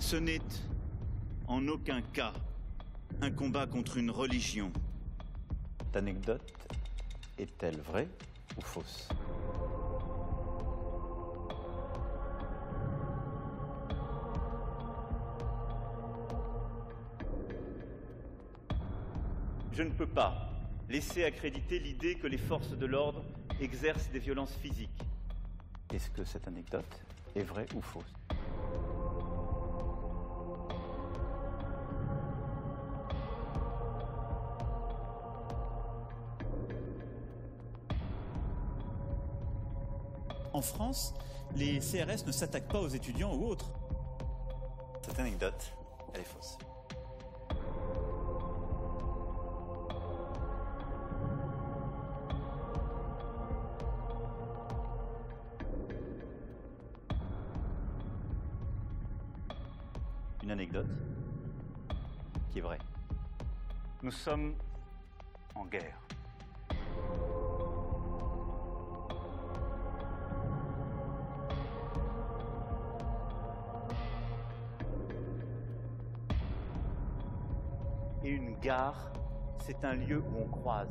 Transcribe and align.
Ce 0.00 0.16
n'est 0.16 0.40
en 1.46 1.68
aucun 1.68 2.02
cas 2.02 2.32
un 3.20 3.30
combat 3.30 3.66
contre 3.66 3.96
une 3.96 4.10
religion. 4.10 4.72
Cette 5.78 5.96
anecdote 5.96 6.52
est-elle 7.38 7.80
vraie 7.80 8.08
ou 8.56 8.60
fausse? 8.60 9.08
Je 19.72 19.82
ne 19.82 19.90
peux 19.90 20.08
pas 20.08 20.50
laisser 20.88 21.24
accréditer 21.24 21.78
l'idée 21.78 22.16
que 22.16 22.26
les 22.26 22.38
forces 22.38 22.76
de 22.76 22.86
l'ordre 22.86 23.22
exercent 23.60 24.10
des 24.10 24.18
violences 24.18 24.56
physiques. 24.56 25.02
Est-ce 25.94 26.10
que 26.10 26.24
cette 26.24 26.48
anecdote 26.48 27.00
est 27.36 27.44
vraie 27.44 27.66
ou 27.76 27.80
fausse? 27.80 28.19
En 40.60 40.62
France, 40.62 41.14
les 41.56 41.78
CRS 41.78 42.26
ne 42.26 42.32
s'attaquent 42.32 42.68
pas 42.68 42.82
aux 42.82 42.88
étudiants 42.88 43.34
ou 43.34 43.46
autres. 43.46 43.72
Cette 45.00 45.18
anecdote, 45.18 45.72
elle 46.12 46.20
est 46.20 46.24
fausse. 46.24 46.58
Une 60.42 60.50
anecdote 60.50 60.90
qui 62.52 62.58
est 62.58 62.60
vraie. 62.60 62.78
Nous 64.02 64.12
sommes 64.12 64.52
c'est 79.70 79.84
un 79.86 79.94
lieu 79.94 80.18
où 80.18 80.42
on 80.42 80.48
croise 80.48 80.88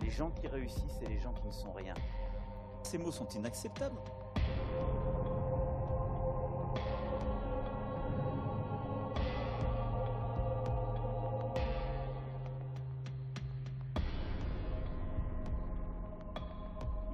les 0.00 0.08
gens 0.10 0.30
qui 0.30 0.46
réussissent 0.48 1.00
et 1.02 1.06
les 1.06 1.18
gens 1.18 1.34
qui 1.34 1.46
ne 1.46 1.52
sont 1.52 1.72
rien. 1.72 1.92
Ces 2.82 2.96
mots 2.96 3.12
sont 3.12 3.28
inacceptables. 3.28 3.98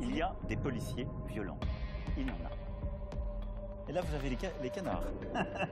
Il 0.01 0.17
y 0.17 0.23
a 0.23 0.35
des 0.49 0.57
policiers 0.57 1.07
violents. 1.29 1.59
Il 2.17 2.27
y 2.27 2.31
en 2.31 2.35
a. 2.35 3.89
Et 3.89 3.93
là, 3.93 4.01
vous 4.01 4.15
avez 4.15 4.31
les, 4.31 4.39
ca- 4.39 4.53
les 4.63 4.71
canards. 4.71 5.03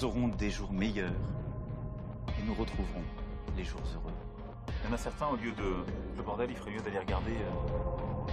Nous 0.00 0.04
aurons 0.04 0.28
des 0.28 0.48
jours 0.48 0.72
meilleurs 0.72 1.10
et 2.38 2.42
nous 2.46 2.54
retrouverons 2.54 3.02
les 3.56 3.64
jours 3.64 3.80
heureux. 3.96 4.14
Il 4.84 4.88
y 4.88 4.92
en 4.92 4.94
a 4.94 4.96
certains, 4.96 5.26
au 5.26 5.34
lieu 5.34 5.50
de 5.50 5.74
le 6.16 6.22
bordel, 6.22 6.48
il 6.52 6.56
ferait 6.56 6.70
mieux 6.70 6.80
d'aller 6.82 7.00
regarder. 7.00 7.32
euh, 7.32 8.32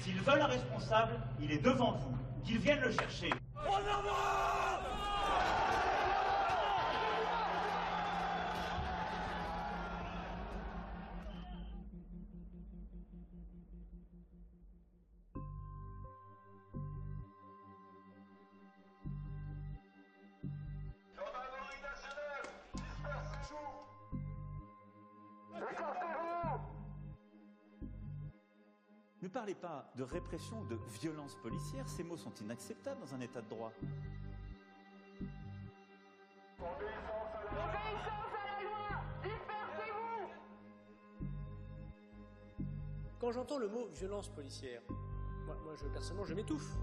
S'ils 0.00 0.20
veulent 0.20 0.40
un 0.40 0.46
responsable, 0.46 1.20
il 1.40 1.52
est 1.52 1.62
devant 1.62 1.92
vous. 1.92 2.16
Qu'ils 2.44 2.58
viennent 2.58 2.80
le 2.80 2.92
chercher. 2.92 3.30
De 29.98 30.04
répression, 30.04 30.64
de 30.66 30.78
violence 31.00 31.34
policière. 31.42 31.86
Ces 31.88 32.04
mots 32.04 32.16
sont 32.16 32.32
inacceptables 32.40 33.00
dans 33.00 33.14
un 33.14 33.20
état 33.20 33.42
de 33.42 33.48
droit. 33.48 33.72
Obéissance 36.60 37.34
à 37.34 37.42
la 37.42 37.64
Obéissance 37.64 38.32
à 38.32 38.44
la 38.46 38.62
loi 38.62 38.88
Dispersez-vous 39.24 40.28
Quand 43.20 43.32
j'entends 43.32 43.58
le 43.58 43.68
mot 43.68 43.88
violence 43.88 44.28
policière, 44.28 44.82
moi, 45.46 45.56
moi 45.64 45.74
je, 45.74 45.88
personnellement, 45.88 46.26
je 46.26 46.34
m'étouffe. 46.34 46.76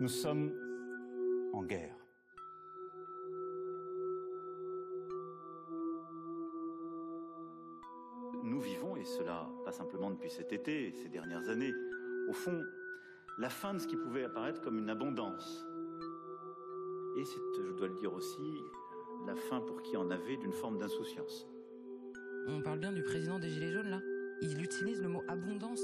Nous 0.00 0.08
sommes 0.08 0.50
en 1.52 1.62
guerre. 1.62 1.94
Nous 8.42 8.60
vivons, 8.62 8.96
et 8.96 9.04
cela 9.04 9.46
pas 9.62 9.72
simplement 9.72 10.10
depuis 10.10 10.30
cet 10.30 10.54
été 10.54 10.90
ces 10.92 11.10
dernières 11.10 11.46
années, 11.50 11.74
au 12.30 12.32
fond, 12.32 12.64
la 13.36 13.50
fin 13.50 13.74
de 13.74 13.78
ce 13.78 13.86
qui 13.86 13.96
pouvait 13.96 14.24
apparaître 14.24 14.62
comme 14.62 14.78
une 14.78 14.88
abondance. 14.88 15.66
Et 17.18 17.24
c'est, 17.26 17.62
je 17.62 17.72
dois 17.72 17.88
le 17.88 17.96
dire 17.96 18.14
aussi, 18.14 18.54
la 19.26 19.36
fin 19.36 19.60
pour 19.60 19.82
qui 19.82 19.98
en 19.98 20.10
avait 20.10 20.38
d'une 20.38 20.54
forme 20.54 20.78
d'insouciance. 20.78 21.46
On 22.46 22.62
parle 22.62 22.78
bien 22.78 22.92
du 22.92 23.02
président 23.02 23.38
des 23.38 23.50
Gilets 23.50 23.72
jaunes 23.72 23.90
là 23.90 24.00
Il 24.40 24.62
utilise 24.62 25.02
le 25.02 25.08
mot 25.08 25.22
abondance. 25.28 25.82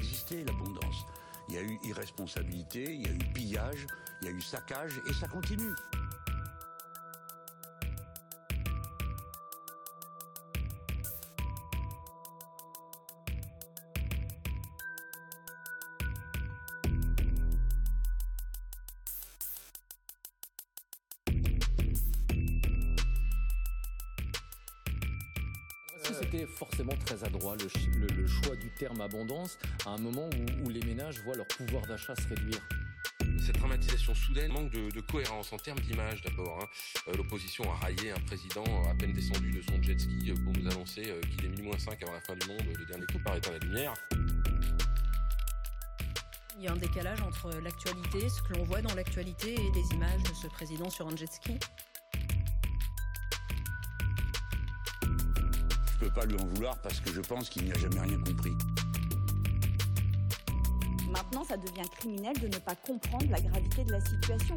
Existé 0.00 0.44
l'abondance. 0.44 1.06
Il 1.48 1.54
y 1.54 1.58
a 1.58 1.62
eu 1.62 1.78
irresponsabilité, 1.84 2.84
il 2.84 3.02
y 3.02 3.10
a 3.10 3.12
eu 3.12 3.18
pillage, 3.34 3.86
il 4.22 4.28
y 4.28 4.30
a 4.30 4.32
eu 4.32 4.40
saccage 4.40 5.00
et 5.08 5.12
ça 5.12 5.28
continue. 5.28 5.74
Abondance 29.14 29.58
à 29.86 29.90
un 29.90 29.98
moment 29.98 30.28
où, 30.62 30.66
où 30.66 30.68
les 30.70 30.80
ménages 30.82 31.20
voient 31.24 31.36
leur 31.36 31.46
pouvoir 31.48 31.84
d'achat 31.86 32.14
se 32.14 32.28
réduire 32.28 32.60
Cette 33.44 33.56
dramatisation 33.58 34.14
soudaine 34.14 34.52
manque 34.52 34.70
de, 34.70 34.90
de 34.90 35.00
cohérence 35.00 35.52
en 35.52 35.56
termes 35.58 35.80
d'image 35.80 36.22
d'abord. 36.22 36.60
hein. 36.62 36.66
Euh, 37.08 37.16
L'opposition 37.16 37.64
a 37.72 37.74
raillé 37.76 38.12
un 38.12 38.20
président 38.20 38.64
à 38.88 38.94
peine 38.94 39.12
descendu 39.12 39.50
de 39.50 39.62
son 39.62 39.82
jet 39.82 39.98
ski 39.98 40.32
pour 40.44 40.52
nous 40.52 40.70
annoncer 40.70 41.02
euh, 41.08 41.20
qu'il 41.22 41.44
est 41.44 41.48
minuit 41.48 41.66
moins 41.66 41.78
5 41.78 42.00
avant 42.02 42.12
la 42.12 42.20
fin 42.20 42.36
du 42.36 42.46
monde, 42.46 42.62
le 42.78 42.84
dernier 42.86 43.06
coup 43.06 43.18
par 43.24 43.34
éteint 43.36 43.52
la 43.52 43.58
lumière. 43.58 43.94
Il 46.58 46.64
y 46.64 46.68
a 46.68 46.72
un 46.72 46.76
décalage 46.76 47.20
entre 47.22 47.50
l'actualité, 47.62 48.28
ce 48.28 48.42
que 48.42 48.52
l'on 48.52 48.64
voit 48.64 48.82
dans 48.82 48.94
l'actualité 48.94 49.54
et 49.54 49.70
les 49.74 49.94
images 49.94 50.22
de 50.22 50.34
ce 50.34 50.46
président 50.48 50.90
sur 50.90 51.08
un 51.08 51.16
jet 51.16 51.32
ski. 51.32 51.58
Je 55.94 56.06
peux 56.06 56.12
pas 56.12 56.24
lui 56.26 56.36
en 56.38 56.46
vouloir 56.46 56.80
parce 56.82 57.00
que 57.00 57.12
je 57.12 57.20
pense 57.20 57.48
qu'il 57.48 57.64
n'y 57.64 57.72
a 57.72 57.78
jamais 57.78 58.00
rien 58.00 58.18
compris. 58.18 58.52
Ça 61.50 61.56
devient 61.56 61.88
criminel 61.90 62.38
de 62.38 62.46
ne 62.46 62.58
pas 62.58 62.76
comprendre 62.76 63.28
la 63.28 63.40
gravité 63.40 63.82
de 63.82 63.90
la 63.90 64.00
situation. 64.00 64.54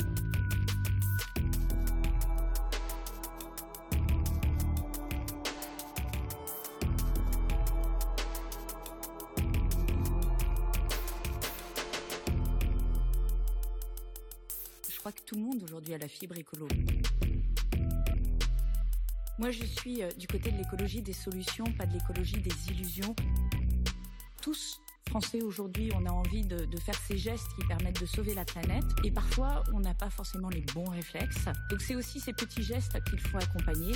Je 14.87 14.99
crois 14.99 15.11
que 15.11 15.21
tout 15.25 15.33
le 15.33 15.41
monde 15.41 15.63
aujourd'hui 15.63 15.95
a 15.95 15.97
la 15.97 16.07
fibre 16.07 16.37
écolo. 16.37 16.67
Moi, 19.39 19.49
je 19.49 19.65
suis 19.65 20.03
euh, 20.03 20.11
du 20.11 20.27
côté 20.27 20.51
de 20.51 20.57
l'écologie 20.57 21.01
des 21.01 21.13
solutions, 21.13 21.65
pas 21.75 21.87
de 21.87 21.93
l'écologie 21.93 22.39
des 22.39 22.71
illusions. 22.71 23.15
Tous, 24.43 24.79
Français 25.09 25.41
aujourd'hui, 25.41 25.91
on 25.95 26.05
a 26.05 26.11
envie 26.11 26.43
de, 26.43 26.67
faire 26.77 26.99
ces 27.07 27.17
gestes 27.17 27.47
qui 27.55 27.67
permettent 27.67 28.01
de 28.01 28.05
sauver 28.05 28.33
la 28.33 28.45
planète. 28.45 28.85
Et 29.03 29.11
parfois, 29.11 29.63
on 29.73 29.79
n'a 29.79 29.93
pas 29.93 30.09
forcément 30.09 30.49
les 30.49 30.61
bons 30.73 30.89
réflexes. 30.89 31.45
Donc 31.69 31.81
c'est 31.81 31.95
aussi 31.95 32.19
ces 32.19 32.33
petits 32.33 32.63
gestes 32.63 33.01
qu'il 33.03 33.19
faut 33.19 33.37
accompagner. 33.37 33.93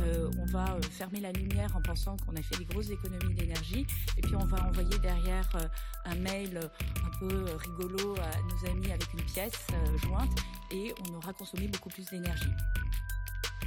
Euh, 0.00 0.30
on 0.38 0.46
va 0.46 0.74
euh, 0.74 0.82
fermer 0.90 1.20
la 1.20 1.32
lumière 1.32 1.76
en 1.76 1.82
pensant 1.82 2.16
qu'on 2.16 2.34
a 2.34 2.42
fait 2.42 2.56
des 2.56 2.64
grosses 2.64 2.90
économies 2.90 3.34
d'énergie. 3.34 3.86
Et 4.16 4.20
puis 4.20 4.34
on 4.34 4.44
va 4.44 4.66
envoyer 4.66 4.98
derrière 4.98 5.48
euh, 5.54 5.66
un 6.06 6.14
mail 6.16 6.58
un 7.04 7.18
peu 7.18 7.44
rigolo 7.56 8.14
à 8.16 8.30
nos 8.42 8.70
amis 8.70 8.90
avec 8.90 9.12
une 9.12 9.22
pièce 9.22 9.66
jointe. 10.02 10.38
Et 10.70 10.92
on 11.06 11.14
aura 11.14 11.32
consommé 11.32 11.68
beaucoup 11.68 11.90
plus 11.90 12.06
d'énergie. 12.06 12.50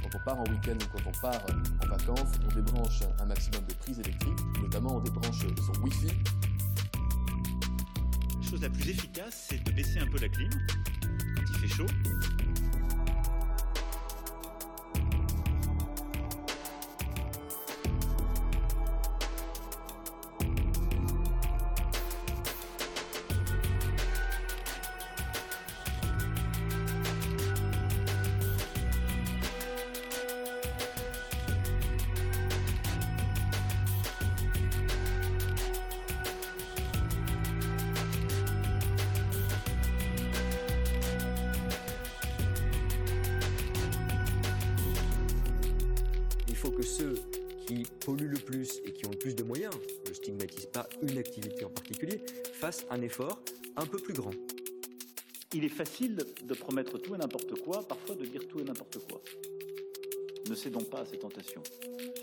Quand 0.06 0.18
on 0.18 0.24
part 0.24 0.40
en 0.40 0.44
week-end 0.44 0.74
ou 0.74 0.96
quand 0.96 1.08
on 1.08 1.20
part 1.20 1.42
euh, 1.50 1.84
en 1.84 1.88
vacances, 1.88 2.32
on 2.44 2.54
débranche 2.54 3.00
un 3.18 3.24
maximum 3.24 3.64
de 3.66 3.74
prises 3.74 3.98
électriques, 3.98 4.38
notamment 4.62 4.96
on 4.96 5.00
débranche 5.00 5.40
son 5.40 5.82
Wi-Fi. 5.82 6.12
La 8.40 8.48
chose 8.48 8.62
la 8.62 8.70
plus 8.70 8.88
efficace, 8.88 9.48
c'est 9.48 9.64
de 9.64 9.72
baisser 9.72 9.98
un 9.98 10.06
peu 10.06 10.18
la 10.20 10.28
clim 10.28 10.50
quand 11.00 11.42
il 11.48 11.58
fait 11.58 11.74
chaud. 11.74 11.86
Est 55.66 55.70
facile 55.70 56.16
de 56.16 56.54
promettre 56.54 56.98
tout 56.98 57.14
et 57.14 57.18
n'importe 57.18 57.54
quoi, 57.60 57.86
parfois 57.86 58.14
de 58.14 58.24
dire 58.24 58.46
tout 58.48 58.60
et 58.60 58.64
n'importe 58.64 58.98
quoi. 59.08 59.20
Ne 60.48 60.54
cédons 60.54 60.84
pas 60.84 61.00
à 61.00 61.06
ces 61.06 61.18
tentations. 61.18 61.62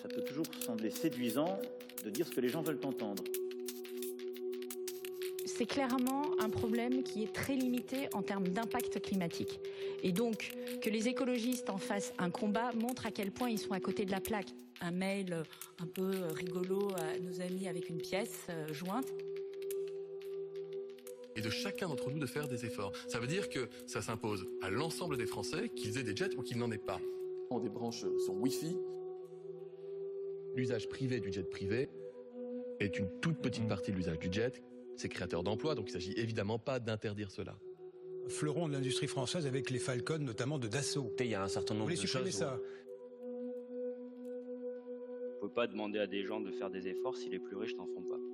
Ça 0.01 0.07
peut 0.07 0.23
toujours 0.23 0.45
sembler 0.65 0.89
séduisant 0.89 1.59
de 2.03 2.09
dire 2.09 2.27
ce 2.27 2.31
que 2.31 2.41
les 2.41 2.49
gens 2.49 2.61
veulent 2.61 2.79
entendre. 2.83 3.23
c'est 5.45 5.65
clairement 5.67 6.23
un 6.39 6.49
problème 6.49 7.03
qui 7.03 7.23
est 7.23 7.31
très 7.31 7.55
limité 7.55 8.09
en 8.13 8.23
termes 8.23 8.47
d'impact 8.47 8.99
climatique. 9.01 9.59
Et 10.01 10.11
donc, 10.11 10.51
que 10.81 10.89
les 10.89 11.07
écologistes 11.07 11.69
en 11.69 11.77
fassent 11.77 12.13
un 12.17 12.31
combat 12.31 12.71
montre 12.73 13.05
à 13.05 13.11
quel 13.11 13.31
point 13.31 13.49
ils 13.49 13.59
sont 13.59 13.73
à 13.73 13.79
côté 13.79 14.05
de 14.05 14.11
la 14.11 14.19
plaque. 14.19 14.47
Un 14.81 14.91
mail 14.91 15.31
euh, 15.31 15.43
un 15.79 15.85
peu 15.85 16.11
euh, 16.11 16.27
rigolo 16.29 16.89
à 16.97 17.19
nos 17.19 17.39
amis 17.39 17.67
avec 17.67 17.89
une 17.89 17.99
pièce 17.99 18.47
euh, 18.49 18.73
jointe. 18.73 19.07
Et 21.35 21.41
de 21.41 21.49
chacun 21.49 21.87
d'entre 21.87 22.11
nous 22.11 22.19
de 22.19 22.25
faire 22.25 22.47
des 22.47 22.65
efforts. 22.65 22.91
Ça 23.07 23.19
veut 23.19 23.27
dire 23.27 23.49
que 23.49 23.67
ça 23.87 24.01
s'impose 24.01 24.45
à 24.61 24.69
l'ensemble 24.69 25.17
des 25.17 25.25
Français, 25.25 25.69
qu'ils 25.69 25.97
aient 25.97 26.03
des 26.03 26.15
jets 26.15 26.35
ou 26.37 26.41
qu'ils 26.43 26.57
n'en 26.57 26.71
aient 26.71 26.77
pas. 26.77 26.99
On 27.49 27.59
débranche 27.59 28.05
son 28.25 28.33
Wi-Fi. 28.33 28.77
L'usage 30.55 30.87
privé 30.87 31.19
du 31.19 31.31
jet 31.31 31.49
privé 31.49 31.89
est 32.79 32.99
une 32.99 33.09
toute 33.21 33.37
petite 33.39 33.67
partie 33.67 33.91
de 33.91 33.97
l'usage 33.97 34.19
du 34.19 34.31
jet. 34.31 34.61
C'est 34.95 35.09
créateur 35.09 35.43
d'emplois, 35.43 35.73
donc 35.73 35.89
il 35.89 35.93
s'agit 35.93 36.13
évidemment 36.13 36.59
pas 36.59 36.79
d'interdire 36.79 37.31
cela. 37.31 37.57
Fleuron 38.27 38.67
de 38.67 38.73
l'industrie 38.73 39.07
française 39.07 39.47
avec 39.47 39.69
les 39.69 39.79
Falcon, 39.79 40.19
notamment 40.19 40.59
de 40.59 40.67
Dassault. 40.67 41.11
Il 41.19 41.25
y 41.25 41.35
a 41.35 41.43
un 41.43 41.47
certain 41.47 41.73
Vous 41.73 41.79
nombre 41.79 41.89
voulez 41.91 42.01
de 42.01 42.07
supprimer 42.07 42.31
choses. 42.31 42.39
ça 42.39 42.59
On 45.37 45.47
peut 45.47 45.53
pas 45.53 45.67
demander 45.67 45.99
à 45.99 46.07
des 46.07 46.23
gens 46.23 46.39
de 46.39 46.51
faire 46.51 46.69
des 46.69 46.87
efforts 46.87 47.17
si 47.17 47.29
les 47.29 47.39
plus 47.39 47.57
riches 47.57 47.75
n'en 47.75 47.87
font 47.87 48.03
pas. 48.03 48.32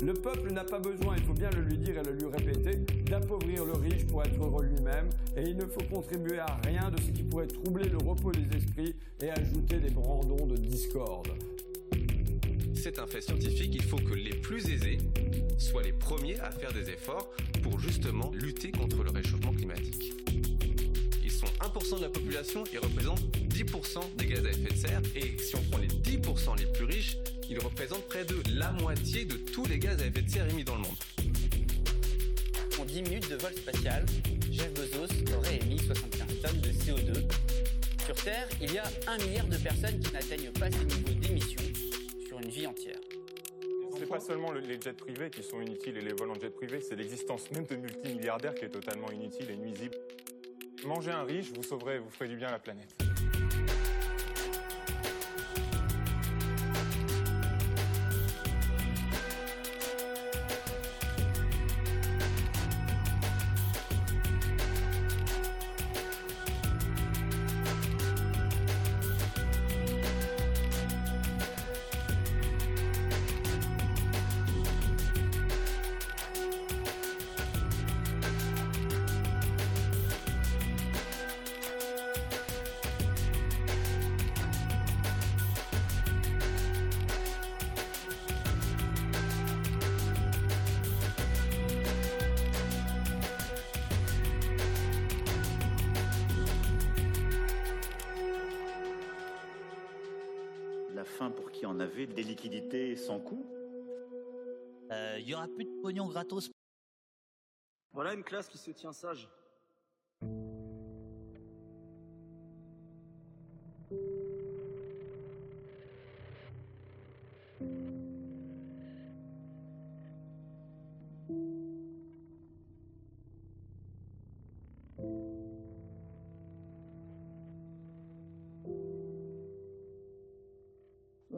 Le 0.00 0.12
peuple 0.12 0.52
n'a 0.52 0.64
pas 0.64 0.78
besoin, 0.78 1.14
il 1.16 1.24
faut 1.24 1.32
bien 1.32 1.50
le 1.50 1.62
lui 1.62 1.78
dire 1.78 1.98
et 1.98 2.02
le 2.02 2.12
lui 2.12 2.26
répéter, 2.26 2.78
d'appauvrir 3.04 3.64
le 3.64 3.72
riche 3.72 4.04
pour 4.06 4.22
être 4.22 4.42
heureux 4.42 4.64
lui-même, 4.64 5.08
et 5.36 5.42
il 5.42 5.56
ne 5.56 5.66
faut 5.66 5.84
contribuer 5.90 6.38
à 6.38 6.60
rien 6.64 6.90
de 6.90 7.00
ce 7.00 7.10
qui 7.10 7.22
pourrait 7.22 7.46
troubler 7.46 7.88
le 7.88 7.98
repos 7.98 8.32
des 8.32 8.56
esprits 8.56 8.94
et 9.22 9.30
ajouter 9.30 9.78
des 9.78 9.90
brandons 9.90 10.46
de 10.46 10.56
discorde. 10.56 11.30
C'est 12.74 12.98
un 12.98 13.06
fait 13.06 13.22
scientifique, 13.22 13.74
il 13.74 13.82
faut 13.82 13.96
que 13.96 14.14
les 14.14 14.34
plus 14.34 14.68
aisés 14.68 14.98
soient 15.58 15.82
les 15.82 15.92
premiers 15.92 16.38
à 16.40 16.50
faire 16.50 16.72
des 16.72 16.90
efforts 16.90 17.30
pour 17.62 17.78
justement 17.78 18.30
lutter 18.34 18.72
contre 18.72 19.02
le 19.02 19.10
réchauffement 19.10 19.52
climatique. 19.52 20.12
Ils 21.22 21.30
sont 21.30 21.46
1% 21.46 21.98
de 21.98 22.02
la 22.02 22.10
population 22.10 22.64
et 22.74 22.78
représentent 22.78 23.24
10% 23.48 24.16
des 24.18 24.26
gaz 24.26 24.44
à 24.44 24.50
effet 24.50 24.74
de 24.74 24.76
serre. 24.76 25.02
Et 25.16 25.38
si 25.38 25.56
on 25.56 25.62
prend 25.70 25.78
les 25.78 25.88
10% 25.88 26.58
les 26.58 26.66
plus 26.66 26.84
riches, 26.84 27.16
ils 27.50 27.58
représentent 27.58 28.06
près 28.08 28.24
de 28.24 28.36
la 28.54 28.72
moitié 28.72 29.24
de 29.24 29.36
tous 29.36 29.66
les 29.66 29.78
gaz 29.78 30.00
à 30.02 30.06
effet 30.06 30.22
de 30.22 30.30
serre 30.30 30.48
émis 30.50 30.64
dans 30.64 30.76
le 30.76 30.82
monde. 30.82 30.96
En 32.80 32.84
10 32.84 33.02
minutes 33.02 33.30
de 33.30 33.36
vol 33.36 33.52
spatial, 33.54 34.04
Jeff 34.50 34.72
Bezos 34.74 35.34
aurait 35.36 35.56
émis 35.62 35.78
75 35.78 36.40
tonnes 36.42 36.60
de 36.60 36.68
CO2. 36.70 37.22
Sur 38.04 38.14
Terre, 38.16 38.48
il 38.60 38.72
y 38.72 38.78
a 38.78 38.84
un 39.06 39.16
milliard 39.18 39.46
de 39.46 39.56
personnes 39.56 39.98
qui 40.00 40.12
n'atteignent 40.12 40.50
pas 40.52 40.70
ces 40.70 40.84
niveaux 40.84 41.14
d'émissions 41.20 41.62
sur 42.26 42.38
une 42.40 42.50
vie 42.50 42.66
entière. 42.66 42.98
C'est 43.96 44.08
pas 44.08 44.20
seulement 44.20 44.50
le- 44.50 44.60
les 44.60 44.80
jets 44.80 44.92
privés 44.92 45.30
qui 45.30 45.42
sont 45.42 45.60
inutiles 45.60 45.96
et 45.96 46.00
les 46.02 46.12
vols 46.12 46.30
en 46.30 46.34
jet 46.34 46.50
privé, 46.50 46.80
c'est 46.80 46.96
l'existence 46.96 47.50
même 47.52 47.64
de 47.64 47.76
multimilliardaires 47.76 48.54
qui 48.54 48.64
est 48.64 48.68
totalement 48.70 49.10
inutile 49.12 49.50
et 49.50 49.56
nuisible. 49.56 49.94
Mangez 50.84 51.12
un 51.12 51.22
riche, 51.22 51.52
vous 51.54 51.62
sauverez, 51.62 51.98
vous 52.00 52.10
ferez 52.10 52.28
du 52.28 52.36
bien 52.36 52.48
à 52.48 52.52
la 52.52 52.58
planète. 52.58 52.94
Qui 101.64 101.68
en 101.68 101.80
avait 101.80 102.06
des 102.06 102.22
liquidités 102.22 102.94
sans 102.94 103.18
coût 103.18 103.46
Il 105.16 105.24
y 105.26 105.32
aura 105.32 105.48
plus 105.48 105.64
de 105.64 105.80
pognon 105.80 106.08
gratos. 106.08 106.50
Voilà 107.90 108.12
une 108.12 108.22
classe 108.22 108.50
qui 108.50 108.58
se 108.58 108.70
tient 108.70 108.92
sage. 108.92 109.30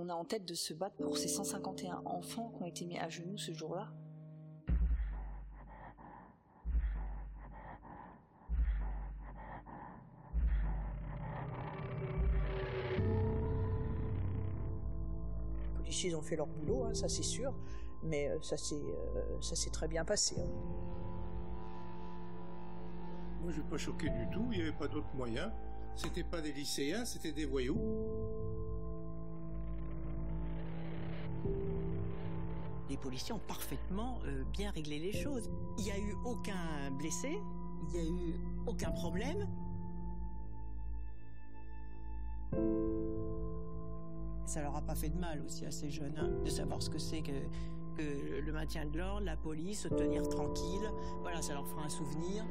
On 0.06 0.08
a 0.08 0.14
en 0.14 0.24
tête 0.24 0.44
de 0.44 0.54
se 0.54 0.72
battre 0.72 0.94
pour 0.98 1.18
ces 1.18 1.26
151 1.26 2.02
enfants 2.04 2.52
qui 2.56 2.62
ont 2.62 2.66
été 2.66 2.84
mis 2.84 2.96
à 2.96 3.08
genoux 3.08 3.36
ce 3.38 3.52
jour-là. 3.52 3.88
Les 15.72 15.78
policiers 15.78 16.14
ont 16.14 16.22
fait 16.22 16.36
leur 16.36 16.46
boulot, 16.46 16.84
hein, 16.84 16.94
ça 16.94 17.08
c'est 17.08 17.22
sûr, 17.24 17.52
mais 18.04 18.28
euh, 18.28 18.38
ça 18.42 18.56
s'est 18.56 18.76
euh, 18.76 19.70
très 19.72 19.88
bien 19.88 20.04
passé. 20.04 20.36
hein. 20.38 20.50
Moi, 23.42 23.50
je 23.52 23.60
n'ai 23.60 23.66
pas 23.68 23.76
choqué 23.78 24.08
du 24.10 24.28
tout, 24.32 24.46
il 24.52 24.58
n'y 24.58 24.62
avait 24.62 24.76
pas 24.76 24.88
d'autre 24.88 25.12
moyen. 25.14 25.52
C'était 25.96 26.24
pas 26.24 26.40
des 26.40 26.52
lycéens, 26.52 27.04
c'était 27.04 27.32
des 27.32 27.46
voyous. 27.46 27.76
Les 32.88 32.96
policiers 32.96 33.34
ont 33.34 33.40
parfaitement 33.40 34.20
euh, 34.26 34.44
bien 34.52 34.70
réglé 34.70 34.98
les 34.98 35.12
choses. 35.12 35.50
Il 35.78 35.84
n'y 35.84 35.90
a 35.90 35.98
eu 35.98 36.14
aucun 36.24 36.90
blessé, 36.92 37.40
il 37.82 37.88
n'y 37.88 37.98
a 37.98 38.10
eu 38.10 38.34
aucun 38.66 38.90
problème. 38.92 39.48
Ça 44.46 44.62
leur 44.62 44.76
a 44.76 44.82
pas 44.82 44.94
fait 44.94 45.08
de 45.08 45.18
mal 45.18 45.42
aussi 45.44 45.66
à 45.66 45.72
ces 45.72 45.90
jeunes 45.90 46.16
hein, 46.16 46.30
de 46.44 46.50
savoir 46.50 46.80
ce 46.80 46.88
que 46.88 46.98
c'est 46.98 47.22
que, 47.22 47.32
que 47.96 48.40
le 48.40 48.52
maintien 48.52 48.86
de 48.86 48.96
l'ordre, 48.96 49.26
la 49.26 49.36
police, 49.36 49.80
se 49.80 49.88
tenir 49.88 50.28
tranquille. 50.28 50.90
Voilà, 51.22 51.42
ça 51.42 51.54
leur 51.54 51.66
fera 51.66 51.82
un 51.82 51.88
souvenir. 51.88 52.44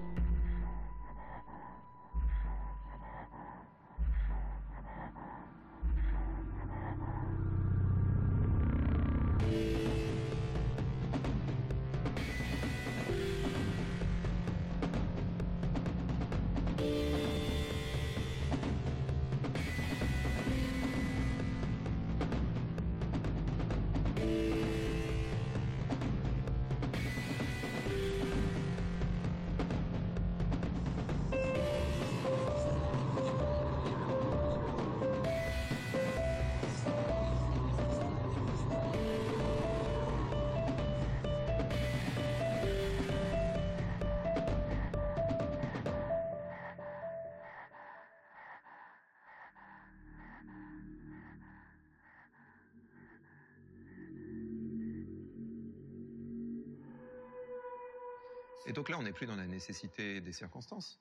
On 58.98 59.04
n'est 59.04 59.12
plus 59.12 59.26
dans 59.26 59.36
la 59.36 59.48
nécessité 59.48 60.22
des 60.22 60.32
circonstances. 60.32 61.00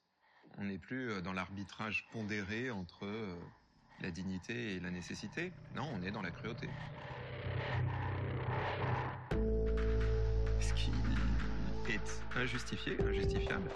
On 0.58 0.64
n'est 0.64 0.78
plus 0.78 1.10
euh, 1.10 1.20
dans 1.20 1.32
l'arbitrage 1.32 2.06
pondéré 2.12 2.70
entre 2.70 3.04
euh, 3.04 3.36
la 4.00 4.10
dignité 4.10 4.74
et 4.74 4.80
la 4.80 4.90
nécessité. 4.90 5.52
Non, 5.74 5.88
on 5.94 6.02
est 6.02 6.10
dans 6.10 6.22
la 6.22 6.30
cruauté. 6.30 6.68
Ce 10.60 10.72
qui 10.74 10.90
est 11.88 12.36
injustifié, 12.36 12.96
injustifiable, 13.00 13.70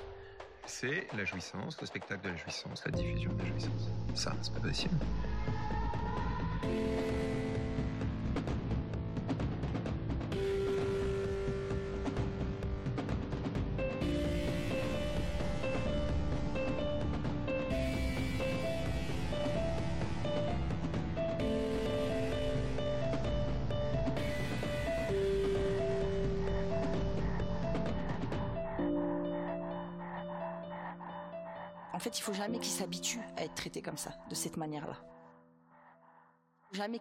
c'est 0.67 1.07
la 1.15 1.25
jouissance, 1.25 1.81
le 1.81 1.87
spectacle 1.87 2.25
de 2.25 2.31
la 2.31 2.37
jouissance, 2.37 2.85
la 2.85 2.93
diffusion 2.93 3.33
de 3.33 3.43
la 3.43 3.49
jouissance. 3.49 3.91
Ça, 4.15 4.37
c'est 4.43 4.53
pas 4.53 4.61
possible. 4.61 4.97
Jamais 32.59 32.61
qu'ils 32.61 32.73
s'habituent 32.73 33.21
à 33.37 33.45
être 33.45 33.55
traités 33.55 33.83
comme 33.83 33.97
ça, 33.97 34.11
de 34.29 34.35
cette 34.35 34.57
manière-là. 34.57 34.97
Jamais. 36.73 37.01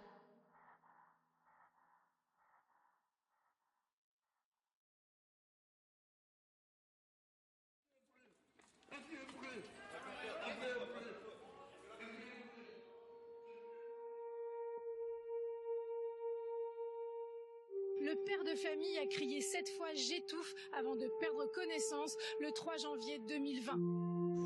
Le 17.99 18.15
père 18.25 18.43
de 18.45 18.55
famille 18.55 18.97
a 18.99 19.05
crié 19.07 19.41
sept 19.41 19.67
fois 19.69 19.93
J'étouffe 19.93 20.53
avant 20.71 20.95
de 20.95 21.07
perdre 21.19 21.45
connaissance 21.51 22.15
le 22.39 22.51
3 22.51 22.77
janvier 22.77 23.19
2020. 23.19 24.36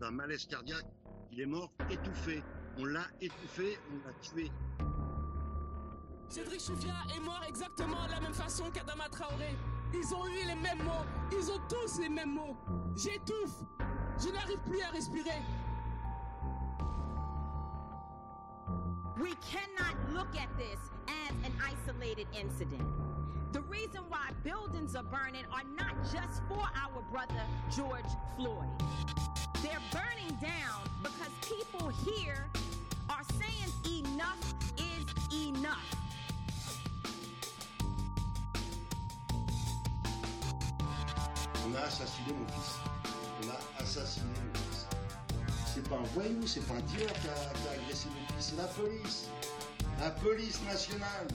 D'un 0.00 0.10
malaise 0.10 0.46
cardiaque, 0.46 0.86
il 1.32 1.40
est 1.40 1.46
mort 1.46 1.72
étouffé. 1.90 2.42
On 2.78 2.84
l'a 2.84 3.06
étouffé, 3.20 3.78
on 3.92 4.06
l'a 4.06 4.14
tué. 4.20 4.50
Cédric 6.28 6.60
Chouviat 6.60 6.94
est 7.16 7.20
mort 7.20 7.42
exactement 7.48 8.06
de 8.06 8.12
la 8.12 8.20
même 8.20 8.34
façon 8.34 8.70
qu'Adama 8.70 9.08
Traoré. 9.08 9.56
Ils 9.94 10.14
ont 10.14 10.26
eu 10.26 10.46
les 10.46 10.54
mêmes 10.54 10.82
mots. 10.84 11.06
Ils 11.32 11.50
ont 11.50 11.60
tous 11.68 11.98
les 12.00 12.08
mêmes 12.08 12.34
mots. 12.34 12.56
J'étouffe. 12.96 13.62
Je 14.22 14.28
n'arrive 14.28 14.58
plus 14.68 14.80
à 14.82 14.90
respirer. 14.90 15.42
We 19.20 19.34
cannot 19.50 19.96
look 20.12 20.28
at 20.36 20.48
this 20.58 20.78
as 21.08 21.34
an 21.46 21.52
isolated 21.60 22.26
incident. 22.34 22.86
The 23.52 23.62
reason 23.62 24.02
why 24.08 24.30
buildings 24.44 24.94
are 24.94 25.02
burning 25.02 25.46
are 25.50 25.64
not 25.76 25.96
just 26.04 26.42
for 26.48 26.60
our 26.60 27.02
brother 27.10 27.42
George 27.74 28.04
Floyd. 28.36 28.68
They're 29.68 30.00
burning 30.00 30.34
down 30.40 30.80
because 31.02 31.28
people 31.42 31.88
here 31.88 32.46
are 33.10 33.22
saying 33.38 34.02
enough 34.02 34.40
is 34.78 35.04
enough. 35.46 35.84
On 41.66 41.74
a 41.74 41.80
assassiné 41.80 42.32
mon 42.32 42.46
fils. 42.46 42.78
On 43.42 43.50
a 43.50 43.82
assassiné 43.82 44.24
mon 44.26 44.54
fils. 44.54 44.86
C'est 45.66 45.86
pas 45.86 45.96
un 45.96 46.02
voyou, 46.14 46.46
c'est 46.46 46.66
pas 46.66 46.74
un 46.74 46.80
dealer 46.80 47.12
qui 47.12 47.28
a, 47.28 47.34
qui 47.34 47.68
a 47.68 47.72
agressé 47.82 48.08
mon 48.08 48.36
fils, 48.36 48.46
c'est 48.48 48.56
la 48.56 48.68
police. 48.68 49.28
La 50.00 50.10
police 50.12 50.62
nationale. 50.64 51.28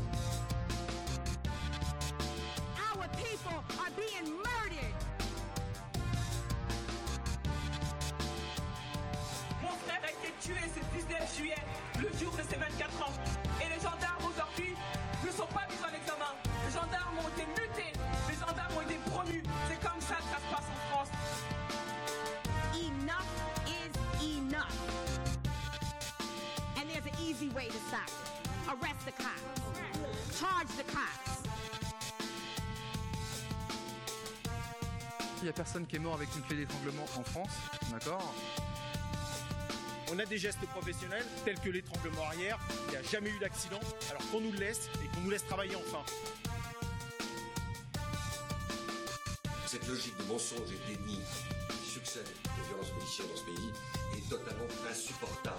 Il 35.44 35.48
n'y 35.48 35.50
a 35.50 35.54
personne 35.54 35.86
qui 35.86 35.98
est 35.98 36.00
mort 36.00 36.14
avec 36.14 36.30
une 36.38 36.42
clé 36.44 36.56
d'étranglement 36.56 37.04
en 37.18 37.24
France, 37.26 37.50
d'accord 37.92 38.34
On 40.10 40.18
a 40.18 40.24
des 40.24 40.38
gestes 40.38 40.66
professionnels 40.68 41.26
tels 41.44 41.60
que 41.60 41.70
l'étranglement 41.70 42.24
arrière. 42.24 42.58
Il 42.88 42.92
n'y 42.92 42.96
a 42.96 43.04
jamais 43.04 43.30
eu 43.30 43.38
d'accident. 43.40 43.82
Alors 44.10 44.22
qu'on 44.32 44.40
nous 44.40 44.54
le 44.54 44.60
laisse 44.60 44.90
et 45.04 45.08
qu'on 45.14 45.20
nous 45.20 45.32
laisse 45.32 45.46
travailler 45.46 45.76
enfin. 45.76 46.06
Cette 49.68 49.86
logique 49.86 50.16
de 50.18 50.24
mensonge 50.32 50.72
et 50.72 50.94
de 50.94 50.96
déni 50.96 51.20
qui 51.68 51.90
succède 51.92 52.30
aux 52.46 52.68
violences 52.70 52.92
policières 52.92 53.28
dans 53.28 53.36
ce 53.36 53.44
pays 53.44 53.74
est 54.16 54.30
totalement 54.30 54.68
insupportable. 54.90 55.58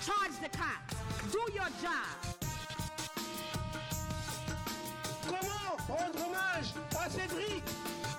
Charge 0.00 0.40
the 0.40 0.48
cops. 0.56 1.34
Do 1.34 1.52
your 1.52 1.68
job. 1.82 2.19
Rendre 5.90 6.26
hommage 6.26 6.74
à 6.98 7.10
Cédric 7.10 7.64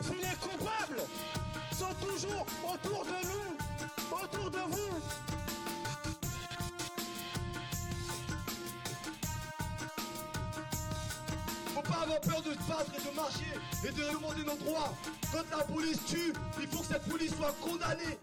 si 0.02 0.16
les 0.16 0.36
coupables 0.40 1.02
sont 1.72 1.94
toujours 2.06 2.46
autour 2.64 3.06
de 3.06 3.28
nous, 3.28 4.18
autour 4.24 4.52
de 4.52 4.60
vous 4.70 5.02
Faut 11.74 11.82
pas 11.82 12.04
avoir 12.04 12.22
peur 12.22 12.42
de 12.42 12.52
se 12.52 12.68
battre 12.68 12.92
et 12.98 13.10
de 13.10 13.16
marcher 13.16 13.54
et 13.86 13.92
de 13.92 14.14
demander 14.14 14.44
nos 14.44 14.58
droits. 14.58 14.94
Quand 15.32 15.58
la 15.58 15.64
police 15.64 16.04
tue, 16.06 16.34
il 16.62 16.68
faut 16.68 16.80
que 16.80 16.88
cette 16.88 17.08
police 17.08 17.34
soit 17.36 17.56
condamnée. 17.62 18.18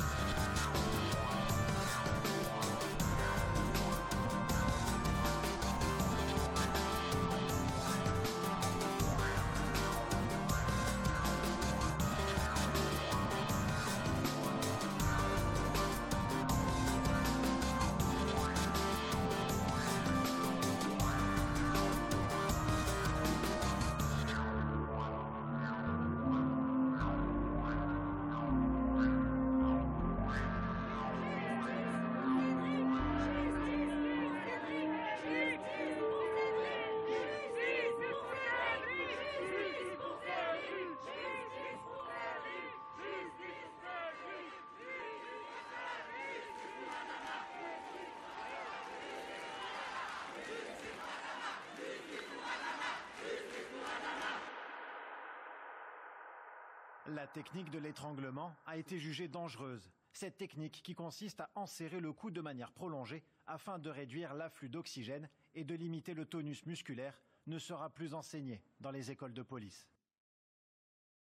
Technique 57.33 57.71
de 57.71 57.79
l'étranglement 57.79 58.55
a 58.67 58.77
été 58.77 58.99
jugée 58.99 59.29
dangereuse. 59.29 59.91
Cette 60.13 60.37
technique 60.37 60.83
qui 60.83 60.95
consiste 60.95 61.41
à 61.41 61.51
enserrer 61.55 62.01
le 62.01 62.13
cou 62.13 62.31
de 62.31 62.41
manière 62.41 62.73
prolongée 62.73 63.23
afin 63.47 63.79
de 63.79 63.91
réduire 63.91 64.35
l'afflux 64.35 64.69
d'oxygène 64.69 65.29
et 65.55 65.65
de 65.65 65.75
limiter 65.75 66.15
le 66.15 66.25
tonus 66.25 66.65
musculaire 66.67 67.21
ne 67.47 67.59
sera 67.59 67.91
plus 67.91 68.15
enseignée 68.15 68.63
dans 68.81 68.91
les 68.91 69.11
écoles 69.11 69.35
de 69.35 69.43
police. 69.43 69.89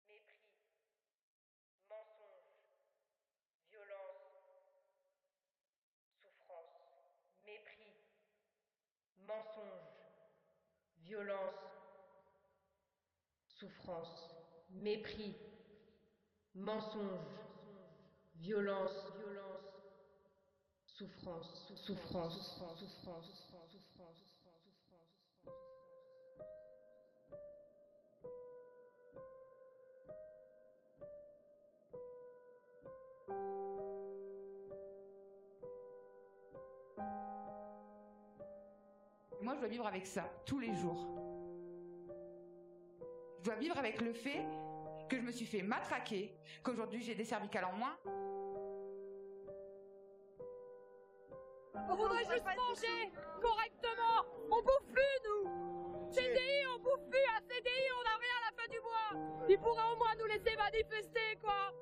Mépris, 0.07 0.41
mensonge, 9.27 9.83
violence, 11.03 11.55
souffrance, 13.47 14.29
mépris, 14.71 15.35
mensonge, 16.55 17.39
violence, 18.35 18.91
violence, 19.17 19.59
souffrance, 20.85 21.73
souffrance, 21.75 22.33
souffrance, 22.33 22.79
souffrance, 22.79 23.25
souffrance, 23.25 23.71
souffrance. 23.71 24.29
Moi, 39.41 39.55
je 39.55 39.59
dois 39.59 39.69
vivre 39.69 39.87
avec 39.87 40.05
ça 40.05 40.29
tous 40.45 40.59
les 40.59 40.73
jours. 40.75 41.07
Je 43.39 43.45
dois 43.45 43.55
vivre 43.55 43.77
avec 43.77 44.01
le 44.01 44.13
fait 44.13 44.45
que 45.09 45.17
je 45.17 45.23
me 45.23 45.31
suis 45.31 45.45
fait 45.45 45.63
matraquer, 45.63 46.33
qu'aujourd'hui 46.63 47.01
j'ai 47.01 47.15
des 47.15 47.25
cervicales 47.25 47.65
en 47.65 47.73
moins. 47.73 47.97
On 51.89 51.95
voudrait 51.95 52.25
juste 52.25 52.45
manger 52.45 53.11
correctement. 53.41 54.23
On 54.51 54.61
bouffe 54.61 54.85
plus, 54.93 55.17
nous. 55.25 56.11
CDI, 56.11 56.65
on 56.75 56.79
bouffe 56.79 57.09
plus. 57.09 57.25
À 57.35 57.41
CDI, 57.41 57.89
on 57.99 58.03
n'a 58.03 58.17
rien 58.23 58.35
à 58.37 58.43
la 58.45 58.53
fin 58.55 58.67
du 58.69 58.79
mois. 58.79 59.47
Ils 59.49 59.57
pourraient 59.57 59.91
au 59.93 59.97
moins 59.97 60.15
nous 60.19 60.25
laisser 60.27 60.55
manifester, 60.55 61.37
quoi. 61.41 61.73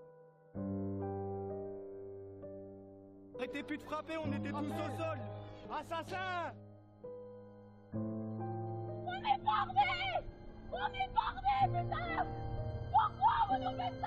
Arrêtez 3.35 3.63
plus 3.63 3.77
de 3.77 3.83
frapper, 3.83 4.17
on 4.17 4.31
était 4.31 4.49
tous 4.49 4.57
au 4.57 4.97
sol. 4.97 5.19
Assassin 5.69 6.53
On 7.93 9.19
est 9.19 9.43
bardés 9.43 10.25
On 10.71 10.87
est 10.93 11.09
bardés, 11.13 11.65
putain 11.67 12.25
vous 13.27 13.55
faites 13.77 14.03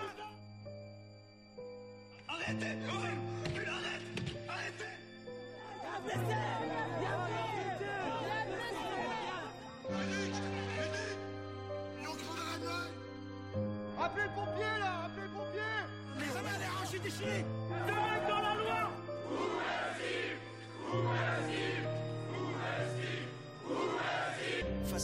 Arrêtez 2.28 2.72
Arrête 2.88 3.22
Putain, 3.54 3.72
arrête 3.72 4.80
Arrêtez 5.94 6.24
Viens 7.00 7.14
blessé 7.14 7.44
Appelez 14.00 14.28
pompier, 14.34 14.72
là 14.80 14.90
Appelez 15.04 15.26
le 15.26 15.32
pompier 15.32 15.72
Mais 16.18 16.28
ça 16.28 16.40
m'a 16.42 16.58
l'air 16.58 16.72
arraché 16.76 16.98
déchiré 16.98 17.38
T'arrêtes 17.86 18.28
dans 18.28 18.42
la 18.42 18.54
loi 18.54 18.80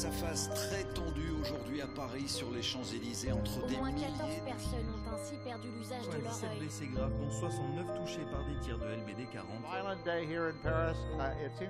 Face 0.01 0.07
à 0.07 0.27
face 0.27 0.51
très 0.55 0.85
tendu 0.95 1.29
aujourd'hui 1.43 1.83
à 1.83 1.87
Paris 1.87 2.27
sur 2.27 2.51
les 2.53 2.63
Champs-Élysées 2.63 3.33
entre 3.33 3.63
Au 3.63 3.69
des 3.69 3.77
moins 3.77 3.93
14 3.93 4.31
milliers 4.31 4.41
personnes 4.47 4.87
ont 4.89 5.15
ainsi 5.15 5.35
perdu 5.45 5.69
l'usage 5.77 6.07
de 6.07 6.23
leur 6.23 6.33
17 6.33 6.51
œil. 6.51 6.59
blessés 6.59 6.87
graves, 6.87 7.13
dont 7.21 7.31
69 7.31 7.87
touchés 7.99 8.25
par 8.33 8.47
des 8.47 8.59
tirs 8.65 8.79
de 8.79 8.87
LBD 8.87 9.29
40. 9.31 9.47
Violent 9.61 10.03
day 10.03 10.25
here 10.25 10.49
in 10.49 10.57
Paris. 10.63 10.97
Uh. 11.19 11.65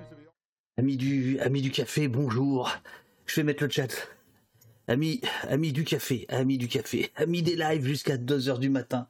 Amis 0.77 0.95
du, 0.95 1.39
amis 1.39 1.61
du 1.61 1.71
café, 1.71 2.07
bonjour. 2.07 2.71
Je 3.25 3.35
vais 3.35 3.43
mettre 3.43 3.65
le 3.65 3.69
chat. 3.69 4.07
Amis, 4.87 5.19
amis 5.49 5.73
du 5.73 5.83
café, 5.83 6.25
amis 6.29 6.57
du 6.57 6.69
café, 6.69 7.11
amis 7.17 7.41
des 7.41 7.57
lives 7.57 7.83
jusqu'à 7.83 8.15
2h 8.15 8.59
du 8.59 8.69
matin. 8.69 9.09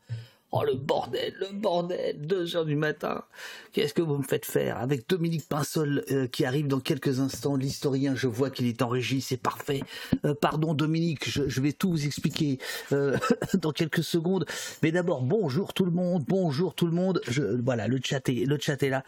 Oh 0.53 0.63
le 0.65 0.73
bordel, 0.73 1.33
le 1.39 1.47
bordel, 1.53 2.19
2h 2.27 2.65
du 2.65 2.75
matin. 2.75 3.23
Qu'est-ce 3.71 3.93
que 3.93 4.01
vous 4.01 4.17
me 4.17 4.23
faites 4.23 4.45
faire 4.45 4.79
Avec 4.79 5.07
Dominique 5.07 5.47
Pinsol 5.47 6.03
euh, 6.11 6.27
qui 6.27 6.43
arrive 6.43 6.67
dans 6.67 6.81
quelques 6.81 7.21
instants, 7.21 7.55
l'historien, 7.55 8.15
je 8.15 8.27
vois 8.27 8.49
qu'il 8.49 8.67
est 8.67 8.81
en 8.81 8.89
régie, 8.89 9.21
c'est 9.21 9.37
parfait. 9.37 9.81
Euh, 10.25 10.33
pardon 10.33 10.73
Dominique, 10.73 11.29
je, 11.29 11.61
vais 11.61 11.71
tout 11.71 11.91
vous 11.91 12.05
expliquer 12.05 12.59
euh, 12.91 13.17
dans 13.53 13.71
quelques 13.71 14.03
secondes. 14.03 14.45
Mais 14.83 14.91
d'abord, 14.91 15.21
bonjour 15.21 15.73
tout 15.73 15.85
le 15.85 15.91
monde, 15.91 16.25
bonjour 16.27 16.75
tout 16.75 16.85
le 16.85 16.91
monde. 16.91 17.21
Voilà, 17.63 17.87
le 17.87 18.01
chat 18.03 18.27
est, 18.27 18.45
le 18.45 18.57
chat 18.59 18.81
là. 18.81 19.05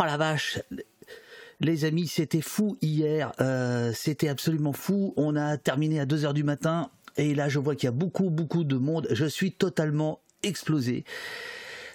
Oh 0.00 0.02
la 0.04 0.16
vache, 0.16 0.58
les 1.60 1.84
amis, 1.84 2.08
c'était 2.08 2.40
fou 2.40 2.76
hier, 2.82 3.32
c'était 3.94 4.28
absolument 4.28 4.72
fou. 4.72 5.14
On 5.16 5.36
a 5.36 5.56
terminé 5.56 6.00
à 6.00 6.04
2h 6.04 6.32
du 6.32 6.42
matin 6.42 6.90
et 7.16 7.36
là 7.36 7.48
je 7.48 7.60
vois 7.60 7.76
qu'il 7.76 7.86
y 7.86 7.88
a 7.88 7.92
beaucoup 7.92 8.30
beaucoup 8.30 8.64
de 8.64 8.76
monde. 8.76 9.06
Je 9.12 9.26
suis 9.26 9.52
totalement 9.52 10.23
explosé. 10.44 11.04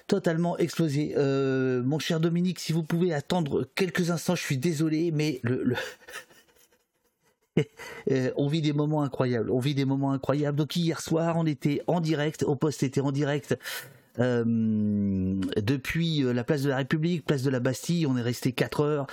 Totalement 0.09 0.57
explosé. 0.57 1.13
Euh, 1.17 1.83
mon 1.83 1.99
cher 1.99 2.19
Dominique, 2.19 2.59
si 2.59 2.73
vous 2.73 2.81
pouvez 2.81 3.13
attendre 3.13 3.67
quelques 3.75 4.09
instants, 4.09 4.33
je 4.35 4.41
suis 4.41 4.57
désolé, 4.57 5.11
mais 5.11 5.39
le, 5.43 5.75
Euh, 8.09 8.31
on 8.37 8.47
vit 8.47 8.61
des 8.61 8.71
moments 8.71 9.03
incroyables. 9.03 9.51
On 9.51 9.59
vit 9.59 9.75
des 9.75 9.83
moments 9.83 10.13
incroyables. 10.13 10.57
Donc 10.57 10.77
hier 10.77 11.01
soir, 11.01 11.35
on 11.37 11.45
était 11.45 11.81
en 11.87 11.99
direct. 11.99 12.43
Au 12.43 12.55
poste 12.55 12.83
était 12.83 13.01
en 13.01 13.11
direct. 13.11 13.57
euh, 14.19 14.43
depuis 15.57 16.21
la 16.21 16.45
place 16.45 16.61
de 16.61 16.69
la 16.69 16.77
République, 16.77 17.25
place 17.25 17.43
de 17.43 17.49
la 17.49 17.59
Bastille, 17.59 18.07
on 18.07 18.15
est 18.15 18.21
resté 18.21 18.53
4 18.53 18.81
heures. 18.81 19.07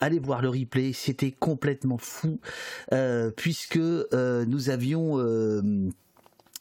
Allez 0.00 0.18
voir 0.18 0.42
le 0.42 0.48
replay, 0.48 0.92
c'était 0.92 1.30
complètement 1.30 1.98
fou, 1.98 2.40
puisque 3.36 3.78
nous 3.78 4.70
avions 4.70 5.18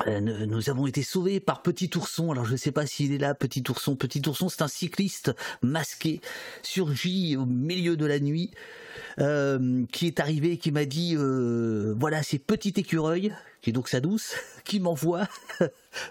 nous 0.07 0.45
nous 0.45 0.69
avons 0.69 0.87
été 0.87 1.03
sauvés 1.03 1.39
par 1.39 1.61
Petit 1.61 1.89
Ourson. 1.95 2.31
Alors 2.31 2.45
je 2.45 2.53
ne 2.53 2.57
sais 2.57 2.71
pas 2.71 2.85
s'il 2.85 3.13
est 3.13 3.17
là, 3.17 3.33
Petit 3.33 3.63
Ourson. 3.69 3.95
Petit 3.95 4.21
Ourson, 4.27 4.49
c'est 4.49 4.61
un 4.61 4.67
cycliste 4.67 5.31
masqué, 5.61 6.21
surgi 6.61 7.37
au 7.37 7.45
milieu 7.45 7.95
de 7.97 8.05
la 8.05 8.19
nuit, 8.19 8.51
euh, 9.19 9.85
qui 9.91 10.07
est 10.07 10.19
arrivé 10.19 10.57
qui 10.57 10.71
m'a 10.71 10.85
dit 10.85 11.15
euh, 11.17 11.95
voilà, 11.97 12.23
c'est 12.23 12.39
Petit 12.39 12.73
Écureuil, 12.77 13.33
qui 13.61 13.69
est 13.69 13.73
donc 13.73 13.89
sa 13.89 13.99
douce, 13.99 14.35
qui 14.63 14.79
m'envoie 14.79 15.27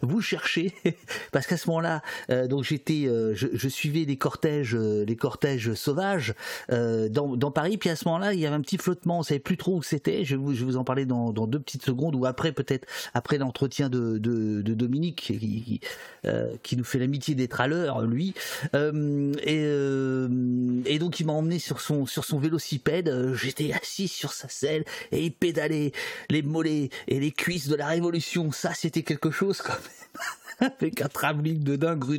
vous 0.03 0.21
chercher 0.21 0.73
parce 1.33 1.47
qu'à 1.47 1.57
ce 1.57 1.69
moment-là 1.69 2.03
euh, 2.31 2.47
donc 2.47 2.65
j'étais 2.65 3.07
euh, 3.07 3.35
je, 3.35 3.49
je 3.53 3.69
suivais 3.69 4.05
les 4.05 4.17
cortèges 4.17 4.75
euh, 4.75 5.05
les 5.05 5.17
cortèges 5.17 5.75
sauvages 5.75 6.35
euh, 6.71 7.09
dans, 7.09 7.37
dans 7.37 7.51
Paris. 7.51 7.77
Puis 7.79 7.91
à 7.91 7.97
ce 7.97 8.07
moment-là 8.07 8.33
il 8.33 8.41
y 8.41 8.47
avait 8.47 8.55
un 8.55 8.61
petit 8.61 8.79
flottement. 8.79 9.21
On 9.21 9.23
savait 9.23 9.41
plus 9.41 9.57
trop 9.57 9.77
où 9.77 9.83
c'était. 9.83 10.25
Je 10.25 10.37
vous, 10.37 10.55
je 10.55 10.65
vous 10.65 10.77
en 10.77 10.85
parler 10.85 11.07
dans, 11.07 11.33
dans 11.33 11.47
deux 11.47 11.61
petites 11.61 11.85
secondes 11.85 12.15
ou 12.15 12.27
après 12.27 12.53
peut-être 12.53 12.87
après 13.15 13.39
l'entretien 13.39 13.89
de, 13.89 14.19
de, 14.19 14.63
de 14.63 14.75
Dominique 14.75 15.17
qui, 15.17 15.39
qui, 15.39 15.81
euh, 16.27 16.55
qui 16.63 16.77
nous 16.77 16.85
fait 16.85 16.99
l'amitié 16.99 17.35
d'être 17.35 17.61
à 17.61 17.67
l'heure 17.67 18.03
lui. 18.03 18.35
Euh, 18.75 19.33
et, 19.45 20.93
et 20.93 20.99
donc 20.99 21.21
il 21.21 21.27
m'a 21.27 21.33
emmené 21.33 21.59
sur 21.59 21.81
son 21.81 22.07
sur 22.07 22.25
son 22.25 22.39
vélocipède. 22.39 23.33
J'étais 23.35 23.73
assis 23.73 24.09
sur 24.09 24.33
sa 24.33 24.49
selle 24.49 24.85
et 25.11 25.25
il 25.25 25.33
pédalait 25.33 25.93
les 26.31 26.43
mollets 26.43 26.91
et 27.09 27.21
les 27.21 27.33
cuisses 27.33 27.69
de 27.69 27.77
la 27.77 27.87
révolution. 27.87 28.53
Ça 28.53 28.73
c'était 28.75 29.03
quelque 29.03 29.31
chose 29.31 29.63
avec 30.61 31.01
un 31.01 31.09
travelling 31.09 31.63
de 31.65 31.77
dingue 31.77 32.05
rue 32.05 32.19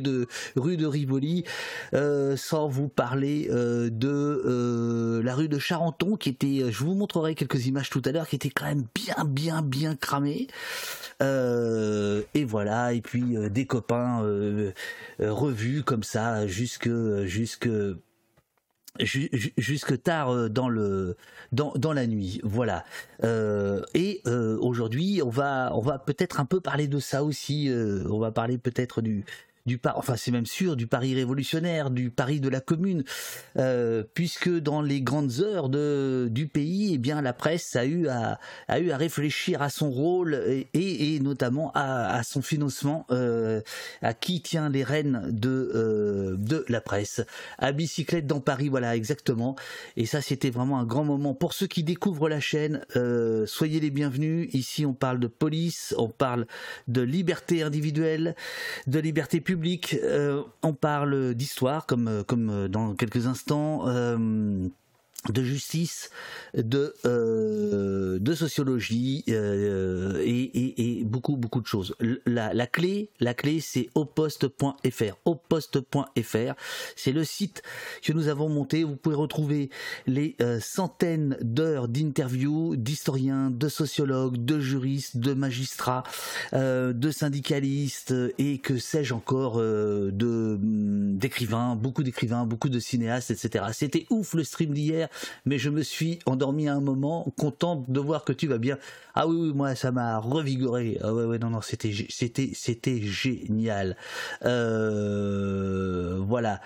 de 0.76 0.86
Rivoli, 0.86 1.44
euh, 1.94 2.36
sans 2.36 2.68
vous 2.68 2.88
parler 2.88 3.48
euh, 3.50 3.88
de 3.90 4.08
euh, 4.08 5.22
la 5.22 5.34
rue 5.34 5.48
de 5.48 5.58
Charenton 5.58 6.16
qui 6.16 6.28
était, 6.30 6.70
je 6.70 6.84
vous 6.84 6.94
montrerai 6.94 7.34
quelques 7.34 7.66
images 7.66 7.90
tout 7.90 8.02
à 8.04 8.12
l'heure, 8.12 8.28
qui 8.28 8.36
était 8.36 8.50
quand 8.50 8.66
même 8.66 8.84
bien 8.94 9.24
bien 9.24 9.62
bien 9.62 9.96
cramée. 9.96 10.48
Et 11.20 12.44
voilà, 12.44 12.92
et 12.92 13.00
puis 13.00 13.22
des 13.50 13.66
copains 13.66 14.22
revus 15.18 15.82
comme 15.82 16.02
ça 16.02 16.46
jusque 16.46 16.90
jusque 17.24 17.66
ju- 17.66 17.94
ju- 17.96 17.96
jusque 19.00 20.00
tard 20.02 20.32
euh, 20.32 20.48
dans 20.48 20.68
le 20.68 21.16
dans, 21.52 21.72
dans 21.76 21.92
la 21.92 22.06
nuit. 22.06 22.40
Voilà. 22.44 22.84
Euh, 23.24 23.82
et 23.94 24.20
euh, 24.26 24.56
aujourd'hui 24.60 25.20
on 25.24 25.30
va 25.30 25.72
on 25.74 25.80
va 25.80 25.98
peut-être 25.98 26.40
un 26.40 26.44
peu 26.44 26.60
parler 26.60 26.86
de 26.86 26.98
ça 27.00 27.24
aussi 27.24 27.68
euh, 27.68 28.04
on 28.08 28.18
va 28.18 28.30
parler 28.30 28.58
peut-être 28.58 29.02
du 29.02 29.24
du 29.66 29.78
par 29.78 29.96
enfin 29.96 30.16
c'est 30.16 30.30
même 30.30 30.44
sûr 30.44 30.76
du 30.76 30.86
Paris 30.86 31.14
révolutionnaire 31.14 31.90
du 31.90 32.10
Paris 32.10 32.38
de 32.38 32.50
la 32.50 32.60
commune 32.60 33.02
euh, 33.56 34.04
puisque 34.12 34.50
dans 34.50 34.82
les 34.82 35.00
grandes 35.00 35.40
heures 35.40 35.70
de 35.70 36.28
du 36.30 36.48
pays 36.48 36.92
eh 36.92 36.98
bien 36.98 37.22
la 37.22 37.32
presse 37.32 37.74
a 37.74 37.86
eu 37.86 38.08
à 38.08 38.38
a 38.68 38.78
eu 38.78 38.90
à 38.90 38.98
réfléchir 38.98 39.62
à 39.62 39.70
son 39.70 39.90
rôle 39.90 40.34
et, 40.34 41.14
et, 41.14 41.18
notamment 41.20 41.72
à, 41.72 42.14
à 42.14 42.22
son 42.24 42.42
financement 42.42 43.06
euh, 43.10 43.62
à 44.02 44.12
qui 44.12 44.42
tient 44.42 44.68
les 44.68 44.84
rênes 44.84 45.28
de 45.30 45.72
euh, 45.74 46.36
de 46.36 46.66
la 46.68 46.82
presse. 46.82 47.22
À 47.56 47.72
bicyclette 47.72 48.26
dans 48.26 48.40
Paris 48.40 48.68
voilà 48.68 48.94
exactement. 48.94 49.56
Et 49.96 50.04
ça 50.04 50.20
c'était 50.20 50.50
vraiment 50.50 50.78
un 50.78 50.84
grand 50.84 51.04
moment. 51.04 51.32
Pour 51.32 51.54
ceux 51.54 51.68
qui 51.68 51.82
découvrent 51.84 52.28
la 52.28 52.40
chaîne 52.40 52.84
euh, 52.96 53.46
soyez 53.46 53.80
les 53.80 53.90
bienvenus. 53.90 54.50
Ici 54.52 54.84
on 54.84 54.92
parle 54.92 55.20
de 55.20 55.26
police 55.26 55.94
on 55.96 56.10
parle 56.10 56.46
de 56.86 57.00
liberté 57.00 57.62
individuelle 57.62 58.36
de 58.86 58.98
liberté 58.98 59.40
publique 59.40 59.53
euh, 60.02 60.42
on 60.62 60.72
parle 60.72 61.34
d'histoire 61.34 61.86
comme 61.86 62.08
euh, 62.08 62.22
comme 62.22 62.50
euh, 62.50 62.68
dans 62.68 62.94
quelques 62.94 63.26
instants 63.26 63.84
de 65.30 65.42
justice, 65.42 66.10
de 66.54 66.94
euh, 67.04 68.18
de 68.18 68.34
sociologie 68.34 69.24
euh, 69.28 70.22
et, 70.24 71.02
beaucoup 71.04 71.36
beaucoup 71.36 71.60
de 71.60 71.66
choses. 71.66 71.94
La, 72.26 72.52
la 72.52 72.66
clé, 72.66 73.10
la 73.20 73.34
clé, 73.34 73.60
c'est 73.60 73.88
oposte.fr. 73.94 75.16
Oposte.fr, 75.24 76.54
c'est 76.96 77.12
le 77.12 77.24
site 77.24 77.62
que 78.02 78.12
nous 78.12 78.28
avons 78.28 78.48
monté. 78.48 78.84
Vous 78.84 78.96
pouvez 78.96 79.16
retrouver 79.16 79.70
les 80.06 80.36
euh, 80.40 80.60
centaines 80.60 81.36
d'heures 81.40 81.88
d'interviews 81.88 82.76
d'historiens, 82.76 83.50
de 83.50 83.68
sociologues, 83.68 84.44
de 84.44 84.60
juristes, 84.60 85.16
de 85.16 85.32
magistrats, 85.34 86.02
euh, 86.52 86.92
de 86.92 87.10
syndicalistes 87.10 88.14
et 88.38 88.58
que 88.58 88.78
sais-je 88.78 89.14
encore 89.14 89.56
de 89.58 90.58
hum, 90.60 91.16
d'écrivains, 91.16 91.76
beaucoup 91.76 92.02
d'écrivains, 92.02 92.44
beaucoup 92.44 92.68
de 92.68 92.78
cinéastes, 92.78 93.30
etc. 93.30 93.66
C'était 93.72 94.06
ouf 94.10 94.34
le 94.34 94.44
stream 94.44 94.72
d'hier, 94.72 95.08
mais 95.46 95.58
je 95.58 95.70
me 95.70 95.82
suis 95.82 96.18
endormi 96.26 96.68
à 96.68 96.74
un 96.74 96.80
moment, 96.80 97.26
content 97.38 97.84
de 97.88 98.00
voir 98.00 98.24
que 98.24 98.32
tu 98.32 98.46
vas 98.46 98.58
bien. 98.58 98.78
Ah 99.14 99.26
oui, 99.28 99.36
oui, 99.38 99.52
moi 99.54 99.74
ça 99.74 99.92
m'a 99.92 100.18
revigoré. 100.18 100.98
Ah 101.02 101.12
ouais, 101.14 101.38
non, 101.38 101.50
non, 101.50 101.60
c'était, 101.60 101.90
gé- 101.90 102.06
c'était, 102.10 102.50
c'était 102.54 103.00
génial. 103.02 103.96
Euh, 104.44 106.18
voilà, 106.20 106.60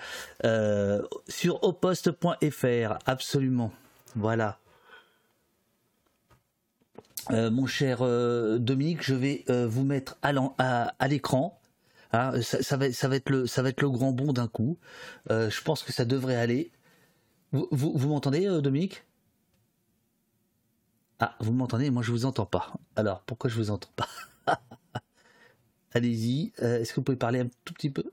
Euh, 0.45 1.01
sur 1.27 1.63
oposte.fr, 1.63 2.97
absolument. 3.05 3.71
Voilà. 4.15 4.57
Euh, 7.31 7.51
mon 7.51 7.67
cher 7.67 7.99
Dominique, 8.59 9.03
je 9.03 9.13
vais 9.13 9.43
vous 9.67 9.83
mettre 9.83 10.17
à 10.21 11.07
l'écran. 11.07 11.59
Hein, 12.11 12.41
ça, 12.41 12.75
va, 12.77 12.87
être 12.87 13.29
le, 13.29 13.45
ça 13.45 13.61
va 13.61 13.69
le 13.77 13.89
grand 13.89 14.11
bond 14.11 14.33
d'un 14.33 14.47
coup. 14.47 14.77
Je 15.29 15.61
pense 15.61 15.83
que 15.83 15.91
ça 15.93 16.05
devrait 16.05 16.35
aller. 16.35 16.71
Vous, 17.51 17.67
vous, 17.71 18.09
m'entendez, 18.09 18.45
euh, 18.47 18.61
Dominique? 18.61 19.03
Ah, 21.19 21.35
vous 21.39 21.51
m'entendez 21.51 21.89
Moi, 21.89 22.03
je 22.03 22.11
vous 22.11 22.25
entends 22.25 22.45
pas. 22.45 22.73
Alors, 22.95 23.21
pourquoi 23.23 23.49
je 23.49 23.55
vous 23.55 23.71
entends 23.71 23.91
pas? 23.95 24.07
Allez-y. 25.93 26.53
Euh, 26.61 26.79
Est-ce 26.79 26.91
que 26.91 26.97
vous 26.97 27.03
pouvez 27.03 27.17
parler 27.17 27.39
un 27.39 27.49
tout 27.65 27.73
petit 27.73 27.89
peu? 27.89 28.03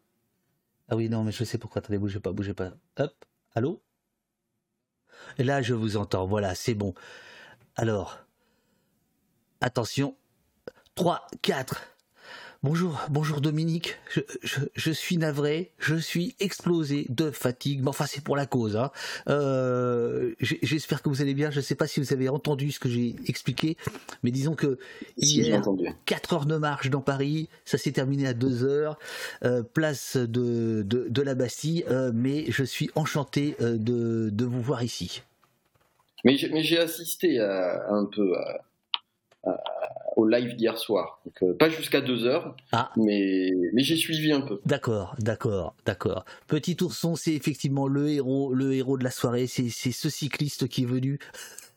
Ah 0.89 0.97
oui, 0.97 1.09
non, 1.09 1.23
mais 1.23 1.33
je 1.33 1.45
sais 1.45 1.59
pourquoi. 1.59 1.81
Attendez, 1.81 1.99
bougez 1.99 2.21
pas, 2.21 2.33
bougez 2.33 2.55
pas. 2.55 2.73
Hop. 2.99 3.25
Allô? 3.55 3.83
Et 5.39 5.45
là, 5.45 5.63
je 5.63 5.75
vous 5.75 5.97
entends. 5.97 6.27
Voilà, 6.27 6.55
c'est 6.55 6.75
bon. 6.75 6.95
Alors, 7.77 8.19
attention. 9.61 10.17
3, 10.95 11.27
4. 11.43 11.96
Bonjour, 12.63 12.99
bonjour 13.11 13.43
Dominique. 13.43 13.97
Je, 14.11 14.21
je, 14.43 14.61
je, 14.75 14.91
suis 14.91 15.19
navré, 15.19 15.73
je 15.79 15.95
suis 15.95 16.35
explosé 16.41 17.07
de 17.11 17.31
fatigue. 17.31 17.81
Mais 17.83 17.89
enfin, 17.89 18.07
c'est 18.07 18.25
pour 18.25 18.35
la 18.35 18.47
cause. 18.47 18.77
Hein. 18.77 18.91
Euh, 19.29 20.35
J'espère 20.41 21.03
que 21.03 21.11
vous 21.11 21.21
allez 21.21 21.35
bien. 21.35 21.51
Je 21.51 21.59
ne 21.59 21.63
sais 21.63 21.75
pas 21.75 21.87
si 21.87 22.01
vous 22.01 22.15
avez 22.15 22.31
entendu 22.31 22.73
ce 22.73 22.81
que 22.81 22.89
j'ai 22.89 23.15
expliqué, 23.27 23.77
mais 24.23 24.31
disons 24.31 24.55
que 24.55 24.79
hier, 25.19 25.63
4 26.07 26.33
heures 26.33 26.47
de 26.47 26.57
marche 26.57 26.89
dans 26.89 27.03
Paris, 27.03 27.51
ça 27.67 27.77
s'est 27.77 27.93
terminé 27.93 28.27
à 28.27 28.33
2 28.33 28.65
heures, 28.65 28.99
euh, 29.45 29.63
place 29.63 30.17
de, 30.17 30.83
de, 30.83 31.07
de, 31.09 31.23
la 31.23 31.35
Bastille. 31.35 31.85
Euh, 31.91 32.11
mais 32.15 32.47
je 32.49 32.65
suis 32.65 32.91
enchanté 32.95 33.55
de, 33.61 34.31
de 34.31 34.45
vous 34.45 34.63
voir 34.63 34.83
ici. 34.83 35.23
Mais 36.25 36.37
j'ai 36.37 36.79
assisté 36.79 37.39
à, 37.39 37.87
un 37.91 38.07
peu 38.07 38.35
à, 38.39 38.63
au 40.17 40.27
live 40.27 40.57
d'hier 40.57 40.79
soir. 40.79 41.21
Donc, 41.25 41.43
euh, 41.43 41.57
pas 41.57 41.69
jusqu'à 41.69 42.01
deux 42.01 42.25
heures, 42.25 42.57
ah. 42.73 42.91
mais, 42.97 43.51
mais 43.73 43.83
j'ai 43.83 43.97
suivi 43.97 44.33
un 44.33 44.41
peu. 44.41 44.61
D'accord, 44.65 45.15
d'accord, 45.19 45.75
d'accord. 45.85 46.25
Petit 46.49 46.77
ourson, 46.81 47.15
c'est 47.17 47.35
effectivement 47.35 47.87
le 47.87 48.09
héros, 48.09 48.53
le 48.53 48.75
héros 48.75 48.97
de 48.97 49.05
la 49.05 49.11
soirée. 49.11 49.47
C'est 49.47 49.69
ce 49.71 50.09
cycliste 50.09 50.69
qui 50.69 50.83
est 50.83 50.87
venu 50.87 51.19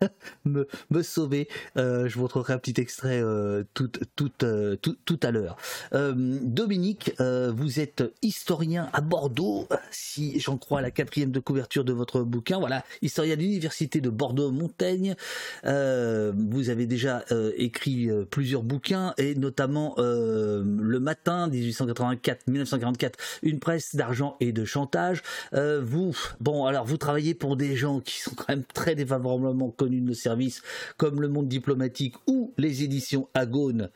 me, 0.46 1.04
sauver. 1.04 1.48
Euh, 1.78 2.08
je 2.08 2.16
vous 2.16 2.22
montrerai 2.22 2.54
un 2.54 2.58
petit 2.58 2.80
extrait 2.80 3.22
euh, 3.22 3.64
tout, 3.74 3.90
tout, 4.16 4.32
euh, 4.44 4.76
tout, 4.76 4.98
tout, 5.06 5.20
à 5.24 5.32
l'heure. 5.32 5.58
Dominique, 5.92 7.14
vous 7.20 7.80
êtes 7.80 8.04
historien 8.22 8.90
à 8.94 9.02
Bordeaux, 9.02 9.68
si 9.92 10.40
j'en 10.40 10.58
crois 10.58 10.82
la 10.82 10.92
quatrième 10.92 11.32
de 11.32 11.40
couverture 11.40 11.84
de 11.84 11.94
votre 11.94 12.22
bouquin. 12.22 12.60
Voilà, 12.60 12.84
historien 13.02 13.36
de 13.36 13.42
l'université 13.42 14.02
de 14.02 14.10
Bordeaux-Montaigne. 14.10 15.16
vous 15.64 16.70
avez 16.70 16.86
déjà 16.86 17.24
écrit 17.58 18.10
plusieurs 18.30 18.64
bouquins 18.64 19.14
et 19.18 19.36
notamment 19.36 19.96
Le 19.98 21.00
Matin 21.00 21.50
1884-1944, 21.50 23.14
une 23.44 23.60
presse 23.60 23.96
d'argent 23.96 24.38
et 24.40 24.52
de 24.52 24.66
chantage. 24.66 25.22
vous, 25.54 26.16
bon, 26.40 26.66
alors 26.66 26.86
vous 26.86 26.98
travaillez 26.98 27.34
pour 27.34 27.56
des 27.56 27.76
gens 27.76 28.00
qui 28.00 28.20
sont 28.22 28.36
quand 28.36 28.50
même 28.50 28.64
très 28.74 28.96
défavorablement 28.96 29.70
connus 29.70 29.89
de 29.90 30.14
services 30.14 30.62
comme 30.98 31.22
Le 31.22 31.28
Monde 31.28 31.48
diplomatique 31.48 32.16
ou 32.28 32.54
les 32.58 32.84
éditions 32.84 33.28
Agone, 33.34 33.90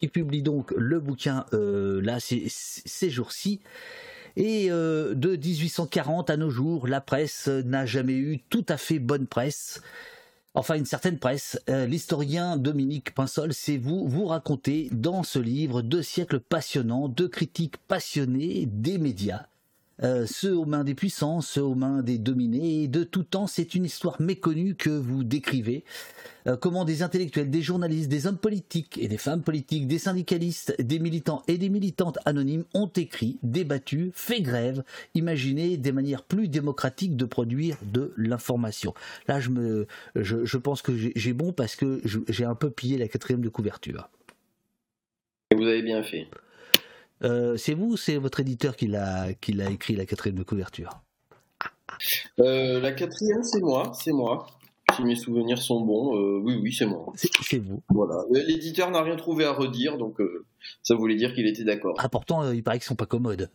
qui 0.00 0.08
publient 0.08 0.42
donc 0.42 0.72
le 0.76 1.00
bouquin 1.00 1.46
euh, 1.52 2.00
là 2.02 2.18
ces 2.20 3.10
jours-ci. 3.10 3.60
Et 4.36 4.70
euh, 4.70 5.14
de 5.14 5.30
1840 5.36 6.28
à 6.28 6.36
nos 6.36 6.50
jours, 6.50 6.86
la 6.86 7.00
presse 7.00 7.48
n'a 7.48 7.86
jamais 7.86 8.16
eu 8.16 8.40
tout 8.50 8.66
à 8.68 8.76
fait 8.76 8.98
bonne 8.98 9.26
presse. 9.26 9.80
Enfin, 10.54 10.74
une 10.74 10.86
certaine 10.86 11.18
presse. 11.18 11.60
Euh, 11.68 11.86
l'historien 11.86 12.56
Dominique 12.56 13.14
Pinsol, 13.14 13.52
c'est 13.52 13.76
vous, 13.76 14.06
vous 14.08 14.26
racontez 14.26 14.88
dans 14.90 15.22
ce 15.22 15.38
livre 15.38 15.82
deux 15.82 16.02
siècles 16.02 16.40
passionnants, 16.40 17.08
deux 17.08 17.28
critiques 17.28 17.76
passionnées 17.88 18.66
des 18.66 18.98
médias 18.98 19.46
euh, 20.02 20.26
ceux 20.26 20.54
aux 20.56 20.66
mains 20.66 20.84
des 20.84 20.94
puissants, 20.94 21.40
ceux 21.40 21.62
aux 21.62 21.74
mains 21.74 22.02
des 22.02 22.18
dominés, 22.18 22.82
et 22.82 22.88
de 22.88 23.02
tout 23.04 23.22
temps, 23.22 23.46
c'est 23.46 23.74
une 23.74 23.84
histoire 23.84 24.20
méconnue 24.20 24.74
que 24.74 24.90
vous 24.90 25.24
décrivez. 25.24 25.84
Euh, 26.46 26.56
comment 26.56 26.84
des 26.84 27.02
intellectuels, 27.02 27.50
des 27.50 27.62
journalistes, 27.62 28.08
des 28.08 28.26
hommes 28.26 28.38
politiques 28.38 28.98
et 28.98 29.08
des 29.08 29.16
femmes 29.16 29.42
politiques, 29.42 29.86
des 29.86 29.98
syndicalistes, 29.98 30.80
des 30.80 30.98
militants 30.98 31.42
et 31.48 31.58
des 31.58 31.68
militantes 31.68 32.18
anonymes 32.24 32.64
ont 32.74 32.90
écrit, 32.94 33.38
débattu, 33.42 34.10
fait 34.14 34.42
grève, 34.42 34.84
imaginé 35.14 35.76
des 35.76 35.92
manières 35.92 36.22
plus 36.22 36.48
démocratiques 36.48 37.16
de 37.16 37.24
produire 37.24 37.76
de 37.82 38.12
l'information. 38.16 38.94
Là, 39.28 39.40
je, 39.40 40.56
pense 40.58 40.82
que 40.82 40.92
j'ai 40.96 41.32
bon 41.32 41.52
parce 41.52 41.74
que 41.74 42.00
j'ai 42.28 42.44
un 42.44 42.54
peu 42.54 42.70
pillé 42.70 42.98
la 42.98 43.08
quatrième 43.08 43.40
de 43.40 43.48
couverture. 43.48 44.08
Vous 45.54 45.64
avez 45.64 45.82
bien 45.82 46.02
fait. 46.02 46.28
Euh, 47.22 47.56
c'est 47.56 47.74
vous 47.74 47.92
ou 47.92 47.96
c'est 47.96 48.16
votre 48.16 48.40
éditeur 48.40 48.76
qui 48.76 48.86
l'a, 48.86 49.32
qui 49.34 49.52
l'a 49.52 49.70
écrit, 49.70 49.96
la 49.96 50.06
quatrième 50.06 50.38
de 50.38 50.42
couverture? 50.42 51.02
Euh, 52.40 52.80
La 52.80 52.92
quatrième, 52.92 53.42
c'est 53.42 53.60
moi, 53.60 53.92
c'est 53.94 54.12
moi. 54.12 54.46
Si 54.94 55.02
mes 55.02 55.16
souvenirs 55.16 55.58
sont 55.58 55.80
bons, 55.80 56.16
euh, 56.16 56.40
oui, 56.42 56.58
oui, 56.62 56.72
c'est 56.72 56.86
moi. 56.86 57.12
C'est, 57.16 57.58
vous. 57.58 57.82
Voilà. 57.88 58.22
L'éditeur 58.30 58.90
n'a 58.90 59.02
rien 59.02 59.16
trouvé 59.16 59.44
à 59.44 59.52
redire, 59.52 59.98
donc 59.98 60.20
ça 60.82 60.94
voulait 60.94 61.16
dire 61.16 61.34
qu'il 61.34 61.46
était 61.46 61.64
d'accord. 61.64 61.96
Ah, 61.98 62.08
pourtant, 62.08 62.50
il 62.52 62.62
paraît 62.62 62.78
qu'ils 62.78 62.86
sont 62.86 62.94
pas 62.96 63.06
commodes. 63.06 63.50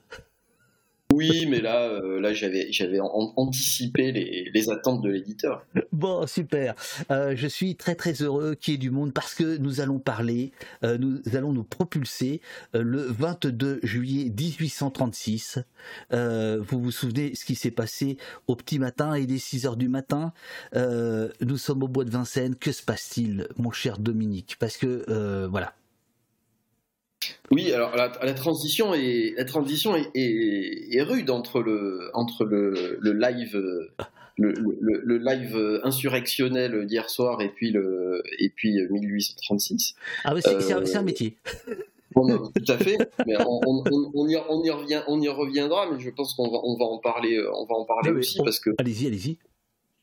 Oui, 1.13 1.45
mais 1.47 1.61
là, 1.61 1.87
euh, 1.87 2.33
j'avais, 2.33 2.71
j'avais 2.71 2.99
anticipé 2.99 4.11
les, 4.11 4.69
attentes 4.69 5.01
de 5.01 5.09
l'éditeur. 5.09 5.65
Bon, 5.91 6.25
super. 6.27 6.75
Euh, 7.09 7.33
je 7.35 7.47
suis 7.47 7.75
très 7.75 7.95
très 7.95 8.13
heureux 8.21 8.55
qu'il 8.55 8.73
y 8.73 8.75
ait 8.75 8.77
du 8.77 8.91
monde 8.91 9.13
parce 9.13 9.33
que 9.33 9.57
nous 9.57 9.81
allons 9.81 9.99
parler, 9.99 10.51
euh, 10.83 10.97
nous 10.97 11.19
allons 11.33 11.51
nous 11.51 11.63
propulser 11.63 12.41
le 12.73 13.01
22 13.01 13.79
juillet 13.83 14.29
1836. 14.29 15.59
Euh, 16.13 16.61
vous 16.61 16.81
vous 16.81 16.91
souvenez 16.91 17.35
ce 17.35 17.45
qui 17.45 17.55
s'est 17.55 17.71
passé 17.71 18.17
au 18.47 18.55
petit 18.55 18.79
matin? 18.79 19.17
Il 19.17 19.31
est 19.33 19.37
6 19.37 19.65
heures 19.65 19.77
du 19.77 19.89
matin. 19.89 20.33
nous 20.73 21.57
sommes 21.57 21.83
au 21.83 21.87
bois 21.87 22.05
de 22.05 22.11
Vincennes. 22.11 22.55
Que 22.55 22.71
se 22.71 22.83
passe-t-il, 22.83 23.47
mon 23.57 23.71
cher 23.71 23.97
Dominique? 23.97 24.55
Parce 24.59 24.77
que 24.77 25.45
voilà, 25.47 25.73
oui, 27.51 27.71
alors 27.73 27.95
la, 27.95 28.11
la, 28.23 28.33
transition 28.33 28.93
est 28.93 29.33
la 29.37 29.45
transition 29.45 29.95
est, 29.95 30.09
est, 30.15 30.95
est, 30.95 31.01
rude 31.01 31.29
entre 31.29 31.61
le 31.61 32.09
entre 32.13 32.45
le, 32.45 32.97
le 32.99 33.13
live 33.13 33.55
le, 34.37 34.53
le, 34.53 35.01
le, 35.03 35.17
live 35.17 35.81
insurrectionnel 35.83 36.85
d'hier 36.85 37.09
soir 37.09 37.41
et 37.41 37.49
puis 37.49 37.71
le 37.71 38.23
et 38.39 38.49
puis 38.49 38.75
1836. 38.89 39.95
Ah 40.23 40.33
oui, 40.33 40.41
c'est 40.43 40.55
euh, 40.71 40.79
un, 40.79 40.99
un, 40.99 41.01
métier. 41.03 41.37
Bon, 42.15 42.25
tout 42.37 42.71
à 42.71 42.77
fait. 42.77 42.97
Mais 43.25 43.35
on, 43.39 43.61
on, 43.65 43.83
on, 44.13 44.27
y, 44.27 44.37
on, 44.49 44.63
y, 44.63 44.69
revient, 44.69 45.01
on 45.07 45.21
y 45.21 45.29
reviendra, 45.29 45.89
mais 45.91 45.99
je 45.99 46.09
pense 46.09 46.33
qu'on 46.33 46.49
va, 46.49 46.59
on 46.63 46.77
va 46.77 46.85
en 46.85 46.97
parler, 46.97 47.41
on 47.53 47.65
va 47.65 47.75
en 47.75 47.85
parler 47.85 48.11
oui, 48.11 48.19
aussi 48.19 48.37
parce 48.43 48.59
que. 48.59 48.71
Allez-y, 48.77 49.07
allez-y. 49.07 49.37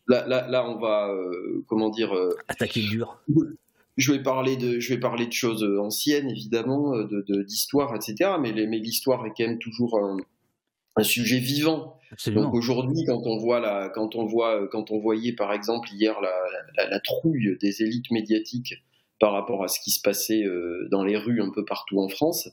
Là, 0.06 0.26
là, 0.26 0.48
là, 0.48 0.68
on 0.68 0.78
va, 0.78 1.10
euh, 1.10 1.62
comment 1.66 1.90
dire. 1.90 2.14
Euh, 2.14 2.34
Attaquer 2.48 2.80
le 2.80 2.88
dur 2.88 3.22
je 3.98 4.12
vais 4.12 4.22
parler 4.22 4.56
de, 4.56 4.80
je 4.80 4.94
vais 4.94 5.00
parler 5.00 5.26
de 5.26 5.32
choses 5.32 5.62
anciennes 5.78 6.30
évidemment, 6.30 6.96
de 6.96 7.42
d'histoire, 7.42 7.94
etc. 7.94 8.30
Mais, 8.40 8.52
mais 8.52 8.78
l'histoire 8.78 9.26
est 9.26 9.32
quand 9.36 9.46
même 9.46 9.58
toujours 9.58 9.98
un, 9.98 10.16
un 10.96 11.02
sujet 11.02 11.38
vivant. 11.38 11.98
Absolument. 12.10 12.44
Donc 12.44 12.54
aujourd'hui, 12.54 13.04
quand 13.06 13.20
on 13.24 13.38
voit 13.38 13.60
la, 13.60 13.90
quand 13.90 14.16
on 14.16 14.24
voit, 14.24 14.66
quand 14.68 14.90
on 14.90 14.98
voyait 14.98 15.34
par 15.34 15.52
exemple 15.52 15.88
hier 15.92 16.20
la, 16.20 16.32
la, 16.76 16.88
la, 16.88 17.00
trouille 17.00 17.56
des 17.60 17.82
élites 17.82 18.10
médiatiques 18.10 18.74
par 19.20 19.32
rapport 19.32 19.64
à 19.64 19.68
ce 19.68 19.80
qui 19.80 19.90
se 19.90 20.00
passait 20.00 20.44
euh, 20.44 20.88
dans 20.90 21.04
les 21.04 21.16
rues 21.16 21.42
un 21.42 21.50
peu 21.50 21.64
partout 21.64 22.00
en 22.00 22.08
France, 22.08 22.48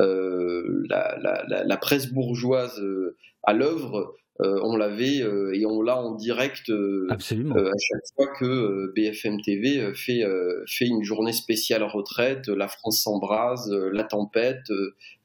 euh, 0.00 0.84
la, 0.88 1.44
la, 1.46 1.76
presse 1.76 2.12
bourgeoise 2.12 2.80
euh, 2.80 3.16
à 3.42 3.52
l'œuvre 3.52 4.14
euh, 4.40 4.60
on 4.62 4.76
l'avait 4.76 5.22
euh, 5.22 5.54
et 5.54 5.64
on 5.66 5.80
l'a 5.82 5.98
en 5.98 6.14
direct 6.14 6.68
euh, 6.70 7.06
à 7.10 7.18
chaque 7.18 8.14
fois 8.14 8.26
que 8.38 8.92
BFM 8.94 9.40
TV 9.40 9.92
fait 9.94 10.24
fait 10.66 10.86
une 10.86 11.02
journée 11.02 11.32
spéciale 11.32 11.82
retraite, 11.82 12.48
la 12.48 12.68
France 12.68 13.02
s'embrase, 13.02 13.70
la 13.70 14.04
tempête, 14.04 14.70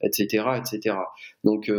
etc., 0.02 0.46
etc. 0.58 0.96
Donc 1.44 1.72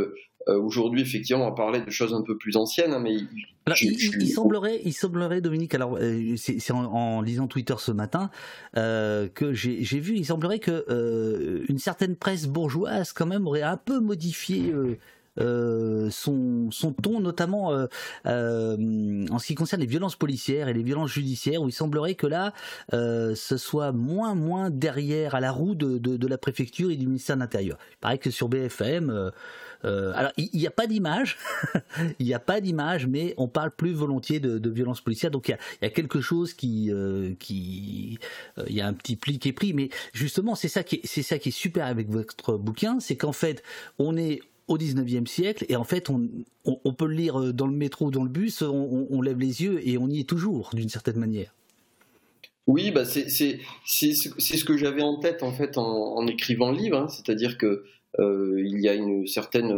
aujourd'hui, 0.46 1.02
effectivement, 1.02 1.46
on 1.46 1.50
va 1.50 1.54
parler 1.54 1.80
de 1.80 1.90
choses 1.90 2.14
un 2.14 2.22
peu 2.22 2.36
plus 2.36 2.56
anciennes, 2.56 2.92
hein, 2.92 3.00
mais 3.00 3.16
alors, 3.64 3.78
il, 3.80 3.92
il, 3.92 4.28
semblerait, 4.28 4.80
il 4.84 4.92
semblerait, 4.92 5.40
Dominique, 5.40 5.74
alors 5.74 5.96
c'est 6.36 6.72
en, 6.72 6.84
en, 6.84 7.20
lisant 7.20 7.46
Twitter 7.46 7.74
ce 7.78 7.92
matin 7.92 8.30
euh, 8.76 9.28
que 9.28 9.52
j'ai 9.52 10.00
vu, 10.00 10.16
il 10.16 10.26
semblerait 10.26 10.58
que 10.58 10.84
euh, 10.88 11.64
une 11.68 11.78
certaine 11.78 12.16
presse 12.16 12.46
bourgeoise 12.46 13.12
quand 13.12 13.26
même 13.26 13.46
aurait 13.46 13.62
un 13.62 13.76
peu 13.76 14.00
modifié 14.00 14.72
euh, 14.72 14.98
euh, 15.40 16.10
son, 16.10 16.68
ton, 17.02 17.20
notamment 17.20 17.72
euh, 17.72 17.86
euh, 18.26 19.26
en 19.30 19.38
ce 19.38 19.46
qui 19.46 19.54
concerne 19.54 19.80
les 19.80 19.86
violences 19.86 20.16
policières 20.16 20.68
et 20.68 20.74
les 20.74 20.82
violences 20.82 21.10
judiciaires, 21.10 21.62
où 21.62 21.68
il 21.68 21.72
semblerait 21.72 22.14
que 22.14 22.26
là, 22.26 22.52
ce 22.90 23.56
soit 23.56 23.92
moins, 23.92 24.34
moins 24.34 24.70
derrière 24.70 25.34
à 25.34 25.40
la 25.40 25.52
roue 25.52 25.74
de, 25.74 26.26
la 26.26 26.38
préfecture 26.38 26.90
et 26.90 26.96
du 26.96 27.06
ministère 27.06 27.36
de 27.36 27.40
l'Intérieur. 27.40 27.78
Il 27.92 27.98
paraît 27.98 28.18
que 28.18 28.30
sur 28.30 28.48
BFM, 28.48 29.30
alors 29.82 30.32
il 30.36 30.50
n'y 30.54 30.66
a 30.66 30.70
pas 30.70 30.86
d'image, 30.86 31.38
il 32.18 32.26
n'y 32.26 32.34
a 32.34 32.38
pas 32.38 32.60
d'image, 32.60 33.06
mais 33.06 33.34
on 33.36 33.48
parle 33.48 33.70
plus 33.70 33.92
volontiers 33.92 34.40
de, 34.40 34.70
violences 34.70 35.00
policières. 35.00 35.30
Donc 35.30 35.48
il 35.48 35.56
y, 35.82 35.86
a, 35.86 35.90
quelque 35.90 36.20
chose 36.20 36.54
qui, 36.54 36.90
qui, 37.38 38.18
il 38.66 38.74
y 38.74 38.80
a 38.80 38.86
un 38.86 38.94
petit 38.94 39.16
pli 39.16 39.38
qui 39.38 39.48
est 39.48 39.52
pris. 39.52 39.72
Mais 39.72 39.88
justement, 40.12 40.54
c'est 40.54 40.68
ça 40.68 40.82
qui, 40.82 41.00
c'est 41.04 41.22
ça 41.22 41.38
qui 41.38 41.48
est 41.50 41.52
super 41.52 41.86
avec 41.86 42.08
votre 42.08 42.56
bouquin, 42.56 43.00
c'est 43.00 43.16
qu'en 43.16 43.32
fait, 43.32 43.62
on 43.98 44.16
est 44.16 44.40
au 44.68 44.78
19e 44.78 45.26
siècle 45.26 45.64
et 45.68 45.76
en 45.76 45.84
fait 45.84 46.10
on, 46.10 46.28
on, 46.64 46.92
peut 46.94 47.06
le 47.06 47.14
lire 47.14 47.40
euh, 47.40 47.52
dans 47.52 47.66
le 47.66 47.74
métro 47.74 48.06
ou 48.06 48.10
dans 48.10 48.22
le 48.22 48.30
bus, 48.30 48.62
on, 48.62 49.06
on, 49.10 49.22
lève 49.22 49.38
les 49.38 49.62
yeux 49.62 49.86
et 49.86 49.98
on 49.98 50.08
y 50.08 50.20
est 50.20 50.28
toujours 50.28 50.70
d'une 50.72 50.88
certaine 50.88 51.16
manière. 51.16 51.54
Oui, 52.66 52.92
bah 52.92 53.04
c'est 53.04 53.28
ce 53.28 54.64
que 54.64 54.76
j'avais 54.76 55.02
en 55.02 55.18
tête 55.18 55.42
en 55.42 55.52
fait 55.52 55.76
en, 55.78 56.16
en 56.16 56.26
écrivant 56.26 56.70
le 56.70 56.78
livre, 56.78 56.96
hein. 56.96 57.08
c'est-à-dire 57.08 57.58
que 57.58 57.84
il 58.18 58.80
y 58.80 58.88
a 58.88 58.94
une 58.94 59.26
certaine 59.26 59.74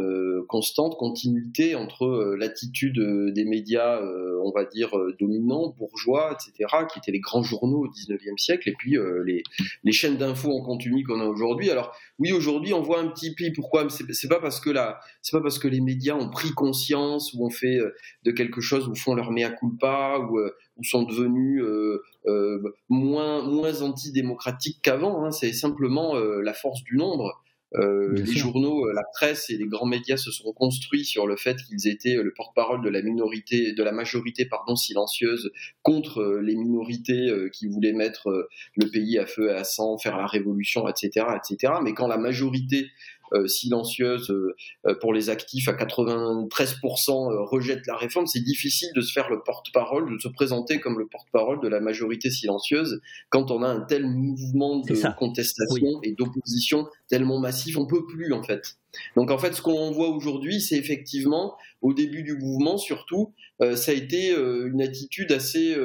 constante 0.48 0.96
continuité 0.96 1.74
entre 1.74 2.34
l'attitude 2.38 2.98
des 3.32 3.44
médias, 3.44 4.00
on 4.42 4.50
va 4.50 4.64
dire, 4.64 4.90
dominants, 5.20 5.74
bourgeois, 5.78 6.32
etc., 6.32 6.68
qui 6.92 6.98
étaient 6.98 7.12
les 7.12 7.20
grands 7.20 7.42
journaux 7.42 7.84
au 7.84 7.88
19e 7.88 8.36
siècle, 8.38 8.68
et 8.68 8.74
puis 8.76 8.96
les, 9.24 9.42
les 9.84 9.92
chaînes 9.92 10.16
d'infos 10.16 10.50
en 10.50 10.62
continu 10.62 11.04
qu'on 11.04 11.20
a 11.20 11.26
aujourd'hui. 11.26 11.70
Alors 11.70 11.96
oui, 12.18 12.32
aujourd'hui, 12.32 12.72
on 12.72 12.82
voit 12.82 13.00
un 13.00 13.08
petit 13.08 13.34
pli. 13.34 13.52
Pourquoi? 13.52 13.86
C'est 13.88 14.28
pas 14.28 14.40
parce 14.40 14.60
que 14.60 14.70
la, 14.70 14.98
c'est 15.22 15.36
pas 15.36 15.42
parce 15.42 15.58
que 15.58 15.68
les 15.68 15.80
médias 15.80 16.14
ont 16.14 16.30
pris 16.30 16.50
conscience 16.50 17.32
ou 17.34 17.46
ont 17.46 17.50
fait 17.50 17.78
de 18.24 18.30
quelque 18.32 18.60
chose 18.60 18.88
ou 18.88 18.94
font 18.94 19.14
leur 19.14 19.30
mea 19.30 19.50
culpa 19.50 20.18
ou, 20.18 20.40
ou 20.40 20.84
sont 20.84 21.04
devenus 21.04 21.62
moins 22.88 23.48
moins 23.48 23.82
antidémocratiques 23.82 24.80
qu'avant. 24.82 25.24
Hein. 25.24 25.30
C'est 25.30 25.52
simplement 25.52 26.14
la 26.14 26.52
force 26.52 26.82
du 26.82 26.96
nombre. 26.96 27.43
Euh, 27.76 28.12
les 28.12 28.32
journaux, 28.32 28.86
euh, 28.86 28.92
la 28.92 29.02
presse 29.02 29.50
et 29.50 29.56
les 29.56 29.66
grands 29.66 29.86
médias 29.86 30.16
se 30.16 30.30
sont 30.30 30.52
construits 30.52 31.04
sur 31.04 31.26
le 31.26 31.36
fait 31.36 31.56
qu'ils 31.56 31.88
étaient 31.88 32.16
euh, 32.16 32.22
le 32.22 32.32
porte-parole 32.32 32.82
de 32.82 32.88
la 32.88 33.02
minorité, 33.02 33.72
de 33.72 33.82
la 33.82 33.90
majorité, 33.90 34.44
pardon, 34.44 34.76
silencieuse 34.76 35.50
contre 35.82 36.40
les 36.42 36.54
minorités 36.54 37.30
qui 37.52 37.66
voulaient 37.66 37.92
mettre 37.92 38.48
le 38.76 38.90
pays 38.90 39.18
à 39.18 39.26
feu 39.26 39.50
et 39.50 39.54
à 39.54 39.64
sang, 39.64 39.98
faire 39.98 40.16
la 40.16 40.26
révolution, 40.26 40.88
etc., 40.88 41.26
etc. 41.36 41.74
Mais 41.82 41.94
quand 41.94 42.06
la 42.06 42.16
majorité 42.16 42.86
silencieuse 43.46 44.30
euh, 44.30 44.54
euh, 44.86 44.94
pour 45.00 45.12
les 45.12 45.30
actifs 45.30 45.68
à 45.68 45.72
93% 45.72 47.48
rejette 47.48 47.86
la 47.86 47.96
réforme, 47.96 48.26
c'est 48.26 48.42
difficile 48.42 48.88
de 48.94 49.00
se 49.00 49.12
faire 49.12 49.30
le 49.30 49.42
porte-parole, 49.42 50.12
de 50.12 50.18
se 50.18 50.28
présenter 50.28 50.80
comme 50.80 50.98
le 50.98 51.06
porte-parole 51.06 51.60
de 51.60 51.68
la 51.68 51.80
majorité 51.80 52.30
silencieuse 52.30 53.00
quand 53.30 53.50
on 53.50 53.62
a 53.62 53.68
un 53.68 53.80
tel 53.80 54.06
mouvement 54.06 54.78
de 54.78 55.16
contestation 55.16 56.00
et 56.02 56.12
d'opposition 56.12 56.86
tellement 57.08 57.38
massif, 57.38 57.76
on 57.76 57.86
peut 57.86 58.06
plus 58.06 58.32
en 58.32 58.42
fait. 58.42 58.76
Donc 59.16 59.30
en 59.30 59.38
fait, 59.38 59.54
ce 59.54 59.62
qu'on 59.62 59.90
voit 59.90 60.08
aujourd'hui, 60.10 60.60
c'est 60.60 60.76
effectivement 60.76 61.56
au 61.82 61.92
début 61.92 62.22
du 62.22 62.36
mouvement, 62.36 62.78
surtout, 62.78 63.32
ça 63.60 63.90
a 63.90 63.94
été 63.94 64.34
une 64.34 64.80
attitude 64.80 65.32
assez 65.32 65.76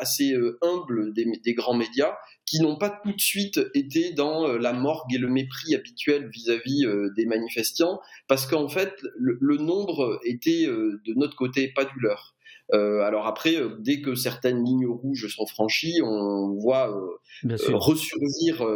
assez 0.00 0.34
humble 0.62 1.12
des, 1.14 1.26
des, 1.44 1.54
grands 1.54 1.76
médias 1.76 2.14
qui 2.46 2.60
n'ont 2.60 2.76
pas 2.76 2.90
tout 2.90 3.12
de 3.12 3.20
suite 3.20 3.60
été 3.74 4.12
dans 4.12 4.48
euh, 4.48 4.58
la 4.58 4.72
morgue 4.72 5.12
et 5.12 5.18
le 5.18 5.28
mépris 5.28 5.74
habituel 5.74 6.30
vis-à-vis 6.32 6.86
euh, 6.86 7.10
des 7.16 7.26
manifestants, 7.26 8.00
parce 8.28 8.46
qu'en 8.46 8.68
fait, 8.68 8.94
le, 9.16 9.56
nombre 9.56 10.20
était 10.24 10.66
euh, 10.66 11.00
de 11.04 11.14
notre 11.14 11.36
côté, 11.36 11.68
pas 11.68 11.84
du 11.84 11.98
leur. 12.00 12.34
Euh, 12.74 13.00
alors 13.02 13.26
après, 13.26 13.56
euh, 13.56 13.76
dès 13.78 14.00
que 14.00 14.14
certaines 14.14 14.64
lignes 14.64 14.86
rouges 14.86 15.28
sont 15.28 15.46
franchies, 15.46 16.00
on 16.02 16.54
voit 16.54 16.90
euh, 16.90 17.56
ressurgir 17.74 18.66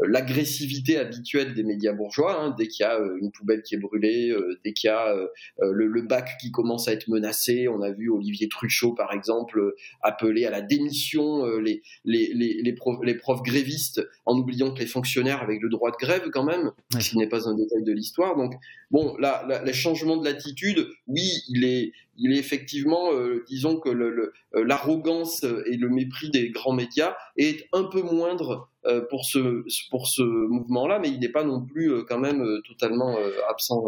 l'agressivité 0.00 0.98
habituelle 0.98 1.54
des 1.54 1.62
médias 1.62 1.92
bourgeois. 1.92 2.40
Hein, 2.40 2.54
dès 2.58 2.68
qu'il 2.68 2.84
y 2.84 2.86
a 2.86 2.98
une 3.20 3.30
poubelle 3.32 3.62
qui 3.62 3.76
est 3.76 3.78
brûlée, 3.78 4.34
dès 4.64 4.72
qu'il 4.72 4.88
y 4.88 4.90
a 4.90 5.14
le, 5.60 6.02
bac 6.02 6.36
qui 6.40 6.50
commence 6.50 6.88
à 6.88 6.92
être 6.92 7.08
menacé, 7.08 7.68
on 7.68 7.80
a 7.80 7.90
vu 7.90 8.10
Olivier 8.10 8.48
Truchot 8.48 8.92
par 8.92 9.12
exemple 9.12 9.74
appeler 10.02 10.44
à 10.44 10.50
la 10.50 10.60
démission 10.60 11.46
les, 11.58 11.82
les, 12.04 12.32
les, 12.34 12.60
les, 12.62 12.72
profs, 12.72 12.98
les 13.04 13.14
profs 13.14 13.42
grévistes 13.42 14.02
en 14.26 14.36
oubliant 14.36 14.74
que 14.74 14.80
les 14.80 14.86
fonctionnaires 14.86 15.42
avaient 15.42 15.58
le 15.60 15.68
droit 15.68 15.92
de 15.92 15.96
grève 15.96 16.28
quand 16.32 16.44
même, 16.44 16.72
ce 16.98 17.10
qui 17.10 17.18
n'est 17.18 17.28
pas 17.28 17.48
un 17.48 17.54
détail 17.54 17.84
de 17.84 17.92
l'histoire. 17.92 18.36
Donc 18.36 18.54
bon, 18.90 19.16
là, 19.18 19.62
le 19.64 19.72
changement 19.72 20.16
de 20.16 20.24
l'attitude, 20.24 20.88
oui, 21.06 21.28
il 21.48 21.64
est, 21.64 21.92
il 22.16 22.32
est 22.32 22.38
effectivement, 22.38 23.12
euh, 23.12 23.44
disons 23.48 23.78
que 23.78 23.88
euh, 23.88 24.32
l'arrogance 24.54 25.44
et 25.44 25.76
le 25.76 25.88
mépris 25.88 26.30
des 26.30 26.50
grands 26.50 26.72
médias 26.72 27.14
est 27.36 27.66
un 27.72 27.84
peu 27.84 28.02
moindre 28.02 28.68
euh, 28.84 29.00
pour 29.08 29.24
ce 29.24 29.62
pour 29.90 30.08
ce 30.08 30.22
mouvement-là, 30.22 30.98
mais 30.98 31.08
il 31.08 31.20
n'est 31.20 31.28
pas 31.28 31.44
non 31.44 31.64
plus 31.64 31.92
euh, 31.92 32.02
quand 32.02 32.18
même 32.18 32.42
euh, 32.42 32.60
totalement 32.66 33.16
absent. 33.48 33.80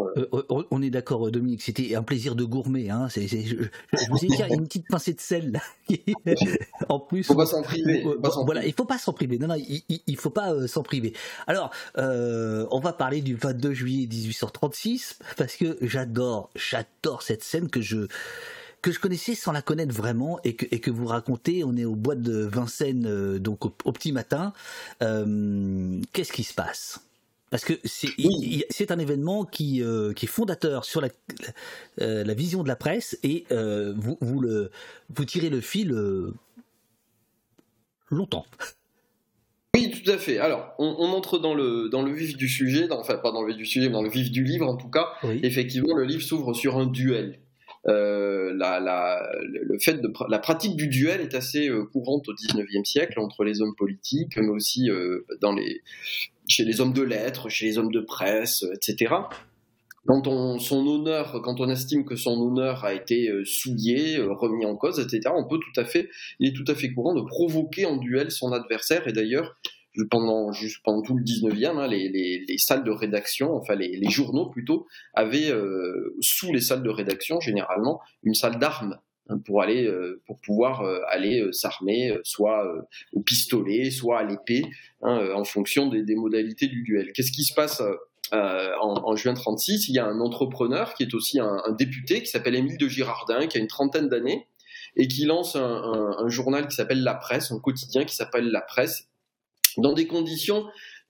on 0.71 0.81
est 0.81 0.89
d'accord, 0.89 1.29
Dominique. 1.31 1.63
C'était 1.63 1.95
un 1.95 2.03
plaisir 2.03 2.33
de 2.33 2.45
gourmet. 2.45 2.89
Hein. 2.89 3.09
je, 3.13 3.19
vous 4.09 4.23
ai 4.23 4.27
dit, 4.27 4.33
il 4.35 4.39
y 4.39 4.41
a 4.41 4.47
une 4.47 4.63
petite 4.63 4.87
pincée 4.87 5.13
de 5.13 5.19
sel 5.19 5.51
là. 5.51 5.59
en 6.87 7.01
plus, 7.01 7.23
faut 7.23 7.35
pas 7.35 7.45
s'en 7.45 7.61
priver. 7.61 8.05
voilà, 8.45 8.65
il 8.65 8.71
faut 8.71 8.85
pas 8.85 8.97
s'en 8.97 9.11
priver. 9.11 9.37
Non, 9.37 9.47
non, 9.47 9.55
il, 9.55 9.83
il 10.07 10.15
faut 10.15 10.29
pas 10.29 10.65
s'en 10.67 10.81
priver. 10.81 11.11
Alors, 11.45 11.71
on 11.97 12.79
va 12.79 12.93
parler 12.93 13.19
du 13.19 13.35
22 13.35 13.73
juillet 13.73 14.07
1836 14.07 15.19
parce 15.35 15.57
que 15.57 15.77
j'adore, 15.81 16.51
j'adore 16.55 17.21
cette 17.21 17.43
scène 17.43 17.69
que 17.69 17.81
je 17.81 18.07
que 18.85 18.91
je 18.91 18.99
connaissais 18.99 19.33
sans 19.33 19.51
la 19.51 19.63
connaître 19.63 19.95
vraiment 19.95 20.39
et 20.43 20.55
que, 20.55 20.67
et 20.69 20.79
que 20.79 20.91
vous 20.91 21.07
racontez. 21.07 21.63
On 21.63 21.75
est 21.75 21.85
au 21.85 21.95
bois 21.95 22.13
de 22.13 22.45
Vincennes, 22.45 23.07
euh, 23.07 23.39
donc 23.39 23.65
au, 23.65 23.91
petit 23.91 24.11
matin. 24.11 24.53
Euh, 25.01 25.99
qu'est-ce 26.13 26.31
qui 26.31 26.43
se 26.43 26.53
passe? 26.53 27.01
Parce 27.49 27.65
que 27.65 27.73
c'est 27.83 28.91
un 28.91 28.99
événement 28.99 29.43
qui, 29.43 29.81
euh, 29.81 30.13
qui 30.13 30.25
est 30.25 30.29
fondateur 30.29 30.85
sur 30.85 31.01
la, 31.01 31.07
la, 31.97 32.33
vision 32.35 32.61
de 32.61 32.67
la 32.67 32.75
presse 32.75 33.17
et 33.23 33.45
vous, 33.49 34.19
vous, 34.21 34.39
le, 34.39 34.69
vous 35.09 35.25
tirez 35.25 35.49
le 35.49 35.61
fil 35.61 35.89
longtemps. 38.11 38.45
Oui, 39.75 39.89
tout 39.89 40.11
à 40.11 40.19
fait. 40.19 40.37
Alors, 40.37 40.75
on, 40.77 41.09
entre 41.09 41.39
dans 41.39 41.55
le, 41.55 41.89
dans 41.89 42.03
le 42.03 42.13
vif 42.13 42.37
du 42.37 42.49
sujet, 42.49 42.91
enfin 42.91 43.17
pas 43.17 43.31
dans 43.31 43.41
le 43.41 43.47
vif 43.47 43.57
du 43.57 43.65
sujet, 43.65 43.87
mais 43.87 43.93
dans 43.93 44.03
le 44.03 44.09
vif 44.09 44.31
du 44.31 44.43
livre 44.43 44.67
en 44.67 44.75
tout 44.75 44.89
cas. 44.89 45.13
Effectivement, 45.41 45.95
le 45.95 46.03
livre 46.03 46.21
s'ouvre 46.21 46.53
sur 46.53 46.77
un 46.77 46.85
duel 46.85 47.39
euh, 47.87 48.53
la, 48.55 48.79
le 49.43 49.77
fait 49.77 50.01
de 50.01 50.11
la 50.27 50.39
pratique 50.39 50.75
du 50.75 50.87
duel 50.87 51.21
est 51.21 51.35
assez 51.35 51.69
euh, 51.69 51.83
courante 51.85 52.27
au 52.27 52.33
19e 52.33 52.83
siècle 52.83 53.19
entre 53.19 53.43
les 53.43 53.61
hommes 53.61 53.75
politiques, 53.75 54.37
mais 54.37 54.47
aussi 54.47 54.89
euh, 54.89 55.25
chez 56.47 56.65
les 56.65 56.81
hommes 56.81 56.93
de 56.93 57.03
lettres, 57.03 57.49
chez 57.49 57.67
les 57.67 57.77
hommes 57.77 57.91
de 57.91 58.01
presse, 58.01 58.65
etc. 58.73 59.13
Quand 60.07 60.27
on, 60.27 60.59
quand 60.59 61.59
on 61.59 61.69
estime 61.69 62.05
que 62.05 62.15
son 62.15 62.39
honneur 62.39 62.85
a 62.85 62.93
été 62.93 63.31
souillé, 63.43 64.19
remis 64.19 64.63
en 64.65 64.75
cause, 64.75 64.99
etc., 64.99 65.33
on 65.35 65.47
peut 65.47 65.57
tout 65.57 65.79
à 65.79 65.83
fait, 65.83 66.09
il 66.39 66.49
est 66.49 66.53
tout 66.53 66.71
à 66.71 66.75
fait 66.75 66.93
courant 66.93 67.15
de 67.15 67.23
provoquer 67.23 67.85
en 67.85 67.97
duel 67.97 68.29
son 68.29 68.51
adversaire. 68.51 69.07
Et 69.07 69.13
d'ailleurs, 69.13 69.57
pendant, 70.03 70.51
juste 70.51 70.81
pendant 70.83 71.01
tout 71.01 71.15
le 71.15 71.23
19e, 71.23 71.77
hein, 71.77 71.87
les, 71.87 72.09
les, 72.09 72.43
les, 72.47 72.57
salles 72.57 72.83
de 72.83 72.91
rédaction, 72.91 73.53
enfin 73.55 73.75
les, 73.75 74.09
journaux 74.09 74.49
plutôt, 74.49 74.87
avaient 75.13 75.49
euh, 75.49 76.15
sous 76.21 76.51
les 76.51 76.61
salles 76.61 76.83
de 76.83 76.89
rédaction 76.89 77.39
généralement 77.39 78.01
une 78.23 78.35
salle 78.35 78.59
d'armes 78.59 78.99
hein, 79.29 79.37
pour 79.45 79.61
aller, 79.61 79.85
euh, 79.85 80.21
pour 80.25 80.39
pouvoir 80.39 80.81
euh, 80.81 80.99
aller 81.09 81.47
s'armer, 81.51 82.17
soit 82.23 82.65
au 83.13 83.21
pistolet, 83.21 83.89
soit 83.91 84.19
à 84.19 84.23
l'épée, 84.23 84.65
hein, 85.01 85.29
en 85.33 85.43
fonction 85.43 85.87
des, 85.87 86.15
modalités 86.15 86.67
du 86.67 86.83
duel. 86.83 87.11
Qu'est-ce 87.13 87.31
qui 87.31 87.43
se 87.43 87.53
passe 87.53 87.81
en, 88.31 89.15
juin 89.15 89.33
36 89.33 89.87
Il 89.89 89.95
y 89.95 89.99
a 89.99 90.05
un 90.05 90.19
entrepreneur 90.19 90.93
qui 90.93 91.03
est 91.03 91.13
aussi 91.13 91.39
un, 91.39 91.61
député 91.77 92.21
qui 92.21 92.27
s'appelle 92.29 92.55
Émile 92.55 92.77
de 92.77 92.87
Girardin, 92.87 93.47
qui 93.47 93.57
a 93.57 93.61
une 93.61 93.67
trentaine 93.67 94.09
d'années 94.09 94.47
et 94.97 95.07
qui 95.09 95.25
lance 95.25 95.57
un 95.57 96.29
journal 96.29 96.67
qui 96.67 96.75
s'appelle 96.75 97.03
La 97.03 97.15
Presse, 97.15 97.51
un 97.51 97.59
quotidien 97.59 98.05
qui 98.05 98.15
s'appelle 98.15 98.49
La 98.49 98.61
Presse, 98.61 99.09
dans 99.77 99.93
des 99.93 100.07
conditions 100.07 100.65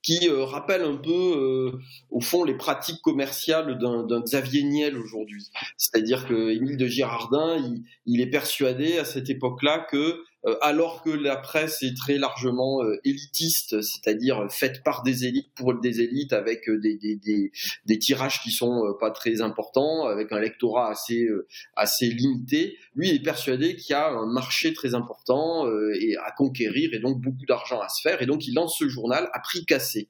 qui 0.06 0.30
euh, 0.30 0.44
rappellent 0.44 0.84
un 0.84 0.98
peu, 0.98 1.12
euh, 1.12 1.80
au 2.12 2.22
fond, 2.22 2.44
les 2.44 2.54
pratiques 2.54 3.02
commerciales 3.02 3.80
d'un 3.80 4.22
Xavier 4.22 4.64
Niel 4.64 4.98
aujourd'hui. 4.98 5.50
C'est-à-dire 5.78 6.28
que 6.28 6.52
Émile 6.52 6.78
de 6.78 6.86
Girardin, 6.86 7.58
il, 8.06 8.22
est 8.22 8.30
persuadé 8.30 9.00
à 9.00 9.06
cette 9.06 9.30
époque-là 9.32 9.88
que 9.90 10.20
alors 10.62 11.02
que 11.02 11.10
la 11.10 11.36
presse 11.36 11.82
est 11.84 11.96
très 11.96 12.18
largement 12.18 12.84
euh, 12.84 13.00
élitiste, 13.04 13.82
c'est-à-dire 13.82 14.48
faite 14.50 14.84
par 14.84 15.04
des 15.04 15.26
élites 15.26 15.50
pour 15.56 15.74
des 15.80 16.02
élites 16.02 16.34
avec 16.34 16.70
euh, 16.70 16.80
des, 16.80 16.96
des, 16.98 17.16
des, 17.16 17.52
des 17.86 18.00
tirages 18.00 18.42
qui 18.42 18.52
sont 18.52 18.96
pas 19.00 19.12
très 19.12 19.42
importants, 19.42 20.06
avec 20.06 20.32
un 20.32 20.40
lectorat 20.40 20.90
assez, 20.90 21.28
assez 21.76 22.08
limité, 22.08 22.78
lui 22.96 23.10
est 23.10 23.24
persuadé 23.24 23.76
qu'il 23.76 23.94
y 23.94 23.96
a 23.96 24.10
un 24.10 24.26
marché 24.26 24.74
très 24.74 24.96
important 24.96 25.68
et 26.00 26.16
à 26.18 26.32
conquérir 26.32 26.94
et 26.94 27.00
donc 27.00 27.20
beaucoup 27.20 27.46
d'argent 27.48 27.80
à 27.80 27.90
se 27.90 28.02
faire, 28.02 28.22
et 28.22 28.26
donc 28.26 28.48
il 28.48 28.54
lance 28.54 28.76
ce 28.78 28.88
journal 28.88 29.30
à 29.34 29.40
prix 29.40 29.66
cassé 29.66 30.10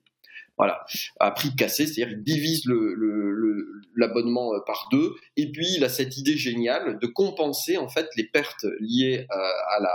voilà, 0.58 0.86
à 1.20 1.32
prix 1.32 1.56
cassé, 1.56 1.86
c'est-à-dire 1.86 2.18
il 2.18 2.24
divise 2.24 2.64
l'abonnement 3.96 4.54
le, 4.54 4.64
par 4.66 4.88
deux, 4.92 5.14
et 5.36 5.52
puis 5.52 5.68
il 5.76 5.84
a 5.84 5.90
cette 5.90 6.18
idée 6.18 6.38
géniale 6.38 6.98
de 7.00 7.08
compenser 7.08 7.78
en 7.78 7.90
fait 7.90 8.08
les 8.16 8.24
pertes 8.26 8.66
liées 8.80 9.26
à, 9.30 9.36
à 9.36 9.80
la, 9.82 9.94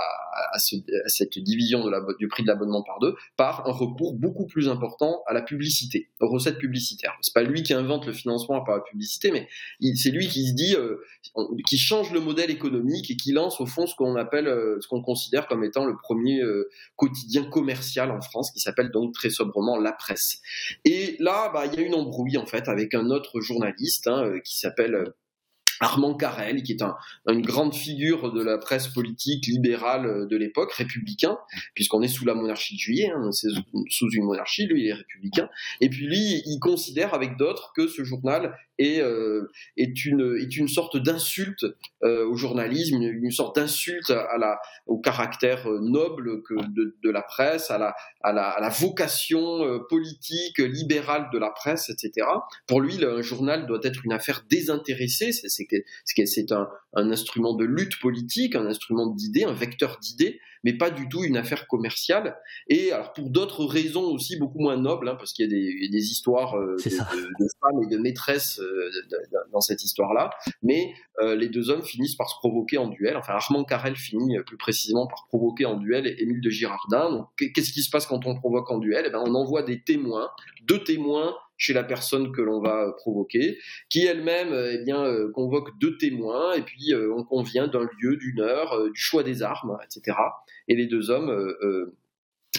cette 1.06 1.38
division 1.38 1.84
du 2.18 2.28
prix 2.28 2.42
de 2.42 2.48
l'abonnement 2.48 2.82
par 2.82 2.98
deux 3.00 3.14
par 3.36 3.66
un 3.66 3.72
recours 3.72 4.14
beaucoup 4.14 4.46
plus 4.46 4.68
important 4.68 5.22
à 5.26 5.32
la 5.32 5.42
publicité, 5.42 6.08
aux 6.20 6.28
recettes 6.28 6.58
publicitaires. 6.58 7.16
C'est 7.22 7.34
pas 7.34 7.42
lui 7.42 7.62
qui 7.62 7.72
invente 7.72 8.06
le 8.06 8.12
financement 8.12 8.62
par 8.62 8.76
la 8.76 8.82
publicité, 8.82 9.30
mais 9.30 9.48
c'est 9.96 10.10
lui 10.10 10.28
qui 10.28 10.48
se 10.48 10.54
dit, 10.54 10.74
euh, 10.76 10.96
qui 11.68 11.78
change 11.78 12.12
le 12.12 12.20
modèle 12.20 12.50
économique 12.50 13.10
et 13.10 13.16
qui 13.16 13.32
lance 13.32 13.60
au 13.60 13.66
fond 13.66 13.86
ce 13.86 13.94
qu'on 13.94 14.16
appelle, 14.16 14.48
euh, 14.48 14.78
ce 14.80 14.88
qu'on 14.88 15.02
considère 15.02 15.46
comme 15.46 15.64
étant 15.64 15.84
le 15.84 15.96
premier 15.96 16.40
euh, 16.40 16.68
quotidien 16.96 17.44
commercial 17.44 18.10
en 18.10 18.20
France, 18.20 18.50
qui 18.50 18.60
s'appelle 18.60 18.90
donc 18.90 19.14
très 19.14 19.30
sobrement 19.30 19.78
La 19.78 19.92
Presse. 19.92 20.40
Et 20.84 21.16
là, 21.18 21.50
bah, 21.52 21.66
il 21.66 21.78
y 21.78 21.82
a 21.82 21.86
une 21.86 21.94
embrouille 21.94 22.38
en 22.38 22.46
fait 22.46 22.68
avec 22.68 22.94
un 22.94 23.10
autre 23.10 23.40
journaliste 23.40 24.06
hein, 24.06 24.24
euh, 24.24 24.40
qui 24.40 24.58
s'appelle 24.58 25.12
Armand 25.80 26.14
Carrel, 26.14 26.62
qui 26.62 26.72
est 26.72 26.82
un, 26.82 26.94
une 27.28 27.42
grande 27.42 27.74
figure 27.74 28.32
de 28.32 28.42
la 28.42 28.58
presse 28.58 28.88
politique 28.88 29.46
libérale 29.46 30.28
de 30.28 30.36
l'époque, 30.36 30.72
républicain, 30.72 31.38
puisqu'on 31.74 32.02
est 32.02 32.08
sous 32.08 32.24
la 32.24 32.34
monarchie 32.34 32.74
de 32.74 32.80
juillet, 32.80 33.10
hein, 33.14 33.32
c'est 33.32 33.48
sous 33.88 34.10
une 34.10 34.24
monarchie, 34.24 34.66
lui 34.66 34.82
il 34.82 34.88
est 34.88 34.94
républicain, 34.94 35.48
et 35.80 35.88
puis 35.88 36.06
lui 36.06 36.42
il 36.46 36.58
considère 36.60 37.14
avec 37.14 37.36
d'autres 37.36 37.72
que 37.74 37.86
ce 37.86 38.04
journal 38.04 38.56
est, 38.80 39.00
euh, 39.00 39.50
est, 39.76 40.04
une, 40.04 40.36
est 40.40 40.56
une 40.56 40.68
sorte 40.68 40.96
d'insulte 40.96 41.66
euh, 42.02 42.26
au 42.26 42.36
journalisme, 42.36 43.00
une, 43.02 43.30
sorte 43.30 43.56
d'insulte 43.56 44.10
à 44.10 44.38
la, 44.38 44.58
au 44.86 44.98
caractère 44.98 45.68
noble 45.68 46.42
que 46.42 46.54
de, 46.54 46.96
de 47.02 47.10
la 47.10 47.22
presse, 47.22 47.70
à 47.70 47.78
la, 47.78 47.94
à 48.22 48.32
la, 48.32 48.48
à 48.48 48.60
la 48.60 48.68
vocation 48.68 49.64
euh, 49.64 49.78
politique 49.88 50.58
libérale 50.58 51.28
de 51.32 51.38
la 51.38 51.50
presse, 51.50 51.90
etc. 51.90 52.26
Pour 52.66 52.80
lui, 52.80 53.04
un 53.04 53.22
journal 53.22 53.66
doit 53.66 53.80
être 53.82 54.04
une 54.04 54.12
affaire 54.12 54.44
désintéressée, 54.48 55.32
c'est 55.32 55.66
c'est 56.04 56.52
un, 56.52 56.68
un, 56.94 57.10
instrument 57.10 57.54
de 57.54 57.64
lutte 57.64 57.98
politique, 58.00 58.54
un 58.54 58.66
instrument 58.66 59.06
d'idées, 59.06 59.44
un 59.44 59.52
vecteur 59.52 59.98
d'idées, 60.00 60.40
mais 60.64 60.74
pas 60.74 60.90
du 60.90 61.08
tout 61.08 61.24
une 61.24 61.36
affaire 61.36 61.66
commerciale. 61.66 62.36
Et 62.68 62.92
alors 62.92 63.12
pour 63.12 63.30
d'autres 63.30 63.64
raisons 63.64 64.04
aussi 64.04 64.38
beaucoup 64.38 64.58
moins 64.58 64.76
nobles, 64.76 65.08
hein, 65.08 65.16
parce 65.16 65.32
qu'il 65.32 65.44
y 65.44 65.48
a 65.48 65.50
des, 65.50 65.88
des 65.88 66.10
histoires 66.10 66.56
euh, 66.56 66.76
de, 66.76 66.90
de, 66.90 67.48
femmes 67.60 67.82
et 67.82 67.86
de 67.86 67.98
maîtresses 67.98 68.60
euh, 68.60 68.90
dans 69.52 69.60
cette 69.60 69.84
histoire-là, 69.84 70.30
mais 70.62 70.92
euh, 71.20 71.34
les 71.34 71.48
deux 71.48 71.70
hommes 71.70 71.82
finissent 71.82 72.16
par 72.16 72.28
se 72.28 72.36
provoquer 72.38 72.78
en 72.78 72.88
duel. 72.88 73.16
Enfin, 73.16 73.34
Armand 73.34 73.64
Carrel 73.64 73.96
finit 73.96 74.38
plus 74.46 74.56
précisément 74.56 75.06
par 75.06 75.26
provoquer 75.28 75.66
en 75.66 75.76
duel 75.76 76.14
Émile 76.18 76.40
de 76.40 76.50
Girardin. 76.50 77.10
Donc, 77.10 77.28
qu'est-ce 77.36 77.72
qui 77.72 77.82
se 77.82 77.90
passe 77.90 78.06
quand 78.06 78.26
on 78.26 78.34
provoque 78.34 78.70
en 78.70 78.78
duel? 78.78 79.04
Eh 79.06 79.10
ben, 79.10 79.22
On 79.24 79.34
envoie 79.34 79.62
des 79.62 79.82
témoins, 79.82 80.30
deux 80.62 80.82
témoins 80.82 81.34
chez 81.60 81.72
la 81.72 81.84
personne 81.84 82.32
que 82.32 82.40
l'on 82.40 82.60
va 82.60 82.92
provoquer, 82.96 83.58
qui 83.88 84.04
elle-même 84.04 84.52
eh 84.72 84.78
bien 84.78 85.04
convoque 85.32 85.78
deux 85.78 85.96
témoins 85.98 86.54
et 86.54 86.62
puis 86.62 86.92
on 87.14 87.22
convient 87.22 87.68
d'un 87.68 87.88
lieu, 88.00 88.16
d'une 88.16 88.40
heure, 88.40 88.90
du 88.90 89.00
choix 89.00 89.22
des 89.22 89.44
armes, 89.44 89.78
etc. 89.84 90.16
Et 90.66 90.74
les 90.74 90.86
deux 90.86 91.10
hommes 91.10 91.30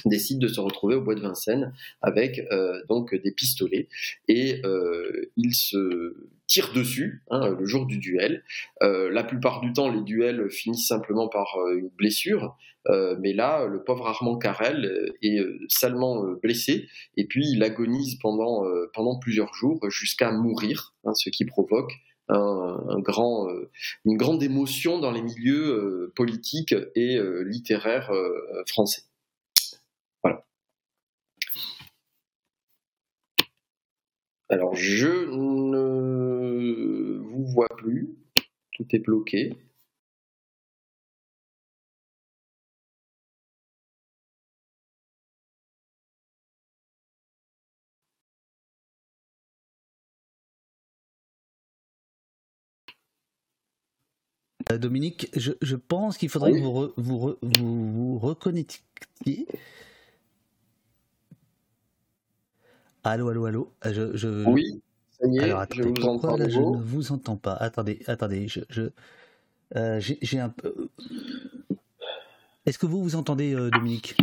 décident 0.06 0.40
de 0.40 0.48
se 0.48 0.60
retrouver 0.60 0.96
au 0.96 1.02
bois 1.02 1.16
de 1.16 1.22
Vincennes 1.22 1.74
avec 2.02 2.40
euh, 2.52 2.82
donc 2.90 3.14
des 3.14 3.32
pistolets 3.32 3.88
et 4.28 4.62
euh, 4.66 5.32
ils 5.38 5.54
se 5.54 6.16
tirent 6.48 6.74
dessus 6.74 7.24
hein, 7.30 7.56
le 7.58 7.66
jour 7.66 7.86
du 7.86 7.98
duel. 7.98 8.44
Euh, 8.84 9.10
la 9.10 9.24
plupart 9.24 9.62
du 9.62 9.72
temps, 9.74 9.90
les 9.90 10.02
duels 10.02 10.50
finissent 10.50 10.88
simplement 10.88 11.30
par 11.30 11.58
une 11.76 11.90
blessure, 11.90 12.58
mais 13.20 13.32
là, 13.34 13.68
le 13.68 13.84
pauvre 13.84 14.08
Armand 14.08 14.38
Carrel 14.38 15.14
est 15.22 15.40
salement 15.70 16.26
blessé 16.42 16.88
et 17.16 17.26
puis 17.26 17.48
il 17.48 17.62
agonise 17.62 18.16
pendant 18.16 18.66
pendant 18.92 19.20
plusieurs 19.20 19.54
jours 19.54 19.88
jusqu'à 19.92 20.32
mourir, 20.32 20.96
hein, 21.06 21.14
ce 21.14 21.30
qui 21.30 21.46
provoque 21.46 21.94
un, 22.28 23.00
grand, 23.00 23.48
une 24.06 24.18
grande 24.18 24.42
émotion 24.42 24.98
dans 24.98 25.12
les 25.12 25.22
milieux 25.22 26.12
politiques 26.16 26.74
et 26.96 27.20
littéraires 27.46 28.12
français. 28.66 29.04
Alors, 34.52 34.76
je 34.76 35.08
ne 35.08 37.20
vous 37.20 37.46
vois 37.46 37.70
plus. 37.78 38.18
Tout 38.74 38.86
est 38.92 39.00
bloqué. 39.00 39.56
Euh, 54.70 54.78
Dominique, 54.78 55.30
je, 55.34 55.76
pense 55.76 56.18
qu'il 56.18 56.28
faudrait 56.28 56.52
que 56.52 56.60
vous, 56.60 56.92
vous, 56.98 57.38
vous, 57.42 57.92
vous 57.94 58.20
reconnectiez 58.20 59.48
Allô, 63.04 63.30
allô, 63.30 63.46
allô. 63.46 63.72
Euh, 63.86 64.12
je, 64.16 64.46
Oui, 64.48 64.82
ça 65.10 65.28
y 65.28 65.38
est, 65.38 65.44
Alors, 65.44 65.66
je 65.74 65.84
vous 65.84 66.06
entends. 66.08 66.38
Là, 66.38 66.48
je 66.50 66.60
ne 66.60 66.78
vous 66.84 67.12
entends 67.12 67.38
pas. 67.38 67.54
Attendez, 67.54 68.04
attendez, 68.08 68.48
je, 68.48 68.60
je 68.70 68.90
euh, 69.76 70.00
j'ai 70.00 70.40
un 70.40 70.50
peu. 70.50 70.90
Est-ce 72.66 72.78
que 72.78 72.86
vous 72.86 73.02
vous 73.02 73.16
entendez, 73.16 73.56
euh, 73.56 73.72
Dominique? 73.72 74.16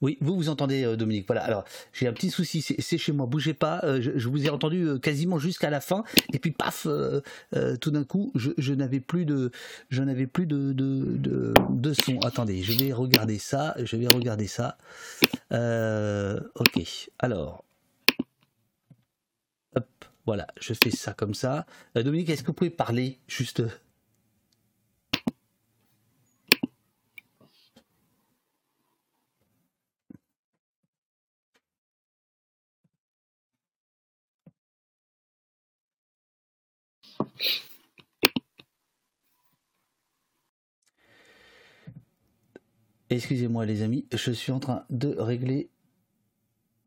Oui, 0.00 0.16
vous 0.20 0.36
vous 0.36 0.48
entendez, 0.48 0.84
euh, 0.84 0.96
Dominique. 0.96 1.26
Voilà. 1.26 1.42
Alors, 1.42 1.64
j'ai 1.92 2.06
un 2.06 2.12
petit 2.12 2.30
souci. 2.30 2.62
C'est 2.62 2.98
chez 2.98 3.12
moi. 3.12 3.26
Bougez 3.26 3.54
pas. 3.54 3.80
Euh, 3.84 4.00
je, 4.00 4.28
vous 4.28 4.46
ai 4.46 4.50
entendu 4.50 4.84
euh, 4.84 4.98
quasiment 4.98 5.38
jusqu'à 5.38 5.70
la 5.70 5.80
fin. 5.80 6.04
Et 6.32 6.38
puis, 6.38 6.50
paf, 6.50 6.86
tout 7.80 7.90
d'un 7.90 8.04
coup, 8.04 8.32
je, 8.34 8.72
n'avais 8.72 9.00
plus 9.00 9.24
de, 9.24 9.50
je 9.90 10.02
n'avais 10.02 10.26
plus 10.26 10.46
de, 10.46 10.72
de, 10.72 11.54
de, 11.70 11.92
son. 11.92 12.18
Attendez, 12.20 12.62
je 12.62 12.78
vais 12.78 12.92
regarder 12.92 13.38
ça. 13.38 13.74
Je 13.78 13.96
vais 13.96 14.08
regarder 14.08 14.46
ça. 14.46 14.78
ok. 15.50 17.10
Alors, 17.18 17.64
hop. 19.74 19.86
Voilà. 20.26 20.46
Je 20.60 20.74
fais 20.74 20.90
ça 20.90 21.12
comme 21.12 21.34
ça. 21.34 21.66
Dominique, 21.94 22.28
est-ce 22.28 22.42
que 22.42 22.48
vous 22.48 22.52
pouvez 22.52 22.70
parler 22.70 23.18
juste? 23.26 23.62
Excusez-moi 43.10 43.64
les 43.64 43.82
amis, 43.82 44.06
je 44.12 44.30
suis 44.32 44.52
en 44.52 44.60
train 44.60 44.84
de 44.90 45.14
régler. 45.18 45.70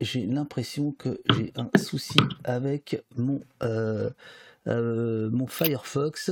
J'ai 0.00 0.26
l'impression 0.26 0.92
que 0.92 1.20
j'ai 1.30 1.52
un 1.56 1.70
souci 1.78 2.18
avec 2.44 3.02
mon, 3.16 3.40
euh, 3.62 4.10
euh, 4.68 5.30
mon 5.30 5.46
Firefox. 5.46 6.30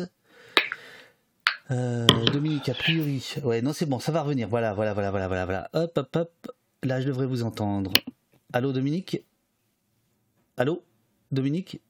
Euh, 1.71 2.07
Dominique, 2.33 2.69
a 2.69 2.75
priori. 2.75 3.35
Ouais, 3.45 3.63
non, 3.63 3.73
c'est 3.73 3.87
bon, 3.87 4.01
ça 4.01 4.13
va 4.13 4.23
revenir. 4.23 4.49
Voilà, 4.49 4.75
voilà, 4.75 4.93
voilà, 4.93 5.11
voilà, 5.11 5.29
voilà, 5.29 5.45
voilà. 5.45 5.71
Hop, 5.73 5.99
hop, 5.99 6.17
hop. 6.17 6.53
Là, 6.83 7.01
je 7.01 7.07
devrais 7.07 7.27
vous 7.27 7.43
entendre. 7.43 7.93
Allô, 8.53 8.73
Dominique? 8.73 9.25
Allô? 10.57 10.83
Dominique? 11.31 11.81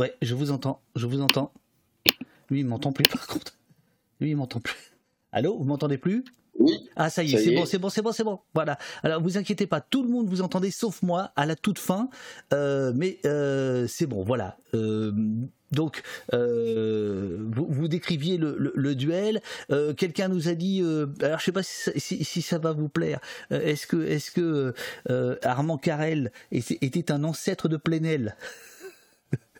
Ouais, 0.00 0.16
je 0.22 0.34
vous 0.34 0.50
entends, 0.50 0.80
je 0.96 1.06
vous 1.06 1.20
entends. 1.20 1.52
Lui, 2.48 2.60
il 2.60 2.66
m'entend 2.66 2.90
plus 2.90 3.02
par 3.12 3.26
contre. 3.26 3.58
Lui, 4.18 4.30
il 4.30 4.36
m'entend 4.36 4.58
plus. 4.58 4.96
Allô, 5.30 5.58
vous 5.58 5.64
m'entendez 5.64 5.98
plus? 5.98 6.24
Oui. 6.58 6.88
Ah 6.96 7.10
ça 7.10 7.22
y 7.22 7.34
est, 7.34 7.38
c'est 7.38 7.54
bon, 7.54 7.66
c'est 7.66 7.78
bon, 7.78 7.90
c'est 7.90 8.00
bon, 8.00 8.10
c'est 8.10 8.24
bon. 8.24 8.40
Voilà. 8.54 8.78
Alors 9.02 9.22
vous 9.22 9.36
inquiétez 9.36 9.66
pas, 9.66 9.82
tout 9.82 10.02
le 10.02 10.08
monde 10.08 10.26
vous 10.26 10.40
entendait 10.40 10.70
sauf 10.70 11.02
moi 11.02 11.32
à 11.36 11.44
la 11.44 11.54
toute 11.54 11.78
fin, 11.78 12.08
euh, 12.54 12.92
mais 12.94 13.18
euh, 13.26 13.86
c'est 13.88 14.06
bon, 14.06 14.22
voilà. 14.24 14.56
Euh, 14.72 15.12
donc, 15.72 16.02
vous, 16.32 17.66
vous, 17.68 17.86
décriviez 17.86 18.38
le, 18.38 18.94
duel. 18.94 19.42
Quelqu'un 19.96 20.28
nous 20.28 20.48
a 20.48 20.54
dit, 20.54 20.82
alors 21.22 21.38
je 21.38 21.44
sais 21.44 21.52
pas 21.52 21.62
si, 21.62 22.24
si, 22.24 22.42
ça 22.42 22.58
va 22.58 22.72
vous 22.72 22.88
plaire. 22.88 23.20
est-ce 23.50 23.86
que, 23.86 23.98
est-ce 23.98 24.30
que 24.32 24.74
Armand 25.42 25.78
Carrel 25.78 26.32
était 26.50 27.12
un 27.12 27.22
ancêtre 27.22 27.68
de 27.68 27.76
Plenel? 27.76 28.34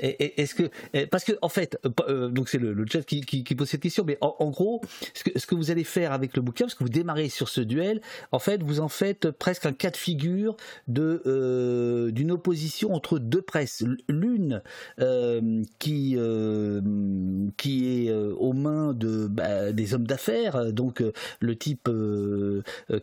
est-ce 0.00 0.54
que 0.54 1.06
parce 1.06 1.24
que 1.24 1.32
en 1.42 1.48
fait, 1.48 1.78
euh, 2.08 2.28
donc 2.28 2.48
c'est 2.48 2.58
le, 2.58 2.84
chat 2.86 3.02
qui, 3.02 3.42
pose 3.56 3.68
cette 3.68 3.80
question, 3.80 4.04
mais 4.06 4.18
en, 4.20 4.50
gros, 4.50 4.82
ce 5.14 5.46
que, 5.46 5.54
vous 5.54 5.70
allez 5.70 5.84
faire 5.84 6.12
avec 6.12 6.36
le 6.36 6.42
bouquin, 6.42 6.64
parce 6.66 6.74
que 6.74 6.84
vous 6.84 6.90
démarrez 6.90 7.28
sur 7.28 7.48
ce 7.48 7.60
duel, 7.60 8.00
en 8.32 8.38
fait, 8.38 8.62
vous 8.62 8.80
en 8.80 8.88
faites 8.88 9.30
presque 9.30 9.66
un 9.66 9.72
cas 9.72 9.90
de 9.90 9.96
figure 9.96 10.56
de 10.88 11.22
euh, 11.26 12.10
d'une 12.10 12.32
opposition 12.32 12.94
entre 12.94 13.18
deux 13.18 13.42
presses, 13.42 13.84
l'une 14.08 14.62
euh, 15.00 15.62
qui 15.78 16.16
qui 17.56 18.06
est 18.08 18.12
aux 18.12 18.52
mains 18.52 18.92
de 18.92 19.26
bah, 19.26 19.72
des 19.72 19.94
hommes 19.94 20.06
d'affaires, 20.06 20.72
donc 20.72 21.02
le 21.40 21.56
type 21.56 21.88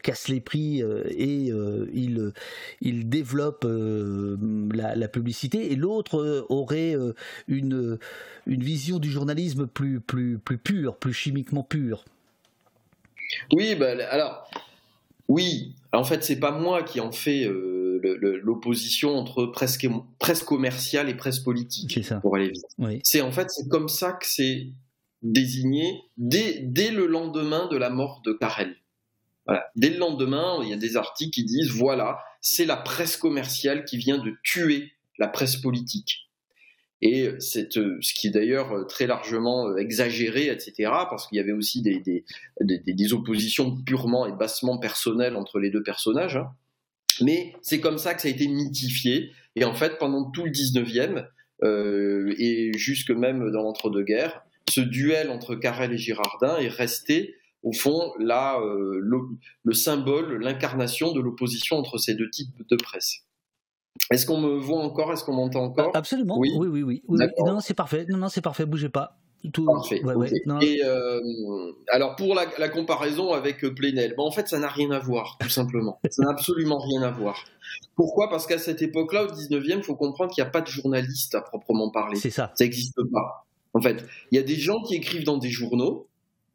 casse 0.04 0.28
les 0.28 0.42
prix 0.42 0.82
et 0.82 1.52
il 1.94 2.34
il 2.82 3.10
développe 3.10 3.66
la 3.66 5.08
publicité, 5.08 5.72
et 5.72 5.76
l'autre 5.76 6.46
aurait 6.50 6.83
euh, 6.92 7.14
une, 7.48 7.98
une 8.46 8.64
vision 8.64 9.00
du 9.00 9.10
journalisme 9.10 9.68
plus, 9.68 10.02
plus, 10.02 10.38
plus 10.38 10.58
pure, 10.58 10.98
plus 10.98 11.14
chimiquement 11.14 11.64
pure. 11.64 12.04
Oui, 13.52 13.76
bah, 13.76 13.94
alors, 14.10 14.50
oui, 15.28 15.76
en 15.92 16.04
fait, 16.04 16.24
c'est 16.24 16.40
pas 16.40 16.52
moi 16.52 16.84
qui 16.84 17.00
en 17.00 17.12
fais 17.12 17.46
euh, 17.46 18.00
l'opposition 18.44 19.18
entre 19.18 19.46
presse, 19.46 19.78
presse 20.20 20.44
commerciale 20.44 21.10
et 21.10 21.16
presse 21.16 21.40
politique, 21.40 22.04
ça. 22.04 22.18
pour 22.20 22.36
aller 22.36 22.50
vite. 22.50 22.66
C'est 23.04 23.22
en 23.22 23.32
fait, 23.32 23.50
c'est 23.50 23.68
comme 23.70 23.88
ça 23.88 24.14
que 24.14 24.26
c'est 24.26 24.68
désigné 25.22 26.02
dès, 26.18 26.60
dès 26.64 26.92
le 26.92 27.08
lendemain 27.08 27.68
de 27.68 27.78
la 27.78 27.90
mort 27.90 28.22
de 28.26 28.34
Carrel. 28.34 28.76
Voilà. 29.46 29.66
Dès 29.76 29.90
le 29.90 29.98
lendemain, 29.98 30.60
il 30.64 30.70
y 30.70 30.74
a 30.74 30.78
des 30.78 30.98
articles 30.98 31.32
qui 31.32 31.44
disent 31.44 31.70
voilà, 31.72 32.20
c'est 32.42 32.66
la 32.66 32.78
presse 32.78 33.18
commerciale 33.18 33.86
qui 33.86 33.98
vient 33.98 34.18
de 34.18 34.34
tuer 34.44 34.92
la 35.18 35.28
presse 35.28 35.58
politique. 35.58 36.23
Et 37.06 37.32
cette, 37.40 37.74
ce 37.74 38.14
qui 38.14 38.28
est 38.28 38.30
d'ailleurs 38.30 38.88
très 38.88 39.08
largement 39.08 39.76
exagéré, 39.76 40.48
etc., 40.48 40.74
parce 41.10 41.28
qu'il 41.28 41.36
y 41.38 41.42
avait 41.42 41.52
aussi 41.52 41.82
des, 41.82 43.14
oppositions 43.14 43.76
purement 43.84 44.26
et 44.26 44.32
bassement 44.32 44.78
personnelles 44.78 45.36
entre 45.36 45.60
les 45.60 45.70
deux 45.70 45.84
personnages. 45.84 46.38
Hein. 46.38 46.48
Mais 47.20 47.54
c'est 47.62 47.82
comme 47.82 47.98
ça 47.98 48.14
que 48.14 48.22
ça 48.22 48.30
a 48.30 48.32
été 48.32 48.48
mythifié. 48.48 49.32
Et 49.58 49.66
en 49.66 49.74
fait, 49.74 49.98
pendant 50.00 50.32
tout 50.32 50.46
le 50.46 50.52
19e, 50.52 51.28
euh, 51.64 52.34
et 52.38 52.72
jusque 52.78 53.12
même 53.12 53.52
dans 53.52 53.64
l'entre-deux-guerres, 53.64 54.42
ce 54.70 54.80
duel 54.80 55.30
entre 55.30 55.56
Carrel 55.56 55.92
et 55.92 55.98
Girardin 55.98 56.58
est 56.58 56.70
resté 56.70 57.36
au 57.64 57.74
fond 57.74 58.14
là 58.18 58.62
euh, 58.62 59.00
le, 59.02 59.74
symbole, 59.74 60.42
l'incarnation 60.42 61.12
de 61.12 61.20
l'opposition 61.20 61.76
entre 61.76 61.98
ces 61.98 62.16
deux 62.16 62.30
types 62.30 62.66
de 62.70 62.78
presse. 62.78 63.26
Est-ce 64.10 64.26
qu'on 64.26 64.40
me 64.40 64.58
voit 64.58 64.80
encore? 64.80 65.12
Est-ce 65.14 65.24
qu'on 65.24 65.34
m'entend 65.34 65.64
encore? 65.64 65.92
Absolument. 65.96 66.38
Oui, 66.38 66.52
oui, 66.56 66.68
oui. 66.68 67.04
oui. 67.08 67.20
Non, 67.46 67.60
c'est 67.60 67.74
parfait. 67.74 68.06
Non, 68.10 68.18
non, 68.18 68.30
c'est 68.30 68.42
parfait. 68.42 68.66
Bougez 68.66 68.90
pas. 68.90 69.20
Tout... 69.52 69.66
Parfait. 69.66 70.02
Et 70.62 70.82
euh, 70.86 71.20
alors 71.92 72.16
pour 72.16 72.34
la, 72.34 72.70
comparaison 72.70 73.34
avec 73.34 73.60
Plenel, 73.76 74.16
en 74.18 74.32
fait 74.32 74.48
ça 74.48 74.58
n'a 74.58 74.70
rien 74.70 74.90
à 74.92 75.00
voir, 75.00 75.38
tout 75.38 75.50
simplement. 75.50 76.00
ça 76.10 76.24
n'a 76.24 76.32
absolument 76.32 76.80
rien 76.80 77.02
à 77.02 77.12
voir. 77.12 77.44
Pourquoi? 77.96 78.30
Parce 78.30 78.48
qu'à 78.48 78.58
cette 78.58 78.82
époque-là, 78.82 79.24
au 79.24 79.28
19e, 79.28 79.78
il 79.78 79.84
faut 79.84 79.96
comprendre 79.96 80.34
qu'il 80.34 80.42
n'y 80.42 80.48
a 80.48 80.52
pas 80.52 80.62
de 80.62 80.68
journaliste 80.68 81.36
à 81.36 81.42
proprement 81.42 81.90
parler. 81.90 82.16
C'est 82.16 82.30
ça. 82.30 82.54
Ça 82.56 82.64
n'existe 82.64 82.96
pas. 83.12 83.46
En 83.74 83.82
fait, 83.82 84.06
il 84.32 84.38
y 84.38 84.40
a 84.40 84.44
des 84.44 84.56
gens 84.56 84.82
qui 84.82 84.96
écrivent 84.96 85.26
dans 85.26 85.38
des 85.38 85.50
journaux, 85.50 86.08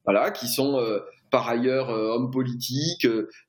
voilà, 0.05 0.31
qui 0.31 0.49
sont 0.49 0.79
euh, 0.79 1.01
par 1.31 1.49
ailleurs 1.49 1.91
euh, 1.91 2.15
hommes 2.15 2.31
politiques, 2.31 3.07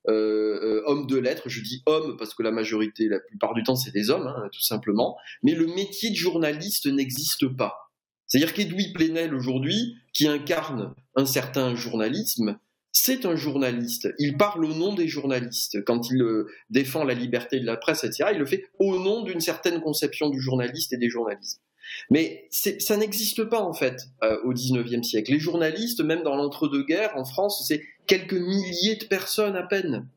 euh, 0.08 0.82
hommes 0.86 1.08
de 1.08 1.18
lettres. 1.18 1.50
Je 1.50 1.62
dis 1.62 1.82
hommes 1.86 2.18
parce 2.18 2.34
que 2.34 2.44
la 2.44 2.52
majorité, 2.52 3.08
la 3.08 3.20
plupart 3.20 3.54
du 3.54 3.64
temps, 3.64 3.76
c'est 3.76 3.92
des 3.92 4.10
hommes, 4.10 4.28
hein, 4.28 4.50
tout 4.52 4.62
simplement. 4.62 5.18
Mais 5.44 5.54
le 5.54 5.68
métier 5.68 6.10
de 6.10 6.16
journaliste 6.16 6.88
n'existe 6.88 7.48
pas. 7.48 7.92
C'est-à-dire 8.28 8.54
qu'Edoui 8.54 8.94
Plenel 8.94 9.34
aujourd'hui, 9.34 9.96
qui 10.14 10.28
incarne 10.28 10.94
un 11.16 11.26
certain 11.26 11.76
journalisme, 11.76 12.60
c'est 12.92 13.26
un 13.26 13.36
journaliste. 13.36 14.10
Il 14.20 14.38
parle 14.38 14.66
au 14.66 14.74
nom 14.74 14.94
des 14.94 15.08
journalistes. 15.08 15.84
Quand 15.86 16.10
il 16.12 16.24
défend 16.70 17.04
la 17.04 17.14
liberté 17.14 17.60
de 17.60 17.66
la 17.66 17.78
presse, 17.78 18.04
etc., 18.04 18.32
il 18.34 18.40
le 18.40 18.46
fait 18.46 18.66
au 18.78 19.00
nom 19.00 19.24
d'une 19.24 19.40
certaine 19.40 19.82
conception 19.82 20.30
du 20.30 20.40
journaliste 20.40 20.94
et 20.94 20.98
des 20.98 21.10
journalistes. 21.10 21.62
Mais 22.10 22.48
ça 22.52 22.98
n'existe 22.98 23.44
pas 23.46 23.62
en 23.62 23.74
fait 23.74 24.08
euh, 24.24 24.38
au 24.44 24.54
XIXe 24.54 25.08
siècle. 25.08 25.32
Les 25.32 25.40
journalistes, 25.40 26.02
même 26.02 26.24
dans 26.24 26.36
l'entre-deux-guerres 26.36 27.16
en 27.16 27.26
France, 27.26 27.64
c'est 27.68 27.82
quelques 28.08 28.34
milliers 28.34 28.96
de 28.96 29.06
personnes 29.06 29.56
à 29.56 29.64
peine. 29.64 30.08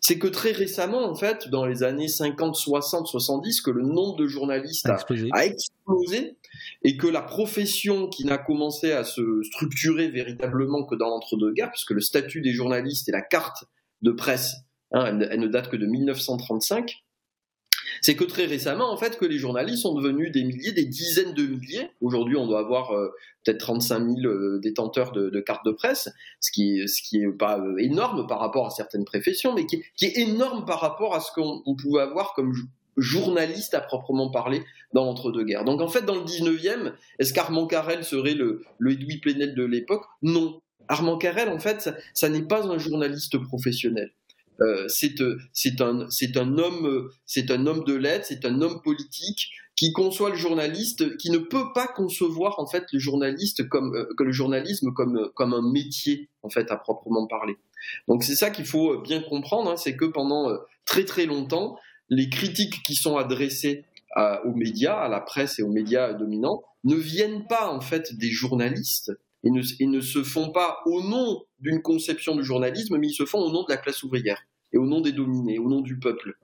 C'est 0.00 0.18
que 0.18 0.26
très 0.26 0.52
récemment, 0.52 1.04
en 1.04 1.14
fait, 1.14 1.48
dans 1.48 1.64
les 1.64 1.82
années 1.82 2.08
50, 2.08 2.54
60, 2.54 3.06
70, 3.06 3.60
que 3.62 3.70
le 3.70 3.82
nombre 3.82 4.16
de 4.16 4.26
journalistes 4.26 4.86
a, 4.86 4.98
a 5.32 5.44
explosé 5.46 6.36
et 6.82 6.96
que 6.96 7.06
la 7.06 7.22
profession 7.22 8.08
qui 8.08 8.24
n'a 8.24 8.38
commencé 8.38 8.92
à 8.92 9.04
se 9.04 9.42
structurer 9.42 10.08
véritablement 10.08 10.84
que 10.84 10.94
dans 10.94 11.08
l'entre-deux-guerres, 11.08 11.70
puisque 11.70 11.92
le 11.92 12.00
statut 12.00 12.40
des 12.40 12.52
journalistes 12.52 13.08
et 13.08 13.12
la 13.12 13.22
carte 13.22 13.64
de 14.02 14.10
presse, 14.10 14.56
hein, 14.92 15.18
elle, 15.20 15.40
ne 15.40 15.48
date 15.48 15.68
que 15.68 15.76
de 15.76 15.86
1935, 15.86 17.04
c'est 18.06 18.14
que 18.14 18.22
très 18.22 18.46
récemment, 18.46 18.92
en 18.92 18.96
fait, 18.96 19.18
que 19.18 19.24
les 19.24 19.36
journalistes 19.36 19.82
sont 19.82 19.92
devenus 19.92 20.30
des 20.30 20.44
milliers, 20.44 20.70
des 20.70 20.84
dizaines 20.84 21.34
de 21.34 21.44
milliers. 21.44 21.90
Aujourd'hui, 22.00 22.36
on 22.36 22.46
doit 22.46 22.60
avoir 22.60 22.92
euh, 22.92 23.08
peut-être 23.42 23.58
35 23.58 23.98
000 23.98 24.26
euh, 24.26 24.60
détenteurs 24.60 25.10
de, 25.10 25.40
cartes 25.40 25.64
de 25.66 25.72
presse, 25.72 26.08
ce 26.38 26.52
qui, 26.52 26.78
est 26.78 27.36
pas 27.36 27.58
euh, 27.58 27.74
énorme 27.78 28.28
par 28.28 28.38
rapport 28.38 28.64
à 28.64 28.70
certaines 28.70 29.04
professions, 29.04 29.56
mais 29.56 29.66
qui, 29.66 29.82
est 30.02 30.18
énorme 30.18 30.64
par 30.64 30.80
rapport 30.82 31.16
à 31.16 31.20
ce 31.20 31.32
qu'on 31.32 31.74
pouvait 31.74 32.02
avoir 32.02 32.32
comme 32.34 32.54
journaliste 32.96 33.74
à 33.74 33.80
proprement 33.80 34.30
parler 34.30 34.62
dans 34.92 35.04
l'entre-deux-guerres. 35.04 35.64
Donc 35.64 35.80
en 35.80 35.88
fait, 35.88 36.02
dans 36.02 36.14
le 36.14 36.22
19e, 36.22 36.92
est-ce 37.18 37.34
qu'Armand 37.34 37.66
Carrel 37.66 38.04
serait 38.04 38.34
le, 38.34 38.62
le 38.78 38.92
Edoui 38.92 39.20
de 39.20 39.64
l'époque? 39.64 40.04
Non. 40.22 40.60
Armand 40.86 41.18
Carrel, 41.18 41.48
en 41.48 41.58
fait, 41.58 41.90
ça 42.14 42.28
n'est 42.28 42.46
pas 42.46 42.68
un 42.68 42.78
journaliste 42.78 43.36
professionnel. 43.38 44.12
Euh, 44.60 44.86
euh, 45.20 45.38
c'est 45.52 45.80
un, 45.80 46.06
un, 46.36 46.58
homme, 46.58 47.10
c'est 47.26 47.50
un 47.50 47.66
homme 47.66 47.84
de 47.84 47.94
lettres, 47.94 48.26
c'est 48.28 48.44
un 48.44 48.60
homme 48.62 48.80
politique 48.82 49.50
qui 49.74 49.92
conçoit 49.92 50.30
le 50.30 50.36
journaliste, 50.36 51.16
qui 51.18 51.30
ne 51.30 51.38
peut 51.38 51.72
pas 51.74 51.86
concevoir 51.86 52.58
en 52.58 52.66
fait 52.66 52.84
le 52.92 52.98
journaliste 52.98 53.68
comme 53.68 53.94
euh, 53.94 54.06
que 54.16 54.22
le 54.22 54.32
journalisme 54.32 54.92
comme 54.92 55.30
comme 55.34 55.52
un 55.52 55.70
métier 55.70 56.28
en 56.42 56.48
fait 56.48 56.70
à 56.70 56.76
proprement 56.76 57.26
parler. 57.26 57.56
Donc 58.08 58.24
c'est 58.24 58.36
ça 58.36 58.50
qu'il 58.50 58.66
faut 58.66 59.00
bien 59.00 59.20
comprendre, 59.20 59.70
hein, 59.70 59.76
c'est 59.76 59.96
que 59.96 60.06
pendant 60.06 60.50
très 60.86 61.04
très 61.04 61.26
longtemps, 61.26 61.76
les 62.08 62.30
critiques 62.30 62.82
qui 62.82 62.94
sont 62.94 63.16
adressées 63.16 63.84
aux 64.44 64.54
médias, 64.54 64.96
à 64.96 65.08
la 65.10 65.20
presse 65.20 65.58
et 65.58 65.62
aux 65.62 65.68
médias 65.68 66.14
dominants, 66.14 66.62
ne 66.84 66.94
viennent 66.94 67.46
pas 67.46 67.70
en 67.70 67.82
fait 67.82 68.16
des 68.16 68.30
journalistes, 68.30 69.12
et 69.46 69.86
ne, 69.86 70.00
se 70.00 70.22
font 70.22 70.50
pas 70.50 70.78
au 70.86 71.02
nom 71.02 71.44
d'une 71.60 71.82
conception 71.82 72.34
du 72.34 72.44
journalisme, 72.44 72.98
mais 72.98 73.08
ils 73.08 73.14
se 73.14 73.24
font 73.24 73.38
au 73.38 73.52
nom 73.52 73.62
de 73.62 73.68
la 73.68 73.76
classe 73.76 74.02
ouvrière 74.02 74.40
et 74.72 74.78
au 74.78 74.86
nom 74.86 75.00
des 75.00 75.12
dominés, 75.12 75.58
au 75.58 75.68
nom 75.68 75.80
du 75.80 75.98
peuple. 75.98 76.34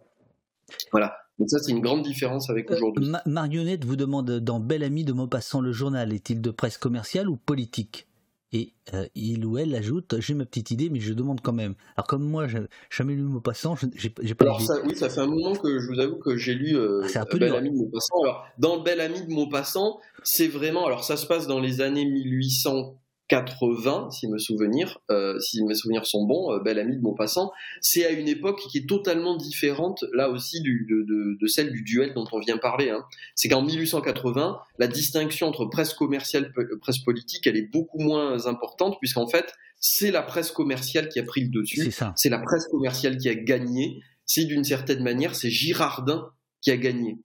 Voilà. 0.92 1.16
Donc 1.38 1.50
ça, 1.50 1.58
c'est 1.58 1.72
une 1.72 1.80
grande 1.80 2.02
différence 2.02 2.48
avec 2.50 2.70
euh, 2.70 2.76
aujourd'hui. 2.76 3.10
Marionnette 3.26 3.84
vous 3.84 3.96
demande 3.96 4.30
dans 4.38 4.60
Bel 4.60 4.82
Ami 4.82 5.04
de 5.04 5.12
Maupassant, 5.12 5.60
le 5.60 5.72
journal 5.72 6.12
est-il 6.12 6.40
de 6.40 6.50
presse 6.50 6.78
commerciale 6.78 7.28
ou 7.28 7.36
politique? 7.36 8.06
Et 8.52 8.74
euh, 8.92 9.06
il 9.14 9.44
ou 9.46 9.56
elle 9.56 9.74
ajoute 9.74 10.16
J'ai 10.20 10.34
ma 10.34 10.44
petite 10.44 10.70
idée, 10.70 10.90
mais 10.90 11.00
je 11.00 11.14
demande 11.14 11.40
quand 11.40 11.52
même. 11.52 11.74
Alors, 11.96 12.06
comme 12.06 12.22
moi, 12.22 12.46
j'ai 12.48 12.60
jamais 12.90 13.14
lu 13.14 13.22
Maupassant, 13.22 13.76
j'ai 13.94 14.10
pas 14.34 14.44
Alors, 14.44 14.60
ça, 14.60 14.74
oui, 14.84 14.94
ça 14.94 15.08
fait 15.08 15.20
un 15.20 15.26
moment 15.26 15.54
que 15.54 15.78
je 15.80 15.86
vous 15.88 15.98
avoue 15.98 16.16
que 16.16 16.36
j'ai 16.36 16.54
lu 16.54 16.76
euh, 16.76 17.02
ah, 17.14 17.24
Bel 17.32 17.54
Ami 17.54 17.70
de 17.70 17.76
Maupassant. 17.76 18.22
Alors, 18.22 18.46
dans 18.58 18.82
Bel 18.82 19.00
Ami 19.00 19.22
de 19.22 19.32
Maupassant, 19.32 20.00
c'est 20.22 20.48
vraiment. 20.48 20.86
Alors, 20.86 21.04
ça 21.04 21.16
se 21.16 21.26
passe 21.26 21.46
dans 21.46 21.60
les 21.60 21.80
années 21.80 22.04
1800 22.04 22.98
80, 23.32 24.10
si 24.10 24.28
mes 24.28 24.38
souvenirs, 24.38 24.98
euh, 25.10 25.38
si 25.38 25.64
mes 25.64 25.74
souvenirs 25.74 26.04
sont 26.04 26.26
bons, 26.26 26.52
euh, 26.52 26.58
Belle 26.58 26.78
Amie 26.78 26.98
de 26.98 27.00
Maupassant, 27.00 27.50
c'est 27.80 28.04
à 28.04 28.10
une 28.10 28.28
époque 28.28 28.60
qui 28.70 28.76
est 28.76 28.86
totalement 28.86 29.38
différente, 29.38 30.04
là 30.12 30.28
aussi, 30.28 30.60
de, 30.60 31.46
celle 31.46 31.72
du 31.72 31.82
duel 31.82 32.12
dont 32.12 32.26
on 32.30 32.40
vient 32.40 32.58
parler. 32.58 32.90
Hein. 32.90 33.02
C'est 33.34 33.48
qu'en 33.48 33.62
1880, 33.62 34.58
la 34.76 34.86
distinction 34.86 35.46
entre 35.46 35.64
presse 35.64 35.94
commerciale 35.94 36.52
et 36.58 36.78
presse 36.78 36.98
politique, 36.98 37.46
elle 37.46 37.56
est 37.56 37.72
beaucoup 37.72 38.00
moins 38.00 38.46
importante, 38.46 38.98
puisqu'en 39.00 39.26
fait, 39.26 39.54
c'est 39.80 40.10
la 40.10 40.22
presse 40.22 40.50
commerciale 40.50 41.08
qui 41.08 41.18
a 41.18 41.22
pris 41.22 41.40
le 41.40 41.48
dessus, 41.48 41.90
c'est 42.16 42.28
la 42.28 42.38
presse 42.38 42.68
commerciale 42.68 43.16
qui 43.16 43.30
a 43.30 43.34
gagné, 43.34 44.02
c'est 44.26 44.44
d'une 44.44 44.64
certaine 44.64 45.02
manière, 45.02 45.34
c'est 45.34 45.48
Girardin 45.48 46.28
qui 46.60 46.70
a 46.70 46.76
gagné. 46.76 47.16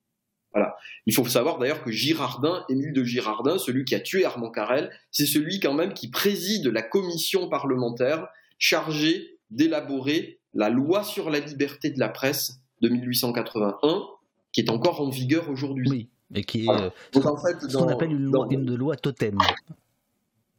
Voilà. 0.54 0.76
Il 1.06 1.14
faut 1.14 1.26
savoir 1.26 1.60
d'ailleurs 1.60 1.84
que 1.84 1.92
Girardin, 1.92 2.66
Émile 2.70 2.94
de 2.94 3.04
Girardin, 3.04 3.58
celui 3.58 3.86
qui 3.86 3.96
a 3.96 4.00
tué 4.00 4.26
Armand 4.26 4.50
Carrel, 4.50 4.92
c'est 5.12 5.26
celui 5.26 5.60
quand 5.60 5.74
même 5.74 5.94
qui 5.94 6.10
préside 6.10 6.68
la 6.68 6.82
commission 6.82 7.50
parlementaire 7.50 8.28
chargée 8.58 9.38
d'élaborer 9.50 10.40
la 10.54 10.70
loi 10.70 11.04
sur 11.04 11.30
la 11.30 11.40
liberté 11.40 11.90
de 11.90 12.00
la 12.00 12.10
presse 12.10 12.60
de 12.82 12.90
1881, 12.90 14.04
qui 14.52 14.62
est 14.62 14.70
encore 14.70 15.02
en 15.02 15.10
vigueur 15.10 15.50
aujourd'hui. 15.50 15.90
Oui, 15.90 16.10
et 16.34 16.44
qui 16.44 16.66
est 16.66 16.70
euh, 16.70 16.90
ce 17.14 17.20
qu'on 17.78 17.88
appelle 17.88 18.12
une 18.12 18.26
loi, 18.26 18.48
loi 18.52 18.96
totem. 18.96 19.38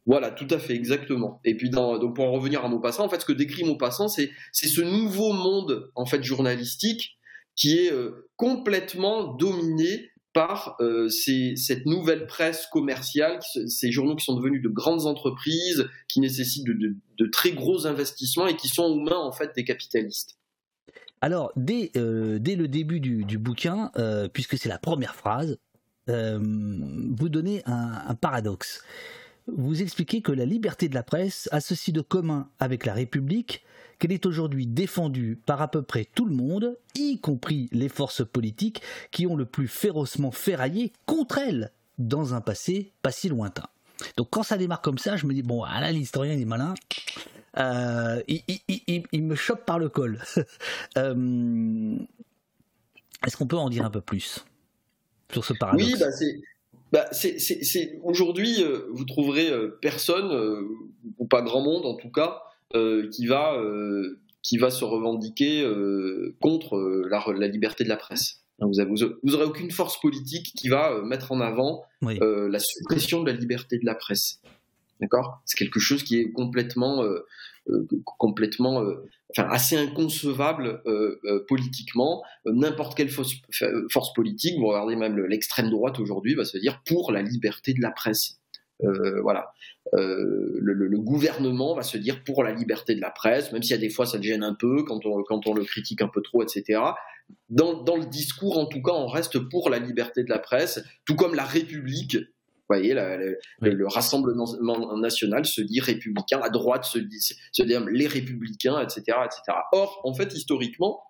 Voilà, 0.05 0.31
tout 0.31 0.47
à 0.49 0.57
fait, 0.57 0.73
exactement. 0.73 1.39
Et 1.45 1.55
puis, 1.55 1.69
donc 1.69 2.15
pour 2.15 2.25
en 2.25 2.31
revenir 2.31 2.65
à 2.65 2.67
Maupassant, 2.67 3.05
en 3.05 3.09
fait, 3.09 3.19
ce 3.19 3.25
que 3.25 3.33
décrit 3.33 3.63
Maupassant, 3.63 4.07
c'est 4.07 4.31
ce 4.51 4.81
nouveau 4.81 5.33
monde 5.33 5.91
en 5.95 6.05
fait 6.05 6.23
journalistique 6.23 7.18
qui 7.59 7.77
est 7.77 7.91
euh, 7.91 8.29
complètement 8.37 9.33
dominé 9.33 10.09
par 10.33 10.77
euh, 10.79 11.09
cette 11.09 11.85
nouvelle 11.85 12.25
presse 12.25 12.65
commerciale, 12.71 13.39
ces 13.67 13.91
journaux 13.91 14.15
qui 14.15 14.23
sont 14.23 14.35
devenus 14.35 14.61
de 14.61 14.69
grandes 14.69 15.05
entreprises, 15.05 15.87
qui 16.07 16.21
nécessitent 16.21 16.65
de, 16.65 17.25
très 17.31 17.51
gros 17.51 17.85
investissements 17.85 18.47
et 18.47 18.55
qui 18.55 18.69
sont 18.69 18.83
aux 18.83 18.99
mains 18.99 19.17
en 19.17 19.31
fait 19.31 19.51
des 19.55 19.65
capitalistes. 19.65 20.37
Alors, 21.21 21.51
dès, 21.57 21.91
euh, 21.97 22.39
dès 22.39 22.55
le 22.55 22.69
début 22.69 23.01
du, 23.01 23.37
bouquin, 23.37 23.91
puisque 24.33 24.57
c'est 24.57 24.69
la 24.69 24.79
première 24.79 25.15
phrase, 25.15 25.57
vous 26.07 27.29
donnez 27.29 27.61
un, 27.65 28.15
paradoxe. 28.15 28.83
Vous 29.57 29.81
expliquez 29.81 30.21
que 30.21 30.31
la 30.31 30.45
liberté 30.45 30.89
de 30.89 30.95
la 30.95 31.03
presse 31.03 31.49
a 31.51 31.59
ceci 31.61 31.91
de 31.91 32.01
commun 32.01 32.49
avec 32.59 32.85
la 32.85 32.93
République 32.93 33.63
qu'elle 33.99 34.11
est 34.13 34.25
aujourd'hui 34.25 34.65
défendue 34.65 35.37
par 35.45 35.61
à 35.61 35.69
peu 35.69 35.81
près 35.81 36.05
tout 36.05 36.25
le 36.25 36.33
monde, 36.33 36.77
y 36.95 37.19
compris 37.19 37.67
les 37.71 37.89
forces 37.89 38.25
politiques 38.25 38.81
qui 39.11 39.27
ont 39.27 39.35
le 39.35 39.45
plus 39.45 39.67
férocement 39.67 40.31
ferraillé 40.31 40.93
contre 41.05 41.37
elle 41.37 41.71
dans 41.97 42.33
un 42.33 42.41
passé 42.41 42.93
pas 43.01 43.11
si 43.11 43.27
lointain. 43.27 43.67
Donc 44.15 44.29
quand 44.29 44.43
ça 44.43 44.57
démarre 44.57 44.81
comme 44.81 44.97
ça, 44.97 45.17
je 45.17 45.25
me 45.25 45.33
dis, 45.33 45.43
bon, 45.43 45.63
ah 45.63 45.81
là, 45.81 45.91
l'historien, 45.91 46.33
est 46.33 46.45
malin. 46.45 46.73
Euh, 47.57 48.21
il, 48.27 49.23
me 49.23 49.35
chope 49.35 49.65
par 49.65 49.79
le 49.79 49.89
col. 49.89 50.21
Euh, 50.97 51.97
est-ce 53.25 53.37
qu'on 53.37 53.47
peut 53.47 53.57
en 53.57 53.69
dire 53.69 53.85
un 53.85 53.89
peu 53.89 54.01
plus 54.01 54.45
sur 55.31 55.45
ce 55.45 55.53
paradoxe? 55.53 55.85
Oui, 55.85 55.99
bah. 55.99 56.07
Bah 56.91 57.05
c'est, 57.11 57.99
aujourd'hui, 58.03 58.63
euh, 58.63 58.87
vous 58.91 59.05
trouverez 59.05 59.51
personne, 59.81 60.67
ou 61.17 61.27
pas 61.27 61.41
grand 61.41 61.61
monde 61.61 61.85
en 61.85 61.95
tout 61.95 62.11
cas, 62.11 62.41
euh, 62.75 63.09
qui 63.09 63.25
va 63.25 63.55
euh, 63.55 64.19
qui 64.43 64.57
va 64.57 64.69
se 64.69 64.85
revendiquer 64.85 65.63
euh, 65.63 66.35
contre 66.39 66.77
la, 67.09 67.23
la, 67.35 67.47
liberté 67.47 67.83
de 67.83 67.89
la 67.89 67.97
presse. 67.97 68.43
Vous 68.59 68.73
n'aurez 69.23 69.45
aucune 69.45 69.71
force 69.71 69.99
politique 69.99 70.53
qui 70.55 70.69
va 70.69 71.01
mettre 71.01 71.31
en 71.31 71.41
avant 71.41 71.83
la 72.03 72.59
suppression 72.59 73.23
de 73.23 73.31
la 73.31 73.35
liberté 73.35 73.79
de 73.79 73.85
la 73.85 73.95
presse. 73.95 74.39
D'accord? 75.01 75.41
C'est 75.45 75.57
quelque 75.57 75.79
chose 75.79 76.03
qui 76.03 76.19
est 76.19 76.31
complètement, 76.31 77.03
complètement 78.03 78.83
enfin, 79.31 79.47
assez 79.49 79.75
inconcevable 79.77 80.81
politiquement. 81.47 82.23
N'importe 82.45 82.95
quelle 82.95 83.09
force, 83.09 83.33
politique, 84.15 84.57
vous 84.59 84.67
regardez 84.67 84.95
même 84.95 85.17
l'extrême 85.25 85.69
droite 85.69 85.99
aujourd'hui, 85.99 86.35
va 86.35 86.45
se 86.45 86.57
dire 86.57 86.81
pour 86.85 87.11
la 87.11 87.21
liberté 87.21 87.73
de 87.73 87.81
la 87.81 87.91
presse. 87.91 88.39
Euh, 88.83 89.21
voilà. 89.21 89.51
Euh, 89.95 90.57
le, 90.61 90.99
gouvernement 90.99 91.75
va 91.75 91.81
se 91.81 91.97
dire 91.97 92.23
pour 92.23 92.43
la 92.43 92.51
liberté 92.51 92.93
de 92.95 93.01
la 93.01 93.09
presse, 93.09 93.51
même 93.51 93.63
y 93.63 93.73
a 93.73 93.77
des 93.77 93.89
fois 93.89 94.05
ça 94.05 94.19
te 94.19 94.23
gêne 94.23 94.43
un 94.43 94.53
peu 94.53 94.83
quand 94.83 95.05
on, 95.05 95.23
quand 95.23 95.47
on 95.47 95.53
le 95.53 95.63
critique 95.63 96.01
un 96.01 96.07
peu 96.07 96.21
trop, 96.21 96.43
etc. 96.43 96.81
Dans, 97.49 97.95
le 97.95 98.05
discours, 98.05 98.57
en 98.57 98.65
tout 98.65 98.81
cas, 98.81 98.91
on 98.91 99.07
reste 99.07 99.39
pour 99.49 99.69
la 99.69 99.79
liberté 99.79 100.23
de 100.23 100.29
la 100.29 100.39
presse, 100.39 100.83
tout 101.05 101.15
comme 101.15 101.35
la 101.35 101.45
République. 101.45 102.17
Vous 102.69 102.75
voyez, 102.75 102.93
le, 102.93 103.87
Rassemblement 103.87 104.45
national 104.97 105.45
se 105.45 105.61
dit 105.61 105.79
républicain, 105.79 106.39
la 106.39 106.49
droite 106.49 106.85
se 106.85 106.99
dit, 106.99 107.19
se 107.51 107.63
dit 107.63 107.73
les 107.91 108.05
républicains, 108.05 108.79
etc., 108.79 109.01
etc. 109.25 109.57
Or, 109.71 110.01
en 110.03 110.13
fait, 110.13 110.33
historiquement, 110.35 111.01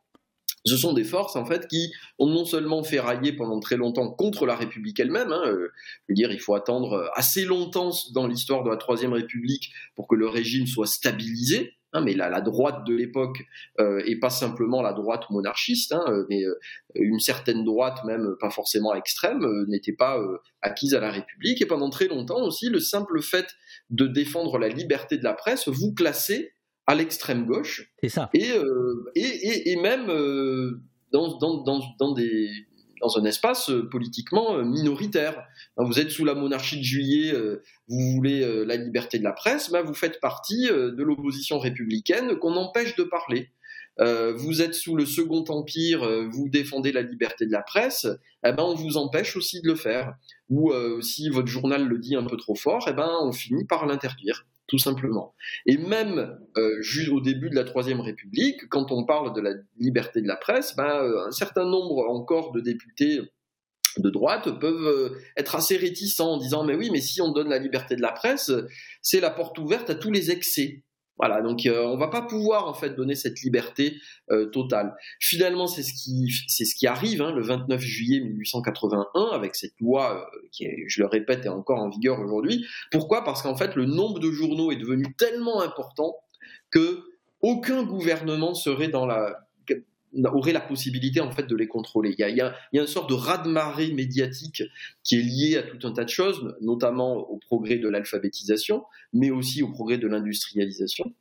ce 0.65 0.77
sont 0.77 0.93
des 0.93 1.03
forces 1.03 1.35
en 1.35 1.45
fait 1.45 1.67
qui 1.67 1.91
ont 2.17 2.27
non 2.27 2.45
seulement 2.45 2.83
fait 2.83 2.99
railler 2.99 3.33
pendant 3.33 3.59
très 3.59 3.77
longtemps 3.77 4.09
contre 4.09 4.45
la 4.45 4.55
République 4.55 4.99
elle-même. 4.99 5.31
Hein, 5.31 5.41
euh, 5.45 5.69
je 6.07 6.09
veux 6.09 6.15
dire, 6.15 6.31
il 6.31 6.39
faut 6.39 6.55
attendre 6.55 6.93
euh, 6.93 7.07
assez 7.13 7.45
longtemps 7.45 7.91
dans 8.13 8.27
l'histoire 8.27 8.63
de 8.63 8.69
la 8.69 8.77
Troisième 8.77 9.13
République 9.13 9.71
pour 9.95 10.07
que 10.07 10.15
le 10.15 10.27
régime 10.27 10.67
soit 10.67 10.87
stabilisé. 10.87 11.73
Hein, 11.93 12.01
mais 12.01 12.13
la, 12.13 12.29
la, 12.29 12.41
droite 12.41 12.85
de 12.85 12.93
l'époque 12.93 13.39
euh, 13.79 14.03
et 14.05 14.19
pas 14.19 14.29
simplement 14.29 14.83
la 14.83 14.93
droite 14.93 15.23
monarchiste, 15.31 15.91
hein, 15.91 16.05
mais 16.29 16.43
une 16.93 17.19
certaine 17.19 17.63
droite, 17.63 18.03
même 18.05 18.35
pas 18.39 18.51
forcément 18.51 18.93
extrême, 18.93 19.43
n'était 19.67 19.93
pas 19.93 20.19
acquise 20.61 20.93
à 20.93 20.99
la 20.99 21.09
République. 21.09 21.61
Et 21.61 21.65
pendant 21.65 21.89
très 21.89 22.07
longtemps 22.07 22.43
aussi, 22.43 22.69
le 22.69 22.79
simple 22.79 23.21
fait 23.23 23.47
de 23.89 24.05
défendre 24.05 24.59
la 24.59 24.67
liberté 24.67 25.17
de 25.17 25.23
la 25.23 25.33
presse 25.33 25.67
vous 25.67 25.93
classait 25.93 26.53
à 26.89 26.95
l'extrême 26.95 27.45
gauche. 27.45 27.91
C'est 28.01 28.09
ça. 28.09 28.31
Et, 28.33 28.51
euh, 28.51 29.11
et, 29.13 29.71
et, 29.71 29.75
même 29.75 30.09
euh, 30.09 30.81
dans, 31.11 31.37
dans, 31.37 31.61
dans, 31.61 31.81
dans, 31.99 32.13
des, 32.13 32.49
dans 33.01 33.17
un 33.17 33.25
espace 33.25 33.69
euh, 33.69 33.87
politiquement 33.89 34.63
minoritaire. 34.63 35.43
Vous 35.77 35.99
êtes 35.99 36.09
sous 36.09 36.25
la 36.25 36.35
monarchie 36.35 36.77
de 36.77 36.83
juillet, 36.83 37.33
vous 37.87 38.11
voulez 38.11 38.65
la 38.65 38.75
liberté 38.75 39.17
de 39.19 39.23
la 39.23 39.31
presse, 39.31 39.71
vous 39.71 39.93
faites 39.93 40.19
partie 40.19 40.67
de 40.67 41.03
l'opposition 41.03 41.59
républicaine 41.59 42.37
qu'on 42.37 42.55
empêche 42.55 42.95
de 42.95 43.03
parler. 43.03 43.51
vous 43.97 44.61
êtes 44.61 44.73
sous 44.73 44.95
le 44.95 45.05
Second 45.05 45.45
Empire, 45.47 46.27
vous 46.29 46.49
défendez 46.49 46.91
la 46.91 47.01
liberté 47.01 47.45
de 47.45 47.51
la 47.51 47.61
presse, 47.61 48.07
eh 48.45 48.51
ben 48.51 48.63
on 48.63 48.75
vous 48.75 48.97
empêche 48.97 49.37
aussi 49.37 49.61
de 49.61 49.67
le 49.67 49.75
faire. 49.75 50.15
Ou 50.49 50.73
si 51.01 51.29
votre 51.29 51.47
journal 51.47 51.87
le 51.87 51.97
dit 51.97 52.15
un 52.15 52.25
peu 52.25 52.37
trop 52.37 52.55
fort, 52.55 52.85
eh 52.89 52.93
ben 52.93 53.09
on 53.21 53.31
finit 53.31 53.65
par 53.65 53.85
l'interdire 53.85 54.45
tout 54.69 54.77
simplement. 54.77 55.33
Et 55.65 55.77
même 55.77 56.39
euh, 56.57 56.81
au 57.11 57.19
début 57.19 57.49
de 57.49 57.55
la 57.55 57.63
Troisième 57.63 57.99
République, 57.99 58.69
quand 58.69 58.91
on 58.91 59.03
parle 59.03 59.35
de 59.35 59.41
la 59.41 59.53
liberté 59.77 60.21
de 60.21 60.27
la 60.27 60.37
presse, 60.37 60.75
ben, 60.75 61.03
euh, 61.03 61.27
un 61.27 61.31
certain 61.31 61.65
nombre 61.65 62.07
encore 62.07 62.51
de 62.51 62.61
députés 62.61 63.19
de 63.97 64.09
droite 64.09 64.59
peuvent 64.59 64.87
euh, 64.87 65.17
être 65.35 65.55
assez 65.55 65.75
réticents 65.75 66.33
en 66.33 66.37
disant 66.37 66.63
mais 66.63 66.75
oui 66.75 66.89
mais 66.91 67.01
si 67.01 67.21
on 67.21 67.31
donne 67.31 67.49
la 67.49 67.57
liberté 67.57 67.95
de 67.95 68.01
la 68.01 68.11
presse 68.11 68.51
c'est 69.01 69.19
la 69.19 69.31
porte 69.31 69.57
ouverte 69.57 69.89
à 69.89 69.95
tous 69.95 70.11
les 70.11 70.29
excès 70.29 70.83
voilà, 71.19 71.41
donc 71.41 71.65
euh, 71.65 71.83
on 71.85 71.97
va 71.97 72.07
pas 72.07 72.21
pouvoir 72.21 72.67
en 72.67 72.73
fait 72.73 72.95
donner 72.95 73.13
cette 73.13 73.41
liberté 73.41 73.97
euh, 74.31 74.45
totale. 74.45 74.95
Finalement, 75.19 75.67
c'est 75.67 75.83
ce 75.83 75.93
qui 75.93 76.31
c'est 76.47 76.63
ce 76.63 76.75
qui 76.75 76.87
arrive 76.87 77.21
hein, 77.21 77.33
le 77.33 77.41
29 77.41 77.81
juillet 77.81 78.21
1881 78.21 79.25
avec 79.33 79.55
cette 79.55 79.77
loi 79.81 80.29
euh, 80.33 80.39
qui, 80.53 80.65
je 80.87 81.01
le 81.01 81.07
répète, 81.07 81.45
est 81.45 81.49
encore 81.49 81.79
en 81.79 81.89
vigueur 81.89 82.21
aujourd'hui. 82.21 82.65
Pourquoi? 82.89 83.25
Parce 83.25 83.41
qu'en 83.41 83.57
fait, 83.57 83.75
le 83.75 83.85
nombre 83.85 84.19
de 84.19 84.31
journaux 84.31 84.71
est 84.71 84.77
devenu 84.77 85.13
tellement 85.17 85.61
important 85.61 86.15
que 86.71 87.03
aucun 87.41 87.83
gouvernement 87.83 88.53
serait 88.53 88.87
dans 88.87 89.05
la 89.05 89.48
aurait 90.25 90.53
la 90.53 90.61
possibilité 90.61 91.21
en 91.21 91.31
fait 91.31 91.47
de 91.47 91.55
les 91.55 91.67
contrôler. 91.67 92.15
Il 92.17 92.35
y 92.35 92.41
a, 92.41 92.55
une 92.73 92.87
sorte 92.87 93.09
de 93.09 93.15
raz-de-marée 93.15 93.91
médiatique 93.91 94.63
qui 95.03 95.15
est 95.19 95.21
lié 95.21 95.57
à 95.57 95.63
tout 95.63 95.87
un 95.87 95.91
tas 95.91 96.03
de 96.03 96.09
choses, 96.09 96.55
notamment 96.61 97.17
au 97.29 97.37
progrès 97.37 97.77
de 97.77 97.87
l'alphabétisation, 97.87 98.83
mais 99.13 99.31
aussi 99.31 99.63
au 99.63 99.69
progrès 99.69 99.97
de 99.97 100.07
l'industrialisation 100.07 101.13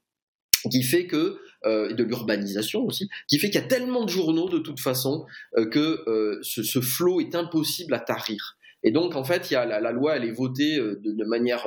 qui 0.71 0.83
fait 0.83 1.07
que 1.07 1.39
euh, 1.67 1.91
et 1.91 1.95
de 1.95 2.05
l'urbanisation 2.05 2.85
aussi, 2.85 3.09
qui 3.27 3.39
fait 3.39 3.51
qu'il 3.51 3.61
y 3.61 3.65
a 3.65 3.67
tellement 3.67 4.05
de 4.05 4.11
journaux 4.11 4.49
de 4.49 4.59
toute 4.59 4.81
façon 4.81 5.27
euh, 5.57 5.67
que 5.67 6.09
euh, 6.09 6.39
ce, 6.43 6.81
flot 6.81 7.21
est 7.21 7.35
impossible 7.35 7.95
à 7.95 8.01
tarir. 8.01 8.57
Et 8.83 8.91
donc 8.91 9.17
en 9.17 9.25
fait, 9.25 9.51
il 9.51 9.55
y 9.55 9.57
a 9.57 9.65
la, 9.67 9.93
loi, 9.93 10.17
elle 10.17 10.25
est 10.25 10.33
votée 10.33 10.79
de, 10.79 11.25
manière 11.25 11.67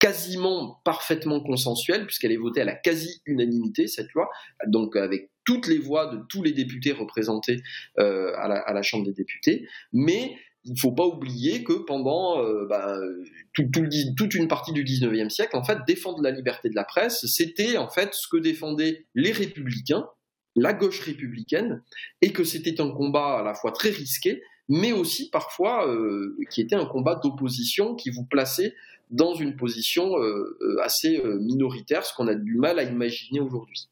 quasiment 0.00 0.80
parfaitement 0.84 1.40
consensuelle 1.40 2.06
puisqu'elle 2.06 2.32
est 2.32 2.36
votée 2.36 2.62
à 2.62 2.64
la 2.64 2.74
quasi-unanimité 2.74 3.86
cette 3.86 4.12
loi, 4.14 4.28
donc 4.66 4.96
avec 4.96 5.30
toutes 5.50 5.66
les 5.66 5.78
voix 5.78 6.06
de 6.06 6.20
tous 6.28 6.44
les 6.44 6.52
députés 6.52 6.92
représentés 6.92 7.60
euh, 7.98 8.32
à, 8.36 8.72
la, 8.72 8.82
Chambre 8.82 9.04
des 9.04 9.12
députés, 9.12 9.66
mais 9.92 10.36
il 10.62 10.74
ne 10.74 10.78
faut 10.78 10.92
pas 10.92 11.04
oublier 11.04 11.64
que 11.64 11.72
pendant 11.72 12.40
euh, 12.40 12.66
bah, 12.68 12.96
toute 13.52 14.34
une 14.34 14.46
partie 14.46 14.72
du 14.72 14.84
19e 14.84 15.28
siècle, 15.28 15.56
en 15.56 15.64
fait, 15.64 15.78
défendre 15.88 16.22
la 16.22 16.30
liberté 16.30 16.68
de 16.68 16.76
la 16.76 16.84
presse, 16.84 17.26
c'était 17.26 17.78
en 17.78 17.88
fait 17.88 18.14
ce 18.14 18.28
que 18.28 18.36
défendaient 18.36 19.06
les 19.16 19.32
républicains, 19.32 20.06
la 20.54 20.72
gauche 20.72 21.00
républicaine, 21.00 21.82
et 22.22 22.32
que 22.32 22.44
c'était 22.44 22.80
un 22.80 22.92
combat 22.92 23.40
à 23.40 23.42
la 23.42 23.54
fois 23.54 23.72
très 23.72 23.90
risqué, 23.90 24.44
mais 24.68 24.92
aussi 24.92 25.30
parfois 25.30 25.88
euh, 25.88 26.36
qui 26.52 26.60
était 26.60 26.76
un 26.76 26.86
combat 26.86 27.16
d'opposition 27.16 27.96
qui 27.96 28.10
vous 28.10 28.24
plaçait 28.24 28.76
dans 29.10 29.34
une 29.34 29.56
position 29.56 30.14
assez 30.84 31.20
minoritaire, 31.40 32.06
ce 32.06 32.14
qu'on 32.14 32.28
a 32.28 32.36
du 32.36 32.54
mal 32.54 32.78
à 32.78 32.84
imaginer 32.84 33.40
aujourd'hui. 33.40 33.90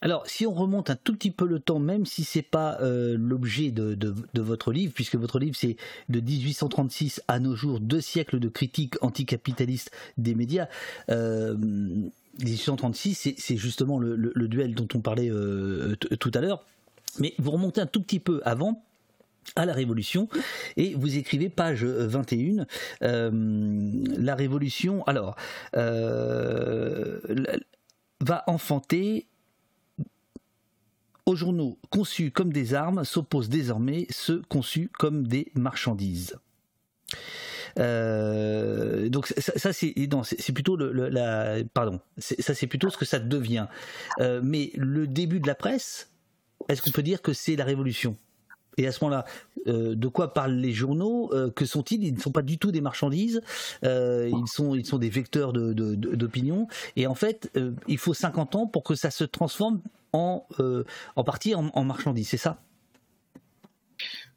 Alors, 0.00 0.26
si 0.26 0.46
on 0.46 0.52
remonte 0.52 0.90
un 0.90 0.96
tout 0.96 1.14
petit 1.14 1.30
peu 1.30 1.46
le 1.46 1.58
temps, 1.58 1.78
même 1.78 2.06
si 2.06 2.24
c'est 2.24 2.42
pas 2.42 2.78
euh, 2.80 3.16
l'objet 3.18 3.70
de, 3.70 4.14
votre 4.34 4.72
livre, 4.72 4.92
puisque 4.94 5.16
votre 5.16 5.38
livre 5.38 5.56
c'est 5.56 5.76
de 6.08 6.20
1836 6.20 7.22
à 7.28 7.38
nos 7.38 7.54
jours, 7.54 7.80
deux 7.80 8.00
siècles 8.00 8.38
de 8.38 8.48
critique 8.48 8.94
anticapitaliste 9.02 9.90
des 10.18 10.34
médias. 10.34 10.68
Euh, 11.10 11.56
1836, 12.38 13.34
c'est 13.36 13.56
justement 13.56 13.98
le, 13.98 14.48
duel 14.48 14.74
dont 14.74 14.88
on 14.94 15.00
parlait 15.00 15.30
euh, 15.30 15.96
tout 15.96 16.30
à 16.34 16.40
l'heure. 16.40 16.64
Mais 17.18 17.34
vous 17.38 17.50
remontez 17.50 17.80
un 17.80 17.86
tout 17.86 18.02
petit 18.02 18.20
peu 18.20 18.42
avant, 18.44 18.82
à 19.54 19.64
la 19.64 19.72
Révolution 19.72 20.28
et 20.76 20.94
vous 20.94 21.16
écrivez 21.16 21.48
page 21.48 21.84
21 21.84 22.66
euh, 23.02 23.30
la 24.18 24.34
Révolution 24.34 25.04
alors 25.04 25.36
euh, 25.76 27.20
va 28.20 28.42
enfanter 28.48 29.26
aux 31.26 31.34
journaux 31.34 31.78
conçus 31.90 32.30
comme 32.30 32.52
des 32.52 32.74
armes 32.74 33.04
s'opposent 33.04 33.48
désormais 33.48 34.06
ceux 34.10 34.42
conçus 34.48 34.88
comme 34.96 35.26
des 35.26 35.50
marchandises. 35.54 36.36
Euh, 37.78 39.08
donc 39.08 39.26
ça, 39.26 39.72
c'est 39.72 40.52
plutôt 40.54 40.76
le, 40.76 41.62
pardon 41.74 42.00
ça 42.16 42.54
c'est 42.54 42.66
plutôt 42.66 42.88
ce 42.88 42.96
que 42.96 43.04
ça 43.04 43.18
devient. 43.18 43.66
Euh, 44.20 44.40
mais 44.42 44.70
le 44.76 45.06
début 45.06 45.40
de 45.40 45.46
la 45.46 45.54
presse, 45.54 46.10
est-ce 46.68 46.80
qu'on 46.80 46.90
peut 46.90 47.02
dire 47.02 47.22
que 47.22 47.32
c'est 47.32 47.56
la 47.56 47.64
révolution? 47.64 48.16
Et 48.78 48.86
à 48.86 48.92
ce 48.92 49.02
moment-là, 49.04 49.24
euh, 49.68 49.94
de 49.94 50.08
quoi 50.08 50.34
parlent 50.34 50.56
les 50.56 50.72
journaux? 50.72 51.32
Que 51.54 51.64
sont-ils? 51.64 52.04
Ils 52.04 52.14
ne 52.14 52.20
sont 52.20 52.30
pas 52.30 52.42
du 52.42 52.58
tout 52.58 52.72
des 52.72 52.82
marchandises. 52.82 53.40
Ils 53.82 54.44
sont, 54.46 54.74
ils 54.74 54.86
sont 54.86 54.98
des 54.98 55.08
vecteurs 55.08 55.52
d'opinion. 55.52 56.68
Et 56.94 57.06
en 57.06 57.14
fait, 57.14 57.50
il 57.88 57.98
faut 57.98 58.14
50 58.14 58.54
ans 58.54 58.66
pour 58.66 58.84
que 58.84 58.94
ça 58.94 59.10
se 59.10 59.24
transforme 59.24 59.80
en, 60.16 60.46
euh, 60.60 60.84
en 61.14 61.24
partie 61.24 61.54
en, 61.54 61.70
en 61.74 61.84
marchandise. 61.84 62.28
C'est 62.28 62.36
ça? 62.36 62.62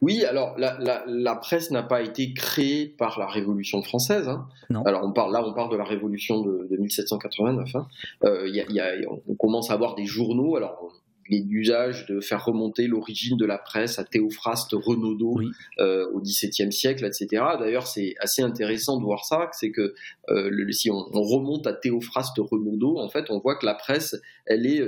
Oui, 0.01 0.23
alors 0.23 0.57
la, 0.57 0.77
la, 0.79 1.03
la 1.07 1.35
presse 1.35 1.71
n'a 1.71 1.83
pas 1.83 2.01
été 2.01 2.33
créée 2.33 2.85
par 2.87 3.19
la 3.19 3.27
Révolution 3.27 3.81
française. 3.81 4.29
Hein. 4.29 4.47
Non. 4.69 4.83
Alors 4.83 5.03
on 5.03 5.11
parle 5.11 5.33
là, 5.33 5.43
on 5.45 5.53
parle 5.53 5.71
de 5.71 5.77
la 5.77 5.83
Révolution 5.83 6.41
de, 6.41 6.67
de 6.69 6.77
1789. 6.77 7.75
Hein. 7.75 7.87
Euh, 8.23 8.47
y 8.47 8.61
a, 8.61 8.65
y 8.69 8.79
a, 8.79 9.09
on 9.27 9.35
commence 9.35 9.71
à 9.71 9.73
avoir 9.73 9.95
des 9.95 10.05
journaux. 10.05 10.55
Alors 10.55 10.93
il 11.29 11.37
est 11.37 11.41
d'usage 11.41 12.05
de 12.07 12.21
faire 12.21 12.43
remonter 12.43 12.87
l'origine 12.87 13.37
de 13.37 13.45
la 13.45 13.57
presse 13.57 13.99
à 13.99 14.03
Théophraste 14.03 14.71
Renaudot 14.73 15.35
oui. 15.37 15.47
euh, 15.79 16.09
au 16.13 16.21
XVIIe 16.21 16.71
siècle, 16.71 17.05
etc. 17.05 17.43
D'ailleurs, 17.59 17.85
c'est 17.85 18.15
assez 18.19 18.41
intéressant 18.41 18.97
de 18.97 19.03
voir 19.03 19.25
ça, 19.25 19.47
c'est 19.51 19.71
que 19.71 19.93
euh, 20.29 20.49
le, 20.49 20.71
si 20.71 20.89
on, 20.89 21.05
on, 21.13 21.21
remonte 21.21 21.67
à 21.67 21.73
Théophraste 21.73 22.37
Renaudot, 22.37 22.97
en 22.97 23.09
fait, 23.09 23.29
on 23.29 23.39
voit 23.39 23.57
que 23.57 23.65
la 23.65 23.75
presse, 23.75 24.19
elle 24.47 24.65
est 24.65 24.81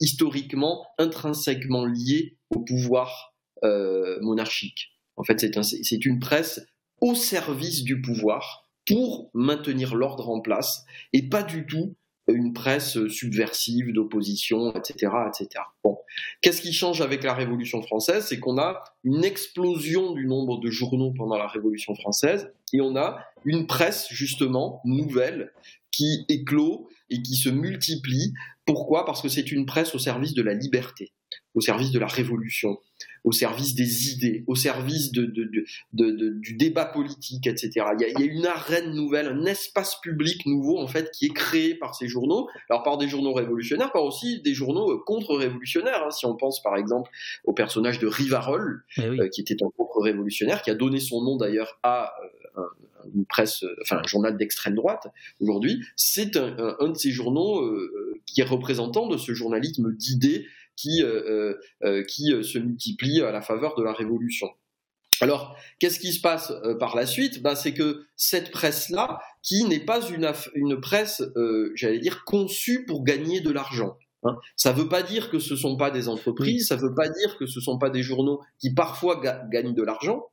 historiquement 0.00 0.86
intrinsèquement 0.98 1.84
liée 1.84 2.36
au 2.50 2.60
pouvoir 2.60 3.34
euh, 3.64 4.18
monarchique. 4.20 4.92
En 5.16 5.24
fait, 5.24 5.40
c'est 5.40 5.56
un, 5.56 5.62
une 5.62 6.18
presse 6.18 6.66
au 7.00 7.14
service 7.14 7.82
du 7.82 8.00
pouvoir 8.00 8.68
pour 8.86 9.30
maintenir 9.34 9.94
l'ordre 9.94 10.28
en 10.28 10.40
place 10.40 10.84
et 11.12 11.28
pas 11.28 11.42
du 11.42 11.66
tout 11.66 11.96
une 12.28 12.52
presse 12.52 13.06
subversive 13.06 13.92
d'opposition, 13.92 14.74
etc., 14.74 15.12
etc. 15.28 15.64
Bon, 15.84 15.98
qu'est-ce 16.40 16.60
qui 16.60 16.72
change 16.72 17.00
avec 17.00 17.22
la 17.22 17.34
Révolution 17.34 17.82
française? 17.82 18.26
C'est 18.26 18.40
qu'on 18.40 18.58
a 18.58 18.82
une 19.04 19.24
explosion 19.24 20.12
du 20.12 20.26
nombre 20.26 20.58
de 20.58 20.70
journaux 20.70 21.12
pendant 21.12 21.36
la 21.36 21.46
Révolution 21.46 21.94
française 21.94 22.52
et 22.72 22.80
on 22.80 22.96
a 22.96 23.20
une 23.44 23.66
presse 23.66 24.08
justement 24.10 24.80
nouvelle 24.84 25.52
qui 25.96 26.24
éclot 26.28 26.88
et 27.10 27.22
qui 27.22 27.36
se 27.36 27.48
multiplie. 27.48 28.34
Pourquoi? 28.64 29.04
Parce 29.04 29.22
que 29.22 29.28
c'est 29.28 29.52
une 29.52 29.64
presse 29.64 29.94
au 29.94 29.98
service 29.98 30.34
de 30.34 30.42
la 30.42 30.52
liberté, 30.52 31.12
au 31.54 31.60
service 31.60 31.92
de 31.92 32.00
la 32.00 32.08
révolution, 32.08 32.78
au 33.22 33.30
service 33.30 33.74
des 33.74 34.10
idées, 34.10 34.44
au 34.48 34.56
service 34.56 35.12
de, 35.12 35.24
du 35.92 36.54
débat 36.56 36.84
politique, 36.84 37.46
etc. 37.46 37.70
Il 37.76 38.00
y, 38.00 38.04
a, 38.04 38.08
il 38.08 38.20
y, 38.20 38.22
a, 38.22 38.26
une 38.26 38.46
arène 38.46 38.92
nouvelle, 38.92 39.28
un 39.28 39.44
espace 39.44 40.00
public 40.00 40.46
nouveau 40.46 40.78
en 40.78 40.88
fait 40.88 41.10
qui 41.12 41.26
est 41.26 41.34
créé 41.34 41.76
par 41.76 41.94
ces 41.94 42.08
journaux. 42.08 42.48
Alors 42.68 42.82
par 42.82 42.98
des 42.98 43.08
journaux 43.08 43.32
révolutionnaires, 43.32 43.92
par 43.92 44.02
aussi 44.02 44.42
des 44.42 44.54
journaux 44.54 44.90
euh, 44.90 45.02
contre-révolutionnaires. 45.06 46.04
Hein. 46.04 46.10
Si 46.10 46.26
on 46.26 46.36
pense 46.36 46.60
par 46.60 46.76
exemple 46.76 47.10
au 47.44 47.52
personnage 47.52 48.00
de 48.00 48.08
Rivarol, 48.08 48.84
Eh 48.96 49.02
euh, 49.02 49.28
qui 49.28 49.42
était 49.42 49.62
un 49.62 49.70
contre-révolutionnaire, 49.76 50.62
qui 50.62 50.70
a 50.70 50.74
donné 50.74 50.98
son 50.98 51.22
nom 51.22 51.36
d'ailleurs 51.36 51.78
à 51.84 52.12
euh, 52.56 52.62
un, 52.62 52.85
une 53.14 53.26
presse, 53.26 53.64
enfin 53.82 54.00
un 54.04 54.06
journal 54.06 54.36
d'extrême 54.36 54.74
droite 54.74 55.06
aujourd'hui, 55.40 55.84
c'est 55.96 56.36
un, 56.36 56.76
un, 56.80 56.88
de 56.88 56.96
ces 56.96 57.10
journaux 57.10 57.60
euh, 57.62 58.20
qui 58.26 58.40
est 58.40 58.44
représentant 58.44 59.08
de 59.08 59.16
ce 59.16 59.34
journalisme 59.34 59.92
d'idées 59.92 60.46
qui, 60.76 61.02
euh, 61.02 61.54
euh, 61.84 62.04
qui 62.04 62.32
se 62.42 62.58
multiplie 62.58 63.22
à 63.22 63.32
la 63.32 63.40
faveur 63.40 63.74
de 63.76 63.82
la 63.82 63.92
révolution. 63.92 64.48
Alors, 65.20 65.56
qu'est-ce 65.78 65.98
qui 65.98 66.12
se 66.12 66.20
passe 66.20 66.50
euh, 66.50 66.74
par 66.74 66.94
la 66.94 67.06
suite? 67.06 67.42
Bah, 67.42 67.56
C'est 67.56 67.72
que 67.72 68.04
cette 68.16 68.50
presse-là, 68.50 69.18
qui 69.42 69.64
n'est 69.64 69.84
pas 69.84 70.06
une, 70.10 70.30
une 70.54 70.80
presse, 70.80 71.22
euh, 71.36 71.72
j'allais 71.74 71.98
dire, 71.98 72.24
conçue 72.24 72.84
pour 72.84 73.04
gagner 73.04 73.40
de 73.40 73.50
l'argent. 73.50 73.96
Hein. 74.24 74.36
Ça 74.56 74.72
ne 74.72 74.78
veut 74.78 74.88
pas 74.88 75.02
dire 75.02 75.30
que 75.30 75.38
ce 75.38 75.54
ne 75.54 75.58
sont 75.58 75.76
pas 75.76 75.90
des 75.90 76.08
entreprises, 76.08 76.68
ça 76.68 76.76
ne 76.76 76.82
veut 76.82 76.94
pas 76.94 77.08
dire 77.08 77.36
que 77.38 77.46
ce 77.46 77.60
ne 77.60 77.62
sont 77.62 77.78
pas 77.78 77.90
des 77.90 78.02
journaux 78.02 78.40
qui 78.58 78.74
parfois 78.74 79.20
ga 79.20 79.42
gagnent 79.50 79.74
de 79.74 79.82
l'argent, 79.82 80.26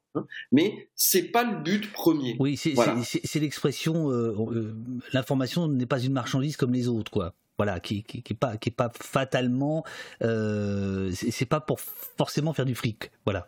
mais 0.52 0.90
c'est 0.96 1.24
pas 1.24 1.44
le 1.44 1.62
but 1.62 1.92
premier. 1.92 2.36
Oui, 2.40 2.58
c'est 2.58 2.72
voilà. 2.72 2.96
l'expression 3.36 4.12
euh, 4.12 4.76
l'information 5.14 5.68
n'est 5.68 5.86
pas 5.86 6.00
une 6.00 6.14
marchandise 6.14 6.58
comme 6.58 6.74
les 6.74 6.88
autres, 6.88 7.12
quoi 7.12 7.34
voilà, 7.58 7.80
qui, 7.80 8.04
qui, 8.04 8.24
qui 8.24 8.34
est 8.34 8.36
pas 8.36 8.58
qui 8.58 8.70
est 8.70 8.76
pas 8.76 8.92
fatalement, 9.00 9.84
euh, 10.24 11.12
c'est 11.14 11.46
pas 11.46 11.62
pour 11.62 11.80
forcément 11.80 12.54
faire 12.54 12.66
du 12.66 12.76
fric, 12.76 13.12
voilà. 13.26 13.48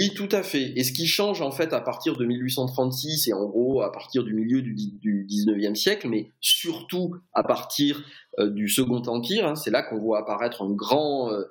Oui, 0.00 0.12
tout 0.12 0.28
à 0.32 0.42
fait. 0.42 0.72
Et 0.74 0.82
ce 0.82 0.92
qui 0.92 1.06
change 1.06 1.40
en 1.40 1.52
fait 1.52 1.72
à 1.72 1.80
partir 1.80 2.16
de 2.16 2.24
1836 2.24 3.28
et 3.28 3.32
en 3.32 3.44
gros 3.44 3.80
à 3.80 3.92
partir 3.92 4.24
du 4.24 4.34
milieu 4.34 4.60
du, 4.60 4.74
du 4.74 5.24
19e 5.24 5.76
siècle, 5.76 6.08
mais 6.08 6.32
surtout 6.40 7.14
à 7.32 7.44
partir 7.44 8.04
euh, 8.40 8.50
du 8.50 8.68
Second 8.68 9.02
Empire, 9.06 9.46
hein, 9.46 9.54
c'est 9.54 9.70
là 9.70 9.84
qu'on 9.84 10.00
voit 10.00 10.18
apparaître 10.18 10.62
un 10.62 10.70
grand, 10.70 11.30
euh, 11.30 11.44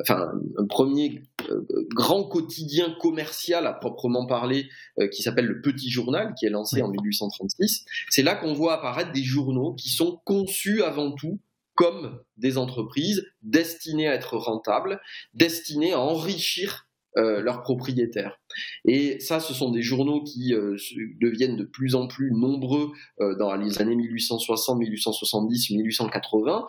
enfin 0.00 0.30
un 0.58 0.66
premier 0.66 1.24
euh, 1.50 1.66
grand 1.92 2.22
quotidien 2.22 2.94
commercial 3.00 3.66
à 3.66 3.72
proprement 3.72 4.26
parler 4.26 4.68
euh, 5.00 5.08
qui 5.08 5.22
s'appelle 5.22 5.46
le 5.46 5.60
Petit 5.60 5.90
Journal, 5.90 6.34
qui 6.38 6.46
est 6.46 6.50
lancé 6.50 6.82
en 6.82 6.90
1836. 6.90 7.84
C'est 8.10 8.22
là 8.22 8.36
qu'on 8.36 8.54
voit 8.54 8.74
apparaître 8.74 9.10
des 9.10 9.24
journaux 9.24 9.74
qui 9.74 9.88
sont 9.88 10.20
conçus 10.24 10.84
avant 10.84 11.10
tout 11.10 11.40
comme 11.74 12.20
des 12.36 12.58
entreprises 12.58 13.26
destinées 13.42 14.08
à 14.08 14.14
être 14.14 14.36
rentables, 14.36 15.00
destinées 15.34 15.94
à 15.94 16.00
enrichir 16.00 16.87
euh, 17.16 17.40
leurs 17.40 17.62
propriétaires. 17.62 18.38
Et 18.84 19.18
ça, 19.18 19.40
ce 19.40 19.54
sont 19.54 19.70
des 19.70 19.80
journaux 19.80 20.22
qui 20.22 20.52
euh, 20.52 20.76
deviennent 21.20 21.56
de 21.56 21.64
plus 21.64 21.94
en 21.94 22.06
plus 22.06 22.30
nombreux 22.32 22.92
euh, 23.20 23.34
dans 23.34 23.56
les 23.56 23.80
années 23.80 23.96
1860, 23.96 24.78
1870, 24.78 25.70
1880, 25.70 26.66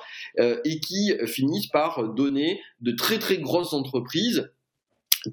et 0.63 0.79
qui 0.79 1.11
finissent 1.27 1.67
par 1.67 2.13
donner 2.13 2.61
de 2.79 2.91
très 2.93 3.19
très 3.19 3.37
grosses 3.37 3.73
entreprises 3.73 4.49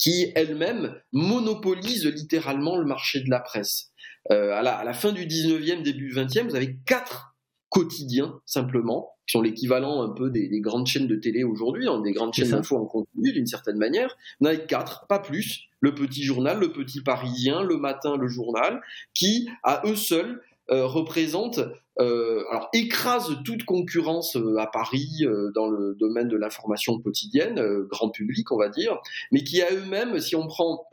qui 0.00 0.32
elles-mêmes 0.34 1.00
monopolisent 1.12 2.06
littéralement 2.06 2.76
le 2.76 2.84
marché 2.84 3.20
de 3.20 3.30
la 3.30 3.38
presse. 3.38 3.92
À 4.28 4.60
la, 4.60 4.76
à, 4.76 4.84
la, 4.84 4.92
fin 4.92 5.12
du 5.12 5.24
19e, 5.24 5.82
début 5.82 6.12
20e, 6.12 6.48
vous 6.48 6.56
avez 6.56 6.76
quatre 6.84 7.35
quotidiens 7.76 8.40
simplement 8.46 9.12
qui 9.26 9.32
sont 9.32 9.42
l'équivalent 9.42 10.02
un 10.02 10.08
peu 10.08 10.30
des, 10.30 10.48
des, 10.48 10.60
grandes 10.60 10.86
chaînes 10.86 11.06
de 11.06 11.16
télé 11.16 11.44
aujourd'hui, 11.44 11.86
hein, 11.88 12.00
des 12.00 12.12
grandes 12.12 12.32
chaînes 12.32 12.50
d'infos 12.50 12.76
en 12.76 12.86
continu 12.86 13.32
d'une 13.32 13.46
certaine 13.46 13.76
manière. 13.76 14.16
On 14.40 14.46
a 14.46 14.56
quatre, 14.56 15.06
pas 15.08 15.18
plus. 15.18 15.64
Le 15.80 15.94
petit 15.94 16.22
journal, 16.22 16.58
le 16.58 16.72
petit 16.72 17.02
parisien, 17.02 17.62
le 17.62 17.76
matin, 17.76 18.16
le 18.16 18.28
journal, 18.28 18.80
qui 19.14 19.48
à 19.62 19.82
eux 19.84 19.96
seuls 19.96 20.40
euh, 20.70 20.86
représentent, 20.86 21.60
euh, 22.00 22.42
alors 22.50 22.68
écrasent 22.72 23.36
toute 23.44 23.64
concurrence 23.64 24.36
euh, 24.36 24.58
à 24.58 24.66
Paris 24.66 25.24
dans 25.54 25.68
le 25.68 25.94
domaine 25.94 26.28
de 26.28 26.36
l'information 26.36 26.98
quotidienne, 26.98 27.60
grand 27.82 28.08
public 28.08 28.50
on 28.50 28.58
va 28.58 28.68
dire, 28.68 28.98
mais 29.30 29.44
qui 29.44 29.60
à 29.60 29.72
eux-mêmes, 29.72 30.18
si 30.18 30.34
on 30.34 30.46
prend 30.46 30.88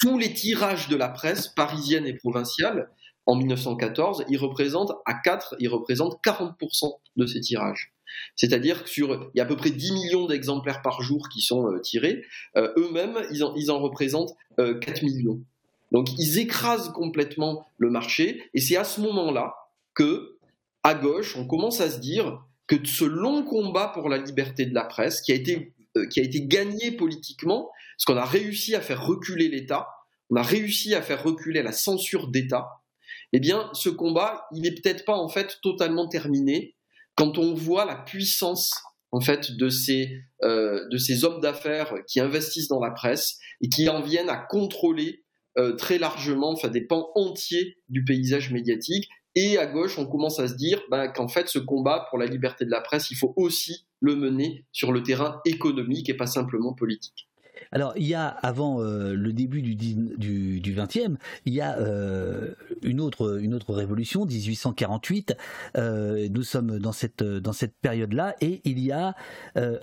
tous 0.00 0.18
les 0.18 0.32
tirages 0.32 0.88
de 0.88 0.96
la 0.96 1.08
presse 1.08 1.48
parisienne 1.48 2.06
et 2.06 2.14
provinciale, 2.14 2.90
en 3.28 3.36
1914, 3.36 4.24
ils 4.30 4.38
représentent 4.38 4.92
à 5.04 5.12
4, 5.12 5.56
ils 5.60 5.68
représentent 5.68 6.18
40% 6.24 6.94
de 7.16 7.26
ces 7.26 7.40
tirages. 7.40 7.92
C'est-à-dire 8.36 8.84
que 8.84 8.90
sur, 8.90 9.30
il 9.34 9.38
y 9.38 9.40
a 9.40 9.44
à 9.44 9.46
peu 9.46 9.54
près 9.54 9.70
10 9.70 9.92
millions 9.92 10.26
d'exemplaires 10.26 10.80
par 10.80 11.02
jour 11.02 11.28
qui 11.28 11.42
sont 11.42 11.70
euh, 11.70 11.78
tirés, 11.78 12.24
euh, 12.56 12.72
eux-mêmes, 12.78 13.18
ils 13.30 13.44
en, 13.44 13.54
ils 13.54 13.70
en 13.70 13.80
représentent 13.80 14.34
euh, 14.58 14.78
4 14.78 15.02
millions. 15.02 15.40
Donc 15.92 16.08
ils 16.18 16.38
écrasent 16.38 16.88
complètement 16.88 17.66
le 17.76 17.90
marché, 17.90 18.44
et 18.54 18.62
c'est 18.62 18.76
à 18.76 18.84
ce 18.84 19.02
moment-là 19.02 19.54
que, 19.92 20.38
à 20.82 20.94
gauche, 20.94 21.36
on 21.36 21.46
commence 21.46 21.82
à 21.82 21.90
se 21.90 21.98
dire 21.98 22.42
que 22.66 22.76
ce 22.86 23.04
long 23.04 23.42
combat 23.42 23.88
pour 23.88 24.08
la 24.08 24.16
liberté 24.16 24.64
de 24.64 24.74
la 24.74 24.84
presse, 24.84 25.20
qui 25.20 25.32
a 25.32 25.34
été, 25.34 25.74
euh, 25.98 26.06
qui 26.06 26.20
a 26.20 26.22
été 26.22 26.46
gagné 26.46 26.92
politiquement, 26.92 27.70
parce 27.96 28.06
qu'on 28.06 28.16
a 28.16 28.24
réussi 28.24 28.74
à 28.74 28.80
faire 28.80 29.04
reculer 29.04 29.48
l'État, 29.48 29.86
on 30.30 30.36
a 30.36 30.42
réussi 30.42 30.94
à 30.94 31.02
faire 31.02 31.22
reculer 31.22 31.62
la 31.62 31.72
censure 31.72 32.28
d'État, 32.28 32.77
eh 33.32 33.40
bien, 33.40 33.68
ce 33.72 33.88
combat, 33.88 34.46
il 34.52 34.62
n'est 34.62 34.74
peut-être 34.74 35.04
pas 35.04 35.16
en 35.16 35.28
fait 35.28 35.58
totalement 35.62 36.08
terminé 36.08 36.76
quand 37.14 37.38
on 37.38 37.54
voit 37.54 37.84
la 37.84 37.96
puissance 37.96 38.72
en 39.10 39.20
fait 39.20 39.52
de 39.52 39.68
ces 39.68 40.20
euh, 40.42 40.86
de 40.90 40.98
ces 40.98 41.24
hommes 41.24 41.40
d'affaires 41.40 41.94
qui 42.06 42.20
investissent 42.20 42.68
dans 42.68 42.80
la 42.80 42.90
presse 42.90 43.38
et 43.60 43.68
qui 43.68 43.88
en 43.88 44.00
viennent 44.00 44.30
à 44.30 44.36
contrôler 44.36 45.24
euh, 45.58 45.74
très 45.74 45.98
largement, 45.98 46.52
enfin 46.52 46.68
des 46.68 46.82
pans 46.82 47.10
entiers 47.14 47.78
du 47.88 48.04
paysage 48.04 48.50
médiatique. 48.52 49.08
Et 49.34 49.58
à 49.58 49.66
gauche, 49.66 49.98
on 49.98 50.06
commence 50.06 50.40
à 50.40 50.48
se 50.48 50.54
dire 50.54 50.80
ben, 50.90 51.08
qu'en 51.08 51.28
fait, 51.28 51.48
ce 51.48 51.58
combat 51.58 52.06
pour 52.08 52.18
la 52.18 52.26
liberté 52.26 52.64
de 52.64 52.70
la 52.70 52.80
presse, 52.80 53.10
il 53.10 53.16
faut 53.16 53.34
aussi 53.36 53.86
le 54.00 54.16
mener 54.16 54.64
sur 54.72 54.92
le 54.92 55.02
terrain 55.02 55.40
économique 55.44 56.08
et 56.08 56.14
pas 56.14 56.26
simplement 56.26 56.74
politique. 56.74 57.27
Alors, 57.72 57.92
il 57.96 58.06
y 58.06 58.14
a, 58.14 58.26
avant 58.26 58.80
euh, 58.80 59.14
le 59.14 59.32
début 59.32 59.62
du, 59.62 59.74
du, 59.74 60.60
du 60.60 60.74
20e, 60.74 61.16
il 61.44 61.54
y 61.54 61.60
a 61.60 61.78
euh, 61.78 62.54
une, 62.82 63.00
autre, 63.00 63.38
une 63.40 63.54
autre 63.54 63.74
révolution, 63.74 64.24
1848. 64.24 65.36
Euh, 65.76 66.28
nous 66.30 66.42
sommes 66.42 66.78
dans 66.78 66.92
cette, 66.92 67.24
période-là 67.80 68.34
et 68.40 68.60
il 68.64 68.78
y 68.78 68.92
a 68.92 69.14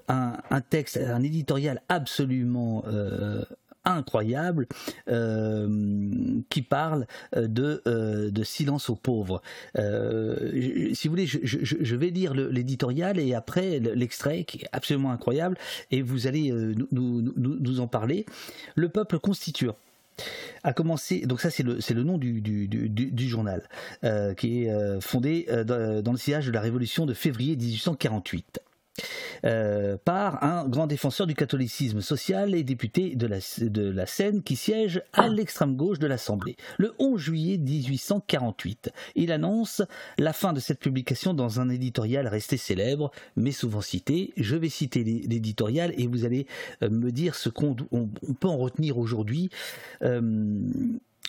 un, 0.08 0.62
texte, 0.62 0.98
un 0.98 1.22
éditorial 1.22 1.82
absolument 1.90 2.84
incroyable 3.86 4.68
euh, 5.10 6.42
qui 6.50 6.62
parle 6.62 7.06
de, 7.36 7.82
euh, 7.88 8.30
de 8.32 8.44
silence 8.44 8.90
aux 8.90 8.96
pauvres. 8.96 9.42
Euh, 9.78 10.94
si 10.94 11.08
vous 11.08 11.14
voulez, 11.14 11.28
je, 11.28 11.96
vais 11.96 12.10
lire 12.10 12.34
l'éditorial 12.34 13.20
et 13.20 13.34
après 13.34 13.80
l'extrait 13.80 14.44
qui 14.44 14.60
est 14.60 14.68
absolument 14.72 15.12
incroyable 15.12 15.58
et 15.92 16.02
vous 16.02 16.28
allez 16.28 16.52
nous, 16.52 17.80
en 17.80 17.88
parler. 17.88 18.26
Le 18.76 18.90
peuple 18.90 19.20
constituant 19.20 19.76
a 20.64 20.74
commencé, 20.74 21.22
donc 21.26 21.42
ça 21.42 21.50
c'est 21.50 21.64
le, 21.64 22.04
nom 22.04 22.18
du, 22.18 23.30
journal, 23.30 23.68
euh, 24.04 24.34
qui 24.34 24.64
est 24.64 24.72
euh, 24.72 25.00
fondé 25.02 25.46
euh, 25.50 26.02
dans 26.02 26.12
le 26.12 26.18
sillage 26.18 26.48
de 26.48 26.52
la 26.52 26.62
révolution 26.62 27.06
de 27.06 27.14
février 27.14 27.56
1848. 27.56 28.60
Euh, 29.46 29.98
par 30.04 30.44
un 30.44 30.68
grand 30.68 30.88
défenseur 30.88 31.28
du 31.28 31.36
catholicisme 31.36 32.02
social 32.02 32.56
et 32.56 32.64
député 32.64 33.16
de 33.16 33.28
la, 33.28 33.38
de 33.60 33.90
la 33.90 34.06
Seine 34.06 34.42
qui 34.42 34.56
siège 34.56 35.02
à 35.14 35.28
l'extrême 35.28 35.76
gauche 35.76 36.00
de 36.00 36.08
l'Assemblée. 36.08 36.56
Le 36.78 36.94
11 37.00 37.20
juillet 37.20 37.58
1848, 37.58 38.92
il 39.16 39.32
annonce 39.32 39.82
la 40.18 40.34
fin 40.34 40.54
de 40.54 40.60
cette 40.60 40.80
publication 40.80 41.34
dans 41.34 41.60
un 41.60 41.70
éditorial 41.70 42.28
resté 42.28 42.58
célèbre, 42.58 43.12
mais 43.36 43.52
souvent 43.52 43.82
cité. 43.82 44.34
Je 44.38 44.56
vais 44.56 44.70
citer 44.70 45.04
l'éditorial 45.04 45.94
et 45.98 46.08
vous 46.08 46.26
allez 46.26 46.48
euh, 46.82 46.90
me 46.90 47.12
dire 47.12 47.36
ce 47.36 47.50
qu'on 47.50 47.76
on 47.92 48.08
peut 48.08 48.48
en 48.48 48.58
retenir 48.58 48.98
aujourd'hui. 48.98 49.50
Euh, 50.04 50.22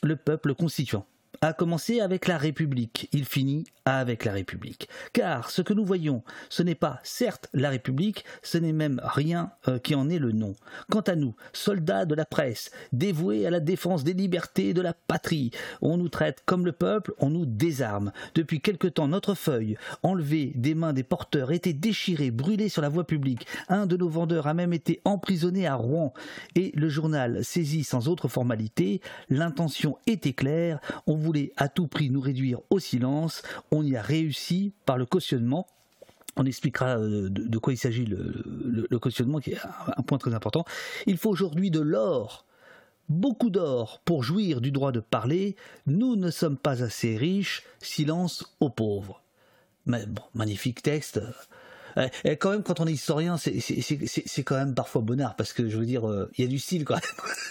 le 0.02 0.16
peuple 0.16 0.54
constituant 0.54 1.06
a 1.40 1.52
commencé 1.52 2.00
avec 2.00 2.28
la 2.28 2.38
République, 2.38 3.08
il 3.12 3.24
finit 3.24 3.64
avec 3.84 4.24
la 4.24 4.32
République. 4.32 4.88
Car 5.12 5.50
ce 5.50 5.62
que 5.62 5.72
nous 5.72 5.84
voyons, 5.84 6.22
ce 6.48 6.62
n'est 6.62 6.74
pas 6.74 7.00
certes 7.04 7.48
la 7.54 7.70
République, 7.70 8.24
ce 8.42 8.58
n'est 8.58 8.72
même 8.72 9.00
rien 9.02 9.52
euh, 9.68 9.78
qui 9.78 9.94
en 9.94 10.10
est 10.10 10.18
le 10.18 10.32
nom. 10.32 10.54
Quant 10.90 11.00
à 11.00 11.14
nous, 11.14 11.34
soldats 11.52 12.04
de 12.04 12.14
la 12.14 12.24
presse, 12.24 12.70
dévoués 12.92 13.46
à 13.46 13.50
la 13.50 13.60
défense 13.60 14.02
des 14.02 14.12
libertés 14.12 14.74
de 14.74 14.80
la 14.80 14.92
patrie, 14.92 15.52
on 15.80 15.96
nous 15.96 16.08
traite 16.08 16.42
comme 16.46 16.66
le 16.66 16.72
peuple, 16.72 17.14
on 17.18 17.30
nous 17.30 17.46
désarme. 17.46 18.12
Depuis 18.34 18.60
quelque 18.60 18.88
temps, 18.88 19.08
notre 19.08 19.34
feuille, 19.34 19.76
enlevée 20.02 20.52
des 20.56 20.74
mains 20.74 20.92
des 20.92 21.04
porteurs, 21.04 21.52
était 21.52 21.72
déchirée, 21.72 22.32
brûlée 22.32 22.68
sur 22.68 22.82
la 22.82 22.88
voie 22.88 23.06
publique. 23.06 23.46
Un 23.68 23.86
de 23.86 23.96
nos 23.96 24.08
vendeurs 24.08 24.48
a 24.48 24.54
même 24.54 24.72
été 24.72 25.00
emprisonné 25.04 25.66
à 25.66 25.76
Rouen. 25.76 26.12
Et 26.56 26.72
le 26.74 26.88
journal 26.88 27.44
saisit 27.44 27.84
sans 27.84 28.08
autre 28.08 28.26
formalité, 28.26 29.00
l'intention 29.28 29.96
était 30.06 30.32
claire, 30.32 30.80
voulait 31.26 31.52
à 31.56 31.68
tout 31.68 31.88
prix 31.88 32.10
nous 32.10 32.20
réduire 32.20 32.60
au 32.70 32.78
silence, 32.78 33.42
on 33.70 33.82
y 33.82 33.96
a 33.96 34.02
réussi 34.02 34.72
par 34.86 34.96
le 34.96 35.06
cautionnement 35.06 35.66
on 36.36 36.44
expliquera 36.44 36.98
euh, 36.98 37.28
de, 37.30 37.58
quoi 37.58 37.72
il 37.72 37.78
s'agit 37.78 38.04
le, 38.04 38.98
cautionnement, 38.98 39.40
qui 39.40 39.52
est 39.52 39.58
un 39.96 40.02
point 40.02 40.18
très 40.18 40.34
important. 40.34 40.64
Il 41.06 41.16
faut 41.16 41.30
aujourd'hui 41.30 41.70
de 41.70 41.80
l'or, 41.80 42.44
beaucoup 43.08 43.50
d'or, 43.50 44.02
pour 44.04 44.22
jouir 44.22 44.60
du 44.60 44.70
droit 44.70 44.92
de 44.92 45.00
parler. 45.00 45.56
Nous 45.86 46.16
ne 46.16 46.30
sommes 46.30 46.58
pas 46.58 46.82
assez 46.82 47.16
riches, 47.16 47.62
silence 47.80 48.54
aux 48.60 48.70
pauvres. 48.70 49.22
Mais 49.86 50.04
bon, 50.06 50.22
magnifique 50.34 50.82
texte. 50.82 51.20
Et 52.24 52.36
quand 52.36 52.50
même, 52.50 52.62
quand 52.62 52.80
on 52.80 52.86
est 52.86 52.92
historien, 52.92 53.36
c'est 53.36 54.44
quand 54.44 54.56
même 54.56 54.74
parfois 54.74 55.02
bonnard, 55.02 55.36
parce 55.36 55.52
que 55.52 55.68
je 55.68 55.78
veux 55.78 55.86
dire, 55.86 56.08
euh, 56.08 56.30
il 56.36 56.44
y 56.44 56.46
a 56.46 56.50
du 56.50 56.58
style 56.58 56.84
même. 56.88 56.98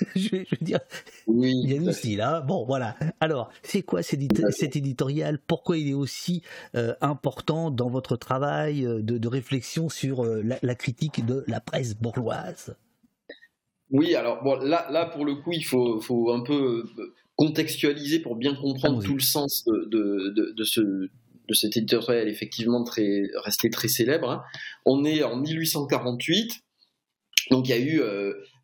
je, 0.15 0.37
veux 0.37 0.45
dire, 0.61 0.79
il 1.27 1.69
y 1.69 1.75
a 1.75 1.79
du 1.79 1.91
style. 1.93 2.21
Hein 2.21 2.41
bon, 2.41 2.65
voilà. 2.65 2.95
Alors, 3.19 3.49
c'est 3.63 3.81
quoi 3.81 4.03
cet, 4.03 4.75
éditorial? 4.75 5.39
Pourquoi 5.39 5.77
il 5.77 5.89
est 5.89 5.93
aussi 5.93 6.43
euh, 6.75 6.93
important 7.01 7.71
dans 7.71 7.89
votre 7.89 8.15
travail 8.15 8.85
euh, 8.85 9.01
de, 9.01 9.27
réflexion 9.27 9.89
sur 9.89 10.23
la, 10.23 10.75
critique 10.75 11.25
de 11.25 11.43
la 11.47 11.59
presse 11.59 11.95
bourgeoise? 11.95 12.75
Oui, 13.91 14.15
alors 14.15 14.43
bon, 14.43 14.55
là, 14.55 14.87
là, 14.91 15.05
pour 15.05 15.25
le 15.25 15.35
coup, 15.35 15.51
il 15.53 15.63
faut, 15.63 15.99
faut 15.99 16.31
un 16.31 16.41
peu 16.41 16.83
contextualiser 17.35 18.19
pour 18.19 18.35
bien 18.35 18.55
comprendre 18.55 19.03
tout 19.03 19.15
le 19.15 19.19
sens 19.19 19.65
de, 19.65 19.89
de, 19.89 20.53
de 20.55 20.63
ce, 20.63 21.09
de 21.47 21.53
cet 21.53 21.77
éditorial 21.77 22.27
effectivement 22.27 22.83
resté 23.43 23.69
très 23.69 23.87
célèbre. 23.87 24.29
Hein. 24.29 24.43
On 24.85 25.03
est 25.05 25.23
en 25.23 25.37
1848. 25.37 26.65
Donc 27.51 27.67
il 27.67 27.71
y 27.71 27.73
a 27.73 27.79
eu 27.79 28.01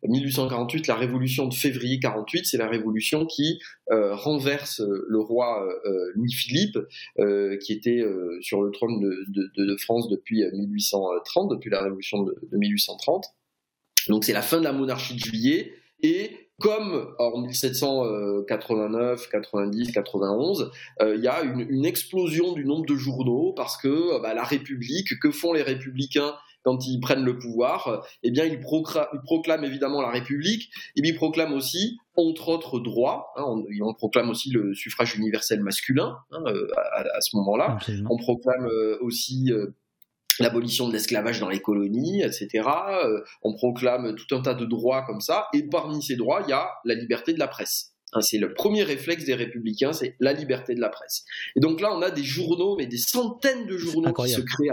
1848, 0.02 0.80
euh, 0.88 0.92
la 0.92 0.98
révolution 0.98 1.46
de 1.46 1.54
février 1.54 2.00
48, 2.00 2.46
c'est 2.46 2.56
la 2.56 2.68
révolution 2.68 3.26
qui 3.26 3.60
euh, 3.90 4.14
renverse 4.14 4.80
euh, 4.80 5.06
le 5.08 5.20
roi 5.20 5.64
Louis-Philippe, 6.14 6.78
qui 7.60 7.72
était 7.72 8.02
sur 8.40 8.62
le 8.62 8.70
trône 8.70 9.00
de, 9.00 9.76
France 9.76 10.08
depuis 10.08 10.44
1830, 10.52 11.50
depuis 11.50 11.70
la 11.70 11.82
révolution 11.82 12.22
de, 12.22 12.34
de 12.50 12.56
1830. 12.56 13.26
Donc 14.08 14.24
c'est 14.24 14.32
la 14.32 14.42
fin 14.42 14.58
de 14.58 14.64
la 14.64 14.72
monarchie 14.72 15.14
de 15.14 15.20
juillet 15.20 15.74
et 16.02 16.41
comme 16.62 17.14
en 17.18 17.38
1789, 17.40 19.28
90, 19.28 19.92
91, 19.92 20.70
il 21.00 21.20
y 21.20 21.28
a 21.28 21.42
une, 21.42 21.84
explosion 21.84 22.52
du 22.52 22.64
nombre 22.64 22.86
de 22.86 22.96
journaux 22.96 23.52
parce 23.54 23.76
que 23.76 23.88
euh, 23.88 24.18
bah, 24.20 24.34
la 24.34 24.44
République, 24.44 25.18
que 25.20 25.30
font 25.30 25.52
les 25.52 25.62
républicains 25.62 26.34
quand 26.64 26.86
ils 26.86 27.00
prennent 27.00 27.24
le 27.24 27.38
pouvoir 27.38 28.06
Eh 28.22 28.30
bien, 28.30 28.44
ils, 28.44 28.60
proclament 28.60 29.64
évidemment 29.64 30.00
la 30.00 30.10
République, 30.10 30.70
et 30.94 31.00
ils 31.02 31.14
proclament 31.16 31.54
aussi, 31.54 31.98
entre 32.16 32.50
autres 32.50 32.78
droits, 32.78 33.32
hein, 33.36 33.44
on, 33.80 33.94
proclame 33.94 34.30
aussi 34.30 34.50
le 34.50 34.72
suffrage 34.72 35.16
universel 35.16 35.60
masculin 35.60 36.16
hein, 36.30 36.42
euh, 36.46 36.68
à, 36.76 37.20
ce 37.20 37.36
moment-là, 37.36 37.78
on 38.08 38.16
proclame 38.16 38.66
euh, 38.66 38.96
aussi 39.00 39.50
l'abolition 40.38 40.88
de 40.88 40.92
l'esclavage 40.92 41.40
dans 41.40 41.48
les 41.48 41.60
colonies, 41.60 42.22
etc. 42.22 42.68
Euh, 43.04 43.20
on 43.42 43.54
proclame 43.54 44.14
tout 44.14 44.34
un 44.34 44.42
tas 44.42 44.54
de 44.54 44.64
droits 44.64 45.02
comme 45.02 45.20
ça, 45.20 45.46
et 45.54 45.62
parmi 45.62 46.02
ces 46.02 46.16
droits, 46.16 46.42
il 46.46 46.50
y 46.50 46.54
a 46.54 46.70
la 46.84 46.94
liberté 46.94 47.32
de 47.32 47.38
la 47.38 47.48
presse. 47.48 47.92
C'est 48.20 48.36
le 48.36 48.52
premier 48.52 48.82
réflexe 48.82 49.24
des 49.24 49.34
républicains, 49.34 49.94
c'est 49.94 50.16
la 50.20 50.34
liberté 50.34 50.74
de 50.74 50.80
la 50.80 50.90
presse. 50.90 51.24
Et 51.56 51.60
donc 51.60 51.80
là, 51.80 51.96
on 51.96 52.02
a 52.02 52.10
des 52.10 52.24
journaux, 52.24 52.76
mais 52.76 52.86
des 52.86 52.98
centaines 52.98 53.66
de 53.66 53.78
journaux 53.78 54.12
qui 54.12 54.28
se 54.28 54.42
créent. 54.42 54.68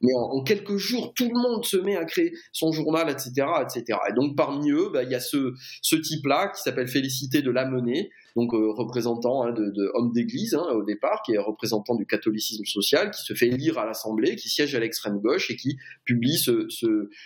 Mais 0.00 0.14
en, 0.14 0.42
quelques 0.42 0.78
jours, 0.78 1.12
tout 1.12 1.28
le 1.28 1.38
monde 1.38 1.66
se 1.66 1.76
met 1.76 1.96
à 1.96 2.06
créer 2.06 2.32
son 2.52 2.72
journal, 2.72 3.10
etc., 3.10 3.46
etc. 3.60 3.98
Et 4.08 4.14
donc 4.14 4.36
parmi 4.36 4.70
eux, 4.70 4.88
bah, 4.90 5.02
il 5.02 5.10
y 5.10 5.14
a 5.14 5.20
ce, 5.20 5.52
ce 5.82 5.96
type-là 5.96 6.48
qui 6.48 6.62
s'appelle 6.62 6.88
Félicité 6.88 7.42
de 7.42 7.50
Lamennais, 7.50 8.10
donc 8.36 8.52
euh, 8.52 8.70
représentant 8.70 9.44
hein, 9.44 9.52
de, 9.52 9.90
homme 9.94 10.12
d'église 10.12 10.54
hein, 10.54 10.66
au 10.74 10.84
départ, 10.84 11.22
qui 11.24 11.32
est 11.32 11.38
représentant 11.38 11.94
du 11.94 12.06
catholicisme 12.06 12.66
social, 12.66 13.10
qui 13.10 13.22
se 13.22 13.32
fait 13.32 13.48
lire 13.48 13.78
à 13.78 13.86
l'Assemblée, 13.86 14.36
qui 14.36 14.50
siège 14.50 14.74
à 14.74 14.80
l'extrême 14.80 15.18
gauche 15.20 15.50
et 15.50 15.56
qui 15.56 15.78
publie 16.04 16.36
ce, 16.36 16.68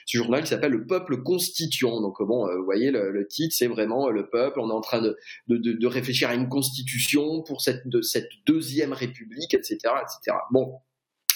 journal 0.07 0.43
qui 0.45 0.51
s'appelle 0.51 0.71
Le 0.71 0.87
Peuple 0.87 1.23
Constituant. 1.23 2.01
Donc 2.01 2.23
bon, 2.23 2.47
euh, 2.47 2.59
vous 2.59 2.65
voyez 2.65 2.93
le, 2.93 3.27
titre, 3.27 3.55
c'est 3.57 3.67
vraiment 3.67 4.09
euh, 4.09 4.13
le 4.13 4.31
peuple. 4.31 4.61
On 4.61 4.71
est 4.71 4.73
en 4.73 4.81
train 4.81 5.03
de, 5.03 5.19
de, 5.49 5.57
de, 5.57 5.87
réfléchir 5.89 6.29
à 6.29 6.35
une 6.35 6.49
constitution 6.49 7.43
pour 7.43 7.61
cette, 7.61 7.89
de, 7.89 8.03
cette 8.03 8.31
deuxième 8.47 8.93
république, 8.93 9.53
etc., 9.53 9.79
etc. 9.79 10.37
Bon, 10.53 10.79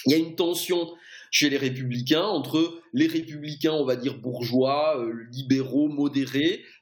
il 0.05 0.11
y 0.11 0.15
a 0.15 0.17
une 0.17 0.35
tension 0.35 0.87
chez 1.31 1.49
les 1.49 1.57
républicains 1.57 2.23
entre 2.23 2.79
les 2.93 3.07
républicains, 3.07 3.73
on 3.73 3.83
va 3.83 3.97
dire 3.97 4.19
bourgeois, 4.19 5.05
libéraux, 5.33 5.89
modérés, 5.89 6.61
euh, 6.61 6.74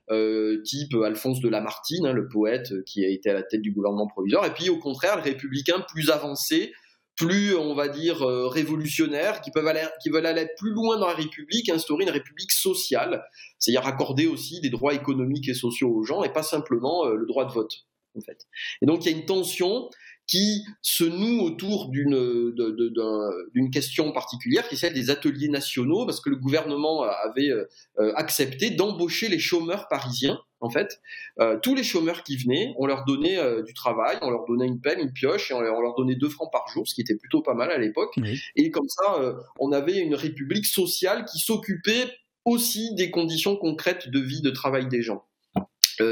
type 0.64 0.94
Alphonse 1.04 1.40
de 1.40 1.50
Lamartine, 1.50 2.06
hein, 2.06 2.14
le 2.14 2.28
poète 2.28 2.84
qui 2.86 3.04
a 3.06 3.10
été 3.10 3.30
à 3.30 3.34
la 3.34 3.44
tête 3.44 3.62
du 3.62 3.72
gouvernement 3.72 4.08
provisoire, 4.08 4.46
et 4.46 4.54
puis 4.54 4.70
au 4.70 4.78
contraire 4.78 5.18
les 5.18 5.32
républicains 5.32 5.84
plus 5.88 6.10
avancés, 6.10 6.74
plus 7.16 7.56
on 7.56 7.76
va 7.76 7.88
dire 7.90 8.24
euh, 8.24 8.48
révolutionnaires, 8.48 9.42
qui 9.42 9.52
veulent 9.52 10.26
aller 10.26 10.48
plus 10.58 10.72
loin 10.72 10.98
dans 10.98 11.08
la 11.08 11.14
République, 11.14 11.70
instaurer 11.70 12.04
une 12.04 12.10
République 12.10 12.52
sociale, 12.52 13.24
c'est-à-dire 13.60 13.86
accorder 13.88 14.28
aussi 14.28 14.62
des 14.62 14.70
droits 14.70 14.94
économiques 14.94 15.48
et 15.50 15.54
sociaux 15.54 15.90
aux 15.90 16.04
gens 16.04 16.24
et 16.24 16.34
pas 16.34 16.44
simplement 16.44 17.06
euh, 17.06 17.16
le 17.16 17.26
droit 17.26 17.46
de 17.46 17.52
vote. 17.52 17.86
En 18.16 18.22
fait. 18.22 18.46
Et 18.82 18.86
donc 18.86 19.06
il 19.06 19.12
y 19.12 19.14
a 19.16 19.18
une 19.18 19.26
tension 19.26 19.90
qui 20.28 20.66
se 20.82 21.04
noue 21.04 21.42
autour 21.42 21.90
d'une 21.90 23.72
question 23.72 24.12
particulière, 24.12 24.68
qui 24.68 24.76
est 24.76 24.78
celle 24.78 24.94
des 24.94 25.10
ateliers 25.10 25.50
nationaux, 25.50 26.06
parce 26.06 26.22
que 26.22 26.30
le 26.30 26.38
gouvernement 26.38 27.04
avait 27.04 27.50
euh, 27.50 28.14
accepté 28.16 28.70
d'embaucher 28.70 29.28
les 29.28 29.40
chômeurs 29.40 29.88
parisiens. 29.88 30.40
En 30.62 30.70
fait, 30.70 31.02
euh, 31.42 31.60
tous 31.62 31.76
les 31.76 31.84
chômeurs 31.84 32.24
qui 32.24 32.38
venaient, 32.38 32.74
on 32.78 32.86
leur 32.86 33.04
donnait 33.04 33.38
euh, 33.38 33.64
du 33.64 33.74
travail, 33.74 34.18
on 34.22 34.30
leur 34.30 34.46
donnait 34.46 34.66
une 34.66 34.80
peine, 34.80 35.00
une 35.00 35.12
pioche, 35.12 35.52
et 35.52 35.54
on 35.54 35.60
leur, 35.60 35.96
donnait 35.96 36.16
deux 36.16 36.30
francs 36.30 36.50
par 36.52 36.68
jour, 36.70 36.88
ce 36.88 36.96
qui 36.96 37.02
était 37.02 37.18
plutôt 37.18 37.42
pas 37.42 37.54
mal 37.54 37.70
à 37.70 37.78
l'époque. 37.78 38.16
Et 38.56 38.72
comme 38.72 38.88
ça, 38.88 39.36
on 39.60 39.72
avait 39.74 39.98
une 39.98 40.16
république 40.16 40.66
sociale 40.66 41.26
qui 41.26 41.40
s'occupait 41.40 42.08
aussi 42.46 42.96
des 42.96 43.12
conditions 43.12 43.58
concrètes 43.58 44.10
de 44.10 44.20
vie, 44.20 44.42
de 44.42 44.50
travail 44.50 44.88
des 44.88 45.02
gens. 45.02 45.26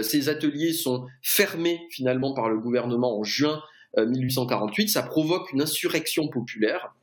ces 0.03 0.29
ateliers 0.29 0.73
sont 0.73 1.07
fermés 1.21 1.79
finalement 1.89 2.33
par 2.33 2.49
le 2.49 2.59
gouvernement 2.59 3.17
en 3.17 3.23
juin 3.23 3.61
1848, 3.97 4.83
euh, 4.83 4.87
ça 4.87 5.03
provoque 5.03 5.51
une 5.51 5.61
insurrection 5.61 6.27
populaire. 6.27 6.93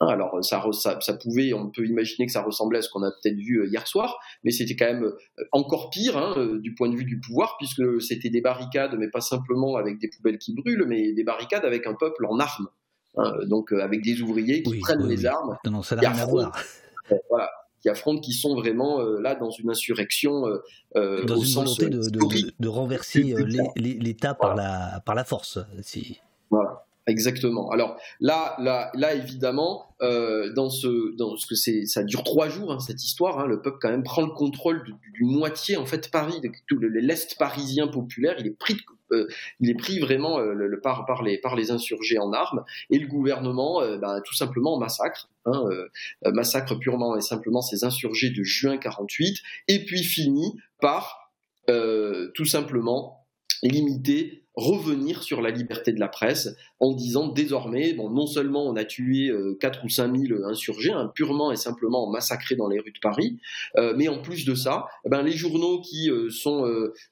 Hein, 0.00 0.06
alors 0.08 0.44
ça, 0.44 0.62
ça, 0.74 1.14
pouvait, 1.14 1.52
on 1.52 1.70
peut 1.70 1.86
imaginer 1.86 2.26
que 2.26 2.32
ça 2.32 2.42
ressemblait 2.42 2.78
à 2.78 2.82
ce 2.82 2.90
qu'on 2.90 3.02
a 3.02 3.10
peut-être 3.10 3.36
vu 3.36 3.60
euh, 3.60 3.66
hier 3.66 3.86
soir, 3.86 4.18
mais 4.44 4.50
c'était 4.50 4.76
quand 4.76 4.86
même 4.86 5.04
euh, 5.04 5.44
encore 5.52 5.90
pire 5.90 6.16
hein, 6.16 6.58
du 6.60 6.74
point 6.74 6.88
de 6.88 6.96
vue 6.96 7.04
du 7.04 7.20
pouvoir, 7.20 7.56
puisque 7.58 8.00
c'était 8.00 8.30
des 8.30 8.40
barricades, 8.40 8.94
mais 8.98 9.08
pas 9.08 9.20
simplement 9.20 9.76
avec 9.76 9.98
des 9.98 10.08
poubelles 10.08 10.38
qui 10.38 10.54
brûlent, 10.54 10.86
mais 10.86 11.12
des 11.12 11.24
barricades 11.24 11.64
avec 11.64 11.86
un 11.86 11.94
peuple 11.94 12.26
en 12.26 12.38
armes, 12.38 12.68
hein, 13.16 13.32
donc 13.46 13.72
avec 13.72 14.02
des 14.02 14.22
ouvriers 14.22 14.62
qui 14.62 14.78
prennent 14.78 15.06
les 15.06 15.26
armes, 15.26 15.56
non, 15.66 15.82
ça 15.82 15.96
n'a 15.96 16.10
rien 16.10 16.22
à 16.22 16.26
voir. 16.26 16.52
Voilà, 17.30 17.50
qui 17.80 17.88
affrontent, 17.88 18.20
qui 18.20 18.32
sont 18.32 18.54
vraiment 18.56 19.00
là 19.00 19.34
dans 19.34 19.50
une 19.50 19.70
insurrection 19.70 20.42
dans 20.94 21.36
une 21.36 21.54
volonté 21.54 21.88
de, 21.88 22.52
de, 22.58 22.68
renverser 22.68 23.34
l'État 23.76 24.34
par 24.34 24.54
la 24.54 25.00
par 25.04 25.14
la 25.14 25.24
force. 25.24 25.58
Si. 25.82 26.20
Voilà. 26.50 26.86
Exactement. 27.08 27.70
Alors 27.70 27.96
là, 28.18 28.56
là, 28.58 28.90
là, 28.94 29.14
évidemment, 29.14 29.94
euh, 30.02 30.52
dans 30.54 30.70
ce, 30.70 31.14
dans 31.16 31.36
ce 31.36 31.46
que 31.46 31.54
c'est, 31.54 31.86
ça 31.86 32.02
dure 32.02 32.24
trois 32.24 32.48
jours 32.48 32.72
hein, 32.72 32.80
cette 32.80 33.04
histoire. 33.04 33.38
Hein, 33.38 33.46
le 33.46 33.62
peuple 33.62 33.78
quand 33.80 33.90
même 33.90 34.02
prend 34.02 34.22
le 34.22 34.32
contrôle 34.32 34.82
d'une 35.14 35.30
moitié 35.30 35.76
en 35.76 35.86
fait 35.86 36.10
Paris, 36.10 36.40
de, 36.40 36.50
tout 36.66 36.80
l'est 36.80 37.38
parisien 37.38 37.86
populaire. 37.86 38.34
Il 38.40 38.48
est 38.48 38.58
pris, 38.58 38.76
euh, 39.12 39.28
il 39.60 39.70
est 39.70 39.76
pris 39.76 40.00
vraiment 40.00 40.40
euh, 40.40 40.80
par 40.82 41.22
les 41.22 41.38
par 41.38 41.54
les 41.54 41.70
insurgés 41.70 42.18
en 42.18 42.32
armes 42.32 42.64
et 42.90 42.98
le 42.98 43.06
gouvernement, 43.06 43.82
bah, 43.98 44.20
tout 44.24 44.34
simplement 44.34 44.76
massacre, 44.76 45.28
hein, 45.44 45.62
massacre 46.24 46.74
purement 46.74 47.16
et 47.16 47.20
simplement 47.20 47.62
ces 47.62 47.84
insurgés 47.84 48.30
de 48.30 48.42
juin 48.42 48.78
48 48.78 49.38
et 49.68 49.84
puis 49.84 50.02
finit 50.02 50.56
par 50.80 51.30
tout 51.68 52.44
simplement 52.44 53.26
limiter 53.62 54.45
revenir 54.56 55.22
sur 55.22 55.42
la 55.42 55.50
liberté 55.50 55.92
de 55.92 56.00
la 56.00 56.08
presse 56.08 56.48
en 56.80 56.94
disant 56.94 57.28
désormais, 57.28 57.92
bon, 57.92 58.10
non 58.10 58.26
seulement 58.26 58.66
on 58.66 58.74
a 58.76 58.84
tué 58.84 59.30
4 59.60 59.84
ou 59.84 59.88
5 59.88 60.16
000 60.16 60.44
insurgés, 60.44 60.92
hein, 60.92 61.12
purement 61.14 61.52
et 61.52 61.56
simplement 61.56 62.10
massacrés 62.10 62.56
dans 62.56 62.68
les 62.68 62.80
rues 62.80 62.92
de 62.92 62.98
Paris, 63.00 63.38
mais 63.96 64.08
en 64.08 64.20
plus 64.20 64.44
de 64.44 64.54
ça, 64.54 64.86
eh 65.04 65.10
ben, 65.10 65.22
les 65.22 65.32
journaux 65.32 65.80
qui 65.80 66.10
sont 66.30 66.64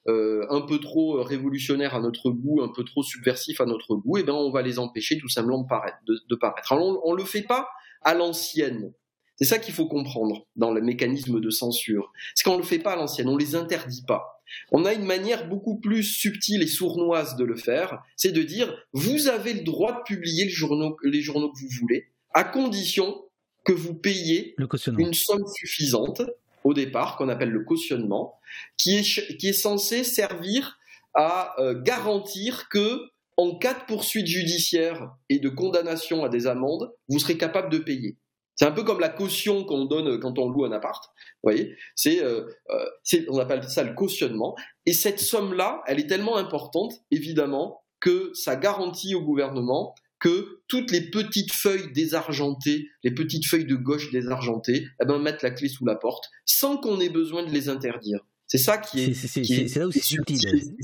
un 0.06 0.60
peu 0.62 0.78
trop 0.80 1.22
révolutionnaires 1.22 1.94
à 1.94 2.00
notre 2.00 2.30
goût, 2.30 2.62
un 2.62 2.72
peu 2.74 2.84
trop 2.84 3.02
subversifs 3.02 3.60
à 3.60 3.66
notre 3.66 3.94
goût, 3.94 4.18
eh 4.18 4.22
ben, 4.22 4.32
on 4.32 4.50
va 4.50 4.62
les 4.62 4.78
empêcher 4.78 5.18
tout 5.18 5.28
simplement 5.28 5.62
de 5.62 5.68
paraître. 5.68 5.98
De, 6.06 6.36
paraître. 6.36 6.72
Alors 6.72 7.00
on 7.04 7.12
ne 7.12 7.18
le 7.18 7.24
fait 7.24 7.42
pas 7.42 7.68
à 8.02 8.14
l'ancienne. 8.14 8.92
C'est 9.36 9.46
ça 9.46 9.58
qu'il 9.58 9.74
faut 9.74 9.86
comprendre 9.86 10.46
dans 10.54 10.72
le 10.72 10.80
mécanisme 10.80 11.40
de 11.40 11.50
censure. 11.50 12.12
C'est 12.34 12.44
qu'on 12.44 12.54
ne 12.54 12.58
le 12.58 12.64
fait 12.64 12.78
pas 12.78 12.92
à 12.92 12.96
l'ancienne, 12.96 13.28
on 13.28 13.36
les 13.36 13.56
interdit 13.56 14.04
pas. 14.06 14.33
On 14.72 14.84
a 14.84 14.92
une 14.92 15.04
manière 15.04 15.48
beaucoup 15.48 15.78
plus 15.78 16.02
subtile 16.02 16.62
et 16.62 16.66
sournoise 16.66 17.36
de 17.36 17.44
le 17.44 17.56
faire, 17.56 18.02
c'est 18.16 18.32
de 18.32 18.42
dire 18.42 18.74
vous 18.92 19.28
avez 19.28 19.52
le 19.52 19.62
droit 19.62 19.98
de 19.98 20.02
publier 20.04 20.44
les 20.44 20.50
journaux, 20.50 20.96
les 21.02 21.20
journaux 21.20 21.50
que 21.50 21.58
vous 21.60 21.80
voulez, 21.80 22.08
à 22.32 22.44
condition 22.44 23.22
que 23.64 23.72
vous 23.72 23.94
payiez 23.94 24.54
une 24.98 25.14
somme 25.14 25.44
suffisante 25.56 26.22
au 26.64 26.74
départ, 26.74 27.16
qu'on 27.16 27.28
appelle 27.28 27.50
le 27.50 27.64
cautionnement, 27.64 28.38
qui 28.78 28.96
est, 28.96 29.36
qui 29.36 29.48
est 29.48 29.52
censé 29.52 30.02
servir 30.02 30.78
à 31.14 31.54
euh, 31.60 31.80
garantir 31.80 32.68
que 32.68 33.00
en 33.36 33.56
cas 33.56 33.74
de 33.74 33.84
poursuite 33.86 34.26
judiciaire 34.26 35.10
et 35.28 35.38
de 35.38 35.48
condamnation 35.48 36.24
à 36.24 36.28
des 36.28 36.46
amendes, 36.46 36.92
vous 37.08 37.18
serez 37.18 37.36
capable 37.36 37.70
de 37.70 37.78
payer. 37.78 38.16
C'est 38.56 38.66
un 38.66 38.72
peu 38.72 38.84
comme 38.84 39.00
la 39.00 39.08
caution 39.08 39.64
qu'on 39.64 39.84
donne 39.84 40.20
quand 40.20 40.38
on 40.38 40.48
loue 40.48 40.64
un 40.64 40.72
appart. 40.72 41.04
Vous 41.42 41.50
voyez, 41.50 41.76
c'est, 41.94 42.22
euh, 42.22 42.46
euh 42.70 43.24
on 43.28 43.38
appelle 43.38 43.62
ça 43.64 43.82
le 43.82 43.94
cautionnement. 43.94 44.54
Et 44.86 44.92
cette 44.92 45.20
somme-là, 45.20 45.82
elle 45.86 45.98
est 45.98 46.06
tellement 46.06 46.36
importante, 46.36 46.92
évidemment, 47.10 47.82
que 48.00 48.30
ça 48.34 48.56
garantit 48.56 49.14
au 49.14 49.22
gouvernement 49.22 49.94
que 50.20 50.60
toutes 50.68 50.90
les 50.90 51.10
petites 51.10 51.52
feuilles 51.52 51.92
désargentées, 51.92 52.88
les 53.02 53.10
petites 53.10 53.46
feuilles 53.46 53.66
de 53.66 53.74
gauche 53.74 54.10
désargentées, 54.10 54.86
eh 55.02 55.04
ben, 55.04 55.18
mettent 55.18 55.42
la 55.42 55.50
clé 55.50 55.68
sous 55.68 55.84
la 55.84 55.96
porte, 55.96 56.30
sans 56.46 56.78
qu'on 56.78 56.98
ait 57.00 57.10
besoin 57.10 57.44
de 57.44 57.50
les 57.50 57.68
interdire. 57.68 58.20
C'est 58.46 58.58
ça 58.58 58.78
qui 58.78 59.02
est, 59.02 59.14
c'est, 59.14 59.78
là 59.78 59.86
où 59.86 59.92
c'est 59.92 60.02
subtil, 60.02 60.76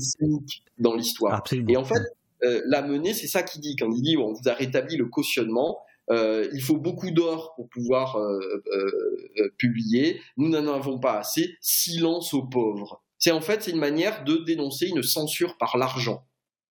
dans 0.77 0.95
l'histoire. 0.95 1.43
Et 1.67 1.77
en 1.77 1.85
fait, 1.85 2.01
euh, 2.43 2.61
la 2.65 2.81
menée, 2.81 3.13
c'est 3.13 3.27
ça 3.27 3.43
qu'il 3.43 3.61
dit 3.61 3.75
quand 3.75 3.91
il 3.91 4.01
dit 4.01 4.17
on 4.17 4.33
vous 4.33 4.49
a 4.49 4.53
rétabli 4.53 4.97
le 4.97 5.05
cautionnement. 5.05 5.79
Euh, 6.11 6.49
il 6.53 6.61
faut 6.61 6.77
beaucoup 6.77 7.11
d'or 7.11 7.53
pour 7.55 7.69
pouvoir 7.69 8.17
euh, 8.17 8.39
euh, 8.73 9.49
publier. 9.57 10.21
Nous 10.37 10.49
n'en 10.49 10.73
avons 10.73 10.99
pas 10.99 11.19
assez. 11.19 11.55
Silence 11.61 12.33
aux 12.33 12.43
pauvres. 12.43 13.01
C'est 13.17 13.31
en 13.31 13.41
fait 13.41 13.67
une 13.67 13.77
manière 13.77 14.23
de 14.23 14.37
dénoncer 14.37 14.87
une 14.87 15.03
censure 15.03 15.57
par 15.57 15.77
l'argent. 15.77 16.25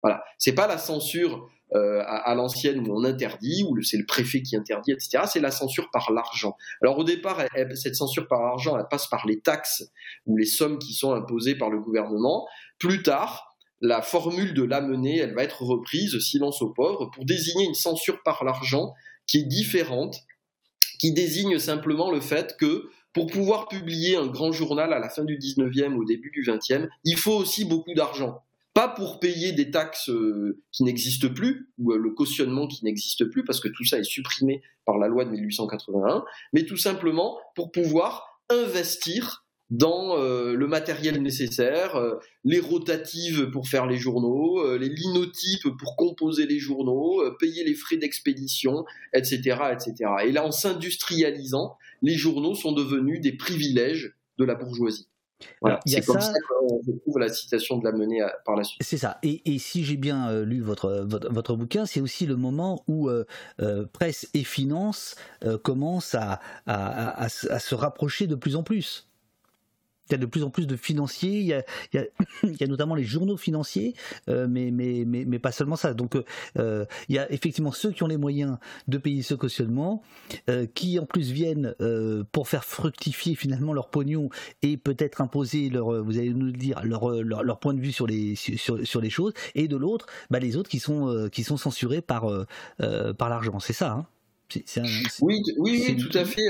Voilà. 0.03 0.23
C'est 0.37 0.53
pas 0.53 0.67
la 0.67 0.77
censure 0.77 1.49
à, 1.71 2.33
l'ancienne 2.33 2.79
où 2.79 2.97
on 2.97 3.03
interdit, 3.03 3.63
où 3.69 3.79
c'est 3.83 3.97
le 3.97 4.07
préfet 4.07 4.41
qui 4.41 4.55
interdit, 4.55 4.91
etc. 4.91 5.25
C'est 5.31 5.39
la 5.39 5.51
censure 5.51 5.91
par 5.91 6.11
l'argent. 6.11 6.57
Alors 6.81 6.97
au 6.97 7.03
départ, 7.03 7.45
cette 7.75 7.93
censure 7.93 8.27
par 8.27 8.41
l'argent, 8.41 8.75
elle 8.75 8.87
passe 8.89 9.05
par 9.05 9.27
les 9.27 9.39
taxes 9.39 9.83
ou 10.25 10.35
les 10.35 10.47
sommes 10.47 10.79
qui 10.79 10.93
sont 10.93 11.13
imposées 11.13 11.55
par 11.55 11.69
le 11.69 11.79
gouvernement. 11.79 12.47
Plus 12.79 13.03
tard, 13.03 13.55
la 13.81 14.01
formule 14.01 14.55
de 14.55 14.63
l'amener, 14.63 15.19
elle 15.19 15.35
va 15.35 15.43
être 15.43 15.61
reprise, 15.61 16.17
silence 16.19 16.63
aux 16.63 16.71
pauvres, 16.71 17.11
pour 17.13 17.25
désigner 17.25 17.65
une 17.65 17.75
censure 17.75 18.23
par 18.23 18.43
l'argent 18.43 18.93
qui 19.29 19.37
est 19.37 19.43
différente, 19.43 20.17
qui 20.99 21.13
désigne 21.13 21.59
simplement 21.59 22.11
le 22.11 22.19
fait 22.19 22.57
que 22.57 22.89
pour 23.13 23.27
pouvoir 23.27 23.67
publier 23.67 24.15
un 24.15 24.27
grand 24.27 24.51
journal 24.51 24.91
à 24.91 24.99
la 24.99 25.09
fin 25.09 25.23
du 25.23 25.37
19e, 25.37 25.95
au 25.95 26.03
début 26.03 26.31
du 26.31 26.43
20e, 26.43 26.89
il 27.03 27.17
faut 27.17 27.35
aussi 27.35 27.65
beaucoup 27.65 27.93
d'argent. 27.93 28.43
Pas 28.73 28.87
pour 28.87 29.19
payer 29.19 29.51
des 29.51 29.71
taxes 29.71 30.09
euh, 30.09 30.61
qui 30.71 30.83
n'existent 30.83 31.29
plus, 31.29 31.69
ou 31.77 31.91
euh, 31.91 31.97
le 31.97 32.11
cautionnement 32.11 32.67
qui 32.67 32.83
n'existe 32.85 33.25
plus, 33.25 33.43
parce 33.43 33.59
que 33.59 33.67
tout 33.67 33.83
ça 33.83 33.99
est 33.99 34.03
supprimé 34.03 34.61
par 34.85 34.97
la 34.97 35.07
loi 35.07 35.25
de 35.25 35.31
1881, 35.31 36.23
mais 36.53 36.65
tout 36.65 36.77
simplement 36.77 37.37
pour 37.55 37.71
pouvoir 37.71 38.41
investir 38.49 39.45
dans 39.69 40.17
euh, 40.17 40.55
le 40.55 40.67
matériel 40.67 41.21
nécessaire, 41.21 41.95
euh, 41.95 42.15
les 42.43 42.59
rotatives 42.59 43.49
pour 43.51 43.67
faire 43.67 43.85
les 43.85 43.97
journaux, 43.97 44.59
euh, 44.65 44.77
les 44.77 44.89
linotypes 44.89 45.69
pour 45.77 45.95
composer 45.95 46.47
les 46.47 46.59
journaux, 46.59 47.21
payer 47.39 47.63
les 47.63 47.75
frais 47.75 47.97
d'expédition, 47.97 48.85
etc., 49.13 49.57
etc. 49.71 50.11
Et 50.25 50.31
là, 50.31 50.45
en 50.45 50.51
s'industrialisant, 50.51 51.77
les 52.01 52.15
journaux 52.15 52.55
sont 52.55 52.71
devenus 52.71 53.21
des 53.21 53.33
privilèges 53.33 54.15
de 54.37 54.45
la 54.45 54.55
bourgeoisie. 54.55 55.07
Voilà, 55.61 55.79
c'est 55.85 56.05
comme 56.05 56.19
ça, 56.19 56.33
qu'on 56.49 56.79
retrouve 56.79 57.17
la 57.17 57.29
citation 57.29 57.77
de 57.77 57.85
la 57.85 57.93
menée 57.93 58.21
par 58.45 58.57
la 58.57 58.65
suite. 58.65 58.81
C'est 58.83 58.97
ça. 58.97 59.19
Et, 59.23 59.57
si 59.57 59.85
j'ai 59.85 59.95
bien 59.95 60.41
lu 60.41 60.59
votre, 60.59 61.07
votre, 61.07 61.55
bouquin, 61.55 61.85
c'est 61.85 62.01
aussi 62.01 62.25
le 62.25 62.35
moment 62.35 62.83
où 62.89 63.09
presse 63.93 64.29
et 64.33 64.43
finance 64.43 65.15
commencent 65.63 66.13
à, 66.15 66.41
à, 66.65 67.29
se 67.29 67.73
rapprocher 67.73 68.27
de 68.27 68.35
plus 68.35 68.57
en 68.57 68.63
plus. 68.63 69.08
Il 70.09 70.13
y 70.13 70.15
a 70.15 70.17
de 70.17 70.25
plus 70.25 70.43
en 70.43 70.49
plus 70.49 70.67
de 70.67 70.75
financiers, 70.75 71.39
il 71.39 71.45
y 71.45 71.53
a, 71.53 71.63
il 72.43 72.59
y 72.59 72.63
a, 72.63 72.67
notamment 72.67 72.95
les 72.95 73.03
journaux 73.03 73.37
financiers, 73.37 73.93
euh, 74.27 74.47
mais, 74.49 74.71
mais, 74.71 75.03
mais, 75.05 75.25
mais, 75.25 75.39
pas 75.39 75.51
seulement 75.51 75.75
ça. 75.75 75.93
Donc 75.93 76.15
euh, 76.57 76.85
il 77.07 77.15
y 77.15 77.19
a 77.19 77.31
effectivement 77.31 77.71
ceux 77.71 77.91
qui 77.91 78.03
ont 78.03 78.07
les 78.07 78.17
moyens 78.17 78.57
de 78.87 78.97
payer 78.97 79.21
ce 79.21 79.33
cautionnement, 79.33 80.01
euh, 80.49 80.65
qui 80.73 80.99
en 80.99 81.05
plus 81.05 81.31
viennent 81.31 81.75
pour 82.31 82.47
faire 82.47 82.65
fructifier 82.65 83.35
finalement 83.35 83.73
leur 83.73 83.89
pognon 83.89 84.29
et 84.61 84.77
peut-être 84.77 85.21
imposer 85.21 85.69
leur, 85.69 86.03
vous 86.03 86.17
allez 86.17 86.33
nous 86.33 86.47
le 86.47 86.51
dire, 86.51 86.81
leur, 86.83 87.11
leur, 87.23 87.59
point 87.59 87.73
de 87.73 87.81
vue 87.81 87.91
sur 87.91 88.07
les, 88.07 88.35
sur, 88.35 88.85
sur 88.85 89.01
les 89.01 89.09
choses, 89.09 89.33
et 89.55 89.67
de 89.67 89.75
l'autre, 89.75 90.07
bah, 90.29 90.39
les 90.39 90.55
autres 90.55 90.69
qui 90.69 90.79
sont, 90.79 91.29
qui 91.31 91.43
sont 91.43 91.57
censurés 91.57 92.01
par, 92.01 92.27
par 93.17 93.29
l'argent. 93.29 93.59
C'est 93.59 93.73
ça, 93.73 93.91
hein? 93.91 94.07
Oui, 95.21 95.43
oui, 95.57 95.97
tout 95.97 96.17
à 96.17 96.25
fait. 96.25 96.41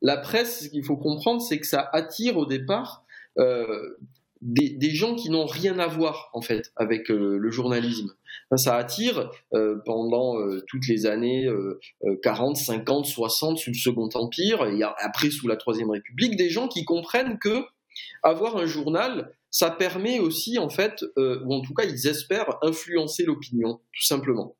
La, 0.00 0.16
presse, 0.16 0.64
ce 0.64 0.68
qu'il 0.68 0.84
faut 0.84 0.96
comprendre, 0.96 1.40
c'est 1.42 1.58
que 1.58 1.66
ça 1.66 1.88
attire 1.92 2.36
au 2.36 2.46
départ 2.46 3.04
euh, 3.38 3.96
des, 4.40 4.90
gens 4.90 5.16
qui 5.16 5.30
n'ont 5.30 5.46
rien 5.46 5.80
à 5.80 5.88
voir 5.88 6.30
en 6.32 6.40
fait 6.40 6.72
avec 6.76 7.10
euh, 7.10 7.36
le 7.38 7.50
journalisme. 7.50 8.14
Ça 8.56 8.76
attire 8.76 9.30
euh, 9.52 9.76
pendant 9.84 10.36
toutes 10.68 10.86
les 10.86 11.06
années 11.06 11.48
40, 12.22 12.56
50, 12.56 13.04
60 13.04 13.58
sous 13.58 13.70
le 13.70 13.76
Second 13.76 14.08
Empire 14.14 14.64
et 14.66 14.82
après 14.82 15.30
sous 15.30 15.48
la 15.48 15.56
Troisième 15.56 15.90
République, 15.90 16.36
des 16.36 16.50
gens 16.50 16.68
qui 16.68 16.84
comprennent 16.84 17.38
que 17.38 17.64
avoir 18.22 18.56
un 18.56 18.66
journal, 18.66 19.34
ça 19.50 19.72
permet 19.72 20.20
aussi 20.20 20.58
en 20.58 20.68
fait, 20.68 21.04
ou 21.16 21.52
en 21.52 21.60
tout 21.60 21.74
cas 21.74 21.84
ils 21.84 22.06
espèrent 22.06 22.58
influencer 22.62 23.24
l'opinion, 23.24 23.80
tout 23.92 24.06
simplement. 24.06 24.56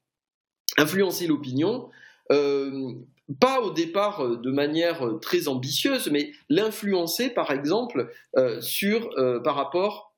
Influencer 0.76 1.28
l'opinion, 1.28 1.88
euh, 2.30 2.92
pas 3.40 3.60
au 3.60 3.70
départ 3.72 4.24
euh, 4.24 4.36
de 4.36 4.50
manière 4.50 5.06
euh, 5.06 5.18
très 5.18 5.48
ambitieuse, 5.48 6.08
mais 6.10 6.32
l'influencer 6.48 7.30
par 7.30 7.50
exemple 7.50 8.10
sur, 8.60 9.10
par 9.44 9.54
rapport 9.54 10.14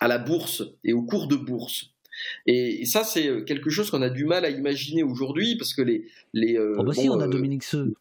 à 0.00 0.08
la 0.08 0.18
bourse 0.18 0.62
et 0.84 0.92
au 0.92 1.02
cours 1.02 1.28
de 1.28 1.36
bourse. 1.36 1.90
Et, 2.46 2.86
ça, 2.86 3.04
c'est 3.04 3.44
quelque 3.44 3.68
chose 3.68 3.90
qu'on 3.90 4.00
a 4.00 4.08
du 4.08 4.24
mal 4.24 4.44
à 4.46 4.50
imaginer 4.50 5.02
aujourd'hui 5.02 5.56
parce 5.56 5.74
que 5.74 5.82
les. 5.82 6.06
les 6.32 6.58
oh, 6.58 6.82
bah 6.82 6.92
on 7.10 7.20
a 7.20 7.28
Dominique 7.28 7.62
Seux. 7.62 7.94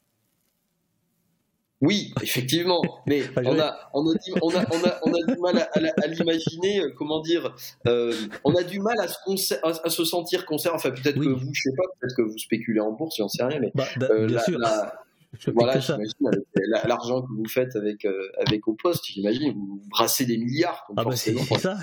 Oui, 1.81 2.13
effectivement, 2.21 2.81
mais 3.05 3.23
on 3.37 3.59
a, 3.59 3.77
on, 3.93 4.07
a, 4.07 4.13
on, 4.41 4.49
a, 4.49 4.65
on, 5.03 5.13
a, 5.13 5.33
du 5.33 5.39
mal 5.39 5.67
à, 5.73 6.07
l'imaginer, 6.07 6.79
euh, 6.79 6.93
comment 6.97 7.19
dire, 7.19 7.53
euh, 7.87 8.13
on 8.45 8.55
a 8.55 8.63
du 8.63 8.79
mal 8.79 8.97
à 8.99 9.07
se, 9.07 9.53
à, 9.61 9.89
se 9.89 10.05
sentir 10.05 10.45
concerné, 10.45 10.77
enfin 10.77 10.91
peut-être 10.91 11.19
que 11.19 11.27
vous, 11.27 11.53
je 11.53 11.61
sais 11.61 11.75
pas, 11.75 11.83
peut-être 11.99 12.15
que 12.15 12.21
vous 12.21 12.37
spéculez 12.37 12.79
en 12.79 12.93
bourse, 12.93 13.17
j'en 13.17 13.27
sais 13.27 13.43
rien, 13.43 13.59
mais 13.59 13.71
bah, 13.75 13.85
euh, 14.03 14.25
bien 14.25 14.39
sûr. 14.39 14.57
voilà, 15.53 15.79
j'imagine 15.79 16.43
l'argent 16.85 17.21
que 17.21 17.33
vous 17.33 17.47
faites 17.49 17.75
avec, 17.75 18.07
avec 18.39 18.67
au 18.69 18.73
poste, 18.73 19.05
j'imagine, 19.07 19.51
vous 19.53 19.81
brassez 19.89 20.25
des 20.25 20.37
milliards. 20.37 20.87
Ah 20.95 21.03
bah 21.03 21.15
c'est 21.15 21.35
ça. 21.59 21.77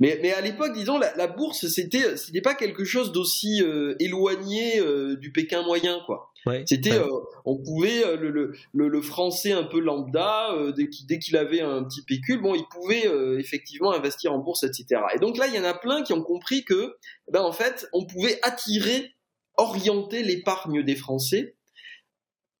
Mais, 0.00 0.18
mais 0.22 0.32
à 0.32 0.40
l'époque, 0.40 0.72
disons, 0.74 0.98
la, 0.98 1.14
la 1.16 1.26
bourse, 1.26 1.66
c'était, 1.66 2.16
c'était 2.16 2.40
pas 2.40 2.54
quelque 2.54 2.84
chose 2.84 3.12
d'aussi 3.12 3.62
éloigné 3.98 4.80
du 5.16 5.32
Pékin 5.32 5.62
moyen, 5.62 6.00
quoi. 6.06 6.28
C'était, 6.66 6.92
euh, 6.92 7.06
on 7.44 7.56
pouvait 7.58 8.04
euh, 8.04 8.16
le, 8.16 8.30
le, 8.30 8.88
le, 8.88 9.02
français 9.02 9.52
un 9.52 9.64
peu 9.64 9.80
lambda 9.80 10.52
euh, 10.52 10.72
dès 10.72 10.88
qu'il 10.88 11.06
dès 11.06 11.18
qu'il 11.18 11.36
avait 11.36 11.60
un 11.60 11.84
petit 11.84 12.02
pécule, 12.02 12.40
bon, 12.40 12.54
il 12.54 12.64
pouvait 12.70 13.04
effectivement 13.38 13.92
investir 13.92 14.32
en 14.32 14.38
bourse, 14.38 14.62
etc. 14.62 15.02
Et 15.14 15.18
donc 15.18 15.36
là, 15.36 15.46
il 15.46 15.54
y 15.54 15.58
en 15.58 15.64
a 15.64 15.74
plein 15.74 16.02
qui 16.02 16.12
ont 16.12 16.22
compris 16.22 16.64
que, 16.64 16.96
ben 17.30 17.42
en 17.42 17.52
fait, 17.52 17.88
on 17.92 18.06
pouvait 18.06 18.38
attirer, 18.42 19.14
orienter 19.56 20.22
l'épargne 20.22 20.82
des 20.82 20.96
Français 20.96 21.56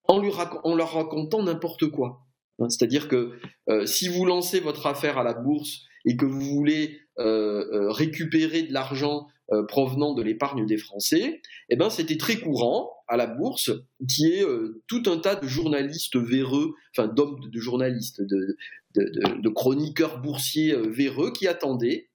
en, 0.04 0.18
lui 0.20 0.32
en 0.64 0.74
leur 0.74 0.92
racontant 0.92 1.42
n'importe 1.42 1.86
quoi. 1.90 2.20
C'est-à-dire 2.68 3.06
que 3.06 3.38
si 3.84 4.08
vous 4.08 4.24
lancez 4.24 4.58
votre 4.58 4.86
affaire 4.86 5.18
à 5.18 5.22
la 5.22 5.34
bourse 5.34 5.82
et 6.04 6.16
que 6.16 6.26
vous 6.26 6.40
voulez 6.40 7.00
récupérer 7.16 8.62
de 8.62 8.72
l'argent 8.72 9.26
provenant 9.66 10.14
de 10.14 10.22
l'épargne 10.22 10.66
des 10.66 10.76
Français, 10.76 11.40
eh 11.68 11.76
ben 11.76 11.90
c'était 11.90 12.16
très 12.16 12.36
courant 12.36 12.90
à 13.08 13.16
la 13.16 13.26
bourse, 13.26 13.70
qui 14.06 14.26
est 14.26 14.44
euh, 14.44 14.82
tout 14.86 15.02
un 15.06 15.18
tas 15.18 15.34
de 15.34 15.46
journalistes 15.46 16.16
véreux, 16.16 16.74
enfin 16.96 17.08
d'hommes 17.08 17.40
de, 17.48 17.58
journalistes, 17.58 18.20
de, 18.22 19.48
chroniqueurs 19.48 20.20
boursiers 20.20 20.74
euh, 20.74 20.88
véreux 20.88 21.32
qui 21.32 21.48
attendaient 21.48 22.07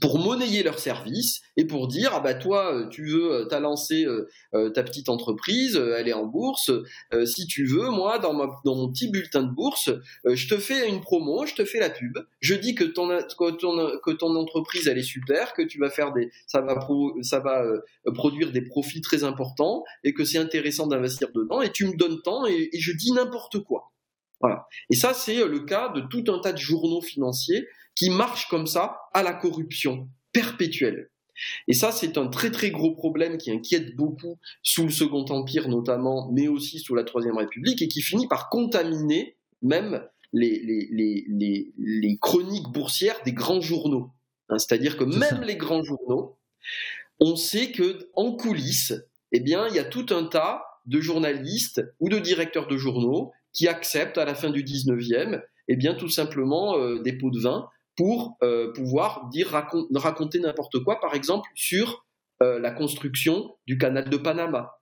pour 0.00 0.18
monnayer 0.18 0.62
leur 0.62 0.78
service 0.78 1.40
et 1.56 1.64
pour 1.64 1.88
dire 1.88 2.10
ah 2.14 2.20
bah 2.20 2.34
toi 2.34 2.74
euh, 2.74 2.88
tu 2.88 3.06
veux 3.06 3.32
euh, 3.32 3.44
t'as 3.46 3.60
lancé 3.60 4.04
euh, 4.04 4.70
ta 4.70 4.82
petite 4.82 5.08
entreprise 5.08 5.76
elle 5.76 6.08
est 6.08 6.12
en 6.12 6.26
bourse 6.26 6.70
si 7.24 7.46
tu 7.46 7.64
veux 7.66 7.90
moi 7.90 8.18
dans, 8.18 8.32
mon 8.32 8.92
petit 8.92 9.10
bulletin 9.10 9.42
de 9.42 9.50
bourse 9.50 9.90
je 10.24 10.48
te 10.48 10.58
fais 10.58 10.88
une 10.88 11.00
promo 11.00 11.46
je 11.46 11.54
te 11.54 11.64
fais 11.64 11.80
la 11.80 11.90
pub 11.90 12.18
je 12.40 12.54
dis 12.54 12.74
que 12.74 12.84
ton 12.84 14.36
entreprise 14.36 14.88
elle 14.88 14.98
est 14.98 15.02
super 15.02 15.52
que 15.54 15.62
tu 15.62 15.78
vas 15.78 15.90
faire 15.90 16.12
des 16.12 16.30
ça 16.46 16.60
va 16.60 16.78
ça 17.22 17.40
va 17.40 17.64
produire 18.14 18.52
des 18.52 18.62
profits 18.62 19.00
très 19.00 19.24
importants 19.24 19.84
et 20.04 20.14
que 20.14 20.24
c'est 20.24 20.38
intéressant 20.38 20.86
d'investir 20.86 21.28
dedans 21.34 21.60
et 21.60 21.70
tu 21.70 21.86
me 21.86 21.96
donnes 21.96 22.20
temps 22.22 22.46
et, 22.46 22.68
et 22.72 22.80
je 22.80 22.92
dis 22.92 23.12
n'importe 23.12 23.62
quoi. 23.64 23.92
Voilà. 24.40 24.66
Et 24.90 24.94
ça 24.94 25.14
c'est 25.14 25.44
le 25.44 25.60
cas 25.60 25.88
de 25.88 26.00
tout 26.00 26.24
un 26.32 26.38
tas 26.38 26.52
de 26.52 26.58
journaux 26.58 27.00
financiers 27.00 27.66
qui 27.98 28.10
marche 28.10 28.46
comme 28.48 28.68
ça 28.68 28.96
à 29.12 29.24
la 29.24 29.32
corruption 29.32 30.08
perpétuelle. 30.32 31.10
Et 31.66 31.72
ça, 31.72 31.90
c'est 31.90 32.16
un 32.16 32.28
très 32.28 32.50
très 32.50 32.70
gros 32.70 32.94
problème 32.94 33.38
qui 33.38 33.50
inquiète 33.50 33.96
beaucoup 33.96 34.38
sous 34.62 34.84
le 34.84 34.90
Second 34.90 35.24
Empire 35.24 35.68
notamment, 35.68 36.30
mais 36.32 36.48
aussi 36.48 36.78
sous 36.78 36.94
la 36.94 37.04
Troisième 37.04 37.36
République, 37.36 37.82
et 37.82 37.88
qui 37.88 38.00
finit 38.00 38.28
par 38.28 38.48
contaminer 38.50 39.36
même 39.62 40.04
les, 40.32 40.60
les, 40.62 41.72
les, 41.76 42.18
chroniques 42.20 42.68
boursières 42.68 43.20
des 43.24 43.32
grands 43.32 43.60
journaux. 43.60 44.10
Hein, 44.48 44.58
c'est-à-dire 44.58 44.96
que 44.96 45.04
même 45.04 45.42
les 45.42 45.56
grands 45.56 45.82
journaux, 45.82 46.38
on 47.18 47.34
sait 47.34 47.72
que 47.72 48.08
en 48.14 48.32
coulisses, 48.32 48.94
eh 49.32 49.40
bien, 49.40 49.66
il 49.68 49.74
y 49.74 49.80
a 49.80 49.84
tout 49.84 50.06
un 50.10 50.24
tas 50.24 50.62
de 50.86 51.00
journalistes 51.00 51.82
ou 51.98 52.08
de 52.08 52.18
directeurs 52.18 52.68
de 52.68 52.76
journaux 52.76 53.32
qui 53.52 53.66
acceptent 53.66 54.18
à 54.18 54.24
la 54.24 54.34
fin 54.34 54.50
du 54.50 54.62
19e, 54.62 55.42
eh 55.68 55.76
bien, 55.76 55.94
tout 55.94 56.08
simplement 56.08 56.76
euh, 56.78 57.00
des 57.02 57.16
pots 57.16 57.30
de 57.30 57.40
vin 57.40 57.68
pour 57.98 58.38
euh, 58.44 58.72
pouvoir 58.72 59.28
dire 59.28 59.50
raconter 59.50 60.38
n'importe 60.38 60.78
quoi, 60.84 61.00
par 61.00 61.14
exemple 61.14 61.50
sur 61.56 62.06
euh, 62.44 62.60
la 62.60 62.70
construction 62.70 63.56
du 63.66 63.76
canal 63.76 64.08
de 64.08 64.16
Panama. 64.16 64.78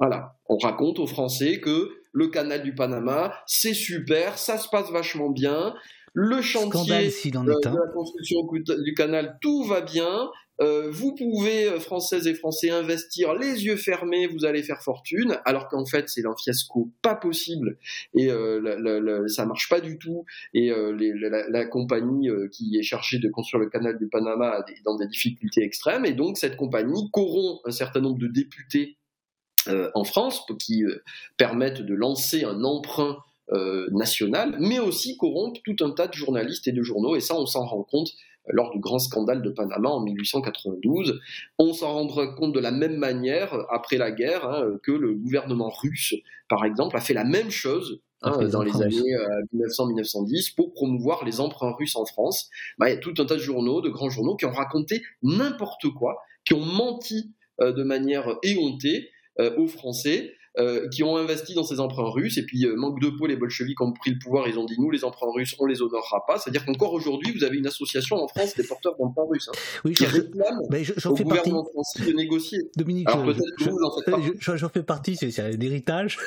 Voilà, 0.00 0.36
on 0.48 0.58
raconte 0.58 0.98
aux 0.98 1.06
Français 1.06 1.60
que 1.60 1.92
le 2.10 2.26
canal 2.26 2.64
du 2.64 2.74
Panama, 2.74 3.32
c'est 3.46 3.72
super, 3.72 4.36
ça 4.36 4.58
se 4.58 4.68
passe 4.68 4.90
vachement 4.90 5.30
bien, 5.30 5.74
le 6.12 6.42
chantier 6.42 7.06
euh, 7.06 7.30
de 7.30 7.68
la 7.68 7.92
construction 7.94 8.40
du 8.82 8.94
canal, 8.94 9.38
tout 9.40 9.62
va 9.62 9.80
bien, 9.80 10.28
euh, 10.62 10.90
vous 10.90 11.14
pouvez, 11.14 11.66
euh, 11.66 11.80
Françaises 11.80 12.26
et 12.28 12.34
Français, 12.34 12.70
investir 12.70 13.34
les 13.34 13.64
yeux 13.64 13.76
fermés, 13.76 14.28
vous 14.28 14.44
allez 14.44 14.62
faire 14.62 14.80
fortune, 14.80 15.38
alors 15.44 15.68
qu'en 15.68 15.84
fait 15.84 16.08
c'est 16.08 16.24
un 16.24 16.36
fiasco 16.36 16.90
pas 17.02 17.16
possible 17.16 17.78
et 18.14 18.30
euh, 18.30 19.26
ça 19.26 19.44
marche 19.44 19.68
pas 19.68 19.80
du 19.80 19.98
tout. 19.98 20.24
Et 20.54 20.70
la, 20.70 21.66
compagnie 21.66 22.28
qui 22.52 22.76
est 22.78 22.82
chargée 22.82 23.18
de 23.18 23.28
construire 23.28 23.62
le 23.62 23.70
canal 23.70 23.98
du 23.98 24.08
Panama 24.08 24.64
est 24.68 24.84
dans 24.84 24.96
des 24.96 25.06
difficultés 25.06 25.62
extrêmes, 25.62 26.04
et 26.04 26.12
donc 26.12 26.38
cette 26.38 26.56
compagnie 26.56 27.10
corrompt 27.12 27.60
un 27.64 27.70
certain 27.70 28.00
nombre 28.00 28.18
de 28.18 28.28
députés 28.28 28.98
en 29.94 30.04
France 30.04 30.44
qui 30.58 30.84
permettent 31.36 31.82
de 31.82 31.94
lancer 31.94 32.44
un 32.44 32.62
emprunt 32.64 33.18
national, 33.90 34.56
mais 34.60 34.80
aussi 34.80 35.16
corrompt 35.16 35.60
tout 35.64 35.76
un 35.84 35.90
tas 35.90 36.08
de 36.08 36.14
journalistes 36.14 36.68
et 36.68 36.72
de 36.72 36.82
journaux, 36.82 37.16
et 37.16 37.20
ça 37.20 37.34
on 37.36 37.46
s'en 37.46 37.64
rend 37.64 37.84
compte 37.84 38.12
lors 38.48 38.70
du 38.70 38.80
grand 38.80 38.98
scandale 38.98 39.42
de 39.42 39.50
Panama 39.50 39.88
en 39.88 40.00
1892. 40.00 41.20
On 41.58 41.72
s'en 41.72 41.92
rendra 41.92 42.28
compte 42.28 42.52
de 42.52 42.60
la 42.60 42.70
même 42.70 42.96
manière 42.96 43.54
après 43.70 43.98
la 43.98 44.10
guerre 44.10 44.48
hein, 44.48 44.78
que 44.82 44.92
le 44.92 45.14
gouvernement 45.14 45.70
russe, 45.70 46.14
par 46.48 46.64
exemple, 46.64 46.96
a 46.96 47.00
fait 47.00 47.14
la 47.14 47.24
même 47.24 47.50
chose 47.50 48.00
hein, 48.22 48.48
dans 48.48 48.62
les 48.62 48.82
années 48.82 49.16
1900-1910 49.54 50.50
euh, 50.50 50.54
pour 50.56 50.72
promouvoir 50.72 51.24
les 51.24 51.40
emprunts 51.40 51.72
russes 51.72 51.96
en 51.96 52.04
France. 52.04 52.50
Bah, 52.78 52.88
il 52.90 52.94
y 52.94 52.96
a 52.96 53.00
tout 53.00 53.14
un 53.18 53.24
tas 53.24 53.36
de 53.36 53.40
journaux, 53.40 53.80
de 53.80 53.90
grands 53.90 54.10
journaux, 54.10 54.36
qui 54.36 54.44
ont 54.44 54.52
raconté 54.52 55.02
n'importe 55.22 55.88
quoi, 55.90 56.22
qui 56.44 56.54
ont 56.54 56.64
menti 56.64 57.32
euh, 57.60 57.72
de 57.72 57.82
manière 57.82 58.36
éhontée 58.42 59.10
euh, 59.40 59.56
aux 59.56 59.66
Français 59.66 60.34
euh, 60.58 60.86
qui 60.90 61.02
ont 61.02 61.16
investi 61.16 61.54
dans 61.54 61.64
ces 61.64 61.80
emprunts 61.80 62.10
russes, 62.10 62.36
et 62.36 62.44
puis 62.44 62.66
euh, 62.66 62.76
manque 62.76 63.00
de 63.00 63.08
peau, 63.08 63.26
les 63.26 63.36
bolcheviks 63.36 63.80
ont 63.80 63.94
pris 63.94 64.10
le 64.10 64.18
pouvoir, 64.18 64.46
ils 64.48 64.58
ont 64.58 64.66
dit 64.66 64.74
nous, 64.78 64.90
les 64.90 65.02
emprunts 65.02 65.32
russes, 65.34 65.56
on 65.58 65.64
les 65.64 65.80
honorera 65.80 66.26
pas. 66.26 66.38
C'est-à-dire 66.38 66.66
qu'encore 66.66 66.92
aujourd'hui, 66.92 67.32
vous 67.32 67.42
avez 67.42 67.56
une 67.56 67.66
association 67.66 68.16
en 68.16 68.28
France 68.28 68.54
des 68.54 68.62
porteurs 68.62 68.94
d'emprunts 68.98 69.24
russes 69.30 69.48
hein, 69.48 69.58
oui, 69.86 69.94
qui 69.94 70.04
réclame 70.04 70.60
au 70.60 71.14
gouvernement 71.14 71.64
français 71.64 72.04
de 72.04 72.12
négocier. 72.12 72.58
Dominique, 72.76 73.08
Alors 73.08 73.24
peut-être 73.24 73.56
que 73.56 73.70
vous 73.70 73.82
en 73.82 73.96
faites 73.96 74.10
partie. 74.10 74.58
J'en 74.58 74.68
fais 74.68 74.82
partie, 74.82 75.16
c'est 75.16 75.40
un 75.40 75.58
héritage. 75.58 76.18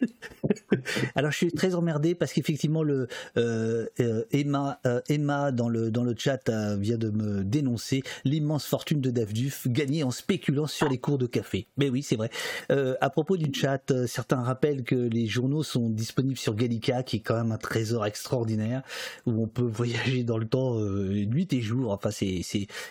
Alors 1.16 1.32
je 1.32 1.38
suis 1.38 1.52
très 1.52 1.74
emmerdé 1.74 2.14
parce 2.14 2.32
qu'effectivement 2.32 2.84
le 2.84 3.08
euh, 3.36 3.86
Emma, 4.30 4.80
Emma 5.08 5.50
dans 5.50 5.68
le 5.68 5.90
dans 5.90 6.04
le 6.04 6.14
chat 6.16 6.48
vient 6.76 6.98
de 6.98 7.10
me 7.10 7.42
dénoncer 7.42 8.02
l'immense 8.24 8.64
fortune 8.64 9.00
de 9.00 9.10
Davduf 9.10 9.66
gagnée 9.66 10.04
en 10.04 10.12
spéculant 10.12 10.68
sur 10.68 10.88
les 10.88 10.98
cours 10.98 11.18
de 11.18 11.26
café. 11.26 11.66
Mais 11.76 11.90
oui, 11.90 12.04
c'est 12.04 12.16
vrai. 12.16 12.30
à 12.70 13.10
propos 13.10 13.36
du 13.36 13.52
chat 13.52 13.71
euh, 13.90 14.06
certains 14.06 14.42
rappellent 14.42 14.84
que 14.84 14.94
les 14.94 15.26
journaux 15.26 15.62
sont 15.62 15.88
disponibles 15.90 16.38
sur 16.38 16.54
Gallica, 16.54 17.02
qui 17.02 17.16
est 17.16 17.20
quand 17.20 17.36
même 17.36 17.52
un 17.52 17.58
trésor 17.58 18.06
extraordinaire, 18.06 18.82
où 19.26 19.42
on 19.42 19.46
peut 19.46 19.62
voyager 19.66 20.24
dans 20.24 20.38
le 20.38 20.46
temps 20.46 20.78
euh, 20.78 21.24
nuit 21.26 21.48
et 21.52 21.60
jour. 21.60 21.92
Enfin, 21.92 22.10
c'est 22.10 22.42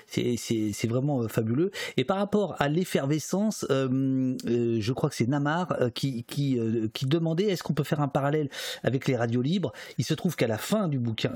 c'est 0.07 0.87
vraiment 0.87 1.23
euh, 1.23 1.27
fabuleux. 1.27 1.71
Et 1.97 2.03
par 2.03 2.17
rapport 2.17 2.55
à 2.59 2.67
l'effervescence, 2.69 3.65
je 3.69 4.91
crois 4.91 5.09
que 5.09 5.15
c'est 5.15 5.27
Namar 5.27 5.77
qui 5.93 6.23
qui, 6.23 6.59
qui 6.93 7.05
demandait 7.05 7.45
est-ce 7.45 7.63
qu'on 7.63 7.73
peut 7.73 7.83
faire 7.83 8.01
un 8.01 8.07
parallèle 8.07 8.49
avec 8.83 9.07
les 9.07 9.15
radios 9.15 9.41
libres? 9.41 9.71
Il 9.97 10.05
se 10.05 10.13
trouve 10.13 10.35
qu'à 10.35 10.47
la 10.47 10.57
fin 10.57 10.87
du 10.87 10.99
bouquin, 10.99 11.33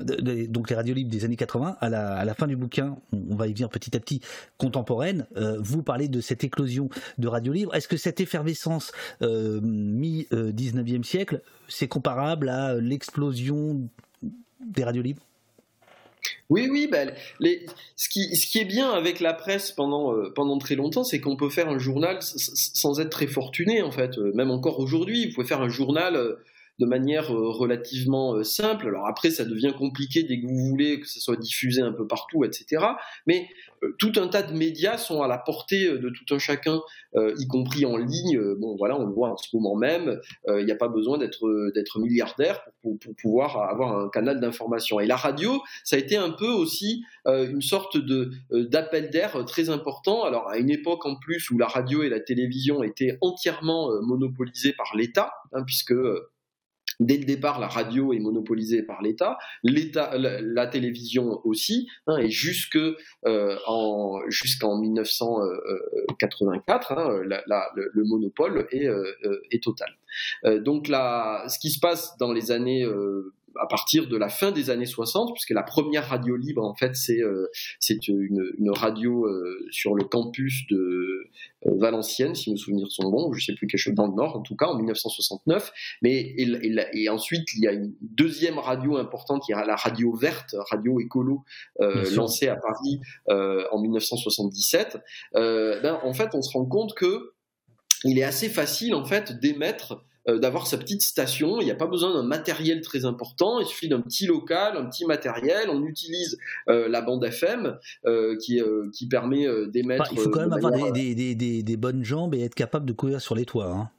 donc 0.48 0.70
les 0.70 0.76
radios 0.76 0.94
libres 0.94 1.10
des 1.10 1.24
années 1.24 1.36
80, 1.36 1.76
à 1.80 1.88
la, 1.88 2.16
à 2.16 2.24
la 2.24 2.34
fin 2.34 2.46
du 2.46 2.56
bouquin, 2.56 2.96
on, 3.12 3.36
va 3.36 3.46
y 3.46 3.52
venir 3.52 3.68
petit 3.68 3.96
à 3.96 4.00
petit, 4.00 4.20
contemporaine, 4.58 5.26
vous 5.58 5.82
parlez 5.82 6.08
de 6.08 6.20
cette 6.20 6.44
éclosion 6.44 6.88
de 7.18 7.28
radios 7.28 7.52
libres. 7.52 7.74
Est-ce 7.74 7.88
que 7.88 7.96
cette 7.96 8.20
effervescence 8.20 8.92
mi-19e 9.62 11.04
siècle, 11.04 11.42
c'est 11.68 11.88
comparable 11.88 12.48
à 12.48 12.74
l'explosion 12.74 13.88
des 14.60 14.84
radios 14.84 15.02
libres? 15.02 15.22
Oui, 16.48 16.68
oui, 16.70 16.88
ben, 16.90 17.12
ce, 17.96 18.08
qui, 18.08 18.58
est 18.58 18.64
bien 18.64 18.90
avec 18.90 19.20
la 19.20 19.34
presse 19.34 19.72
pendant, 19.72 20.12
euh, 20.12 20.32
pendant 20.34 20.58
très 20.58 20.76
longtemps, 20.76 21.02
c'est 21.02 21.20
qu'on 21.20 21.36
peut 21.36 21.50
faire 21.50 21.68
un 21.68 21.78
journal 21.78 22.18
sans 22.20 23.00
être 23.00 23.10
très 23.10 23.26
fortuné, 23.26 23.82
en 23.82 23.90
fait. 23.90 24.16
Euh, 24.18 24.32
même 24.34 24.50
encore 24.50 24.78
aujourd'hui, 24.78 25.26
vous 25.26 25.34
pouvez 25.34 25.46
faire 25.46 25.60
un 25.60 25.68
journal 25.68 26.14
euh, 26.14 26.36
de 26.78 26.86
manière 26.86 27.28
relativement 27.28 28.42
simple. 28.44 28.88
Alors 28.88 29.06
après, 29.06 29.30
ça 29.30 29.44
devient 29.44 29.72
compliqué 29.76 30.22
dès 30.22 30.40
que 30.40 30.46
vous 30.46 30.68
voulez 30.68 31.00
que 31.00 31.08
ça 31.08 31.20
soit 31.20 31.36
diffusé 31.36 31.82
un 31.82 31.92
peu 31.92 32.06
partout, 32.06 32.44
etc. 32.44 32.84
Mais 33.26 33.48
euh, 33.82 33.94
tout 33.98 34.12
un 34.16 34.28
tas 34.28 34.42
de 34.42 34.52
médias 34.52 34.98
sont 34.98 35.22
à 35.22 35.28
la 35.28 35.38
portée 35.38 35.86
euh, 35.86 35.98
de 35.98 36.10
tout 36.10 36.34
un 36.34 36.38
chacun, 36.38 36.80
euh, 37.14 37.34
y 37.38 37.46
compris 37.46 37.84
en 37.84 37.96
ligne. 37.96 38.40
Bon, 38.58 38.76
voilà, 38.76 38.98
on 38.98 39.06
le 39.06 39.12
voit 39.12 39.30
en 39.30 39.36
ce 39.36 39.54
moment 39.54 39.76
même. 39.76 40.20
Il 40.48 40.64
n'y 40.64 40.72
a 40.72 40.76
pas 40.76 40.88
besoin 40.88 41.18
d'être 41.18 41.98
milliardaire 41.98 42.60
pour, 42.82 42.98
pour, 42.98 43.14
pouvoir 43.16 43.58
avoir 43.70 43.98
un 43.98 44.08
canal 44.08 44.40
d'information. 44.40 45.00
Et 45.00 45.06
la 45.06 45.16
radio, 45.16 45.62
ça 45.84 45.96
a 45.96 45.98
été 45.98 46.16
un 46.16 46.30
peu 46.30 46.48
aussi 46.48 47.04
une 47.26 47.62
sorte 47.62 47.96
de 47.96 48.30
d'appel 48.50 49.10
d'air 49.10 49.44
très 49.46 49.70
important. 49.70 50.24
Alors 50.24 50.48
à 50.48 50.58
une 50.58 50.70
époque 50.70 51.06
en 51.06 51.16
plus 51.16 51.50
où 51.50 51.58
la 51.58 51.66
radio 51.66 52.02
et 52.02 52.08
la 52.08 52.20
télévision 52.20 52.82
étaient 52.82 53.18
entièrement 53.20 53.90
monopolisées 54.02 54.72
par 54.72 54.94
l'État, 54.94 55.32
hein, 55.52 55.62
puisque 55.64 55.94
Dès 57.00 57.18
le 57.18 57.24
départ, 57.24 57.60
la 57.60 57.68
radio 57.68 58.12
est 58.12 58.18
monopolisée 58.18 58.82
par 58.82 59.02
l'État, 59.02 59.38
l'État, 59.62 60.16
la, 60.16 60.66
télévision 60.66 61.40
aussi, 61.44 61.88
hein, 62.06 62.16
et 62.16 62.30
jusque 62.30 62.76
euh, 62.76 63.56
en 63.66 64.20
jusqu'en 64.28 64.78
1984, 64.78 66.92
hein, 66.92 67.20
le, 67.22 68.04
monopole 68.04 68.66
est, 68.70 68.86
euh, 68.86 69.12
est 69.50 69.62
total. 69.62 69.94
Euh, 70.44 70.60
donc 70.60 70.88
là, 70.88 71.46
ce 71.48 71.58
qui 71.58 71.70
se 71.70 71.80
passe 71.80 72.16
dans 72.18 72.32
les 72.32 72.50
années 72.50 72.86
à 73.60 73.66
partir 73.66 74.08
de 74.08 74.16
la 74.16 74.28
fin 74.28 74.52
des 74.52 74.70
années 74.70 74.86
60, 74.86 75.32
puisque 75.32 75.50
la 75.50 75.62
première 75.62 76.08
radio 76.08 76.36
libre, 76.36 76.64
en 76.64 76.74
fait, 76.74 76.94
c'est 76.94 77.20
euh, 77.20 77.48
une, 78.08 78.52
une, 78.58 78.70
radio 78.70 79.26
euh, 79.26 79.66
sur 79.70 79.94
le 79.94 80.04
campus 80.04 80.66
de 80.70 80.76
euh, 80.76 81.72
Valenciennes, 81.78 82.34
si 82.34 82.50
mes 82.50 82.56
souvenirs 82.56 82.90
sont 82.90 83.10
bons, 83.10 83.32
je 83.32 83.44
sais 83.44 83.54
plus 83.54 83.66
quelque 83.66 83.80
chose 83.80 83.94
dans 83.94 84.06
le 84.06 84.14
Nord, 84.14 84.36
en 84.36 84.42
tout 84.42 84.56
cas, 84.56 84.66
en 84.66 84.76
1969. 84.76 85.72
Mais 86.02 86.14
et, 86.14 86.76
et, 86.92 87.08
ensuite, 87.08 87.48
il 87.54 87.62
y 87.62 87.68
a 87.68 87.72
une 87.72 87.94
deuxième 88.00 88.58
radio 88.58 88.96
importante, 88.96 89.42
qui 89.44 89.52
est 89.52 89.54
la 89.54 89.76
radio 89.76 90.14
verte, 90.14 90.54
radio 90.70 91.00
écolo, 91.00 91.44
lancée 92.14 92.48
à 92.48 92.56
Paris 92.56 93.00
en 93.28 93.80
1977. 93.80 94.98
Ben, 95.34 95.98
en 96.02 96.12
fait, 96.14 96.34
on 96.34 96.42
se 96.42 96.52
rend 96.52 96.66
compte 96.66 96.94
que 96.94 97.32
il 98.04 98.18
est 98.18 98.24
assez 98.24 98.48
facile, 98.48 98.94
en 98.94 99.04
fait, 99.04 99.38
d'émettre 99.40 100.04
euh, 100.28 100.38
d'avoir 100.38 100.66
sa 100.66 100.76
petite 100.76 101.02
station. 101.02 101.60
Il 101.60 101.64
n'y 101.64 101.70
a 101.70 101.76
pas 101.76 101.86
besoin 101.86 102.12
d'un 102.12 102.22
matériel 102.22 102.80
très 102.80 103.04
important. 103.04 103.60
Il 103.60 103.66
suffit 103.66 103.88
d'un 103.88 104.00
petit 104.00 104.26
local, 104.26 104.76
un 104.76 104.86
petit 104.86 105.04
matériel. 105.06 105.70
On 105.70 105.84
utilise 105.84 106.38
euh, 106.68 106.88
la 106.88 107.00
bande 107.00 107.24
FM 107.24 107.78
euh, 108.06 108.36
qui, 108.38 108.60
qui 108.92 109.06
permet 109.08 109.46
d'émettre. 109.68 110.08
il 110.12 110.18
faut 110.18 110.30
quand 110.30 110.40
même 110.40 110.52
avoir 110.52 110.72
des, 110.92 111.14
des, 111.14 111.34
des, 111.34 111.62
des, 111.62 111.76
bonnes 111.76 112.04
jambes 112.04 112.34
et 112.34 112.42
être 112.42 112.54
capable 112.54 112.86
de 112.86 112.92
courir 112.92 113.20
sur 113.20 113.34
les 113.34 113.44
toits. 113.44 113.70
Hein. 113.70 113.90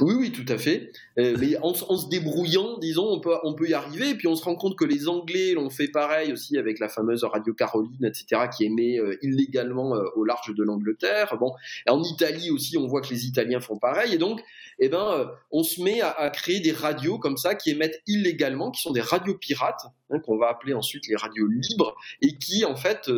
Oui, 0.00 0.14
oui, 0.14 0.32
tout 0.32 0.50
à 0.50 0.56
fait. 0.56 0.92
Euh, 1.18 1.36
mais 1.38 1.56
en, 1.62 1.74
se 1.74 2.08
débrouillant, 2.08 2.78
disons, 2.78 3.06
on 3.06 3.20
peut, 3.20 3.34
on 3.42 3.54
peut 3.54 3.68
y 3.68 3.74
arriver. 3.74 4.10
Et 4.10 4.14
puis 4.14 4.28
on 4.28 4.36
se 4.36 4.44
rend 4.44 4.54
compte 4.54 4.76
que 4.76 4.84
les 4.84 5.08
Anglais 5.08 5.52
l'ont 5.52 5.68
fait 5.68 5.88
pareil 5.88 6.32
aussi 6.32 6.56
avec 6.56 6.78
la 6.78 6.88
fameuse 6.88 7.24
Radio 7.24 7.52
Caroline, 7.52 8.04
etc., 8.04 8.48
qui 8.54 8.64
émet 8.64 8.98
euh, 8.98 9.18
illégalement 9.22 9.94
euh, 9.94 10.04
au 10.16 10.24
large 10.24 10.54
de 10.54 10.62
l'Angleterre. 10.62 11.36
Bon, 11.38 11.52
en 11.88 12.02
Italie 12.02 12.50
aussi, 12.50 12.78
on 12.78 12.86
voit 12.86 13.02
que 13.02 13.10
les 13.10 13.26
Italiens 13.26 13.60
font 13.60 13.78
pareil. 13.78 14.14
Et 14.14 14.18
donc, 14.18 14.40
eh 14.78 14.88
ben, 14.88 15.30
on 15.50 15.62
se 15.62 15.82
met 15.82 16.00
à, 16.00 16.30
créer 16.30 16.60
des 16.60 16.72
radios 16.72 17.18
comme 17.18 17.36
ça 17.36 17.54
qui 17.54 17.70
émettent 17.70 18.00
illégalement, 18.06 18.70
qui 18.70 18.80
sont 18.80 18.92
des 18.92 19.00
radios 19.00 19.36
pirates, 19.36 19.84
qu'on 20.18 20.36
va 20.36 20.48
appeler 20.48 20.74
ensuite 20.74 21.06
les 21.08 21.16
radios 21.16 21.46
libres, 21.46 21.94
et 22.22 22.36
qui 22.38 22.64
en 22.64 22.76
fait 22.76 23.10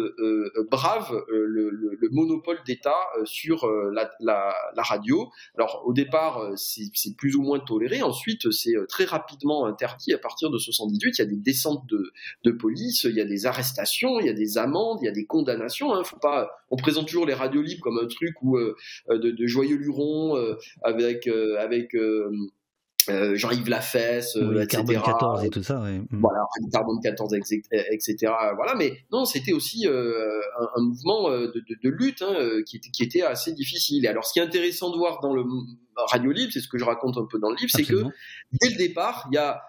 bravent 0.70 1.24
le, 1.28 1.70
le, 1.70 1.96
le, 1.98 2.08
monopole 2.10 2.58
d'État 2.66 2.94
sur 3.24 3.66
la, 3.66 4.10
la, 4.20 4.54
la, 4.74 4.82
radio. 4.82 5.30
Alors 5.56 5.82
au 5.86 5.92
départ, 5.92 6.52
c'est 6.56 7.16
plus 7.16 7.36
ou 7.36 7.42
moins 7.42 7.60
toléré. 7.60 8.02
Ensuite, 8.02 8.50
c'est 8.50 8.76
euh, 8.76 8.86
très 8.86 9.04
rapidement 9.04 9.66
interdit. 9.66 10.12
À 10.12 10.18
partir 10.18 10.50
de 10.50 10.58
78, 10.58 11.18
il 11.18 11.22
y 11.22 11.24
a 11.24 11.28
des 11.28 11.36
descentes 11.36 11.86
de, 11.88 12.12
de, 12.44 12.50
police, 12.50 13.04
il 13.04 13.16
y 13.16 13.20
a 13.20 13.24
des 13.24 13.46
arrestations, 13.46 14.20
il 14.20 14.26
y 14.26 14.30
a 14.30 14.34
des 14.34 14.58
amendes, 14.58 14.98
il 15.02 15.06
y 15.06 15.08
a 15.08 15.12
des 15.12 15.26
condamnations. 15.26 15.94
Hein. 15.94 16.04
Faut 16.04 16.18
pas, 16.18 16.50
on 16.70 16.76
présente 16.76 17.06
toujours 17.06 17.26
les 17.26 17.34
radios 17.34 17.62
libres 17.62 17.82
comme 17.82 17.98
un 17.98 18.06
truc 18.06 18.34
où 18.42 18.56
euh, 18.56 18.76
de, 19.08 19.30
de, 19.30 19.46
joyeux 19.46 19.76
lurons 19.76 20.36
euh, 20.36 20.56
avec 20.82 21.26
avec 21.58 21.94
euh, 23.08 23.36
Jean-Yves 23.36 23.68
Lafesse, 23.68 24.36
oui, 24.36 24.62
etc. 24.62 24.84
Carbone 24.84 25.02
14 25.02 25.44
et 25.44 25.50
tout 25.50 25.62
ça. 25.62 25.80
Ouais. 25.80 26.00
Voilà, 26.10 26.40
Carbone 26.72 27.00
14, 27.02 27.34
etc. 27.34 28.32
Voilà, 28.56 28.74
mais 28.76 28.92
non, 29.10 29.24
c'était 29.24 29.52
aussi 29.52 29.86
euh, 29.86 30.40
un, 30.58 30.68
un, 30.76 30.82
mouvement 30.82 31.30
de, 31.30 31.46
de, 31.46 31.76
de 31.82 31.90
lutte 31.90 32.22
hein, 32.22 32.34
qui, 32.66 32.76
était, 32.76 32.90
qui, 32.90 33.02
était, 33.02 33.22
assez 33.22 33.52
difficile. 33.52 34.04
Et 34.04 34.08
alors, 34.08 34.24
ce 34.24 34.32
qui 34.32 34.38
est 34.38 34.42
intéressant 34.42 34.90
de 34.90 34.96
voir 34.96 35.20
dans 35.20 35.34
le 35.34 35.44
Radio 35.96 36.30
Libre, 36.30 36.52
c'est 36.52 36.60
ce 36.60 36.68
que 36.68 36.78
je 36.78 36.84
raconte 36.84 37.16
un 37.18 37.26
peu 37.30 37.38
dans 37.38 37.50
le 37.50 37.56
livre, 37.56 37.70
c'est 37.74 37.84
que 37.84 38.04
dès 38.60 38.70
le 38.70 38.76
départ, 38.76 39.28
il 39.30 39.34
y 39.34 39.38
a 39.38 39.62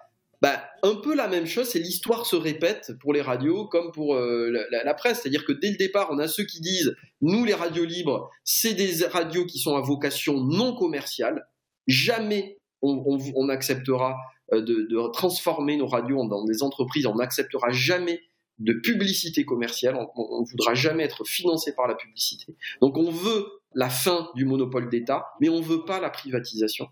bah, 0.44 0.62
un 0.82 0.96
peu 0.96 1.14
la 1.14 1.26
même 1.26 1.46
chose, 1.46 1.68
c'est 1.68 1.78
l'histoire 1.78 2.26
se 2.26 2.36
répète 2.36 2.92
pour 3.00 3.14
les 3.14 3.22
radios 3.22 3.66
comme 3.66 3.92
pour 3.92 4.14
euh, 4.14 4.50
la, 4.70 4.84
la, 4.84 4.92
presse. 4.92 5.22
C'est-à-dire 5.22 5.46
que 5.46 5.52
dès 5.52 5.70
le 5.70 5.78
départ, 5.78 6.08
on 6.10 6.18
a 6.18 6.28
ceux 6.28 6.44
qui 6.44 6.60
disent, 6.60 6.94
nous, 7.22 7.46
les 7.46 7.54
radios 7.54 7.86
libres, 7.86 8.30
c'est 8.44 8.74
des 8.74 9.06
radios 9.06 9.46
qui 9.46 9.58
sont 9.58 9.74
à 9.74 9.80
vocation 9.80 10.40
non 10.40 10.76
commerciale. 10.76 11.48
Jamais 11.86 12.53
on, 12.84 13.02
on, 13.06 13.18
on, 13.34 13.48
acceptera 13.48 14.16
de, 14.52 14.60
de, 14.60 15.12
transformer 15.12 15.76
nos 15.76 15.86
radios 15.86 16.26
dans 16.28 16.44
des 16.44 16.62
entreprises, 16.62 17.06
on 17.06 17.16
n'acceptera 17.16 17.70
jamais 17.70 18.20
de 18.58 18.72
publicité 18.72 19.44
commerciale, 19.44 19.96
on 20.16 20.40
ne 20.42 20.46
voudra 20.46 20.74
jamais 20.74 21.02
être 21.02 21.24
financé 21.24 21.74
par 21.74 21.88
la 21.88 21.94
publicité. 21.94 22.54
Donc 22.80 22.96
on 22.96 23.10
veut 23.10 23.46
la 23.74 23.88
fin 23.88 24.30
du 24.36 24.44
monopole 24.44 24.88
d'État, 24.88 25.26
mais 25.40 25.48
on 25.48 25.58
ne 25.58 25.64
veut 25.64 25.84
pas 25.84 26.00
la 26.00 26.10
privatisation. 26.10 26.88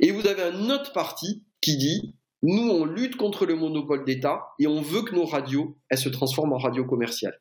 Et 0.00 0.10
vous 0.10 0.26
avez 0.26 0.42
un 0.42 0.70
autre 0.70 0.92
parti 0.92 1.44
qui 1.60 1.76
dit, 1.76 2.14
nous 2.42 2.70
on 2.70 2.84
lutte 2.84 3.16
contre 3.16 3.44
le 3.44 3.54
monopole 3.54 4.04
d'État 4.04 4.46
et 4.58 4.66
on 4.66 4.80
veut 4.80 5.02
que 5.02 5.14
nos 5.14 5.26
radios, 5.26 5.76
elles 5.90 5.98
se 5.98 6.08
transforment 6.08 6.54
en 6.54 6.58
radios 6.58 6.86
commerciales. 6.86 7.38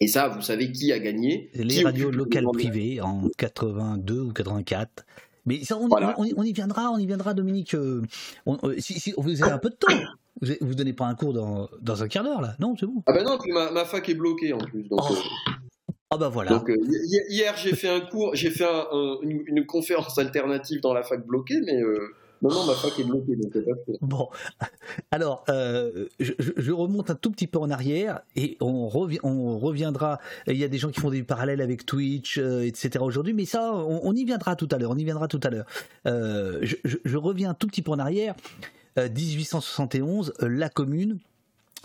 Et 0.00 0.08
ça, 0.08 0.28
vous 0.28 0.42
savez 0.42 0.72
qui 0.72 0.92
a 0.92 0.98
gagné 0.98 1.50
Les 1.54 1.82
radios 1.82 2.10
locales 2.10 2.46
privées 2.52 3.00
en 3.00 3.28
82 3.38 4.20
ou 4.20 4.32
84. 4.32 5.04
Mais 5.46 5.62
ça, 5.64 5.76
on, 5.76 5.88
voilà. 5.88 6.14
on, 6.18 6.26
on, 6.36 6.42
y 6.42 6.52
viendra, 6.52 6.90
on 6.90 6.98
y 6.98 7.06
viendra, 7.06 7.34
Dominique. 7.34 7.74
Euh, 7.74 8.02
on, 8.46 8.58
euh, 8.64 8.76
si, 8.78 8.98
si, 8.98 9.14
vous 9.16 9.42
avez 9.42 9.52
un 9.52 9.58
peu 9.58 9.70
de 9.70 9.74
temps. 9.74 9.94
Vous, 10.40 10.48
ne 10.48 10.54
vous 10.60 10.74
donnez 10.74 10.92
pas 10.92 11.06
un 11.06 11.14
cours 11.14 11.32
dans, 11.32 11.68
dans 11.80 12.02
un 12.02 12.08
quart 12.08 12.24
d'heure, 12.24 12.40
là 12.40 12.56
Non, 12.58 12.74
c'est 12.78 12.86
bon. 12.86 13.02
Ah 13.06 13.12
ben 13.12 13.24
non, 13.24 13.38
puis 13.38 13.52
ma, 13.52 13.70
ma, 13.70 13.84
fac 13.84 14.08
est 14.08 14.14
bloquée 14.14 14.52
en 14.52 14.58
plus. 14.58 14.88
Donc, 14.88 15.00
oh. 15.02 15.12
euh... 15.12 15.52
Ah 16.10 16.16
bah 16.16 16.28
voilà. 16.28 16.50
Donc, 16.50 16.70
euh, 16.70 16.76
hier, 17.28 17.56
j'ai 17.56 17.74
fait 17.74 17.88
un 17.88 18.00
cours, 18.00 18.34
j'ai 18.34 18.50
fait 18.50 18.64
un, 18.64 18.86
un, 18.92 19.16
une, 19.22 19.42
une, 19.46 19.66
conférence 19.66 20.18
alternative 20.18 20.80
dans 20.80 20.92
la 20.92 21.02
fac 21.02 21.26
bloquée, 21.26 21.60
mais 21.64 21.80
non, 22.42 22.50
non, 22.50 22.66
ma 22.66 22.74
fac 22.74 22.98
est 22.98 23.04
bloquée, 23.04 23.36
donc 23.36 23.50
c'est 23.54 23.64
pas. 23.64 23.72
Bon, 24.02 24.28
alors, 25.10 25.44
euh, 25.48 26.06
je, 26.20 26.72
remonte 26.72 27.10
un 27.10 27.14
tout 27.14 27.30
petit 27.30 27.46
peu 27.46 27.58
en 27.58 27.70
arrière 27.70 28.20
et 28.36 28.56
on, 28.60 28.90
on 29.22 29.58
reviendra. 29.58 30.18
Il 30.46 30.56
y 30.56 30.64
a 30.64 30.68
des 30.68 30.78
gens 30.78 30.90
qui 30.90 31.00
font 31.00 31.10
des 31.10 31.22
parallèles 31.22 31.60
avec 31.60 31.86
Twitch, 31.86 32.38
euh, 32.38 32.66
etc. 32.66 33.02
aujourd'hui, 33.02 33.32
mais 33.32 33.46
ça, 33.46 33.72
on, 33.74 34.00
on, 34.02 34.14
y 34.14 34.24
viendra 34.24 34.56
tout 34.56 34.68
à 34.72 34.78
l'heure. 34.78 34.90
On 34.90 34.98
y 34.98 35.04
viendra 35.04 35.28
tout 35.28 35.40
à 35.42 35.50
l'heure. 35.50 35.66
Euh, 36.06 36.58
je, 36.62 36.76
je, 37.04 37.16
reviens 37.16 37.50
un 37.50 37.54
tout 37.54 37.66
petit 37.66 37.82
peu 37.82 37.92
en 37.92 37.98
arrière. 37.98 38.34
1871, 38.96 40.34
la 40.40 40.68
Commune 40.68 41.18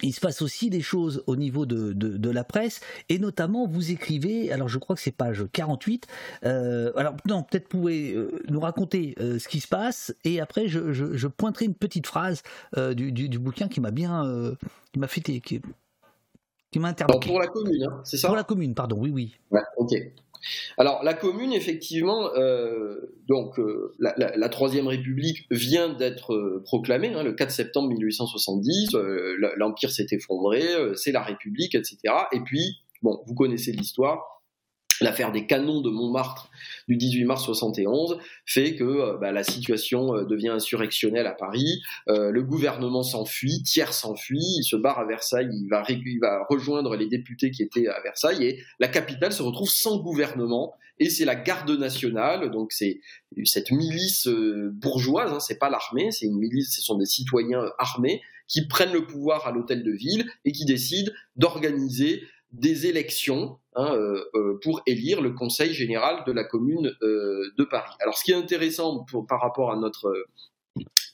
il 0.04 0.14
se 0.14 0.20
passe 0.20 0.42
aussi 0.42 0.70
des 0.70 0.82
choses 0.82 1.24
au 1.28 1.36
niveau 1.36 1.66
de, 1.66 1.94
de, 1.94 2.18
de, 2.18 2.30
la 2.30 2.44
presse, 2.44 2.82
et 3.10 3.20
notamment 3.20 3.68
vous 3.68 3.92
écrivez, 3.92 4.52
alors 4.52 4.68
je 4.68 4.78
crois 4.78 4.96
que 4.96 5.02
c'est 5.02 5.12
page 5.12 5.46
48, 5.52 6.08
euh, 6.46 6.92
alors 6.96 7.16
non, 7.26 7.44
peut-être 7.44 7.68
pouvez 7.68 8.14
euh, 8.14 8.42
nous 8.50 8.60
raconter 8.60 9.16
euh, 9.20 9.40
ce 9.40 9.48
qui 9.48 9.60
se 9.60 9.68
passe, 9.68 10.14
et 10.24 10.40
après 10.40 10.68
je, 10.68 10.94
je, 10.94 11.16
je 11.16 11.28
pointerai 11.28 11.66
une 11.66 11.76
petite 11.76 12.08
phrase 12.08 12.44
euh, 12.78 12.94
du, 12.94 13.12
du, 13.12 13.30
du, 13.30 13.40
bouquin 13.40 13.68
qui 13.68 13.82
m'a 13.82 13.92
bien, 13.92 14.24
qui 14.94 15.00
m'a 15.00 15.08
fait, 15.08 15.22
qui, 15.22 15.42
qui 16.72 16.80
m'a 16.80 16.90
interloqué. 16.90 17.30
pour 17.30 17.40
la 17.40 17.48
commune, 17.48 17.84
hein, 17.84 18.02
c'est 18.04 18.18
ça? 18.18 18.28
Pour 18.28 18.38
la 18.38 18.44
commune, 18.44 18.76
pardon, 18.76 18.98
oui, 19.00 19.10
oui. 19.10 19.38
Ouais, 19.52 19.62
ok. 19.78 19.94
Alors 20.78 21.04
la 21.04 21.14
commune, 21.14 21.54
effectivement, 21.54 22.34
euh, 22.36 23.14
donc 23.28 23.60
euh, 23.60 23.94
la, 24.00 24.50
Troisième 24.50 24.88
République 24.88 25.46
vient 25.52 25.90
d'être 25.90 26.34
euh, 26.34 26.64
proclamée 26.66 27.14
hein, 27.14 27.24
le 27.24 27.34
4 27.34 27.52
septembre 27.52 27.90
1870. 27.90 28.96
Euh, 28.96 29.36
L'empire 29.58 29.92
s'est 29.92 30.08
effondré, 30.12 30.62
c'est 30.96 31.12
la 31.12 31.22
République, 31.22 31.76
etc. 31.76 31.98
Et 32.32 32.40
puis, 32.42 32.80
bon, 33.02 33.22
vous 33.28 33.36
connaissez 33.36 33.72
l'histoire. 33.72 34.39
L'affaire 35.02 35.32
des 35.32 35.46
canons 35.46 35.82
de 35.82 35.90
Montmartre 35.90 36.50
du 36.88 36.98
18 36.98 37.26
mars 37.26 37.46
71 37.46 38.18
fait 38.46 38.76
que 38.76 39.18
bah, 39.20 39.32
la 39.32 39.44
situation 39.44 40.24
devient 40.24 40.50
insurrectionnelle 40.50 41.28
à 41.28 41.34
Paris. 41.34 41.82
Euh, 42.08 42.32
le 42.32 42.44
gouvernement 42.44 43.04
s'enfuit, 43.04 43.64
Thiers 43.64 43.94
s'enfuit, 43.94 44.58
il 44.58 44.64
se 44.64 44.76
barre 44.76 45.00
à 45.00 45.06
Versailles, 45.06 45.50
il 45.52 45.68
va, 45.70 45.84
il 45.90 46.20
va 46.20 46.46
rejoindre 46.50 46.96
les 46.96 47.08
députés 47.08 47.52
qui 47.52 47.64
étaient 47.64 47.88
à 47.88 48.02
Versailles 48.02 48.44
et 48.44 48.64
la 48.80 48.88
capitale 48.88 49.34
se 49.34 49.42
retrouve 49.42 49.70
sans 49.70 50.00
gouvernement. 50.00 50.76
Et 51.02 51.10
c'est 51.10 51.24
la 51.24 51.36
garde 51.36 51.72
nationale, 51.72 52.52
donc 52.52 52.74
c'est 52.74 53.00
cette 53.46 53.72
milice 53.72 54.28
euh, 54.28 54.70
bourgeoise, 54.74 55.32
hein, 55.32 55.40
c'est 55.40 55.58
pas 55.58 55.70
l'armée, 55.70 56.12
c'est 56.12 56.26
une 56.26 56.38
milice, 56.38 56.76
ce 56.76 56.82
sont 56.82 56.98
des 56.98 57.06
citoyens 57.06 57.64
armés 57.78 58.22
qui 58.50 58.68
prennent 58.68 58.92
le 58.92 59.06
pouvoir 59.06 59.48
à 59.48 59.52
l'hôtel 59.52 59.84
de 59.84 59.92
ville 59.92 60.30
et 60.44 60.52
qui 60.52 60.66
décident 60.66 61.12
d'organiser 61.38 62.24
des 62.52 62.88
élections 62.88 63.60
hein, 63.76 63.94
euh, 63.94 64.24
euh, 64.34 64.60
pour 64.64 64.82
élire 64.86 65.22
le 65.22 65.34
conseil 65.34 65.74
général 65.74 66.24
de 66.26 66.32
la 66.32 66.44
commune 66.44 66.96
euh, 67.02 67.52
de 67.58 67.64
Paris. 67.64 67.94
Alors, 68.00 68.18
ce 68.18 68.24
qui 68.24 68.32
est 68.32 68.36
intéressant 68.36 69.04
pour, 69.06 69.28
par 69.28 69.42
rapport 69.42 69.72
à 69.72 69.76
notre 69.76 70.14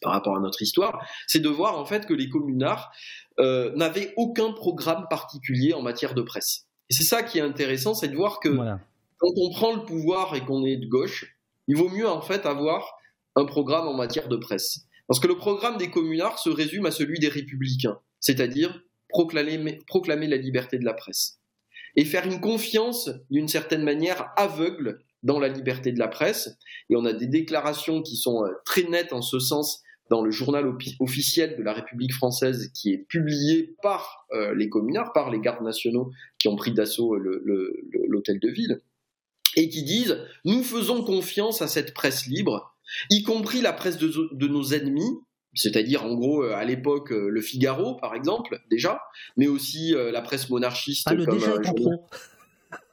par 0.02 0.12
rapport 0.12 0.36
à 0.36 0.40
notre 0.40 0.62
histoire, 0.62 1.03
c'est 1.26 1.40
de 1.40 1.49
voir 1.49 1.80
en 1.80 1.86
fait 1.86 2.06
que 2.06 2.14
les 2.14 2.30
communards 2.30 2.91
n'avaient 3.40 4.14
aucun 4.18 4.52
programme 4.52 5.07
particulier 5.10 5.74
en 5.74 5.82
matière 5.82 6.14
de 6.14 6.22
presse. 6.22 6.68
Et 6.90 6.94
c'est 6.94 7.03
ça 7.03 7.24
qui 7.24 7.40
est 7.40 7.41
intéressant, 7.41 7.95
c'est 7.95 8.10
de 8.10 8.16
voir 8.16 8.40
que 8.40 8.49
voilà. 8.49 8.80
quand 9.18 9.32
on 9.36 9.49
prend 9.49 9.74
le 9.74 9.84
pouvoir 9.84 10.36
et 10.36 10.41
qu'on 10.41 10.64
est 10.64 10.78
de 10.78 10.86
gauche, 10.86 11.36
il 11.68 11.76
vaut 11.76 11.90
mieux 11.90 12.07
en 12.07 12.22
fait 12.22 12.45
avoir 12.45 12.98
un 13.36 13.45
programme 13.45 13.88
en 13.88 13.95
matière 13.95 14.28
de 14.28 14.38
presse. 14.38 14.86
Parce 15.07 15.20
que 15.20 15.28
le 15.28 15.38
programme 15.38 15.78
des 15.78 15.90
communards 15.90 16.38
se 16.38 16.49
résume 16.49 16.86
à 16.86 16.91
celui 16.91 17.18
des 17.18 17.30
républicains, 17.30 17.99
c'est-à-dire 18.20 18.82
proclamer, 19.10 20.27
la 20.27 20.38
liberté 20.38 20.77
de 20.77 20.86
la 20.86 20.94
presse 20.94 21.40
et 21.95 22.06
faire 22.06 22.26
une 22.26 22.41
confiance 22.41 23.10
d'une 23.30 23.48
certaine 23.48 23.84
manière 23.84 24.32
aveugle 24.36 24.99
dans 25.23 25.40
la 25.40 25.48
liberté 25.48 25.91
de 25.91 25.99
la 25.99 26.07
presse. 26.07 26.57
Et 26.90 26.95
on 26.95 27.06
a 27.06 27.14
des 27.14 27.27
déclarations 27.27 28.02
qui 28.02 28.18
sont 28.18 28.44
très 28.65 28.84
nettes 28.84 29.14
en 29.14 29.22
ce 29.22 29.40
sens 29.40 29.82
dans 30.10 30.22
le 30.22 30.30
journal 30.30 30.72
officiel 30.99 31.56
de 31.57 31.64
la 31.64 31.73
République 31.73 32.14
française 32.14 32.69
qui 32.73 32.94
est 32.94 33.07
publié 33.07 33.76
par 33.82 34.27
euh, 34.34 34.53
les 34.53 34.69
communards, 34.69 35.14
par 35.14 35.32
les 35.32 35.40
gardes 35.40 35.64
nationaux 35.64 36.11
qui 36.38 36.48
ont 36.48 36.56
pris 36.56 36.73
d'assaut 36.73 37.15
l'hôtel 37.15 38.40
de 38.40 38.49
ville, 38.49 38.82
et 39.56 39.68
qui 39.69 39.84
disent 39.84 40.19
nous 40.44 40.64
faisons 40.64 41.03
confiance 41.03 41.64
à 41.64 41.68
cette 41.68 41.94
presse 41.95 42.27
libre, 42.27 42.76
y 43.10 43.23
compris 43.23 43.61
la 43.61 43.73
presse 43.73 43.98
de 43.98 44.48
nos 44.48 44.73
ennemis, 44.73 45.19
c'est-à-dire 45.56 46.06
en 46.06 46.14
gros 46.15 46.44
à 46.44 46.64
l'époque 46.64 47.10
le 47.11 47.41
Figaro 47.41 47.95
par 47.95 48.14
exemple 48.15 48.61
déjà, 48.69 49.02
mais 49.38 49.48
aussi 49.48 49.94
la 49.94 50.22
presse 50.22 50.49
monarchiste 50.49 51.07
ah, 51.10 51.14
le 51.14 51.26
comme 51.26 51.38
déjà 51.38 51.52
un 51.52 51.64
journal... 51.64 51.99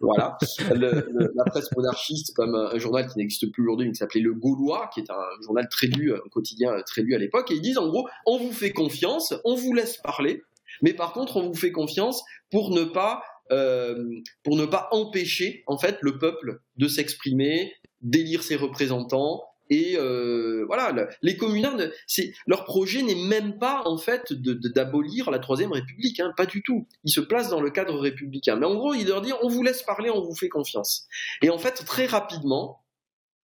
voilà. 0.01 0.39
Le, 0.70 1.06
le, 1.12 1.32
la 1.34 1.44
presse 1.44 1.70
monarchiste 1.76 2.34
comme 2.34 2.55
un, 2.55 2.78
journal 2.78 3.09
qui 3.09 3.18
n'existe 3.18 3.51
plus 3.51 3.64
aujourd'hui 3.64 3.86
mais 3.86 3.93
qui 3.93 3.98
s'appelait 3.98 4.20
le 4.20 4.32
Gaulois 4.34 4.90
qui 4.94 5.01
est 5.01 5.10
un 5.10 5.43
journal 5.43 5.68
très 5.68 5.89
lu 5.89 6.14
un 6.14 6.28
quotidien 6.30 6.80
très 6.86 7.02
lu 7.02 7.14
à 7.14 7.18
l'époque 7.18 7.51
et 7.51 7.55
ils 7.55 7.60
disent 7.60 7.78
en 7.78 7.89
gros 7.89 8.09
on 8.26 8.39
vous 8.39 8.52
fait 8.52 8.72
confiance 8.72 9.34
on 9.44 9.55
vous 9.55 9.72
laisse 9.72 9.97
parler 9.97 10.43
mais 10.82 10.94
par 10.94 11.12
contre 11.12 11.36
on 11.36 11.48
vous 11.48 11.55
fait 11.55 11.72
confiance 11.72 12.22
pour 12.51 12.70
ne 12.70 12.84
pas 12.84 13.22
euh, 13.51 14.20
pour 14.44 14.56
ne 14.56 14.64
pas 14.64 14.89
empêcher 14.93 15.62
en 15.66 15.76
fait 15.76 15.98
le 16.01 16.16
peuple 16.18 16.60
de 16.76 16.89
s'exprimer 16.89 17.74
d'élire 18.01 18.43
ses 18.43 18.56
représentants 18.56 19.43
et 19.70 19.97
euh, 19.97 20.64
voilà, 20.66 20.93
le, 20.93 21.09
les 21.22 21.36
communards, 21.36 21.78
c'est 22.06 22.32
leur 22.47 22.64
projet 22.64 23.02
n'est 23.02 23.14
même 23.14 23.59
pas 23.59 23.82
en 23.86 23.97
fait 23.97 24.32
d'abolir 24.32 25.30
la 25.30 25.39
troisième 25.39 25.72
République, 25.72 26.20
hein, 26.20 26.32
pas 26.36 26.47
du 26.47 26.62
tout. 26.62 26.86
Ils 27.05 27.12
se 27.12 27.20
placent 27.20 27.51
dans 27.51 27.60
le 27.60 27.70
cadre 27.70 27.98
républicain. 27.98 28.56
Mais 28.56 28.66
en 28.66 28.74
gros, 28.74 28.94
ils 28.94 29.06
leur 29.06 29.22
disent 29.22 29.34
on 29.43 29.48
vous 29.48 29.62
laisse 29.62 29.82
parler, 29.82 30.10
on 30.10 30.20
vous 30.20 30.34
fait 30.34 30.48
confiance. 30.48 31.06
Et 31.40 31.51
en 31.51 31.59
fait, 31.59 31.84
très 31.86 32.06
rapidement, 32.06 32.82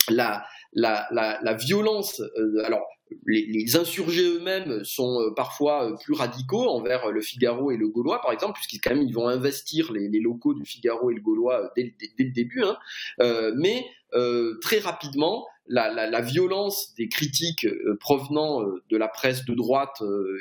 la, 0.09 0.45
la, 0.73 1.07
la, 1.11 1.39
la 1.43 1.55
violence. 1.55 2.21
euh, 2.21 2.65
alors, 2.65 2.87
les, 3.27 3.47
les 3.47 3.77
insurgés 3.77 4.25
eux-mêmes 4.37 4.85
sont 4.85 5.21
euh, 5.21 5.31
parfois 5.35 5.91
euh, 5.91 5.97
plus 5.97 6.13
radicaux 6.13 6.69
envers 6.69 7.11
le 7.11 7.23
Figaro 7.23 7.71
et 7.71 7.79
le 7.79 7.89
Gaulois, 7.89 8.21
par 8.21 8.33
exemple, 8.33 8.55
puisqu'ils 8.55 8.81
quand 8.83 8.91
même 8.95 9.03
ils 9.03 9.15
vont 9.15 9.29
investir 9.29 9.93
les, 9.93 10.09
les 10.09 10.21
locaux 10.21 10.53
du 10.53 10.67
Figaro 10.67 11.11
et 11.11 11.15
le 11.15 11.23
Gaulois 11.23 11.65
euh, 11.65 11.69
dès, 11.75 11.95
dès- 11.99 12.13
dès 12.19 12.25
le 12.25 12.33
début. 12.33 12.63
Hein. 12.63 12.77
Euh, 13.21 13.53
mais 13.57 13.87
euh, 14.15 14.59
très 14.61 14.79
rapidement, 14.79 15.47
la, 15.69 16.21
violence 16.21 16.95
des 16.97 17.09
critiques 17.09 17.65
euh, 17.65 17.97
provenant 18.01 18.63
euh, 18.63 18.83
de 18.91 18.97
la 18.97 19.09
presse 19.09 19.45
de 19.45 19.55
droite 19.55 20.03
euh, 20.03 20.39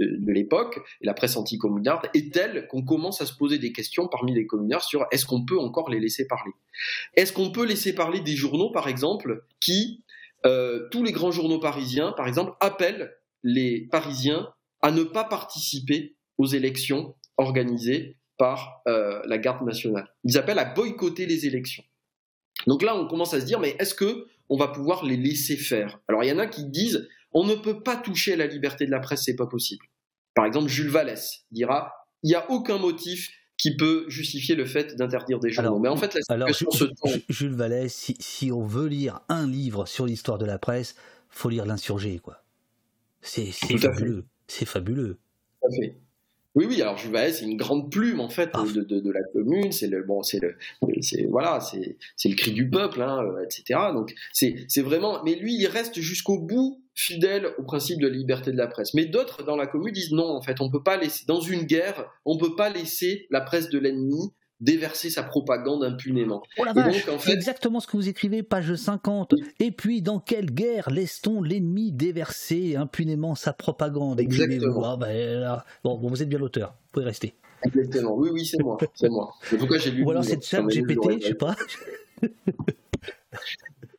de, 0.00 0.32
l'époque 0.32 0.80
et 1.00 1.06
la 1.06 1.14
presse 1.14 1.36
anticommunarde 1.36 2.08
est 2.14 2.32
telle 2.34 2.66
qu'on 2.66 2.82
commence 2.82 3.20
à 3.20 3.26
se 3.26 3.34
poser 3.34 3.58
des 3.58 3.72
questions 3.72 4.08
parmi 4.08 4.34
les 4.34 4.46
communards 4.46 4.82
sur 4.82 5.06
est-ce 5.12 5.24
qu'on 5.24 5.44
peut 5.44 5.58
encore 5.58 5.88
les 5.88 6.00
laisser 6.00 6.26
parler 6.26 6.52
Est-ce 7.14 7.32
qu'on 7.32 7.52
peut 7.52 7.64
laisser 7.64 7.94
parler 7.94 8.20
des 8.20 8.34
journaux, 8.34 8.70
par 8.70 8.88
exemple, 8.88 9.44
qui, 9.60 10.02
tous 10.42 11.04
les 11.04 11.12
grands 11.12 11.30
journaux 11.30 11.60
parisiens, 11.60 12.10
par 12.10 12.26
exemple, 12.26 12.54
appellent 12.58 13.14
les 13.44 13.86
Parisiens 13.90 14.48
à 14.82 14.90
ne 14.90 15.04
pas 15.04 15.24
participer 15.24 16.16
aux 16.38 16.46
élections 16.46 17.14
organisées 17.36 18.16
par 18.36 18.82
la 18.84 19.38
garde 19.38 19.64
nationale. 19.64 20.12
Ils 20.24 20.36
appellent 20.36 20.58
à 20.58 20.64
boycotter 20.64 21.26
les 21.26 21.46
élections. 21.46 21.84
Donc 22.66 22.82
là, 22.82 22.96
on 22.96 23.06
commence 23.06 23.32
à 23.34 23.40
se 23.40 23.46
dire, 23.46 23.60
mais 23.60 23.76
est-ce 23.78 23.94
que 23.94 24.26
on 24.48 24.56
va 24.56 24.68
pouvoir 24.68 25.04
les 25.04 25.16
laisser 25.16 25.56
faire 25.56 26.00
Alors 26.08 26.22
il 26.24 26.28
y 26.28 26.32
en 26.32 26.38
a 26.38 26.46
qui 26.46 26.64
disent, 26.64 27.08
on 27.32 27.44
ne 27.44 27.54
peut 27.54 27.82
pas 27.82 27.96
toucher 27.96 28.34
à 28.34 28.36
la 28.36 28.46
liberté 28.46 28.86
de 28.86 28.90
la 28.90 29.00
presse, 29.00 29.22
c'est 29.24 29.36
pas 29.36 29.46
possible. 29.46 29.86
Par 30.34 30.46
exemple, 30.46 30.68
Jules 30.68 30.90
Vallès 30.90 31.44
dira, 31.50 31.92
il 32.22 32.28
n'y 32.28 32.34
a 32.34 32.50
aucun 32.50 32.78
motif 32.78 33.30
qui 33.56 33.76
peut 33.76 34.04
justifier 34.08 34.56
le 34.56 34.66
fait 34.66 34.96
d'interdire 34.96 35.38
des 35.38 35.50
journaux. 35.50 35.78
mais 35.78 35.88
en 35.88 35.96
fait, 35.96 36.14
la 36.14 36.20
Alors, 36.28 36.54
se. 36.54 36.64
Ju- 37.04 37.24
Jules 37.28 37.54
Vallée, 37.54 37.88
si, 37.88 38.16
si 38.18 38.50
on 38.50 38.66
veut 38.66 38.88
lire 38.88 39.20
un 39.28 39.46
livre 39.46 39.86
sur 39.86 40.06
l'histoire 40.06 40.38
de 40.38 40.44
la 40.44 40.58
presse, 40.58 40.96
faut 41.30 41.48
lire 41.48 41.64
l'insurgé, 41.64 42.18
quoi. 42.18 42.42
C'est 43.22 43.52
fabuleux. 43.78 44.24
C'est 44.48 44.66
fabuleux. 44.66 45.18
Tout 45.62 45.68
à 45.68 45.76
fait. 45.76 45.96
Oui, 46.54 46.66
oui. 46.68 46.80
Alors 46.82 46.96
Vallée, 46.96 47.32
c'est 47.32 47.44
une 47.44 47.56
grande 47.56 47.90
plume 47.90 48.20
en 48.20 48.28
fait 48.28 48.50
de, 48.74 48.82
de, 48.82 49.00
de 49.00 49.10
la 49.10 49.22
commune. 49.32 49.72
C'est 49.72 49.88
le 49.88 50.02
bon, 50.02 50.22
c'est 50.22 50.40
le, 50.40 50.54
c'est 51.00 51.24
voilà, 51.24 51.60
c'est 51.60 51.96
c'est 52.16 52.28
le 52.28 52.36
cri 52.36 52.52
du 52.52 52.70
peuple, 52.70 53.02
hein, 53.02 53.24
euh, 53.24 53.44
etc. 53.44 53.80
Donc 53.92 54.14
c'est 54.32 54.64
c'est 54.68 54.82
vraiment. 54.82 55.22
Mais 55.24 55.34
lui, 55.34 55.54
il 55.56 55.66
reste 55.66 56.00
jusqu'au 56.00 56.38
bout 56.38 56.80
fidèle 56.94 57.48
au 57.58 57.64
principe 57.64 58.00
de 58.00 58.06
la 58.06 58.14
liberté 58.14 58.52
de 58.52 58.56
la 58.56 58.68
presse. 58.68 58.94
Mais 58.94 59.04
d'autres 59.04 59.42
dans 59.42 59.56
la 59.56 59.66
commune 59.66 59.92
disent 59.92 60.12
non. 60.12 60.28
En 60.28 60.42
fait, 60.42 60.60
on 60.60 60.70
peut 60.70 60.82
pas 60.82 60.96
laisser 60.96 61.24
dans 61.26 61.40
une 61.40 61.62
guerre, 61.62 62.06
on 62.24 62.38
peut 62.38 62.54
pas 62.54 62.70
laisser 62.70 63.26
la 63.30 63.40
presse 63.40 63.68
de 63.68 63.78
l'ennemi 63.78 64.32
déverser 64.60 65.10
sa 65.10 65.22
propagande 65.22 65.84
impunément. 65.84 66.42
Oh 66.58 66.64
la 66.64 66.72
vache, 66.72 67.06
donc, 67.06 67.16
en 67.16 67.18
c'est 67.18 67.30
fait, 67.30 67.34
exactement 67.34 67.80
ce 67.80 67.86
que 67.86 67.96
vous 67.96 68.08
écrivez, 68.08 68.42
page 68.42 68.74
50. 68.74 69.34
Et 69.60 69.70
puis, 69.70 70.02
dans 70.02 70.20
quelle 70.20 70.50
guerre 70.50 70.90
laisse-t-on 70.90 71.42
l'ennemi 71.42 71.92
déverser 71.92 72.76
impunément 72.76 73.34
sa 73.34 73.52
propagande. 73.52 74.20
Exactement. 74.20 74.82
Ah, 74.84 74.96
ben, 74.96 75.40
là. 75.40 75.64
bon, 75.82 75.98
vous 75.98 76.22
êtes 76.22 76.28
bien 76.28 76.38
l'auteur, 76.38 76.70
vous 76.70 76.92
pouvez 76.92 77.06
rester. 77.06 77.34
Exactement. 77.64 78.14
Oui, 78.14 78.30
oui, 78.32 78.44
c'est 78.44 78.62
moi, 78.62 78.76
c'est 78.94 79.08
moi. 79.08 79.32
Cas, 79.50 79.78
j'ai 79.78 79.90
lu. 79.90 80.04
Ou 80.04 80.10
alors 80.10 80.24
c'est 80.24 80.42
chat 80.42 80.62
GPT, 80.62 81.20
je 81.20 81.26
sais 81.28 81.34
pas. 81.34 81.56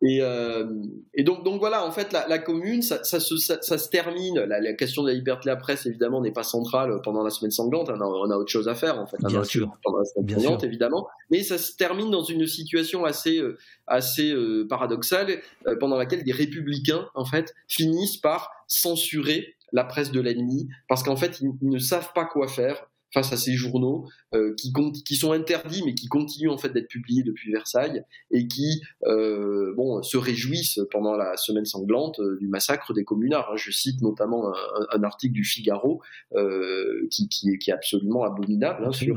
Et, 0.07 0.19
euh, 0.21 0.65
et 1.13 1.23
donc, 1.23 1.43
donc 1.43 1.59
voilà, 1.59 1.85
en 1.85 1.91
fait, 1.91 2.11
la, 2.13 2.27
la 2.27 2.37
commune, 2.37 2.81
ça, 2.81 3.03
ça, 3.03 3.19
se, 3.19 3.37
ça, 3.37 3.57
ça 3.61 3.77
se 3.77 3.89
termine. 3.89 4.39
La, 4.39 4.59
la 4.59 4.73
question 4.73 5.01
de 5.03 5.07
la 5.07 5.13
liberté 5.15 5.45
de 5.45 5.49
la 5.49 5.55
presse, 5.55 5.85
évidemment, 5.85 6.21
n'est 6.21 6.33
pas 6.33 6.43
centrale 6.43 7.01
pendant 7.03 7.23
la 7.23 7.29
semaine 7.29 7.51
sanglante. 7.51 7.89
On 7.89 7.99
a, 7.99 8.05
on 8.05 8.29
a 8.29 8.35
autre 8.35 8.51
chose 8.51 8.67
à 8.67 8.75
faire, 8.75 8.99
en 8.99 9.07
fait. 9.07 9.17
Bien 9.25 9.43
sûr. 9.43 9.75
Pendant 9.83 9.99
la 9.99 10.05
semaine 10.05 10.25
Bien 10.25 10.37
sanglante, 10.37 10.59
sûr. 10.59 10.67
évidemment. 10.67 11.07
Mais 11.31 11.41
ça 11.43 11.57
se 11.57 11.75
termine 11.75 12.11
dans 12.11 12.23
une 12.23 12.45
situation 12.45 13.05
assez, 13.05 13.39
euh, 13.39 13.57
assez 13.87 14.31
euh, 14.31 14.67
paradoxale, 14.67 15.41
pendant 15.79 15.97
laquelle 15.97 16.23
des 16.23 16.33
républicains, 16.33 17.07
en 17.15 17.25
fait, 17.25 17.53
finissent 17.67 18.17
par 18.17 18.51
censurer 18.67 19.55
la 19.71 19.83
presse 19.83 20.11
de 20.11 20.21
l'ennemi, 20.21 20.67
parce 20.87 21.03
qu'en 21.03 21.15
fait, 21.15 21.39
ils, 21.41 21.49
ils 21.61 21.69
ne 21.69 21.79
savent 21.79 22.11
pas 22.13 22.25
quoi 22.25 22.47
faire 22.47 22.87
face 23.15 23.31
à 23.31 23.37
ces 23.37 23.53
journaux 23.53 24.09
euh, 24.33 24.53
qui, 24.55 25.15
sont 25.15 25.31
interdits 25.31 25.83
mais 25.85 25.95
qui 25.95 26.07
continuent 26.07 26.49
en 26.49 26.57
fait 26.57 26.69
d'être 26.69 26.89
publiés 26.89 27.23
depuis 27.23 27.49
Versailles 27.49 28.03
et 28.29 28.45
qui 28.47 28.81
euh, 29.05 29.73
se 30.01 30.17
réjouissent 30.17 30.81
pendant 30.91 31.15
la 31.15 31.37
semaine 31.37 31.63
sanglante 31.63 32.19
euh, 32.19 32.37
du 32.41 32.47
massacre 32.47 32.93
des 32.93 33.05
communards. 33.05 33.49
hein. 33.51 33.55
Je 33.55 33.71
cite 33.71 34.01
notamment 34.01 34.53
un, 34.91 35.03
article 35.03 35.33
du 35.33 35.45
Figaro 35.45 36.01
qui, 37.09 37.29
est, 37.67 37.71
absolument 37.71 38.23
abominable 38.23 38.85
hein, 38.85 38.91
sur, 38.91 39.15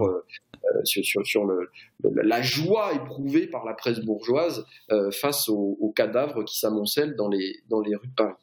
la 2.05 2.43
joie 2.43 2.95
éprouvée 2.95 3.49
par 3.49 3.65
la 3.65 3.75
presse 3.75 4.01
bourgeoise 4.01 4.65
face 5.11 5.49
aux, 5.49 5.77
aux 5.81 5.91
cadavres 5.91 6.45
qui 6.45 6.59
s'amoncellent 6.59 7.17
dans 7.17 7.29
les 7.29 7.57
dans 7.69 7.81
les 7.81 7.97
rues 7.97 8.09
de 8.09 8.15
Paris. 8.15 8.35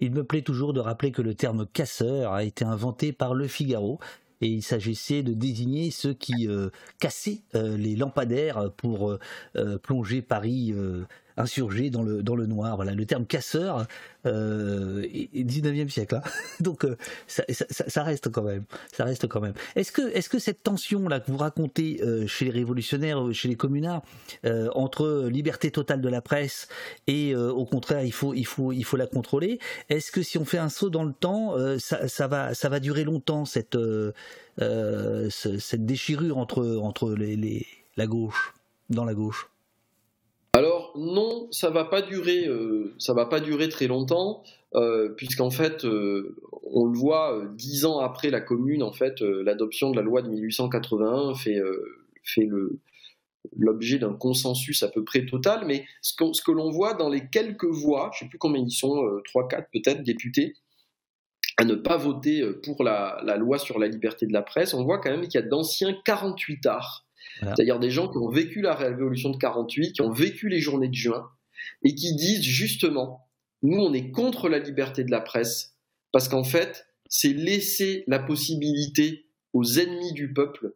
Il 0.00 0.12
me 0.12 0.24
plaît 0.24 0.42
toujours 0.42 0.72
de 0.72 0.80
rappeler 0.80 1.10
que 1.10 1.22
le 1.22 1.34
terme 1.34 1.66
casseur 1.66 2.32
a 2.32 2.44
été 2.44 2.64
inventé 2.64 3.12
par 3.12 3.34
Le 3.34 3.48
Figaro 3.48 3.98
et 4.40 4.48
il 4.48 4.62
s'agissait 4.62 5.22
de 5.22 5.34
désigner 5.34 5.90
ceux 5.90 6.14
qui 6.14 6.48
euh, 6.48 6.70
cassaient 7.00 7.42
euh, 7.54 7.76
les 7.76 7.96
lampadaires 7.96 8.70
pour 8.76 9.18
euh, 9.56 9.78
plonger 9.78 10.22
Paris 10.22 10.74
euh, 11.38 11.42
insurgé 11.42 11.90
dans 11.90 12.02
le, 12.02 12.46
noir. 12.46 12.76
Voilà, 12.76 12.92
le 12.92 13.06
terme 13.06 13.26
casseur 13.26 13.86
euh, 14.26 15.02
est 15.02 15.28
est 15.34 15.44
19e 15.44 15.88
siècle. 15.88 16.16
hein. 16.16 16.22
Donc 16.60 16.84
euh, 16.84 16.96
ça, 17.26 18.02
reste 18.02 18.28
quand 18.30 18.42
même. 18.42 18.64
Ça 18.92 19.04
reste 19.04 19.26
quand 19.28 19.40
même. 19.40 19.54
Est-ce 19.76 19.92
que, 19.92 20.38
cette 20.38 20.62
tension 20.62 21.08
là 21.08 21.20
que 21.20 21.30
vous 21.30 21.36
racontez 21.38 22.00
euh, 22.02 22.26
chez 22.26 22.44
les 22.46 22.50
révolutionnaires, 22.50 23.22
euh, 23.22 23.32
chez 23.32 23.48
les 23.48 23.56
communards, 23.56 24.02
entre 24.74 25.28
liberté 25.28 25.70
totale 25.70 26.00
de 26.00 26.08
la 26.08 26.20
presse 26.20 26.68
et 27.06 27.34
au 27.34 27.64
contraire 27.64 28.02
il 28.04 28.12
faut, 28.12 28.32
la 28.96 29.06
contrôler, 29.06 29.58
est-ce 29.88 30.10
que 30.10 30.22
si 30.22 30.38
on 30.38 30.44
fait 30.44 30.58
un 30.58 30.68
saut 30.68 30.90
dans 30.90 31.04
le 31.04 31.12
temps, 31.12 31.54
ça, 31.78 32.26
va, 32.28 32.80
durer 32.80 33.04
longtemps 33.04 33.44
cette, 33.44 33.76
ce- 33.76 35.58
cette 35.58 35.86
déchirure 35.86 36.38
entre, 36.38 37.14
la 37.96 38.06
gauche, 38.06 38.54
dans 38.90 39.04
la 39.04 39.14
gauche? 39.14 39.48
Non, 40.98 41.48
ça 41.52 41.70
va 41.70 41.84
pas 41.84 42.02
durer, 42.02 42.46
euh, 42.46 42.94
ça 42.98 43.14
va 43.14 43.26
pas 43.26 43.40
durer 43.40 43.68
très 43.68 43.86
longtemps, 43.86 44.42
euh, 44.74 45.10
puisqu'en 45.10 45.50
fait, 45.50 45.84
euh, 45.84 46.36
on 46.64 46.86
le 46.86 46.98
voit 46.98 47.42
dix 47.54 47.84
ans 47.84 48.00
après 48.00 48.30
la 48.30 48.40
Commune, 48.40 48.82
en 48.82 48.92
fait, 48.92 49.20
l'adoption 49.20 49.90
de 49.90 49.96
la 49.96 50.02
loi 50.02 50.22
de 50.22 50.28
1881 50.28 51.34
fait 51.34 51.60
fait 52.24 52.46
l'objet 53.56 53.98
d'un 53.98 54.12
consensus 54.12 54.82
à 54.82 54.88
peu 54.88 55.02
près 55.04 55.24
total, 55.24 55.64
mais 55.66 55.86
ce, 56.02 56.14
que 56.14 56.52
l'on 56.52 56.70
voit 56.70 56.92
dans 56.92 57.08
les 57.08 57.28
quelques 57.28 57.64
voix, 57.64 58.10
je 58.12 58.20
sais 58.20 58.28
plus 58.28 58.38
combien 58.38 58.62
ils 58.62 58.70
sont, 58.70 59.20
trois, 59.24 59.48
quatre 59.48 59.70
peut-être 59.72 60.02
députés, 60.02 60.54
à 61.56 61.64
ne 61.64 61.74
pas 61.74 61.96
voter 61.96 62.42
pour 62.64 62.84
la, 62.84 63.20
la 63.24 63.36
loi 63.36 63.58
sur 63.58 63.78
la 63.78 63.88
liberté 63.88 64.26
de 64.26 64.32
la 64.32 64.42
presse, 64.42 64.74
on 64.74 64.84
voit 64.84 64.98
quand 64.98 65.10
même 65.10 65.22
qu'il 65.22 65.40
y 65.40 65.42
a 65.42 65.46
d'anciens 65.46 65.96
48 66.04 66.66
arts 66.66 67.07
C'est-à-dire 67.40 67.78
des 67.78 67.90
gens 67.90 68.08
qui 68.08 68.18
ont 68.18 68.28
vécu 68.28 68.60
la 68.60 68.74
révolution 68.74 69.30
de 69.30 69.36
48, 69.36 69.92
qui 69.92 70.02
ont 70.02 70.12
vécu 70.12 70.48
les 70.48 70.60
journées 70.60 70.88
de 70.88 70.94
juin, 70.94 71.30
et 71.84 71.94
qui 71.94 72.14
disent 72.16 72.42
justement, 72.42 73.28
nous 73.62 73.78
on 73.78 73.92
est 73.92 74.10
contre 74.10 74.48
la 74.48 74.58
liberté 74.58 75.04
de 75.04 75.10
la 75.10 75.20
presse, 75.20 75.76
parce 76.12 76.28
qu'en 76.28 76.44
fait, 76.44 76.86
c'est 77.08 77.32
laisser 77.32 78.04
la 78.06 78.18
possibilité 78.18 79.26
aux 79.52 79.64
ennemis 79.78 80.12
du 80.12 80.32
peuple 80.32 80.74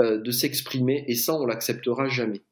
euh, 0.00 0.20
de 0.20 0.30
s'exprimer, 0.30 1.04
et 1.08 1.14
ça 1.14 1.34
on 1.34 1.46
l'acceptera 1.46 2.08
jamais. 2.08 2.42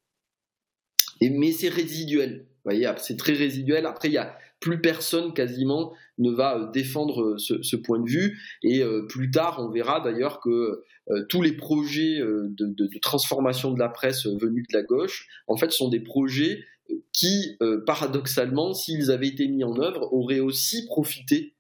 Et, 1.20 1.31
mais 1.31 1.53
c'est 1.53 1.69
résiduel, 1.69 2.47
vous 2.65 2.70
voyez, 2.70 2.91
c'est 2.99 3.16
très 3.16 3.33
résiduel. 3.33 3.87
Après, 3.87 4.09
il 4.09 4.15
y 4.15 4.19
a 4.19 4.39
plus 4.62 4.80
personne 4.80 5.34
quasiment 5.34 5.93
ne 6.16 6.30
va 6.30 6.56
euh, 6.56 6.70
défendre 6.70 7.22
euh, 7.22 7.39
ce, 7.39 7.62
ce 7.62 7.76
point 7.76 7.98
de 7.98 8.09
vue. 8.09 8.39
Et 8.62 8.82
euh, 8.82 9.05
plus 9.06 9.30
tard, 9.30 9.59
on 9.59 9.68
verra 9.68 10.01
d'ailleurs 10.01 10.40
que 10.40 10.82
tous 11.28 11.43
les 11.43 11.52
projets 11.52 12.20
de, 12.20 12.98
transformation 13.01 13.72
de 13.72 13.78
la 13.80 13.89
presse 13.89 14.24
venus 14.24 14.64
de 14.70 14.78
la 14.78 14.84
gauche, 14.84 15.26
en 15.48 15.56
fait, 15.56 15.72
sont 15.72 15.89
des 15.89 15.98
projets 15.98 16.62
qui, 17.12 17.59
paradoxalement, 17.86 18.72
s'ils 18.72 19.10
avaient 19.10 19.26
été 19.26 19.48
mis 19.48 19.64
en 19.64 19.76
œuvre, 19.80 20.12
auraient 20.12 20.39
aussi 20.39 20.86
profité 20.86 21.56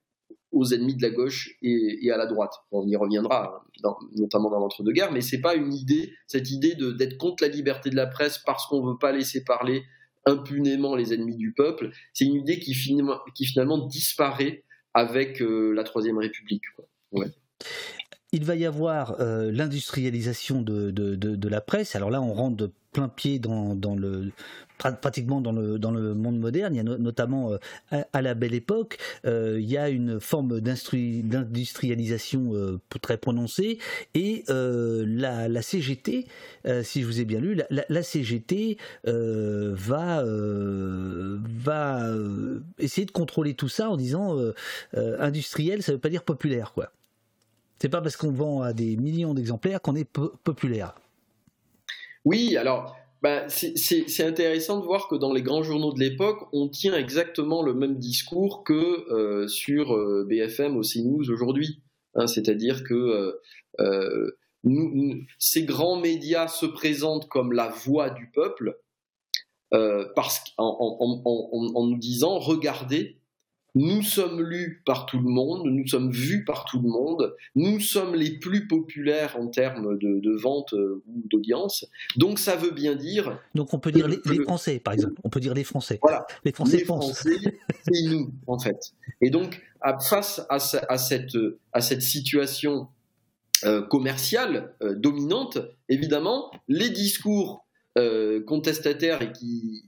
aux 0.52 0.66
ennemis 0.66 0.94
de 0.94 1.02
la 1.02 1.10
gauche 1.10 1.56
et, 1.60 2.08
à 2.12 2.16
la 2.16 2.26
droite. 2.26 2.52
On 2.70 2.86
y 2.86 2.94
reviendra, 2.94 3.64
hein, 3.82 3.94
notamment 4.14 4.48
dans 4.48 4.60
l'entre-deux-guerres, 4.60 5.10
mais 5.10 5.22
c'est 5.22 5.40
pas 5.40 5.56
une 5.56 5.74
idée, 5.74 6.12
cette 6.28 6.52
idée 6.52 6.76
d'être 6.76 7.18
contre 7.18 7.42
la 7.42 7.48
liberté 7.48 7.90
de 7.90 7.96
la 7.96 8.06
presse 8.06 8.38
parce 8.46 8.66
qu'on 8.68 8.86
veut 8.86 8.98
pas 8.98 9.10
laisser 9.10 9.42
parler 9.42 9.82
impunément 10.26 10.94
les 10.94 11.12
ennemis 11.12 11.36
du 11.36 11.52
peuple. 11.52 11.90
C'est 12.12 12.24
une 12.24 12.34
idée 12.34 12.58
qui 12.58 12.74
finalement, 12.74 13.18
qui 13.34 13.44
finalement 13.46 13.78
disparaît 13.86 14.64
avec 14.94 15.40
euh, 15.40 15.72
la 15.72 15.84
Troisième 15.84 16.18
République. 16.18 16.64
il 18.32 18.44
va 18.44 18.56
y 18.56 18.66
avoir 18.66 19.20
euh, 19.20 19.50
l'industrialisation 19.50 20.62
de, 20.62 20.90
de, 20.90 21.14
de, 21.14 21.36
de 21.36 21.48
la 21.48 21.60
presse. 21.60 21.96
Alors 21.96 22.10
là, 22.10 22.20
on 22.20 22.32
rentre 22.32 22.56
de 22.56 22.72
plein 22.92 23.08
pied 23.08 23.38
dans, 23.38 23.74
dans 23.74 23.96
le 23.96 24.32
pratiquement 25.00 25.40
dans 25.40 25.52
le, 25.52 25.78
dans 25.78 25.90
le 25.90 26.14
monde 26.14 26.38
moderne. 26.38 26.74
Il 26.74 26.78
y 26.78 26.80
a 26.80 26.84
notamment 26.84 27.52
à, 27.90 28.22
la 28.22 28.34
belle 28.34 28.54
époque, 28.54 28.98
il 29.24 29.60
y 29.60 29.76
a 29.76 29.88
une 29.88 30.20
forme 30.20 30.60
d'industrialisation 30.60 32.80
très 33.00 33.16
prononcée 33.16 33.78
et 34.14 34.44
la, 34.48 35.62
CGT, 35.62 36.26
si 36.82 37.02
je 37.02 37.06
vous 37.06 37.20
ai 37.20 37.24
bien 37.24 37.40
lu, 37.40 37.60
la, 37.70 38.02
CGT 38.02 38.78
va, 39.04 40.24
va 40.24 42.08
essayer 42.78 43.06
de 43.06 43.12
contrôler 43.12 43.54
tout 43.54 43.68
ça 43.68 43.90
en 43.90 43.96
disant 43.96 44.36
industriel, 44.94 45.82
ça 45.82 45.92
veut 45.92 45.98
pas 45.98 46.08
dire 46.08 46.24
populaire, 46.24 46.72
quoi. 46.72 46.92
C'est 47.82 47.88
pas 47.88 48.00
parce 48.00 48.16
qu'on 48.16 48.30
vend 48.30 48.62
à 48.62 48.72
des 48.72 48.96
millions 48.96 49.34
d'exemplaires 49.34 49.82
qu'on 49.82 49.96
est 49.96 50.04
populaire. 50.04 50.94
Oui, 52.24 52.56
alors 52.56 52.96
bah, 53.22 53.48
c'est 53.48 54.24
intéressant 54.24 54.80
de 54.80 54.84
voir 54.84 55.06
que 55.06 55.14
dans 55.14 55.32
les 55.32 55.42
grands 55.42 55.62
journaux 55.62 55.92
de 55.92 56.00
l'époque, 56.00 56.48
on 56.52 56.68
tient 56.68 56.94
exactement 56.96 57.62
le 57.62 57.72
même 57.72 57.96
discours 57.98 58.64
que 58.64 59.08
euh, 59.12 59.46
sur 59.46 59.94
euh, 59.94 60.26
BFM 60.28 60.76
ou 60.76 60.82
CNews 60.82 61.30
aujourd'hui. 61.30 61.80
Hein, 62.14 62.26
c'est-à-dire 62.26 62.82
que 62.82 63.38
euh, 63.78 64.36
ces 65.38 65.62
grands 65.62 66.00
médias 66.00 66.48
se 66.48 66.66
présentent 66.66 67.28
comme 67.28 67.52
la 67.52 67.68
voix 67.68 68.10
du 68.10 68.28
peuple 68.30 68.76
parce, 69.70 70.44
en, 70.58 71.86
nous 71.88 71.98
disant 71.98 72.38
regardez, 72.38 73.21
nous 73.74 74.02
sommes 74.02 74.42
lus 74.42 74.82
par 74.84 75.06
tout 75.06 75.18
le 75.18 75.28
monde, 75.28 75.62
nous 75.64 75.86
sommes 75.86 76.10
vus 76.10 76.44
par 76.44 76.64
tout 76.64 76.80
le 76.80 76.88
monde, 76.88 77.34
nous 77.54 77.80
sommes 77.80 78.14
les 78.14 78.38
plus 78.38 78.68
populaires 78.68 79.36
en 79.38 79.48
termes 79.48 79.98
de, 79.98 80.36
vente 80.36 80.74
euh, 80.74 81.02
ou 81.06 81.22
d'audience. 81.30 81.86
Donc 82.16 82.38
ça 82.38 82.56
veut 82.56 82.70
bien 82.70 82.94
dire. 82.94 83.38
Donc 83.54 83.72
on 83.72 83.78
peut 83.78 83.92
dire 83.92 84.08
les, 84.08 84.18
Français, 84.42 84.78
par 84.78 84.94
exemple. 84.94 85.14
On 85.24 85.30
peut 85.30 85.40
dire 85.40 85.54
les 85.54 85.64
Français. 85.64 85.98
Voilà. 86.02 86.26
Les 86.44 86.52
Français 86.52 86.78
les 86.78 86.84
Français, 86.84 87.36
c'est 87.82 88.02
nous, 88.08 88.32
en 88.46 88.58
fait. 88.58 88.92
Et 89.20 89.30
donc 89.30 89.62
face 90.00 90.42
à, 90.48 90.58
cette, 90.58 91.36
à 91.72 91.80
cette 91.80 92.02
situation 92.02 92.88
euh, 93.64 93.82
commerciale 93.82 94.74
euh, 94.82 94.94
dominante, 94.94 95.58
évidemment, 95.88 96.50
les 96.68 96.90
discours 96.90 97.66
contestataires 98.46 99.20
et 99.20 99.32
qui, 99.32 99.84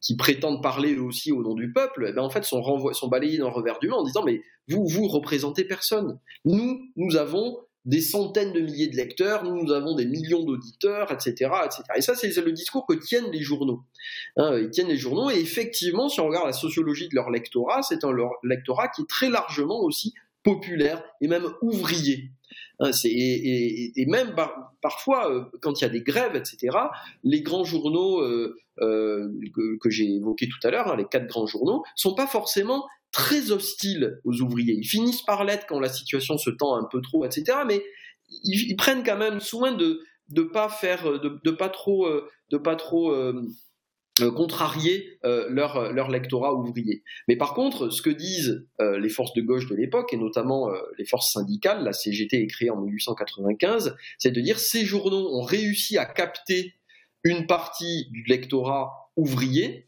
qui, 0.00 0.16
prétendent 0.16 0.62
parler 0.62 0.96
aussi 0.96 1.32
au 1.32 1.42
nom 1.42 1.54
du 1.54 1.72
peuple, 1.72 2.06
eh 2.08 2.12
ben, 2.12 2.22
en 2.22 2.30
fait 2.30 2.44
sont, 2.44 2.62
sont 2.92 3.08
balayés 3.08 3.38
dans 3.38 3.48
le 3.48 3.54
revers 3.54 3.78
du 3.78 3.88
main 3.88 3.96
en 3.96 4.04
disant 4.04 4.22
mais 4.24 4.42
vous 4.68 4.86
vous 4.86 5.08
représentez 5.08 5.64
personne. 5.64 6.18
Nous 6.44 6.80
nous 6.96 7.16
avons 7.16 7.58
des 7.84 8.00
centaines 8.00 8.52
de 8.52 8.60
milliers 8.60 8.88
de 8.88 8.96
lecteurs, 8.96 9.44
nous, 9.44 9.62
nous 9.62 9.72
avons 9.72 9.94
des 9.94 10.06
millions 10.06 10.42
d'auditeurs, 10.42 11.12
etc., 11.12 11.50
etc. 11.64 11.82
Et 11.96 12.00
ça, 12.00 12.14
c'est 12.14 12.34
le 12.34 12.52
discours 12.52 12.86
que 12.86 12.94
tiennent 12.94 13.30
les 13.30 13.42
journaux. 13.42 13.82
Hein, 14.36 14.58
ils 14.58 14.70
tiennent 14.70 14.88
les 14.88 14.96
journaux, 14.96 15.30
et 15.30 15.38
effectivement, 15.38 16.08
si 16.08 16.20
on 16.20 16.28
regarde 16.28 16.46
la 16.46 16.54
sociologie 16.54 17.08
de 17.08 17.14
leur 17.14 17.30
lectorat, 17.30 17.82
c'est 17.82 18.04
un 18.04 18.16
lectorat 18.42 18.88
qui 18.88 19.02
est 19.02 19.08
très 19.08 19.28
largement 19.28 19.80
aussi 19.80 20.14
populaire 20.42 21.02
et 21.20 21.28
même 21.28 21.46
ouvrier. 21.62 22.30
Hein, 22.80 22.90
et, 23.04 24.06
même 24.06 24.34
parfois, 24.82 25.30
euh, 25.30 25.44
quand 25.62 25.80
il 25.80 25.84
y 25.84 25.86
a 25.86 25.90
des 25.90 26.02
grèves, 26.02 26.34
etc., 26.34 26.76
les 27.22 27.42
grands 27.42 27.64
journaux 27.64 28.20
euh, 28.20 28.56
euh, 28.80 29.28
que, 29.80 29.90
j'ai 29.90 30.16
évoqués 30.16 30.48
tout 30.48 30.66
à 30.66 30.70
l'heure, 30.70 30.88
hein, 30.88 30.96
les 30.96 31.06
quatre 31.06 31.26
grands 31.26 31.46
journaux, 31.46 31.84
sont 31.94 32.14
pas 32.14 32.26
forcément 32.26 32.84
très 33.12 33.52
hostiles 33.52 34.18
aux 34.24 34.40
ouvriers. 34.40 34.74
Ils 34.74 34.88
finissent 34.88 35.22
par 35.22 35.44
l'être 35.44 35.66
quand 35.68 35.78
la 35.78 35.88
situation 35.88 36.36
se 36.36 36.50
tend 36.50 36.74
un 36.74 36.84
peu 36.90 37.00
trop, 37.00 37.24
etc. 37.24 37.58
Mais 37.66 37.84
ils, 38.42 38.74
prennent 38.76 39.04
quand 39.04 39.18
même 39.18 39.38
soin 39.38 39.72
de 39.72 40.00
ne 40.30 40.42
pas 40.42 40.66
de, 40.82 41.50
pas 41.52 41.68
trop, 41.68 42.08
de 42.50 42.56
pas 42.58 42.74
trop 42.74 43.14
contrarier 44.20 45.18
euh, 45.24 45.48
leur, 45.50 45.76
euh, 45.76 45.92
leur 45.92 46.08
lectorat 46.08 46.54
ouvrier. 46.54 47.02
Mais 47.26 47.36
par 47.36 47.54
contre, 47.54 47.90
ce 47.90 48.00
que 48.00 48.10
disent 48.10 48.66
les 48.78 49.08
forces 49.08 49.32
de 49.34 49.42
gauche 49.42 49.66
de 49.68 49.74
l'époque, 49.74 50.12
et 50.12 50.16
notamment 50.16 50.70
les 50.98 51.04
forces 51.04 51.32
syndicales, 51.32 51.84
la 51.84 51.92
CGT 51.92 52.42
est 52.42 52.46
créée 52.46 52.70
en 52.70 52.80
1895, 52.80 53.96
c'est 54.18 54.30
de 54.30 54.40
dire 54.40 54.58
ces 54.58 54.84
journaux 54.84 55.34
ont 55.34 55.42
réussi 55.42 55.98
à 55.98 56.04
capter 56.04 56.74
une 57.22 57.46
partie 57.46 58.08
du 58.10 58.24
lectorat 58.24 59.10
ouvrier, 59.16 59.86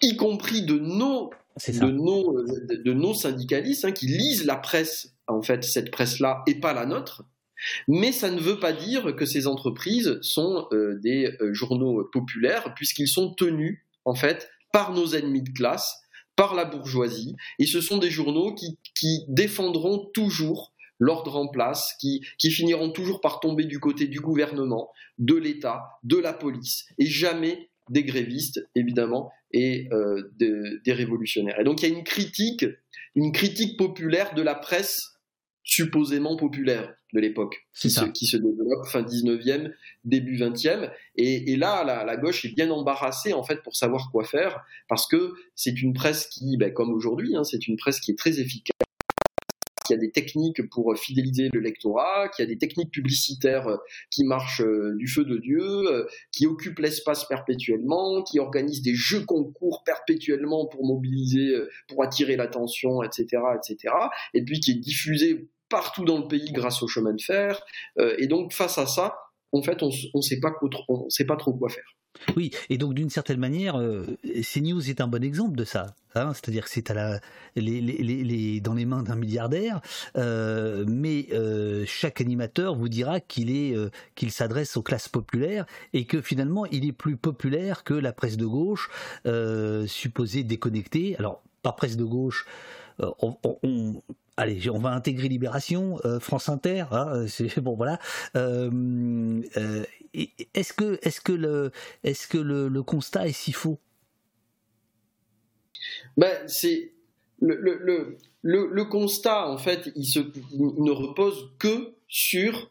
y 0.00 0.16
compris 0.16 0.62
de 0.62 0.78
nos, 0.78 1.30
de 1.66 1.90
nos, 1.90 2.42
de 2.42 2.92
nos 2.92 3.14
syndicalistes, 3.14 3.84
hein, 3.84 3.92
qui 3.92 4.06
lisent 4.06 4.44
la 4.44 4.56
presse, 4.56 5.14
en 5.26 5.42
fait, 5.42 5.64
cette 5.64 5.90
presse-là, 5.90 6.42
et 6.46 6.54
pas 6.54 6.72
la 6.72 6.86
nôtre, 6.86 7.24
mais 7.88 8.12
ça 8.12 8.30
ne 8.30 8.40
veut 8.40 8.58
pas 8.58 8.72
dire 8.72 9.14
que 9.16 9.26
ces 9.26 9.46
entreprises 9.46 10.18
sont 10.22 10.66
euh, 10.72 10.98
des 11.00 11.36
euh, 11.40 11.52
journaux 11.54 12.04
populaires, 12.04 12.74
puisqu'ils 12.74 13.08
sont 13.08 13.34
tenus, 13.34 13.80
en 14.04 14.14
fait, 14.14 14.50
par 14.72 14.92
nos 14.92 15.14
ennemis 15.14 15.42
de 15.42 15.50
classe, 15.50 16.00
par 16.36 16.54
la 16.54 16.64
bourgeoisie, 16.64 17.36
et 17.58 17.66
ce 17.66 17.80
sont 17.80 17.98
des 17.98 18.10
journaux 18.10 18.54
qui, 18.54 18.78
défendront 19.28 20.10
toujours 20.12 20.72
l'ordre 20.98 21.36
en 21.36 21.48
place, 21.48 21.94
qui, 22.00 22.22
finiront 22.50 22.90
toujours 22.90 23.20
par 23.20 23.40
tomber 23.40 23.64
du 23.64 23.78
côté 23.78 24.08
du 24.08 24.20
gouvernement, 24.20 24.90
de 25.18 25.34
l'État, 25.34 25.84
de 26.02 26.16
la 26.16 26.32
police, 26.32 26.86
et 26.98 27.06
jamais 27.06 27.70
des 27.90 28.02
grévistes, 28.02 28.68
évidemment, 28.74 29.30
et 29.52 29.88
euh, 29.92 30.32
des 30.40 30.92
révolutionnaires. 30.92 31.60
Et 31.60 31.64
donc 31.64 31.82
il 31.82 31.88
y 31.88 31.92
a 31.92 31.96
une 31.96 32.04
critique, 32.04 32.66
une 33.14 33.30
critique 33.30 33.78
populaire 33.78 34.34
de 34.34 34.42
la 34.42 34.56
presse 34.56 35.20
supposément 35.62 36.36
populaire 36.36 36.94
de 37.14 37.20
l'époque, 37.20 37.66
qui, 37.74 37.90
se, 37.90 38.04
qui 38.06 38.26
se 38.26 38.36
développe 38.36 38.86
fin 38.88 39.02
19e, 39.02 39.72
début 40.04 40.36
20e. 40.36 40.90
Et, 41.16 41.56
là, 41.56 41.84
la, 41.84 42.16
gauche 42.16 42.44
est 42.44 42.54
bien 42.54 42.70
embarrassée 42.70 43.32
en 43.32 43.44
fait 43.44 43.62
pour 43.62 43.76
savoir 43.76 44.10
quoi 44.10 44.24
faire, 44.24 44.64
parce 44.88 45.06
que 45.06 45.32
c'est 45.54 45.80
une 45.80 45.94
presse 45.94 46.26
qui, 46.26 46.56
ben, 46.56 46.72
comme 46.72 46.92
aujourd'hui, 46.92 47.36
hein, 47.36 47.44
c'est 47.44 47.68
une 47.68 47.76
presse 47.76 48.00
qui 48.00 48.10
est 48.10 48.18
très 48.18 48.40
efficace 48.40 48.74
qui 49.86 49.92
a 49.92 49.96
des 49.96 50.10
techniques 50.10 50.68
pour 50.70 50.96
fidéliser 50.96 51.50
le 51.52 51.60
lectorat, 51.60 52.28
qui 52.34 52.42
a 52.42 52.46
des 52.46 52.58
techniques 52.58 52.90
publicitaires 52.90 53.68
euh, 53.68 53.76
qui 54.10 54.24
marchent 54.24 54.62
euh, 54.62 54.94
du 54.96 55.06
feu 55.06 55.24
de 55.24 55.36
Dieu, 55.36 55.60
euh, 55.62 56.06
qui 56.32 56.46
occupent 56.46 56.78
l'espace 56.78 57.26
perpétuellement, 57.26 58.22
qui 58.22 58.40
organise 58.40 58.82
des 58.82 58.94
jeux 58.94 59.24
concours 59.24 59.82
perpétuellement 59.84 60.66
pour 60.66 60.86
mobiliser, 60.86 61.54
pour 61.88 62.02
attirer 62.02 62.36
l'attention, 62.36 63.02
etc., 63.02 63.42
etc., 63.56 63.94
et 64.32 64.42
puis 64.42 64.60
qui 64.60 64.72
est 64.72 64.80
diffusée 64.80 65.48
partout 65.74 66.04
dans 66.04 66.18
le 66.18 66.28
pays 66.28 66.52
grâce 66.52 66.84
au 66.84 66.86
chemin 66.86 67.12
de 67.12 67.20
fer. 67.20 67.60
Euh, 67.98 68.14
et 68.18 68.28
donc, 68.28 68.52
face 68.52 68.78
à 68.78 68.86
ça, 68.86 69.16
en 69.50 69.60
fait, 69.60 69.82
on 69.82 69.88
ne 69.88 70.20
sait, 70.22 70.38
pas 70.38 71.36
trop 71.36 71.52
quoi 71.52 71.68
faire. 71.68 71.96
Oui, 72.36 72.52
et 72.70 72.78
donc 72.78 72.94
d'une 72.94 73.10
certaine 73.10 73.40
manière, 73.40 73.74
euh, 73.74 74.06
CNews 74.40 74.88
est 74.88 75.00
un 75.00 75.08
bon 75.08 75.24
exemple 75.24 75.56
de 75.56 75.64
ça. 75.64 75.96
Hein. 76.14 76.32
C'est-à-dire 76.32 76.64
que 76.66 76.70
c'est 76.70 76.92
dans 76.92 78.74
les 78.74 78.84
mains 78.86 79.02
d'un 79.02 79.16
milliardaire, 79.16 79.80
euh, 80.16 80.84
mais 80.86 81.26
chaque 81.86 82.20
animateur 82.20 82.76
vous 82.76 82.88
dira 82.88 83.18
qu'il 83.18 83.90
s'adresse 84.28 84.76
aux 84.76 84.82
classes 84.82 85.08
populaires 85.08 85.66
et 85.92 86.04
que 86.04 86.22
finalement 86.22 86.66
il 86.66 86.86
est 86.86 86.92
plus 86.92 87.16
populaire 87.16 87.82
que 87.82 87.94
la 87.94 88.12
presse 88.12 88.36
de 88.36 88.46
gauche, 88.46 88.90
supposée 89.88 90.44
déconnectée. 90.44 91.16
Alors, 91.18 91.42
par 91.62 91.74
presse 91.74 91.96
de 91.96 92.04
gauche, 92.04 92.46
on, 93.00 93.36
allez, 94.36 94.68
on 94.70 94.78
va 94.78 94.90
intégrer 94.90 95.28
Libération, 95.28 95.98
euh, 96.04 96.20
France 96.20 96.48
Inter, 96.48 96.84
hein, 96.90 97.26
c'est 97.28 97.58
bon 97.60 97.74
voilà. 97.74 97.98
Euh, 98.36 99.42
euh, 99.56 99.84
est-ce 100.54 100.72
que, 100.72 100.98
est-ce 101.02 101.20
que 101.20 101.32
le, 101.32 101.72
est-ce 102.04 102.28
que 102.28 102.38
le, 102.38 102.82
constat 102.82 103.26
est 103.26 103.32
si 103.32 103.52
faux? 103.52 103.78
Ben, 106.16 106.32
c'est 106.46 106.92
le, 107.40 107.56
le, 107.56 108.18
le, 108.42 108.84
constat 108.84 109.50
en 109.50 109.58
fait, 109.58 109.90
il, 109.96 110.06
se, 110.06 110.20
ne 110.20 110.90
repose 110.90 111.50
que 111.58 111.94
sur 112.06 112.70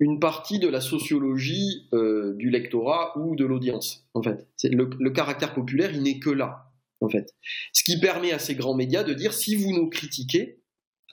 une 0.00 0.18
partie 0.18 0.58
de 0.58 0.68
la 0.68 0.80
sociologie 0.80 1.88
du 1.92 2.50
lectorat 2.50 3.16
ou 3.16 3.36
de 3.36 3.44
l'audience. 3.44 4.08
En 4.14 4.22
fait, 4.22 4.48
c'est 4.56 4.70
le, 4.70 5.10
caractère 5.10 5.54
populaire, 5.54 5.92
il 5.94 6.02
n'est 6.02 6.18
que 6.18 6.30
là. 6.30 6.72
En 7.00 7.08
fait, 7.08 7.34
ce 7.72 7.84
qui 7.84 8.00
permet 8.00 8.32
à 8.32 8.40
ces 8.40 8.56
grands 8.56 8.74
médias 8.74 9.04
de 9.04 9.14
dire 9.14 9.32
si 9.32 9.54
vous 9.54 9.72
nous 9.72 9.88
critiquez, 9.88 10.63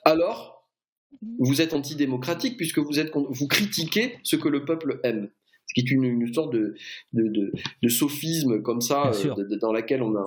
alors 0.04 0.52
vous 1.38 1.60
êtes 1.60 1.74
antidémocratique 1.74 2.56
puisque 2.56 2.78
vous, 2.78 2.98
êtes, 2.98 3.12
vous 3.14 3.46
critiquez 3.46 4.18
ce 4.22 4.36
que 4.36 4.48
le 4.48 4.64
peuple 4.64 5.00
aime. 5.04 5.28
Ce 5.66 5.74
qui 5.74 5.80
est 5.80 5.90
une, 5.90 6.32
sorte 6.34 6.52
de, 6.52 6.74
de, 7.12 7.88
sophisme 7.88 8.62
comme 8.62 8.80
ça, 8.80 9.12
euh, 9.24 9.58
dans 9.60 9.72
laquelle 9.72 10.02
on 10.02 10.14
a, 10.16 10.24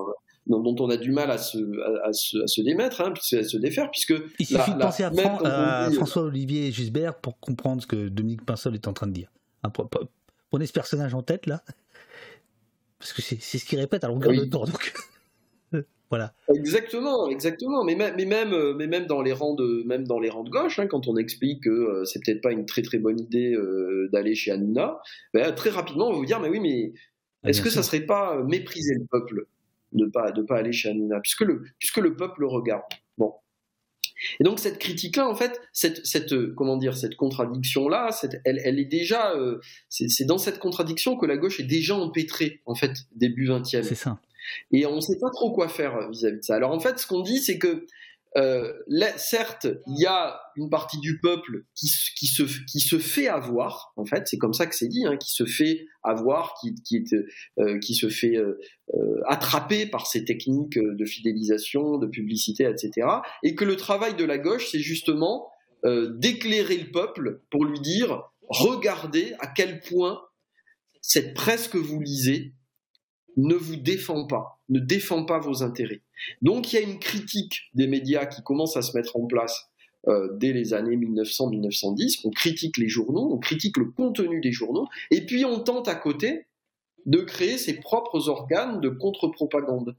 dont 0.48 0.76
on 0.80 0.90
a 0.90 0.98
du 0.98 1.12
mal 1.12 1.30
à 1.30 1.38
se, 1.38 1.58
à, 2.04 2.14
se, 2.14 2.62
démettre, 2.62 3.02
hein, 3.02 3.14
à 3.14 3.44
se 3.44 3.58
défaire, 3.58 3.92
puisque... 3.92 4.14
Il 4.40 4.46
suffit 4.46 4.74
de 4.74 4.80
penser 4.80 5.04
à, 5.04 5.90
François-Olivier 5.92 6.72
Gisbert 6.72 7.20
pour 7.20 7.40
comprendre 7.40 7.82
ce 7.82 7.88
que 7.88 8.08
Dominique 8.08 8.46
Pinsol 8.46 8.76
est 8.76 8.88
en 8.88 8.94
train 8.94 9.08
de 9.08 9.14
dire. 9.14 9.32
Prenez 10.50 10.66
ce 10.66 10.74
personnage 10.74 11.14
en 11.14 11.22
tête, 11.22 11.48
là, 11.48 11.64
parce 12.98 13.14
que 13.14 13.22
c'est 13.22 13.40
ce 13.40 13.66
qu'il 13.66 13.80
répète 13.80 14.04
à 14.04 14.08
longueur 14.08 14.32
de 14.32 14.46
temps. 14.46 14.66
Donc... 14.66 14.94
Voilà. 16.10 16.34
Exactement, 16.54 17.30
exactement. 17.30 17.84
Mais, 17.84 17.96
mais, 17.96 18.26
même, 18.26 18.54
euh, 18.54 18.74
mais 18.76 18.88
même 18.88 19.06
dans 19.08 19.22
les 19.22 19.34
rangs 19.34 19.56
de, 19.56 19.84
même 19.86 20.06
dans 20.08 20.20
les 20.20 20.30
rangs 20.30 20.44
de 20.44 20.50
gauche, 20.50 20.78
hein, 20.80 20.88
quand 20.88 21.08
on 21.08 21.18
explique 21.18 21.64
que 21.64 21.70
euh, 21.70 22.06
c'est 22.06 22.24
peut-être 22.24 22.42
pas 22.42 22.52
une 22.52 22.66
très 22.66 22.82
très 22.84 23.00
bonne 23.00 23.20
idée 23.20 23.54
euh, 23.54 24.08
d'aller 24.14 24.36
chez 24.36 24.52
Hanouna, 24.52 25.00
ben, 25.34 25.52
très 25.56 25.70
rapidement 25.72 26.08
on 26.10 26.12
va 26.12 26.18
vous 26.18 26.26
dire 26.26 26.40
mais 26.40 26.50
oui 26.50 26.60
mais 26.60 26.94
Ah, 27.44 27.50
Est-ce 27.50 27.62
que 27.62 27.70
ça 27.70 27.82
sûr. 27.82 27.92
serait 27.92 28.06
pas 28.06 28.38
euh, 28.38 28.44
mépriser 28.44 28.94
le 28.96 29.06
peuple 29.06 29.48
de 29.94 30.06
pas 30.06 30.32
de 30.32 30.42
pas 30.42 30.58
aller 30.58 30.72
chez 30.74 30.90
Hanouna, 30.90 31.20
puisque 31.22 31.42
le 31.42 31.64
puisque 31.80 31.98
le 31.98 32.16
peuple 32.16 32.42
le 32.42 32.48
regarde? 32.48 32.84
Bon. 33.18 33.34
Et 34.40 34.44
donc 34.44 34.60
cette 34.60 34.80
critique-là, 34.80 35.28
en 35.28 35.36
fait, 35.36 35.60
cette, 35.74 36.06
cette 36.06 36.54
comment 36.56 36.78
dire, 36.78 36.96
cette 36.96 37.16
contradiction-là, 37.16 38.10
elle, 38.46 38.62
elle 38.64 38.80
est 38.80 38.86
déjà, 38.86 39.34
euh, 39.34 39.60
c'est 39.90 40.08
c'est 40.10 40.26
dans 40.26 40.38
cette 40.38 40.60
contradiction 40.60 41.18
que 41.18 41.26
la 41.26 41.38
gauche 41.38 41.60
est 41.60 41.64
déjà 41.64 41.96
empêtrée, 41.96 42.62
en 42.66 42.76
fait, 42.76 42.94
début 43.16 43.48
20e. 43.48 43.84
C'est 43.84 43.96
ça. 43.96 44.20
Et 44.72 44.86
on 44.86 44.96
ne 44.96 45.02
sait 45.02 45.18
pas 45.20 45.30
trop 45.32 45.52
quoi 45.54 45.68
faire 45.68 45.96
euh, 45.96 46.10
vis-à-vis 46.10 46.38
de 46.38 46.44
ça. 46.44 46.56
Alors 46.56 46.72
en 46.72 46.80
fait, 46.80 47.00
ce 47.00 47.08
qu'on 47.08 47.22
dit, 47.22 47.40
c'est 47.40 47.58
que 47.58 47.86
euh, 48.38 48.74
certes, 49.16 49.66
il 49.88 50.02
y 50.02 50.06
a 50.06 50.38
une 50.58 50.70
partie 50.70 51.00
du 51.00 51.22
peuple 51.22 51.64
qui, 51.74 51.88
se, 51.88 52.98
fait 52.98 53.30
avoir, 53.30 53.94
en 53.96 54.06
fait, 54.06 54.28
c'est 54.28 54.38
comme 54.38 54.52
ça 54.52 54.68
que 54.68 54.76
c'est 54.76 54.90
dit, 54.90 55.06
hein, 55.06 55.16
qui 55.16 55.32
se 55.32 55.46
fait 55.46 55.86
avoir, 56.04 56.54
qui, 56.60 57.06
euh, 57.14 57.80
se 57.82 58.10
fait 58.10 58.36
attraper 59.26 59.86
par 59.86 60.06
ces 60.06 60.26
techniques 60.26 60.78
de 60.78 61.06
fidélisation, 61.06 61.98
de 61.98 62.08
publicité, 62.08 62.66
etc. 62.66 63.08
Et 63.42 63.56
que 63.56 63.64
le 63.64 63.78
travail 63.78 64.16
de 64.16 64.26
la 64.26 64.38
gauche, 64.38 64.68
c'est 64.70 64.80
justement 64.80 65.50
d'éclairer 65.86 66.78
le 66.78 66.92
peuple 66.92 67.42
pour 67.50 67.64
lui 67.64 67.80
dire, 67.80 68.22
regardez 68.50 69.34
à 69.40 69.48
quel 69.48 69.80
point 69.80 70.20
cette 71.08 71.36
presse 71.36 71.70
que 71.70 71.78
vous 71.78 72.02
lisez 72.02 72.54
ne 73.38 73.56
vous 73.56 73.76
défend 73.76 74.26
pas, 74.26 74.60
ne 74.70 74.80
défend 74.80 75.26
pas 75.26 75.40
vos 75.40 75.64
intérêts. 75.64 76.02
Donc 76.42 76.72
il 76.72 76.76
y 76.76 76.80
a 76.80 76.82
une 76.82 77.00
critique 77.00 77.70
des 77.74 77.88
médias 77.88 78.26
qui 78.26 78.42
commence 78.44 78.78
à 78.78 78.82
se 78.82 78.96
mettre 78.96 79.18
en 79.18 79.26
place 79.26 79.70
euh, 80.08 80.30
dès 80.38 80.54
les 80.54 80.74
années 80.74 80.96
1900-1910. 80.96 82.22
On 82.26 82.30
critique 82.30 82.78
les 82.78 82.88
journaux, 82.88 83.30
on 83.34 83.38
critique 83.38 83.78
le 83.78 83.86
contenu 83.86 84.40
des 84.40 84.52
journaux, 84.52 84.88
et 85.12 85.26
puis 85.26 85.46
on 85.46 85.60
tente 85.60 85.88
à 85.88 85.96
côté 85.96 86.46
de 87.06 87.20
créer 87.20 87.58
ses 87.58 87.80
propres 87.80 88.30
organes 88.30 88.82
de 88.82 88.90
contre-propagande. 88.90 89.96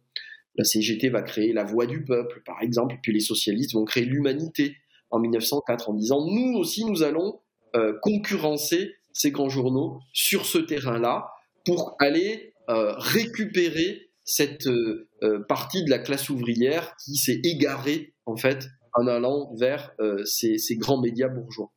La 0.57 0.65
CGT 0.65 1.09
va 1.09 1.23
créer 1.23 1.53
la 1.53 1.65
voix 1.65 1.87
du 1.87 2.05
peuple, 2.05 2.43
par 2.45 2.63
exemple, 2.63 2.97
puis 3.03 3.13
les 3.13 3.21
socialistes 3.21 3.75
vont 3.75 3.85
créer 3.85 4.05
l'humanité 4.05 4.77
en 5.11 5.19
1904 5.19 5.91
en 5.91 5.95
disant 5.95 6.27
nous 6.27 6.57
aussi 6.57 6.85
nous 6.85 7.03
allons 7.03 7.41
euh, 7.75 7.95
concurrencer 8.03 8.95
ces 9.13 9.31
grands 9.31 9.49
journaux 9.49 10.01
sur 10.13 10.47
ce 10.47 10.59
terrain-là 10.59 11.31
pour 11.65 11.97
aller 11.99 12.53
récupérer 12.69 14.11
cette 14.25 14.67
euh, 14.67 15.09
euh, 15.23 15.41
partie 15.41 15.85
de 15.85 15.91
la 15.91 15.99
classe 15.99 16.29
ouvrière 16.31 16.97
qui 17.05 17.17
s'est 17.17 17.41
égarée 17.45 18.15
en 18.27 18.37
fait 18.37 18.69
en 18.95 19.07
allant 19.07 19.55
vers 19.55 19.93
euh, 20.01 20.25
ces, 20.25 20.59
ces 20.59 20.77
grands 20.77 21.01
médias 21.01 21.29
bourgeois. 21.29 21.71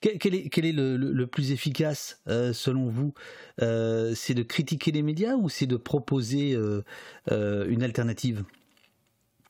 Quel, 0.00 0.34
est, 0.34 0.48
quel 0.48 0.64
est 0.64 0.72
le, 0.72 0.96
le- 0.96 1.12
le 1.12 1.26
plus 1.26 1.52
efficace 1.52 2.20
euh, 2.28 2.52
selon 2.54 2.88
vous 2.88 3.12
Euh, 3.60 4.14
C'est 4.14 4.32
de 4.34 4.42
critiquer 4.42 4.90
les 4.92 5.02
médias 5.02 5.34
ou 5.36 5.48
c'est 5.48 5.66
de 5.66 5.76
proposer 5.76 6.54
euh, 6.54 6.82
euh, 7.30 7.66
une 7.68 7.82
alternative? 7.82 8.44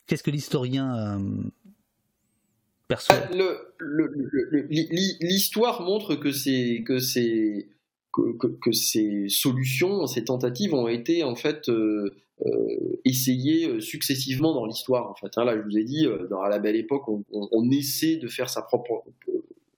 Qu'est-ce 0.05 0.23
que 0.23 0.31
l'historien 0.31 1.17
euh, 1.17 1.19
perçoit? 2.87 3.29
L'histoire 4.69 5.81
montre 5.81 6.15
que 6.15 6.31
ces 6.31 6.83
que 6.85 6.99
ces 6.99 7.69
que, 8.17 8.37
que- 8.37 8.57
que 8.61 8.71
ces 8.71 9.29
solutions, 9.29 10.07
ces 10.07 10.23
tentatives 10.25 10.73
ont 10.73 10.87
été 10.87 11.23
en 11.23 11.35
fait 11.35 11.69
euh, 11.69 12.15
euh, 12.45 12.51
essayées 13.05 13.67
euh, 13.69 13.79
successivement 13.79 14.53
dans 14.53 14.65
l'histoire. 14.65 15.09
En 15.11 15.15
fait, 15.15 15.31
hein. 15.37 15.45
là, 15.45 15.55
je 15.57 15.61
vous 15.61 15.77
ai 15.77 15.83
dit, 15.83 16.05
dans 16.29 16.41
à 16.41 16.49
la 16.49 16.59
belle 16.59 16.75
époque, 16.75 17.07
on, 17.07 17.23
on- 17.31 17.47
on 17.51 17.69
essaie 17.71 18.17
de 18.17 18.27
faire 18.27 18.49
sa 18.49 18.61
propre 18.63 19.03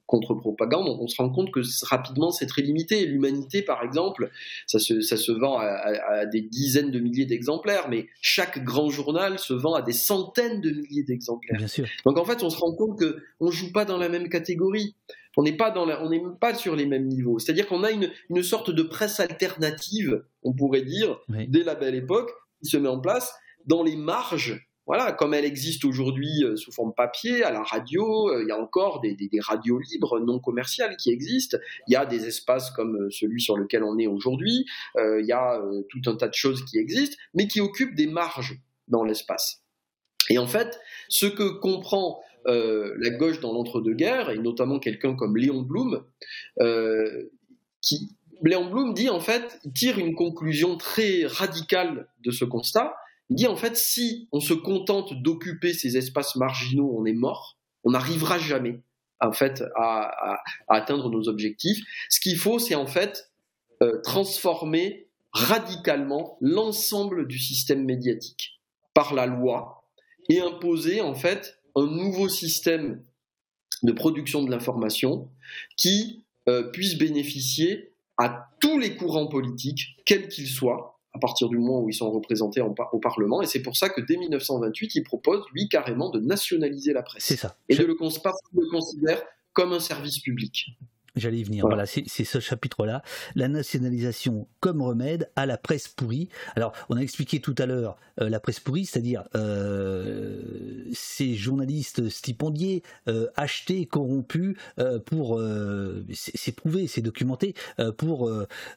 contre-propagande. 0.05 0.87
On, 0.87 1.03
on 1.03 1.07
se 1.07 1.17
rend 1.21 1.29
compte 1.29 1.51
que 1.51 1.59
rapidement, 1.85 2.31
c'est 2.31 2.47
très 2.47 2.63
limité. 2.63 3.05
L'humanité, 3.05 3.61
par 3.61 3.83
exemple, 3.83 4.31
ça 4.65 4.79
se, 4.79 5.01
ça 5.01 5.17
se 5.17 5.31
vend 5.31 5.57
à, 5.59 5.65
à- 5.65 6.13
à 6.21 6.25
des 6.25 6.41
dizaines 6.41 6.89
de 6.91 6.99
milliers 6.99 7.25
d'exemplaires, 7.27 7.87
mais 7.89 8.07
chaque 8.21 8.63
grand 8.63 8.89
journal 8.89 9.37
se 9.37 9.53
vend 9.53 9.75
à 9.75 9.81
des 9.83 9.93
centaines 9.93 10.61
de 10.61 10.71
milliers 10.71 11.03
d'exemplaires. 11.03 11.59
Donc 12.05 12.17
en 12.17 12.25
fait, 12.25 12.41
on 12.43 12.49
se 12.49 12.57
rend 12.57 12.73
compte 12.73 12.97
que 12.99 13.17
on 13.39 13.51
joue 13.51 13.71
pas 13.71 13.85
dans 13.85 13.97
la 13.97 14.09
même 14.09 14.29
catégorie. 14.29 14.95
On 15.39 15.43
n'est 15.43 15.55
pas 15.55 15.71
dans 15.71 15.85
la, 15.85 16.03
on 16.03 16.09
n'est 16.09 16.21
pas 16.41 16.53
sur 16.53 16.75
les 16.75 16.85
mêmes 16.85 17.07
niveaux. 17.07 17.39
C'est-à-dire 17.39 17.65
qu'on 17.67 17.83
a 17.85 17.91
une, 17.91 18.11
une 18.29 18.43
sorte 18.43 18.71
de 18.71 18.83
presse 18.83 19.19
alternative, 19.21 20.23
on 20.43 20.53
pourrait 20.53 20.81
dire, 20.81 21.17
dès 21.47 21.63
la 21.63 21.75
belle 21.75 21.95
époque, 21.95 22.29
qui 22.61 22.69
se 22.69 22.77
met 22.77 22.89
en 22.89 22.99
place 22.99 23.33
dans 23.65 23.83
les 23.83 23.95
marges. 23.95 24.65
Voilà, 24.85 25.11
comme 25.11 25.33
elle 25.35 25.45
existe 25.45 25.85
aujourd'hui 25.85 26.43
euh, 26.43 26.55
sous 26.55 26.71
forme 26.71 26.93
papier, 26.95 27.43
à 27.43 27.51
la 27.51 27.61
radio, 27.61 28.29
euh, 28.31 28.41
il 28.43 28.47
y 28.49 28.51
a 28.51 28.59
encore 28.59 29.01
des, 29.01 29.13
des- 29.15 29.29
des 29.29 29.39
radios 29.39 29.77
libres 29.79 30.19
non 30.19 30.39
commerciales 30.39 30.97
qui 30.97 31.11
existent. 31.11 31.57
Il 31.87 31.93
y 31.93 31.95
a 31.95 32.05
des 32.07 32.25
espaces 32.25 32.71
comme 32.71 32.95
euh, 32.97 33.09
celui 33.11 33.39
sur 33.39 33.55
lequel 33.55 33.83
on 33.83 33.97
est 33.99 34.07
aujourd'hui. 34.07 34.65
Euh, 34.97 35.21
il 35.21 35.27
y 35.27 35.31
a 35.31 35.61
tout 35.89 36.01
un 36.07 36.15
tas 36.15 36.27
de 36.27 36.33
choses 36.33 36.65
qui 36.65 36.79
existent, 36.79 37.15
mais 37.35 37.47
qui 37.47 37.61
occupent 37.61 37.95
des 37.95 38.07
marges 38.07 38.59
dans 38.87 39.03
l'espace. 39.03 39.61
Et 40.31 40.37
en 40.37 40.47
fait, 40.47 40.79
ce 41.07 41.27
que 41.27 41.47
comprend 41.59 42.19
la 42.45 43.09
gauche 43.11 43.39
dans 43.39 43.53
l'entre-deux-guerres, 43.53 44.29
et 44.29 44.37
notamment 44.37 44.79
quelqu'un 44.79 45.15
comme 45.15 45.37
Léon 45.37 45.61
Blum, 45.61 46.03
euh, 46.61 47.29
qui 47.81 48.15
Léon 48.43 48.69
Blum 48.69 48.93
dit 48.93 49.09
en 49.09 49.19
fait, 49.19 49.59
tire 49.73 49.99
une 49.99 50.15
conclusion 50.15 50.77
très 50.77 51.25
radicale 51.25 52.07
de 52.23 52.31
ce 52.31 52.45
constat. 52.45 52.95
Il 53.29 53.35
dit 53.35 53.47
en 53.47 53.55
fait, 53.55 53.75
si 53.75 54.27
on 54.31 54.39
se 54.39 54.53
contente 54.53 55.13
d'occuper 55.21 55.73
ces 55.73 55.97
espaces 55.97 56.35
marginaux, 56.35 56.95
on 56.97 57.05
est 57.05 57.13
mort, 57.13 57.57
on 57.83 57.91
n'arrivera 57.91 58.39
jamais 58.39 58.81
en 59.21 59.33
fait 59.33 59.63
à 59.75 60.41
atteindre 60.69 61.09
nos 61.09 61.27
objectifs. 61.27 61.83
Ce 62.09 62.19
qu'il 62.19 62.37
faut, 62.37 62.59
c'est 62.59 62.75
en 62.75 62.87
fait 62.87 63.29
euh, 63.83 64.01
transformer 64.01 65.09
radicalement 65.31 66.37
l'ensemble 66.41 67.27
du 67.27 67.37
système 67.37 67.83
médiatique 67.85 68.61
par 68.93 69.13
la 69.13 69.25
loi 69.25 69.83
et 70.29 70.39
imposer 70.39 71.01
en 71.01 71.13
fait 71.13 71.58
un 71.75 71.85
nouveau 71.85 72.29
système 72.29 73.03
de 73.83 73.91
production 73.91 74.43
de 74.43 74.51
l'information 74.51 75.29
qui 75.77 76.25
euh, 76.47 76.63
puisse 76.71 76.97
bénéficier 76.97 77.93
à 78.17 78.49
tous 78.59 78.77
les 78.77 78.95
courants 78.95 79.27
politiques, 79.27 79.97
quels 80.05 80.27
qu'ils 80.27 80.49
soient, 80.49 80.99
à 81.13 81.19
partir 81.19 81.49
du 81.49 81.57
moment 81.57 81.81
où 81.81 81.89
ils 81.89 81.93
sont 81.93 82.11
représentés 82.11 82.61
en 82.61 82.75
au 82.91 82.99
Parlement. 82.99 83.41
Et 83.41 83.45
c'est 83.45 83.61
pour 83.61 83.77
ça 83.77 83.89
que 83.89 84.01
dès 84.01 84.17
1928, 84.17 84.95
il 84.95 85.03
propose, 85.03 85.43
lui, 85.53 85.69
carrément 85.69 86.09
de 86.09 86.19
nationaliser 86.19 86.93
la 86.93 87.01
presse. 87.01 87.23
C'est 87.23 87.37
ça. 87.37 87.55
Et 87.69 87.75
de 87.75 87.81
le, 87.81 87.87
le 87.87 87.95
considère 88.69 89.21
comme 89.53 89.73
un 89.73 89.79
service 89.79 90.19
public. 90.19 90.77
J'allais 91.15 91.39
y 91.39 91.43
venir. 91.43 91.65
Voilà, 91.67 91.85
c'est 91.85 92.03
c'est 92.07 92.23
ce 92.23 92.39
chapitre-là. 92.39 93.01
La 93.35 93.47
nationalisation 93.47 94.47
comme 94.59 94.81
remède 94.81 95.29
à 95.35 95.45
la 95.45 95.57
presse 95.57 95.87
pourrie. 95.87 96.29
Alors, 96.55 96.73
on 96.89 96.97
a 96.97 97.01
expliqué 97.01 97.39
tout 97.39 97.55
à 97.57 97.65
l'heure 97.65 97.97
euh, 98.21 98.29
la 98.29 98.39
presse 98.39 98.59
pourrie, 98.59 98.85
c'est-à-dire 98.85 99.23
euh, 99.35 100.83
ces 100.93 101.35
journalistes 101.35 102.09
stipendiés, 102.09 102.83
euh, 103.07 103.27
achetés, 103.35 103.85
corrompus 103.85 104.55
pour, 105.05 105.41
c'est 106.13 106.51
prouvé, 106.55 106.87
c'est 106.87 107.01
documenté, 107.01 107.53
pour 107.97 108.29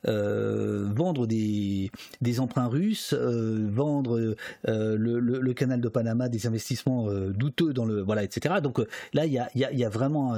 vendre 0.04 1.26
des, 1.26 1.90
des 2.20 2.40
emprunts 2.40 2.68
russes, 2.68 3.14
vendre 3.14 4.18
le, 4.18 4.96
le- 4.96 5.40
le 5.40 5.54
canal 5.54 5.80
de 5.80 5.88
Panama, 5.88 6.28
des 6.28 6.46
investissements 6.46 7.08
douteux 7.30 7.72
dans 7.72 7.84
le, 7.84 8.00
voilà, 8.02 8.22
etc. 8.24 8.56
Donc 8.62 8.80
là, 9.12 9.26
il 9.26 9.32
y 9.32 9.38
a, 9.38 9.48
y 9.54 9.64
a- 9.64 9.72
il 9.72 9.78
y 9.78 9.84
a 9.84 9.88
vraiment 9.88 10.34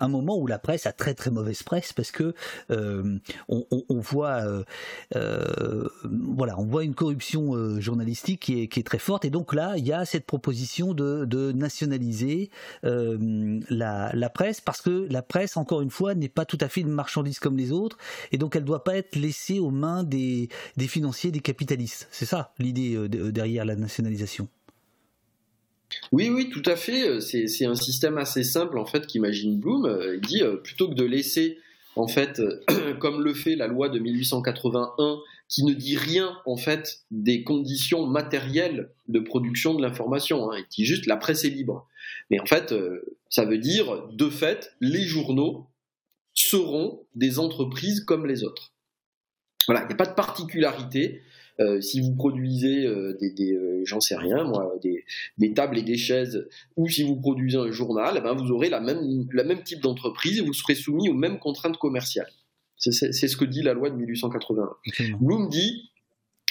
un 0.00 0.08
moment 0.08 0.38
où 0.38 0.46
la 0.46 0.58
presse 0.58 0.86
a 0.86 0.92
très 0.92 1.14
très 1.14 1.30
mauvaise 1.34 1.62
presse 1.62 1.92
parce 1.92 2.10
que 2.10 2.34
euh, 2.70 3.18
on, 3.48 4.00
voit, 4.00 4.42
euh, 4.46 4.64
euh, 5.16 5.88
voilà, 6.02 6.58
on 6.58 6.64
voit 6.64 6.84
une 6.84 6.94
corruption 6.94 7.80
journalistique 7.80 8.40
qui 8.40 8.62
est, 8.62 8.84
très 8.84 8.98
forte 8.98 9.24
et 9.24 9.30
donc 9.30 9.54
là, 9.54 9.74
il 9.76 9.86
y 9.86 9.92
a 9.92 10.04
cette 10.04 10.26
proposition 10.26 10.94
de, 10.94 11.52
nationaliser 11.52 12.50
la, 12.82 14.30
presse 14.32 14.60
parce 14.60 14.80
que 14.80 15.06
la 15.10 15.22
presse, 15.22 15.56
encore 15.56 15.80
une 15.80 15.90
fois, 15.90 16.14
n'est 16.14 16.28
pas 16.28 16.44
tout 16.44 16.58
à 16.60 16.68
fait 16.68 16.80
une 16.80 16.88
marchandise 16.88 17.38
comme 17.38 17.56
les 17.56 17.72
autres 17.72 17.98
et 18.32 18.38
donc 18.38 18.56
elle 18.56 18.64
doit 18.64 18.84
pas 18.84 18.96
être 18.96 19.16
laissée 19.16 19.58
aux 19.58 19.70
mains 19.70 20.04
des, 20.04 20.48
financiers, 20.78 21.30
des 21.30 21.40
capitalistes. 21.40 22.08
C'est 22.10 22.26
ça 22.26 22.52
l'idée 22.58 22.96
de- 23.08 23.30
derrière 23.30 23.64
la 23.64 23.76
nationalisation. 23.76 24.48
Oui, 26.14 26.28
oui, 26.28 26.48
tout 26.48 26.62
à 26.66 26.76
fait. 26.76 27.08
Euh, 27.08 27.18
C'est 27.18 27.64
un 27.64 27.74
système 27.74 28.18
assez 28.18 28.44
simple 28.44 28.78
en 28.78 28.86
fait 28.86 29.04
qu'imagine 29.04 29.58
Bloom. 29.58 29.84
Euh, 29.84 30.14
Il 30.14 30.20
dit 30.20 30.42
euh, 30.44 30.58
plutôt 30.58 30.88
que 30.88 30.94
de 30.94 31.02
laisser 31.02 31.58
en 31.96 32.06
fait, 32.06 32.40
comme 33.00 33.20
le 33.20 33.34
fait 33.34 33.56
la 33.56 33.66
loi 33.66 33.88
de 33.88 33.98
1881, 33.98 35.18
qui 35.48 35.64
ne 35.64 35.72
dit 35.72 35.96
rien 35.96 36.38
en 36.46 36.56
fait 36.56 37.00
des 37.10 37.42
conditions 37.42 38.06
matérielles 38.06 38.92
de 39.08 39.18
production 39.18 39.74
de 39.74 39.82
l'information. 39.82 40.52
Hein. 40.52 40.58
Il 40.58 40.66
dit 40.70 40.84
juste 40.84 41.06
la 41.06 41.16
presse 41.16 41.44
est 41.44 41.50
libre. 41.50 41.88
Mais 42.30 42.38
en 42.38 42.46
fait, 42.46 42.72
ça 43.28 43.44
veut 43.44 43.58
dire 43.58 44.06
de 44.12 44.30
fait 44.30 44.72
les 44.80 45.02
journaux 45.02 45.66
seront 46.32 47.04
des 47.16 47.40
entreprises 47.40 48.04
comme 48.04 48.24
les 48.24 48.44
autres. 48.44 48.72
Voilà, 49.66 49.82
il 49.82 49.88
n'y 49.88 49.94
a 49.94 49.96
pas 49.96 50.06
de 50.06 50.14
particularité. 50.14 51.22
Euh, 51.60 51.80
si 51.80 52.00
vous 52.00 52.14
produisez 52.14 52.84
euh, 52.84 53.16
des, 53.20 53.30
des 53.30 53.52
euh, 53.52 53.82
j'en 53.84 54.00
sais 54.00 54.16
rien 54.16 54.42
moi, 54.44 54.74
des, 54.82 55.04
des 55.38 55.54
tables 55.54 55.78
et 55.78 55.82
des 55.82 55.96
chaises, 55.96 56.48
ou 56.76 56.88
si 56.88 57.04
vous 57.04 57.16
produisez 57.16 57.58
un 57.58 57.70
journal, 57.70 58.14
eh 58.18 58.20
ben 58.20 58.34
vous 58.34 58.50
aurez 58.50 58.68
la 58.68 58.80
même, 58.80 59.26
la 59.32 59.44
même 59.44 59.62
type 59.62 59.80
d'entreprise 59.80 60.38
et 60.38 60.42
vous 60.42 60.52
serez 60.52 60.74
soumis 60.74 61.08
aux 61.08 61.14
mêmes 61.14 61.38
contraintes 61.38 61.78
commerciales. 61.78 62.30
C'est 62.76 62.92
ce 62.92 63.36
que 63.36 63.44
dit 63.44 63.62
la 63.62 63.72
loi 63.72 63.88
de 63.88 63.96
1881. 63.96 64.68
Bloom 65.20 65.48
dit 65.48 65.90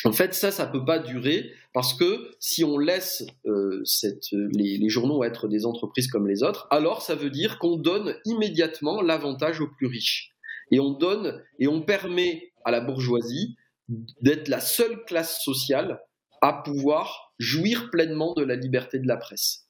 en 0.06 0.12
fait, 0.12 0.34
ça, 0.34 0.52
ça 0.52 0.66
peut 0.66 0.84
pas 0.84 1.00
durer 1.00 1.52
parce 1.74 1.94
que 1.94 2.32
si 2.40 2.64
on 2.64 2.78
laisse 2.78 3.26
euh, 3.46 3.82
cette, 3.86 4.32
les, 4.32 4.78
les, 4.78 4.90
journaux 4.90 5.24
être 5.24 5.48
des 5.48 5.66
entreprises 5.66 6.08
comme 6.08 6.28
les 6.28 6.44
autres, 6.44 6.68
alors 6.72 7.02
ça 7.02 7.16
veut 7.16 7.30
dire 7.30 7.58
qu'on 7.58 7.78
donne 7.78 8.16
immédiatement 8.26 9.02
l'avantage 9.02 9.62
aux 9.62 9.68
plus 9.68 9.88
riches. 9.88 10.34
Et 10.72 10.80
on 10.80 10.92
donne 10.92 11.42
et 11.60 11.68
on 11.68 11.82
permet 11.82 12.52
à 12.66 12.72
la 12.72 12.82
bourgeoisie 12.82 13.56
d'être 13.90 14.48
la 14.48 14.60
seule 14.60 15.04
classe 15.06 15.44
sociale 15.44 16.00
à 16.42 16.62
pouvoir 16.64 17.34
jouir 17.40 17.90
pleinement 17.92 18.34
de 18.34 18.44
la 18.44 18.56
liberté 18.56 19.00
de 19.00 19.08
la 19.08 19.18
presse. 19.18 19.68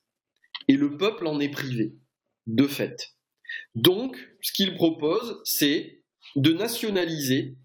Et 0.67 0.75
le 0.75 0.97
peuple 0.97 1.27
en 1.27 1.39
est 1.39 1.49
privé, 1.49 1.95
de 2.47 2.67
fait. 2.67 3.13
Donc, 3.75 4.17
ce 4.41 4.51
qu'il 4.53 4.73
propose, 4.75 5.41
c'est 5.43 6.03
de 6.35 6.51
nationaliser 6.51 7.55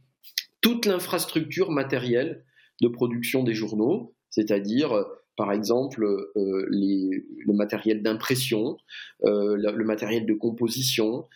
toute 0.60 0.86
l'infrastructure 0.86 1.70
matérielle 1.70 2.44
de 2.82 2.88
production 2.88 3.42
des 3.42 3.54
journaux, 3.54 4.14
c'est-à-dire 4.30 4.92
euh, 4.92 5.04
par 5.36 5.52
exemple 5.52 6.04
euh, 6.04 6.66
le 6.68 7.52
matériel 7.52 8.02
d'impression, 8.02 8.76
euh, 9.24 9.56
le, 9.56 9.84
matériel 9.84 10.26
de 10.26 10.34
composition, 10.34 11.26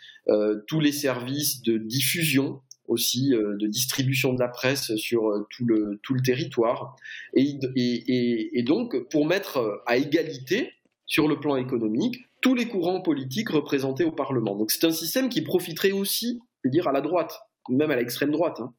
tous 0.66 0.80
les 0.80 0.93
services 0.93 1.62
de 1.62 1.78
diffusion 1.78 2.60
aussi 2.88 3.30
de 3.30 3.66
distribution 3.66 4.34
de 4.34 4.40
la 4.40 4.48
presse 4.48 4.94
sur 4.96 5.46
tout 5.50 5.64
le, 5.64 6.00
tout 6.02 6.14
le 6.14 6.20
territoire. 6.20 6.96
Et, 7.34 7.59
et, 7.76 8.59
et, 8.59 8.62
donc, 8.62 9.09
pour 9.09 9.24
mettre 9.24 9.82
à 9.86 9.96
égalité, 9.96 10.72
sur 11.12 11.28
le 11.28 11.38
plan 11.38 11.56
économique, 11.56 12.24
tous 12.40 12.54
les 12.54 12.66
courants 12.66 13.02
politiques 13.02 13.50
représentés 13.50 14.04
au 14.04 14.12
Parlement. 14.12 14.56
Donc 14.56 14.70
c'est 14.70 14.86
un 14.86 14.92
système 14.92 15.28
qui 15.28 15.42
profiterait 15.42 15.92
aussi, 15.92 16.40
je 16.64 16.68
veux 16.68 16.70
dire, 16.70 16.88
à 16.88 16.92
la 16.92 17.02
droite, 17.02 17.38
même 17.68 17.90
à 17.90 17.96
l'extrême 17.96 18.30
droite, 18.30 18.60
hein, 18.60 18.72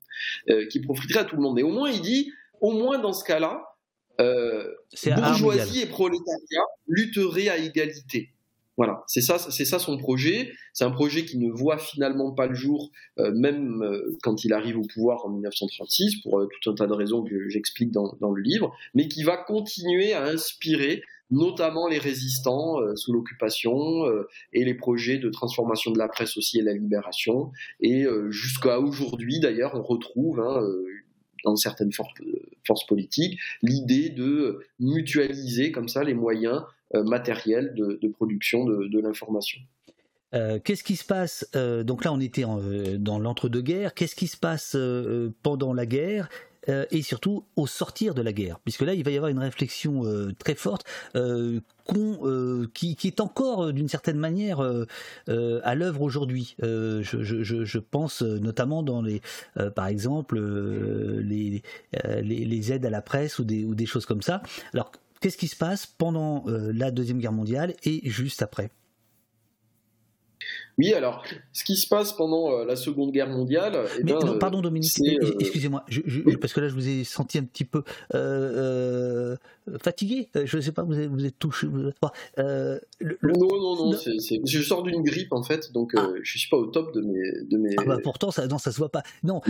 qui 0.72 0.80
profiterait 0.80 1.20
à 1.20 1.24
tout 1.26 1.36
le 1.36 1.44
monde. 1.44 1.56
Mais 1.56 1.62
au 1.62 1.70
moins, 1.70 1.92
il 1.92 2.02
dit, 2.02 2.32
au 2.60 2.72
moins 2.72 2.98
dans 2.98 3.14
ce 3.14 3.24
cas-là, 3.24 3.64
euh, 4.20 4.68
bourgeoisie 5.06 5.82
et 5.82 5.86
prolétariat 5.86 6.66
lutteraient 6.88 7.50
à 7.50 7.58
égalité. 7.58 8.34
Voilà, 8.76 9.04
c'est 9.08 9.22
ça, 9.22 9.38
c'est 9.38 9.66
ça 9.66 9.78
son 9.78 9.98
projet. 9.98 10.52
C'est 10.74 10.84
un 10.84 10.92
projet 10.92 11.26
qui 11.26 11.38
ne 11.38 11.52
voit 11.52 11.78
finalement 11.78 12.32
pas 12.32 12.48
le 12.48 12.56
jour, 12.56 12.90
euh, 13.20 13.32
même 13.32 13.84
euh, 13.84 14.18
quand 14.24 14.44
il 14.44 14.54
arrive 14.54 14.78
au 14.78 14.82
pouvoir 14.82 15.26
en 15.26 15.30
1936, 15.30 16.22
pour 16.24 16.40
euh, 16.40 16.48
tout 16.62 16.72
un 16.72 16.76
tas 16.76 16.88
de 16.88 16.94
raisons 16.94 17.24
que 17.24 17.50
j'explique 17.50 17.92
dans, 17.92 18.16
le 18.20 18.42
livre, 18.42 18.76
mais 18.96 19.08
qui 19.08 19.24
va 19.24 19.38
continuer 19.38 20.14
à 20.14 20.24
inspirer 20.24 21.04
notamment 21.30 21.88
les 21.88 21.98
résistants 21.98 22.78
sous 22.96 23.12
l'occupation 23.12 24.04
et 24.52 24.64
les 24.64 24.76
projets 24.76 25.18
de 25.18 25.30
transformation 25.30 25.92
de 25.92 25.98
la 25.98 26.08
presse 26.08 26.38
aussi 26.38 26.60
et 26.60 26.62
la 26.62 26.74
libération. 26.74 27.52
Et 27.80 28.06
jusqu'à 28.30 28.80
aujourd'hui, 28.80 29.40
d'ailleurs, 29.40 29.72
on 29.74 29.82
retrouve 29.82 30.40
hein, 30.40 30.62
dans 31.44 31.56
certaines 31.56 31.92
forces, 31.92 32.86
politiques, 32.88 33.40
l'idée 33.62 34.10
de 34.10 34.60
mutualiser 34.80 35.72
comme 35.72 35.88
ça 35.88 36.04
les 36.04 36.14
moyens 36.14 36.62
euh, 36.96 37.04
matériels 37.04 37.74
de, 37.74 38.08
production 38.08 38.66
de, 38.66 39.00
l'information. 39.00 39.60
Euh, 40.36 40.60
qu'est-ce 40.64 40.84
qui 40.84 40.96
se 40.96 41.04
passe 41.04 41.48
euh, 41.56 41.84
Donc 41.84 42.06
là, 42.06 42.14
on 42.14 42.20
était 42.20 42.46
dans 43.00 43.18
l'entre-deux-guerres. 43.18 43.96
Qu'est-ce 43.96 44.16
qui 44.16 44.28
se 44.28 44.38
passe 44.38 44.78
pendant 45.42 45.74
la 45.74 45.86
guerre 45.86 46.30
et 46.92 47.02
surtout 47.02 47.44
au 47.58 47.68
sortir 47.68 48.14
de 48.14 48.22
la 48.22 48.32
guerre, 48.32 48.58
puisque 48.64 48.84
là 48.84 48.94
il 48.94 49.04
va 49.04 49.12
y 49.12 49.18
avoir 49.18 49.30
une 49.30 49.40
réflexion 49.40 50.04
très 50.40 50.56
forte 50.56 50.86
qui, 51.14 52.98
est 53.04 53.20
encore 53.20 53.74
d'une 53.74 53.90
certaine 53.90 54.18
manière 54.18 54.62
à 55.28 55.76
l'œuvre 55.76 56.02
aujourd'hui. 56.02 56.56
Je, 56.62 57.80
pense 57.80 58.22
notamment 58.22 58.82
dans 58.82 59.02
les, 59.02 59.22
par 59.76 59.88
exemple, 59.88 60.40
les, 60.40 61.64
les, 62.22 62.72
aides 62.72 62.86
à 62.86 62.90
la 62.90 63.02
presse 63.02 63.40
ou 63.40 63.44
des, 63.44 63.66
ou 63.66 63.76
des 63.76 63.86
choses 63.86 64.06
comme 64.06 64.22
ça. 64.22 64.42
Alors 64.74 64.90
qu'est-ce 65.24 65.38
qui 65.38 65.48
se 65.48 65.56
passe 65.56 65.86
pendant 65.86 66.44
la 66.46 66.92
deuxième 66.92 67.20
guerre 67.20 67.32
mondiale 67.32 67.76
et 67.84 68.02
juste 68.10 68.42
après? 68.42 68.70
Oui, 70.78 70.94
alors, 70.94 71.24
ce 71.52 71.64
qui 71.64 71.76
se 71.76 71.88
passe 71.88 72.14
pendant 72.14 72.52
euh, 72.52 72.66
la 72.66 72.76
Seconde 72.76 73.12
Guerre 73.12 73.30
mondiale. 73.30 73.86
Eh 74.00 74.04
ben, 74.04 74.38
pardon 74.40 74.62
Dominique, 74.62 75.00
euh, 75.02 75.36
excusez-moi, 75.40 75.86
parce 76.42 76.54
que 76.54 76.62
là 76.62 76.68
je 76.68 76.74
vous 76.74 76.88
ai 76.88 77.04
senti 77.04 77.38
un 77.38 77.44
petit 77.44 77.64
peu 77.64 77.84
euh, 78.16 79.36
fatigué. 79.82 80.30
Je 80.34 80.58
ne 80.58 80.62
sais 80.62 80.72
pas, 80.72 80.84
vous 80.84 81.00
êtes, 81.00 81.10
vous 81.10 81.26
êtes 81.26 81.38
touché. 81.38 81.68
Vous 81.68 81.78
Non, 81.78 81.92
non, 83.22 83.92
non, 83.92 83.92
je 83.94 84.62
sors 84.62 84.82
d'une 84.82 85.04
grippe 85.04 85.32
en 85.32 85.44
fait, 85.44 85.72
donc 85.74 85.92
je 85.94 86.00
ah. 86.00 86.10
je 86.22 86.38
suis 86.40 86.50
pas 86.50 86.58
au 86.58 86.66
top 86.66 86.94
de 86.96 87.02
mes. 87.02 87.44
De 87.46 87.58
mes... 87.58 87.76
Ah 87.78 87.84
bah 87.86 87.98
pourtant, 88.02 88.32
ça, 88.32 88.48
non, 88.48 88.58
ça 88.58 88.72
se 88.72 88.78
voit 88.78 88.90
pas. 88.90 89.04
Non, 89.24 89.42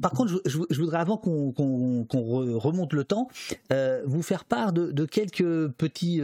par, 0.00 0.12
contre, 0.12 0.40
je, 0.44 0.80
voudrais 0.80 0.98
avant 0.98 1.16
qu'on 1.16 1.52
remonte 2.58 2.92
le 2.92 3.02
temps, 3.02 3.28
vous 4.06 4.22
faire 4.22 4.44
part 4.44 4.72
de, 4.72 4.92
de 4.92 5.04
quelques 5.04 5.68
petits 5.72 6.20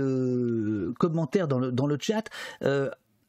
commentaires 0.98 1.48
dans 1.48 1.58
le, 1.58 1.72
dans 1.72 1.86
le 1.86 1.98
chat 2.00 2.28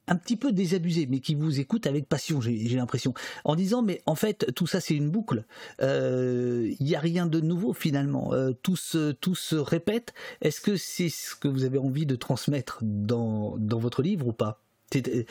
un 0.08 0.16
petit 0.16 0.38
peu 0.38 0.52
désabusé, 0.52 1.08
mais 1.10 1.20
qui 1.20 1.36
vous 1.36 1.60
écoute 1.60 1.88
avec 1.88 2.08
passion, 2.08 2.42
j'ai 2.42 2.68
l'impression, 2.70 3.14
en 3.44 3.56
disant 3.56 3.82
mais 3.82 4.02
en 4.06 4.16
fait 4.16 4.54
tout 4.56 4.68
ça 4.68 4.80
c'est 4.80 4.96
une 4.96 5.10
boucle, 5.10 5.46
euh, 5.82 6.74
il 6.80 6.86
n'y 6.86 6.96
a 6.96 7.00
rien 7.00 7.26
de 7.26 7.40
nouveau 7.40 7.74
finalement, 7.74 8.34
euh, 8.34 8.52
tout, 8.62 8.76
se, 8.76 9.56
répète. 9.56 10.14
Est-ce 10.42 10.62
que 10.62 10.76
c'est 10.78 11.10
ce 11.10 11.36
que 11.36 11.48
vous 11.48 11.64
avez 11.64 11.78
envie 11.78 12.06
de 12.06 12.16
transmettre 12.16 12.80
dans, 12.82 13.58
dans 13.58 13.80
votre 13.80 14.02
livre 14.02 14.28
ou 14.28 14.34
pas? 14.34 14.62
Euh, 14.96 15.24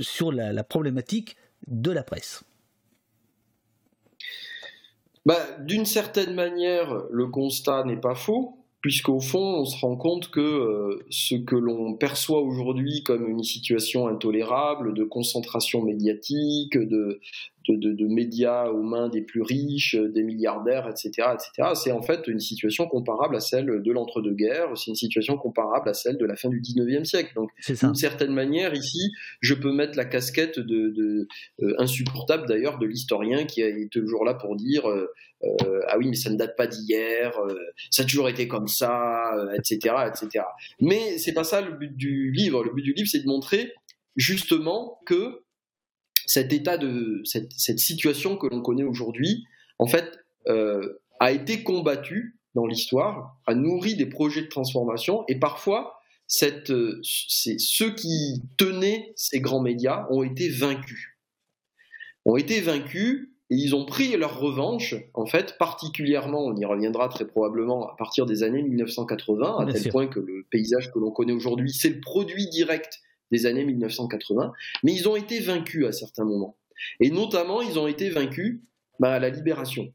sur 0.00 0.32
la, 0.32 0.64
problématique 0.64 1.36
de 1.66 1.90
la 1.90 2.02
presse. 2.02 2.42
Bah, 5.26 5.38
D'une 5.60 5.84
certaine 5.84 6.34
manière, 6.34 7.04
le 7.10 7.26
constat 7.26 7.84
n'est 7.84 8.00
pas 8.00 8.14
faux 8.14 8.63
puisqu'au 8.84 9.18
fond, 9.18 9.60
on 9.60 9.64
se 9.64 9.78
rend 9.80 9.96
compte 9.96 10.30
que 10.30 10.40
euh, 10.40 11.06
ce 11.08 11.36
que 11.36 11.56
l'on 11.56 11.94
perçoit 11.94 12.42
aujourd'hui 12.42 13.02
comme 13.02 13.26
une 13.30 13.42
situation 13.42 14.08
intolérable 14.08 14.92
de 14.92 15.04
concentration 15.04 15.80
médiatique, 15.80 16.76
de, 16.76 17.18
de, 17.68 18.06
médias 18.06 18.68
aux 18.68 18.82
mains 18.82 19.08
des 19.08 19.22
plus 19.22 19.42
riches, 19.42 19.96
des 19.96 20.22
milliardaires, 20.22 20.88
etc., 20.88 21.28
etc. 21.34 21.70
C'est 21.74 21.92
en 21.92 22.02
fait 22.02 22.26
une 22.28 22.40
situation 22.40 22.86
comparable 22.86 23.36
à 23.36 23.40
celle 23.40 23.82
de 23.82 23.92
l'entre-deux-guerres, 23.92 24.76
c'est 24.76 24.90
une 24.90 24.96
situation 24.96 25.36
comparable 25.36 25.88
à 25.88 25.94
celle 25.94 26.18
de 26.18 26.24
la 26.24 26.36
fin 26.36 26.48
du 26.48 26.60
19e 26.60 27.04
siècle. 27.04 27.32
Donc, 27.34 27.50
d'une 27.68 27.94
certaine 27.94 28.32
manière, 28.32 28.74
ici, 28.74 29.12
je 29.40 29.54
peux 29.54 29.72
mettre 29.72 29.96
la 29.96 30.04
casquette 30.04 30.58
de, 30.58 31.26
euh, 31.62 31.74
insupportable 31.78 32.46
d'ailleurs 32.46 32.78
de 32.78 32.86
l'historien 32.86 33.44
qui 33.44 33.62
est 33.62 33.90
toujours 33.90 34.24
là 34.24 34.34
pour 34.34 34.56
dire 34.56 34.88
euh, 34.88 35.12
euh, 35.42 35.80
ah 35.88 35.98
oui, 35.98 36.08
mais 36.08 36.16
ça 36.16 36.30
ne 36.30 36.36
date 36.36 36.56
pas 36.56 36.66
d'hier, 36.66 37.38
ça 37.90 38.02
a 38.02 38.06
toujours 38.06 38.30
été 38.30 38.48
comme 38.48 38.66
ça, 38.66 39.30
etc., 39.54 39.94
etc. 40.08 40.44
Mais 40.80 41.18
c'est 41.18 41.34
pas 41.34 41.44
ça 41.44 41.60
le 41.60 41.72
but 41.72 41.94
du 41.94 42.30
livre. 42.32 42.64
Le 42.64 42.72
but 42.72 42.82
du 42.82 42.94
livre, 42.94 43.08
c'est 43.10 43.20
de 43.20 43.26
montrer 43.26 43.72
justement 44.16 45.00
que 45.06 45.43
cet 46.26 46.52
état 46.52 46.78
de 46.78 47.22
cette, 47.24 47.78
situation 47.78 48.36
que 48.36 48.46
l'on 48.46 48.62
connaît 48.62 48.84
aujourd'hui, 48.84 49.44
en 49.78 49.86
fait, 49.86 50.18
euh, 50.48 51.00
a 51.20 51.32
été 51.32 51.62
combattu 51.62 52.38
dans 52.54 52.66
l'histoire, 52.66 53.36
a 53.46 53.54
nourri 53.54 53.96
des 53.96 54.06
projets 54.06 54.42
de 54.42 54.48
transformation, 54.48 55.24
et 55.28 55.38
parfois, 55.38 56.00
cette, 56.26 56.70
euh, 56.70 57.00
ceux 57.02 57.94
qui 57.94 58.42
tenaient 58.56 59.12
ces 59.16 59.40
grands 59.40 59.60
médias 59.60 60.06
ont 60.10 60.22
été 60.22 60.48
vaincus. 60.48 61.18
Ont 62.24 62.36
été 62.36 62.60
vaincus 62.60 63.28
et 63.50 63.56
ils 63.56 63.74
ont 63.74 63.84
pris 63.84 64.16
leur 64.16 64.40
revanche, 64.40 64.94
en 65.12 65.26
fait, 65.26 65.58
particulièrement, 65.58 66.46
on 66.46 66.56
y 66.56 66.64
reviendra 66.64 67.08
très 67.08 67.26
probablement 67.26 67.90
à 67.90 67.96
partir 67.96 68.24
des 68.24 68.42
années 68.42 68.62
1980, 68.62 69.58
à 69.58 69.72
tel 69.72 69.90
point 69.90 70.06
que 70.06 70.20
le 70.20 70.46
paysage 70.50 70.90
que 70.92 70.98
l'on 70.98 71.10
connaît 71.10 71.32
aujourd'hui, 71.32 71.70
c'est 71.72 71.90
le 71.90 72.00
produit 72.00 72.48
direct 72.48 73.00
des 73.30 73.46
années 73.46 73.64
1980, 73.64 74.52
mais 74.82 74.92
ils 74.92 75.08
ont 75.08 75.16
été 75.16 75.40
vaincus 75.40 75.86
à 75.86 75.92
certains 75.92 76.24
moments. 76.24 76.56
Et 77.00 77.10
notamment, 77.10 77.62
ils 77.62 77.78
ont 77.78 77.86
été 77.86 78.10
vaincus 78.10 78.60
bah, 78.98 79.12
à 79.12 79.18
la 79.18 79.30
libération. 79.30 79.92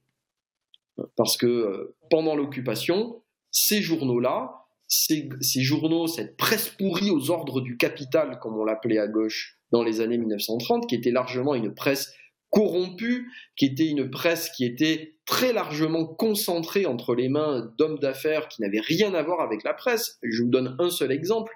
Parce 1.16 1.38
que 1.38 1.46
euh, 1.46 1.96
pendant 2.10 2.36
l'occupation, 2.36 3.22
ces 3.52 3.82
journaux-là, 3.82 4.66
ces, 4.88 5.30
ces, 5.42 5.62
journaux, 5.62 6.08
cette 6.08 6.36
presse 6.36 6.70
pourrie 6.70 7.12
aux 7.12 7.30
ordres 7.30 7.62
du 7.62 7.78
capital, 7.78 8.40
comme 8.40 8.58
on 8.58 8.66
l'appelait 8.66 8.98
à 8.98 9.08
gauche 9.08 9.58
dans 9.72 9.84
les 9.84 10.02
années 10.02 10.18
1930, 10.18 10.88
qui 10.88 10.96
était 10.96 11.12
largement 11.12 11.56
une 11.56 11.74
presse 11.74 12.14
corrompue, 12.50 13.32
qui 13.56 13.66
était 13.66 13.88
une 13.88 14.10
presse 14.10 14.50
qui 14.50 14.66
était 14.66 15.16
très 15.26 15.54
largement 15.54 16.06
concentrée 16.06 16.86
entre 16.86 17.14
les 17.14 17.30
mains 17.30 17.72
d'hommes 17.78 18.00
d'affaires 18.00 18.48
qui 18.48 18.62
n'avaient 18.62 18.80
rien 18.80 19.14
à 19.14 19.22
voir 19.22 19.42
avec 19.42 19.64
la 19.64 19.74
presse. 19.74 20.18
Je 20.24 20.42
vous 20.42 20.50
donne 20.50 20.76
un 20.80 20.90
seul 20.90 21.12
exemple, 21.12 21.54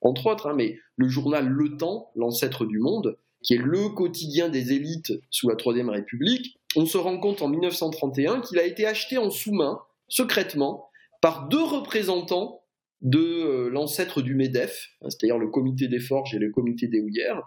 entre 0.00 0.26
autres, 0.26 0.48
hein, 0.48 0.54
mais 0.56 0.78
le 0.96 1.08
journal 1.08 1.46
Le 1.46 1.76
Temps, 1.76 2.10
l'ancêtre 2.16 2.66
du 2.66 2.78
Monde, 2.78 3.16
qui 3.42 3.54
est 3.54 3.62
le 3.62 3.88
quotidien 3.90 4.48
des 4.48 4.72
élites 4.72 5.12
sous 5.30 5.48
la 5.48 5.56
Troisième 5.56 5.90
République, 5.90 6.58
on 6.76 6.86
se 6.86 6.98
rend 6.98 7.18
compte 7.18 7.40
en 7.40 7.48
1931 7.48 8.40
qu'il 8.40 8.58
a 8.58 8.64
été 8.64 8.84
acheté 8.84 9.16
en 9.16 9.30
sous-main, 9.30 9.80
secrètement, 10.08 10.90
par 11.20 11.48
deux 11.48 11.62
représentants 11.62 12.62
de 13.00 13.20
euh, 13.20 13.70
l'ancêtre 13.70 14.22
du 14.22 14.34
MEDEF, 14.34 14.90
hein, 15.02 15.10
c'est-à-dire 15.10 15.38
le 15.38 15.48
comité 15.48 15.86
des 15.86 16.00
forges 16.00 16.34
et 16.34 16.38
le 16.38 16.50
comité 16.50 16.88
des 16.88 17.00
houillères, 17.00 17.42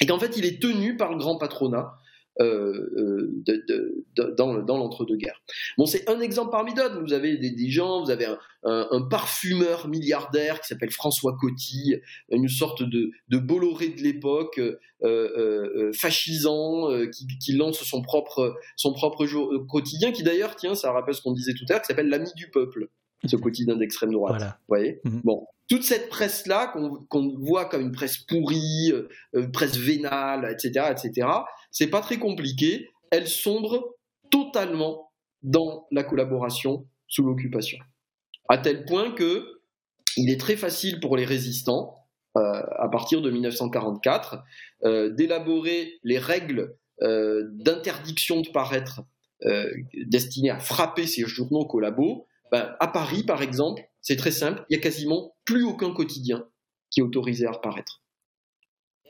et 0.00 0.06
qu'en 0.06 0.18
fait 0.18 0.36
il 0.36 0.44
est 0.44 0.60
tenu 0.60 0.96
par 0.96 1.10
le 1.12 1.18
grand 1.18 1.36
patronat 1.36 1.98
euh, 2.40 3.28
de, 3.46 4.34
dans, 4.36 4.54
l'entre-deux-guerres. 4.76 5.40
Bon, 5.78 5.86
c'est 5.86 6.10
un 6.10 6.20
exemple 6.20 6.50
parmi 6.50 6.74
d'autres. 6.74 7.00
Vous 7.00 7.12
avez 7.12 7.36
des, 7.36 7.70
gens, 7.70 8.02
vous 8.02 8.10
avez 8.10 8.26
un, 8.64 9.02
parfumeur 9.08 9.86
milliardaire 9.86 10.60
qui 10.60 10.66
s'appelle 10.66 10.90
François 10.90 11.36
Coty, 11.40 11.94
une 12.32 12.48
sorte 12.48 12.82
de, 12.82 13.12
Bolloré 13.30 13.90
de 13.90 14.02
l'époque, 14.02 14.58
euh, 14.58 14.78
euh, 15.04 15.92
fascisant, 15.92 16.88
qui, 17.40 17.52
lance 17.52 17.84
son 17.84 18.02
propre, 18.02 18.56
quotidien, 19.68 20.10
qui 20.10 20.24
d'ailleurs, 20.24 20.56
tiens, 20.56 20.74
ça 20.74 20.90
rappelle 20.90 21.14
ce 21.14 21.22
qu'on 21.22 21.34
disait 21.34 21.54
tout 21.54 21.64
à 21.68 21.74
l'heure, 21.74 21.82
qui 21.82 21.86
s'appelle 21.86 22.08
l'ami 22.08 22.30
du 22.34 22.50
peuple 22.50 22.88
ce 23.24 23.36
quotidien 23.36 23.76
d'extrême 23.76 24.12
droite. 24.12 24.36
Voilà. 24.36 24.58
Vous 24.60 24.64
voyez 24.68 25.00
mmh. 25.04 25.20
Bon, 25.24 25.46
toute 25.68 25.82
cette 25.82 26.08
presse-là 26.08 26.66
qu'on 26.68 26.96
qu 27.10 27.36
voit 27.38 27.66
comme 27.66 27.80
une 27.80 27.92
presse 27.92 28.18
pourrie, 28.18 28.92
euh, 28.92 29.48
presse 29.52 29.76
vénale, 29.76 30.50
etc., 30.52 30.86
etc., 30.90 31.28
c'est 31.70 31.88
pas 31.88 32.00
très 32.00 32.18
compliqué. 32.18 32.90
Elle 33.10 33.28
sombre 33.28 33.96
totalement 34.30 35.10
dans 35.42 35.86
la 35.90 36.04
collaboration 36.04 36.86
sous 37.06 37.22
l'occupation, 37.22 37.78
à 38.48 38.58
tel 38.58 38.84
point 38.84 39.12
que 39.12 39.60
il 40.16 40.30
est 40.30 40.40
très 40.40 40.56
facile 40.56 41.00
pour 41.00 41.16
les 41.16 41.24
résistants, 41.24 41.94
euh, 42.36 42.62
à 42.78 42.88
partir 42.88 43.20
de 43.20 43.30
1944, 43.30 44.42
euh, 44.84 45.10
d'élaborer 45.10 45.98
les 46.02 46.18
règles 46.18 46.76
d'interdiction 47.00 48.40
de 48.40 48.48
paraître 48.50 49.02
destinées 50.06 50.50
à 50.50 50.60
frapper 50.60 51.08
ces 51.08 51.22
journaux 51.26 51.66
collabos 51.66 52.28
ben, 52.54 52.76
à 52.78 52.86
Paris, 52.86 53.24
par 53.24 53.42
exemple, 53.42 53.82
c'est 54.00 54.14
très 54.14 54.30
simple, 54.30 54.64
il 54.70 54.76
y 54.76 54.78
a 54.78 54.80
quasiment 54.80 55.34
plus 55.44 55.64
aucun 55.64 55.92
quotidien 55.92 56.46
qui 56.88 57.00
est 57.00 57.02
autorisé 57.02 57.46
à 57.46 57.50
reparaître. 57.50 58.00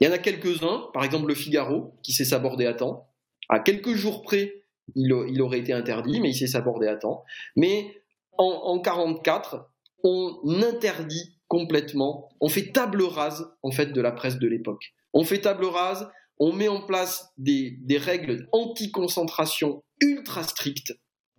Il 0.01 0.07
y 0.07 0.11
en 0.11 0.15
a 0.15 0.19
quelques-uns, 0.19 0.89
par 0.95 1.05
exemple 1.05 1.27
le 1.27 1.35
Figaro, 1.35 1.95
qui 2.03 2.15
s'est 2.15 2.25
sabordé 2.25 2.65
à 2.65 2.73
temps. 2.73 3.11
À 3.51 3.61
quelques 3.61 3.93
jours 3.93 4.23
près, 4.23 4.65
il, 4.95 5.13
aurait 5.13 5.59
été 5.59 5.75
interdit, 5.75 6.23
mais 6.23 6.31
il 6.31 6.35
s'est 6.35 6.47
sabordé 6.47 6.87
à 6.87 6.97
temps. 6.97 7.23
Mais 7.55 7.95
en, 8.39 8.77
1944, 8.77 9.71
on 10.05 10.41
interdit 10.63 11.37
complètement, 11.47 12.31
on 12.41 12.49
fait 12.49 12.73
table 12.73 13.03
rase 13.03 13.47
en 13.63 13.73
fait 13.73 13.93
de 13.93 14.01
la 14.01 14.13
presse 14.13 14.39
de 14.39 14.49
l'époque. 14.49 14.95
On 15.13 15.25
fait 15.25 15.43
table 15.43 15.67
rase, 15.67 16.09
on 16.39 16.55
met 16.55 16.69
en 16.69 16.81
place 16.81 17.31
des 17.37 17.99
règles 17.99 18.49
anti-concentration 18.53 19.85
ultra 20.01 20.45
strictes 20.45 20.95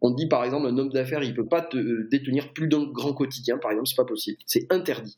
on 0.06 0.12
dit 0.12 0.28
par 0.28 0.44
exemple 0.44 0.68
un 0.68 0.78
homme 0.78 0.92
d'affaires, 0.92 1.24
il 1.24 1.32
ne 1.32 1.36
peut 1.36 1.48
pas 1.48 1.62
te, 1.62 1.78
euh, 1.78 2.08
détenir 2.12 2.54
plus 2.54 2.68
d'un 2.68 2.84
grand 2.84 3.14
quotidien, 3.14 3.58
par 3.58 3.72
exemple, 3.72 3.88
c'est 3.88 3.96
pas 3.96 4.06
possible, 4.06 4.38
c'est 4.46 4.72
interdit. 4.72 5.16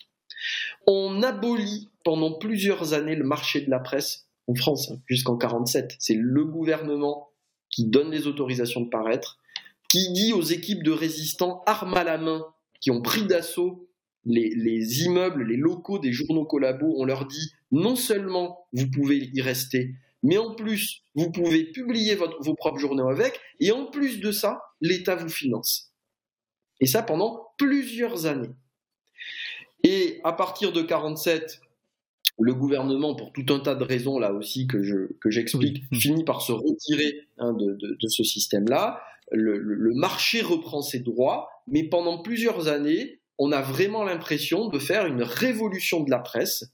On 0.88 1.22
abolit 1.24 1.90
pendant 2.06 2.38
plusieurs 2.38 2.94
années 2.94 3.16
le 3.16 3.26
marché 3.26 3.62
de 3.62 3.70
la 3.70 3.80
presse 3.80 4.28
en 4.48 4.56
France, 4.56 4.92
hein, 4.92 5.02
jusqu'en 5.08 5.36
47. 5.36 5.96
C'est 6.00 6.18
le 6.18 6.46
gouvernement 6.46 7.30
qui 7.70 7.86
donne 7.86 8.12
les 8.12 8.28
autorisations 8.28 8.82
de 8.82 8.90
paraître, 8.90 9.40
qui 9.90 10.14
dit 10.14 10.32
aux 10.32 10.42
équipes 10.42 10.84
de 10.84 10.92
résistants 10.92 11.64
armes 11.66 11.96
à 11.96 12.06
la 12.06 12.18
main, 12.18 12.46
qui 12.80 12.92
ont 12.92 13.02
pris 13.02 13.24
d'assaut 13.24 13.90
les, 14.26 14.54
les, 14.56 15.04
immeubles, 15.04 15.44
les 15.44 15.58
locaux 15.58 16.00
des 16.00 16.14
journaux 16.14 16.46
collabos, 16.46 16.96
on 16.98 17.04
leur 17.04 17.26
dit 17.26 17.54
non 17.72 17.96
seulement 17.96 18.68
vous 18.74 18.90
pouvez 18.90 19.30
y 19.34 19.42
rester, 19.42 19.96
mais 20.24 20.38
en 20.38 20.56
plus, 20.56 21.02
vous 21.16 21.32
pouvez 21.32 21.72
publier 21.72 22.16
votre, 22.16 22.42
vos 22.42 22.56
propres 22.56 22.80
journaux 22.80 23.10
avec, 23.10 23.40
et 23.60 23.72
en 23.72 23.86
plus 23.86 24.20
de 24.20 24.32
ça, 24.32 24.62
l'État 24.82 25.16
vous 25.16 25.30
finance. 25.30 25.92
Et 26.80 26.86
ça 26.86 27.04
pendant 27.04 27.52
plusieurs 27.58 28.26
années. 28.26 28.54
Et 29.84 30.20
à 30.24 30.34
partir 30.34 30.72
de 30.72 30.82
47, 30.82 31.62
le 32.40 32.54
gouvernement, 32.54 33.16
pour 33.16 33.32
tout 33.32 33.46
un 33.50 33.60
tas 33.60 33.76
de 33.76 33.84
raisons 33.84 34.20
là 34.20 34.32
aussi 34.32 34.68
que 34.68 34.84
je 34.84 35.14
que 35.20 35.30
j'explique, 35.32 35.84
finit 35.94 36.24
par 36.24 36.42
se 36.42 36.52
retirer 36.52 37.22
hein, 37.38 37.54
de, 37.54 37.74
de, 37.74 37.98
de, 38.00 38.08
ce 38.08 38.24
système-là. 38.24 39.02
Le, 39.32 39.94
marché 39.94 40.42
reprend 40.42 40.82
ses 40.82 41.00
droits, 41.00 41.50
mais 41.68 41.84
pendant 41.84 42.22
plusieurs 42.22 42.68
années, 42.68 43.20
on 43.38 43.52
a 43.52 43.62
vraiment 43.62 44.04
l'impression 44.04 44.70
de 44.70 44.80
faire 44.80 45.06
une 45.06 45.24
révolution 45.24 46.04
de 46.04 46.10
la 46.10 46.20
presse, 46.20 46.66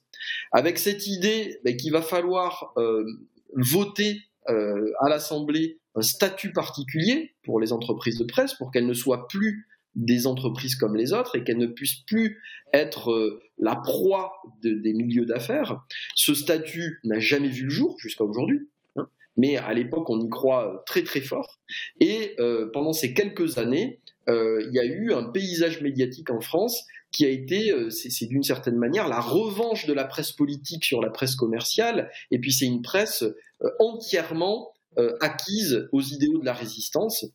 avec 0.52 0.78
cette 0.80 1.08
idée 1.08 1.60
ben, 1.64 1.76
qu'il 1.76 1.92
va 1.92 2.02
falloir 2.02 2.74
euh, 2.78 3.06
voter 3.54 4.22
euh, 4.50 4.92
à 5.00 5.10
l'Assemblée 5.10 5.80
un 5.96 6.02
statut 6.02 6.52
particulier 6.52 7.36
pour 7.44 7.60
les 7.60 7.72
entreprises 7.72 8.18
de 8.18 8.24
presse, 8.24 8.54
pour 8.56 8.72
qu'elles 8.72 8.88
ne 8.88 8.94
soient 8.94 9.28
plus 9.28 9.68
des 9.96 10.26
entreprises 10.26 10.76
comme 10.76 10.96
les 10.96 11.14
autres 11.14 11.36
et 11.36 11.44
qu'elles 11.44 11.60
ne 11.60 11.68
puissent 11.68 12.02
plus 12.08 12.42
être 12.74 13.12
euh, 13.12 13.44
la 13.60 13.76
proie 13.76 14.34
de, 14.64 14.74
des 14.74 14.94
milieux 14.94 15.26
d'affaires. 15.26 15.84
Ce 16.16 16.34
statut 16.34 17.00
n'a 17.04 17.20
jamais 17.20 17.50
vu 17.50 17.66
le 17.66 17.70
jour 17.70 17.96
jusqu'à 18.00 18.24
aujourd'hui, 18.24 18.68
hein, 18.96 19.08
mais 19.38 19.58
à 19.58 19.74
l'époque 19.74 20.10
on 20.10 20.20
y 20.20 20.30
croit 20.30 20.84
très 20.88 21.04
très 21.04 21.22
fort. 21.22 21.60
Et 22.00 22.36
pendant 22.74 22.94
ces 22.94 23.14
quelques 23.14 23.60
années, 23.60 24.00
il 24.28 24.70
y 24.72 24.80
a 24.80 24.86
eu 24.86 25.14
un 25.14 25.24
paysage 25.24 25.82
médiatique 25.82 26.32
en 26.32 26.42
France 26.42 26.88
qui 27.14 27.26
a 27.26 27.30
été, 27.30 27.72
euh, 27.72 27.90
c'est 27.90 28.26
d'une 28.26 28.44
certaine 28.44 28.76
manière, 28.76 29.08
la 29.08 29.22
revanche 29.22 29.86
de 29.86 29.94
la 29.94 30.04
presse 30.04 30.32
politique 30.32 30.84
sur 30.84 31.00
la 31.00 31.12
presse 31.12 31.36
commerciale, 31.36 32.10
et 32.32 32.40
puis 32.40 32.52
c'est 32.52 32.66
une 32.66 32.82
presse 32.82 33.24
euh, 33.24 33.70
entièrement 33.80 34.74
euh, 34.98 35.16
acquise 35.22 35.88
aux 35.92 36.02
idéaux 36.02 36.40
de 36.40 36.46
la 36.46 36.54
résistance, 36.54 37.26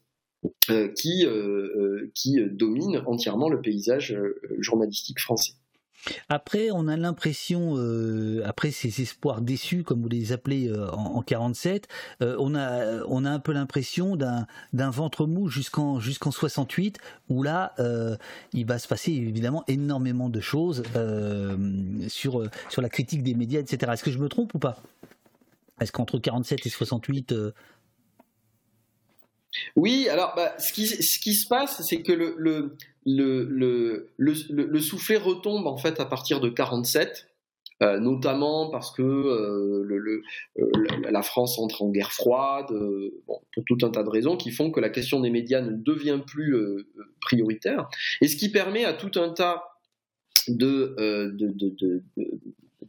qui, 0.94 1.26
qui 2.14 2.36
domine 2.52 3.02
entièrement 3.06 3.48
le 3.48 3.60
paysage 3.60 4.16
journalistique 4.60 5.18
français. 5.18 5.55
Après, 6.28 6.70
on 6.70 6.89
a 6.89 6.97
l'impression, 6.97 7.74
euh, 7.76 8.43
après 8.44 8.70
ces 8.70 9.01
espoirs 9.02 9.40
déçus, 9.40 9.82
comme 9.82 10.02
vous 10.02 10.09
les 10.09 10.32
appelez 10.32 10.68
euh, 10.68 10.90
en, 10.93 11.16
en 11.16 11.22
47, 11.22 11.89
euh, 12.22 12.36
on 12.39 12.55
a 12.55 13.05
on 13.09 13.24
a 13.24 13.30
un 13.30 13.39
peu 13.39 13.52
l'impression 13.52 14.16
d'un 14.16 14.47
d'un 14.72 14.90
ventre 14.90 15.26
mou 15.26 15.48
jusqu'en 15.48 16.01
jusqu'en 16.01 16.30
68, 16.30 16.98
où 17.28 17.43
là, 17.43 17.72
euh, 17.78 18.16
il 18.52 18.66
va 18.66 18.78
se 18.78 18.89
passer 18.89 19.12
évidemment 19.12 19.64
énormément 19.68 20.28
de 20.28 20.40
choses 20.40 20.82
sur 22.09 22.48
sur 22.68 22.82
la 22.82 22.89
critique 22.89 23.22
des 23.22 23.35
médias, 23.35 23.60
etc. 23.60 23.93
Est-ce 23.93 24.05
que 24.05 24.10
je 24.10 24.18
me 24.18 24.28
trompe 24.28 24.55
ou 24.55 24.59
pas? 24.59 24.80
Est-ce 25.80 25.93
qu'entre 25.93 26.18
47 26.18 26.66
et 26.66 26.70
68 26.70 27.35
oui, 29.76 30.08
alors 30.08 30.34
bah, 30.36 30.54
ce, 30.58 30.72
qui, 30.72 30.86
se 30.86 31.46
passe, 31.46 31.82
c'est 31.82 32.02
que 32.02 32.12
le, 32.12 32.34
le, 32.38 32.76
le, 33.06 34.10
le, 34.18 34.80
soufflet 34.80 35.16
retombe 35.16 35.66
en 35.66 35.76
fait 35.76 36.00
à 36.00 36.04
partir 36.04 36.40
de 36.40 36.48
47. 36.48 37.26
Euh, 37.80 38.00
notamment 38.00 38.70
parce 38.70 38.90
que 38.90 39.02
euh, 39.02 40.12
euh, 40.58 40.72
la 41.10 41.22
France 41.22 41.60
entre 41.60 41.82
en 41.82 41.90
guerre 41.90 42.10
froide, 42.10 42.66
pour 43.24 43.44
tout 43.66 43.78
un 43.82 43.90
tas 43.90 44.02
de 44.02 44.08
raisons 44.08 44.36
qui 44.36 44.50
font 44.50 44.72
que 44.72 44.80
la 44.80 44.90
question 44.90 45.20
des 45.20 45.30
médias 45.30 45.60
ne 45.60 45.70
devient 45.70 46.18
plus 46.26 46.56
prioritaire, 47.20 47.88
et 48.20 48.26
ce 48.26 48.34
qui 48.34 48.50
permet 48.50 48.84
à 48.84 48.94
tout 48.94 49.12
un 49.20 49.28
tas 49.28 49.62
de 50.48 50.96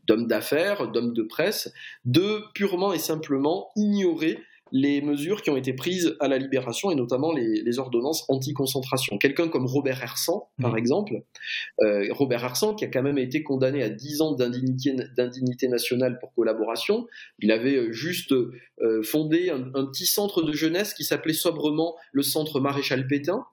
d'hommes 0.07 0.25
d'affaires, 0.25 0.87
d'hommes 0.87 1.13
de 1.13 1.21
presse, 1.21 1.71
de 2.05 2.41
purement 2.55 2.91
et 2.91 2.97
simplement 2.97 3.69
ignorer 3.75 4.39
les 4.71 5.01
mesures 5.01 5.41
qui 5.41 5.49
ont 5.49 5.57
été 5.57 5.73
prises 5.73 6.15
à 6.19 6.27
la 6.27 6.37
libération 6.37 6.91
et 6.91 6.95
notamment 6.95 7.31
les, 7.31 7.61
les 7.61 7.79
ordonnances 7.79 8.25
anti-concentration. 8.29 9.17
Quelqu'un 9.17 9.47
comme 9.47 9.65
Robert 9.65 10.01
Hersan, 10.01 10.47
par 10.61 10.73
mmh. 10.73 10.77
exemple, 10.77 11.13
euh, 11.81 12.07
Robert 12.11 12.43
Hersan 12.43 12.75
qui 12.75 12.85
a 12.85 12.87
quand 12.87 13.03
même 13.03 13.17
été 13.17 13.43
condamné 13.43 13.83
à 13.83 13.89
10 13.89 14.21
ans 14.21 14.31
d'indignité 14.33 15.67
nationale 15.67 16.19
pour 16.19 16.33
collaboration, 16.33 17.07
il 17.39 17.51
avait 17.51 17.75
euh, 17.75 17.91
juste 17.91 18.31
euh, 18.31 19.03
fondé 19.03 19.49
un, 19.49 19.71
un, 19.75 19.85
petit 19.85 20.05
centre 20.05 20.41
de 20.41 20.53
jeunesse 20.53 20.93
qui 20.93 21.03
s'appelait 21.03 21.33
sobrement 21.33 21.95
le 22.11 22.23
centre 22.23 22.59
Maréchal 22.59 23.07
Pétain. 23.07 23.45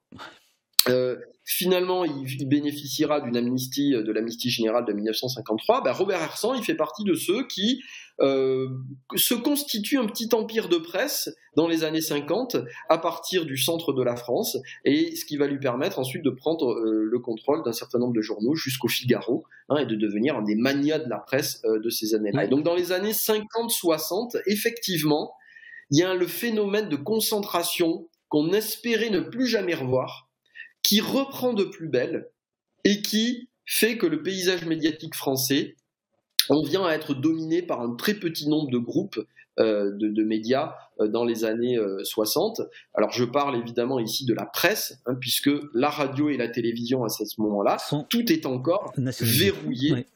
Euh, 0.89 1.17
finalement, 1.47 2.05
il, 2.05 2.49
bénéficiera 2.49 3.21
d'une 3.21 3.37
amnistie, 3.37 3.93
de 3.93 4.13
l'amnistie 4.13 4.51
générale 4.51 4.85
de 4.85 4.93
1953. 4.93 5.85
Ben, 5.85 5.93
Robert 5.93 6.21
Hersan, 6.21 6.55
il 6.57 6.65
fait 6.65 6.75
partie 6.75 7.05
de 7.05 7.15
ceux 7.15 7.47
qui 7.47 7.81
euh, 8.21 8.69
se 9.15 9.35
constitue 9.35 9.99
un 9.99 10.07
petit 10.07 10.29
empire 10.33 10.69
de 10.69 10.79
presse 10.79 11.35
dans 11.55 11.69
les 11.69 11.85
années 11.85 12.01
50 12.01 12.57
à 12.89 12.99
partir 12.99 13.45
du 13.45 13.59
centre 13.59 13.93
de 13.93 14.03
la 14.03 14.17
France 14.17 14.57
et 14.85 15.15
ce 15.15 15.27
qui 15.27 15.37
va 15.37 15.47
lui 15.47 15.59
permettre 15.59 15.99
ensuite 15.99 16.25
de 16.25 16.31
prendre 16.31 16.73
euh, 16.73 17.03
le 17.05 17.19
contrôle 17.19 17.63
d'un 17.63 17.73
certain 17.73 17.99
nombre 17.99 18.15
de 18.15 18.23
journaux 18.23 18.55
jusqu'au 18.55 18.89
Figaro 18.89 19.45
hein, 19.69 19.77
et 19.77 19.87
de 19.87 19.95
devenir 19.95 20.37
un 20.37 20.43
des 20.43 20.55
manias 20.55 20.99
de 20.99 21.11
la 21.11 21.19
presse 21.19 21.61
euh, 21.67 21.79
de 21.79 21.91
ces 21.91 22.15
années-là. 22.15 22.47
Donc 22.47 22.65
dans 22.65 22.75
les 22.75 22.91
années 22.91 23.13
50-60, 23.13 24.41
effectivement, 24.47 25.35
il 25.91 25.99
y 25.99 26.03
a 26.03 26.15
le 26.15 26.27
phénomène 26.27 26.89
de 26.89 26.97
concentration 26.97 28.09
qu'on 28.29 28.53
espérait 28.53 29.11
ne 29.11 29.21
plus 29.21 29.47
jamais 29.47 29.75
revoir, 29.75 30.26
qui 30.87 31.01
reprend 31.01 31.53
de 31.53 31.65
plus 31.65 31.89
belle 31.89 32.31
et 32.85 33.03
qui 33.03 33.49
fait 33.65 33.99
que 33.99 34.07
le 34.07 34.23
paysage 34.23 34.65
médiatique 34.65 35.17
français 35.17 35.75
on 36.49 36.63
vient 36.63 36.85
à 36.85 36.93
être 36.93 37.13
dominé 37.13 37.61
par 37.61 37.81
un 37.81 37.97
très 37.97 38.15
petit 38.15 38.49
nombre 38.49 38.71
de 38.71 38.79
groupes 38.79 39.19
euh, 39.59 39.91
de, 39.91 40.07
de, 40.07 40.23
médias 40.23 40.77
euh, 41.01 41.09
dans 41.09 41.25
les 41.25 41.45
années 41.45 41.77
euh, 41.77 42.05
60. 42.05 42.61
Alors 42.95 43.11
je 43.11 43.25
parle 43.25 43.57
évidemment 43.57 43.99
ici 43.99 44.27
de 44.27 44.33
la 44.33 44.47
presse, 44.47 45.01
hein, 45.07 45.17
puisque 45.21 45.51
la 45.75 45.91
radio 45.91 46.29
et 46.29 46.37
la 46.37 46.47
télévision 46.47 47.03
à 47.03 47.09
ce 47.09 47.25
moment-là, 47.39 47.79
tout 48.09 48.31
est 48.31 48.47
encore 48.47 48.93
verrouillé, 49.21 50.07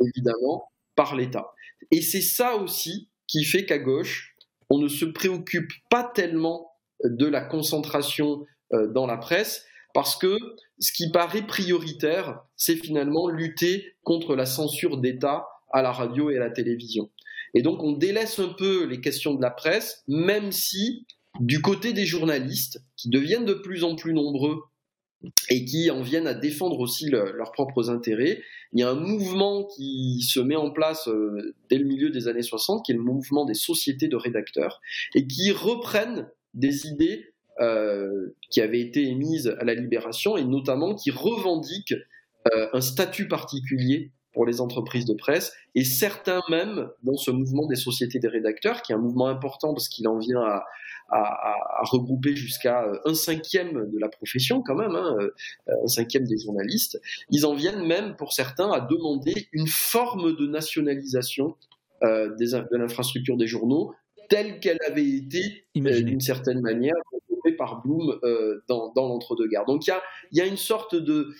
évidemment, 0.00 0.72
par 0.94 1.16
l'État. 1.16 1.52
Et 1.90 2.00
c'est 2.00 2.22
ça 2.22 2.56
aussi 2.56 3.10
qui 3.26 3.44
fait 3.44 3.66
qu'à 3.66 3.78
gauche, 3.78 4.34
on 4.70 4.78
ne 4.78 4.88
se 4.88 5.04
préoccupe 5.04 5.72
pas 5.90 6.10
tellement 6.14 6.70
de 7.04 7.26
la 7.26 7.42
concentration 7.42 8.46
euh, 8.72 8.86
dans 8.86 9.06
la 9.06 9.18
presse 9.18 9.66
parce 9.94 10.16
que 10.16 10.36
ce 10.80 10.92
qui 10.92 11.10
paraît 11.10 11.46
prioritaire, 11.46 12.42
c'est 12.56 12.76
finalement 12.76 13.28
lutter 13.28 13.94
contre 14.02 14.34
la 14.34 14.44
censure 14.44 14.98
d'État 14.98 15.46
à 15.72 15.80
la 15.80 15.92
radio 15.92 16.30
et 16.30 16.36
à 16.36 16.40
la 16.40 16.50
télévision. 16.50 17.10
Et 17.54 17.62
donc 17.62 17.82
on 17.82 17.92
délaisse 17.92 18.38
un 18.40 18.48
peu 18.48 18.84
les 18.84 19.00
questions 19.00 19.34
de 19.34 19.40
la 19.40 19.50
presse, 19.50 20.02
même 20.08 20.52
si 20.52 21.06
du 21.40 21.62
côté 21.62 21.92
des 21.92 22.04
journalistes, 22.04 22.82
qui 22.96 23.08
deviennent 23.08 23.44
de 23.44 23.54
plus 23.54 23.84
en 23.84 23.94
plus 23.94 24.12
nombreux 24.12 24.58
et 25.48 25.64
qui 25.64 25.90
en 25.90 26.02
viennent 26.02 26.26
à 26.26 26.34
défendre 26.34 26.80
aussi 26.80 27.08
leurs 27.08 27.52
propres 27.52 27.88
intérêts. 27.88 28.42
Il 28.72 28.80
y 28.80 28.82
a 28.82 28.90
un 28.90 28.94
mouvement 28.94 29.64
qui 29.64 30.20
se 30.22 30.40
met 30.40 30.56
en 30.56 30.70
place 30.70 31.08
euh, 31.08 31.54
dès 31.70 31.78
le 31.78 31.86
milieu 31.86 32.10
des 32.10 32.28
années 32.28 32.42
60, 32.42 32.84
qui 32.84 32.92
est 32.92 32.96
le 32.96 33.00
mouvement 33.00 33.46
des 33.46 33.54
sociétés 33.54 34.08
de 34.08 34.16
rédacteurs, 34.16 34.80
et 35.14 35.26
qui 35.26 35.50
reprennent 35.50 36.28
des 36.52 36.86
idées 36.86 37.33
euh, 37.60 38.34
qui 38.50 38.60
avaient 38.60 38.80
été 38.80 39.04
émises 39.08 39.54
à 39.58 39.64
la 39.64 39.74
libération, 39.74 40.36
et 40.36 40.44
notamment 40.44 40.94
qui 40.94 41.10
revendiquent 41.10 41.94
euh, 42.52 42.68
un 42.72 42.80
statut 42.80 43.28
particulier 43.28 44.12
pour 44.32 44.46
les 44.46 44.60
entreprises 44.60 45.04
de 45.04 45.14
presse, 45.14 45.52
et 45.74 45.84
certains 45.84 46.40
même 46.50 46.88
dans 47.04 47.16
ce 47.16 47.30
mouvement 47.30 47.66
des 47.66 47.76
sociétés 47.76 48.18
des 48.18 48.28
rédacteurs, 48.28 48.82
qui 48.82 48.92
est 48.92 48.96
un 48.96 48.98
mouvement 48.98 49.28
important 49.28 49.72
parce 49.72 49.88
qu'il 49.88 50.08
en 50.08 50.18
vient 50.18 50.40
à, 50.40 50.64
à, 51.10 51.82
regrouper 51.84 52.34
jusqu'à 52.34 52.82
euh, 52.84 52.98
un 53.04 53.14
cinquième 53.14 53.90
de 53.90 53.98
la 54.00 54.08
profession 54.08 54.62
quand 54.62 54.74
même, 54.74 54.96
hein, 54.96 55.16
un 55.68 55.86
cinquième 55.86 56.24
des 56.24 56.38
journalistes, 56.38 57.00
ils 57.30 57.46
en 57.46 57.54
viennent 57.54 57.86
même 57.86 58.16
pour 58.16 58.32
certains 58.32 58.70
à 58.72 58.80
demander 58.80 59.48
une 59.52 59.68
forme 59.68 60.34
de 60.36 60.46
nationalisation 60.46 61.56
euh, 62.02 62.34
de 62.36 62.76
l'infrastructure 62.76 63.36
des 63.36 63.46
journaux 63.46 63.94
telle 64.28 64.58
qu'elle 64.58 64.78
avait 64.86 65.08
été 65.08 65.64
d'une 65.74 66.20
certaine 66.20 66.60
manière 66.60 66.94
par 67.54 67.82
Bloom 67.82 68.18
dans, 68.68 68.92
l'entre-deux-guerres. 68.96 69.64
Donc 69.66 69.86
il 69.86 69.94
y 70.32 70.40
a, 70.40 70.46
une 70.46 70.56
sorte 70.56 70.94
de, 70.94 71.32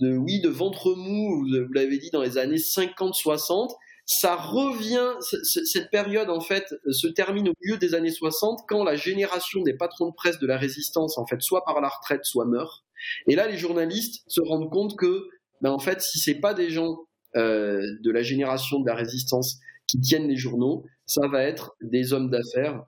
oui, 0.00 0.40
de 0.40 0.48
ventre 0.48 0.94
mou, 0.94 1.46
vous 1.46 1.72
l'avez 1.72 1.98
dit, 1.98 2.10
dans 2.10 2.22
les 2.22 2.38
années 2.38 2.56
50-60, 2.56 3.70
ça 4.12 4.34
revient, 4.34 5.14
cette 5.20 5.88
période 5.90 6.30
en 6.30 6.40
fait 6.40 6.74
se 6.90 7.06
termine 7.06 7.48
au 7.48 7.52
milieu 7.62 7.78
des 7.78 7.94
années 7.94 8.10
60 8.10 8.62
quand 8.66 8.82
la 8.82 8.96
génération 8.96 9.62
des 9.62 9.74
patrons 9.74 10.08
de 10.08 10.14
presse 10.14 10.40
de 10.40 10.48
la 10.48 10.58
résistance 10.58 11.16
en 11.16 11.26
fait 11.26 11.40
soit 11.40 11.64
par 11.64 11.80
la 11.80 11.88
retraite 11.88 12.24
soit 12.24 12.44
meurt. 12.44 12.82
Et 13.28 13.36
là 13.36 13.46
les 13.46 13.56
journalistes 13.56 14.24
se 14.26 14.40
rendent 14.40 14.68
compte 14.68 14.96
que 14.96 15.28
ben, 15.60 15.70
en 15.70 15.78
fait 15.78 16.00
si 16.00 16.18
c'est 16.18 16.40
pas 16.40 16.54
des 16.54 16.70
gens 16.70 17.04
euh, 17.36 17.82
de 18.02 18.10
la 18.10 18.22
génération 18.22 18.80
de 18.80 18.86
la 18.88 18.96
résistance 18.96 19.60
qui 19.86 20.00
tiennent 20.00 20.26
les 20.26 20.36
journaux, 20.36 20.84
ça 21.06 21.28
va 21.28 21.44
être 21.44 21.76
des 21.80 22.12
hommes 22.12 22.30
d'affaires 22.30 22.82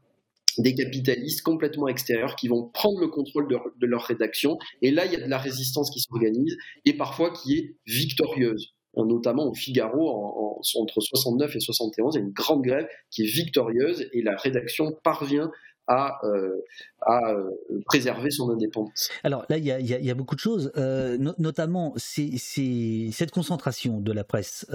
des 0.58 0.74
capitalistes 0.74 1.42
complètement 1.42 1.88
extérieurs 1.88 2.36
qui 2.36 2.48
vont 2.48 2.68
prendre 2.72 3.00
le 3.00 3.08
contrôle 3.08 3.48
de, 3.48 3.86
leur 3.86 4.02
rédaction. 4.02 4.58
Et 4.80 4.90
là, 4.90 5.06
il 5.06 5.12
y 5.12 5.16
a 5.16 5.24
de 5.24 5.30
la 5.30 5.38
résistance 5.38 5.90
qui 5.90 6.00
s'organise 6.00 6.56
et 6.84 6.94
parfois 6.94 7.32
qui 7.32 7.54
est 7.54 7.76
victorieuse 7.86 8.74
notamment 8.94 9.48
au 9.48 9.54
Figaro 9.54 10.10
en, 10.10 10.60
entre 10.76 11.00
69 11.00 11.56
et 11.56 11.60
71, 11.60 12.14
il 12.14 12.18
y 12.18 12.20
a 12.20 12.24
une 12.24 12.32
grande 12.32 12.62
grève 12.62 12.86
qui 13.10 13.22
est 13.22 13.26
victorieuse 13.26 14.06
et 14.12 14.22
la 14.22 14.36
rédaction 14.36 14.92
parvient 15.02 15.50
à, 15.86 16.18
euh, 16.24 16.64
à 17.00 17.30
euh, 17.30 17.50
préserver 17.86 18.30
son 18.30 18.50
indépendance. 18.50 19.10
Alors 19.24 19.44
là, 19.48 19.58
il 19.58 19.64
y 19.64 19.72
a, 19.72 19.80
y 19.80 20.10
a, 20.10 20.14
beaucoup 20.14 20.34
de 20.34 20.40
choses, 20.40 20.72
euh, 20.76 21.18
notamment 21.38 21.94
cette 21.96 23.30
concentration 23.30 24.00
de 24.00 24.12
la 24.12 24.24
presse 24.24 24.66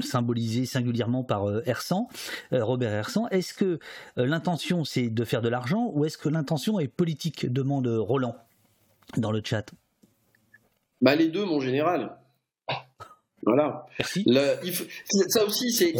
symbolisée 0.00 0.66
singulièrement 0.66 1.24
par 1.24 1.46
Hersan, 1.66 2.08
Robert 2.52 2.92
Hersan. 2.92 3.28
Est-ce 3.30 3.54
que 3.54 3.78
l'intention 4.16 4.84
c'est 4.84 5.08
de 5.08 5.24
faire 5.24 5.42
de 5.42 5.48
l'argent 5.48 5.90
ou 5.94 6.04
est-ce 6.04 6.18
que 6.18 6.28
l'intention 6.28 6.80
est 6.80 6.88
politique 6.88 7.50
demande 7.52 7.86
Roland 7.86 8.36
dans 9.16 9.30
le 9.32 9.40
chat? 9.44 9.72
Bah 11.00 11.14
les 11.14 11.28
deux, 11.28 11.44
mon 11.44 11.60
général. 11.60 12.16
Voilà. 13.42 13.86
ça 15.28 15.44
aussi, 15.44 15.70
c'est 15.70 15.96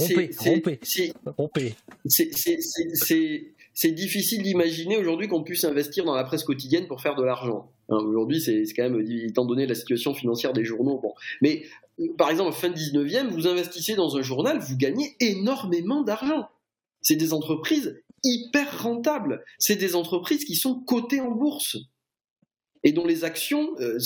c'est 2.95 3.56
difficile 3.85 4.43
d'imaginer 4.43 4.97
aujourd'hui 4.97 5.29
qu'on 5.29 5.43
puisse 5.43 5.65
investir 5.65 6.05
dans 6.05 6.15
la 6.15 6.25
presse 6.25 6.45
quotidienne 6.45 6.87
pour 6.87 7.03
faire 7.03 7.15
de 7.15 7.23
l'argent. 7.23 7.71
Hein, 7.91 7.99
aujourd'hui, 7.99 8.41
c'est 8.41 8.65
quand 8.75 8.89
même, 8.89 9.01
étant 9.01 9.45
donné 9.45 9.67
la 9.67 9.75
situation 9.75 10.15
financière 10.15 10.53
des 10.53 10.65
journaux. 10.65 10.99
Bon. 10.99 11.13
Mais 11.43 11.65
par 12.17 12.31
exemple, 12.31 12.53
fin 12.53 12.71
19e, 12.71 13.29
vous 13.29 13.47
investissez 13.47 13.95
dans 13.95 14.17
un 14.17 14.23
journal, 14.23 14.59
vous 14.59 14.77
gagnez 14.77 15.15
énormément 15.21 16.03
d'argent. 16.03 16.49
C'est 17.03 17.17
des 17.17 17.33
entreprises 17.33 18.03
hyper 18.25 18.83
rentables. 18.83 19.45
C'est 19.59 19.77
des 19.77 19.95
entreprises 19.95 20.45
qui 20.45 20.57
sont 20.57 20.81
cotées 20.81 21.21
en 21.21 21.31
bourse 21.31 21.77
et 22.83 22.93
dont 22.93 23.07
les 23.07 23.25
actions 23.25 23.75
euh, 23.81 23.99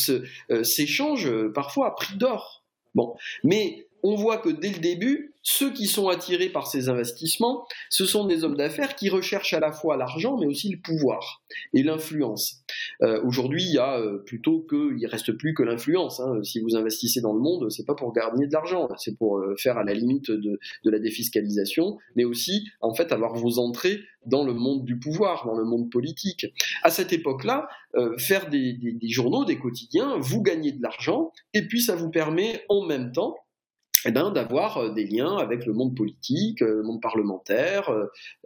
euh, 0.51 0.65
s'échangent 0.65 1.29
euh, 1.31 1.53
parfois 1.53 1.89
à 1.89 1.91
prix 1.93 2.17
d'or. 2.17 2.65
Bon, 2.95 3.15
mais 3.45 3.87
on 4.03 4.15
voit 4.17 4.39
que 4.39 4.49
dès 4.49 4.71
le 4.71 4.79
début, 4.79 5.30
ceux 5.43 5.73
qui 5.73 5.87
sont 5.87 6.09
attirés 6.09 6.51
par 6.51 6.67
ces 6.67 6.89
investissements, 6.89 7.67
ce 7.89 8.05
sont 8.05 8.27
des 8.27 8.45
hommes 8.45 8.57
d'affaires 8.57 8.95
qui 8.95 9.09
recherchent 9.09 9.55
à 9.55 9.61
la 9.61 9.73
fois 9.73 9.97
l'argent, 9.97 10.37
mais 10.39 10.47
aussi 10.47 10.71
le 10.71 10.79
pouvoir 10.81 11.43
et 11.73 11.83
l'influence. 11.83 12.63
Euh, 13.03 13.23
aujourd'hui, 13.25 13.63
il 13.63 13.75
y 13.75 13.79
a 13.79 13.99
euh, 13.99 14.19
plutôt 14.19 14.61
que, 14.61 14.97
il 14.99 15.07
reste 15.07 15.33
plus 15.33 15.55
que 15.55 15.63
l'influence. 15.63 16.21
Hein. 16.21 16.43
Si 16.43 16.61
vous 16.61 16.77
investissez 16.77 17.21
dans 17.21 17.33
le 17.33 17.41
monde, 17.41 17.71
c'est 17.71 17.87
pas 17.87 17.95
pour 17.95 18.13
gagner 18.13 18.47
de 18.47 18.53
l'argent, 18.53 18.89
c'est 18.99 19.17
pour 19.17 19.39
euh, 19.39 19.55
faire 19.57 19.79
à 19.79 19.85
la 19.85 19.95
limite 19.95 20.31
de, 20.31 20.59
la 20.85 20.99
défiscalisation, 20.99 21.99
mais 22.17 22.25
aussi 22.25 22.69
en 22.81 22.95
fait 22.95 23.13
avoir 23.13 23.35
vos 23.35 23.59
entrées 23.59 24.01
dans 24.27 24.45
le 24.45 24.53
monde 24.53 24.85
du 24.85 24.99
pouvoir, 24.99 25.47
dans 25.47 25.57
le 25.57 25.65
monde 25.65 25.91
politique. 25.91 26.47
À 26.83 26.91
cette 26.91 27.13
époque-là, 27.13 27.69
faire 28.19 28.51
des 28.51 28.99
journaux, 29.09 29.45
des 29.45 29.59
quotidiens, 29.59 30.19
vous 30.19 30.43
gagnez 30.43 30.73
de 30.73 30.83
l'argent, 30.83 31.33
et 31.55 31.63
puis 31.67 31.81
ça 31.81 31.95
vous 31.95 32.11
permet 32.11 32.65
en 32.69 32.85
même 32.85 33.13
temps 33.13 33.37
eh 34.07 34.13
ben, 34.13 34.31
d'avoir 34.31 34.79
euh, 34.79 34.91
des 34.91 35.05
liens 35.05 35.37
avec 35.37 35.67
le 35.67 35.73
monde 35.73 35.95
politique, 35.95 36.63
euh, 36.63 36.77
le 36.77 36.83
monde 36.83 37.03
parlementaire, 37.03 37.91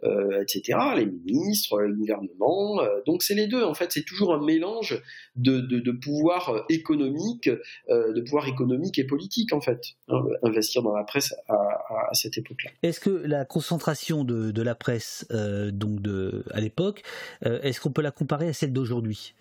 euh, 0.03 0.41
etc., 0.41 0.77
les 0.97 1.05
ministres, 1.05 1.81
le 1.81 1.95
gouvernement. 1.95 2.81
donc 3.05 3.23
c'est 3.23 3.35
les 3.35 3.47
deux, 3.47 3.63
en 3.63 3.73
fait, 3.73 3.91
c'est 3.91 4.03
toujours 4.03 4.33
un 4.33 4.43
mélange 4.43 5.01
de, 5.35 5.59
de, 5.59 5.91
pouvoir 5.91 6.65
économique, 6.69 7.49
de 7.89 8.21
pouvoir 8.21 8.47
économique 8.47 8.99
et 8.99 9.05
politique, 9.05 9.53
en 9.53 9.61
fait, 9.61 9.81
hein, 10.09 10.23
investir 10.43 10.81
dans 10.83 10.95
la 10.95 11.03
presse 11.03 11.33
à, 11.47 12.13
cette 12.13 12.37
époque-là. 12.37 12.71
Est-ce 12.83 12.99
que 12.99 13.09
la 13.09 13.45
concentration 13.45 14.23
de, 14.23 14.51
de 14.51 14.61
la 14.61 14.75
presse, 14.75 15.25
donc 15.31 16.01
de, 16.01 16.43
à 16.51 16.61
l'époque, 16.61 17.03
est-ce 17.43 17.79
qu'on 17.79 17.91
peut 17.91 18.01
la 18.01 18.11
comparer 18.11 18.47
à 18.47 18.53
celle 18.53 18.73
d'aujourd'hui? 18.73 19.33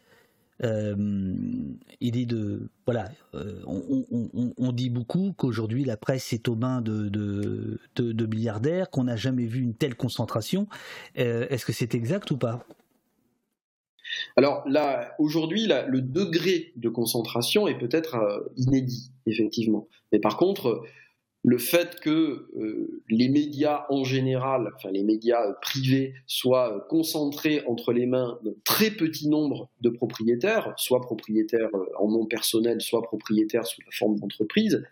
Euh, 0.62 0.94
idée 2.00 2.26
de 2.26 2.68
voilà, 2.86 3.10
euh, 3.34 3.60
on, 3.66 4.72
dit 4.72 4.88
beaucoup 4.88 5.34
qu'aujourd'hui 5.36 5.84
la 5.84 5.96
presse 5.96 6.32
est 6.32 6.48
aux 6.48 6.54
mains 6.54 6.80
de, 6.80 7.08
de, 7.08 8.26
milliardaires, 8.26 8.90
qu'on 8.90 9.04
n'a 9.04 9.16
jamais 9.16 9.46
vu 9.46 9.60
une 9.60 9.74
telle 9.74 9.96
concentration. 9.96 10.68
Euh, 11.18 11.46
est-ce 11.50 11.66
que 11.66 11.72
c'est 11.72 11.94
exact 11.94 12.30
ou 12.30 12.36
pas? 12.36 12.64
Alors 14.36 14.62
là, 14.68 15.14
aujourd'hui, 15.18 15.66
le 15.66 16.00
degré 16.00 16.72
de 16.76 16.88
concentration 16.88 17.66
est 17.66 17.78
peut-être 17.78 18.46
inédit, 18.56 19.10
effectivement. 19.26 19.88
Mais 20.12 20.20
par 20.20 20.36
contre, 20.36 20.84
le 21.44 21.58
fait 21.58 22.00
que 22.00 22.48
euh, 22.56 23.02
les 23.10 23.28
médias 23.28 23.84
en 23.90 24.02
général, 24.02 24.72
enfin 24.74 24.90
les 24.90 25.04
médias 25.04 25.52
privés, 25.60 26.14
soient 26.26 26.86
concentrés 26.88 27.62
entre 27.66 27.92
les 27.92 28.06
mains 28.06 28.38
d'un 28.42 28.54
très 28.64 28.90
petit 28.90 29.28
nombre 29.28 29.70
de 29.82 29.90
propriétaires, 29.90 30.72
soit 30.78 31.02
propriétaires 31.02 31.68
euh, 31.74 31.84
en 31.98 32.08
nom 32.08 32.24
personnel, 32.24 32.80
soit 32.80 33.02
propriétaires 33.02 33.66
sous 33.66 33.82
la 33.82 33.90
forme 33.92 34.18
d'entreprise. 34.18 34.82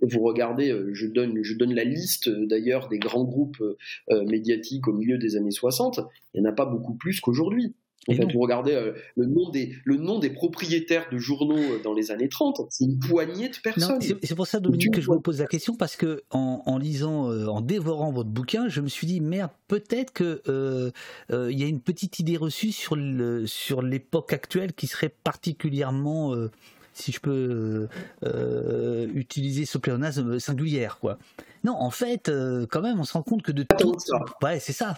Vous 0.00 0.20
regardez, 0.20 0.70
euh, 0.70 0.94
je 0.94 1.06
donne 1.06 1.74
la 1.74 1.84
liste 1.84 2.30
d'ailleurs 2.30 2.88
des 2.88 2.98
grands 2.98 3.24
groupes 3.24 3.62
médiatiques 4.10 4.88
au 4.88 4.94
milieu 4.94 5.18
des 5.18 5.36
années 5.36 5.50
60, 5.50 6.00
il 6.32 6.40
n'y 6.40 6.48
en 6.48 6.50
a 6.50 6.54
pas 6.54 6.64
beaucoup 6.64 6.94
plus 6.94 7.20
qu'aujourd'hui. 7.20 7.74
En 8.06 8.14
fait, 8.14 8.32
vous 8.32 8.40
regardez 8.40 8.72
euh, 8.72 8.92
le, 9.16 9.26
nom 9.26 9.50
des, 9.50 9.74
le 9.84 9.96
nom 9.96 10.18
des 10.18 10.30
propriétaires 10.30 11.08
de 11.12 11.18
journaux 11.18 11.58
euh, 11.58 11.82
dans 11.82 11.92
les 11.92 12.10
années 12.10 12.28
30, 12.28 12.62
c'est 12.70 12.84
une 12.84 12.98
poignée 12.98 13.48
de 13.48 13.56
personnes. 13.62 14.00
C'est 14.00 14.34
pour 14.34 14.46
ça, 14.46 14.60
Dominique, 14.60 14.94
que 14.94 15.00
je 15.00 15.08
vous 15.08 15.20
pose 15.20 15.40
la 15.40 15.46
question, 15.46 15.74
parce 15.76 15.96
que 15.96 16.22
en, 16.30 16.78
lisant, 16.78 17.30
euh, 17.30 17.46
en 17.46 17.60
dévorant 17.60 18.10
votre 18.12 18.30
bouquin, 18.30 18.68
je 18.68 18.80
me 18.80 18.88
suis 18.88 19.06
dit, 19.06 19.20
merde, 19.20 19.50
peut-être 19.68 20.12
qu'il 20.12 20.92
il 21.30 21.58
y 21.58 21.64
a 21.64 21.66
une 21.66 21.80
petite 21.80 22.18
idée 22.18 22.36
reçue 22.36 22.72
sur 22.72 22.96
l'époque 23.82 24.32
actuelle 24.32 24.72
qui 24.72 24.86
serait 24.86 25.12
particulièrement 25.22 26.34
si 26.94 27.12
je 27.12 27.20
peux 27.20 27.88
utiliser 29.14 29.66
ce 29.66 29.76
pléonasme 29.76 30.38
singulière, 30.38 30.98
quoi. 31.00 31.18
Non, 31.64 31.74
en 31.74 31.90
fait, 31.90 32.30
quand 32.70 32.80
même, 32.80 33.00
on 33.00 33.04
se 33.04 33.12
rend 33.12 33.22
compte 33.22 33.42
que 33.42 33.52
de 33.52 33.64
tout. 33.64 33.96
Ouais, 34.42 34.60
c'est 34.60 34.72
ça. 34.72 34.94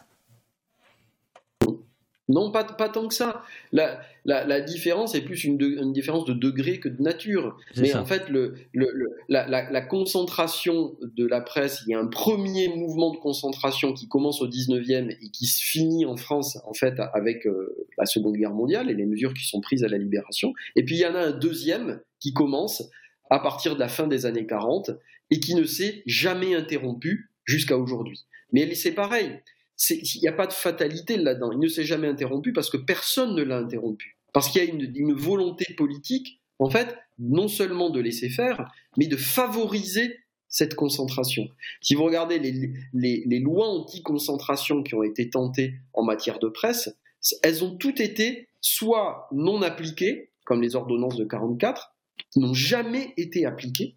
Non, 2.31 2.51
pas, 2.51 2.65
pas 2.65 2.89
tant 2.89 3.09
que 3.09 3.15
ça. 3.15 3.43
La, 3.73 4.01
la, 4.24 4.44
la 4.47 4.61
différence 4.61 5.15
est 5.15 5.23
plus 5.23 5.44
une, 5.44 5.59
de- 5.59 5.66
une 5.82 5.93
différence 5.93 6.24
de 6.24 6.32
degré 6.32 6.78
que 6.78 6.89
de 6.89 7.02
nature. 7.02 7.57
Mais 7.77 7.89
ça. 7.89 8.01
en 8.01 8.05
fait, 8.07 8.28
le, 8.28 8.55
le, 8.73 8.89
le- 8.93 9.11
la, 9.28 9.47
la, 9.48 9.70
la 9.70 9.81
concentration 9.81 10.97
de 11.02 11.27
la 11.27 11.40
presse, 11.40 11.82
il 11.86 11.90
y 11.90 11.94
a 11.94 11.98
un 11.98 12.07
premier 12.07 12.69
mouvement 12.69 13.12
de 13.12 13.16
concentration 13.19 13.93
qui 13.93 14.07
commence 14.09 14.40
au 14.43 14.48
19e 14.48 15.11
et 15.11 15.31
qui 15.31 15.47
se 15.47 15.62
finit 15.62 16.07
en 16.07 16.16
France, 16.16 16.59
en 16.66 16.73
fait, 16.74 16.94
avec 17.15 17.47
euh, 17.47 17.74
la 17.98 18.07
Seconde 18.07 18.36
Guerre 18.36 18.55
mondiale 18.55 18.90
et 18.90 18.94
les 18.94 19.07
mesures 19.07 19.35
qui 19.35 19.47
sont 19.47 19.61
prises 19.61 19.85
à 19.85 19.89
la 19.89 19.98
libération. 19.98 20.52
Et 20.77 20.85
puis, 20.85 20.97
il 20.97 21.01
y 21.01 21.07
en 21.07 21.15
a 21.15 21.20
un 21.20 21.32
deuxième 21.32 22.01
qui 22.20 22.32
commence 22.32 22.82
à 23.31 23.39
partir 23.39 23.74
de 23.74 23.81
la 23.81 23.89
fin 23.89 24.07
des 24.07 24.27
années 24.27 24.47
40 24.47 24.90
et 25.31 25.40
qui 25.40 25.55
ne 25.55 25.65
s'est 25.65 26.02
jamais 26.07 26.55
interrompu 26.55 27.31
jusqu'à 27.44 27.77
aujourd'hui. 27.78 28.27
Mais 28.52 28.74
c'est 28.74 28.93
pareil. 28.93 29.40
Il 29.89 30.20
n'y 30.20 30.28
a 30.28 30.32
pas 30.32 30.47
de 30.47 30.52
fatalité 30.52 31.16
là-dedans. 31.16 31.52
Il 31.52 31.59
ne 31.59 31.69
s'est 31.69 31.85
jamais 31.85 32.09
interrompu 32.09 32.52
parce 32.52 32.70
que 32.70 32.77
personne 32.77 33.35
ne 33.35 33.43
l'a 33.43 33.59
interrompu. 33.59 34.19
Parce 34.32 34.48
qu'il 34.48 34.62
y 34.62 34.66
a 34.66 34.70
une, 34.70 35.12
volonté 35.15 35.74
politique, 35.74 36.40
en 36.59 36.70
fait, 36.70 36.97
non 37.19 37.48
seulement 37.48 37.90
de 37.90 38.01
laisser 38.01 38.28
faire, 38.28 38.70
mais 38.97 39.07
de 39.07 39.16
favoriser 39.16 40.19
cette 40.48 40.74
concentration. 40.74 41.48
Si 41.81 41.94
vous 41.94 42.05
regardez 42.05 42.39
les, 42.39 43.39
lois 43.40 43.69
anti-concentration 43.69 44.82
qui 44.82 44.94
ont 44.94 45.02
été 45.02 45.31
tentées 45.31 45.74
en 45.94 46.02
matière 46.02 46.39
de 46.39 46.48
presse, 46.48 46.94
elles 47.43 47.65
ont 47.65 47.77
toutes 47.77 48.01
été 48.01 48.48
soit 48.61 49.28
non 49.32 49.62
appliquées, 49.62 50.31
comme 50.44 50.61
les 50.61 50.77
ordonnances 50.77 51.16
de 51.16 51.24
44, 51.24 51.94
qui 52.31 52.40
n'ont 52.40 52.55
jamais 52.55 53.15
été 53.16 53.47
appliquées, 53.47 53.97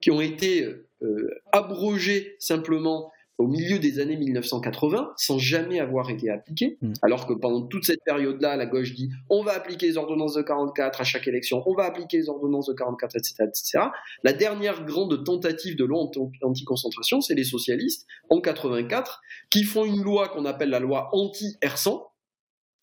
qui 0.00 0.10
ont 0.10 0.20
été 0.20 0.64
euh, 1.02 1.28
abrogées 1.52 2.36
simplement 2.38 3.12
au 3.38 3.46
milieu 3.46 3.78
des 3.78 4.00
années 4.00 4.16
1980 4.16 5.12
sans 5.16 5.38
jamais 5.38 5.78
avoir 5.78 6.10
été 6.10 6.28
appliquées, 6.28 6.76
alors 7.02 7.26
que 7.26 7.32
pendant 7.34 7.62
toute 7.62 7.84
cette 7.84 8.02
période-là, 8.04 8.56
la 8.56 8.66
gauche 8.66 8.94
dit 8.94 9.10
on 9.30 9.44
va 9.44 9.52
appliquer 9.52 9.86
les 9.86 9.96
ordonnances 9.96 10.34
de 10.34 10.42
44 10.42 11.00
à 11.00 11.04
chaque 11.04 11.28
élection, 11.28 11.62
on 11.66 11.74
va 11.74 11.84
appliquer 11.84 12.18
les 12.18 12.28
ordonnances 12.28 12.66
de 12.66 12.74
44, 12.74 13.16
etc. 13.16 13.34
etc. 13.46 13.78
La 14.24 14.32
dernière 14.32 14.84
grande 14.84 15.22
tentative 15.24 15.76
de 15.76 15.84
loi 15.84 16.00
anti- 16.00 16.18
anti-concentration, 16.42 17.20
c'est 17.20 17.34
les 17.36 17.44
socialistes 17.44 18.06
en 18.28 18.40
84 18.40 19.20
qui 19.50 19.62
font 19.62 19.84
une 19.84 20.02
loi 20.02 20.28
qu'on 20.28 20.44
appelle 20.44 20.70
la 20.70 20.80
loi 20.80 21.08
anti-Hersan, 21.12 22.02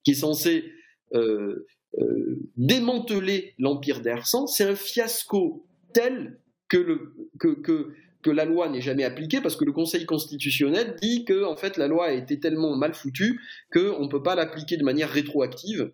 qui 0.05 0.11
est 0.11 0.15
censée 0.15 0.71
euh, 1.13 1.67
euh, 1.99 2.39
démanteler 2.57 3.53
l'empire 3.59 4.01
d'Hersan. 4.01 4.47
C'est 4.47 4.63
un 4.65 4.75
fiasco 4.75 5.65
tel 5.93 6.39
que, 6.67 6.77
le, 6.77 7.13
que, 7.39 7.49
que, 7.61 7.93
que 8.25 8.31
la 8.31 8.45
loi 8.45 8.67
n'est 8.69 8.81
jamais 8.81 9.03
appliquée 9.03 9.39
parce 9.39 9.55
que 9.55 9.63
le 9.65 9.71
Conseil 9.71 10.07
constitutionnel 10.07 10.95
dit 10.99 11.25
que 11.25 11.43
en 11.45 11.55
fait 11.55 11.77
la 11.77 11.87
loi 11.87 12.07
a 12.07 12.11
été 12.11 12.39
tellement 12.39 12.75
mal 12.75 12.95
foutue 12.95 13.39
qu'on 13.71 14.01
ne 14.03 14.07
peut 14.09 14.23
pas 14.23 14.33
l'appliquer 14.33 14.77
de 14.77 14.83
manière 14.83 15.11
rétroactive. 15.11 15.93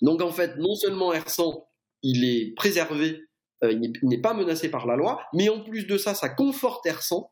Donc 0.00 0.22
en 0.22 0.30
fait, 0.32 0.56
non 0.56 0.74
seulement 0.74 1.12
Hersan, 1.12 1.66
il 2.02 2.24
est 2.24 2.54
préservé, 2.56 3.24
euh, 3.64 3.72
il 3.72 3.92
n'est- 4.02 4.20
pas 4.22 4.32
menacé 4.32 4.70
par 4.70 4.86
la 4.86 4.96
loi, 4.96 5.20
mais 5.34 5.50
en 5.50 5.60
plus 5.60 5.86
de 5.86 5.98
ça, 5.98 6.14
ça 6.14 6.30
conforte 6.30 6.86
Hersan 6.86 7.30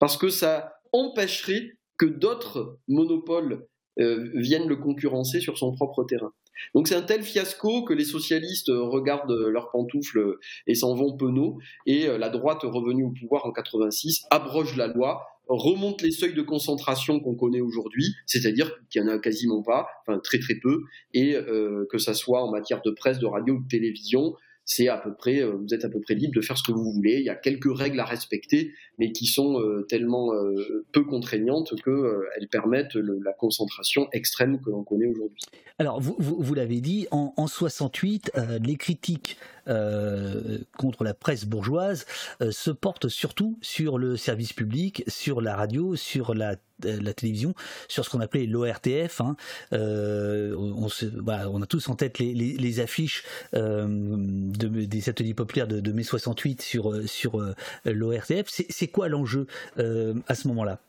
parce 0.00 0.16
que 0.16 0.30
ça 0.30 0.74
empêcherait 0.92 1.78
que 1.96 2.06
d'autres 2.06 2.78
monopoles 2.88 3.68
euh, 4.00 4.30
viennent 4.34 4.68
le 4.68 4.76
concurrencer 4.76 5.40
sur 5.40 5.58
son 5.58 5.72
propre 5.72 6.02
terrain. 6.04 6.32
Donc 6.74 6.88
c'est 6.88 6.94
un 6.94 7.02
tel 7.02 7.22
fiasco 7.22 7.84
que 7.84 7.92
les 7.92 8.04
socialistes 8.04 8.68
euh, 8.68 8.82
regardent 8.82 9.30
euh, 9.30 9.50
leurs 9.50 9.70
pantoufles 9.70 10.36
et 10.66 10.74
s'en 10.74 10.94
vont 10.94 11.16
penauds, 11.16 11.58
et 11.86 12.06
euh, 12.06 12.18
la 12.18 12.28
droite 12.28 12.60
revenue 12.62 13.04
au 13.04 13.10
pouvoir 13.10 13.46
en 13.46 13.52
86 13.52 14.24
abroge 14.30 14.76
la 14.76 14.86
loi, 14.86 15.26
remonte 15.50 16.00
les 16.02 16.12
seuils 16.12 16.34
de 16.34 16.42
concentration 16.42 17.18
qu'on 17.20 17.34
connaît 17.34 17.60
aujourd'hui, 17.60 18.14
c'est-à-dire 18.26 18.70
qu'il 18.88 19.02
n'y 19.02 19.10
en 19.10 19.12
a 19.12 19.18
quasiment 19.18 19.62
pas, 19.62 19.88
enfin 20.02 20.20
très 20.20 20.38
très 20.38 20.54
peu, 20.54 20.82
et 21.12 21.34
euh, 21.34 21.86
que 21.90 21.98
ça 21.98 22.14
soit 22.14 22.42
en 22.42 22.50
matière 22.50 22.82
de 22.82 22.90
presse, 22.92 23.18
de 23.18 23.26
radio 23.26 23.54
ou 23.54 23.62
de 23.62 23.68
télévision, 23.68 24.34
c'est 24.64 24.88
à 24.88 24.98
peu 24.98 25.14
près, 25.14 25.42
euh, 25.42 25.52
vous 25.52 25.74
êtes 25.74 25.84
à 25.84 25.88
peu 25.88 26.00
près 26.00 26.14
libre 26.14 26.34
de 26.34 26.40
faire 26.40 26.56
ce 26.56 26.62
que 26.62 26.72
vous 26.72 26.92
voulez. 26.92 27.16
Il 27.18 27.24
y 27.24 27.30
a 27.30 27.34
quelques 27.34 27.76
règles 27.76 27.98
à 28.00 28.04
respecter, 28.04 28.72
mais 28.98 29.12
qui 29.12 29.26
sont 29.26 29.60
euh, 29.60 29.82
tellement 29.88 30.32
euh, 30.34 30.84
peu 30.92 31.04
contraignantes 31.04 31.74
qu'elles 31.82 32.48
permettent 32.50 32.94
la 32.94 33.32
concentration 33.32 34.08
extrême 34.12 34.60
que 34.60 34.70
l'on 34.70 34.84
connaît 34.84 35.06
aujourd'hui. 35.06 35.42
Alors, 35.78 36.00
vous, 36.00 36.14
vous, 36.18 36.54
l'avez 36.54 36.80
dit, 36.80 37.08
en, 37.10 37.32
en 37.36 37.46
68, 37.46 38.32
euh, 38.36 38.58
les 38.62 38.76
critiques 38.76 39.38
contre 40.76 41.04
la 41.04 41.14
presse 41.14 41.44
bourgeoise 41.44 42.06
euh, 42.40 42.50
se 42.50 42.70
portent 42.70 43.08
surtout 43.08 43.58
sur 43.62 43.98
le 43.98 44.16
service 44.16 44.52
public, 44.52 45.04
sur 45.06 45.40
la 45.40 45.56
radio, 45.56 45.96
sur 45.96 46.34
la, 46.34 46.56
euh, 46.84 47.12
télévision, 47.12 47.54
sur 47.88 48.04
ce 48.04 48.10
qu'on 48.10 48.20
appelait 48.20 48.46
l'ORTF. 48.46 49.20
Hein. 49.20 49.36
Euh, 49.72 50.54
on, 50.56 51.62
a 51.62 51.66
tous 51.66 51.88
en 51.88 51.94
tête 51.94 52.18
les, 52.18 52.80
affiches 52.80 53.24
euh, 53.54 53.86
de, 53.88 54.68
des 54.68 55.08
ateliers 55.08 55.34
populaires 55.34 55.68
de, 55.68 55.92
mai 55.92 56.02
68 56.02 56.62
sur, 56.62 56.92
euh, 56.92 57.06
sur 57.06 57.40
euh, 57.40 57.54
l'ORTF. 57.84 58.46
C'est 58.48 58.88
quoi 58.88 59.08
l'enjeu 59.08 59.46
euh, 59.78 60.14
à 60.26 60.34
ce 60.34 60.48
moment-là? 60.48 60.80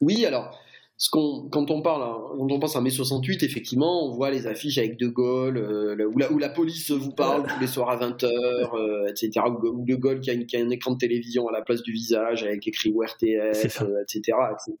Oui, 0.00 0.24
alors, 0.24 0.61
ce 1.04 1.10
qu'on, 1.10 1.48
quand, 1.50 1.68
on 1.72 1.82
parle, 1.82 2.02
hein, 2.04 2.16
quand 2.38 2.52
on 2.52 2.60
pense 2.60 2.76
à 2.76 2.80
mai 2.80 2.90
68, 2.90 3.42
effectivement, 3.42 4.06
on 4.06 4.14
voit 4.14 4.30
les 4.30 4.46
affiches 4.46 4.78
avec 4.78 4.96
De 5.00 5.08
Gaulle, 5.08 5.56
euh, 5.56 6.06
où, 6.06 6.16
la, 6.16 6.30
où 6.30 6.38
la 6.38 6.48
police 6.48 6.92
vous 6.92 7.10
parle 7.10 7.42
tous 7.48 7.58
les 7.60 7.66
soirs 7.66 7.90
à 7.90 7.96
20h, 7.96 9.10
etc. 9.10 9.30
Ou, 9.48 9.84
De 9.84 9.94
Gaulle 9.96 10.20
qui 10.20 10.30
a, 10.30 10.34
une- 10.34 10.46
qui 10.46 10.56
a 10.56 10.60
un 10.60 10.70
écran 10.70 10.92
de 10.92 10.98
télévision 10.98 11.48
à 11.48 11.52
la 11.52 11.62
place 11.62 11.82
du 11.82 11.90
visage 11.92 12.44
avec 12.44 12.68
écrit 12.68 12.92
ORTF, 12.94 13.82
euh, 13.82 14.02
etc., 14.02 14.20
etc. 14.52 14.72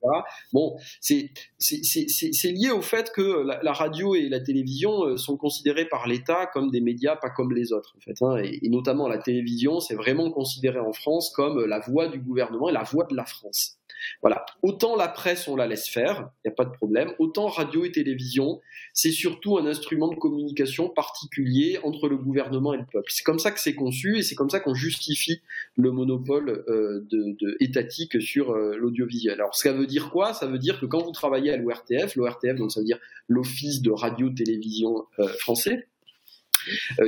Bon, 0.52 0.76
c'est, 1.00 1.30
c'est, 1.58 1.82
c'est, 1.82 2.08
c'est- 2.08 2.32
c'est 2.32 2.52
lié 2.52 2.70
au 2.70 2.82
fait 2.82 3.10
que 3.10 3.44
la, 3.44 3.60
la 3.62 3.72
radio 3.72 4.14
et 4.14 4.28
la 4.28 4.38
télévision 4.38 5.04
euh, 5.04 5.16
sont 5.16 5.36
considérées 5.36 5.86
par 5.88 6.06
l'État 6.06 6.46
comme 6.54 6.70
des 6.70 6.80
médias 6.80 7.16
pas 7.16 7.30
comme 7.30 7.52
les 7.52 7.72
autres, 7.72 7.94
en 7.96 8.00
fait. 8.00 8.14
hein. 8.22 8.36
et, 8.44 8.64
et 8.64 8.68
notamment 8.68 9.08
la 9.08 9.18
télévision, 9.18 9.80
c'est 9.80 9.96
vraiment 9.96 10.30
considéré 10.30 10.78
en 10.78 10.92
France 10.92 11.30
comme 11.34 11.64
la 11.64 11.80
voix 11.80 12.06
du 12.06 12.20
gouvernement 12.20 12.68
et 12.68 12.72
la 12.72 12.84
voix 12.84 13.06
de 13.10 13.16
la 13.16 13.24
France. 13.24 13.78
Voilà. 14.20 14.44
Autant 14.62 14.96
la 14.96 15.08
presse, 15.08 15.48
on 15.48 15.56
la 15.56 15.66
laisse 15.66 15.88
faire, 15.88 16.30
il 16.44 16.48
n'y 16.48 16.52
a 16.52 16.54
pas 16.54 16.64
de 16.64 16.72
problème. 16.72 17.12
Autant 17.18 17.46
radio 17.46 17.84
et 17.84 17.92
télévision, 17.92 18.60
c'est 18.94 19.10
surtout 19.10 19.58
un 19.58 19.66
instrument 19.66 20.08
de 20.08 20.16
communication 20.16 20.88
particulier 20.88 21.78
entre 21.82 22.08
le 22.08 22.16
gouvernement 22.16 22.74
et 22.74 22.78
le 22.78 22.86
peuple. 22.90 23.10
C'est 23.10 23.24
comme 23.24 23.38
ça 23.38 23.50
que 23.50 23.60
c'est 23.60 23.74
conçu 23.74 24.18
et 24.18 24.22
c'est 24.22 24.34
comme 24.34 24.50
ça 24.50 24.60
qu'on 24.60 24.74
justifie 24.74 25.40
le 25.76 25.92
monopole 25.92 26.64
euh, 26.68 27.04
de, 27.10 27.56
étatique 27.60 28.20
sur 28.20 28.52
euh, 28.52 28.76
l'audiovisuel. 28.76 29.34
Alors, 29.34 29.54
ça 29.54 29.72
veut 29.72 29.86
dire 29.86 30.10
quoi? 30.10 30.34
Ça 30.34 30.46
veut 30.46 30.58
dire 30.58 30.80
que 30.80 30.86
quand 30.86 31.02
vous 31.02 31.12
travaillez 31.12 31.50
à 31.52 31.56
l'ORTF, 31.56 32.16
l'ORTF, 32.16 32.56
donc 32.56 32.72
ça 32.72 32.80
veut 32.80 32.86
dire 32.86 32.98
l'Office 33.28 33.82
de 33.82 33.90
radio-télévision 33.90 35.06
euh, 35.18 35.28
français, 35.28 35.88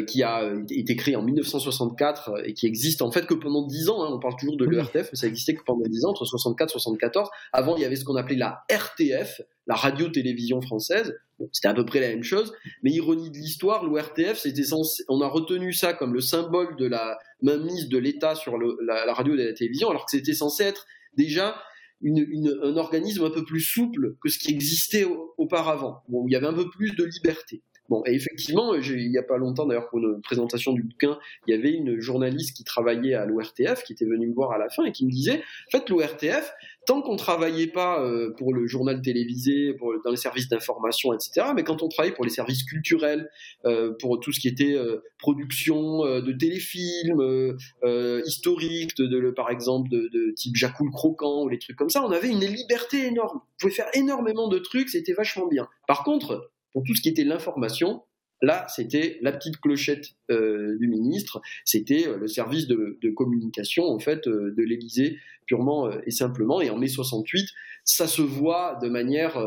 qui 0.06 0.22
a 0.22 0.42
euh, 0.44 0.64
été 0.70 0.96
créé 0.96 1.16
en 1.16 1.22
1964 1.22 2.28
euh, 2.30 2.42
et 2.44 2.54
qui 2.54 2.66
existe 2.66 3.02
en 3.02 3.10
fait 3.10 3.26
que 3.26 3.34
pendant 3.34 3.66
10 3.66 3.88
ans. 3.88 4.02
hein. 4.04 4.10
on 4.12 4.18
parle 4.18 4.36
toujours 4.38 4.56
de 4.56 4.64
l'ERTF, 4.64 5.10
mais 5.12 5.16
ça 5.18 5.26
existait 5.26 5.54
que 5.54 5.62
pendant 5.64 5.86
10 5.86 6.04
ans, 6.04 6.10
entre 6.10 6.24
64 6.24 6.70
et 6.70 6.72
74. 6.72 7.28
Avant, 7.52 7.76
il 7.76 7.82
y 7.82 7.84
avait 7.84 7.96
ce 7.96 8.04
qu'on 8.04 8.16
appelait 8.16 8.36
la 8.36 8.64
RTF, 8.70 9.40
la 9.66 9.74
radio-télévision 9.74 10.60
française. 10.60 11.14
Bon, 11.38 11.48
c'était 11.52 11.68
à 11.68 11.74
peu 11.74 11.84
près 11.84 12.00
la 12.00 12.08
même 12.08 12.22
chose, 12.22 12.52
mais 12.82 12.90
ironie 12.92 13.30
de 13.30 13.36
l'histoire, 13.36 13.84
l'ORTF, 13.84 14.38
c'était 14.38 14.62
censé, 14.62 15.02
on 15.08 15.20
a 15.20 15.26
retenu 15.28 15.72
ça 15.72 15.92
comme 15.92 16.14
le 16.14 16.20
symbole 16.20 16.76
de 16.76 16.86
la 16.86 17.18
mainmise 17.42 17.88
de 17.88 17.98
l'État 17.98 18.34
sur 18.36 18.56
le- 18.56 18.76
la, 18.86 19.04
la 19.04 19.12
radio 19.14 19.34
et 19.34 19.44
la 19.44 19.52
télévision, 19.52 19.90
alors 19.90 20.04
que 20.04 20.12
c'était 20.12 20.32
censé 20.34 20.62
être 20.64 20.86
déjà 21.16 21.56
une- 22.02 22.24
une- 22.28 22.56
un 22.62 22.76
organisme 22.76 23.24
un 23.24 23.30
peu 23.30 23.44
plus 23.44 23.60
souple 23.60 24.14
que 24.22 24.28
ce 24.28 24.38
qui 24.38 24.50
existait 24.52 25.04
au- 25.04 25.34
auparavant, 25.38 26.02
bon, 26.08 26.22
où 26.22 26.28
il 26.28 26.32
y 26.32 26.36
avait 26.36 26.46
un 26.46 26.52
peu 26.54 26.68
plus 26.70 26.94
de 26.94 27.04
liberté. 27.04 27.62
Bon, 27.90 28.02
et 28.06 28.14
effectivement, 28.14 28.80
j'ai- 28.80 28.96
il 28.98 29.10
n'y 29.10 29.18
a 29.18 29.22
pas 29.22 29.36
longtemps, 29.36 29.66
d'ailleurs, 29.66 29.88
pour 29.90 29.98
une 29.98 30.22
présentation 30.22 30.72
du 30.72 30.82
bouquin, 30.82 31.18
il 31.46 31.54
y 31.54 31.58
avait 31.58 31.72
une 31.72 32.00
journaliste 32.00 32.56
qui 32.56 32.64
travaillait 32.64 33.12
à 33.14 33.26
l'ORTF, 33.26 33.82
qui 33.84 33.92
était 33.92 34.06
venue 34.06 34.26
me 34.28 34.34
voir 34.34 34.52
à 34.52 34.58
la 34.58 34.70
fin 34.70 34.84
et 34.84 34.92
qui 34.92 35.04
me 35.04 35.10
disait, 35.10 35.42
en 35.68 35.70
fait, 35.78 35.90
l'ORTF, 35.90 36.50
tant 36.86 37.02
qu'on 37.02 37.16
travaillait 37.16 37.66
pas 37.66 38.02
euh, 38.02 38.32
pour 38.38 38.54
le 38.54 38.66
journal 38.66 39.02
télévisé, 39.02 39.74
pour, 39.74 39.94
dans 40.02 40.10
les 40.10 40.16
services 40.16 40.48
d'information, 40.48 41.12
etc., 41.12 41.48
mais 41.54 41.62
quand 41.62 41.82
on 41.82 41.88
travaillait 41.88 42.14
pour 42.14 42.24
les 42.24 42.30
services 42.30 42.62
culturels, 42.64 43.28
euh, 43.66 43.92
pour 44.00 44.18
tout 44.18 44.32
ce 44.32 44.40
qui 44.40 44.48
était 44.48 44.74
euh, 44.74 45.02
production 45.18 46.04
euh, 46.06 46.20
de 46.22 46.32
téléfilms 46.32 47.20
euh, 47.20 47.56
euh, 47.84 48.22
historiques, 48.26 48.96
de, 48.96 49.06
de- 49.06 49.30
par 49.30 49.50
exemple, 49.50 49.90
de, 49.90 50.08
de 50.12 50.32
type 50.34 50.56
Jacou 50.56 50.84
le 50.86 50.90
Croquant 50.90 51.42
ou 51.44 51.48
les 51.48 51.58
trucs 51.58 51.76
comme 51.76 51.90
ça, 51.90 52.02
on 52.02 52.10
avait 52.12 52.28
une 52.30 52.40
liberté 52.44 53.06
énorme. 53.06 53.40
On 53.42 53.58
pouvait 53.60 53.72
faire 53.74 53.88
énormément 53.94 54.48
de 54.48 54.58
trucs, 54.58 54.88
c'était 54.88 55.12
vachement 55.12 55.46
bien. 55.46 55.68
Par 55.86 56.02
contre, 56.04 56.50
pour 56.74 56.82
tout 56.84 56.94
ce 56.94 57.00
qui 57.00 57.08
était 57.08 57.24
l'information, 57.24 58.02
là, 58.42 58.66
c'était 58.68 59.18
la 59.22 59.32
petite 59.32 59.56
clochette 59.58 60.08
euh, 60.30 60.76
du 60.78 60.86
ministre, 60.88 61.40
c'était 61.64 62.06
euh, 62.06 62.18
le 62.18 62.26
service 62.28 62.66
de, 62.66 62.98
de 63.00 63.10
communication 63.10 63.84
en 63.84 63.98
fait 63.98 64.26
euh, 64.26 64.52
de 64.54 64.62
l'Élysée 64.62 65.16
purement 65.46 65.90
et 66.04 66.10
simplement. 66.10 66.60
Et 66.60 66.68
en 66.68 66.76
mai 66.76 66.88
68, 66.88 67.48
ça 67.84 68.06
se 68.06 68.20
voit 68.22 68.78
de 68.82 68.88
manière 68.90 69.38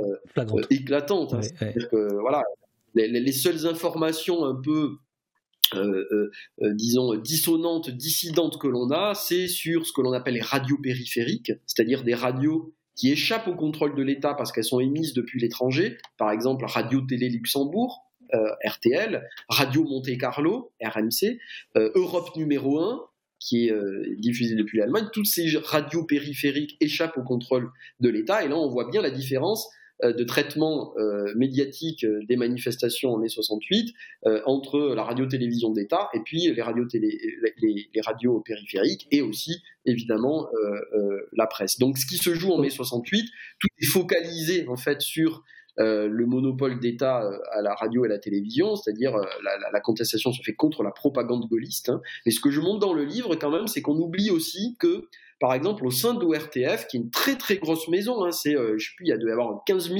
éclatante. 0.71 1.33
hein. 1.33 1.41
C'est-à-dire 1.43 1.89
que 1.89 2.13
voilà, 2.21 2.41
les, 2.95 3.07
les- 3.07 3.19
les 3.19 3.31
seules 3.31 3.67
informations 3.67 4.45
un 4.45 4.55
peu 4.55 4.97
disons 6.61 7.15
dissonantes, 7.15 7.89
dissidentes 7.89 8.57
que 8.57 8.67
l'on 8.67 8.89
a, 8.91 9.13
c'est 9.15 9.47
sur 9.47 9.85
ce 9.85 9.91
que 9.91 10.01
l'on 10.01 10.13
appelle 10.13 10.35
les 10.35 10.41
radios 10.41 10.77
périphériques, 10.81 11.51
c'est-à-dire 11.65 12.03
des 12.03 12.13
radios 12.15 12.73
qui 12.98 13.11
échappent 13.11 13.48
au 13.48 13.56
contrôle 13.56 13.95
de 13.95 14.03
l'État 14.03 14.34
parce 14.34 14.52
qu'elles 14.52 14.65
sont 14.65 14.82
émises 14.82 15.14
depuis 15.14 15.40
l'étranger, 15.40 15.98
par 16.18 16.32
exemple 16.32 16.65
Radio 16.65 17.02
Télé 17.02 17.30
Luxembourg, 17.30 18.03
euh, 18.34 18.49
RTL, 18.65 19.26
Radio 19.48 19.84
Monte 19.84 20.18
Carlo, 20.18 20.72
RMC, 20.84 21.40
euh, 21.78 21.91
Europe 21.95 22.36
numéro 22.36 22.80
1, 22.80 23.02
qui 23.40 23.68
est 23.68 23.72
euh, 23.72 24.15
diffusée 24.18 24.56
depuis 24.56 24.80
l'Allemagne, 24.80 25.06
toutes 25.14 25.28
ces 25.28 25.57
radios 25.64 26.03
périphériques 26.03 26.76
échappent 26.82 27.18
au 27.18 27.24
contrôle 27.24 27.72
de 27.99 28.10
l'État, 28.10 28.44
et 28.44 28.49
là 28.49 28.57
on 28.57 28.68
voit 28.68 28.90
bien 28.90 29.02
la 29.02 29.11
différence 29.11 29.69
de 30.03 30.24
traitement 30.24 30.94
euh, 30.98 31.34
médiatique 31.36 32.03
euh, 32.03 32.19
des 32.28 32.36
manifestations 32.36 33.14
en 33.14 33.18
mai 33.18 33.30
68 33.30 33.94
entre 34.45 34.94
la 34.95 35.03
radio-télévision 35.03 35.72
d'État 35.72 36.10
et 36.14 36.19
puis 36.19 36.52
les 36.53 36.61
radios, 36.61 36.86
télé, 36.86 37.18
les, 37.61 37.90
les 37.94 38.02
radios 38.02 38.41
périphériques 38.41 39.07
et 39.11 39.22
aussi 39.22 39.64
évidemment 39.86 40.48
la 41.32 41.48
presse. 41.48 41.80
Donc 41.80 41.98
ce 41.98 42.06
qui 42.06 42.18
se 42.18 42.34
joue 42.34 42.52
en 42.52 42.57
mai 42.57 42.69
68, 42.69 43.26
tout 43.60 43.68
est 43.80 43.86
focalisé 43.86 44.68
en 44.68 44.76
fait 44.76 45.02
sur 45.02 45.44
euh, 45.79 46.07
le 46.07 46.25
monopole 46.25 46.79
d'État 46.79 47.29
à 47.51 47.61
la 47.61 47.75
radio 47.75 48.03
et 48.03 48.07
à 48.07 48.09
la 48.09 48.17
télévision, 48.19 48.75
c'est-à-dire 48.75 49.15
euh, 49.15 49.23
la, 49.71 49.79
contestation 49.79 50.31
se 50.31 50.41
fait 50.41 50.55
contre 50.55 50.81
la 50.81 50.91
propagande 50.91 51.47
gaulliste. 51.47 51.89
Hein. 51.89 52.01
Mais 52.25 52.31
ce 52.31 52.39
que 52.39 52.49
je 52.49 52.61
montre 52.61 52.79
dans 52.79 52.93
le 52.93 53.03
livre 53.03 53.35
quand 53.35 53.51
même, 53.51 53.67
c'est 53.67 53.81
qu'on 53.81 53.97
oublie 53.97 54.31
aussi 54.31 54.75
que 54.79 55.07
par 55.39 55.53
exemple, 55.53 55.85
au 55.85 55.91
sein 55.91 56.15
de 56.15 56.25
qui 56.87 56.97
est 56.97 56.99
une 56.99 57.11
très 57.11 57.35
très 57.35 57.57
grosse 57.57 57.87
maison, 57.89 58.25
hein, 58.25 58.31
c'est, 58.31 58.55
euh, 58.55 58.75
je 58.79 58.87
sais 58.87 58.95
plus, 58.95 59.05
il 59.05 59.09
y 59.09 59.11
a 59.11 59.17
de 59.17 59.27
y 59.27 59.31
avoir 59.31 59.63
15 59.65 59.89
000, 59.89 59.99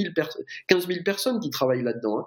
15 0.66 0.88
000 0.88 1.04
personnes 1.04 1.38
qui 1.38 1.50
travaillent 1.50 1.84
là-dedans. 1.84 2.18
Hein. 2.18 2.26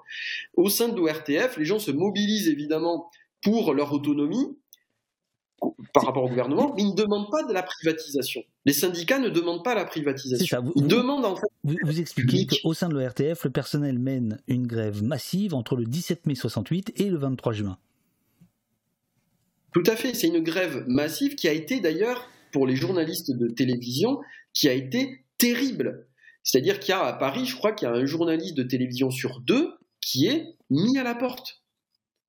Au 0.56 0.70
sein 0.70 0.88
de 0.88 1.58
les 1.58 1.66
gens 1.66 1.80
se 1.80 1.92
mobilisent 1.92 2.48
évidemment 2.48 3.10
pour 3.44 3.74
leur 3.74 3.92
autonomie 3.92 4.58
par 5.94 6.06
rapport 6.06 6.24
au 6.24 6.30
gouvernement, 6.30 6.74
mais 6.76 6.84
ils 6.84 6.92
ne 6.92 6.96
demandent 6.96 7.30
pas 7.30 7.44
de 7.44 7.54
la 7.54 7.64
privatisation. 7.64 8.44
Les 8.66 8.74
syndicats 8.74 9.20
ne 9.20 9.30
demandent 9.30 9.64
pas 9.64 9.76
la 9.76 9.86
privatisation. 9.86 10.58
Ça, 10.58 10.60
vous, 10.60 10.74
ils 10.76 10.88
demandent 10.88 11.26
en 11.26 11.36
fait. 11.36 11.48
Vous, 11.64 11.76
vous 11.84 12.00
expliquez 12.00 12.48
qu'au 12.48 12.74
sein 12.74 12.90
de 12.90 12.94
l'ORTF, 12.94 13.44
le 13.44 13.52
personnel 13.52 14.00
mène 14.00 14.40
une 14.48 14.68
grève 14.68 15.04
massive 15.04 15.54
entre 15.54 15.76
le 15.76 15.86
17 15.86 16.26
mai 16.26 16.36
68 16.36 16.94
et 17.00 17.10
le 17.10 17.18
23 17.18 17.54
juin. 17.54 17.78
Tout 19.74 19.84
à 19.86 19.96
fait, 19.96 20.14
c'est 20.14 20.28
une 20.28 20.44
grève 20.44 20.84
massive 20.88 21.36
qui 21.36 21.48
a 21.48 21.54
été 21.54 21.80
d'ailleurs 21.80 22.28
pour 22.52 22.68
les 22.68 22.76
journalistes 22.76 23.32
de 23.32 23.48
télévision 23.48 24.20
qui 24.54 24.68
a 24.68 24.74
été 24.74 25.24
terrible. 25.38 26.08
C'est-à-dire 26.44 26.80
qu'il 26.80 26.90
y 26.90 26.96
a 26.96 27.04
à 27.04 27.14
Paris, 27.14 27.46
je 27.46 27.56
crois 27.56 27.72
qu'il 27.72 27.88
y 27.88 27.92
a 27.92 27.94
un 27.94 28.06
journaliste 28.06 28.56
de 28.56 28.64
télévision 28.64 29.12
sur 29.12 29.40
deux 29.42 29.72
qui 30.02 30.28
est 30.28 30.56
mis 30.70 30.98
à 30.98 31.04
la 31.04 31.16
porte. 31.16 31.62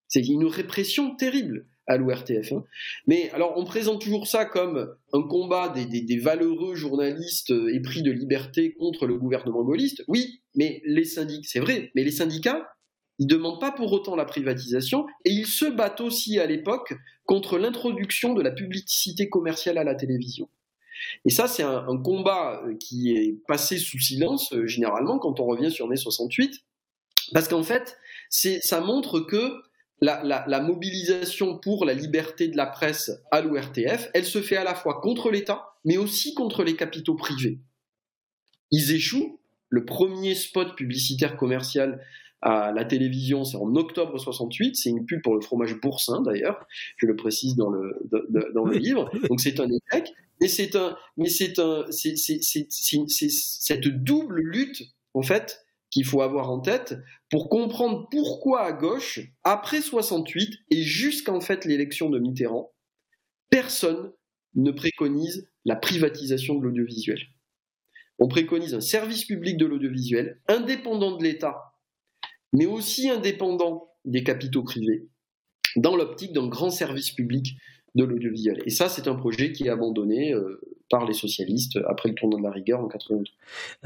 C'est 0.06 0.26
une 0.26 0.44
répression 0.44 1.16
terrible 1.16 1.66
à 1.86 1.96
l'ORTF. 1.96 2.52
Hein. 2.52 2.64
Mais 3.06 3.30
alors, 3.30 3.54
on 3.56 3.64
présente 3.64 4.00
toujours 4.00 4.26
ça 4.26 4.44
comme 4.44 4.94
un 5.12 5.22
combat 5.22 5.68
des, 5.68 6.18
valeureux 6.18 6.74
journalistes 6.74 7.52
épris 7.72 8.02
de 8.02 8.12
liberté 8.12 8.74
contre 8.74 9.06
le 9.06 9.16
gouvernement 9.16 9.62
gaulliste. 9.62 10.04
Oui, 10.09 10.42
mais 10.54 10.82
les 10.84 11.04
syndicats, 11.04 11.48
c'est 11.50 11.60
vrai, 11.60 11.90
mais 11.94 12.04
les 12.04 12.10
syndicats, 12.10 12.68
ils 13.18 13.26
demandent 13.26 13.60
pas 13.60 13.72
pour 13.72 13.92
autant 13.92 14.16
la 14.16 14.24
privatisation 14.24 15.06
et 15.24 15.30
ils 15.30 15.46
se 15.46 15.66
battent 15.66 16.00
aussi 16.00 16.38
à 16.38 16.46
l'époque 16.46 16.94
contre 17.24 17.59
l'introduction 17.59 18.34
de 18.34 18.42
la 18.42 18.50
publicité 18.50 19.28
commerciale 19.28 19.78
à 19.78 19.84
la 19.84 19.94
télévision. 19.94 20.48
Et 21.24 21.30
ça, 21.30 21.48
c'est 21.48 21.62
un, 21.62 21.96
combat 22.02 22.62
qui 22.80 23.12
est 23.12 23.36
passé 23.46 23.78
sous 23.78 23.98
silence 23.98 24.52
euh, 24.52 24.66
généralement 24.66 25.18
quand 25.18 25.40
on 25.40 25.46
revient 25.46 25.70
sur 25.70 25.88
mai 25.88 25.96
68, 25.96 26.64
parce 27.32 27.48
qu'en 27.48 27.62
fait, 27.62 27.96
ça 28.30 28.80
montre 28.80 29.20
que 29.20 29.52
la, 30.02 30.20
la, 30.24 30.44
la, 30.48 30.60
mobilisation 30.60 31.58
pour 31.58 31.84
la 31.84 31.94
liberté 31.94 32.48
de 32.48 32.56
la 32.56 32.66
presse 32.66 33.10
à 33.30 33.40
l'ORTF, 33.40 34.10
elle 34.12 34.24
se 34.24 34.42
fait 34.42 34.56
à 34.56 34.64
la 34.64 34.74
fois 34.74 35.00
contre 35.00 35.30
l'État, 35.30 35.76
mais 35.84 35.96
aussi 35.96 36.34
contre 36.34 36.64
les 36.64 36.74
capitaux 36.74 37.14
privés. 37.14 37.60
Ils 38.72 38.92
échouent. 38.92 39.38
Le 39.68 39.86
premier 39.86 40.34
spot 40.34 40.76
publicitaire 40.76 41.36
commercial 41.36 42.04
à 42.42 42.72
la 42.72 42.84
télévision, 42.84 43.44
c'est 43.44 43.56
en 43.56 43.74
octobre 43.76 44.18
68. 44.18 44.76
C'est 44.76 44.90
une 44.90 45.06
pub 45.06 45.22
pour 45.22 45.34
le 45.34 45.40
fromage 45.40 45.80
boursin 45.80 46.20
d'ailleurs, 46.20 46.66
je 46.96 47.06
le 47.06 47.16
précise 47.16 47.54
dans 47.54 47.70
le 47.70 47.96
dans 48.52 48.64
le 48.64 48.76
livre. 48.76 49.10
Donc 49.30 49.40
c'est 49.40 49.60
un 49.60 49.68
échec, 49.68 50.12
mais 50.40 50.48
c'est 50.48 50.76
un 50.76 50.96
mais 51.16 51.28
c'est 51.28 51.58
un 51.60 51.86
c'est 51.90 52.16
c'est 52.16 53.30
cette 53.30 53.86
double 53.86 54.40
lutte 54.40 54.82
en 55.14 55.22
fait 55.22 55.61
qu'il 55.93 56.05
faut 56.05 56.23
avoir 56.23 56.51
en 56.51 56.59
tête 56.59 56.97
pour 57.31 57.48
comprendre 57.48 58.09
pourquoi 58.10 58.62
à 58.62 58.73
gauche, 58.73 59.20
après 59.44 59.81
68 59.81 60.59
et 60.70 60.82
jusqu'en 60.82 61.40
fait 61.40 61.64
l'élection 61.64 62.10
de 62.10 62.19
Mitterrand, 62.19 62.73
personne 63.51 64.12
ne 64.55 64.70
préconise 64.73 65.48
la 65.64 65.77
privatisation 65.77 66.56
de 66.56 66.64
l'audiovisuel. 66.64 67.20
On 68.19 68.27
préconise 68.27 68.74
un 68.74 68.81
service 68.81 69.27
public 69.27 69.56
de 69.59 69.66
l'audiovisuel 69.66 70.40
indépendant 70.48 71.16
de 71.16 71.23
l'État, 71.23 71.74
mais 72.52 72.66
aussi 72.66 73.09
indépendant 73.10 73.89
des 74.05 74.24
capitaux 74.24 74.62
privés, 74.62 75.09
dans 75.77 75.97
l'optique 75.97 76.32
d'un 76.32 76.48
grand 76.48 76.70
service 76.70 77.10
public 77.12 77.56
de 77.94 78.05
l'audiovisuel. 78.05 78.62
Et 78.64 78.70
ça, 78.70 78.89
c'est 78.89 79.09
un 79.09 79.14
projet 79.14 79.52
qui 79.52 79.64
est 79.64 79.70
abandonné 79.70 80.32
euh, 80.32 80.60
par 80.93 81.06
les 81.06 81.14
socialistes 81.14 81.78
après 81.89 82.10
le 82.10 82.14
tournoi 82.14 82.39
de 82.39 82.44
la 82.44 82.51
rigueur 82.51 82.81
en 82.81 82.86
82. 82.86 83.24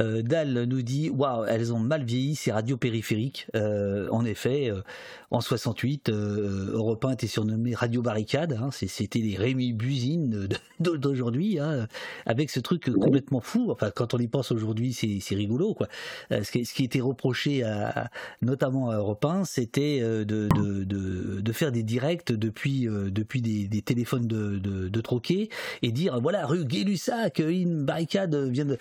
Euh, 0.00 0.22
Dal 0.22 0.64
nous 0.64 0.82
dit 0.82 1.08
waouh, 1.08 1.44
elles 1.44 1.72
ont 1.72 1.78
mal 1.78 2.02
vieilli 2.02 2.34
ces 2.34 2.50
radios 2.50 2.76
périphériques. 2.76 3.46
Euh, 3.54 4.08
en 4.10 4.24
effet, 4.24 4.72
euh, 4.72 4.82
en 5.30 5.40
68, 5.40 6.08
euh, 6.08 6.72
Europe 6.72 7.04
1 7.04 7.12
était 7.12 7.28
surnommé 7.28 7.74
Radio 7.74 8.02
Barricade. 8.02 8.58
Hein, 8.60 8.70
C'était 8.72 9.20
les 9.20 9.36
Rémi 9.36 9.72
Buzine 9.72 10.48
d'aujourd'hui, 10.80 11.60
hein, 11.60 11.86
avec 12.26 12.50
ce 12.50 12.58
truc 12.58 12.90
complètement 12.92 13.40
fou. 13.40 13.70
Enfin, 13.70 13.92
quand 13.94 14.12
on 14.14 14.18
y 14.18 14.26
pense 14.26 14.50
aujourd'hui, 14.50 14.92
c'est 14.92 15.34
rigolo. 15.36 15.74
Quoi. 15.74 15.86
Ce, 16.30 16.50
qui, 16.50 16.64
ce 16.64 16.74
qui 16.74 16.82
était 16.82 17.00
reproché 17.00 17.62
à, 17.62 18.10
notamment 18.42 18.90
à 18.90 18.96
Europe 18.96 19.24
1, 19.24 19.44
c'était 19.44 20.00
de, 20.00 20.24
de, 20.24 20.48
de, 20.82 21.40
de, 21.40 21.52
faire 21.52 21.70
des 21.70 21.84
directs 21.84 22.32
depuis, 22.32 22.86
depuis 22.86 23.42
des, 23.42 23.68
des 23.68 23.82
téléphones 23.82 24.26
de, 24.26 24.58
de, 24.58 25.00
troquet 25.00 25.50
et 25.82 25.92
dire 25.92 26.20
voilà, 26.20 26.46
rue 26.46 26.64
Gay 26.64 26.95
ça, 26.96 27.30
qu'une 27.30 27.84
barricade 27.84 28.34
vient 28.34 28.64
de, 28.64 28.78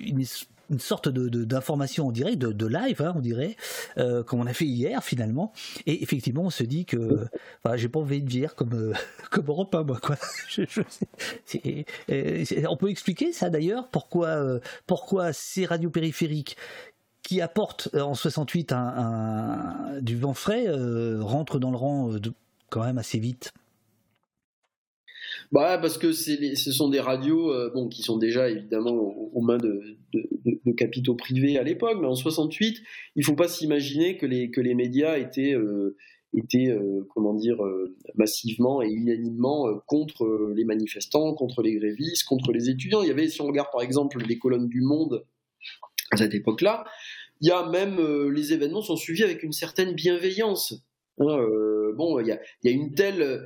une, 0.00 0.24
une 0.70 0.78
sorte 0.78 1.08
de 1.08 1.44
d'information 1.44 2.08
en 2.08 2.12
direct, 2.12 2.38
de, 2.38 2.52
de 2.52 2.66
live, 2.66 3.02
hein, 3.02 3.12
on 3.16 3.20
dirait, 3.20 3.56
euh, 3.98 4.22
comme 4.22 4.40
on 4.40 4.46
a 4.46 4.52
fait 4.52 4.64
hier 4.64 5.02
finalement. 5.02 5.52
Et 5.86 6.02
effectivement, 6.02 6.42
on 6.42 6.50
se 6.50 6.64
dit 6.64 6.84
que, 6.84 7.26
j'ai 7.74 7.88
pas 7.88 8.00
envie 8.00 8.22
de 8.22 8.28
dire 8.28 8.54
comme 8.54 8.74
euh, 8.74 8.92
comme 9.30 9.46
Europe 9.46 9.74
1, 9.74 9.84
moi, 9.84 9.98
quoi. 10.00 10.16
On 12.68 12.76
peut 12.76 12.90
expliquer 12.90 13.32
ça 13.32 13.50
d'ailleurs, 13.50 13.88
pourquoi 13.88 14.28
euh, 14.28 14.60
pourquoi 14.86 15.32
ces 15.32 15.66
radios 15.66 15.90
périphériques 15.90 16.56
qui 17.22 17.40
apportent 17.40 17.88
en 17.94 18.14
68 18.14 18.72
un, 18.72 19.98
du 20.02 20.16
vent 20.16 20.34
frais 20.34 20.66
rentrent 21.20 21.58
dans 21.58 21.70
le 21.70 21.76
rang 21.76 22.08
de, 22.08 22.32
quand 22.68 22.84
même 22.84 22.98
assez 22.98 23.18
vite? 23.18 23.52
Bah 25.52 25.78
parce 25.78 25.98
que 25.98 26.12
ce 26.12 26.72
sont 26.72 26.88
des 26.88 27.00
radios 27.00 27.52
euh, 27.52 27.70
bon 27.72 27.88
qui 27.88 28.02
sont 28.02 28.18
déjà 28.18 28.48
évidemment 28.48 28.92
aux, 28.92 29.40
mains 29.40 29.58
de, 29.58 29.80
de, 30.12 30.72
capitaux 30.72 31.14
privés 31.14 31.58
à 31.58 31.62
l'époque, 31.62 31.98
mais 32.00 32.06
en 32.06 32.14
68, 32.14 32.82
il 33.16 33.24
faut 33.24 33.34
pas 33.34 33.48
s'imaginer 33.48 34.16
que 34.16 34.26
les 34.26 34.50
que 34.50 34.60
les 34.60 34.74
médias 34.74 35.18
étaient 35.18 35.54
euh, 35.54 35.96
étaient 36.32 36.68
euh, 36.68 37.06
comment 37.14 37.34
dire 37.34 37.58
massivement 38.14 38.82
et 38.82 38.90
unanimement 38.90 39.78
contre 39.86 40.52
les 40.54 40.64
manifestants, 40.64 41.34
contre 41.34 41.62
les 41.62 41.74
grévistes, 41.74 42.24
contre 42.24 42.52
les 42.52 42.70
étudiants. 42.70 43.02
Il 43.02 43.08
y 43.08 43.12
avait 43.12 43.28
si 43.28 43.40
on 43.40 43.46
regarde 43.46 43.68
par 43.72 43.82
exemple 43.82 44.18
les 44.26 44.38
colonnes 44.38 44.68
du 44.68 44.80
Monde 44.80 45.24
à 46.10 46.16
cette 46.16 46.34
époque-là, 46.34 46.84
il 47.40 47.48
y 47.48 47.50
a 47.50 47.68
même 47.68 48.00
les 48.30 48.52
événements 48.52 48.82
sont 48.82 48.96
suivis 48.96 49.24
avec 49.24 49.42
une 49.42 49.52
certaine 49.52 49.94
bienveillance. 49.94 50.74
Hein, 51.18 51.46
bon, 51.96 52.18
il 52.18 52.26
y 52.26 52.32
a, 52.32 52.40
y 52.64 52.68
a 52.68 52.72
une 52.72 52.92
telle 52.94 53.44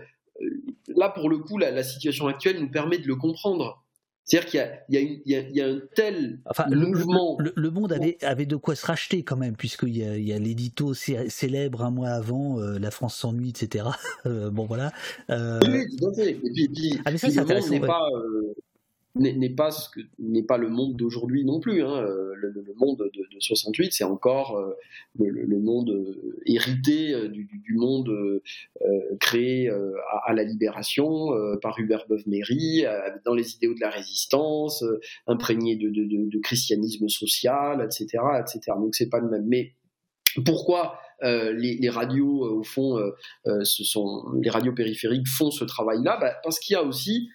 là, 0.97 1.09
pour 1.09 1.28
le 1.28 1.39
coup, 1.39 1.59
la, 1.59 1.70
la, 1.70 1.82
situation 1.82 2.27
actuelle 2.27 2.60
nous 2.60 2.70
permet 2.70 2.98
de 2.98 3.06
le 3.06 3.16
comprendre. 3.16 3.85
C'est-à-dire 4.24 4.51
qu'il 4.51 4.98
y, 4.98 4.98
y, 4.98 5.23
y, 5.24 5.56
y, 5.56 5.60
a 5.62 5.66
un 5.66 5.81
tel 5.94 6.40
enfin, 6.44 6.66
mouvement. 6.69 7.36
Le, 7.39 7.47
le, 7.47 7.62
le, 7.62 7.70
monde 7.70 7.93
avait, 7.94 8.19
avait 8.20 8.44
de 8.44 8.56
quoi 8.56 8.74
se 8.74 8.85
racheter 8.85 9.23
quand 9.23 9.39
même, 9.39 9.56
puisqu'il 9.56 9.97
y 9.97 10.32
a, 10.32 10.39
l'édito 10.39 10.93
célèbre 10.93 11.82
un 11.82 11.90
mois 11.90 12.10
avant, 12.10 12.60
euh, 12.60 12.78
La 12.78 12.90
France 12.90 13.16
s'ennuie, 13.16 13.51
etc. 13.51 13.86
Euh, 14.27 14.51
bon, 14.51 14.66
voilà. 14.66 14.93
Euh... 15.31 15.60
Oui, 15.62 15.69
oui, 15.70 15.97
tout 15.97 16.09
à 16.09 16.12
fait. 16.12 16.31
Et 16.32 16.35
puis, 16.35 16.65
et 16.65 16.69
puis, 16.69 17.01
ah, 17.05 17.12
mais 17.12 17.19
ça, 17.19 17.28
puis 17.28 17.36
le 17.36 17.43
monde 17.43 17.70
n'est 17.70 17.81
ouais. 17.81 17.86
pas. 17.86 18.09
Euh, 18.12 18.55
n'est 19.14 19.51
pas 19.51 19.70
ce 19.70 19.89
n'est 20.18 20.43
pas 20.43 20.59
le 20.59 20.68
monde 20.68 20.97
d'aujourd'hui 20.97 21.44
non 21.44 21.60
plus. 21.60 21.82
Hein. 21.82 22.02
Le, 22.02 22.51
le, 22.51 22.74
monde 22.76 22.98
de, 22.98 23.35
de 23.35 23.40
68, 23.40 23.93
c'est 23.93 24.05
encore 24.05 24.56
euh, 24.56 24.74
le, 25.18 25.59
monde 25.59 25.90
euh, 25.90 26.40
hérité 26.47 27.12
euh, 27.12 27.28
du, 27.28 27.74
monde 27.74 28.09
euh, 28.09 28.40
créé 29.20 29.68
euh, 29.68 29.93
à, 30.24 30.32
la 30.32 30.44
libération 30.44 31.35
euh, 31.35 31.56
par 31.60 31.78
Hubert 31.78 32.06
Beuve-Méry, 32.09 32.85
dans 33.24 33.35
les 33.35 33.55
idéaux 33.55 33.74
de 33.74 33.80
la 33.80 33.90
résistance, 33.90 34.85
imprégné 35.26 35.76
de, 35.76 36.39
christianisme 36.40 37.09
social, 37.09 37.85
etc., 37.85 38.22
etc. 38.40 38.76
Donc 38.78 38.94
c'est 38.94 39.09
pas 39.09 39.20
le 39.20 39.28
même. 39.28 39.47
Mais 39.47 39.74
pourquoi 40.44 40.98
euh, 41.24 41.52
les, 41.52 41.89
radios, 41.89 42.44
au 42.44 42.62
fond, 42.62 42.98
euh, 42.98 43.64
ce 43.64 43.85
sont 43.85 44.24
les 44.40 44.51
radios 44.51 44.72
périphériques 44.72 45.26
font 45.28 45.51
ce 45.51 45.64
travail-là? 45.64 46.18
Bah, 46.20 46.35
Parce 46.43 46.59
qu'il 46.60 46.74
y 46.74 46.76
a 46.76 46.85
aussi 46.85 47.28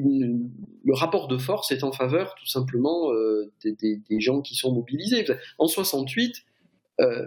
le 0.00 0.94
rapport 0.94 1.28
de 1.28 1.38
force 1.38 1.70
est 1.70 1.84
en 1.84 1.92
faveur 1.92 2.34
tout 2.34 2.46
simplement 2.46 3.10
des, 3.64 4.20
gens 4.20 4.40
qui 4.40 4.54
sont 4.54 4.72
mobilisés. 4.72 5.24
En 5.58 5.66
68, 5.66 6.44
euh, 7.00 7.26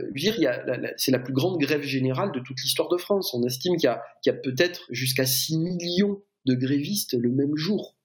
c'est 0.98 1.12
la 1.12 1.20
plus 1.20 1.34
grande 1.34 1.60
grève 1.60 1.82
générale 1.82 2.32
de 2.32 2.40
toute 2.40 2.62
l'histoire 2.62 2.90
de 2.90 2.98
France. 2.98 3.34
On 3.34 3.44
estime 3.44 3.78
qu'il 3.78 3.90
y 4.26 4.30
a, 4.30 4.34
peut-être 4.34 4.86
jusqu'à 4.90 5.26
6 5.26 5.58
millions 5.58 6.22
de 6.46 6.54
grévistes 6.54 7.14
le 7.14 7.30
même 7.30 7.56
jour. 7.56 7.96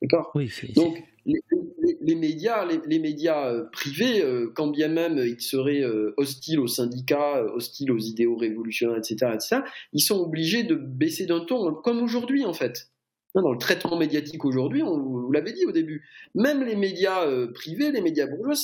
D'accord? 0.00 0.30
Oui, 0.34 0.50
Donc, 0.74 0.96
les, 1.26 2.14
médias, 2.14 2.64
les, 2.64 2.98
médias 2.98 3.52
euh, 3.52 3.64
privés, 3.72 4.22
euh, 4.22 4.50
quand 4.54 4.68
bien 4.68 4.88
même 4.88 5.18
ils 5.18 5.40
seraient 5.40 5.84
hostiles 6.16 6.60
aux 6.60 6.68
syndicats, 6.68 7.42
hostiles 7.52 7.90
aux 7.90 7.98
idéaux 7.98 8.36
révolutionnaires, 8.36 8.96
etc., 8.96 9.32
etc., 9.34 9.56
ils 9.92 10.00
sont 10.00 10.18
obligés 10.18 10.62
de 10.62 10.76
baisser 10.76 11.26
d'un 11.26 11.44
ton, 11.44 11.74
comme 11.74 12.02
aujourd'hui 12.02 12.44
en 12.44 12.54
fait. 12.54 12.90
Dans 13.34 13.52
le 13.52 13.58
traitement 13.58 13.96
médiatique 13.96 14.44
aujourd'hui, 14.44 14.82
on 14.82 14.98
vous 14.98 15.30
l'avez 15.30 15.52
dit 15.52 15.64
au 15.64 15.70
début, 15.70 16.08
même 16.34 16.64
les 16.64 16.74
médias 16.74 17.24
privés, 17.52 17.92
les 17.92 18.00
médias 18.00 18.26
bourgeois, 18.26 18.56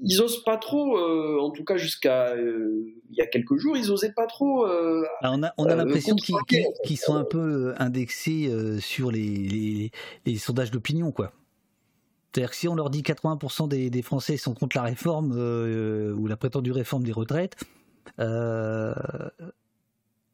ils 0.00 0.20
osent 0.20 0.42
pas 0.44 0.56
trop, 0.56 0.98
euh, 0.98 1.38
en 1.40 1.50
tout 1.50 1.64
cas 1.64 1.76
jusqu'à 1.76 2.28
euh, 2.34 2.84
il 3.10 3.16
y 3.16 3.22
a 3.22 3.26
quelques 3.26 3.56
jours, 3.56 3.76
ils 3.76 3.90
osaient 3.90 4.12
pas 4.12 4.26
trop. 4.26 4.66
Euh, 4.66 5.04
ah, 5.22 5.32
on 5.32 5.42
a, 5.42 5.52
on 5.56 5.64
a 5.64 5.74
l'impression 5.74 6.14
qu'ils 6.16 6.98
sont 6.98 7.14
un 7.14 7.24
peu 7.24 7.74
indexés 7.78 8.50
sur 8.80 9.10
les, 9.10 9.90
les, 10.26 10.36
sondages 10.36 10.70
d'opinion, 10.70 11.12
quoi. 11.12 11.32
C'est-à-dire 12.32 12.50
que 12.50 12.56
si 12.56 12.68
on 12.68 12.74
leur 12.74 12.90
dit 12.90 13.00
80% 13.00 13.68
des, 13.68 13.88
des, 13.88 14.02
Français 14.02 14.36
sont 14.36 14.52
contre 14.52 14.76
la 14.76 14.82
réforme 14.82 15.32
ou 15.32 16.26
la 16.26 16.36
prétendue 16.36 16.72
réforme 16.72 17.04
des 17.04 17.12
retraites, 17.12 17.56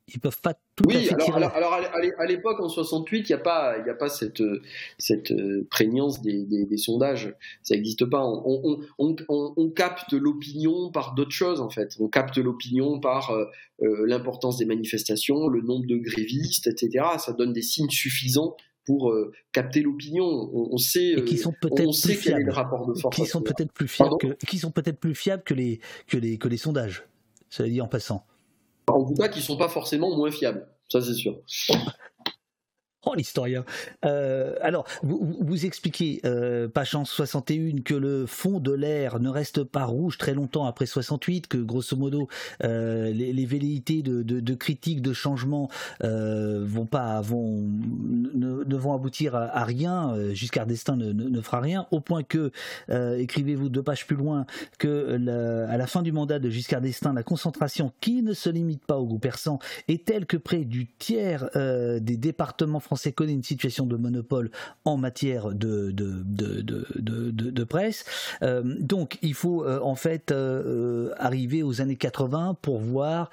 ils 0.09 0.21
peuvent 0.21 0.41
pas 0.41 0.55
tout 0.75 0.85
oui, 0.87 1.09
alors, 1.11 1.55
alors, 1.55 1.75
à 2.19 2.27
l'époque, 2.27 2.61
en 2.61 2.69
68, 2.69 3.29
il 3.29 3.33
n'y 3.33 3.35
a 3.35 3.43
pas, 3.43 3.77
a 3.77 3.95
pas 3.95 4.09
cette, 4.09 4.43
cette 4.99 5.31
euh, 5.31 5.67
prégnance 5.71 6.21
des, 6.23 6.45
des, 6.45 6.77
sondages. 6.77 7.35
Ça 7.63 7.75
n'existe 7.75 8.05
pas. 8.07 8.25
On, 8.25 8.81
on, 8.99 9.17
on, 9.29 9.55
on 9.57 9.71
capte 9.71 10.13
l'opinion 10.13 10.91
par 10.91 11.15
d'autres 11.15 11.33
choses, 11.33 11.61
en 11.61 11.71
fait. 11.71 11.97
On 12.01 12.09
capte 12.09 12.37
l'opinion 12.39 12.99
par 12.99 13.31
euh, 13.31 13.45
euh, 13.83 14.05
l'importance 14.07 14.57
des 14.57 14.65
manifestations, 14.65 15.49
le 15.49 15.61
nombre 15.61 15.87
de 15.87 15.97
grévistes, 15.97 16.67
etc. 16.67 17.05
Ça 17.19 17.33
donne 17.33 17.53
des 17.53 17.63
signes 17.63 17.91
suffisants 17.91 18.57
pour 18.85 19.15
capter 19.53 19.81
l'opinion. 19.81 20.25
On, 20.25 20.77
sait, 20.77 21.15
qui 21.25 21.39
sont 21.39 21.55
on 21.71 21.93
sait 21.93 22.17
quel 22.17 22.41
est 22.41 22.45
le 22.45 22.53
rapport 22.53 22.85
de 22.87 22.99
force. 22.99 23.15
Qui 23.15 23.27
sont 23.27 23.41
peut-être 23.41 23.73
plus 23.73 23.87
fiables 23.87 24.17
que, 24.19 24.33
qui 24.45 24.59
sont 24.59 24.73
peut-être 24.73 24.99
plus 24.99 25.15
fiables 25.15 25.45
que 25.45 25.55
les, 25.55 25.79
que 26.09 26.17
les, 26.17 26.37
que 26.37 26.49
les 26.49 26.57
sondages. 26.57 27.05
Ça 27.49 27.63
dit 27.63 27.81
en 27.81 27.87
passant. 27.87 28.27
En 28.87 29.05
tout 29.05 29.15
cas, 29.15 29.29
qui 29.29 29.41
sont 29.41 29.57
pas 29.57 29.69
forcément 29.69 30.17
moins 30.17 30.31
fiables. 30.31 30.69
Ça, 30.89 31.01
c'est 31.01 31.15
sûr. 31.15 31.41
Oh, 33.05 33.15
l'historien. 33.17 33.65
Euh, 34.05 34.55
alors, 34.61 34.87
vous, 35.03 35.67
expliquez, 35.67 36.21
euh, 36.25 36.69
page 36.69 36.93
61, 36.93 37.81
que 37.83 37.95
le 37.95 38.27
fond 38.27 38.61
de 38.61 38.71
l'air 38.71 39.19
ne 39.19 39.29
reste 39.29 39.65
pas 39.65 39.85
rouge 39.85 40.19
très 40.19 40.35
longtemps 40.35 40.67
après 40.67 40.87
68, 40.87 41.49
que 41.49 41.59
grosso 41.59 41.97
modo, 41.97 42.29
euh, 42.63 43.11
les, 43.11 43.45
velléités 43.45 44.03
de, 44.03 44.23
de, 44.23 44.39
de 44.39 44.55
critiques, 44.55 45.03
de 45.03 45.13
changement 45.13 45.69
euh, 46.05 46.63
vont 46.65 46.87
pas, 46.87 47.21
vont, 47.23 47.69
ne, 48.35 48.77
vont 48.77 48.95
aboutir 48.95 49.35
à, 49.35 49.65
rien. 49.65 50.15
Giscard 50.33 50.67
d'Estaing 50.67 50.95
ne, 50.95 51.41
fera 51.41 51.59
rien, 51.59 51.89
au 51.91 51.99
point 51.99 52.23
que, 52.23 52.53
écrivez-vous 52.89 53.69
deux 53.69 53.83
pages 53.83 54.07
plus 54.07 54.17
loin, 54.17 54.47
que 54.79 55.67
à 55.69 55.77
la 55.77 55.87
fin 55.89 56.03
du 56.03 56.13
mandat 56.13 56.39
de 56.39 56.51
Giscard 56.51 56.81
d'Estaing, 56.81 57.15
la 57.15 57.25
concentration, 57.25 57.93
qui 58.01 58.23
ne 58.23 58.33
se 58.33 58.49
limite 58.49 58.87
pas 58.87 58.97
au 58.97 59.07
goût 59.07 59.19
persan, 59.19 59.59
est 59.89 60.05
telle 60.05 60.27
que 60.27 60.37
près 60.37 60.65
du 60.65 60.87
tiers 60.87 61.51
des 62.01 62.17
départements 62.17 62.79
français 62.79 62.92
français 62.93 63.13
connaît 63.13 63.33
une 63.33 63.43
situation 63.43 63.87
de 63.87 63.97
monopole 63.97 64.51
en 64.85 64.99
matière 64.99 65.55
de, 65.55 65.93
de, 65.93 66.23
de, 67.01 67.65
presse. 67.65 68.05
Euh, 68.43 68.63
donc 68.81 69.19
il 69.23 69.33
faut 69.33 69.65
euh, 69.65 69.81
en 69.81 69.95
fait 69.95 70.31
euh, 70.31 71.15
arriver 71.17 71.63
aux 71.63 71.81
années 71.81 71.97
80 71.97 72.59
pour 72.61 72.81
voir 72.81 73.31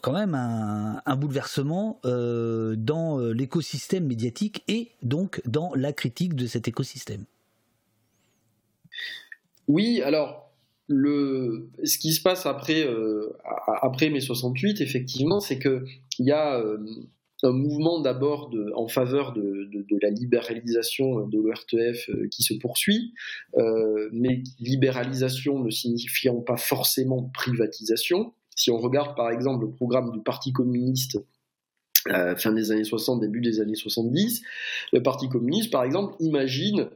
quand 0.00 0.12
même 0.12 0.36
un, 0.36 1.16
bouleversement 1.16 2.00
dans 2.04 3.18
l'écosystème 3.18 4.06
médiatique 4.06 4.62
et 4.68 4.92
donc 5.02 5.40
dans 5.44 5.72
la 5.74 5.92
critique 5.92 6.34
de 6.36 6.46
cet 6.46 6.68
écosystème. 6.68 7.24
Oui, 9.66 10.02
alors 10.02 10.52
le, 10.86 11.68
ce 11.82 11.98
qui 11.98 12.12
se 12.12 12.22
passe 12.22 12.46
après, 12.46 12.86
après 13.66 14.08
mai 14.08 14.20
68, 14.20 14.80
effectivement, 14.80 15.40
c'est 15.40 15.58
qu'il 15.58 15.82
y 16.20 16.30
a 16.30 16.62
un 17.42 17.52
mouvement 17.52 18.00
d'abord 18.00 18.50
en 18.74 18.88
faveur 18.88 19.32
de, 19.32 19.68
la 20.00 20.10
libéralisation 20.10 21.26
de 21.26 21.38
l'ORTF 21.38 22.08
euh, 22.08 22.28
qui 22.28 22.42
se 22.42 22.54
poursuit, 22.54 23.12
euh, 23.56 24.08
mais 24.12 24.42
libéralisation 24.58 25.58
ne 25.58 25.70
signifiant 25.70 26.40
pas 26.40 26.56
forcément 26.56 27.30
privatisation. 27.34 28.32
Si 28.56 28.70
on 28.70 28.78
regarde 28.78 29.16
par 29.16 29.30
exemple 29.30 29.64
le 29.66 29.70
programme 29.70 30.12
du 30.12 30.20
Parti 30.20 30.52
communiste 30.52 31.18
euh, 32.08 32.34
fin 32.36 32.52
des 32.52 32.72
années 32.72 32.84
60, 32.84 33.20
début 33.20 33.40
des 33.40 33.60
années 33.60 33.76
70, 33.76 34.42
le 34.92 35.02
Parti 35.02 35.28
communiste 35.28 35.70
par 35.70 35.84
exemple 35.84 36.14
imagine 36.18 36.88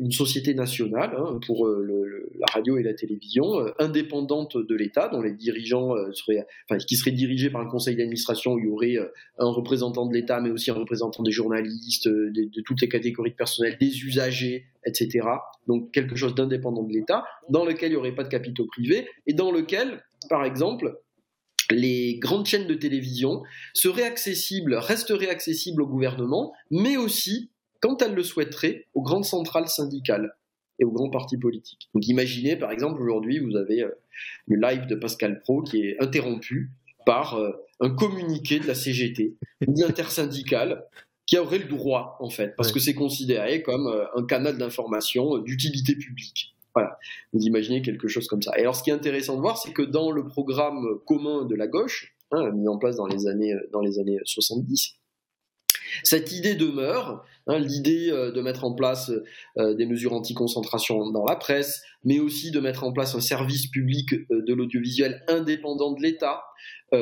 une 0.00 0.12
société 0.12 0.54
nationale 0.54 1.14
hein, 1.16 1.38
pour 1.46 1.66
euh, 1.66 2.30
la 2.38 2.46
radio 2.52 2.76
et 2.78 2.82
la 2.82 2.94
télévision, 2.94 3.60
euh, 3.60 3.70
indépendante 3.78 4.56
de 4.56 4.74
l'État, 4.74 5.08
dont 5.08 5.22
les 5.22 5.32
dirigeants 5.32 5.94
seraient, 6.12 6.44
enfin, 6.68 6.78
qui 6.78 6.96
serait 6.96 7.12
dirigée 7.12 7.50
par 7.50 7.60
un 7.60 7.68
conseil 7.68 7.96
d'administration 7.96 8.54
où 8.54 8.58
il 8.58 8.66
y 8.66 8.68
aurait 8.68 8.96
un 9.38 9.48
représentant 9.48 10.06
de 10.06 10.14
l'État, 10.14 10.40
mais 10.40 10.50
aussi 10.50 10.70
un 10.70 10.74
représentant 10.74 11.22
des 11.22 11.32
journalistes, 11.32 12.08
de, 12.08 12.30
de, 12.30 12.60
toutes 12.64 12.80
les 12.80 12.88
catégories 12.88 13.30
de 13.30 13.36
personnel, 13.36 13.76
des 13.80 14.04
usagers, 14.04 14.64
etc. 14.86 15.26
Donc 15.66 15.92
quelque 15.92 16.16
chose 16.16 16.34
d'indépendant 16.34 16.82
de 16.82 16.92
l'État, 16.92 17.24
dans 17.48 17.64
lequel 17.64 17.90
il 17.90 17.92
n'y 17.92 17.98
aurait 17.98 18.14
pas 18.14 18.24
de 18.24 18.28
capitaux 18.28 18.66
privés, 18.66 19.06
et 19.26 19.34
dans 19.34 19.52
lequel, 19.52 20.02
par 20.28 20.44
exemple, 20.44 20.98
les 21.70 22.18
grandes 22.18 22.46
chaînes 22.46 22.66
de 22.66 22.74
télévision 22.74 23.42
seraient 23.72 24.04
accessibles, 24.04 24.74
resteraient 24.74 25.30
accessibles 25.30 25.82
au 25.82 25.86
gouvernement, 25.86 26.52
mais 26.70 26.96
aussi 26.96 27.51
quand 27.82 28.00
elle 28.00 28.14
le 28.14 28.22
souhaiterait, 28.22 28.86
aux 28.94 29.02
grandes 29.02 29.24
centrales 29.26 29.68
syndicales 29.68 30.34
et 30.78 30.84
aux 30.84 30.92
grands 30.92 31.10
partis 31.10 31.36
politiques. 31.36 31.90
Donc 31.94 32.06
imaginez 32.06 32.56
par 32.56 32.70
exemple 32.70 33.02
aujourd'hui 33.02 33.38
vous 33.38 33.56
avez 33.56 33.82
euh, 33.82 33.90
le 34.46 34.56
live 34.56 34.86
de 34.86 34.94
Pascal 34.94 35.40
Pro 35.40 35.62
qui 35.62 35.82
est 35.82 36.00
interrompu 36.00 36.70
par 37.04 37.34
euh, 37.34 37.50
un 37.80 37.90
communiqué 37.90 38.60
de 38.60 38.66
la 38.66 38.74
CGT, 38.74 39.34
une 39.66 39.82
intersyndicale 39.82 40.84
qui 41.26 41.36
aurait 41.38 41.58
le 41.58 41.66
droit 41.66 42.16
en 42.20 42.30
fait, 42.30 42.54
parce 42.56 42.72
que 42.72 42.80
c'est 42.80 42.94
considéré 42.94 43.62
comme 43.62 43.88
euh, 43.88 44.04
un 44.14 44.24
canal 44.24 44.56
d'information 44.56 45.38
d'utilité 45.38 45.96
publique. 45.96 46.54
Voilà, 46.74 46.98
vous 47.32 47.42
imaginez 47.42 47.82
quelque 47.82 48.08
chose 48.08 48.28
comme 48.28 48.40
ça. 48.40 48.56
Et 48.56 48.60
alors 48.60 48.76
ce 48.76 48.82
qui 48.82 48.90
est 48.90 48.94
intéressant 48.94 49.36
de 49.36 49.40
voir, 49.40 49.58
c'est 49.58 49.72
que 49.72 49.82
dans 49.82 50.10
le 50.10 50.26
programme 50.26 51.00
commun 51.04 51.44
de 51.44 51.54
la 51.54 51.66
gauche, 51.66 52.14
hein, 52.30 52.50
mis 52.52 52.68
en 52.68 52.78
place 52.78 52.96
dans 52.96 53.06
les 53.06 53.26
années, 53.26 53.54
dans 53.72 53.80
les 53.80 53.98
années 53.98 54.18
70, 54.24 54.94
cette 56.02 56.32
idée 56.32 56.54
demeure, 56.54 57.24
hein, 57.46 57.58
l'idée 57.58 58.10
euh, 58.10 58.32
de 58.32 58.40
mettre 58.40 58.64
en 58.64 58.74
place 58.74 59.10
euh, 59.58 59.74
des 59.74 59.86
mesures 59.86 60.12
anti-concentration 60.12 61.10
dans 61.10 61.24
la 61.24 61.36
presse, 61.36 61.82
mais 62.04 62.20
aussi 62.20 62.50
de 62.50 62.60
mettre 62.60 62.84
en 62.84 62.92
place 62.92 63.14
un 63.14 63.20
service 63.20 63.66
public 63.68 64.12
euh, 64.12 64.42
de 64.42 64.54
l'audiovisuel 64.54 65.22
indépendant 65.28 65.92
de 65.92 66.02
l'État, 66.02 66.42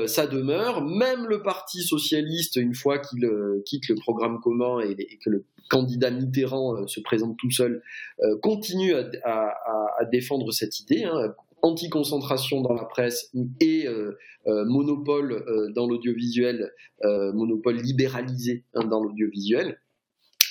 ça 0.06 0.28
demeure. 0.28 0.84
Même 0.84 1.26
le 1.26 1.42
Parti 1.42 1.82
socialiste, 1.82 2.54
une 2.54 2.76
fois 2.76 3.00
qu'il 3.00 3.28
quitte 3.66 3.88
le 3.88 3.96
programme 3.96 4.38
commun 4.38 4.78
et, 4.78 5.18
que 5.18 5.30
le 5.30 5.44
candidat 5.68 6.12
Mitterrand 6.12 6.86
se 6.86 7.00
présente 7.00 7.36
tout 7.38 7.50
seul, 7.50 7.82
continue 8.40 8.94
à, 8.94 10.04
défendre 10.12 10.52
cette 10.52 10.78
idée. 10.78 11.02
Hein, 11.02 11.34
anti-concentration 11.62 12.60
dans 12.60 12.72
la 12.72 12.84
presse 12.84 13.32
et 13.60 13.88
monopole 14.46 15.72
dans 15.74 15.88
l'audiovisuel, 15.88 16.70
monopole 17.02 17.78
libéralisé 17.78 18.64
hein, 18.74 18.84
dans 18.84 19.02
l'audiovisuel. 19.02 19.76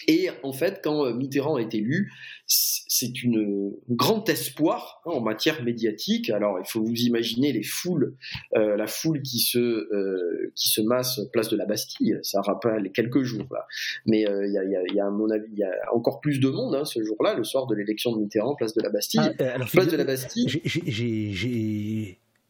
Et 0.10 0.32
en 0.42 0.54
fait, 0.54 0.82
quand 0.84 1.06
euh, 1.06 1.14
Mitterrand 1.14 1.60
est 1.60 1.76
élu, 1.76 2.12
c'est 2.48 3.22
une 3.22 3.74
grand 3.92 4.28
espoir 4.28 5.04
hein, 5.06 5.12
en 5.12 5.22
matière 5.22 5.62
médiatique. 5.64 6.32
Alors, 6.32 6.58
il 6.60 6.68
faut 6.68 6.82
vous 6.82 7.02
imaginer 7.02 7.54
les 7.54 7.62
foules, 7.62 8.16
euh, 8.56 8.76
la 8.76 8.88
foule 8.88 9.22
qui 9.22 9.38
se 9.38 9.60
euh, 9.60 10.52
qui 10.56 10.70
se 10.70 10.82
masse 10.82 11.22
place 11.32 11.50
de 11.50 11.58
la 11.58 11.68
Bastille. 11.68 12.18
Ça 12.24 12.42
rappelle 12.42 12.92
quelques 12.92 13.22
jours 13.22 13.46
là. 13.52 13.68
Mais 14.08 14.22
il 14.22 14.52
y 14.52 14.58
a, 14.58 14.64
y, 14.96 15.00
a, 15.00 15.06
à 15.06 15.12
mon 15.12 15.30
avis, 15.30 15.46
il 15.52 15.60
y 15.60 15.64
a 15.64 15.72
encore 15.94 16.22
plus 16.22 16.40
de 16.40 16.50
monde 16.50 16.74
hein, 16.74 16.86
ce 16.86 17.04
jour-là, 17.04 17.36
le 17.36 17.44
soir 17.44 17.68
de 17.68 17.76
l'élection 17.76 18.12
de 18.12 18.20
Mitterrand, 18.20 18.56
place 18.56 18.74
de 18.74 18.82
la 18.82 18.90
Bastille. 18.90 19.22
Ah, 19.22 19.60
place 19.72 19.90
de 19.90 19.98
la 19.98 20.06
Bastille. 20.06 20.48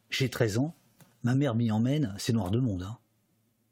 J'ai 0.08 0.28
13 0.30 0.56
ans. 0.56 0.74
Ma 1.24 1.34
mère 1.34 1.54
m'y 1.54 1.70
emmène. 1.70 2.14
C'est 2.16 2.32
noir 2.32 2.50
de 2.50 2.58
monde. 2.58 2.84
Hein. 2.88 2.96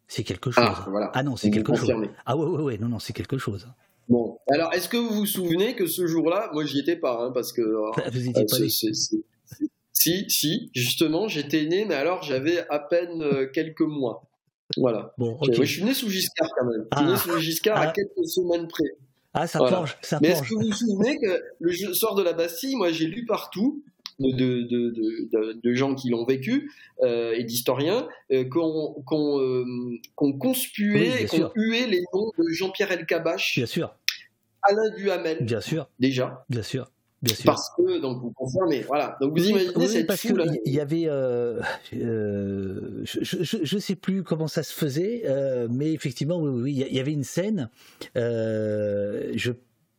C'est 0.09 0.24
quelque 0.24 0.51
chose. 0.51 0.64
Ah, 0.66 0.86
voilà. 0.89 1.10
ah 1.14 1.22
non, 1.22 1.36
c'est 1.36 1.51
quelque 1.51 1.74
chose. 1.76 1.93
Ah 2.26 2.36
ouais, 2.36 2.47
ouais, 2.47 2.62
ouais, 2.62 2.78
non, 2.78 2.89
non, 2.89 2.98
c'est 2.98 3.12
quelque 3.12 3.39
chose. 3.39 3.68
Bon, 4.09 4.39
alors 4.51 4.72
est-ce 4.72 4.89
que 4.89 4.97
vous 4.97 5.10
vous 5.14 5.26
souvenez 5.26 5.76
que 5.76 5.86
ce 5.86 6.06
jour-là, 6.06 6.48
moi 6.55 6.64
j'y 6.64 6.78
étais 6.78 6.97
pas, 6.97 7.22
hein, 7.22 7.30
parce 7.32 7.52
que. 7.52 7.60
Ah, 7.97 8.09
vous 8.12 8.26
étiez 8.28 8.47
pas 8.47 8.56
Si, 9.93 10.24
si, 10.30 10.70
justement, 10.74 11.28
j'étais 11.28 11.66
né, 11.66 11.85
mais 11.85 11.94
alors 11.94 12.22
j'avais 12.22 12.66
à 12.70 12.78
peine 12.78 13.20
euh, 13.22 13.47
quelques 13.52 13.80
mois. 13.82 14.22
Voilà. 14.76 15.12
Bon, 15.18 15.36
ouais, 15.40 15.52
je 15.55 15.62
suis 15.64 15.85
né 15.85 15.93
sous 15.93 16.09
Giscard 16.09 16.48
quand 16.59 16.66
même. 16.66 16.86
Je 16.93 16.98
suis 16.98 17.06
Ah. 17.06 17.10
né 17.12 17.16
sous 17.18 17.39
Giscard 17.39 17.76
à 17.78 17.89
Ah. 17.89 17.93
quelques 17.93 18.28
semaines 18.28 18.68
près. 18.68 18.85
Ah, 19.35 19.47
ça 19.47 19.59
Voilà. 19.59 19.78
penche, 19.78 19.97
ça 20.02 20.18
Mais 20.22 20.28
est-ce 20.28 20.43
que 20.43 20.55
vous 20.55 20.60
vous 20.60 20.72
souvenez 20.72 21.18
que 21.18 21.43
le 21.60 21.72
soir 21.94 22.14
de 22.14 22.22
la 22.22 22.32
Bastille, 22.32 22.76
moi 22.76 22.90
j'ai 22.93 23.06
lu 23.06 23.26
partout 23.26 23.82
de, 24.19 24.62
de, 24.62 25.61
de, 25.62 25.74
gens 25.74 25.95
qui 25.95 26.11
l'ont 26.11 26.24
vécu 26.24 26.73
euh, 27.03 27.35
et 27.35 27.45
d'historiens 27.45 28.09
euh, 28.32 28.45
qu'on 28.45 28.95
qu'on 29.07 29.40
euh, 29.40 29.65
qu'on 30.15 30.32
conspuait 30.32 31.12
Oui, 31.12 31.23
et 31.23 31.27
qu'on 31.27 31.51
huait 31.55 31.86
les 31.86 32.03
noms 32.12 32.32
de 32.39 32.45
Jean-Pierre 32.51 32.90
Elkabach, 32.93 33.55
Bien 33.57 33.66
sûr, 33.66 33.95
Alain 34.62 34.90
Duhamel, 34.97 35.39
bien 35.45 35.61
sûr, 35.61 35.89
déjà. 36.01 36.45
bien 36.49 36.62
sûr, 36.62 36.90
bien 37.23 37.35
sûr. 37.35 37.45
Parce 37.45 37.70
que, 37.77 38.01
donc 38.01 38.20
vous 38.20 38.32
confirmez, 38.32 38.81
voilà. 38.81 39.16
Donc 39.20 39.39
vous 39.39 39.49
imaginez 39.49 39.73
oui, 39.77 39.89
cette 39.89 40.07
parce 40.07 40.24
il 40.24 40.73
y 40.73 40.81
avait, 40.81 41.05
euh, 41.07 41.61
euh, 41.95 43.03
je, 43.05 43.45
je 43.62 43.78
sais 43.78 43.97
plus 43.97 44.24
comment 44.24 44.49
ça 44.49 44.65
se 44.65 44.73
faisait, 44.73 45.23
euh, 45.27 45.69
mais 45.70 45.93
effectivement, 45.93 46.40
oui, 46.40 46.51
oui, 46.62 46.86
il 46.89 46.95
y 46.95 47.01
avait 47.01 47.12
une 47.12 47.24
scène. 47.24 47.70
Je 48.16 49.53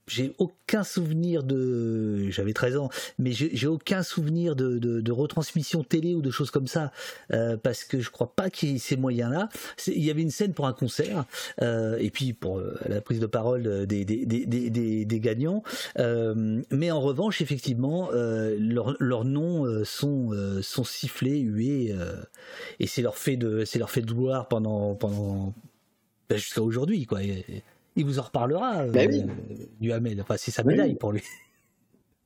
j'ai 0.09 0.33
aucun 0.37 0.83
souvenir 0.83 1.43
de, 1.43 2.29
j'avais 2.29 2.53
13 2.53 2.77
ans, 2.77 2.89
mais 3.17 3.31
j'ai 3.31 3.67
aucun 3.67 4.03
souvenir 4.03 4.55
de, 4.55 5.11
retransmission 5.11 5.83
télé 5.83 6.13
ou 6.13 6.21
de 6.21 6.31
choses 6.31 6.51
comme 6.51 6.67
ça, 6.67 6.91
euh, 7.33 7.57
parce 7.57 7.83
que 7.83 7.99
je 7.99 8.09
crois 8.09 8.33
pas 8.35 8.49
qu'il 8.49 8.69
y 8.69 8.75
ait 8.75 8.79
ces 8.79 8.97
moyens-là. 8.97 9.49
Il 9.87 10.03
y 10.03 10.11
avait 10.11 10.21
une 10.21 10.31
scène 10.31 10.53
pour 10.53 10.67
un 10.67 10.73
concert, 10.73 11.25
euh, 11.61 11.97
et 11.99 12.09
puis 12.09 12.33
pour 12.33 12.59
euh, 12.59 12.77
la 12.87 13.01
prise 13.01 13.19
de 13.19 13.25
parole 13.25 13.85
des, 13.85 15.19
gagnants. 15.19 15.63
Mais 15.97 16.91
en 16.91 17.01
revanche, 17.01 17.41
effectivement, 17.41 18.09
leurs 18.11 19.25
noms 19.25 19.83
sont, 19.83 20.83
sifflés, 20.83 21.39
hués, 21.39 21.95
et 22.79 22.87
c'est 22.87 23.01
leur 23.01 23.17
fait 23.17 23.37
de, 23.37 23.65
gloire 24.01 24.47
pendant, 24.47 24.97
ben, 26.29 26.37
jusqu'à 26.37 26.61
aujourd'hui, 26.61 27.05
quoi. 27.05 27.19
Il 27.95 28.05
vous 28.05 28.19
en 28.19 28.23
reparlera, 28.23 28.85
Ben 28.87 29.09
oui. 29.11 29.23
du 29.79 29.91
Hamel. 29.91 30.21
Enfin, 30.21 30.35
c'est 30.37 30.51
sa 30.51 30.63
Oui. 30.63 30.73
médaille 30.73 30.95
pour 30.95 31.11
lui. 31.11 31.21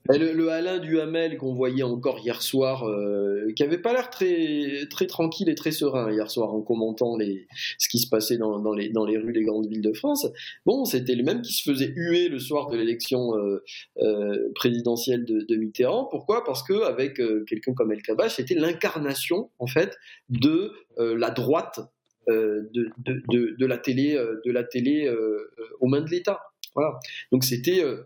Le, 0.09 0.33
le 0.33 0.49
Alain 0.49 0.79
Duhamel 0.79 1.37
qu'on 1.37 1.53
voyait 1.53 1.81
encore 1.83 2.19
hier 2.19 2.41
soir, 2.41 2.83
euh, 2.85 3.53
qui 3.55 3.63
avait 3.63 3.77
pas 3.77 3.93
l'air 3.93 4.09
très, 4.09 4.85
très 4.89 5.07
tranquille 5.07 5.47
et 5.47 5.55
très 5.55 5.71
serein 5.71 6.11
hier 6.11 6.29
soir 6.29 6.53
en 6.53 6.61
commentant 6.61 7.15
les, 7.15 7.47
ce 7.79 7.87
qui 7.87 7.99
se 7.99 8.09
passait 8.09 8.37
dans, 8.37 8.59
dans 8.59 8.73
les, 8.73 8.89
dans 8.89 9.05
les 9.05 9.17
rues 9.17 9.31
des 9.31 9.45
grandes 9.45 9.65
villes 9.67 9.81
de 9.81 9.93
France. 9.93 10.27
Bon, 10.65 10.83
c'était 10.83 11.15
le 11.15 11.23
même 11.23 11.41
qui 11.41 11.53
se 11.53 11.63
faisait 11.71 11.93
huer 11.95 12.27
le 12.27 12.37
soir 12.39 12.67
de 12.69 12.75
l'élection 12.75 13.33
euh, 13.37 13.63
euh, 14.01 14.51
présidentielle 14.55 15.23
de, 15.23 15.39
de 15.47 15.55
Mitterrand. 15.55 16.03
Pourquoi? 16.11 16.43
Parce 16.43 16.63
que 16.63 16.83
avec 16.83 17.21
quelqu'un 17.47 17.73
comme 17.73 17.93
El 17.93 18.01
Kabach, 18.01 18.33
c'était 18.35 18.55
l'incarnation 18.55 19.51
en 19.59 19.67
fait 19.67 19.95
de 20.27 20.73
la 20.97 21.29
droite 21.31 21.79
de, 22.27 22.89
de, 22.97 23.23
de, 23.29 23.55
de 23.57 23.65
la 23.65 23.77
télé, 23.77 24.15
euh, 24.15 24.41
de 24.45 24.51
la 24.51 24.63
télé 24.63 25.05
euh, 25.07 25.13
euh, 25.13 25.63
aux 25.79 25.87
mains 25.87 26.01
de 26.01 26.09
l'État. 26.09 26.39
Voilà. 26.75 26.99
Donc 27.31 27.43
c'était 27.43 27.83
euh, 27.83 28.03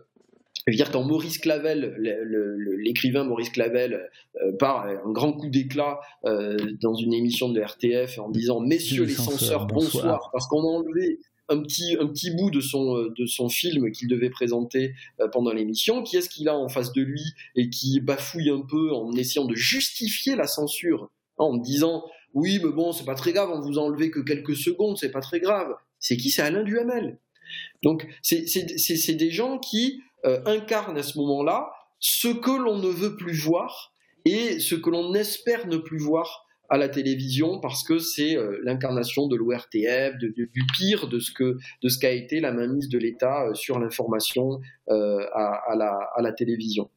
je 0.66 0.72
veux 0.72 0.76
dire, 0.76 0.90
quand 0.90 1.02
Maurice 1.02 1.38
Clavel, 1.38 1.96
l'écrivain 2.78 3.24
Maurice 3.24 3.48
Clavel, 3.50 4.08
euh, 4.42 4.52
part 4.58 4.86
un 4.86 5.10
grand 5.12 5.32
coup 5.32 5.48
d'éclat 5.48 5.98
euh, 6.26 6.56
dans 6.82 6.94
une 6.94 7.14
émission 7.14 7.48
de 7.48 7.58
RTF 7.60 8.18
en 8.18 8.28
disant 8.28 8.60
Messieurs 8.60 9.04
les 9.04 9.08
Les 9.10 9.14
censeurs, 9.14 9.66
bonsoir, 9.66 10.04
bonsoir. 10.04 10.30
parce 10.30 10.46
qu'on 10.46 10.60
a 10.60 10.66
enlevé 10.66 11.20
un 11.48 11.62
petit, 11.62 11.96
un 11.98 12.06
petit 12.06 12.30
bout 12.32 12.50
de 12.50 12.60
son, 12.60 12.96
euh, 12.98 13.14
de 13.16 13.24
son 13.24 13.48
film 13.48 13.90
qu'il 13.92 14.08
devait 14.08 14.28
présenter 14.28 14.94
euh, 15.20 15.28
pendant 15.28 15.52
l'émission. 15.54 16.02
Qui 16.02 16.18
est-ce 16.18 16.28
qu'il 16.28 16.48
a 16.48 16.56
en 16.58 16.68
face 16.68 16.92
de 16.92 17.00
lui 17.00 17.22
et 17.56 17.70
qui 17.70 18.00
bafouille 18.00 18.50
un 18.50 18.60
peu 18.60 18.92
en 18.92 19.12
essayant 19.12 19.46
de 19.46 19.54
justifier 19.54 20.36
la 20.36 20.46
censure 20.46 21.10
en 21.38 21.56
disant 21.56 22.04
Oui, 22.34 22.60
mais 22.62 22.70
bon, 22.70 22.92
c'est 22.92 23.04
pas 23.04 23.14
très 23.14 23.32
grave, 23.32 23.50
on 23.52 23.60
vous 23.60 23.78
a 23.78 23.82
enlevé 23.82 24.10
que 24.10 24.20
quelques 24.20 24.56
secondes, 24.56 24.96
c'est 24.98 25.10
pas 25.10 25.20
très 25.20 25.40
grave. 25.40 25.74
C'est 25.98 26.16
qui? 26.16 26.30
C'est 26.30 26.42
Alain 26.42 26.62
Duhamel. 26.62 27.18
Donc, 27.82 28.06
c'est 28.22 29.14
des 29.14 29.30
gens 29.30 29.58
qui 29.58 30.02
euh, 30.26 30.40
incarnent 30.46 30.98
à 30.98 31.02
ce 31.02 31.18
moment-là 31.18 31.70
ce 32.00 32.28
que 32.28 32.50
l'on 32.50 32.78
ne 32.78 32.88
veut 32.88 33.16
plus 33.16 33.38
voir 33.40 33.92
et 34.24 34.60
ce 34.60 34.74
que 34.74 34.90
l'on 34.90 35.14
espère 35.14 35.66
ne 35.66 35.76
plus 35.76 35.98
voir 35.98 36.44
à 36.68 36.76
la 36.76 36.88
télévision 36.88 37.60
parce 37.60 37.82
que 37.82 37.98
c'est 37.98 38.36
euh, 38.36 38.58
l'incarnation 38.62 39.26
de 39.26 39.36
l'ORTF, 39.36 40.18
du 40.18 40.66
pire 40.76 41.08
de 41.08 41.18
ce 41.18 41.32
que 41.32 41.56
de 41.82 41.88
qu'a 42.00 42.10
été 42.10 42.40
la 42.40 42.52
mainmise 42.52 42.88
de 42.88 42.98
l'État 42.98 43.46
euh, 43.46 43.54
sur 43.54 43.78
l'information 43.78 44.60
à 44.88 46.20
la 46.20 46.32
télévision. 46.32 46.90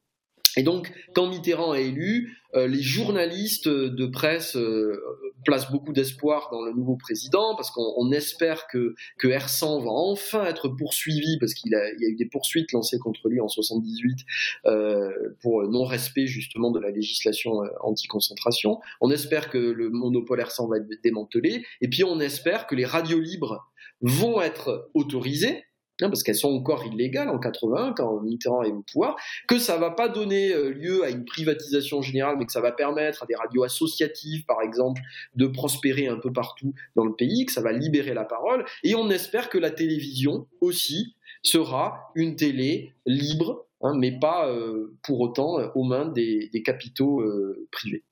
Et 0.57 0.63
donc, 0.63 0.91
quand 1.13 1.27
Mitterrand 1.27 1.73
est 1.73 1.87
élu, 1.87 2.37
euh, 2.55 2.67
les 2.67 2.81
journalistes 2.81 3.69
de 3.69 4.05
presse 4.05 4.57
euh, 4.57 5.01
placent 5.45 5.71
beaucoup 5.71 5.93
d'espoir 5.93 6.49
dans 6.51 6.61
le 6.61 6.73
nouveau 6.73 6.95
président 6.95 7.55
parce 7.55 7.71
qu'on 7.71 7.93
on 7.97 8.11
espère 8.11 8.67
que, 8.67 8.95
que 9.17 9.27
R100 9.27 9.83
va 9.83 9.91
enfin 9.91 10.45
être 10.45 10.67
poursuivi 10.67 11.37
parce 11.39 11.53
qu'il 11.53 11.73
a, 11.75 11.89
il 11.93 12.01
y 12.01 12.05
a 12.05 12.09
eu 12.09 12.15
des 12.15 12.25
poursuites 12.25 12.71
lancées 12.71 12.99
contre 12.99 13.29
lui 13.29 13.39
en 13.39 13.47
78 13.47 14.19
euh, 14.65 15.09
pour 15.41 15.63
non-respect 15.67 16.27
justement 16.27 16.71
de 16.71 16.79
la 16.79 16.91
législation 16.91 17.63
euh, 17.63 17.67
anti-concentration. 17.81 18.79
On 18.99 19.11
espère 19.11 19.49
que 19.49 19.57
le 19.57 19.89
monopole 19.89 20.41
R100 20.41 20.69
va 20.69 20.77
être 20.77 21.01
démantelé 21.03 21.65
et 21.81 21.87
puis 21.87 22.03
on 22.03 22.19
espère 22.19 22.67
que 22.67 22.75
les 22.75 22.85
radios 22.85 23.19
libres 23.19 23.71
vont 24.01 24.41
être 24.41 24.89
autorisées 24.93 25.63
parce 26.09 26.23
qu'elles 26.23 26.35
sont 26.35 26.53
encore 26.53 26.85
illégales 26.85 27.29
en 27.29 27.39
80 27.39 27.93
quand 27.95 28.21
Mitterrand 28.21 28.63
est 28.63 28.71
au 28.71 28.81
pouvoir, 28.81 29.15
que 29.47 29.59
ça 29.59 29.77
va 29.77 29.91
pas 29.91 30.09
donner 30.09 30.53
euh, 30.53 30.69
lieu 30.69 31.03
à 31.03 31.09
une 31.09 31.25
privatisation 31.25 32.01
générale, 32.01 32.35
mais 32.37 32.45
que 32.45 32.51
ça 32.51 32.61
va 32.61 32.71
permettre 32.71 33.23
à 33.23 33.25
des 33.25 33.35
radios 33.35 33.63
associatives, 33.63 34.45
par 34.45 34.61
exemple, 34.61 35.01
de 35.35 35.47
prospérer 35.47 36.07
un 36.07 36.17
peu 36.17 36.31
partout 36.31 36.73
dans 36.95 37.05
le 37.05 37.13
pays, 37.13 37.45
que 37.45 37.51
ça 37.51 37.61
va 37.61 37.71
libérer 37.71 38.13
la 38.13 38.25
parole, 38.25 38.65
et 38.83 38.95
on 38.95 39.09
espère 39.09 39.49
que 39.49 39.57
la 39.57 39.71
télévision 39.71 40.47
aussi 40.59 41.15
sera 41.43 42.11
une 42.15 42.35
télé 42.35 42.93
libre, 43.05 43.67
hein, 43.81 43.93
mais 43.97 44.17
pas 44.19 44.47
euh, 44.47 44.95
pour 45.03 45.19
autant 45.21 45.59
euh, 45.59 45.67
aux 45.75 45.83
mains 45.83 46.07
des, 46.07 46.49
capitaux 46.63 47.23
privés. 47.71 48.03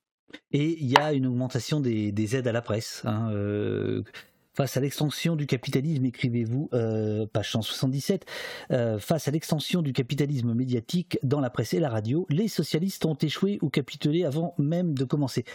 Et 0.51 0.77
il 0.79 0.89
y 0.89 0.97
a 0.97 1.13
une 1.13 1.27
augmentation 1.27 1.79
des, 1.79 2.11
des 2.11 2.35
aides 2.35 2.47
à 2.47 2.51
la 2.51 2.61
presse. 2.61 3.03
hein, 3.05 3.31
Face 4.59 4.75
à 4.75 4.81
l'extension 4.81 5.37
du 5.37 5.47
capitalisme, 5.47 6.03
écrivez-vous, 6.03 6.69
euh, 6.73 7.25
page 7.31 7.49
177, 7.53 8.25
euh, 8.71 8.99
face 8.99 9.29
à 9.29 9.31
l'extension 9.31 9.81
du 9.81 9.93
capitalisme 9.93 10.53
médiatique 10.53 11.17
dans 11.23 11.39
la 11.39 11.49
presse 11.49 11.73
et 11.73 11.79
la 11.79 11.87
radio, 11.87 12.27
les 12.29 12.49
socialistes 12.49 13.05
ont 13.05 13.13
échoué 13.13 13.59
ou 13.61 13.69
capitulé 13.69 14.25
avant 14.25 14.55
même 14.57 14.95
de 14.95 15.05
commencer. 15.05 15.45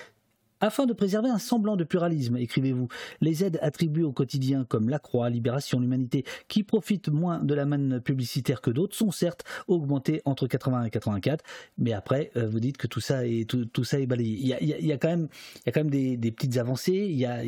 Afin 0.64 0.86
de 0.86 0.94
préserver 0.94 1.28
un 1.28 1.38
semblant 1.38 1.76
de 1.76 1.84
pluralisme, 1.84 2.38
écrivez-vous, 2.38 2.88
les 3.20 3.44
aides 3.44 3.58
attribuées 3.60 4.02
au 4.02 4.12
quotidien 4.12 4.64
comme 4.64 4.88
La 4.88 4.98
Croix, 4.98 5.28
Libération, 5.28 5.78
l'Humanité, 5.78 6.24
qui 6.48 6.62
profitent 6.62 7.10
moins 7.10 7.44
de 7.44 7.52
la 7.52 7.66
manne 7.66 8.00
publicitaire 8.00 8.62
que 8.62 8.70
d'autres, 8.70 8.96
sont 8.96 9.10
certes 9.10 9.44
augmentées 9.68 10.22
entre 10.24 10.46
80 10.46 10.84
et 10.84 10.90
84, 10.90 11.44
mais 11.76 11.92
après, 11.92 12.30
euh, 12.38 12.48
vous 12.48 12.60
dites 12.60 12.78
que 12.78 12.86
tout 12.86 13.00
ça 13.00 13.26
est, 13.26 14.06
balayé. 14.06 14.56
Il 14.62 14.86
y 14.86 14.92
a, 14.92 14.96
quand 14.96 15.10
même, 15.10 15.90
des, 15.90 16.32
petites 16.32 16.56
avancées. 16.56 17.10
Y 17.10 17.26
a, 17.26 17.42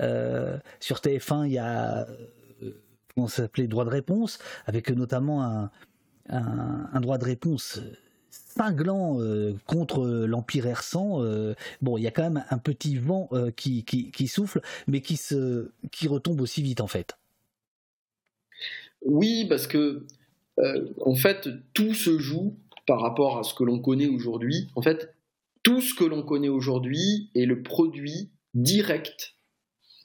euh, 0.00 0.56
sur 0.80 1.00
TF1, 1.00 1.44
il 1.44 1.52
y 1.52 1.58
a, 1.58 2.06
euh, 2.62 2.70
comment 3.14 3.28
ça 3.28 3.42
s'appelait, 3.42 3.66
droit 3.66 3.84
de 3.84 3.90
réponse, 3.90 4.38
avec 4.64 4.88
notamment 4.88 5.68
un 6.30 7.00
droit 7.02 7.18
de 7.18 7.24
réponse 7.26 7.82
cinglant 8.56 9.20
euh, 9.20 9.54
contre 9.66 10.06
l'Empire 10.06 10.66
R100. 10.66 11.22
euh, 11.22 11.54
bon, 11.80 11.96
il 11.96 12.02
y 12.02 12.06
a 12.06 12.10
quand 12.10 12.22
même 12.22 12.44
un 12.50 12.58
petit 12.58 12.96
vent 12.96 13.28
euh, 13.32 13.50
qui, 13.50 13.84
qui, 13.84 14.10
qui 14.10 14.28
souffle, 14.28 14.60
mais 14.86 15.00
qui, 15.00 15.16
se, 15.16 15.70
qui 15.90 16.08
retombe 16.08 16.40
aussi 16.40 16.62
vite 16.62 16.80
en 16.80 16.86
fait. 16.86 17.16
Oui, 19.04 19.46
parce 19.48 19.66
que 19.66 20.06
euh, 20.58 20.88
en 21.00 21.14
fait, 21.14 21.48
tout 21.74 21.94
se 21.94 22.18
joue 22.18 22.56
par 22.86 23.00
rapport 23.00 23.38
à 23.38 23.42
ce 23.42 23.54
que 23.54 23.64
l'on 23.64 23.80
connaît 23.80 24.08
aujourd'hui. 24.08 24.68
En 24.76 24.82
fait, 24.82 25.14
tout 25.62 25.80
ce 25.80 25.94
que 25.94 26.04
l'on 26.04 26.22
connaît 26.22 26.48
aujourd'hui 26.48 27.30
est 27.34 27.46
le 27.46 27.62
produit 27.62 28.30
direct 28.54 29.34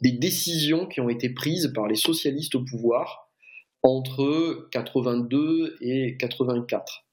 des 0.02 0.11
décisions 0.11 0.86
qui 0.86 1.02
ont 1.02 1.10
été 1.10 1.30
prises 1.30 1.72
par 1.74 1.88
les 1.88 1.95
socialistes 1.95 2.56
au 2.56 2.64
pouvoir 2.64 3.30
entre 3.84 4.68
82 4.72 5.78
et 5.82 6.18
84. 6.18 7.07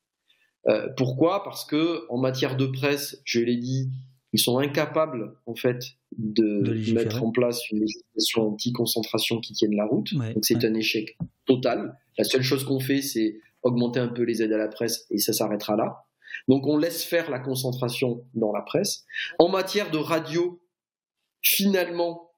Euh, 0.68 0.88
pourquoi? 0.96 1.42
Parce 1.44 1.64
que 1.64 2.06
en 2.08 2.18
matière 2.18 2.56
de 2.56 2.66
presse, 2.66 3.20
je 3.24 3.40
l'ai 3.40 3.56
dit, 3.56 3.90
ils 4.32 4.40
sont 4.40 4.58
incapables 4.58 5.36
en 5.46 5.54
fait 5.54 5.82
de, 6.16 6.92
mettre 6.92 7.22
en 7.22 7.30
place 7.30 7.70
une 7.70 7.80
législation 7.80 8.48
anti-concentration 8.48 9.40
qui 9.40 9.52
tienne 9.52 9.76
la 9.76 9.84
route. 9.84 10.12
Ouais, 10.12 10.34
Donc 10.34 10.44
c'est 10.44 10.56
ouais. 10.56 10.66
un 10.66 10.74
échec 10.74 11.16
total. 11.46 11.98
La 12.18 12.24
seule 12.24 12.42
chose 12.42 12.64
qu'on 12.64 12.80
fait, 12.80 13.02
c'est 13.02 13.40
augmenter 13.62 14.00
un 14.00 14.08
peu 14.08 14.22
les 14.22 14.42
aides 14.42 14.52
à 14.52 14.58
la 14.58 14.68
presse 14.68 15.06
et 15.10 15.18
ça 15.18 15.32
s'arrêtera 15.32 15.76
là. 15.76 16.04
Donc 16.48 16.66
on 16.66 16.76
laisse 16.76 17.04
faire 17.04 17.30
la 17.30 17.38
concentration 17.38 18.24
dans 18.34 18.52
la 18.52 18.62
presse. 18.62 19.04
En 19.38 19.48
matière 19.48 19.90
de 19.90 19.98
radio, 19.98 20.60
finalement, 21.42 22.30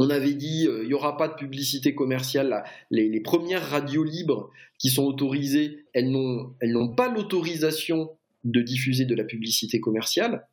on 0.00 0.08
avait 0.10 0.34
dit 0.34 0.66
euh, 0.66 0.82
il 0.82 0.88
n'y 0.88 0.94
aura 0.94 1.16
pas 1.16 1.28
de 1.28 1.34
publicité 1.34 1.94
commerciale. 1.94 2.64
Les, 2.90 3.08
les 3.08 3.20
premières 3.20 3.68
radios 3.68 4.04
libres 4.04 4.50
qui 4.78 4.88
sont 4.88 5.04
autorisées, 5.04 5.84
elles 5.92 6.10
n'ont 6.10 6.94
pas 6.94 7.12
l'autorisation 7.12 8.10
de 8.44 8.62
diffuser 8.62 9.04
de 9.04 9.14
la 9.14 9.24
publicité 9.24 9.80
commerciale. 9.80 10.48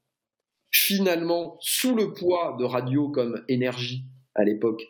Finalement, 0.69 1.57
sous 1.61 1.95
le 1.95 2.13
poids 2.13 2.57
de 2.59 2.65
radios 2.65 3.09
comme 3.09 3.41
Énergie 3.47 4.03
à 4.35 4.43
l'époque, 4.43 4.83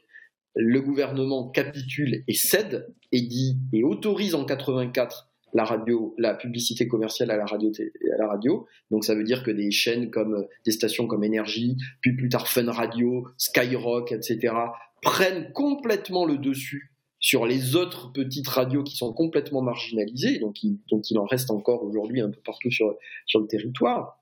le 0.55 0.81
gouvernement 0.81 1.49
capitule 1.49 2.23
et 2.27 2.33
cède 2.33 2.87
et 3.11 3.21
dit 3.21 3.59
et 3.73 3.83
autorise 3.83 4.33
en 4.33 4.43
84 4.43 5.29
la 5.53 5.63
radio, 5.63 6.13
la 6.17 6.33
publicité 6.33 6.87
commerciale 6.87 7.31
à 7.31 7.37
la 7.37 7.45
radio. 7.45 8.67
Donc 8.91 9.03
ça 9.03 9.15
veut 9.15 9.23
dire 9.23 9.43
que 9.43 9.51
des 9.51 9.71
chaînes 9.71 10.11
comme 10.11 10.45
des 10.65 10.71
stations 10.71 11.07
comme 11.07 11.23
Énergie, 11.23 11.77
puis 12.01 12.15
plus 12.15 12.29
tard 12.29 12.47
Fun 12.47 12.71
Radio, 12.71 13.27
Skyrock, 13.37 14.11
etc. 14.11 14.53
prennent 15.01 15.51
complètement 15.53 16.25
le 16.25 16.37
dessus 16.37 16.91
sur 17.19 17.45
les 17.45 17.75
autres 17.75 18.11
petites 18.11 18.47
radios 18.47 18.83
qui 18.83 18.95
sont 18.95 19.11
complètement 19.11 19.61
marginalisées, 19.61 20.39
donc 20.39 20.61
il, 20.63 20.77
donc 20.89 21.09
il 21.09 21.17
en 21.17 21.25
reste 21.25 21.49
encore 21.49 21.83
aujourd'hui 21.83 22.21
un 22.21 22.29
peu 22.29 22.39
partout 22.45 22.69
sur, 22.69 22.95
sur 23.25 23.39
le 23.39 23.47
territoire. 23.47 24.21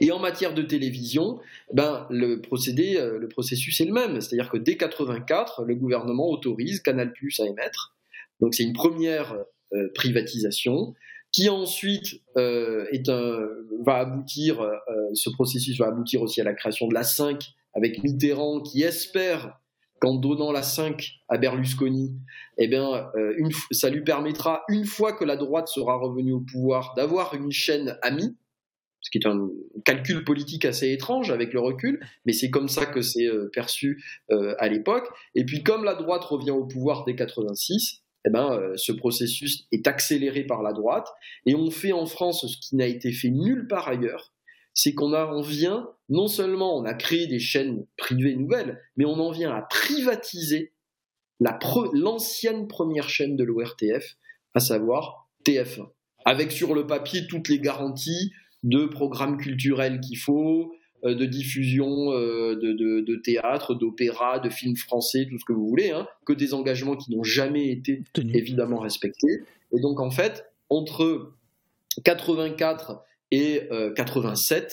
Et 0.00 0.10
en 0.12 0.18
matière 0.18 0.54
de 0.54 0.62
télévision, 0.62 1.40
ben, 1.72 2.06
le, 2.10 2.40
procédé, 2.40 2.96
euh, 2.96 3.18
le 3.18 3.28
processus 3.28 3.80
est 3.80 3.84
le 3.84 3.92
même. 3.92 4.20
C'est-à-dire 4.20 4.50
que 4.50 4.56
dès 4.56 4.76
84, 4.76 5.64
le 5.64 5.74
gouvernement 5.76 6.28
autorise 6.28 6.80
Canal 6.80 7.12
Plus 7.12 7.38
à 7.40 7.46
émettre. 7.46 7.94
Donc 8.40 8.54
c'est 8.54 8.64
une 8.64 8.72
première 8.72 9.36
euh, 9.74 9.88
privatisation 9.92 10.94
qui 11.32 11.48
ensuite 11.48 12.20
euh, 12.36 12.86
va 13.84 13.96
aboutir, 13.96 14.60
euh, 14.60 14.76
ce 15.14 15.30
processus 15.30 15.76
va 15.78 15.88
aboutir 15.88 16.22
aussi 16.22 16.40
à 16.40 16.44
la 16.44 16.54
création 16.54 16.86
de 16.86 16.94
la 16.94 17.02
5 17.02 17.42
avec 17.72 18.04
Mitterrand 18.04 18.60
qui 18.60 18.82
espère 18.82 19.58
qu'en 20.00 20.14
donnant 20.14 20.52
la 20.52 20.62
5 20.62 21.14
à 21.28 21.38
Berlusconi, 21.38 22.14
eh 22.58 22.68
bien, 22.68 23.10
ça 23.72 23.90
lui 23.90 24.04
permettra, 24.04 24.62
une 24.68 24.84
fois 24.84 25.12
que 25.12 25.24
la 25.24 25.36
droite 25.36 25.66
sera 25.66 25.96
revenue 25.96 26.34
au 26.34 26.40
pouvoir, 26.40 26.94
d'avoir 26.94 27.34
une 27.34 27.50
chaîne 27.50 27.98
amie, 28.02 28.36
ce 29.00 29.10
qui 29.10 29.18
est 29.18 29.26
un 29.26 29.48
calcul 29.84 30.22
politique 30.24 30.64
assez 30.64 30.92
étrange 30.92 31.30
avec 31.30 31.52
le 31.52 31.58
recul, 31.60 32.00
mais 32.26 32.32
c'est 32.32 32.50
comme 32.50 32.68
ça 32.68 32.86
que 32.86 33.00
c'est 33.00 33.28
perçu 33.52 34.04
à 34.30 34.68
l'époque. 34.68 35.08
Et 35.34 35.44
puis 35.44 35.62
comme 35.64 35.84
la 35.84 35.94
droite 35.94 36.22
revient 36.24 36.52
au 36.52 36.64
pouvoir 36.64 37.04
dès 37.04 37.16
86, 37.16 38.03
eh 38.26 38.30
ben, 38.30 38.52
euh, 38.52 38.72
ce 38.76 38.92
processus 38.92 39.66
est 39.70 39.86
accéléré 39.86 40.44
par 40.44 40.62
la 40.62 40.72
droite. 40.72 41.08
Et 41.46 41.54
on 41.54 41.70
fait 41.70 41.92
en 41.92 42.06
France 42.06 42.46
ce 42.46 42.56
qui 42.56 42.76
n'a 42.76 42.86
été 42.86 43.12
fait 43.12 43.30
nulle 43.30 43.66
part 43.68 43.88
ailleurs, 43.88 44.32
c'est 44.72 44.94
qu'on 44.94 45.12
en 45.14 45.40
vient, 45.40 45.88
non 46.08 46.26
seulement 46.26 46.76
on 46.76 46.84
a 46.84 46.94
créé 46.94 47.26
des 47.26 47.38
chaînes 47.38 47.86
privées 47.96 48.34
nouvelles, 48.34 48.80
mais 48.96 49.04
on 49.04 49.20
en 49.20 49.30
vient 49.30 49.54
à 49.54 49.62
privatiser 49.62 50.72
l'ancienne 51.92 52.66
première 52.66 53.08
chaîne 53.08 53.36
de 53.36 53.44
l'ORTF, 53.44 54.16
à 54.54 54.60
savoir 54.60 55.28
TF1, 55.44 55.88
avec 56.24 56.50
sur 56.50 56.74
le 56.74 56.86
papier 56.86 57.26
toutes 57.26 57.48
les 57.48 57.60
garanties 57.60 58.32
de 58.62 58.86
programmes 58.86 59.36
culturels 59.36 60.00
qu'il 60.00 60.18
faut, 60.18 60.72
de 61.12 61.26
diffusion 61.26 62.12
euh, 62.12 62.56
de, 62.56 63.16
théâtre, 63.16 63.74
d'opéra, 63.74 64.38
de 64.38 64.48
films 64.48 64.76
français, 64.76 65.26
tout 65.28 65.38
ce 65.38 65.44
que 65.44 65.52
vous 65.52 65.68
voulez, 65.68 65.90
hein, 65.90 66.08
que 66.24 66.32
des 66.32 66.54
engagements 66.54 66.96
qui 66.96 67.14
n'ont 67.14 67.22
jamais 67.22 67.68
été 67.68 68.02
évidemment 68.16 68.78
respectés. 68.78 69.42
Et 69.72 69.80
donc 69.80 70.00
en 70.00 70.10
fait, 70.10 70.50
entre 70.70 71.32
84 72.04 73.02
et 73.30 73.68
87, 73.96 74.62
euh, 74.62 74.68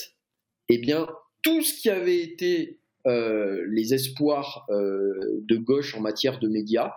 eh 0.70 0.78
bien 0.78 1.08
tout 1.42 1.62
ce 1.62 1.74
qui 1.74 1.90
avait 1.90 2.20
été 2.20 2.78
les 3.04 3.96
espoirs 3.96 4.68
de 4.70 5.58
gauche 5.58 5.96
en 5.96 6.02
matière 6.02 6.40
de 6.40 6.48
médias, 6.48 6.94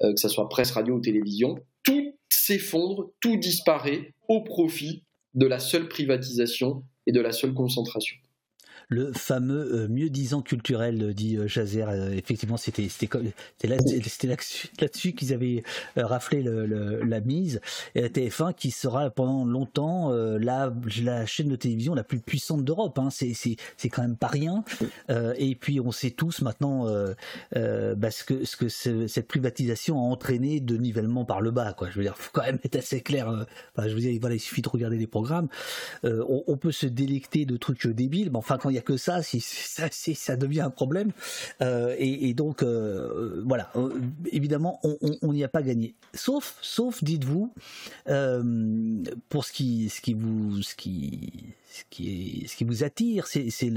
que 0.00 0.16
ce 0.16 0.28
soit 0.28 0.48
presse, 0.48 0.70
radio 0.70 0.94
ou 0.94 1.00
télévision, 1.00 1.58
tout 1.82 2.14
s'effondre, 2.28 3.10
tout 3.20 3.36
disparaît 3.36 4.14
au 4.28 4.42
profit 4.42 5.02
de 5.34 5.46
la 5.46 5.58
seule 5.58 5.88
privatisation 5.88 6.84
et 7.08 7.12
de 7.12 7.20
la 7.20 7.32
seule 7.32 7.54
concentration 7.54 8.16
le 8.88 9.12
fameux 9.12 9.74
euh, 9.74 9.88
mieux-disant 9.88 10.40
culturel, 10.40 11.02
euh, 11.02 11.12
dit 11.12 11.36
euh, 11.36 11.46
Jazer. 11.46 11.90
effectivement, 12.12 12.56
c'était 12.56 12.88
là-dessus 13.64 15.12
qu'ils 15.12 15.32
avaient 15.34 15.62
raflé 15.96 16.42
la 16.42 17.20
mise. 17.20 17.60
Et 17.94 18.00
la 18.00 18.08
TF1 18.08 18.54
qui 18.54 18.70
sera 18.70 19.10
pendant 19.10 19.44
longtemps 19.44 20.10
la, 20.10 20.72
chaîne 21.26 21.48
de 21.48 21.56
télévision 21.56 21.94
la 21.94 22.04
plus 22.04 22.20
puissante 22.20 22.64
d'Europe. 22.64 22.98
Hein. 22.98 23.08
C'est 23.10 23.88
quand 23.88 24.02
même 24.02 24.16
pas 24.16 24.28
rien. 24.28 24.64
et 25.08 25.54
puis 25.54 25.80
on 25.80 25.92
sait 25.92 26.10
tous 26.10 26.42
maintenant 26.42 26.86
bah, 27.52 28.10
ce 28.10 28.24
que, 28.24 28.44
ce 28.44 28.56
que 28.56 28.68
cette 28.68 29.28
privatisation 29.28 29.98
a 29.98 30.02
entraîné 30.02 30.60
de 30.60 30.76
nivellement 30.76 31.24
par 31.24 31.40
le 31.40 31.50
bas. 31.50 31.72
Quoi. 31.72 31.90
Je 31.90 31.96
veux 31.96 32.04
dire, 32.04 32.16
faut 32.16 32.30
quand 32.32 32.44
même 32.44 32.58
être 32.64 32.76
assez 32.76 33.00
clair. 33.00 33.46
je 33.76 33.88
il 33.98 34.40
suffit 34.40 34.62
de 34.62 34.68
regarder 34.68 34.96
les 34.96 35.06
programmes. 35.06 35.48
On, 36.04 36.56
peut 36.56 36.72
se 36.72 36.86
délecter 36.86 37.44
de 37.44 37.56
trucs 37.56 37.86
débiles, 37.86 38.30
mais 38.30 38.38
enfin 38.38 38.58
que 38.80 38.96
ça, 38.96 39.22
si 39.22 39.40
ça, 39.40 39.88
ça 39.90 40.36
devient 40.36 40.60
un 40.60 40.70
problème. 40.70 41.12
Euh, 41.62 41.94
et, 41.98 42.34
donc, 42.34 42.62
euh, 42.62 43.42
voilà, 43.46 43.70
euh, 43.76 44.00
évidemment, 44.32 44.80
on 44.82 45.32
n'y 45.32 45.44
a 45.44 45.48
pas 45.48 45.62
gagné. 45.62 45.94
Sauf, 46.14 46.56
sauf 46.62 47.02
dites-vous, 47.02 47.52
pour 49.28 49.44
ce 49.44 49.52
qui, 49.52 49.88
ce 49.88 50.00
qui 50.00 50.14
vous, 50.14 50.62
ce 50.62 50.74
qui, 50.74 51.54
ce 51.70 51.82
qui, 51.90 52.46
ce 52.48 52.56
qui 52.56 52.64
vous 52.64 52.84
attire, 52.84 53.26
c'est 53.26 53.72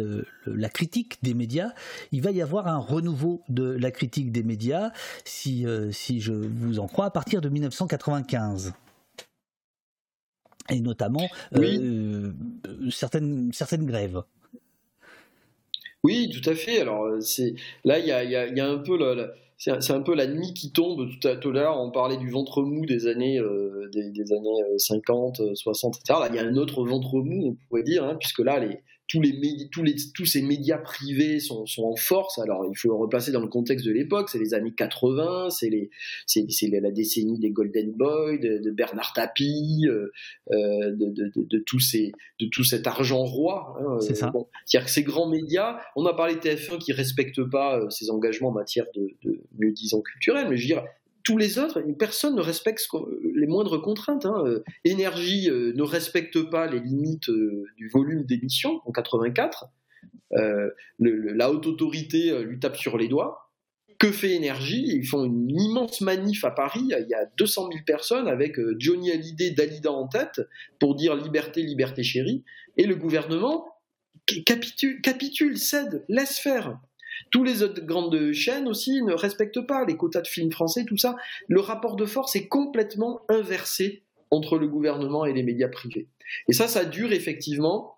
la 0.46 0.70
critique 0.70 1.18
des 1.24 1.34
médias. 1.34 1.72
Il 2.12 2.22
va 2.22 2.32
y 2.32 2.42
avoir 2.42 2.68
un 2.68 2.78
renouveau 2.78 3.42
de 3.50 3.64
la 3.64 3.92
critique 3.92 4.32
des 4.32 4.44
médias, 4.44 4.92
si, 5.26 5.66
si 5.92 6.22
je 6.22 6.34
vous 6.34 6.80
en 6.80 6.88
crois, 6.88 7.06
à 7.06 7.12
partir 7.12 7.42
de 7.42 7.50
1995 7.50 8.74
et 10.70 10.80
notamment 10.80 11.28
certaines, 12.90 13.52
certaines 13.54 13.86
grèves. 13.86 14.24
Oui, 16.04 16.30
tout 16.30 16.50
à 16.50 16.56
fait. 16.56 16.82
Alors, 16.82 17.06
euh, 17.06 17.20
c'est 17.22 17.54
là, 17.84 18.00
il 18.00 18.06
y 18.06 18.12
a, 18.12 18.70
un 18.70 18.78
peu 18.80 18.98
la, 18.98 19.32
c'est 19.58 19.92
un 19.92 20.02
peu 20.02 20.16
la 20.16 20.28
nuit 20.28 20.54
qui 20.54 20.72
tombe. 20.72 21.08
Tout 21.20 21.28
à, 21.28 21.36
l'heure, 21.52 21.80
on 21.80 21.92
parlait 21.92 22.18
du 22.18 22.30
ventre 22.30 22.64
mou 22.64 22.86
des 22.86 23.08
années, 23.08 23.40
euh, 23.40 23.90
des, 23.94 24.10
des, 24.10 24.34
années 24.34 24.78
50, 24.78 25.56
60, 25.56 25.98
etc. 25.98 26.20
Là, 26.20 26.28
il 26.30 26.36
y 26.36 26.40
a 26.40 26.44
un 26.44 26.56
autre 26.56 26.84
ventre 26.84 27.20
mou, 27.20 27.50
on 27.50 27.68
pourrait 27.68 27.84
dire, 27.84 28.04
hein, 28.04 28.16
puisque 28.20 28.40
là, 28.40 28.60
les, 28.60 28.80
tous, 29.12 29.20
les, 29.20 29.68
tous, 29.70 29.84
les, 29.84 29.96
tous 30.16 30.26
ces 30.26 30.42
médias 30.42 30.78
privés 30.78 31.42
sont, 31.42 31.66
sont, 31.66 31.84
en 31.84 31.98
force. 31.98 32.40
Alors, 32.40 32.66
il 32.70 32.78
faut 32.78 32.88
le 32.88 32.96
replacer 32.96 33.34
dans 33.34 33.42
le 33.42 33.50
contexte 33.50 33.86
de 33.86 33.92
l'époque. 33.92 34.30
C'est 34.30 34.40
les 34.40 34.54
années 34.54 34.74
80, 34.74 35.50
c'est 35.50 36.70
la 36.70 36.92
décennie 36.92 37.38
des 37.38 37.50
Golden 37.50 37.92
Boys, 37.92 38.38
de, 38.38 38.72
Bernard 38.72 39.12
Tapie, 39.14 39.86
euh, 39.86 40.12
euh, 40.52 40.92
de, 40.92 41.10
de, 41.10 41.32
de, 41.36 41.60
tous 41.60 41.82
ces, 41.82 42.14
de 42.40 42.46
tout 42.46 42.64
cet 42.64 42.88
argent 42.88 43.26
roi. 43.26 43.78
Hein, 43.82 44.00
c'est 44.00 44.16
ça. 44.16 44.30
Bon. 44.30 44.48
C'est-à-dire 44.66 44.86
que 44.86 44.94
ces 44.94 45.04
grands 45.04 45.28
médias, 45.28 45.78
on 45.98 46.06
a 46.06 46.14
parlé 46.14 46.36
de 46.36 46.40
TF1 46.40 46.80
qui 46.80 46.94
respectent 46.94 47.44
pas 47.44 47.82
ses 47.90 48.10
engagements 48.12 48.50
en 48.50 48.54
matière 48.54 48.86
de, 48.96 49.10
de 49.24 49.42
mieux 49.60 49.74
disant 49.74 50.00
culturel, 50.00 50.48
mais 50.50 50.56
je 50.56 50.62
veux 50.62 50.76
dire, 50.76 50.86
tous 51.24 51.38
les 51.38 51.60
autres, 51.60 51.82
personne 51.98 52.36
ne 52.36 52.42
respecte 52.42 52.88
les 53.36 53.48
moindres 53.48 53.82
contraintes. 53.82 54.26
Hein. 54.26 54.44
Euh, 54.46 54.64
Énergie 54.84 55.50
euh, 55.50 55.74
ne 55.76 55.84
respecte 55.84 56.42
pas 56.50 56.68
les 56.68 56.80
limites 56.80 57.30
euh, 57.30 57.66
du 57.78 57.90
volume 57.90 58.24
d'émission 58.24 58.82
en 58.86 58.92
84. 58.92 59.66
la 60.32 61.52
haute 61.52 61.66
autorité 61.66 62.44
lui 62.44 62.60
tape 62.60 62.78
sur 62.78 62.98
les 62.98 63.08
doigts. 63.08 63.52
Que 64.00 64.12
fait 64.12 64.32
Énergie? 64.32 64.84
Ils 64.88 65.06
font 65.06 65.26
une 65.26 65.50
immense 65.52 66.02
manif 66.02 66.44
à 66.44 66.52
Paris. 66.52 66.82
Il 66.84 67.08
y 67.08 67.14
a 67.14 67.26
200 67.38 67.70
000 67.72 67.84
personnes 67.86 68.28
avec 68.28 68.58
Johnny 68.80 69.12
Hallyday, 69.12 69.52
Dalida 69.52 69.92
en 69.92 70.08
tête 70.08 70.42
pour 70.80 70.96
dire 70.96 71.16
liberté, 71.16 71.62
liberté 71.62 72.02
chérie. 72.02 72.44
Et 72.78 72.88
le 72.88 72.96
gouvernement 72.96 73.68
capitule, 74.46 75.02
capitule 75.02 75.58
cède, 75.58 76.04
laisse 76.08 76.40
faire. 76.40 76.80
Tous 77.30 77.44
les 77.44 77.64
autres 77.64 77.82
grandes 77.86 78.32
chaînes 78.32 78.68
aussi 78.68 79.02
ne 79.04 79.14
respectent 79.14 79.66
pas 79.66 79.86
les 79.86 79.98
quotas 79.98 80.22
de 80.22 80.28
films 80.28 80.52
français, 80.52 80.86
tout 80.86 80.98
ça. 80.98 81.16
Le 81.48 81.60
rapport 81.60 81.96
de 81.96 82.06
force 82.06 82.36
est 82.36 82.48
complètement 82.48 83.22
inversé 83.30 84.04
entre 84.32 84.58
le 84.58 84.68
gouvernement 84.68 85.26
et 85.26 85.34
les 85.34 85.44
médias 85.44 85.68
privés. 85.68 86.08
Et 86.48 86.54
ça, 86.54 86.68
ça 86.68 86.86
dure 86.86 87.12
effectivement 87.12 87.98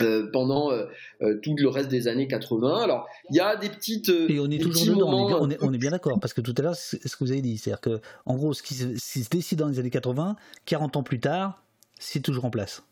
euh, 0.00 0.28
pendant 0.32 0.72
euh, 0.72 0.86
euh, 1.22 1.38
tout 1.42 1.54
le 1.56 1.68
reste 1.68 1.88
des 1.88 2.08
années 2.08 2.26
80. 2.26 2.82
Alors, 2.82 3.06
il 3.30 3.36
y 3.36 3.40
a 3.40 3.56
des 3.56 3.68
petites. 3.68 4.08
et 4.08 4.40
on 4.40 4.50
est 4.50 4.58
toujours 4.58 4.96
dedans, 4.96 5.38
on, 5.40 5.50
est, 5.50 5.56
on, 5.60 5.72
est, 5.72 5.78
bien 5.78 5.90
d'accord, 5.90 6.18
parce 6.20 6.32
que 6.32 6.40
tout 6.40 6.54
à 6.58 6.62
l'heure, 6.62 6.74
c'est 6.74 7.06
ce 7.06 7.16
que 7.16 7.24
vous 7.24 7.32
avez 7.32 7.42
dit, 7.42 7.58
c'est-à-dire 7.58 7.80
que, 7.80 8.00
en 8.26 8.36
gros, 8.36 8.54
ce 8.54 8.62
qui 8.62 8.74
se 8.74 9.28
décide 9.28 9.58
dans 9.58 9.68
les 9.68 9.78
années 9.78 9.90
80, 9.90 10.36
40 10.64 10.96
ans 10.96 11.02
plus 11.02 11.20
tard, 11.20 11.62
c'est 11.98 12.20
toujours 12.20 12.44
en 12.44 12.50
place. 12.50 12.82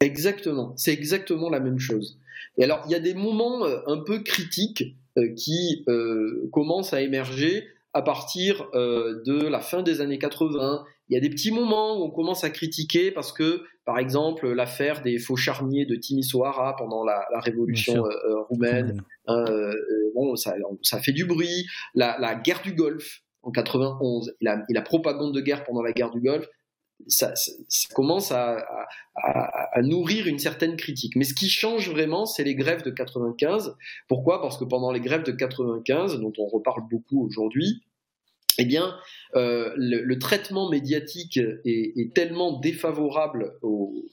Exactement, 0.00 0.74
c'est 0.76 0.92
exactement 0.92 1.50
la 1.50 1.58
même 1.58 1.80
chose. 1.80 2.18
Et 2.56 2.64
alors, 2.64 2.82
il 2.86 2.92
y 2.92 2.94
a 2.94 3.00
des 3.00 3.14
moments 3.14 3.64
euh, 3.64 3.80
un 3.86 3.98
peu 3.98 4.20
critiques 4.20 4.84
euh, 5.16 5.34
qui 5.34 5.84
euh, 5.88 6.48
commencent 6.52 6.92
à 6.92 7.00
émerger 7.00 7.66
à 7.94 8.02
partir 8.02 8.68
de 8.74 9.48
la 9.48 9.60
fin 9.60 9.82
des 9.82 10.02
années 10.02 10.18
80. 10.18 10.84
Il 11.08 11.14
y 11.14 11.16
a 11.16 11.20
des 11.20 11.30
petits 11.30 11.50
moments 11.50 11.98
où 11.98 12.04
on 12.04 12.10
commence 12.10 12.44
à 12.44 12.50
critiquer 12.50 13.10
parce 13.10 13.32
que, 13.32 13.62
par 13.86 13.98
exemple, 13.98 14.46
l'affaire 14.52 15.02
des 15.02 15.18
faux 15.18 15.36
charniers 15.36 15.86
de 15.86 15.96
Timisoara 15.96 16.76
pendant 16.76 17.02
la, 17.02 17.24
révolution 17.40 18.04
roumaine, 18.50 19.02
hein, 19.26 19.42
bon, 20.14 20.36
ça, 20.36 20.54
ça, 20.82 21.00
fait 21.00 21.12
du 21.12 21.24
bruit. 21.24 21.66
La, 21.94 22.34
guerre 22.36 22.60
du 22.62 22.74
Golfe 22.74 23.22
en 23.42 23.50
91 23.50 24.28
et 24.28 24.44
la, 24.44 24.62
et 24.68 24.74
la 24.74 24.82
propagande 24.82 25.34
de 25.34 25.40
guerre 25.40 25.64
pendant 25.64 25.82
la 25.82 25.92
guerre 25.92 26.10
du 26.10 26.20
Golfe, 26.20 26.46
ça, 27.06 27.32
commence 27.94 28.32
à, 28.32 28.64
nourrir 29.82 30.26
une 30.26 30.38
certaine 30.38 30.76
critique. 30.76 31.16
Mais 31.16 31.24
ce 31.24 31.34
qui 31.34 31.48
change 31.48 31.90
vraiment, 31.90 32.26
c'est 32.26 32.44
les 32.44 32.54
grèves 32.54 32.82
de 32.82 32.90
95. 32.90 33.76
Pourquoi? 34.08 34.40
Parce 34.40 34.58
que 34.58 34.64
pendant 34.64 34.92
les 34.92 35.00
grèves 35.00 35.24
de 35.24 35.32
95, 35.32 36.20
dont 36.20 36.32
on 36.38 36.46
reparle 36.46 36.82
beaucoup 36.90 37.24
aujourd'hui, 37.24 37.82
eh 38.58 38.64
bien, 38.64 38.94
euh, 39.36 39.72
le, 39.76 40.18
traitement 40.18 40.68
médiatique 40.68 41.38
est, 41.64 42.14
tellement 42.14 42.58
défavorable 42.58 43.54
aux, 43.62 44.04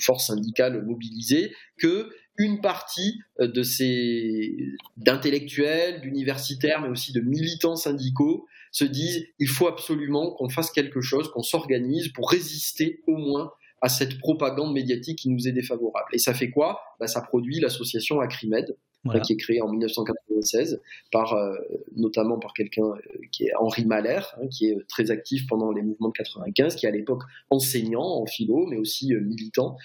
forces 0.00 0.28
syndicales 0.28 0.84
mobilisées 0.84 1.52
que 1.76 2.08
une 2.36 2.60
partie 2.60 3.20
de 3.40 3.62
ces 3.64 4.54
d'intellectuels, 4.96 6.00
d'universitaires, 6.00 6.80
mais 6.80 6.88
aussi 6.88 7.12
de 7.12 7.20
militants 7.20 7.74
syndicaux 7.74 8.46
se 8.72 8.84
disent 8.84 9.26
il 9.38 9.48
faut 9.48 9.68
absolument 9.68 10.32
qu'on 10.32 10.48
fasse 10.48 10.70
quelque 10.70 11.00
chose, 11.00 11.30
qu'on 11.30 11.42
s'organise 11.42 12.08
pour 12.08 12.30
résister 12.30 13.02
au 13.06 13.16
moins 13.16 13.50
à 13.80 13.88
cette 13.88 14.18
propagande 14.18 14.72
médiatique 14.72 15.18
qui 15.18 15.28
nous 15.28 15.46
est 15.46 15.52
défavorable. 15.52 16.08
Et 16.12 16.18
ça 16.18 16.34
fait 16.34 16.50
quoi? 16.50 16.80
Bah, 16.98 17.06
Ça 17.06 17.20
produit 17.20 17.60
l'association 17.60 18.20
Acrimed, 18.20 18.76
qui 19.24 19.32
est 19.32 19.36
créé 19.36 19.62
en 19.62 19.68
1996 19.68 20.80
par 21.10 21.32
euh, 21.32 21.54
notamment 21.96 22.38
par 22.38 22.52
quelqu'un 22.52 22.84
euh, 22.84 23.18
qui 23.32 23.44
est 23.44 23.52
Henri 23.58 23.84
Mahler, 23.84 24.20
hein, 24.36 24.46
qui 24.50 24.66
est 24.66 24.76
très 24.88 25.10
actif 25.10 25.46
pendant 25.46 25.72
les 25.72 25.82
mouvements 25.82 26.08
de 26.08 26.14
95, 26.14 26.76
qui 26.76 26.86
est 26.86 26.88
à 26.88 26.92
l'époque 26.92 27.22
enseignant 27.50 28.04
en 28.04 28.26
philo, 28.26 28.66
mais 28.66 28.76
aussi 28.76 29.14
euh, 29.14 29.20
militant 29.20 29.76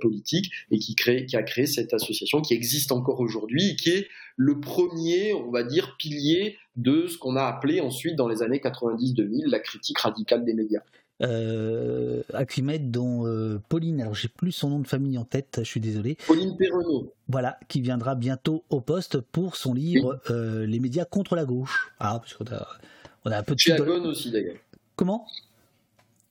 politique, 0.00 0.52
et 0.70 0.78
qui, 0.78 0.94
crée, 0.94 1.26
qui 1.26 1.36
a 1.36 1.42
créé 1.42 1.66
cette 1.66 1.94
association 1.94 2.40
qui 2.42 2.54
existe 2.54 2.92
encore 2.92 3.20
aujourd'hui 3.20 3.76
qui 3.76 3.90
est 3.90 4.08
le 4.36 4.60
premier, 4.60 5.32
on 5.34 5.50
va 5.50 5.64
dire, 5.64 5.96
pilier 5.98 6.56
de 6.76 7.06
ce 7.06 7.18
qu'on 7.18 7.36
a 7.36 7.42
appelé 7.42 7.80
ensuite 7.80 8.16
dans 8.16 8.28
les 8.28 8.42
années 8.42 8.58
90-2000 8.58 9.48
la 9.48 9.58
critique 9.58 9.98
radicale 9.98 10.44
des 10.44 10.54
médias 10.54 10.82
euh, 11.22 12.22
dont 12.80 13.26
euh, 13.26 13.60
Pauline, 13.68 14.00
alors 14.00 14.14
j'ai 14.14 14.28
plus 14.28 14.52
son 14.52 14.70
nom 14.70 14.78
de 14.78 14.86
famille 14.86 15.18
en 15.18 15.24
tête, 15.24 15.56
je 15.58 15.68
suis 15.68 15.80
désolé. 15.80 16.16
Pauline 16.26 16.56
Perronneau. 16.56 17.12
Voilà, 17.28 17.58
qui 17.68 17.80
viendra 17.80 18.14
bientôt 18.14 18.64
au 18.70 18.80
poste 18.80 19.20
pour 19.20 19.56
son 19.56 19.74
livre 19.74 20.20
euh, 20.30 20.66
Les 20.66 20.80
médias 20.80 21.04
contre 21.04 21.36
la 21.36 21.44
gauche. 21.44 21.92
Ah, 21.98 22.18
parce 22.20 22.34
qu'on 22.34 22.46
a, 22.46 22.66
on 23.24 23.30
a 23.30 23.38
un 23.38 23.42
peu 23.42 23.54
de. 23.54 23.60
Chez 23.60 23.72
Agone 23.72 24.06
aussi 24.06 24.30
d'ailleurs. 24.30 24.56
Comment? 24.96 25.26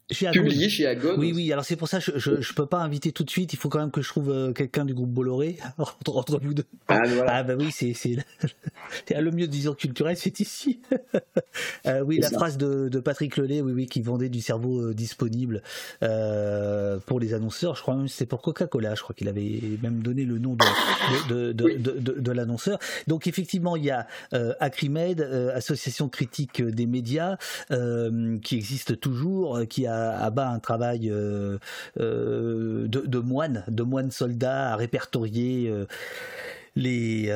Publié 0.09 0.69
chez 0.69 0.87
Agon. 0.87 1.15
Oui, 1.17 1.31
oui, 1.33 1.51
alors 1.51 1.65
c'est 1.65 1.75
pour 1.75 1.87
ça 1.87 1.99
que 1.99 2.17
je, 2.17 2.31
ne 2.31 2.53
peux 2.55 2.65
pas 2.65 2.79
inviter 2.79 3.11
tout 3.11 3.23
de 3.23 3.29
suite. 3.29 3.53
Il 3.53 3.57
faut 3.57 3.69
quand 3.69 3.79
même 3.79 3.91
que 3.91 4.01
je 4.01 4.09
trouve 4.09 4.31
euh, 4.31 4.53
quelqu'un 4.53 4.85
du 4.85 4.93
groupe 4.93 5.09
Bolloré 5.09 5.57
entre, 5.77 6.15
entre 6.15 6.39
nous 6.41 6.53
deux. 6.53 6.65
Ah, 6.87 7.01
voilà. 7.05 7.35
ah 7.35 7.43
bah 7.43 7.53
oui, 7.57 7.71
c'est 7.71 7.93
le 9.19 9.31
mieux 9.31 9.47
disons 9.47 9.73
culturel, 9.73 10.17
c'est 10.17 10.39
ici. 10.39 10.79
euh, 11.85 12.01
oui, 12.01 12.19
la 12.19 12.29
phrase 12.29 12.57
de, 12.57 12.89
de, 12.89 12.99
Patrick 12.99 13.37
Lelay, 13.37 13.61
oui, 13.61 13.73
oui, 13.73 13.85
qui 13.87 14.01
vendait 14.01 14.29
du 14.29 14.41
cerveau 14.41 14.81
euh, 14.81 14.93
disponible 14.93 15.61
euh, 16.03 16.99
pour 17.05 17.19
les 17.19 17.33
annonceurs. 17.33 17.75
Je 17.75 17.81
crois 17.81 17.95
même 17.95 18.05
que 18.05 18.11
c'était 18.11 18.25
pour 18.25 18.41
Coca-Cola. 18.41 18.95
Je 18.95 19.01
crois 19.01 19.15
qu'il 19.15 19.27
avait 19.27 19.61
même 19.81 20.01
donné 20.01 20.25
le 20.25 20.39
nom 20.39 20.55
de, 21.29 21.51
de, 21.51 21.77
de, 21.77 22.19
de 22.19 22.31
l'annonceur. 22.31 22.79
Donc 23.07 23.27
effectivement, 23.27 23.75
il 23.75 23.85
y 23.85 23.91
a 23.91 24.07
Acrimed, 24.59 25.21
association 25.53 26.09
critique 26.09 26.61
des 26.61 26.85
médias, 26.85 27.37
qui 27.69 28.55
existe 28.55 28.99
toujours, 28.99 29.61
qui 29.67 29.85
a 29.85 29.98
à, 29.99 30.29
bas 30.29 30.49
un 30.49 30.59
travail 30.59 31.09
euh, 31.09 31.57
euh, 31.99 32.87
de, 32.87 33.01
de, 33.05 33.19
moine, 33.19 33.63
de 33.67 33.83
moine 33.83 34.11
soldat 34.11 34.73
à 34.73 34.75
répertorier 34.75 35.69
euh, 35.69 35.85
les 36.75 37.29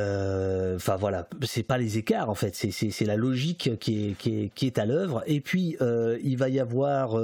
enfin 0.75 0.95
voilà 0.95 1.27
c'est 1.41 1.63
pas 1.63 1.77
les 1.77 1.97
écarts 1.97 2.29
en 2.29 2.35
fait 2.35 2.55
c'est 2.55 3.05
la 3.05 3.17
logique 3.17 3.71
qui 3.79 4.15
est, 4.61 4.79
à 4.79 4.85
l'œuvre. 4.85 5.23
Et 5.25 5.41
puis 5.41 5.75
il 6.23 6.37
va 6.37 6.49
y 6.49 6.59
avoir 6.59 7.19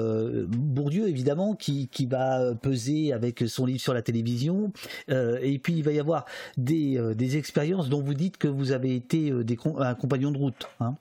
Bourdieu 0.47 1.07
évidemment 1.07 1.55
qui, 1.55 1.87
va 2.09 2.55
peser 2.55 3.13
avec 3.13 3.43
son 3.47 3.65
livre 3.65 3.79
sur 3.79 3.93
la 3.93 4.01
télévision. 4.01 4.73
Et 5.07 5.59
puis 5.59 5.73
il 5.73 5.83
va 5.83 5.91
y 5.91 5.99
avoir 5.99 6.25
des, 6.57 6.99
des 7.15 7.37
expériences 7.37 7.89
dont 7.89 8.01
vous 8.01 8.15
dites 8.15 8.37
que 8.37 8.47
vous 8.49 8.71
avez 8.71 8.95
été 8.95 9.31
des, 9.43 9.57
un 9.77 9.93
compagnon 9.93 10.31
de 10.31 10.37
route 10.39 10.67
hein 10.81 10.95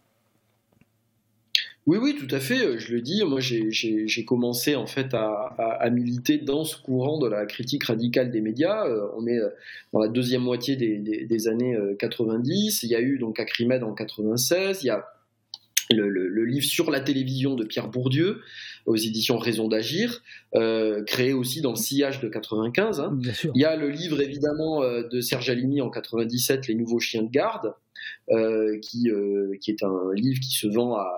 oui, 1.89 1.97
oui, 1.97 2.15
tout 2.19 2.33
à 2.35 2.39
fait. 2.39 2.63
Euh, 2.67 2.79
je 2.79 2.93
le 2.93 3.01
dis. 3.01 3.25
Moi, 3.25 3.41
j'ai 3.41 4.25
commencé 4.27 4.77
en 4.77 4.87
fait 4.87 5.15
à, 5.15 5.89
militer 5.91 6.37
dans 6.37 6.63
ce 6.65 6.77
courant 6.77 7.19
de 7.19 7.27
la 7.27 7.47
critique 7.47 7.85
radicale 7.85 8.31
des 8.31 8.43
médias. 8.43 8.87
Euh, 8.87 9.09
on 9.17 9.27
est 9.27 9.39
euh, 9.39 9.49
dans 9.95 10.01
la 10.01 10.09
deuxième 10.09 10.43
moitié 10.43 10.77
des, 10.77 11.49
années 11.49 11.79
90. 11.99 12.83
Il 12.83 12.91
y 12.91 12.95
a 12.95 13.01
eu 13.01 13.17
donc 13.19 13.41
Acrimed 13.41 13.83
en 13.83 13.95
96. 13.95 14.83
Il 14.83 14.89
y 14.89 14.91
a 14.91 15.07
le, 15.91 16.45
livre 16.45 16.67
sur 16.67 16.91
la 16.91 17.01
télévision 17.01 17.55
de 17.55 17.65
Pierre 17.65 17.89
Bourdieu 17.89 18.41
aux 18.87 18.97
éditions 18.97 19.39
Raison 19.39 19.69
d'agir, 19.69 20.23
créé 21.07 21.33
aussi 21.33 21.61
dans 21.61 21.71
le 21.71 21.77
sillage 21.77 22.21
de 22.21 22.29
95. 22.29 23.01
Hein. 23.01 23.19
Il 23.55 23.61
y 23.61 23.65
a 23.65 23.77
le 23.77 23.89
livre 23.89 24.21
évidemment 24.21 24.81
de 24.81 25.21
Serge 25.21 25.51
Alimi 25.51 25.81
en 25.81 25.91
97, 25.91 26.69
Les 26.69 26.75
nouveaux 26.75 27.01
chiens 27.01 27.23
de 27.23 27.31
garde. 27.31 27.75
Euh, 28.31 28.79
qui, 28.81 29.11
euh, 29.11 29.57
qui 29.61 29.71
est 29.71 29.83
un 29.83 30.13
livre 30.15 30.39
qui 30.39 30.53
se 30.53 30.67
vend 30.67 30.97
à, 30.97 31.11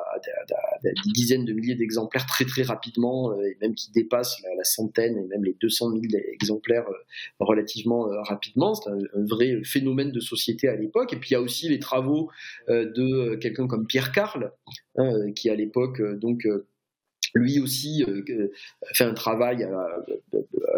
des 0.82 1.12
dizaines 1.12 1.44
de 1.44 1.52
milliers 1.52 1.74
d'exemplaires 1.74 2.26
très 2.26 2.44
très 2.44 2.62
rapidement, 2.62 3.32
euh, 3.32 3.42
et 3.44 3.56
même 3.60 3.74
qui 3.74 3.90
dépasse 3.92 4.36
la, 4.56 4.64
centaine 4.64 5.18
et 5.18 5.26
même 5.26 5.44
les 5.44 5.56
200 5.60 5.90
000 5.92 6.02
exemplaires 6.32 6.86
relativement 7.38 8.08
rapidement. 8.22 8.74
C'est 8.74 8.90
un, 8.90 8.98
vrai 9.14 9.62
phénomène 9.64 10.12
de 10.12 10.20
société 10.20 10.68
à 10.68 10.76
l'époque. 10.76 11.12
Et 11.12 11.16
puis 11.16 11.30
il 11.30 11.32
y 11.32 11.36
a 11.36 11.40
aussi 11.40 11.68
les 11.68 11.78
travaux 11.78 12.30
de 12.68 13.36
quelqu'un 13.36 13.66
comme 13.66 13.86
Pierre 13.86 14.12
Carl, 14.12 14.52
hein, 14.96 15.32
qui 15.32 15.50
à 15.50 15.54
l'époque 15.54 16.02
donc 16.18 16.46
lui 17.34 17.60
aussi 17.60 18.04
euh, 18.08 18.48
fait 18.94 19.04
un 19.04 19.14
travail 19.14 19.64
à, 19.64 19.86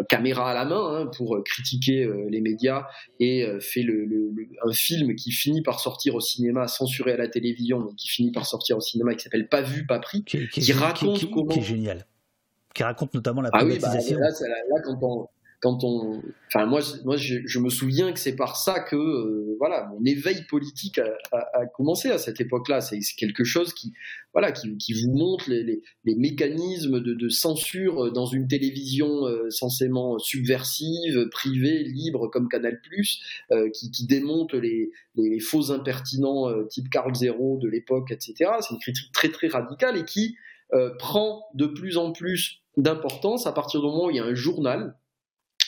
caméra 0.09 0.51
à 0.51 0.53
la 0.53 0.65
main 0.65 0.95
hein, 0.95 1.11
pour 1.15 1.41
critiquer 1.43 2.03
euh, 2.03 2.27
les 2.29 2.41
médias 2.41 2.85
et 3.19 3.43
euh, 3.43 3.59
fait 3.59 3.83
le, 3.83 4.07
un 4.65 4.73
film 4.73 5.15
qui 5.15 5.31
finit 5.31 5.61
par 5.61 5.79
sortir 5.79 6.15
au 6.15 6.21
cinéma, 6.21 6.67
censuré 6.67 7.13
à 7.13 7.17
la 7.17 7.27
télévision, 7.27 7.79
mais 7.79 7.95
qui 7.95 8.07
finit 8.07 8.31
par 8.31 8.45
sortir 8.45 8.77
au 8.77 8.81
cinéma, 8.81 9.15
qui 9.15 9.23
s'appelle 9.23 9.47
Pas 9.47 9.61
vu, 9.61 9.85
pas 9.85 9.99
pris, 9.99 10.23
qui, 10.23 10.73
raconte 10.73 11.29
comment... 11.31 11.47
Qui 11.47 11.59
est 11.59 11.63
génial. 11.63 12.05
Qui 12.73 12.83
raconte 12.83 13.13
notamment 13.13 13.41
la 13.41 13.49
ah 13.53 13.59
privatisation. 13.59 14.17
Oui, 14.17 14.21
bah, 14.21 14.47
là, 14.49 14.81
quand 14.83 14.97
on, 15.01 15.27
quand 15.63 15.85
on, 15.85 16.21
enfin 16.47 16.65
moi, 16.65 16.81
moi 17.05 17.15
je, 17.15 17.57
me 17.59 17.69
souviens 17.69 18.11
que 18.11 18.19
c'est 18.19 18.35
par 18.35 18.57
ça 18.57 18.81
que 18.81 18.97
euh, 18.97 19.55
voilà 19.59 19.89
mon 19.93 20.03
éveil 20.03 20.43
politique 20.49 20.99
a, 20.99 21.65
commencé 21.67 22.09
à 22.09 22.17
cette 22.17 22.41
époque-là. 22.41 22.81
C'est 22.81 22.99
quelque 23.17 23.45
chose 23.45 23.73
qui, 23.73 23.93
voilà, 24.33 24.51
qui, 24.51 24.67
vous 24.67 25.13
montre 25.13 25.49
les, 25.49 25.81
mécanismes 26.03 26.99
de, 26.99 27.29
censure 27.29 28.11
dans 28.11 28.25
une 28.25 28.49
télévision 28.49 29.25
euh, 29.25 29.49
censément 29.51 30.19
subversive, 30.19 31.29
privée, 31.31 31.85
libre 31.85 32.27
comme 32.27 32.49
Canal+, 32.49 32.77
euh, 33.53 33.69
qui, 33.69 33.89
qui, 33.89 34.05
démonte 34.05 34.53
les, 34.55 34.91
faux 35.39 35.71
impertinents 35.71 36.51
type 36.65 36.89
Carl 36.89 37.15
Zero 37.15 37.57
de 37.61 37.69
l'époque, 37.69 38.11
etc. 38.11 38.51
C'est 38.59 38.73
une 38.73 38.81
critique 38.81 39.13
très 39.13 39.29
très 39.29 39.47
radicale 39.47 39.95
et 39.95 40.03
qui 40.03 40.35
prend 40.99 41.45
de 41.53 41.67
plus 41.67 41.95
en 41.95 42.11
plus 42.11 42.63
d'importance 42.75 43.47
à 43.47 43.53
partir 43.53 43.79
du 43.79 43.85
moment 43.85 44.07
où 44.07 44.09
il 44.09 44.17
y 44.17 44.19
a 44.19 44.25
un 44.25 44.33
journal 44.33 44.97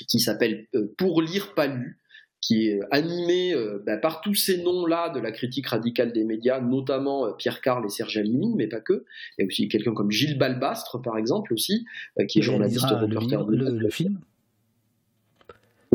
qui 0.07 0.19
s'appelle 0.19 0.67
euh, 0.75 0.93
Pour 0.97 1.21
lire 1.21 1.53
pas 1.53 1.67
lu, 1.67 1.99
qui 2.41 2.67
est 2.67 2.79
animé 2.91 3.53
euh, 3.53 3.81
bah, 3.85 3.97
par 3.97 4.21
tous 4.21 4.35
ces 4.35 4.61
noms-là 4.61 5.09
de 5.09 5.19
la 5.19 5.31
critique 5.31 5.67
radicale 5.67 6.13
des 6.13 6.23
médias, 6.23 6.59
notamment 6.61 7.25
euh, 7.25 7.31
Pierre 7.31 7.61
Carl 7.61 7.85
et 7.85 7.89
Serge 7.89 8.17
Alimi, 8.17 8.53
mais 8.55 8.67
pas 8.67 8.81
que. 8.81 9.05
Il 9.37 9.41
y 9.41 9.43
a 9.43 9.47
aussi 9.47 9.67
quelqu'un 9.67 9.93
comme 9.93 10.11
Gilles 10.11 10.37
Balbastre, 10.37 11.01
par 11.01 11.17
exemple, 11.17 11.53
aussi, 11.53 11.85
qui 12.27 12.39
est 12.39 12.41
journaliste 12.41 12.85
reporter 12.85 13.45
de 13.45 13.55
le, 13.55 13.69
le 13.77 13.89
film 13.89 14.19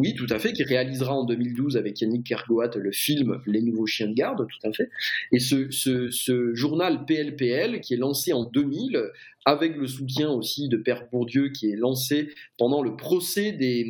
oui, 0.00 0.14
tout 0.14 0.26
à 0.30 0.38
fait, 0.38 0.52
qui 0.52 0.64
réalisera 0.64 1.14
en 1.14 1.24
2012 1.24 1.76
avec 1.76 2.00
Yannick 2.00 2.26
Kergoat 2.26 2.70
le 2.76 2.90
film 2.90 3.40
Les 3.46 3.60
Nouveaux 3.60 3.86
Chiens 3.86 4.08
de 4.08 4.14
Garde, 4.14 4.46
tout 4.48 4.68
à 4.68 4.72
fait. 4.72 4.88
Et 5.30 5.38
ce, 5.38 6.54
journal 6.54 7.04
PLPL, 7.04 7.80
qui 7.80 7.94
est 7.94 7.98
lancé 7.98 8.32
en 8.32 8.44
2000, 8.44 8.98
avec 9.44 9.76
le 9.76 9.86
soutien 9.86 10.30
aussi 10.30 10.68
de 10.68 10.76
Père 10.76 11.06
Bourdieu, 11.10 11.50
qui 11.50 11.70
est 11.70 11.76
lancé 11.76 12.30
pendant 12.56 12.82
le 12.82 12.96
procès 12.96 13.52
des 13.52 13.86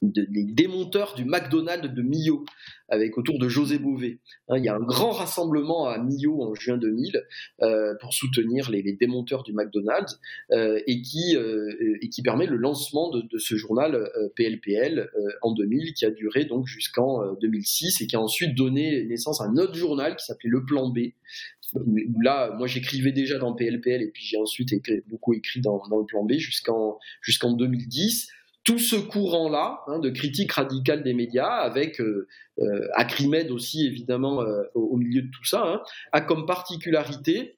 démonteurs 0.00 1.14
du 1.16 1.24
McDonald's 1.24 1.92
de 1.92 2.02
Millau, 2.02 2.44
avec 2.88 3.18
autour 3.18 3.38
de 3.38 3.48
José 3.48 3.78
Bové. 3.78 4.20
Hein, 4.48 4.58
il 4.58 4.64
y 4.64 4.68
a 4.68 4.74
un 4.74 4.80
grand 4.80 5.10
rassemblement 5.10 5.88
à 5.88 5.98
Millau 5.98 6.40
en 6.42 6.54
juin 6.54 6.76
2000 6.76 7.22
euh, 7.62 7.94
pour 8.00 8.14
soutenir 8.14 8.70
les, 8.70 8.82
démonteurs 8.92 9.42
du 9.42 9.52
McDonald's 9.52 10.18
euh, 10.52 10.80
et, 10.86 11.02
qui, 11.02 11.36
euh, 11.36 11.98
et 12.00 12.08
qui 12.08 12.22
permet 12.22 12.46
le 12.46 12.56
lancement 12.56 13.10
de, 13.10 13.38
ce 13.38 13.56
journal 13.56 14.08
PLPL 14.36 15.10
en 15.42 15.52
2000 15.52 15.94
qui 15.94 16.04
a 16.04 16.10
duré 16.10 16.44
donc 16.44 16.66
jusqu'en 16.66 17.34
2006 17.34 18.00
et 18.00 18.06
qui 18.06 18.16
a 18.16 18.20
ensuite 18.20 18.54
donné 18.54 19.04
naissance 19.04 19.40
à 19.40 19.44
un 19.44 19.56
autre 19.56 19.74
journal 19.74 20.16
qui 20.16 20.24
s'appelait 20.24 20.50
Le 20.50 20.64
Plan 20.64 20.88
B. 20.88 20.98
Là, 22.22 22.54
moi 22.56 22.66
j'écrivais 22.66 23.12
déjà 23.12 23.38
dans 23.38 23.54
PLPL 23.54 24.02
et 24.02 24.10
puis 24.10 24.24
j'ai 24.24 24.38
ensuite 24.38 24.70
beaucoup 25.08 25.34
écrit 25.34 25.60
dans, 25.60 25.82
dans, 25.88 25.98
Le 25.98 26.06
Plan 26.06 26.24
B 26.24 26.32
jusqu'en 26.34 26.98
jusqu'en 27.20 27.52
2010 27.52 28.28
tout 28.64 28.78
ce 28.78 28.96
courant-là 28.96 29.80
hein, 29.86 29.98
de 29.98 30.10
critique 30.10 30.52
radicale 30.52 31.02
des 31.02 31.14
médias, 31.14 31.48
avec 31.48 32.00
euh, 32.00 32.28
euh 32.58 32.88
Acrimed 32.94 33.50
aussi 33.50 33.86
évidemment 33.86 34.42
euh, 34.42 34.64
au, 34.74 34.96
milieu 34.96 35.22
de 35.22 35.30
tout 35.30 35.44
ça, 35.44 35.62
hein, 35.64 35.82
a 36.12 36.20
comme 36.20 36.46
particularité 36.46 37.57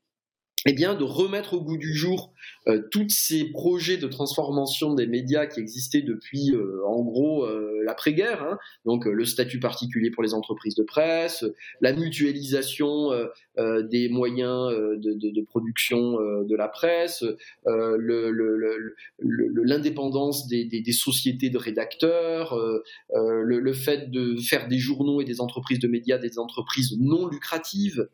eh 0.66 0.74
bien, 0.74 0.94
de 0.94 1.04
remettre 1.04 1.54
au 1.54 1.62
goût 1.62 1.78
du 1.78 1.94
jour 1.94 2.34
euh, 2.68 2.82
tous 2.90 3.08
ces 3.08 3.46
projets 3.46 3.96
de 3.96 4.06
transformation 4.06 4.92
des 4.92 5.06
médias 5.06 5.46
qui 5.46 5.58
existaient 5.58 6.02
depuis, 6.02 6.54
euh, 6.54 6.82
en 6.86 7.02
gros, 7.02 7.46
euh, 7.46 7.80
l'après-guerre. 7.82 8.42
Hein. 8.42 8.58
donc, 8.84 9.06
le 9.06 9.24
statut 9.24 9.58
particulier 9.58 10.10
pour 10.10 10.22
les 10.22 10.34
entreprises 10.34 10.74
de 10.74 10.82
presse, 10.82 11.46
la 11.80 11.94
mutualisation 11.94 13.10
des 13.56 14.08
moyens 14.10 14.70
de, 14.98 15.44
production 15.44 16.18
de 16.42 16.56
la 16.56 16.68
presse, 16.68 17.24
l'indépendance 19.18 20.46
des, 20.46 20.64
des, 20.64 20.92
sociétés 20.92 21.48
de 21.50 21.58
rédacteurs, 21.58 22.54
le, 23.14 23.72
fait 23.72 24.10
de 24.10 24.36
faire 24.36 24.68
des 24.68 24.78
journaux 24.78 25.20
et 25.20 25.24
des 25.24 25.40
entreprises 25.40 25.78
de 25.78 25.88
médias 25.88 26.18
des 26.18 26.38
entreprises 26.38 26.96
non 26.98 27.26
lucratives. 27.28 28.08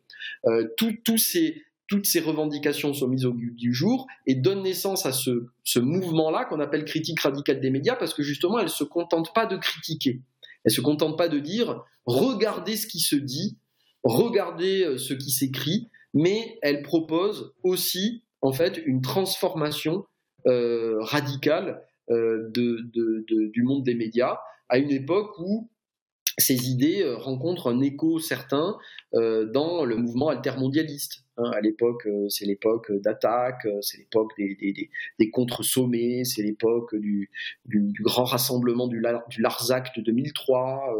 tous 0.76 1.18
ces 1.18 1.62
toutes 1.88 2.06
ces 2.06 2.20
revendications 2.20 2.94
sont 2.94 3.08
mises 3.08 3.26
au 3.26 3.34
jour 3.70 4.06
et 4.26 4.34
donnent 4.34 4.62
naissance 4.62 5.06
à 5.06 5.12
ce, 5.12 5.78
mouvement-là 5.78 6.44
qu'on 6.44 6.60
appelle 6.60 6.84
critique 6.84 7.20
radicale 7.20 7.60
des 7.60 7.70
médias 7.70 7.96
parce 7.96 8.14
que 8.14 8.22
justement, 8.22 8.58
elle 8.58 8.64
ne 8.64 8.70
se 8.70 8.84
contente 8.84 9.32
pas 9.34 9.46
de 9.46 9.56
critiquer. 9.56 10.22
Elle 10.64 10.70
ne 10.70 10.74
se 10.74 10.80
contente 10.80 11.16
pas 11.16 11.28
de 11.28 11.38
dire 11.38 11.84
regardez 12.06 12.76
ce 12.76 12.86
qui 12.86 13.00
se 13.00 13.16
dit, 13.16 13.58
regardez 14.02 14.82
euh, 14.82 14.98
ce 14.98 15.14
qui 15.14 15.30
s'écrit, 15.30 15.90
mais 16.14 16.58
elle 16.62 16.82
propose 16.82 17.52
aussi 17.62 18.24
en 18.40 18.52
fait 18.52 18.80
une 18.84 19.00
transformation 19.00 20.04
euh, 20.46 20.96
radicale 21.00 21.82
euh, 22.10 22.50
du 22.52 23.62
monde 23.62 23.84
des 23.84 23.94
médias 23.94 24.38
à 24.68 24.78
une 24.78 24.90
époque 24.90 25.38
où 25.38 25.70
ces 26.38 26.68
idées 26.68 27.02
euh, 27.02 27.16
rencontrent 27.16 27.68
un 27.68 27.80
écho 27.80 28.18
certain 28.18 28.76
euh, 29.14 29.46
dans 29.46 29.84
le 29.84 29.96
mouvement 29.96 30.28
altermondialiste. 30.28 31.24
Hein. 31.38 31.50
à 31.52 31.60
l'époque, 31.60 32.06
euh, 32.06 32.28
c'est 32.28 32.44
l'époque 32.44 32.92
d'attaque, 32.92 33.66
c'est 33.80 33.98
l'époque 33.98 34.32
des, 34.38 35.30
contre-sommets, 35.30 36.24
c'est 36.24 36.42
l'époque 36.42 36.94
du, 36.94 37.30
grand 38.00 38.24
rassemblement 38.24 38.86
du, 38.86 39.02
Larzac 39.38 39.96
de 39.96 40.02
2003, 40.02 40.94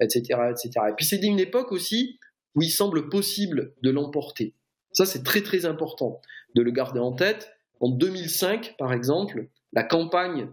etc., 0.00 0.40
etc. 0.50 0.70
Et 0.90 0.92
puis 0.96 1.06
c'est 1.06 1.22
une 1.22 1.40
époque 1.40 1.72
aussi 1.72 2.18
où 2.54 2.62
il 2.62 2.70
semble 2.70 3.08
possible 3.08 3.74
de 3.82 3.90
l'emporter. 3.90 4.54
Ça, 4.92 5.06
c'est 5.06 5.22
très 5.22 5.42
très 5.42 5.64
important 5.64 6.20
de 6.54 6.60
le 6.62 6.70
garder 6.70 7.00
en 7.00 7.12
tête. 7.12 7.50
En 7.80 7.88
2005, 7.88 8.76
par 8.78 8.92
exemple, 8.92 9.48
la 9.72 9.82
campagne 9.82 10.48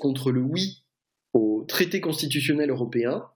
contre 0.00 0.32
le 0.32 0.40
oui 0.40 0.84
au 1.34 1.64
traité 1.68 2.00
constitutionnel 2.00 2.70
européen 2.70 3.28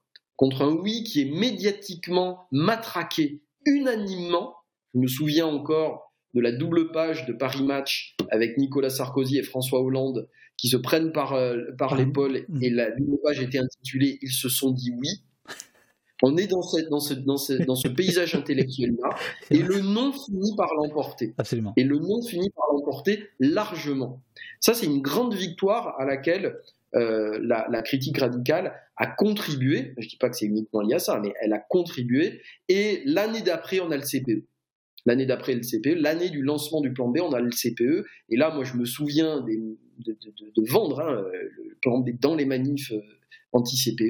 contre 0.43 0.63
un 0.63 0.73
oui 0.73 1.05
qui 1.05 1.21
est 1.21 1.31
médiatiquement 1.31 2.49
matraqué 2.51 3.41
unanimement. 3.65 4.57
Je 4.93 4.99
me 4.99 5.07
souviens 5.07 5.47
encore 5.47 6.13
de 6.35 6.41
la 6.41 6.51
double 6.51 6.91
page 6.91 7.27
de 7.27 7.33
Paris 7.33 7.63
Match 7.63 8.17
avec 8.29 8.59
Nicolas 8.59 8.91
Sarkozy 8.91 9.39
et 9.39 9.45
François 9.45 9.81
Hollande 9.81 10.29
qui 10.57 10.67
se 10.67 10.77
prennent 10.77 11.13
par, 11.13 11.35
euh, 11.35 11.59
par 11.79 11.95
l'épaule 11.95 12.45
et 12.61 12.71
la 12.71 12.91
double 12.91 13.19
page 13.23 13.41
était 13.41 13.59
intitulée 13.59 14.19
Ils 14.21 14.33
se 14.33 14.49
sont 14.49 14.73
dit 14.73 14.91
oui. 14.91 15.11
On 16.25 16.37
est 16.37 16.49
dans, 16.49 16.63
cette, 16.63 16.89
dans, 16.89 16.99
ce, 16.99 17.15
dans, 17.15 17.37
ce, 17.37 17.53
dans 17.53 17.77
ce 17.77 17.87
paysage 17.87 18.35
intellectuel-là 18.35 19.15
et 19.53 19.59
le 19.59 19.79
non 19.79 20.13
finit 20.13 20.57
par 20.57 20.75
l'emporter. 20.75 21.35
Absolument. 21.39 21.73
Et 21.77 21.85
le 21.85 22.01
non 22.01 22.21
finit 22.21 22.51
par 22.51 22.65
l'emporter 22.73 23.29
largement. 23.39 24.21
Ça, 24.59 24.75
c'est 24.75 24.87
une 24.87 25.03
grande 25.03 25.35
victoire 25.35 25.95
à 26.01 26.05
laquelle 26.05 26.57
euh, 26.95 27.39
la, 27.43 27.83
critique 27.83 28.19
radicale 28.19 28.75
contribué, 29.07 29.95
je 29.99 30.05
ne 30.07 30.11
dis 30.11 30.17
pas 30.17 30.31
que 30.31 30.37
c'est 30.37 30.47
uniquement 30.47 30.81
lié 30.81 30.95
à 30.95 30.99
ça, 30.99 31.21
mais 31.21 31.33
elle 31.41 31.53
a 31.53 31.59
contribué, 31.59 32.43
et 32.69 33.03
l'année 33.05 33.43
d'après, 33.43 33.81
on 33.81 33.91
a 33.91 33.97
le 33.97 34.03
CPE. 34.03 34.45
L'année 35.05 35.27
d'après, 35.27 35.55
le 35.55 35.63
CPE, 35.63 36.01
l'année 36.01 36.31
du 36.31 36.43
lancement 36.43 36.81
du 36.81 36.93
plan 36.93 37.09
B, 37.09 37.19
on 37.23 37.33
a 37.33 37.41
le 37.41 37.51
CPE, 37.51 38.07
et 38.29 38.37
là, 38.37 38.55
moi, 38.55 38.65
je 38.65 38.77
me 38.77 38.85
souviens 38.85 39.41
de, 39.41 40.71
vendre 40.71 41.01
hein, 41.01 41.25
le 41.33 41.77
plan 41.81 41.99
B 41.99 42.11
dans 42.21 42.35
les 42.35 42.45
manifs 42.45 42.93
euh, 42.93 43.01
anti-CPE, 43.53 44.03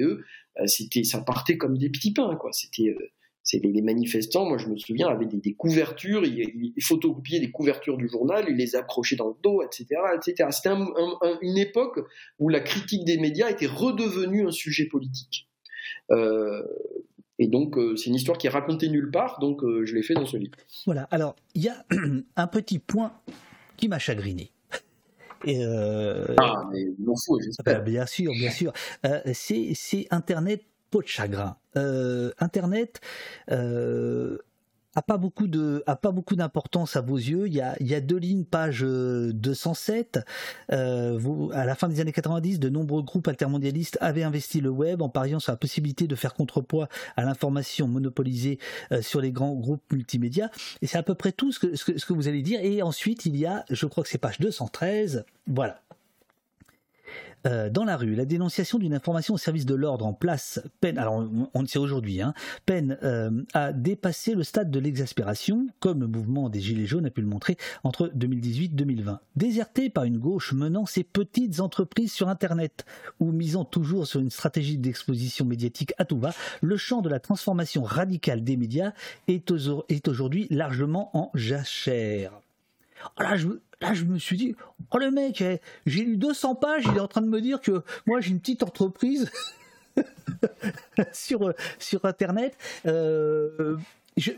euh, 0.59 0.67
c'était, 0.67 1.03
ça 1.03 1.21
partait 1.21 1.57
comme 1.57 1.77
des 1.77 1.89
petits 1.89 2.13
pains, 2.13 2.35
quoi. 2.35 2.51
C'était 2.53 2.95
c'est 3.43 3.59
les, 3.59 3.81
manifestants, 3.81 4.45
moi 4.45 4.57
je 4.57 4.67
me 4.67 4.77
souviens, 4.77 5.09
avaient 5.09 5.25
des, 5.25 5.53
couvertures, 5.53 6.25
ils, 6.25 6.73
photocopiaient 6.81 7.41
des 7.41 7.51
couvertures 7.51 7.97
du 7.97 8.07
journal, 8.07 8.45
ils 8.47 8.55
les 8.55 8.75
accrochaient 8.75 9.17
dans 9.17 9.27
le 9.27 9.35
dos, 9.43 9.61
etc. 9.61 9.87
etc. 10.15 10.49
C'était 10.51 10.75
une 11.41 11.57
époque 11.57 11.99
où 12.39 12.47
la 12.47 12.61
critique 12.61 13.03
des 13.03 13.17
médias 13.17 13.49
était 13.49 13.67
redevenue 13.67 14.47
un 14.47 14.51
sujet 14.51 14.85
politique. 14.85 15.49
Euh, 16.11 16.63
et 17.37 17.47
donc, 17.47 17.77
euh, 17.77 17.95
c'est 17.97 18.09
une 18.09 18.15
histoire 18.15 18.37
qui 18.37 18.47
est 18.47 18.49
racontée 18.49 18.87
nulle 18.87 19.11
part, 19.11 19.39
donc 19.39 19.63
euh, 19.63 19.85
je 19.85 19.93
l'ai 19.93 20.03
fait 20.03 20.13
dans 20.13 20.25
ce 20.25 20.37
livre. 20.37 20.55
Voilà, 20.85 21.03
alors, 21.11 21.35
il 21.53 21.63
y 21.63 21.69
a 21.69 21.85
un 22.37 22.47
petit 22.47 22.79
point 22.79 23.11
qui 23.75 23.89
m'a 23.89 23.99
chagriné. 23.99 24.51
Et 25.45 25.61
ah, 25.65 26.69
mais 26.71 26.85
m'en 26.99 27.15
fous, 27.17 27.37
j'espère. 27.43 27.83
bien 27.83 28.05
sûr, 28.05 28.31
bien 28.31 28.49
sûr. 28.49 28.71
c'est 29.33 30.07
Internet 30.09 30.63
de 30.93 31.01
chagrin. 31.05 31.57
Euh, 31.77 32.31
Internet 32.39 33.01
euh, 33.51 34.37
a 34.95 35.01
pas 35.01 35.17
beaucoup 35.17 35.47
pas 35.47 36.11
beaucoup 36.11 36.35
d'importance 36.35 36.95
à 36.95 37.01
vos 37.01 37.17
yeux. 37.17 37.47
Il 37.47 37.53
y 37.53 37.61
a, 37.61 38.01
deux 38.01 38.17
lignes, 38.17 38.45
page 38.45 38.81
207. 38.81 40.19
Euh, 40.71 41.49
à 41.51 41.65
la 41.65 41.73
fin 41.73 41.89
des 41.89 41.99
années 41.99 42.11
90, 42.11 42.59
de 42.59 42.69
nombreux 42.69 43.01
groupes 43.01 43.27
altermondialistes 43.27 43.97
avaient 44.01 44.21
investi 44.21 44.61
le 44.61 44.69
web 44.69 45.01
en 45.01 45.09
pariant 45.09 45.39
sur 45.39 45.51
la 45.51 45.57
possibilité 45.57 46.05
de 46.05 46.15
faire 46.15 46.35
contrepoids 46.35 46.89
à 47.17 47.23
l'information 47.23 47.87
monopolisée 47.87 48.59
sur 49.01 49.19
les 49.19 49.31
grands 49.31 49.55
groupes 49.55 49.81
multimédia. 49.91 50.51
Et 50.83 50.87
c'est 50.87 50.99
à 50.99 51.03
peu 51.03 51.15
près 51.15 51.31
tout 51.31 51.51
ce 51.51 51.59
que, 51.59 51.75
ce 51.75 52.05
que 52.05 52.13
vous 52.13 52.27
allez 52.27 52.43
dire. 52.43 52.59
Et 52.61 52.83
ensuite, 52.83 53.25
il 53.25 53.35
y 53.35 53.47
a, 53.47 53.65
je 53.71 53.87
crois 53.87 54.03
que 54.03 54.09
c'est 54.11 54.19
page 54.19 54.39
213. 54.39 55.25
Voilà. 55.47 55.81
Euh, 57.45 57.69
dans 57.69 57.83
la 57.83 57.97
rue, 57.97 58.15
la 58.15 58.25
dénonciation 58.25 58.79
d'une 58.79 58.93
information 58.93 59.33
au 59.33 59.37
service 59.37 59.65
de 59.65 59.75
l'ordre 59.75 60.05
en 60.05 60.13
place 60.13 60.61
peine, 60.79 60.97
alors 60.97 61.25
on 61.53 61.61
le 61.61 61.67
sait 61.67 61.79
aujourd'hui, 61.79 62.21
hein, 62.21 62.33
peine 62.65 62.97
euh, 63.03 63.43
à 63.53 63.73
dépasser 63.73 64.33
le 64.33 64.43
stade 64.43 64.71
de 64.71 64.79
l'exaspération, 64.79 65.67
comme 65.79 66.01
le 66.01 66.07
mouvement 66.07 66.49
des 66.49 66.61
Gilets 66.61 66.85
jaunes 66.85 67.05
a 67.05 67.09
pu 67.09 67.21
le 67.21 67.27
montrer 67.27 67.57
entre 67.83 68.11
2018-2020. 68.15 69.17
Déserté 69.35 69.89
par 69.89 70.05
une 70.05 70.17
gauche 70.17 70.53
menant 70.53 70.85
ses 70.85 71.03
petites 71.03 71.59
entreprises 71.59 72.13
sur 72.13 72.29
Internet, 72.29 72.85
ou 73.19 73.31
misant 73.31 73.65
toujours 73.65 74.07
sur 74.07 74.19
une 74.19 74.29
stratégie 74.29 74.77
d'exposition 74.77 75.45
médiatique 75.45 75.93
à 75.97 76.05
tout 76.05 76.19
va, 76.19 76.33
le 76.61 76.77
champ 76.77 77.01
de 77.01 77.09
la 77.09 77.19
transformation 77.19 77.83
radicale 77.83 78.43
des 78.43 78.57
médias 78.57 78.93
est, 79.27 79.51
aujourd'hui 80.07 80.47
largement 80.49 81.09
en 81.13 81.31
jachère. 81.33 82.31
Là, 83.19 83.35
je, 83.35 83.49
Là, 83.83 83.93
je 83.93 84.05
me 84.05 84.17
suis 84.17 84.37
dit, 84.37 84.55
oh 84.91 84.97
le 84.97 85.11
mec, 85.11 85.41
eh, 85.41 85.59
j'ai 85.85 86.05
lu 86.05 86.15
200 86.15 86.55
pages, 86.55 86.85
il 86.89 86.95
est 86.95 87.01
en 87.01 87.07
train 87.09 87.19
de 87.19 87.27
me 87.27 87.41
dire 87.41 87.59
que 87.59 87.83
moi 88.05 88.21
j'ai 88.21 88.29
une 88.31 88.39
petite 88.39 88.63
entreprise 88.63 89.29
sur, 91.11 91.53
sur 91.79 92.05
Internet. 92.05 92.55
Euh, 92.85 93.75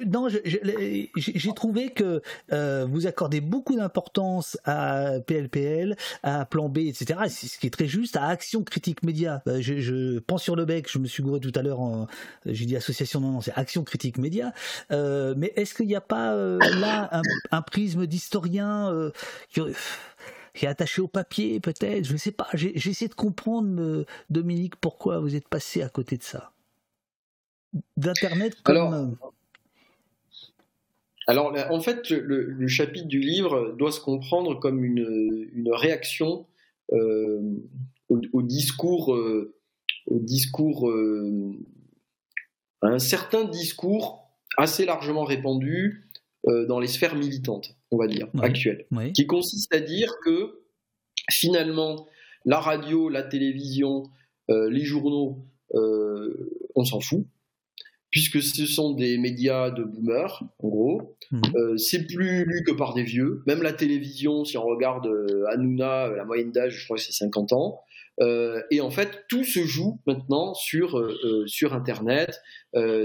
non, 0.06 0.28
j'ai 0.30 1.54
trouvé 1.54 1.90
que 1.90 2.22
euh, 2.52 2.88
vous 2.90 3.08
accordez 3.08 3.42
beaucoup 3.42 3.76
d'importance 3.76 4.58
à 4.64 5.20
PLPL, 5.26 5.96
à 6.24 6.46
Plan 6.46 6.70
B, 6.70 6.80
etc. 6.80 7.20
Ce 7.30 7.58
qui 7.58 7.68
est 7.68 7.72
très 7.72 7.88
juste, 7.88 8.16
à 8.16 8.26
Action 8.26 8.64
Critique 8.64 9.04
Média. 9.04 9.42
Euh, 9.48 9.62
je, 9.62 10.20
pense 10.20 10.44
sur 10.44 10.56
le 10.56 10.66
bec, 10.66 10.90
je 10.90 11.00
me 11.00 11.08
suis 11.08 11.24
gouré 11.24 11.40
tout 11.40 11.52
à 11.56 11.62
l'heure, 11.62 12.08
j'ai 12.46 12.66
dit 12.66 12.76
association, 12.76 13.20
non, 13.20 13.32
non, 13.32 13.42
c'est 13.42 13.54
Action 13.56 13.84
Critique 13.84 14.18
Média. 14.18 14.54
Euh, 14.92 15.34
mais 15.38 15.52
est-ce 15.56 15.74
qu'il 15.74 15.88
n'y 15.88 15.96
a 15.96 16.02
pas 16.02 16.36
là 16.36 17.22
un, 17.52 17.62
prisme 17.62 18.06
d'historien 18.06 19.12
qui, 19.50 19.62
est 20.64 20.68
attaché 20.68 21.02
au 21.02 21.08
papier, 21.08 21.60
peut-être? 21.60 22.06
Je 22.06 22.14
ne 22.14 22.18
sais 22.18 22.32
pas. 22.32 22.48
J'ai 22.54 22.76
essayé 22.76 23.10
de 23.10 23.16
comprendre, 23.16 24.06
Dominique, 24.30 24.76
pourquoi 24.78 25.20
vous 25.20 25.36
êtes 25.36 25.48
passé 25.48 25.82
à 25.82 25.90
côté 25.90 26.18
de 26.18 26.24
ça. 26.24 26.52
D'Internet 27.98 28.62
comme... 28.64 28.78
Alors, 28.78 29.34
en 31.28 31.80
fait, 31.82 32.10
le, 32.10 32.68
chapitre 32.68 33.08
du 33.08 33.20
livre 33.20 33.76
doit 33.78 33.92
se 33.92 34.00
comprendre 34.00 34.60
comme 34.60 34.84
une, 34.84 35.70
réaction 35.72 36.46
euh, 36.94 37.42
au, 38.10 38.42
discours, 38.42 39.10
au 39.10 40.20
discours, 40.20 40.90
euh, 40.90 41.56
euh, 42.84 42.88
un 42.88 43.00
certain 43.00 43.46
discours 43.46 44.30
assez 44.58 44.86
largement 44.86 45.24
répandu 45.24 46.04
dans 46.68 46.80
les 46.80 46.88
sphères 46.88 47.16
militantes, 47.16 47.76
on 47.90 47.98
va 47.98 48.06
dire, 48.06 48.28
actuelles, 48.40 48.86
qui 49.16 49.26
consiste 49.26 49.74
à 49.74 49.80
dire 49.80 50.14
que 50.24 50.62
finalement, 51.32 52.06
la 52.46 52.60
radio, 52.60 53.10
la 53.10 53.24
télévision, 53.24 54.04
les 54.48 54.84
journaux, 54.84 55.44
on 55.74 56.86
s'en 56.86 57.00
fout 57.00 57.26
puisque 58.16 58.42
ce 58.42 58.66
sont 58.66 58.94
des 58.94 59.18
médias 59.18 59.72
de 59.72 59.84
boomers, 59.84 60.42
en 60.64 60.70
gros. 60.70 61.18
Mhm. 61.32 61.42
Euh, 61.54 61.76
c'est 61.76 62.08
plus 62.08 62.46
lu 62.46 62.64
que 62.64 62.72
par 62.72 62.94
des 62.94 63.04
vieux. 63.04 63.44
Même 63.46 63.62
la 63.62 63.74
télévision, 63.74 64.46
si 64.46 64.58
on 64.58 64.64
regarde 64.64 65.06
euh, 65.08 65.44
Hanouna, 65.52 66.08
la 66.16 66.24
moyenne 66.24 66.54
d'âge, 66.54 66.78
je 66.80 66.86
crois 66.86 66.96
que 66.96 67.04
c'est 67.04 67.12
50 67.12 67.52
ans. 67.52 67.82
Euh, 68.22 68.62
et 68.72 68.80
en 68.80 68.90
fait, 68.90 69.26
tout 69.28 69.44
se 69.44 69.66
joue 69.66 70.00
maintenant 70.08 70.54
sur, 70.54 70.98
euh, 70.98 71.18
euh, 71.26 71.48
sur 71.48 71.74
Internet, 71.74 72.42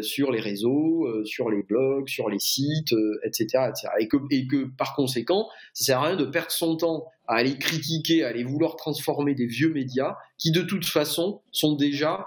sur 0.03 0.33
les 0.33 0.41
réseaux, 0.41 1.07
sur 1.25 1.49
les 1.49 1.63
blogs, 1.63 2.09
sur 2.09 2.29
les 2.29 2.41
sites, 2.41 2.93
etc., 3.25 3.69
etc. 3.69 3.89
Et 4.01 4.09
que, 4.09 4.17
et 4.33 4.49
que 4.49 4.69
par 4.77 4.97
conséquent, 4.97 5.49
ça 5.75 5.85
sert 5.85 5.99
à 6.01 6.07
rien 6.09 6.17
de 6.17 6.25
perdre 6.25 6.51
son 6.51 6.77
temps 6.77 7.07
à 7.29 7.37
aller 7.37 7.57
critiquer, 7.57 8.25
à 8.25 8.29
aller 8.29 8.43
vouloir 8.43 8.75
transformer 8.75 9.37
des 9.37 9.47
vieux 9.47 9.73
médias 9.73 10.17
qui, 10.39 10.51
de 10.51 10.63
toute 10.63 10.85
façon, 10.85 11.41
sont 11.53 11.77
déjà 11.77 12.27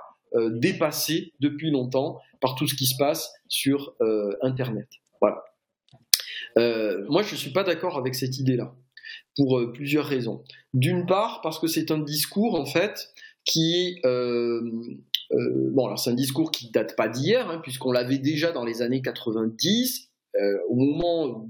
dépassés 0.52 1.34
depuis 1.42 1.70
longtemps 1.70 2.22
par 2.44 2.54
tout 2.54 2.68
ce 2.68 2.76
qui 2.76 2.86
se 2.86 2.96
passe 3.00 3.32
sur 3.48 3.96
Internet. 4.42 4.88
Voilà. 5.22 5.44
moi, 7.10 7.24
je 7.24 7.32
ne 7.32 7.38
suis 7.38 7.52
pas 7.52 7.64
d'accord 7.64 7.98
avec 7.98 8.14
cette 8.14 8.38
idée-là 8.38 8.76
pour 9.36 9.58
euh, 9.58 9.72
plusieurs 9.72 10.06
raisons. 10.06 10.44
D'une 10.74 11.06
part, 11.06 11.42
parce 11.42 11.60
que 11.60 11.68
c'est 11.68 11.92
un 11.92 12.00
discours, 12.00 12.60
en 12.60 12.66
fait, 12.66 13.10
qui... 13.46 14.00
Euh, 14.06 14.62
euh, 15.32 15.70
bon, 15.72 15.86
alors 15.86 16.00
c'est 16.00 16.12
un 16.12 16.16
discours 16.16 16.52
qui 16.52 16.70
date 16.70 16.96
pas 16.96 17.08
d'hier, 17.08 17.50
hein, 17.50 17.60
puisqu'on 17.64 17.92
l'avait 17.92 18.20
déjà 18.20 18.52
dans 18.52 18.66
les 18.66 18.82
années 18.82 19.02
90, 19.02 20.10
au 20.70 20.76
moment 20.76 21.48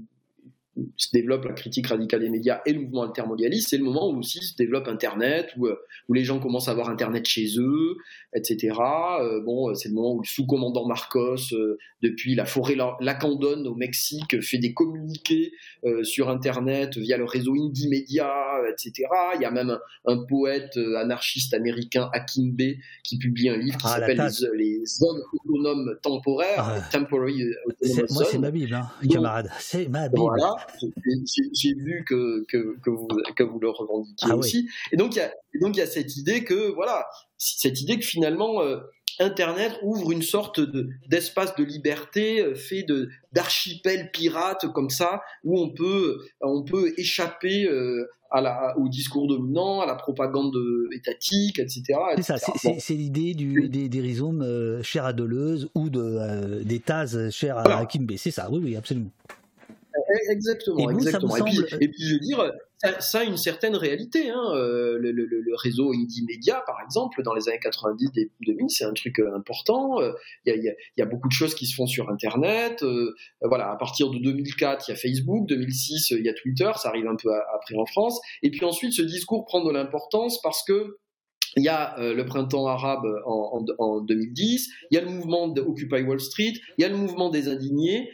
se 0.96 1.08
développe 1.12 1.44
la 1.44 1.52
critique 1.52 1.86
radicale 1.86 2.20
des 2.20 2.30
médias 2.30 2.60
et 2.66 2.72
le 2.72 2.80
mouvement 2.80 3.02
altermondialiste, 3.02 3.68
c'est 3.70 3.78
le 3.78 3.84
moment 3.84 4.10
où 4.10 4.18
aussi 4.18 4.40
se 4.40 4.56
développe 4.56 4.88
Internet, 4.88 5.52
où, 5.56 5.66
euh, 5.66 5.76
où 6.08 6.14
les 6.14 6.24
gens 6.24 6.40
commencent 6.40 6.68
à 6.68 6.72
avoir 6.72 6.88
Internet 6.88 7.26
chez 7.26 7.46
eux, 7.58 7.96
etc. 8.34 8.76
Euh, 9.20 9.40
bon, 9.40 9.74
c'est 9.74 9.88
le 9.88 9.94
moment 9.94 10.14
où 10.14 10.20
le 10.20 10.26
sous-commandant 10.26 10.86
Marcos, 10.86 11.52
euh, 11.52 11.78
depuis 12.02 12.34
la 12.34 12.44
forêt 12.44 12.76
Lacandone 13.00 13.66
au 13.66 13.74
Mexique, 13.74 14.40
fait 14.42 14.58
des 14.58 14.74
communiqués 14.74 15.52
sur 16.02 16.28
Internet 16.28 16.98
via 16.98 17.16
le 17.16 17.24
réseau 17.24 17.54
Indie 17.54 17.88
Media, 17.88 18.30
etc. 18.70 19.06
Il 19.36 19.42
y 19.42 19.44
a 19.46 19.50
même 19.50 19.78
un, 20.04 20.24
poète 20.28 20.76
anarchiste 20.98 21.54
américain, 21.54 22.10
Akimbe, 22.12 22.76
qui 23.02 23.18
publie 23.18 23.48
un 23.48 23.56
livre 23.56 23.78
qui 23.78 23.86
ah, 23.86 24.00
s'appelle 24.00 24.22
les, 24.54 24.84
zones 24.84 25.22
autonomes 25.32 25.96
temporaires, 26.02 26.58
ah. 26.58 26.80
Temporary 26.92 27.44
Moi, 28.10 28.24
c'est 28.30 28.38
ma 28.38 28.50
Bible, 28.50 28.74
hein, 28.74 28.90
camarade. 29.08 29.50
C'est 29.58 29.88
ma 29.88 30.08
Bible. 30.08 30.20
Voilà 30.20 30.63
j'ai 31.52 31.74
vu 31.74 32.04
que, 32.06 32.44
que, 32.48 32.78
que, 32.80 32.90
vous, 32.90 33.08
que 33.36 33.42
vous 33.42 33.58
le 33.60 33.70
revendiquiez 33.70 34.30
ah 34.30 34.36
aussi. 34.36 34.68
Et 34.92 34.96
donc, 34.96 35.14
il 35.14 35.18
y 35.18 35.22
a, 35.22 35.32
donc, 35.60 35.76
il 35.76 35.78
y 35.78 35.82
a 35.82 35.86
cette 35.86 36.16
idée 36.16 36.44
que, 36.44 36.72
voilà, 36.72 37.06
cette 37.38 37.80
idée 37.80 37.98
que 37.98 38.04
finalement, 38.04 38.62
euh, 38.62 38.78
Internet 39.20 39.78
ouvre 39.82 40.10
une 40.10 40.22
sorte 40.22 40.60
d'espace 41.08 41.54
de, 41.56 41.62
liberté 41.62 42.40
euh, 42.40 42.54
fait 42.54 42.84
d'archipels 43.32 44.10
pirates 44.12 44.66
comme 44.72 44.90
ça, 44.90 45.22
où 45.44 45.60
on 45.60 45.70
peut, 45.70 46.18
on 46.40 46.64
peut 46.64 46.92
échapper 46.96 47.66
euh, 47.66 48.08
à 48.30 48.40
la, 48.40 48.76
au 48.78 48.88
discours 48.88 49.28
dominant, 49.28 49.80
à 49.80 49.86
la 49.86 49.94
propagande 49.94 50.56
étatique, 50.92 51.60
etc. 51.60 51.82
C'est 52.16 52.22
ça, 52.22 52.36
c'est 52.78 52.94
l'idée 52.94 53.34
des, 53.34 53.88
des 53.88 54.00
rhizomes 54.00 54.82
chers 54.82 55.04
à 55.04 55.12
Deleuze 55.12 55.70
ou 55.76 55.88
de, 55.88 56.64
des 56.64 56.80
TAS 56.80 57.30
chers 57.30 57.58
à 57.58 57.86
Kimbe. 57.86 58.12
C'est 58.16 58.32
ça, 58.32 58.50
oui, 58.50 58.60
oui, 58.62 58.76
absolument. 58.76 59.10
Eh, 59.96 60.32
exactement, 60.32 60.90
et 60.90 60.92
exactement. 60.92 61.36
Et, 61.36 61.88
puis, 61.88 62.02
je 62.02 62.14
veux 62.14 62.20
dire, 62.20 62.52
ça, 63.00 63.20
a 63.20 63.24
une 63.24 63.36
certaine 63.36 63.76
réalité. 63.76 64.30
Hein. 64.30 64.52
Euh, 64.54 64.98
le, 65.00 65.54
réseau 65.56 65.92
Indie 65.92 66.24
Media, 66.24 66.62
par 66.66 66.80
exemple, 66.84 67.22
dans 67.22 67.34
les 67.34 67.48
années 67.48 67.60
90 67.60 68.10
et 68.16 68.30
2000, 68.46 68.66
c'est 68.68 68.84
un 68.84 68.92
truc 68.92 69.20
euh, 69.20 69.34
important. 69.34 70.00
Euh, 70.00 70.12
il 70.46 70.74
y, 70.96 71.02
a, 71.02 71.06
beaucoup 71.06 71.28
de 71.28 71.32
choses 71.32 71.54
qui 71.54 71.66
se 71.66 71.74
font 71.74 71.86
sur 71.86 72.10
Internet. 72.10 72.84
voilà, 73.42 73.70
à 73.70 73.76
partir 73.76 74.10
de 74.10 74.18
2004, 74.18 74.88
il 74.88 74.92
y 74.92 74.94
a 74.94 74.96
Facebook. 74.96 75.46
2006, 75.48 76.10
il 76.10 76.24
y 76.24 76.28
a 76.28 76.34
Twitter. 76.34 76.70
Ça 76.76 76.88
arrive 76.88 77.06
un 77.06 77.16
peu 77.16 77.30
après 77.54 77.76
en 77.76 77.86
France. 77.86 78.20
Et 78.42 78.50
puis 78.50 78.64
ensuite, 78.64 78.92
ce 78.92 79.02
discours 79.02 79.44
prend 79.44 79.64
de 79.64 79.70
l'importance 79.70 80.40
parce 80.42 80.62
que 80.64 80.98
il 81.56 81.62
y 81.62 81.68
a 81.68 81.94
le 81.98 82.24
printemps 82.24 82.66
arabe 82.66 83.06
en, 83.26 83.64
en, 83.78 84.00
2010, 84.00 84.70
il 84.90 84.94
y 84.96 84.98
a 84.98 85.02
le 85.02 85.08
mouvement 85.08 85.46
d'Occupy 85.46 86.02
Wall 86.02 86.18
Street, 86.18 86.54
il 86.78 86.82
y 86.82 86.84
a 86.84 86.88
le 86.88 86.96
mouvement 86.96 87.30
des 87.30 87.48
indignés, 87.48 88.10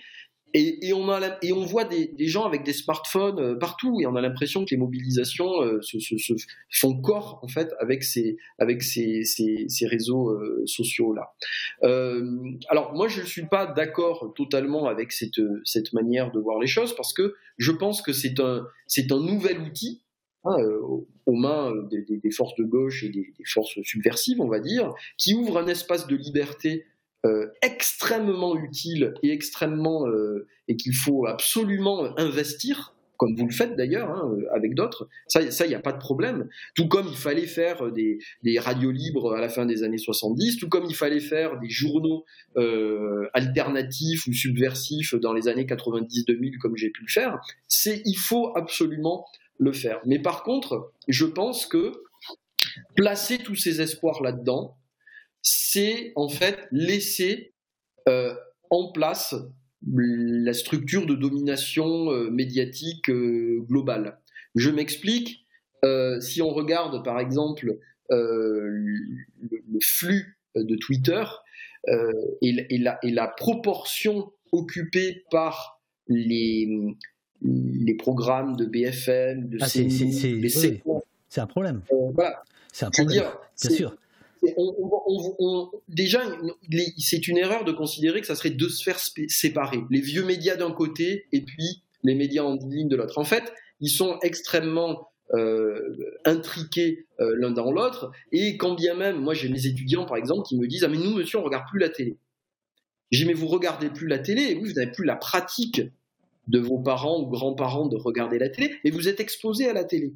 et, 0.55 0.93
on 0.93 1.09
a, 1.11 1.39
et 1.43 1.53
on 1.53 1.65
voit 1.65 1.85
des, 1.85 2.15
gens 2.27 2.45
avec 2.45 2.65
des 2.65 2.73
smartphones 2.73 3.39
euh, 3.39 3.55
partout 3.57 4.01
et 4.01 4.07
on 4.07 4.17
a 4.17 4.21
l'impression 4.21 4.65
que 4.65 4.71
les 4.71 4.77
mobilisations 4.77 5.63
euh, 5.63 5.81
se, 5.83 5.99
font 6.71 7.01
corps 7.01 7.41
en 7.43 7.49
fait 7.49 7.73
avec 7.79 8.03
ces, 8.03 8.37
avec 8.59 8.83
ces, 8.83 9.23
ces, 9.25 9.87
réseaux 9.87 10.31
euh, 10.31 10.63
sociaux 10.67 11.15
là. 11.15 11.33
alors 12.69 12.93
moi 12.95 13.09
je 13.09 13.21
ne 13.21 13.27
suis 13.27 13.47
pas 13.47 13.67
d'accord 13.67 14.33
totalement 14.37 14.87
avec 14.87 15.13
cette, 15.13 15.41
cette 15.65 15.93
manière 15.93 16.33
de 16.33 16.41
voir 16.41 16.59
les 16.59 16.67
choses 16.67 16.95
parce 16.95 17.13
que 17.13 17.35
je 17.59 17.73
pense 17.73 18.03
que 18.03 18.13
c'est 18.13 18.41
un, 18.41 18.67
c'est 18.87 19.13
un 19.13 19.21
nouvel 19.21 19.61
outil 19.61 20.03
hein, 20.45 20.57
aux 21.27 21.35
mains 21.35 21.73
des, 21.91 22.31
forces 22.31 22.55
de 22.57 22.65
gauche 22.65 23.05
et 23.05 23.09
des, 23.09 23.33
forces 23.47 23.81
subversives, 23.83 24.41
on 24.41 24.49
va 24.49 24.61
dire, 24.61 24.93
qui 25.17 25.35
ouvre 25.35 25.59
un 25.59 25.67
espace 25.67 26.07
de 26.07 26.17
liberté 26.17 26.87
euh, 27.27 27.49
extrêmement 27.63 28.57
utile 28.57 29.15
et 29.23 29.31
extrêmement 29.31 30.07
euh, 30.09 30.47
et 30.69 30.77
qu'il 30.77 30.95
faut 30.95 31.27
absolument 31.27 32.19
investir 32.19 32.95
comme 33.21 33.37
vous 33.37 33.47
le 33.47 33.53
faites 33.53 33.77
d'ailleurs 33.77 34.09
hein, 34.09 34.35
avec 34.51 34.75
d'autres, 34.75 35.07
ça, 35.29 35.43
il 35.43 35.69
n'y 35.69 35.75
a 35.75 35.81
pas 35.81 35.93
de 35.93 35.99
problème. 35.99 36.49
Tout 36.75 36.89
comme 36.89 37.07
il 37.07 37.19
fallait 37.19 37.47
faire 37.47 37.93
des, 37.93 38.19
des, 38.43 38.59
radios 38.59 38.91
libres 38.91 39.35
à 39.35 39.43
la 39.43 39.51
fin 39.51 39.67
des 39.67 39.83
années 39.83 39.99
70, 39.99 40.57
tout 40.57 40.71
comme 40.71 40.87
il 40.87 40.95
fallait 40.95 41.21
faire 41.21 41.61
des 41.61 41.69
journaux 41.69 42.25
euh, 42.57 43.29
alternatifs 43.35 44.27
ou 44.27 44.33
subversifs 44.33 45.15
dans 45.17 45.35
les 45.35 45.49
années 45.49 45.67
90-2000, 45.67 46.57
comme 46.57 46.79
j'ai 46.79 46.89
pu 46.89 47.03
le 47.03 47.13
faire, 47.13 47.39
c'est 47.69 48.01
il 48.07 48.17
faut 48.17 48.57
absolument 48.57 49.27
le 49.59 49.73
faire. 49.73 50.01
Mais 50.07 50.19
par 50.19 50.43
contre, 50.43 50.91
je 51.07 51.27
pense 51.27 51.67
que 51.67 51.93
placer 52.97 53.37
tous 53.37 53.55
ces 53.55 53.83
espoirs 53.83 54.23
là-dedans, 54.23 54.79
c'est 55.43 56.13
en 56.17 56.29
fait 56.29 56.67
laisser 56.71 57.53
euh, 58.09 58.35
en 58.71 58.93
place 58.93 59.35
la 59.87 60.53
structure 60.53 61.07
de 61.07 61.15
domination 61.15 62.13
euh, 62.13 62.31
médiatique 62.31 63.09
euh, 63.09 63.65
globale. 63.69 64.19
Je 64.55 64.71
m'explique. 64.71 65.47
si 66.21 66.43
on 66.43 66.51
regarde 66.51 67.03
par 67.03 67.19
exemple 67.19 67.79
le, 68.11 68.85
flux 69.83 70.39
de 70.55 70.77
Twitter 70.77 71.25
et, 72.43 72.79
la, 72.79 73.29
proportion 73.29 74.31
occupée 74.53 75.25
par 75.31 75.81
les, 76.09 76.69
les 77.43 77.95
programmes 77.95 78.57
de 78.57 78.67
BFM, 78.67 79.49
de 79.49 79.59
ah, 79.61 79.69
c'est 81.29 81.41
un 81.41 81.47
problème. 81.47 81.83
voilà. 82.13 82.43
C'est 82.73 82.85
un 82.85 82.91
problème. 82.91 83.25
bien 83.63 83.71
sûr 83.71 83.97
déjà, 85.89 86.23
c'est 86.99 87.29
une 87.29 87.39
erreur 87.39 87.65
de 87.65 87.73
considérer 87.73 88.21
que 88.21 88.27
ça 88.27 88.35
serait 88.35 88.51
deux 88.51 88.69
sphères 88.69 89.01
séparées. 89.29 89.83
Les 89.91 90.01
vieux 90.01 90.25
médias 90.25 90.57
d'un 90.57 90.73
côté 90.73 91.27
et 91.33 91.43
puis 91.43 91.83
les 92.03 92.15
médias 92.15 92.43
en 92.43 92.57
ligne 92.57 92.89
de 92.89 92.97
l'autre. 92.97 93.19
En 93.19 93.25
fait, 93.25 93.53
ils 93.81 93.91
sont 93.91 94.19
extrêmement 94.23 95.11
euh, 95.35 95.97
intriqués 96.25 97.07
euh, 97.21 97.35
l'un 97.37 97.51
dans 97.51 97.71
l'autre. 97.71 98.11
Et 98.33 98.57
quand 98.57 98.75
bien 98.75 98.95
même, 98.95 99.21
moi 99.21 99.35
j'ai 99.35 99.49
mes 99.49 99.67
étudiants 99.67 100.05
par 100.05 100.17
exemple 100.17 100.43
qui 100.43 100.59
me 100.59 100.67
disent 100.67 100.85
Ah, 100.85 100.89
mais 100.89 100.99
nous, 100.99 101.15
monsieur, 101.15 101.39
on 101.39 101.45
regarde 101.45 101.69
plus 101.71 101.79
la 101.79 101.89
télé. 101.89 102.17
J'ai 103.11 103.25
mais 103.25 103.33
vous 103.33 103.49
regardez 103.49 103.91
plus 103.91 104.07
la 104.07 104.19
télé, 104.19 104.43
et 104.43 104.55
vous, 104.55 104.67
vous 104.67 104.73
n'avez 104.75 104.91
plus 104.91 105.05
la 105.05 105.17
pratique 105.17 105.83
de 106.47 106.59
vos 106.59 106.79
parents 106.79 107.21
ou 107.21 107.27
grands-parents 107.27 107.87
de 107.87 107.97
regarder 107.97 108.39
la 108.39 108.49
télé, 108.49 108.75
et 108.85 108.91
vous 108.91 109.09
êtes 109.09 109.21
exposé 109.21 109.69
à 109.69 109.73
la 109.73 109.85
télé. 109.85 110.15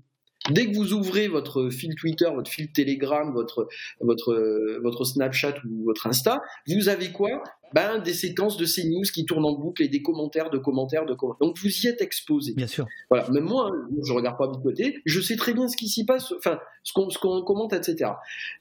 Dès 0.51 0.67
que 0.67 0.75
vous 0.77 0.93
ouvrez 0.93 1.27
votre 1.27 1.71
fil 1.71 1.95
Twitter, 1.95 2.29
votre 2.35 2.51
fil 2.51 2.71
Telegram, 2.71 3.33
votre, 3.33 3.67
votre, 4.01 4.79
votre 4.83 5.05
Snapchat 5.07 5.55
ou 5.65 5.85
votre 5.85 6.07
Insta, 6.07 6.43
vous 6.69 6.91
avez 6.91 7.13
quoi? 7.13 7.43
Ben, 7.73 7.99
Des 7.99 8.13
séquences 8.13 8.59
de 8.59 8.67
CNews 8.67 9.05
qui 9.13 9.25
tournent 9.25 9.47
en 9.47 9.55
boucle 9.55 9.83
et 9.83 9.89
des 9.89 10.03
commentaires 10.03 10.51
de 10.51 10.59
commentaires 10.59 11.07
de 11.07 11.15
commentaires. 11.15 11.47
Donc 11.47 11.59
vous 11.59 11.69
y 11.69 11.87
êtes 11.87 12.03
exposé. 12.03 12.53
Bien 12.53 12.67
sûr. 12.67 12.87
Voilà. 13.09 13.29
Même 13.31 13.45
moi, 13.45 13.71
hein, 13.73 13.89
je 14.07 14.13
regarde 14.13 14.37
pas 14.37 14.49
de 14.49 14.57
côté, 14.59 14.99
je 15.07 15.21
sais 15.21 15.37
très 15.37 15.55
bien 15.55 15.67
ce 15.67 15.79
qui 15.79 15.89
s'y 15.89 16.05
passe, 16.05 16.31
enfin, 16.33 16.59
ce 16.83 16.93
qu'on, 16.93 17.09
ce 17.09 17.19
qu'on 17.19 17.43
commente, 17.43 17.73
etc. 17.73 18.11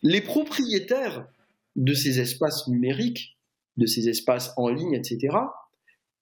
Les 0.04 0.22
propriétaires 0.22 1.28
de 1.76 1.94
ces 1.94 2.22
espaces 2.22 2.68
numériques, 2.70 3.38
de 3.76 3.88
ces 3.88 4.08
espaces 4.08 4.54
en 4.56 4.70
ligne, 4.70 4.94
etc., 4.94 5.36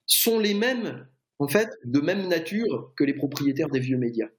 sont 0.07 0.39
les 0.39 0.55
mêmes, 0.55 1.05
en 1.37 1.47
fait, 1.47 1.69
de 1.85 1.99
même 1.99 2.27
nature 2.27 2.91
que 2.95 3.03
les 3.03 3.13
propriétaires 3.13 3.69
des 3.69 3.79
vieux 3.79 3.97
médias 3.97 4.29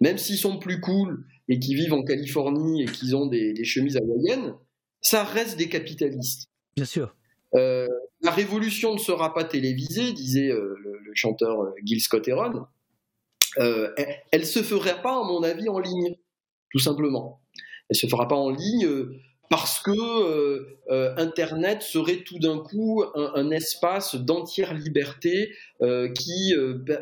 même 0.00 0.18
s'ils 0.18 0.38
sont 0.38 0.58
plus 0.58 0.80
cool 0.80 1.24
et 1.48 1.58
qu'ils 1.58 1.76
vivent 1.76 1.92
en 1.92 2.02
Californie 2.02 2.82
et 2.82 2.86
qu'ils 2.86 3.16
ont 3.16 3.26
des, 3.26 3.64
chemises 3.64 3.96
hawaïennes, 3.96 4.54
ça 5.00 5.24
reste 5.24 5.56
des 5.56 5.68
capitalistes. 5.68 6.48
Bien 6.76 6.84
sûr. 6.84 7.14
Euh, 7.54 7.88
la 8.22 8.30
révolution 8.30 8.94
ne 8.94 8.98
sera 8.98 9.34
pas 9.34 9.44
télévisée, 9.44 10.12
disait 10.12 10.50
euh, 10.50 10.74
le, 10.82 11.12
chanteur 11.14 11.60
euh, 11.62 11.74
Gil 11.84 12.00
Scott 12.00 12.26
Heron. 12.26 12.66
elle, 13.56 14.40
ne 14.40 14.44
se 14.44 14.62
ferait 14.62 15.02
pas, 15.02 15.20
à 15.20 15.24
mon 15.24 15.42
avis, 15.42 15.68
en 15.68 15.78
ligne, 15.78 16.16
tout 16.70 16.78
simplement. 16.78 17.42
Elle 17.90 17.96
se 17.96 18.06
fera 18.06 18.26
pas 18.26 18.36
en 18.36 18.50
ligne 18.50 18.88
parce 19.52 19.80
que 19.80 19.90
euh, 19.90 20.78
euh, 20.90 21.14
Internet 21.18 21.82
serait 21.82 22.24
tout 22.24 22.38
d'un 22.38 22.58
coup 22.58 23.04
un, 23.14 23.50
espace 23.50 24.14
d'entière 24.14 24.72
liberté 24.72 25.54
euh, 25.82 26.10
qui 26.10 26.54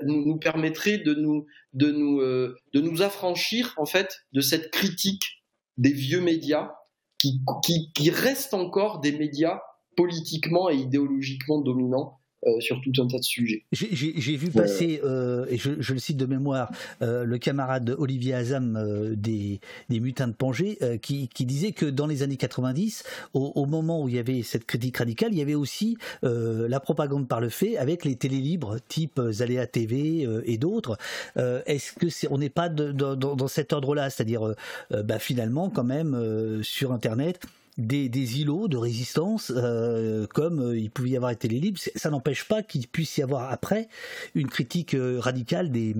nous, 0.03 0.37
permettrait 0.37 0.99
de 0.99 1.15
nous, 1.15 1.47
de, 1.75 1.93
nous, 1.93 2.21
de 2.21 2.81
nous 2.81 3.03
affranchir 3.03 3.73
en 3.77 3.87
fait 3.87 4.25
de 4.33 4.41
cette 4.41 4.73
critique 4.73 5.45
des 5.79 5.93
vieux 5.93 6.21
médias 6.21 6.73
qui, 7.19 7.41
qui, 7.63 7.93
qui 7.93 8.11
restent 8.11 8.55
encore 8.55 8.99
des 8.99 9.13
médias 9.13 9.61
politiquement 9.97 10.71
et 10.71 10.75
idéologiquement 10.75 11.61
dominants. 11.61 12.20
euh, 12.20 12.20
sur 12.61 12.81
tout 12.81 12.93
un 13.03 13.07
tas 13.07 13.19
de 13.19 13.23
sujets. 13.23 13.65
J'ai 13.73 14.37
vu 14.37 14.51
passer, 14.51 15.01
euh, 15.05 15.47
et 15.51 15.59
je, 15.59 15.73
je, 15.79 15.93
le 15.93 15.99
cite 15.99 16.17
de 16.17 16.27
mémoire, 16.27 16.71
euh, 17.03 17.25
le 17.25 17.39
camarade 17.39 17.95
Olivier 17.99 18.35
Azam 18.35 18.77
euh, 18.77 19.15
des, 19.15 19.61
des, 19.89 20.01
Mutins 20.01 20.29
de 20.29 20.33
Pangée, 20.33 20.79
euh, 20.83 20.97
qui, 20.97 21.29
qui, 21.29 21.45
disait 21.45 21.73
que 21.73 21.87
dans 21.87 22.07
les 22.07 22.23
années 22.23 22.37
90, 22.37 23.05
au, 23.35 23.53
au, 23.55 23.67
moment 23.67 24.03
où 24.03 24.09
il 24.09 24.15
y 24.15 24.19
avait 24.19 24.43
cette 24.43 24.65
critique 24.65 24.97
radicale, 24.97 25.33
il 25.33 25.39
y 25.39 25.43
avait 25.43 25.55
aussi 25.55 25.97
la 26.23 26.81
propagande 26.81 27.29
par 27.29 27.41
le 27.41 27.49
fait 27.49 27.77
avec 27.77 28.05
les 28.05 28.17
télés 28.17 28.41
libres 28.41 28.79
type 28.89 29.21
Zaléa 29.31 29.67
TV 29.67 30.27
et 30.45 30.59
d'autres. 30.59 30.97
Est-ce 31.37 31.93
que 31.93 32.07
est, 32.07 32.29
on 32.31 32.39
n'est 32.39 32.49
pas 32.49 32.69
de, 32.69 32.93
de, 32.93 33.15
dans, 33.15 33.37
dans, 33.37 33.49
cet 33.49 33.73
ordre-là, 33.73 34.11
c'est-à-dire 34.11 34.55
bah, 34.91 35.19
finalement 35.19 35.71
quand 35.71 35.85
même 35.85 36.61
sur 36.63 36.93
Internet 36.93 37.41
des, 37.79 38.09
des, 38.09 38.41
îlots 38.41 38.69
de 38.69 38.77
résistance, 38.77 39.53
euh, 39.55 40.27
comme 40.27 40.61
euh, 40.61 40.79
il 40.79 40.91
pouvait 40.91 41.11
y 41.11 41.17
avoir 41.17 41.31
été 41.31 41.49
les 41.49 41.61
libres. 41.61 41.79
Ça 41.97 42.11
n'empêche 42.11 42.47
pas 42.47 42.63
qu'il 42.63 42.87
puisse 42.89 43.19
y 43.19 43.23
avoir 43.23 43.51
après 43.51 43.89
une 44.35 44.49
critique 44.49 44.95
euh, 44.95 45.19
radicale 45.19 45.71
des, 45.71 45.95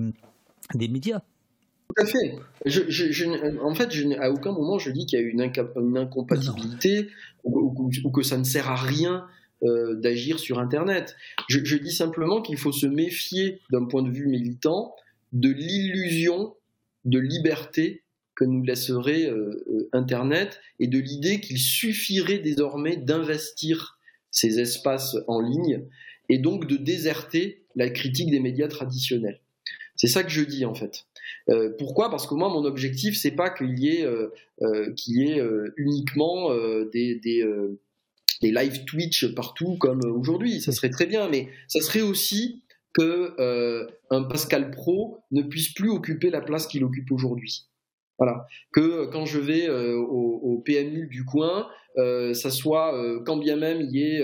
des 0.75 0.87
médias. 0.87 1.21
Tout 1.89 2.03
à 2.03 2.05
fait. 2.05 2.35
Je, 2.65 2.81
je, 2.87 3.11
je, 3.11 3.59
en 3.61 3.73
fait, 3.73 3.89
à 4.19 4.31
aucun 4.31 4.51
moment 4.53 4.79
je 4.79 4.91
dis 4.91 5.05
qu'il 5.05 5.19
y 5.19 5.23
a 5.23 5.25
une, 5.25 5.41
une 5.41 5.97
incompatibilité 5.97 7.09
ou, 7.43 7.59
ou, 7.59 7.91
ou, 8.03 8.11
que 8.11 8.21
ça 8.21 8.37
ne 8.37 8.43
sert 8.43 8.69
à 8.69 8.75
rien 8.75 9.25
euh, 9.63 9.93
d'agir 9.93 10.39
sur 10.39 10.57
Internet. 10.57 11.15
Je, 11.47 11.75
dis 11.75 11.91
simplement 11.91 12.41
qu'il 12.41 12.57
faut 12.57 12.71
se 12.71 12.87
méfier 12.87 13.59
d'un 13.71 13.85
point 13.85 14.01
de 14.01 14.09
vue 14.09 14.25
militant 14.25 14.95
de 15.33 15.49
l'illusion 15.49 16.55
de 17.05 17.19
liberté 17.19 18.01
que 18.41 18.45
nous 18.45 18.63
laisserait 18.63 19.29
euh, 19.29 19.63
euh, 19.69 19.89
Internet 19.93 20.59
et 20.79 20.87
de 20.87 20.97
l'idée 20.97 21.41
qu'il 21.41 21.59
suffirait 21.59 22.39
désormais 22.39 22.97
d'investir 22.97 23.99
ces 24.31 24.59
espaces 24.59 25.15
en 25.27 25.41
ligne 25.41 25.83
et 26.27 26.39
donc 26.39 26.65
de 26.65 26.75
déserter 26.75 27.65
la 27.75 27.91
critique 27.91 28.31
des 28.31 28.39
médias 28.39 28.67
traditionnels. 28.67 29.41
C'est 29.95 30.07
ça 30.07 30.23
que 30.23 30.31
je 30.31 30.41
dis 30.41 30.65
en 30.65 30.73
fait. 30.73 31.05
Euh, 31.49 31.69
pourquoi? 31.77 32.09
Parce 32.09 32.25
que 32.25 32.33
moi, 32.33 32.49
mon 32.49 32.65
objectif, 32.65 33.15
c'est 33.15 33.35
pas 33.35 33.51
qu'il 33.51 33.77
y 33.77 33.89
ait, 33.89 34.07
y 35.07 35.21
ait 35.21 35.41
uniquement 35.77 36.49
des, 36.91 37.19
des, 37.19 37.45
des, 38.41 38.51
live 38.51 38.85
Twitch 38.85 39.35
partout 39.35 39.77
comme 39.77 40.01
aujourd'hui. 40.03 40.61
Ça 40.61 40.71
serait 40.71 40.89
très 40.89 41.05
bien, 41.05 41.29
mais 41.29 41.49
ça 41.67 41.79
serait 41.81 42.01
aussi 42.01 42.63
que 42.93 43.87
un 44.09 44.23
Pascal 44.23 44.71
Pro 44.71 45.19
ne 45.29 45.43
puisse 45.43 45.73
plus 45.73 45.91
occuper 45.91 46.31
la 46.31 46.41
place 46.41 46.65
qu'il 46.65 46.83
occupe 46.83 47.11
aujourd'hui. 47.11 47.67
Voilà. 48.21 48.45
Que 48.71 49.07
quand 49.07 49.25
je 49.25 49.39
vais 49.39 49.67
euh, 49.67 49.95
au, 49.97 50.39
au, 50.43 50.59
PMU 50.59 51.07
du 51.07 51.25
coin, 51.25 51.67
euh, 51.97 52.35
ça 52.35 52.51
soit 52.51 52.95
euh, 52.95 53.19
quand 53.25 53.37
bien 53.37 53.55
même 53.55 53.81
il 53.81 53.97
y 53.97 54.03
ait 54.03 54.21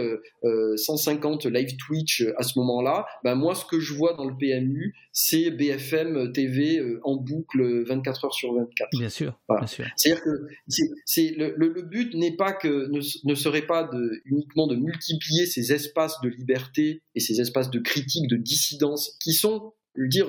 150 0.75 1.47
live 1.47 1.75
Twitch 1.77 2.23
à 2.37 2.43
ce 2.43 2.59
moment-là, 2.59 3.07
ben 3.23 3.33
moi 3.33 3.55
ce 3.55 3.65
que 3.65 3.79
je 3.79 3.95
vois 3.95 4.13
dans 4.13 4.25
le 4.25 4.37
PMU, 4.37 4.93
c'est 5.13 5.49
BFM 5.49 6.31
TV 6.31 6.79
en 7.03 7.15
boucle 7.15 7.85
24 7.87 8.25
heures 8.25 8.33
sur 8.35 8.53
24. 8.53 8.89
Bien 8.91 9.09
sûr. 9.09 9.39
Voilà. 9.49 9.65
sûr. 9.65 9.85
C'est-à-dire 9.95 10.23
que 10.23 10.47
c'est, 10.67 11.33
le, 11.35 11.55
le, 11.57 11.69
le, 11.69 11.81
but 11.81 12.13
n'est 12.13 12.35
pas 12.35 12.53
que 12.53 12.91
ne, 12.91 12.99
ne 12.99 13.35
serait 13.35 13.65
pas 13.65 13.83
de, 13.83 14.21
uniquement 14.25 14.67
de 14.67 14.75
multiplier 14.75 15.47
ces 15.47 15.73
espaces 15.73 16.21
de 16.21 16.29
liberté 16.29 17.01
et 17.15 17.19
ces 17.19 17.41
espaces 17.41 17.71
de 17.71 17.79
critique, 17.79 18.29
de 18.29 18.37
dissidence 18.37 19.17
qui 19.19 19.33
sont, 19.33 19.73
je 19.95 20.03
veux 20.03 20.07
dire, 20.07 20.27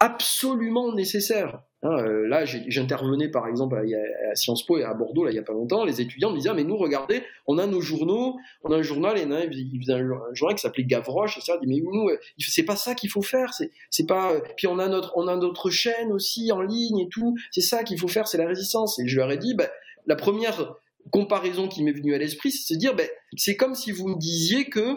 absolument 0.00 0.92
nécessaires. 0.92 1.62
Hein, 1.84 1.96
euh, 1.98 2.26
là, 2.26 2.44
j'intervenais 2.44 3.28
par 3.28 3.46
exemple 3.46 3.76
à, 3.76 3.82
à, 4.30 4.34
Sciences 4.34 4.66
Po 4.66 4.78
et 4.78 4.82
à 4.82 4.94
Bordeaux 4.94 5.24
là, 5.24 5.30
il 5.30 5.36
y 5.36 5.38
a 5.38 5.44
pas 5.44 5.52
longtemps. 5.52 5.84
Les 5.84 6.00
étudiants 6.00 6.30
me 6.30 6.36
disaient 6.36 6.48
ah, 6.48 6.54
mais 6.54 6.64
nous 6.64 6.76
regardez, 6.76 7.22
on 7.46 7.56
a 7.56 7.66
nos 7.66 7.80
journaux, 7.80 8.36
on 8.64 8.72
a 8.72 8.76
un 8.76 8.82
journal, 8.82 9.16
et 9.16 9.22
il 9.22 9.80
faisait 9.80 9.92
un, 9.92 10.34
journal 10.34 10.56
qui 10.56 10.62
s'appelait 10.62 10.84
Gavroche, 10.84 11.38
et 11.38 11.40
ça. 11.40 11.56
dit 11.58 11.68
mais 11.68 11.80
nous, 11.80 12.08
euh, 12.08 12.18
c'est 12.38 12.64
pas 12.64 12.74
ça 12.74 12.96
qu'il 12.96 13.10
faut 13.10 13.22
faire. 13.22 13.52
C'est, 13.90 14.06
pas. 14.06 14.32
Euh, 14.32 14.40
puis 14.56 14.66
on 14.66 14.80
a 14.80 14.88
notre, 14.88 15.12
on 15.16 15.28
a 15.28 15.36
notre 15.36 15.70
chaîne 15.70 16.12
aussi 16.12 16.50
en 16.50 16.62
ligne 16.62 16.98
et 16.98 17.08
tout. 17.08 17.36
C'est 17.52 17.60
ça 17.60 17.84
qu'il 17.84 17.98
faut 17.98 18.08
faire, 18.08 18.26
c'est 18.26 18.38
la 18.38 18.48
résistance. 18.48 18.98
Et 18.98 19.06
je 19.06 19.16
leur 19.16 19.30
ai 19.30 19.38
dit, 19.38 19.54
bah, 19.54 19.70
la 20.06 20.16
première 20.16 20.74
comparaison 21.12 21.68
qui 21.68 21.84
m'est 21.84 21.92
venue 21.92 22.12
à 22.12 22.18
l'esprit, 22.18 22.50
c'est 22.50 22.74
de 22.74 22.80
dire, 22.80 22.96
bah, 22.96 23.04
c'est 23.36 23.56
comme 23.56 23.76
si 23.76 23.92
vous 23.92 24.08
me 24.08 24.18
disiez 24.18 24.68
que 24.68 24.96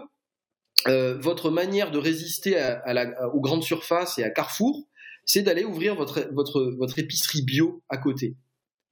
euh, 0.87 1.15
votre 1.19 1.51
manière 1.51 1.91
de 1.91 1.99
résister 1.99 2.57
à 2.57 2.91
la, 2.91 3.29
aux 3.35 3.39
grandes 3.39 3.63
surfaces 3.63 4.17
et 4.17 4.23
à 4.23 4.31
Carrefour, 4.31 4.87
c'est 5.31 5.43
d'aller 5.43 5.63
ouvrir 5.63 5.95
votre, 5.95 6.27
votre, 6.33 6.61
votre 6.77 6.99
épicerie 6.99 7.41
bio 7.41 7.81
à 7.87 7.95
côté. 7.95 8.35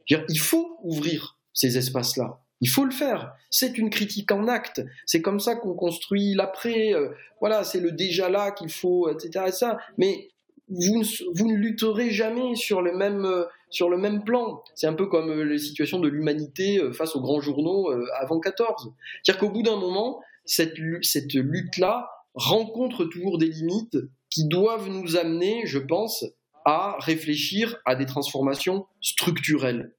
Il 0.08 0.40
faut 0.40 0.78
ouvrir 0.84 1.38
ces 1.52 1.78
espaces-là. 1.78 2.40
Il 2.62 2.70
faut 2.70 2.86
le 2.86 2.92
faire. 2.92 3.34
C'est 3.50 3.78
une 3.78 3.90
critique 3.90 4.32
en 4.32 4.48
acte. 4.48 4.82
C'est 5.06 5.22
comme 5.22 5.42
ça 5.42 5.58
qu'on 5.58 5.74
construit 5.74 6.36
l'après. 6.36 6.94
Euh, 6.94 7.10
voilà, 7.42 7.66
c'est 7.66 7.82
le 7.82 7.92
déjà 7.92 8.30
là 8.30 8.52
qu'il 8.52 8.70
faut, 8.70 9.10
etc. 9.10 9.52
Mais 9.98 10.30
vous 10.70 11.00
ne, 11.00 11.36
vous 11.38 11.48
ne 11.48 11.58
lutterez 11.58 12.10
jamais 12.10 12.56
sur 12.56 12.82
le 12.82 12.96
même, 12.96 13.26
euh, 13.26 13.44
sur 13.70 13.90
le 13.90 13.98
même 13.98 14.24
plan. 14.24 14.64
C'est 14.76 14.88
un 14.88 14.94
peu 14.94 15.08
comme 15.08 15.30
euh, 15.30 15.44
les 15.44 15.60
situations 15.60 16.00
de 16.00 16.08
l'humanité 16.08 16.80
face 16.94 17.18
aux 17.18 17.22
grands 17.22 17.42
journaux 17.42 17.92
avant 18.18 18.40
14. 18.40 18.94
C'est-à-dire 19.24 19.42
qu'au 19.42 19.52
bout 19.52 19.64
d'un 19.64 19.76
moment, 19.76 20.22
cette, 20.46 20.78
cette 21.02 21.34
lutte-là 21.34 22.10
rencontre 22.34 23.04
toujours 23.04 23.38
des 23.38 23.48
limites 23.48 23.98
qui 24.30 24.48
doivent 24.48 24.90
nous 24.90 25.18
amener, 25.18 25.64
je 25.66 25.80
pense, 25.80 26.26
à 26.66 26.98
réfléchir 27.00 27.78
à 27.86 27.96
des 27.96 28.06
transformations 28.06 28.86
structurelles, 29.02 29.94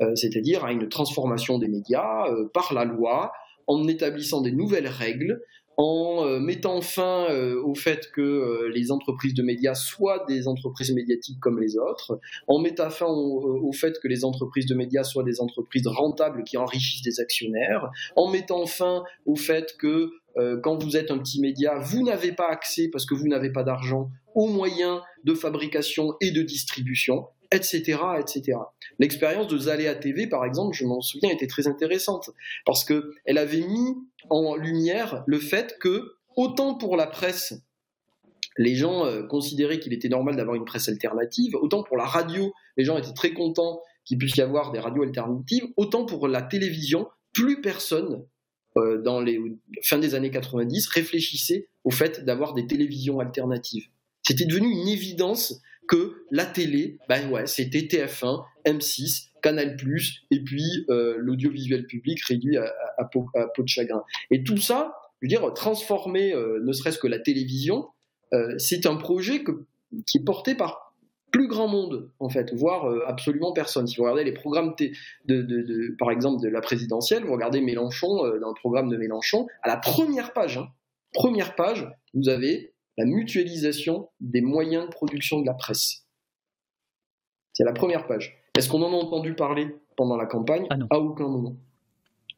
euh, 0.00 0.14
c'est-à-dire 0.14 0.64
à 0.64 0.72
une 0.72 0.88
transformation 0.88 1.58
des 1.58 1.68
médias 1.68 2.28
euh, 2.28 2.48
par 2.52 2.72
la 2.74 2.84
loi, 2.84 3.32
en 3.66 3.86
établissant 3.88 4.40
des 4.40 4.52
nouvelles 4.52 4.88
règles, 4.88 5.40
en 5.76 6.26
euh, 6.26 6.38
mettant 6.38 6.80
fin 6.80 7.26
euh, 7.30 7.60
au 7.62 7.74
fait 7.74 8.10
que 8.12 8.20
euh, 8.20 8.70
les 8.74 8.90
entreprises 8.90 9.34
de 9.34 9.42
médias 9.42 9.74
soient 9.74 10.24
des 10.28 10.48
entreprises 10.48 10.92
médiatiques 10.92 11.40
comme 11.40 11.60
les 11.60 11.76
autres, 11.76 12.20
en 12.46 12.58
mettant 12.60 12.90
fin 12.90 13.06
au, 13.06 13.60
au, 13.62 13.72
fait 13.72 13.98
que 14.02 14.08
les 14.08 14.24
entreprises 14.24 14.66
de 14.66 14.74
médias 14.74 15.04
soient 15.04 15.24
des 15.24 15.40
entreprises 15.40 15.86
rentables 15.86 16.44
qui 16.44 16.56
enrichissent 16.56 17.02
des 17.02 17.20
actionnaires, 17.20 17.90
en 18.16 18.30
mettant 18.30 18.66
fin 18.66 19.02
au 19.26 19.36
fait 19.36 19.74
que 19.78 20.10
quand 20.62 20.82
vous 20.82 20.96
êtes 20.96 21.10
un 21.10 21.18
petit 21.18 21.40
média, 21.40 21.78
vous 21.78 22.02
n'avez 22.02 22.32
pas 22.32 22.48
accès, 22.48 22.88
parce 22.88 23.06
que 23.06 23.14
vous 23.14 23.28
n'avez 23.28 23.50
pas 23.50 23.62
d'argent, 23.62 24.10
aux 24.34 24.48
moyens 24.48 25.00
de 25.24 25.34
fabrication 25.34 26.14
et 26.20 26.30
de 26.30 26.42
distribution, 26.42 27.26
etc., 27.50 27.98
etc. 28.18 28.58
L'expérience 28.98 29.46
de 29.48 29.58
Zaléa 29.58 29.94
TV, 29.94 30.26
par 30.26 30.44
exemple, 30.44 30.76
je 30.76 30.84
m'en 30.84 31.00
souviens, 31.00 31.30
était 31.30 31.46
très 31.46 31.68
intéressante 31.68 32.30
parce 32.64 32.84
que 32.84 33.12
elle 33.24 33.38
avait 33.38 33.60
mis 33.60 33.94
en 34.30 34.56
lumière 34.56 35.22
le 35.26 35.38
fait 35.38 35.76
que 35.78 36.14
autant 36.36 36.74
pour 36.74 36.96
la 36.96 37.06
presse, 37.06 37.54
les 38.58 38.74
gens 38.74 39.06
euh, 39.06 39.22
considéraient 39.22 39.80
qu'il 39.80 39.92
était 39.92 40.08
normal 40.08 40.36
d'avoir 40.36 40.56
une 40.56 40.64
presse 40.64 40.88
alternative, 40.88 41.54
autant 41.56 41.82
pour 41.82 41.96
la 41.96 42.04
radio, 42.04 42.52
les 42.76 42.84
gens 42.84 42.98
étaient 42.98 43.14
très 43.14 43.32
contents 43.32 43.80
qu'il 44.04 44.18
puisse 44.18 44.36
y 44.36 44.42
avoir 44.42 44.72
des 44.72 44.78
radios 44.78 45.02
alternatives, 45.02 45.66
autant 45.76 46.04
pour 46.04 46.28
la 46.28 46.42
télévision, 46.42 47.08
plus 47.32 47.60
personne 47.60 48.14
euh, 48.14 48.31
dans 48.76 49.20
les 49.20 49.38
fin 49.82 49.98
des 49.98 50.14
années 50.14 50.30
90 50.30 50.88
réfléchissait 50.88 51.68
au 51.84 51.90
fait 51.90 52.24
d'avoir 52.24 52.54
des 52.54 52.66
télévisions 52.66 53.20
alternatives. 53.20 53.86
C'était 54.22 54.46
devenu 54.46 54.70
une 54.70 54.88
évidence 54.88 55.60
que 55.88 56.24
la 56.30 56.46
télé, 56.46 56.98
ben 57.08 57.30
ouais, 57.30 57.46
c'était 57.46 57.80
TF1, 57.80 58.44
M6, 58.64 59.28
Canal+, 59.42 59.76
et 60.30 60.40
puis 60.44 60.64
euh, 60.88 61.16
l'audiovisuel 61.18 61.86
public 61.86 62.22
réduit 62.24 62.56
à, 62.56 63.04
peau, 63.04 63.28
de 63.34 63.68
chagrin. 63.68 64.02
Et 64.30 64.44
tout 64.44 64.56
ça, 64.56 64.94
je 65.20 65.26
veux 65.26 65.28
dire, 65.28 65.52
transformer 65.54 66.32
euh, 66.32 66.60
ne 66.64 66.72
serait-ce 66.72 66.98
que 66.98 67.08
la 67.08 67.18
télévision, 67.18 67.88
euh, 68.32 68.54
c'est 68.58 68.86
un 68.86 68.96
projet 68.96 69.44
qui 70.06 70.18
est 70.18 70.24
porté 70.24 70.54
par 70.54 70.91
plus 71.32 71.48
grand 71.48 71.66
monde, 71.66 72.10
en 72.20 72.28
fait, 72.28 72.54
voire 72.54 72.88
euh, 72.88 73.02
absolument 73.06 73.52
personne. 73.52 73.86
Si 73.86 73.96
vous 73.96 74.02
regardez 74.04 74.24
les 74.24 74.32
programmes, 74.32 74.74
de, 74.78 75.42
de, 75.42 75.42
de, 75.42 75.96
par 75.98 76.10
exemple, 76.10 76.42
de 76.42 76.48
la 76.48 76.60
présidentielle, 76.60 77.24
vous 77.24 77.32
regardez 77.32 77.60
Mélenchon, 77.60 78.24
euh, 78.24 78.38
dans 78.38 78.48
le 78.48 78.54
programme 78.54 78.88
de 78.88 78.96
Mélenchon, 78.96 79.46
à 79.62 79.68
la 79.68 79.78
première 79.78 80.32
page, 80.32 80.58
hein, 80.58 80.68
première 81.12 81.56
page, 81.56 81.88
vous 82.14 82.28
avez 82.28 82.74
la 82.98 83.06
mutualisation 83.06 84.10
des 84.20 84.42
moyens 84.42 84.84
de 84.84 84.90
production 84.90 85.40
de 85.40 85.46
la 85.46 85.54
presse. 85.54 86.06
C'est 87.54 87.64
la 87.64 87.72
première 87.72 88.06
page. 88.06 88.38
Est-ce 88.56 88.68
qu'on 88.68 88.82
en 88.82 88.92
a 88.92 88.96
entendu 88.96 89.34
parler 89.34 89.74
pendant 89.96 90.16
la 90.16 90.26
campagne? 90.26 90.66
Ah 90.70 90.76
À 90.90 90.98
aucun 90.98 91.28
moment. 91.28 91.56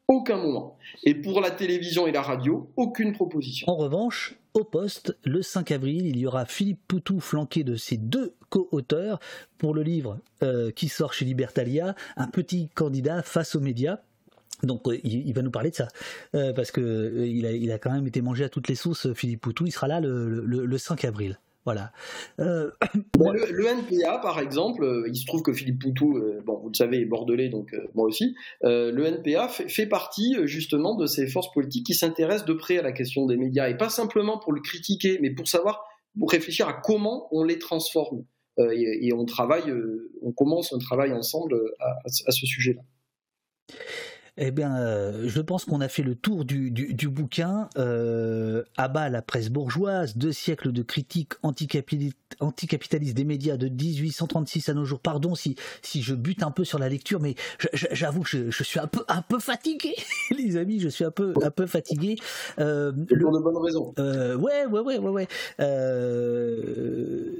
Aucun 0.07 0.37
moment. 0.37 0.77
Et 1.03 1.15
pour 1.15 1.41
la 1.41 1.51
télévision 1.51 2.07
et 2.07 2.11
la 2.11 2.21
radio, 2.21 2.71
aucune 2.77 3.11
proposition. 3.11 3.67
En 3.69 3.75
revanche, 3.75 4.35
au 4.55 4.63
poste, 4.63 5.15
le 5.25 5.41
5 5.41 5.71
avril, 5.71 6.07
il 6.07 6.17
y 6.17 6.25
aura 6.25 6.45
Philippe 6.45 6.79
Poutou 6.87 7.19
flanqué 7.19 7.63
de 7.63 7.75
ses 7.75 7.97
deux 7.97 8.33
co-auteurs 8.49 9.19
pour 9.57 9.75
le 9.75 9.83
livre 9.83 10.19
euh, 10.43 10.71
qui 10.71 10.87
sort 10.87 11.13
chez 11.13 11.25
Libertalia, 11.25 11.93
Un 12.15 12.27
petit 12.27 12.69
candidat 12.69 13.21
face 13.21 13.55
aux 13.55 13.59
médias. 13.59 13.99
Donc 14.63 14.87
euh, 14.87 14.97
il, 15.03 15.33
va 15.33 15.41
nous 15.41 15.51
parler 15.51 15.71
de 15.71 15.75
ça 15.75 15.89
euh, 16.33 16.53
parce 16.53 16.71
que 16.71 17.25
il, 17.27 17.71
a, 17.71 17.77
quand 17.77 17.91
même 17.91 18.07
été 18.07 18.21
mangé 18.21 18.45
à 18.45 18.49
toutes 18.49 18.69
les 18.69 18.75
sauces. 18.75 19.11
Philippe 19.13 19.41
Poutou, 19.41 19.65
il 19.65 19.71
sera 19.71 19.89
là 19.89 19.99
le 19.99 20.77
5 20.77 21.03
avril. 21.03 21.37
Voilà. 21.65 21.91
Euh, 22.39 22.71
Bon, 23.17 23.31
le, 23.31 23.45
le 23.51 23.65
NPA, 23.65 24.19
par 24.19 24.39
exemple, 24.39 24.83
euh, 24.83 25.07
il 25.07 25.15
se 25.15 25.25
trouve 25.25 25.41
que 25.41 25.51
Philippe 25.53 25.81
Poutou, 25.81 26.17
euh, 26.17 26.41
bon, 26.45 26.57
vous 26.59 26.69
le 26.69 26.75
savez, 26.75 26.99
est 27.01 27.05
bordelais, 27.05 27.49
donc 27.49 27.73
euh, 27.73 27.87
moi 27.95 28.05
aussi. 28.05 28.35
euh, 28.63 28.91
le 28.91 29.05
NPA 29.05 29.47
fait, 29.47 29.67
fait 29.67 29.87
partie 29.87 30.35
justement 30.43 30.95
de 30.95 31.05
ces 31.07 31.27
forces 31.27 31.51
politiques 31.51 31.85
qui 31.87 31.93
s'intéressent 31.93 32.45
de 32.45 32.53
près 32.53 32.77
à 32.77 32.81
la 32.81 32.91
question 32.91 33.25
des 33.25 33.37
médias 33.37 33.67
et 33.69 33.77
pas 33.77 33.89
simplement 33.89 34.37
pour 34.37 34.53
le 34.53 34.61
critiquer, 34.61 35.17
mais 35.21 35.31
pour 35.31 35.47
savoir, 35.47 35.83
pour 36.19 36.29
réfléchir 36.31 36.67
à 36.67 36.73
comment 36.73 37.27
on 37.31 37.43
les 37.43 37.57
transforme. 37.57 38.23
Euh, 38.59 38.71
et, 38.71 39.07
et 39.07 39.13
on 39.13 39.25
travaille, 39.25 39.69
euh, 39.69 40.11
on 40.21 40.31
commence 40.31 40.71
un 40.71 40.77
travail 40.79 41.11
ensemble 41.13 41.59
à 41.79 42.31
ce 42.31 42.45
sujet-là. 42.45 42.81
Eh 44.37 44.51
bien, 44.51 44.75
euh, 44.77 45.29
je 45.29 45.39
pense 45.39 45.63
qu'on 45.63 45.79
a 45.79 45.87
fait 45.87 46.03
le 46.03 46.13
tour 46.13 46.43
du, 46.43 46.69
du, 46.69 46.93
du 46.93 47.07
bouquin. 47.07 47.69
Euh, 47.77 48.63
à 48.75 48.89
bas 48.89 49.07
la 49.07 49.21
presse 49.21 49.49
bourgeoise, 49.49 50.17
deux 50.17 50.33
siècles 50.33 50.73
de 50.73 50.81
critique 50.81 51.33
anticapitali- 51.41 52.11
anticapitaliste 52.41 53.15
des 53.15 53.23
médias 53.23 53.55
de 53.55 53.69
1836 53.69 54.67
à 54.67 54.73
nos 54.73 54.83
jours. 54.83 54.99
Pardon 54.99 55.35
si, 55.35 55.55
si 55.81 56.01
je 56.01 56.13
bute 56.13 56.43
un 56.43 56.51
peu 56.51 56.65
sur 56.65 56.79
la 56.79 56.89
lecture, 56.89 57.21
mais 57.21 57.35
j'avoue 57.91 58.23
que 58.23 58.29
je, 58.29 58.51
je 58.51 58.63
suis 58.63 58.79
un 58.79 58.87
peu, 58.87 59.05
un 59.07 59.21
peu 59.21 59.39
fatigué, 59.39 59.95
les 60.37 60.57
amis, 60.57 60.81
je 60.81 60.89
suis 60.89 61.05
un 61.05 61.11
peu, 61.11 61.33
un 61.41 61.51
peu 61.51 61.65
fatigué. 61.65 62.17
Euh, 62.59 62.91
pour 62.91 63.31
de 63.31 63.39
bonnes 63.39 63.57
raisons. 63.63 63.93
euh, 63.99 64.35
ouais, 64.35 64.65
ouais, 64.65 64.81
ouais, 64.81 64.97
ouais, 64.97 65.09
ouais. 65.11 65.27
Euh, 65.61 67.31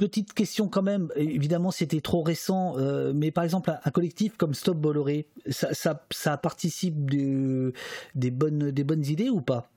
Petite 0.00 0.32
question 0.32 0.66
quand 0.68 0.80
même, 0.82 1.10
évidemment 1.14 1.70
c'était 1.70 2.00
trop 2.00 2.22
récent, 2.22 2.78
euh, 2.78 3.12
mais 3.14 3.30
par 3.30 3.44
exemple 3.44 3.68
un, 3.70 3.80
un 3.84 3.90
collectif 3.90 4.34
comme 4.38 4.54
Stop 4.54 4.78
Bolloré, 4.78 5.26
ça, 5.50 5.74
ça, 5.74 6.06
ça 6.10 6.38
participe 6.38 7.10
de- 7.10 7.74
des, 8.14 8.30
bonnes, 8.30 8.70
des 8.70 8.82
bonnes 8.82 9.04
idées 9.04 9.28
ou 9.28 9.42
pas? 9.42 9.70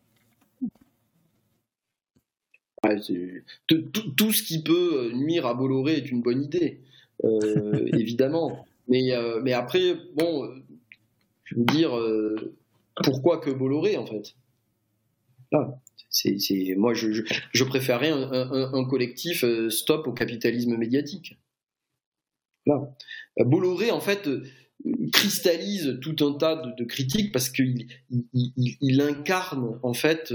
Ouais, 2.83 2.97
tout, 3.67 3.81
tout- 3.93 4.11
tout 4.11 4.31
ce 4.33 4.43
qui 4.43 4.61
peut 4.63 5.11
nuire 5.13 5.45
à 5.45 5.53
Bolloré 5.53 5.93
est 5.95 6.09
une 6.11 6.21
bonne 6.21 6.43
idée, 6.43 6.81
euh, 7.23 7.89
évidemment. 7.93 8.65
Mais, 8.87 9.13
euh, 9.13 9.41
mais 9.41 9.53
après, 9.53 9.95
bon, 10.15 10.45
euh, 10.45 10.63
je 11.45 11.55
veux 11.57 11.65
dire, 11.65 11.97
euh, 11.97 12.55
pourquoi 13.03 13.39
que 13.39 13.51
Bolloré 13.51 13.97
en 13.97 14.05
fait? 14.05 14.35
Là, 15.51 15.79
moi, 16.77 16.93
je, 16.93 17.63
préférerais 17.63 18.11
un, 18.11 18.85
collectif 18.85 19.43
euh, 19.43 19.69
stop 19.69 20.07
au 20.07 20.13
capitalisme 20.13 20.77
médiatique. 20.77 21.37
Là. 22.65 22.95
Euh, 23.39 23.43
Bolloré, 23.43 23.91
en 23.91 23.99
fait, 23.99 24.27
euh, 24.27 24.43
cristallise 25.11 25.99
tout 26.01 26.15
un 26.25 26.33
tas 26.33 26.55
de, 26.77 26.83
critiques 26.85 27.31
parce 27.31 27.49
qu'il 27.49 27.87
il, 28.09 28.25
il- 28.33 28.77
il 28.81 29.01
incarne, 29.01 29.79
en 29.83 29.93
fait, 29.93 30.31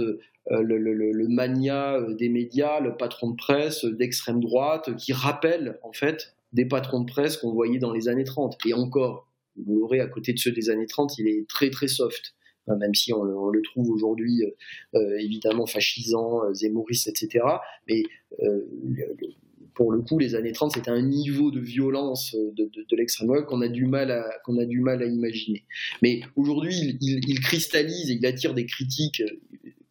le, 0.51 0.79
le- 0.79 1.29
mania 1.29 2.01
des 2.19 2.29
médias, 2.29 2.81
le 2.81 2.97
patron 2.97 3.31
de 3.31 3.37
presse 3.37 3.85
d'extrême 3.85 4.41
droite, 4.41 4.97
qui 4.97 5.13
rappelle, 5.13 5.79
en 5.83 5.93
fait, 5.93 6.35
des 6.53 6.65
patrons 6.65 7.01
de 7.01 7.07
presse 7.11 7.37
qu'on 7.37 7.53
voyait 7.53 7.79
dans 7.79 7.93
les 7.93 8.09
années 8.09 8.25
30. 8.25 8.57
Et 8.67 8.73
encore, 8.73 9.29
Bolloré, 9.57 10.01
à 10.01 10.07
côté 10.07 10.33
de 10.33 10.39
ceux 10.39 10.53
des 10.53 10.71
années 10.71 10.87
30, 10.87 11.19
il 11.19 11.29
est 11.29 11.47
très, 11.49 11.71
très 11.71 11.89
soft. 11.89 12.35
Même 12.77 12.95
si 12.95 13.13
on, 13.13 13.25
le- 13.25 13.63
trouve 13.63 13.91
aujourd'hui 13.91 14.45
euh, 14.45 14.99
euh, 14.99 15.19
évidemment 15.19 15.67
fascisant, 15.67 16.45
euh, 16.45 16.55
zémouriste, 16.55 17.09
etc. 17.09 17.45
Mais 17.89 18.03
pour 19.75 19.93
le 19.93 20.01
coup, 20.01 20.19
les 20.19 20.35
années 20.35 20.53
30, 20.53 20.73
c'était 20.73 20.91
un 20.91 21.03
niveau 21.03 21.51
de 21.51 21.61
violence 21.61 22.35
de, 22.35 22.97
l'extrême 22.97 23.29
droite 23.29 23.47
qu'on 23.47 23.61
a 23.63 23.69
du 23.69 23.87
mal 23.87 24.11
à 24.11 24.29
qu'on 24.45 24.59
a 24.59 24.65
du 24.65 24.81
mal 24.81 25.03
à 25.03 25.07
imaginer. 25.07 25.65
Mais 26.03 26.21
aujourd'hui, 26.37 26.99
il, 27.01 27.41
cristallise 27.41 28.11
et 28.11 28.15
il 28.15 28.27
attire 28.27 28.55
des 28.55 28.67
critiques, 28.67 29.23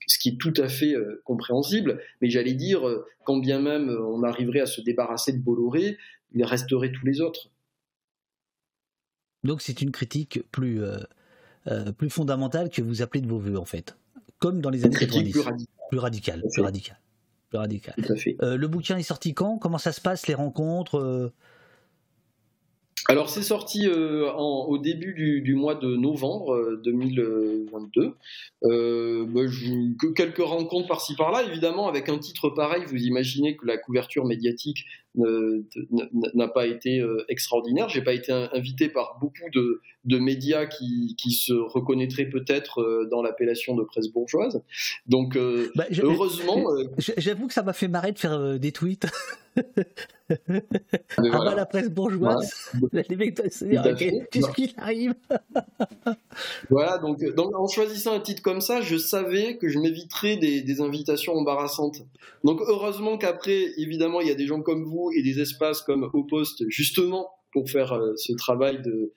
ce 0.07 0.19
qui 0.19 0.29
est 0.29 0.37
tout 0.37 0.53
à 0.57 0.67
fait 0.67 0.93
compréhensible. 1.23 2.01
Mais 2.21 2.29
j'allais 2.29 2.53
dire, 2.53 2.81
quand 3.23 3.37
bien 3.37 3.61
même 3.61 3.89
on 3.89 4.23
arriverait 4.23 4.61
à 4.61 4.65
se 4.65 4.81
débarrasser 4.81 5.31
de 5.31 5.39
Bolloré, 5.39 5.97
il 6.33 6.43
resterait 6.43 6.91
tous 6.91 7.05
les 7.05 7.21
autres. 7.21 7.49
Donc 9.43 9.61
c'est 9.61 9.81
une 9.81 9.91
critique 9.91 10.41
plus, 10.51 10.81
euh, 11.67 11.91
plus 11.91 12.09
fondamentale 12.09 12.69
que 12.69 12.81
vous 12.81 13.01
appelez 13.01 13.21
de 13.21 13.27
vos 13.27 13.39
voeux 13.39 13.57
en 13.57 13.65
fait. 13.65 13.97
Comme 14.39 14.61
dans 14.61 14.69
les 14.69 14.85
années 14.85 14.95
critique 14.95 15.33
90. 15.33 15.33
plus 15.33 15.41
radicale. 15.41 15.67
Plus 15.89 15.99
radical, 15.99 16.43
plus 16.51 16.61
radical. 16.61 16.99
Plus 17.49 17.57
radical. 17.57 17.95
Tout 18.05 18.13
à 18.13 18.15
fait. 18.15 18.35
Euh, 18.43 18.57
le 18.57 18.67
bouquin 18.67 18.97
est 18.97 19.03
sorti 19.03 19.33
quand? 19.33 19.57
Comment 19.57 19.77
ça 19.77 19.91
se 19.91 20.01
passe, 20.01 20.27
les 20.27 20.33
rencontres 20.35 20.99
euh? 20.99 21.31
Alors 23.09 23.29
c'est 23.29 23.41
sorti 23.43 23.87
euh, 23.87 24.29
en- 24.33 24.65
au 24.65 24.77
début 24.77 25.13
du, 25.13 25.41
du 25.41 25.55
mois 25.55 25.75
de 25.75 25.95
novembre 25.95 26.53
euh, 26.55 26.81
2022. 26.83 28.15
Euh, 28.63 29.25
bah, 29.29 29.41
je- 29.47 29.95
que 29.97 30.07
quelques 30.07 30.39
rencontres 30.43 30.87
par-ci 30.89 31.15
par-là, 31.15 31.43
évidemment, 31.43 31.87
avec 31.87 32.09
un 32.09 32.17
titre 32.17 32.49
pareil, 32.49 32.83
vous 32.87 32.97
imaginez 32.97 33.55
que 33.55 33.65
la 33.65 33.77
couverture 33.77 34.25
médiatique 34.25 34.83
n'a 35.17 36.47
pas 36.47 36.65
été 36.67 36.99
euh, 36.99 37.25
extraordinaire. 37.29 37.89
J'ai 37.89 38.01
pas 38.03 38.13
été 38.13 38.31
in- 38.31 38.49
invité 38.53 38.89
par 38.89 39.17
beaucoup 39.19 39.49
de, 39.53 39.81
de 40.05 40.19
médias 40.19 40.65
qui, 40.65 41.15
qui 41.17 41.31
se 41.31 41.53
reconnaîtraient 41.53 42.29
peut-être 42.29 42.81
euh, 42.81 43.07
dans 43.11 43.21
l'appellation 43.21 43.75
de 43.75 43.83
presse 43.83 44.07
bourgeoise. 44.09 44.61
Donc 45.07 45.35
euh, 45.35 45.71
Bah, 45.75 45.85
heureusement, 46.01 46.65
J'avoue 47.17 47.47
que 47.47 47.53
ça 47.53 47.63
m'a 47.63 47.73
fait 47.73 47.87
marrer 47.87 48.11
de 48.11 48.19
faire 48.19 48.59
des 48.59 48.71
tweets. 48.71 49.07
mais 50.29 50.61
Ah 51.17 51.21
bah, 51.21 51.29
voilà. 51.31 51.55
la 51.55 51.65
presse 51.65 51.89
bourgeoise, 51.89 52.71
les 53.09 53.15
mecs 53.15 53.35
doivent 53.35 53.49
se 53.49 53.65
dire 53.65 53.81
Tout 53.81 53.89
à 53.89 53.91
ok, 53.93 53.97
fait. 53.97 54.27
qu'est-ce 54.31 54.51
qui 54.51 54.73
arrive 54.77 55.15
Voilà, 56.69 56.97
donc, 56.99 57.23
donc 57.35 57.55
en 57.55 57.67
choisissant 57.67 58.13
un 58.13 58.19
titre 58.19 58.41
comme 58.41 58.61
ça, 58.61 58.81
je 58.81 58.97
savais 58.97 59.57
que 59.57 59.67
je 59.67 59.79
m'éviterais 59.79 60.37
des, 60.37 60.61
des 60.61 60.81
invitations 60.81 61.33
embarrassantes. 61.33 62.03
Donc 62.43 62.59
heureusement 62.67 63.17
qu'après, 63.17 63.71
évidemment, 63.77 64.21
il 64.21 64.27
y 64.27 64.31
a 64.31 64.35
des 64.35 64.45
gens 64.45 64.61
comme 64.61 64.83
vous 64.83 65.06
et 65.11 65.21
des 65.21 65.39
espaces 65.39 65.81
comme 65.81 66.09
Au 66.13 66.23
Poste, 66.23 66.63
justement, 66.69 67.29
pour 67.51 67.69
faire 67.69 67.93
euh, 67.93 68.13
ce 68.17 68.33
travail 68.33 68.81
de, 68.81 69.13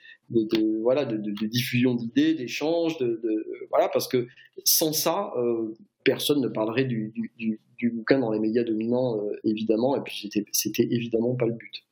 diffusion 1.47 1.95
d'idées, 1.95 2.35
d'échanges, 2.35 2.97
de, 2.99 3.21
voilà, 3.71 3.89
parce 3.89 4.09
que 4.09 4.27
sans 4.65 4.93
ça, 4.93 5.33
euh, 5.37 5.75
personne 6.05 6.41
ne 6.41 6.49
parlerait 6.49 6.85
du, 6.85 7.13
bouquin 7.93 8.19
dans 8.19 8.33
les 8.33 8.39
médias 8.39 8.65
dominants, 8.65 9.19
euh, 9.19 9.33
évidemment, 9.45 9.97
et 9.97 10.01
puis 10.03 10.31
c'était 10.53 10.89
évidemment 10.91 11.35
pas 11.35 11.47
le 11.47 11.55
but. 11.55 11.85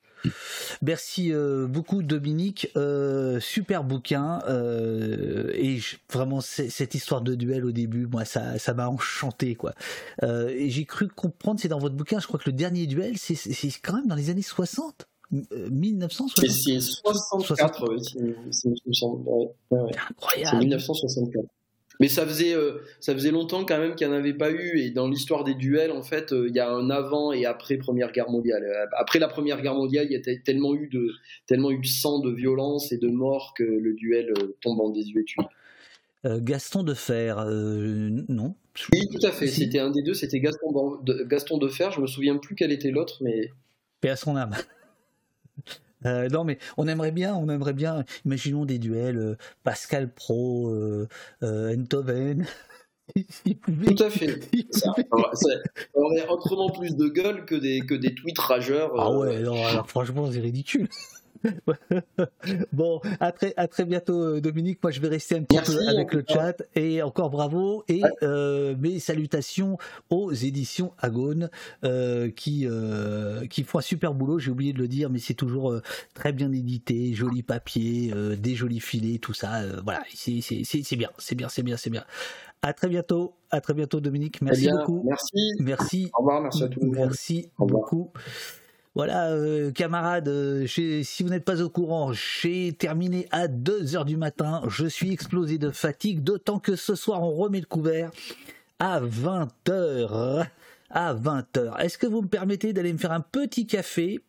Merci 0.83 1.33
euh, 1.33 1.67
beaucoup 1.67 2.03
Dominique, 2.03 2.71
Euh, 2.77 3.41
super 3.41 3.85
bouquin 3.85 4.41
euh, 4.49 5.51
et 5.55 5.79
je- 5.79 5.97
vraiment 6.13 6.41
cette 6.41 6.95
histoire 6.95 7.21
de 7.21 7.35
duel 7.35 7.65
au 7.65 7.73
début, 7.73 8.07
moi 8.07 8.25
ça 8.25 8.59
ça 8.59 8.75
m'a 8.75 8.89
enchanté 8.89 9.55
quoi. 9.55 9.73
Et 10.23 10.71
j'ai 10.71 10.85
cru 10.85 11.09
comprendre, 11.09 11.61
c'est 11.61 11.69
dans 11.69 11.79
votre 11.79 11.95
bouquin, 11.95 12.19
je 12.21 12.27
crois 12.27 12.39
que 12.39 12.49
le 12.51 12.57
dernier 12.57 12.87
duel 12.87 13.15
c'est 13.17 13.37
quand 13.83 13.95
même 13.95 14.07
dans 14.07 14.15
les 14.15 14.31
années 14.31 14.43
60, 14.43 15.07
euh, 15.33 15.69
1960. 15.71 16.45
Et 16.45 16.49
c'est 16.49 16.81
64, 16.81 17.89
oui, 17.91 18.03
c'est- 18.05 18.35
c'est- 18.51 18.69
il 18.69 18.89
me 18.89 18.93
semble, 18.93 19.29
ouais, 19.29 19.49
ouais, 19.71 19.81
ouais. 19.81 19.93
Incroyable. 20.11 20.51
C'est 20.51 20.65
1964. 20.65 21.45
Mais 22.01 22.09
ça 22.09 22.25
faisait, 22.27 22.55
euh, 22.55 22.79
ça 23.01 23.13
faisait 23.13 23.33
longtemps 23.33 23.65
quand 23.65 23.79
même 23.79 23.95
qu'il 23.97 24.07
n'y 24.07 24.15
en 24.15 24.17
avait 24.17 24.35
pas 24.35 24.51
eu. 24.51 24.79
Et 24.79 24.91
dans 24.91 25.09
l'histoire 25.09 25.43
des 25.43 25.55
duels, 25.55 25.91
en 25.91 26.03
fait, 26.03 26.33
euh, 26.33 26.49
il 26.49 26.55
y 26.55 26.61
a 26.61 26.71
un 26.71 26.91
avant 26.91 27.33
et 27.33 27.45
après 27.45 27.77
Première 27.77 28.13
Guerre 28.13 28.31
mondiale. 28.31 28.63
Euh, 28.63 28.87
Après 28.97 29.19
la 29.19 29.27
Première 29.27 29.61
Guerre 29.63 29.75
mondiale, 29.75 30.07
il 30.09 30.13
y 30.13 30.17
a 30.17 30.21
te- 30.21 30.43
tellement 30.45 30.75
eu 30.77 30.89
de, 30.89 31.11
tellement 31.47 31.71
eu 31.73 31.81
de 31.81 31.87
sang, 31.87 32.21
de 32.21 32.31
violence 32.31 32.93
et 32.93 32.99
de 32.99 33.09
mort 33.09 33.53
que 33.57 33.65
le 33.65 33.95
duel 33.95 34.33
euh, 34.39 34.57
tombe 34.61 34.81
en 34.81 34.91
désuétude. 34.91 35.45
Gaston 36.25 36.83
de 36.83 36.95
Fer, 36.95 37.45
non? 37.47 38.55
Oui, 38.93 39.09
tout 39.09 39.25
à 39.27 39.31
fait. 39.31 39.47
Si. 39.47 39.61
C'était 39.63 39.79
un 39.79 39.91
des 39.91 40.03
deux. 40.03 40.15
C'était 40.15 40.41
Gaston, 40.41 40.99
de, 41.03 41.25
Gaston 41.25 41.59
Defer. 41.59 41.91
Je 41.95 42.01
me 42.01 42.07
souviens 42.07 42.37
plus 42.37 42.55
quel 42.55 42.71
était 42.73 42.91
l'autre, 42.91 43.19
mais 43.23 43.51
Paix 44.01 44.11
à 44.11 44.17
son 44.17 44.37
âme. 44.37 44.55
Euh, 46.07 46.29
non 46.29 46.45
mais 46.45 46.59
on 46.77 46.87
aimerait 46.87 47.13
bien, 47.13 47.35
on 47.35 47.49
aimerait 47.49 47.73
bien. 47.73 48.05
Imaginons 48.25 48.65
des 48.65 48.79
duels 48.79 49.19
euh, 49.19 49.37
Pascal 49.65 50.13
Pro, 50.13 50.69
euh, 50.69 51.09
euh, 51.43 51.77
Enthoven. 51.77 52.47
tout 53.17 54.03
à 54.03 54.11
fait. 54.11 54.39
Ça, 54.71 54.93
ça 55.33 55.51
aurait 55.95 56.29
autrement 56.29 56.71
plus 56.71 56.95
de 56.95 57.09
gueule 57.09 57.47
que 57.47 57.55
des, 57.55 57.81
que 57.81 57.95
des 57.95 58.15
tweets 58.15 58.39
rageurs. 58.39 58.93
Ah 58.99 59.11
ouais, 59.11 59.41
non, 59.41 59.65
alors 59.65 59.89
franchement 59.89 60.31
c'est 60.31 60.41
ridicule. 60.41 60.89
bon, 62.73 63.01
à 63.21 63.33
très, 63.33 63.55
à 63.57 63.69
très 63.69 63.85
bientôt 63.85 64.21
euh, 64.21 64.41
Dominique. 64.41 64.79
Moi 64.83 64.91
je 64.91 65.01
vais 65.01 65.09
rester 65.09 65.37
un 65.37 65.43
petit 65.43 65.57
Merci, 65.57 65.77
peu 65.77 65.89
avec 65.89 66.13
le 66.13 66.25
chat 66.29 66.63
et 66.75 67.03
encore 67.03 67.31
bravo 67.31 67.85
et 67.89 68.03
euh, 68.23 68.75
mes 68.79 68.99
salutations 68.99 69.79
aux 70.11 70.33
éditions 70.33 70.93
Agone 70.99 71.51
euh, 71.85 72.31
qui 72.31 72.67
euh, 72.67 73.47
qui 73.47 73.65
font 73.65 73.79
un 73.79 73.83
super 73.83 74.15
boulot. 74.15 74.39
J'ai 74.39 74.51
oublié 74.51 74.73
de 74.73 74.79
le 74.79 74.89
dire, 74.89 75.11
mais 75.11 75.19
c'est 75.19 75.35
toujours 75.35 75.75
très 76.15 76.33
bien 76.33 76.53
édité, 76.53 77.15
joli 77.15 77.43
papier, 77.43 78.13
des 78.37 78.55
jolis 78.55 78.81
filets, 78.81 79.19
tout 79.19 79.35
ça. 79.35 79.63
voilà, 79.85 80.03
c'est 80.15 80.33
bien, 80.97 81.11
c'est 81.19 81.35
bien, 81.35 81.49
c'est 81.49 81.63
bien, 81.63 81.77
c'est 81.77 81.91
bien. 81.91 82.05
À 82.63 82.73
très 82.73 82.89
bientôt, 82.89 83.35
à 83.51 83.61
très 83.61 83.75
bientôt 83.75 84.01
Dominique. 84.01 84.43
Merci 84.43 84.63
bien, 84.63 84.79
beaucoup. 84.79 85.05
merci. 85.07 85.53
Merci. 85.61 86.11
Au 86.15 86.19
revoir, 86.19 86.43
merci 86.43 86.65
à 86.65 86.69
monde. 86.69 86.95
Merci 86.95 87.51
beaucoup. 87.59 88.13
Voilà, 88.99 89.31
euh, 89.31 89.71
camarades, 89.71 90.27
euh, 90.27 90.67
si 90.67 91.23
vous 91.23 91.29
n'êtes 91.29 91.45
pas 91.45 91.63
au 91.63 91.69
courant, 91.71 92.13
j'ai 92.13 92.73
terminé 92.73 93.29
à 93.31 93.47
2h 93.47 94.05
du 94.05 94.17
matin. 94.17 94.61
Je 94.67 94.87
suis 94.87 95.13
explosé 95.13 95.57
de 95.57 95.71
fatigue, 95.71 96.25
d'autant 96.25 96.59
que 96.59 96.75
ce 96.75 96.97
soir, 96.97 97.23
on 97.23 97.31
remet 97.31 97.61
le 97.61 97.67
couvert 97.67 98.11
à 98.81 99.01
20h. 99.01 100.49
à 100.91 101.15
20h. 101.15 101.79
Est-ce 101.79 101.97
que 101.97 102.09
vous 102.09 102.23
me 102.23 102.27
permettez 102.27 102.73
d'aller 102.73 102.93
me 102.93 102.99
faire 102.99 103.13
un 103.13 103.21
petit 103.21 103.69
café? 103.69 104.21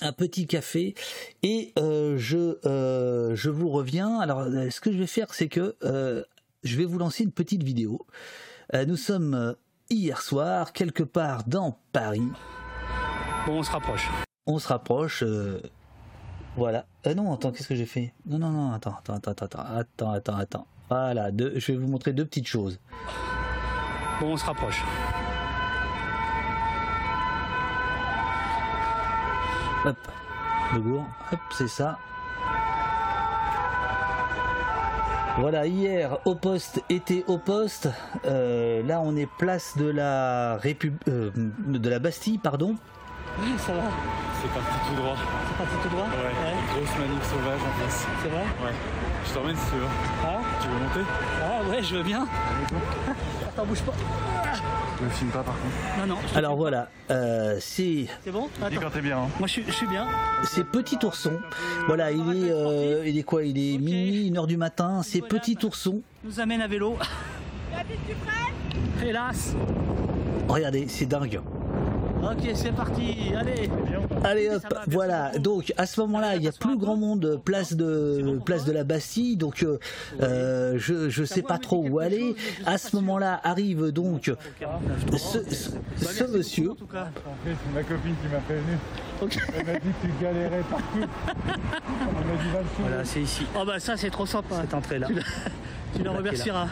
Un 0.00 0.12
petit 0.12 0.46
café 0.46 0.94
et 1.42 1.72
euh, 1.76 2.16
je, 2.16 3.50
vous 3.50 3.70
reviens. 3.70 4.20
Alors, 4.20 4.44
ce 4.44 4.80
que 4.80 4.92
je 4.92 4.98
vais 4.98 5.08
faire, 5.08 5.34
c'est 5.34 5.48
que 5.48 5.74
je 5.82 6.76
vais 6.76 6.84
vous 6.84 6.98
lancer 6.98 7.24
une 7.24 7.32
petite 7.32 7.64
vidéo. 7.64 8.06
Nous 8.86 8.96
sommes 8.96 9.56
hier 9.88 10.22
soir, 10.22 10.72
quelque 10.72 11.02
part 11.02 11.42
dans 11.48 11.76
Paris. 11.90 12.22
Bon, 13.46 13.58
on 13.58 13.62
se 13.62 13.70
rapproche. 13.70 14.08
On 14.46 14.58
se 14.58 14.68
rapproche. 14.68 15.22
euh, 15.22 15.60
voilà. 16.56 16.84
Euh, 17.06 17.14
non, 17.14 17.32
attends, 17.32 17.52
qu'est-ce 17.52 17.68
que 17.68 17.74
j'ai 17.74 17.86
fait? 17.86 18.12
Non, 18.26 18.38
non, 18.38 18.50
non, 18.50 18.72
attends, 18.72 18.96
attends, 18.98 19.14
attends, 19.14 19.44
attends, 19.44 19.64
attends, 19.76 20.10
attends, 20.12 20.36
attends. 20.36 20.66
Voilà, 20.88 21.30
deux, 21.30 21.52
je 21.56 21.72
vais 21.72 21.78
vous 21.78 21.86
montrer 21.88 22.12
deux 22.12 22.24
petites 22.24 22.46
choses. 22.48 22.78
Bon, 24.20 24.32
on 24.32 24.36
se 24.36 24.44
rapproche. 24.44 24.82
Hop, 29.86 29.96
le 30.74 30.80
gour, 30.80 31.04
hop, 31.32 31.38
c'est 31.52 31.68
ça. 31.68 31.98
Voilà, 35.38 35.66
hier 35.66 36.18
au 36.26 36.34
poste 36.34 36.82
était 36.90 37.24
au 37.28 37.38
poste. 37.38 37.88
Euh, 38.26 38.82
là, 38.82 39.00
on 39.00 39.16
est 39.16 39.28
place 39.38 39.78
de 39.78 39.86
la 39.86 40.58
Répu- 40.58 40.92
euh, 41.08 41.30
de 41.34 41.88
la 41.88 41.98
Bastille, 41.98 42.36
pardon. 42.36 42.74
Oui, 43.42 43.54
ça 43.58 43.72
va. 43.72 43.82
C'est 44.42 44.48
parti 44.52 44.76
tout 44.88 44.94
droit. 45.00 45.16
C'est 45.48 45.56
parti 45.58 45.74
tout 45.82 45.88
droit 45.94 46.06
Ouais, 46.06 46.54
grosse 46.74 46.98
manif 46.98 47.22
sauvage 47.24 47.60
en 47.60 47.82
face. 47.84 48.06
C'est 48.22 48.28
vrai 48.28 48.40
Ouais. 48.64 48.72
Je 49.26 49.32
t'emmène 49.34 49.56
si 49.56 49.70
tu 49.70 49.76
veux. 49.76 49.86
Ah 50.24 50.38
Tu 50.60 50.68
veux 50.68 50.74
monter 50.74 51.10
Ah 51.42 51.68
ouais, 51.70 51.82
je 51.82 51.96
veux 51.96 52.02
bien. 52.02 52.26
Attends, 53.48 53.66
bouge 53.66 53.80
pas. 53.82 53.92
Je 54.98 55.04
me 55.04 55.10
filme 55.10 55.30
pas 55.30 55.42
par 55.42 55.54
contre. 55.54 55.98
Non, 56.06 56.14
non. 56.14 56.20
Alors 56.34 56.56
voilà, 56.56 56.88
euh, 57.10 57.56
c'est. 57.60 58.06
C'est 58.24 58.30
bon 58.30 58.48
Dis 58.58 58.64
Attends. 58.76 58.80
quand 58.82 58.90
t'es 58.90 59.00
bien. 59.00 59.18
hein. 59.18 59.28
Moi, 59.38 59.46
je 59.46 59.52
suis, 59.52 59.64
je 59.66 59.72
suis 59.72 59.86
bien. 59.86 60.06
c'est 60.44 60.64
Petit 60.64 60.98
Ourson. 61.04 61.38
Voilà, 61.86 62.10
il 62.12 62.20
est, 62.20 62.50
euh, 62.50 63.04
il 63.06 63.16
est 63.18 63.22
quoi? 63.22 63.44
Il 63.44 63.56
est 63.58 63.78
minuit, 63.78 64.26
une 64.28 64.36
heure 64.38 64.46
du 64.46 64.56
matin. 64.58 65.02
C'est 65.02 65.22
Petit 65.22 65.56
Ourson. 65.64 66.02
Nous 66.24 66.38
amène 66.40 66.60
à 66.60 66.66
vélo. 66.68 66.96
Hélas. 69.02 69.54
Regardez, 70.48 70.86
c'est 70.88 71.06
dingue. 71.06 71.40
Ok, 72.22 72.50
c'est 72.54 72.72
parti. 72.72 73.32
Allez. 73.36 73.70
Allez 74.24 74.48
hop, 74.50 74.62
voilà. 74.88 75.30
Donc 75.38 75.72
à 75.76 75.86
ce 75.86 76.00
moment-là, 76.00 76.36
il 76.36 76.42
y 76.42 76.48
a 76.48 76.52
plus 76.52 76.76
grand 76.76 76.96
monde 76.96 77.40
place 77.44 77.74
de 77.74 78.38
place 78.44 78.64
de 78.64 78.72
la 78.72 78.84
Bastille, 78.84 79.36
donc 79.36 79.62
euh, 79.62 79.78
euh, 80.20 80.74
je 80.78 81.08
je 81.08 81.24
sais 81.24 81.42
pas 81.42 81.58
trop 81.58 81.86
où 81.88 81.98
aller. 81.98 82.36
À 82.66 82.76
ce 82.78 82.94
moment-là 82.96 83.40
arrive 83.42 83.86
donc 83.90 84.30
ce, 85.16 85.38
ce- 85.50 85.70
ce 85.96 86.24
monsieur. 86.24 86.72
En 86.72 86.74
tout 86.74 86.86
cas. 86.86 87.08
Après, 87.16 87.56
c'est 87.64 87.74
ma 87.74 87.82
copine 87.82 88.14
qui 88.22 88.28
m'a 88.32 88.40
prévenu. 88.40 88.76
Ok. 89.22 89.38
Elle 89.56 89.66
m'a 89.66 89.72
dit 89.74 89.88
que 90.02 90.06
tu 90.06 90.12
galérais 90.22 90.62
partout. 90.70 90.84
Elle 92.00 92.26
m'a 92.26 92.42
dit 92.42 92.48
va 92.52 92.60
le. 92.60 92.66
Voilà, 92.78 93.04
c'est 93.04 93.20
ici. 93.22 93.44
Oh 93.58 93.64
bah 93.66 93.78
ça, 93.80 93.96
c'est 93.96 94.10
trop 94.10 94.26
sympa. 94.26 94.56
Cette 94.60 94.74
entrée-là. 94.74 95.06
Tu, 95.08 95.14
la- 95.14 95.22
tu 95.96 96.02
la 96.02 96.12
remercieras. 96.18 96.68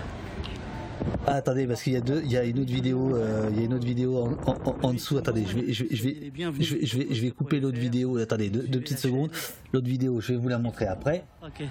Ah, 1.27 1.35
attendez, 1.35 1.67
parce 1.67 1.83
qu'il 1.83 1.93
y 1.93 1.97
a 1.97 2.01
deux, 2.01 2.23
il 2.25 2.33
y 2.33 2.36
a 2.36 2.44
une 2.44 2.59
autre 2.60 2.70
vidéo, 2.73 3.15
euh, 3.15 3.49
il 3.52 3.59
y 3.59 3.62
a 3.62 3.65
une 3.65 3.75
autre 3.75 3.85
vidéo 3.85 4.17
en, 4.18 4.33
en- 4.51 4.77
en 4.83 4.93
dessous. 4.94 5.18
Attendez, 5.18 5.44
je 5.47 5.57
vais 5.59 5.73
je 5.73 5.85
vais 5.85 5.94
je 5.97 6.02
vais 6.02 6.33
je 6.35 6.75
vais, 6.75 6.86
je 6.86 6.99
vais, 6.99 7.15
je 7.15 7.20
vais 7.23 7.31
couper 7.31 7.60
l'autre 7.60 7.78
vidéo. 7.78 8.17
Attendez, 8.18 8.49
deux, 8.51 8.62
deux 8.62 8.81
petites 8.81 8.99
secondes. 8.99 9.31
L'autre 9.73 9.86
vidéo, 9.86 10.20
je 10.20 10.33
vais 10.33 10.39
vous 10.39 10.49
la 10.49 10.59
montrer 10.59 10.86
après. 10.86 11.25
Ok. 11.43 11.62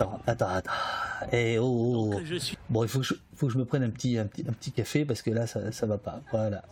Attends, 0.00 0.20
attends, 0.26 0.48
attends. 0.48 0.70
Eh, 1.32 1.58
oh, 1.58 1.64
oh, 1.64 2.14
oh. 2.14 2.20
Bon, 2.70 2.82
il 2.84 2.88
faut 2.88 3.00
que, 3.00 3.04
je, 3.04 3.14
faut 3.34 3.46
que 3.48 3.52
je 3.52 3.58
me 3.58 3.64
prenne 3.64 3.82
un 3.82 3.90
petit, 3.90 4.16
un 4.16 4.26
petit, 4.26 4.44
un 4.48 4.52
petit 4.52 4.72
café 4.72 5.04
parce 5.04 5.22
que 5.22 5.30
là, 5.30 5.46
ça, 5.46 5.70
ça 5.72 5.86
va 5.86 5.98
pas. 5.98 6.22
Voilà. 6.30 6.62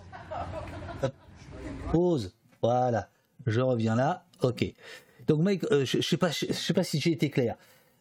Hop. 1.02 1.12
Pause. 1.92 2.32
Voilà. 2.62 3.08
Je 3.46 3.60
reviens 3.60 3.94
là. 3.96 4.24
Ok. 4.42 4.64
Donc, 5.26 5.40
mec, 5.42 5.64
euh, 5.72 5.84
je, 5.84 5.98
je 6.00 6.06
sais 6.08 6.16
pas, 6.16 6.30
je, 6.30 6.46
je 6.48 6.52
sais 6.52 6.72
pas 6.74 6.84
si 6.84 7.00
j'ai 7.00 7.12
été 7.12 7.30
clair. 7.30 7.56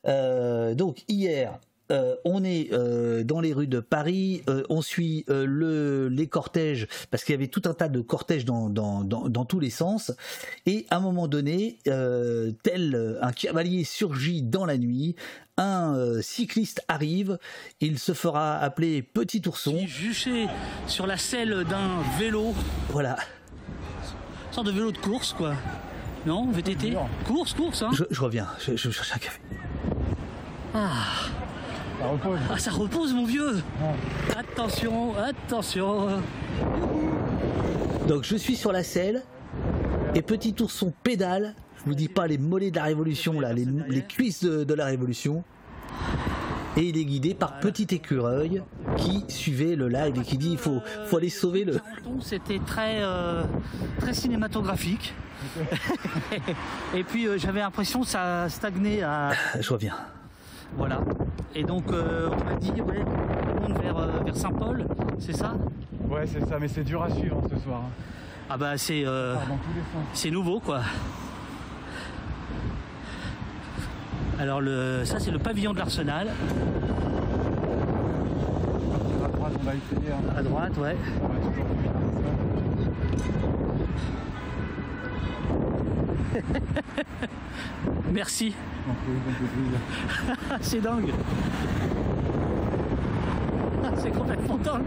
Euh, 0.08 0.76
donc 0.76 1.04
hier. 1.08 1.60
Euh, 1.92 2.16
on 2.26 2.44
est 2.44 2.70
euh, 2.74 3.24
dans 3.24 3.42
les 3.42 3.54
rues 3.54 3.68
de 3.68 3.80
Paris, 3.80 4.42
euh, 4.50 4.64
on 4.70 4.82
suit 4.82 5.26
euh, 5.30 5.46
le, 5.46 6.08
les 6.10 6.28
cortèges, 6.28 6.88
parce 7.12 7.24
qu'il 7.24 7.34
y 7.34 7.38
avait 7.38 7.48
tout 7.48 7.62
un 7.66 7.74
tas 7.74 7.90
de 7.90 8.02
cortèges 8.02 8.46
dans, 8.46 8.70
dans, 8.70 9.04
dans, 9.04 9.30
dans 9.30 9.46
tous 9.46 9.60
les 9.60 9.70
sens, 9.70 10.12
et 10.66 10.86
à 10.90 10.98
un 10.98 11.00
moment 11.00 11.28
donné, 11.28 11.78
euh, 11.88 12.52
tel 12.64 13.18
un 13.22 13.32
cavalier 13.32 13.84
surgit 13.84 14.42
dans 14.42 14.66
la 14.66 14.78
nuit, 14.78 15.16
un 15.58 15.96
euh, 15.96 16.22
cycliste 16.22 16.82
arrive, 16.88 17.38
il 17.80 18.00
se 18.00 18.14
fera 18.14 18.58
appeler 18.58 19.02
Petit 19.02 19.42
Ourson. 19.48 19.86
Juché 19.86 20.48
sur 20.88 21.08
la 21.08 21.18
selle 21.18 21.64
d'un 21.70 22.02
vélo. 22.20 22.54
Voilà. 22.90 23.18
Une 24.48 24.54
sorte 24.54 24.68
de 24.68 24.72
vélo 24.72 24.92
de 24.92 24.98
course, 24.98 25.34
quoi. 25.34 25.54
Non, 26.26 26.50
VTT 26.52 26.96
Course, 27.26 27.54
course, 27.54 27.84
hein 27.84 27.92
Je, 27.94 28.04
je 28.10 28.22
reviens, 28.22 28.48
je, 28.60 28.76
je 28.76 28.90
cherche 28.90 29.14
un 29.14 29.20
café. 29.20 29.40
Ah. 30.74 30.90
Ça 32.00 32.08
repose. 32.08 32.40
Ah, 32.52 32.58
ça 32.58 32.72
repose, 32.72 33.14
mon 33.14 33.26
vieux 33.26 33.62
Attention, 34.38 35.16
attention 35.18 36.08
Donc 38.08 38.24
je 38.24 38.36
suis 38.36 38.56
sur 38.56 38.72
la 38.72 38.84
selle, 38.84 39.24
et 40.14 40.22
Petit 40.22 40.56
Ourson 40.62 40.94
pédale, 41.04 41.56
je 41.80 41.84
vous 41.86 41.96
dis 41.96 42.08
pas 42.08 42.28
les 42.28 42.38
mollets 42.38 42.72
de 42.72 42.78
la 42.78 42.84
Révolution, 42.86 43.40
là, 43.40 43.54
les, 43.54 43.66
les 43.88 44.02
cuisses 44.02 44.44
de, 44.44 44.64
de 44.64 44.74
la 44.74 44.86
Révolution. 44.86 45.44
Et 46.78 46.90
il 46.90 46.98
est 46.98 47.06
guidé 47.06 47.34
par 47.34 47.60
Petit 47.60 47.88
Écureuil 47.96 48.62
qui 48.98 49.24
suivait 49.30 49.76
le 49.76 49.88
live 49.88 50.18
et 50.18 50.22
qui 50.24 50.38
dit 50.38 50.52
il 50.52 50.58
faut, 50.58 50.82
faut 51.06 51.18
aller 51.18 51.30
sauver 51.30 51.64
le. 51.64 51.80
C'était 52.22 52.60
très, 52.60 53.02
euh, 53.02 53.44
très 54.00 54.14
cinématographique. 54.14 55.14
Et 56.96 57.04
puis 57.04 57.28
euh, 57.28 57.38
j'avais 57.38 57.62
l'impression 57.62 58.02
que 58.02 58.08
ça 58.08 58.50
stagnait 58.50 59.02
à. 59.04 59.32
Je 59.60 59.72
reviens. 59.72 59.96
Voilà. 60.78 61.00
Et 61.54 61.64
donc 61.64 61.92
euh, 61.92 62.30
on 62.32 62.44
m'a 62.46 62.56
dit, 62.56 62.72
ouais, 62.82 63.02
on 63.06 63.62
monte 63.70 63.82
vers, 63.82 63.98
euh, 63.98 64.08
vers 64.26 64.36
Saint-Paul, 64.36 64.86
c'est 65.20 65.34
ça? 65.36 65.54
Ouais, 66.10 66.26
c'est 66.28 66.46
ça, 66.46 66.58
mais 66.60 66.68
c'est 66.68 66.84
dur 66.84 67.02
à 67.02 67.10
suivre 67.10 67.38
hein, 67.44 67.48
ce 67.54 67.60
soir. 67.64 67.82
hein. 67.86 67.90
Ah 68.50 68.58
bah 68.58 68.78
c'est 68.78 69.04
euh, 69.06 69.36
c'est 70.14 70.30
nouveau 70.30 70.60
quoi. 70.60 70.82
Alors 74.40 74.60
le, 74.62 75.04
ça 75.06 75.20
c'est 75.20 75.32
le 75.32 75.40
pavillon 75.40 75.72
de 75.74 75.78
l'Arsenal. 75.80 76.28
À 79.24 79.28
droite, 79.30 79.54
on 79.60 79.64
va 79.64 79.72
essayer. 79.74 80.12
hein. 80.12 80.34
À 80.38 80.44
droite, 80.44 80.78
ouais. 80.78 80.96
On 81.24 81.28
va 81.28 81.36
toujours 81.40 81.66
plus 81.66 81.82
vite 81.82 81.92
comme 81.92 82.06
Merci. 88.14 88.54
C'est 90.62 90.82
dingue. 90.82 91.12
c'est 93.98 94.12
complètement 94.12 94.58
dingue. 94.58 94.86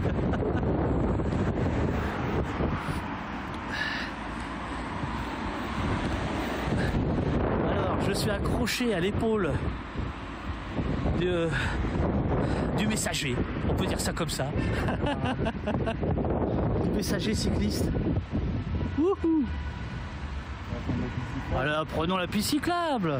Alors, 7.71 7.97
je 8.07 8.13
suis 8.13 8.29
accroché 8.29 8.93
à 8.93 8.99
l'épaule 8.99 9.51
de- 11.19 11.49
du 12.77 12.87
messager, 12.87 13.35
on 13.69 13.73
peut 13.73 13.85
dire 13.85 13.99
ça 13.99 14.13
comme 14.13 14.29
ça. 14.29 14.45
du 16.83 16.89
messager 16.89 17.33
cycliste. 17.33 17.89
Wouhou 18.97 19.43
Alors, 21.57 21.85
prenons 21.87 22.17
la 22.17 22.27
piste 22.27 22.49
cyclable. 22.49 23.15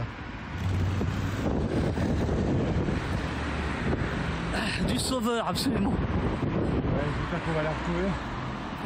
Du 4.88 4.98
sauveur, 4.98 5.48
absolument. 5.48 5.92
Ouais, 5.92 5.98
j'espère 7.20 7.44
qu'on 7.46 7.52
va 7.52 7.64
la 7.64 7.70
retrouver. 7.70 8.08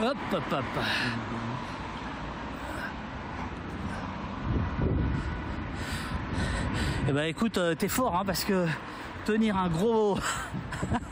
Hop, 0.01 0.17
hop, 0.33 0.43
hop. 0.51 0.65
Eh 7.07 7.11
ben 7.11 7.25
écoute, 7.25 7.57
euh, 7.57 7.75
t'es 7.75 7.89
fort, 7.89 8.15
hein, 8.15 8.23
parce 8.25 8.43
que 8.45 8.65
tenir 9.25 9.57
un 9.57 9.67
gros... 9.67 10.17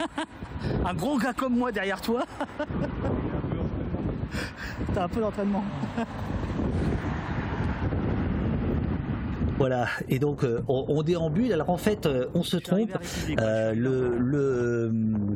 un 0.86 0.94
gros 0.94 1.18
gars 1.18 1.34
comme 1.34 1.58
moi 1.58 1.72
derrière 1.72 2.02
toi... 2.02 2.24
T'as 4.94 5.04
un 5.04 5.08
peu 5.08 5.22
d'entraînement. 5.22 5.64
Voilà, 9.62 9.88
et 10.10 10.18
donc 10.18 10.44
euh, 10.44 10.62
on, 10.68 10.86
on 10.90 11.04
déambule. 11.04 11.54
Alors 11.54 11.70
en 11.70 11.78
fait, 11.78 12.06
euh, 12.08 12.26
on 12.34 12.42
se 12.44 12.58
trompe. 12.58 12.98
Euh, 13.40 13.74
le, 13.76 14.18
le 14.18 14.92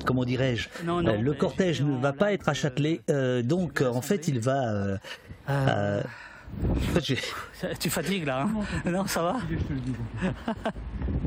comment 0.05 0.25
dirais-je 0.25 0.67
Non, 0.83 1.01
non, 1.01 1.21
Le 1.21 1.33
cortège 1.33 1.81
ne 1.83 1.95
va 2.01 2.11
pas 2.11 2.33
être 2.33 2.49
à 2.49 2.53
Châtelet. 2.55 3.01
euh, 3.11 3.43
donc 3.43 3.81
en 3.81 4.01
fait, 4.01 4.27
il 4.27 4.39
va. 4.39 4.67
euh, 4.73 4.97
euh, 5.49 6.01
Tu 7.79 7.89
fatigues 7.89 8.25
là, 8.25 8.47
hein 8.47 8.89
Non, 8.89 9.05
ça 9.05 9.21
va. 9.21 9.35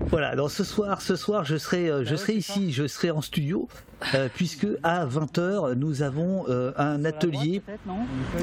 Voilà, 0.06 0.34
donc 0.36 0.50
ce 0.50 0.64
soir, 0.64 1.00
ce 1.02 1.16
soir, 1.16 1.44
je 1.44 1.56
serai, 1.56 1.90
je 2.04 2.16
serai 2.16 2.34
ici, 2.34 2.72
je 2.72 2.86
serai 2.86 3.10
en 3.10 3.20
studio. 3.20 3.68
Euh, 4.14 4.28
puisque 4.32 4.66
à 4.82 5.06
20h 5.06 5.74
nous 5.74 6.02
avons 6.02 6.44
euh, 6.48 6.72
un 6.76 7.04
atelier, 7.04 7.62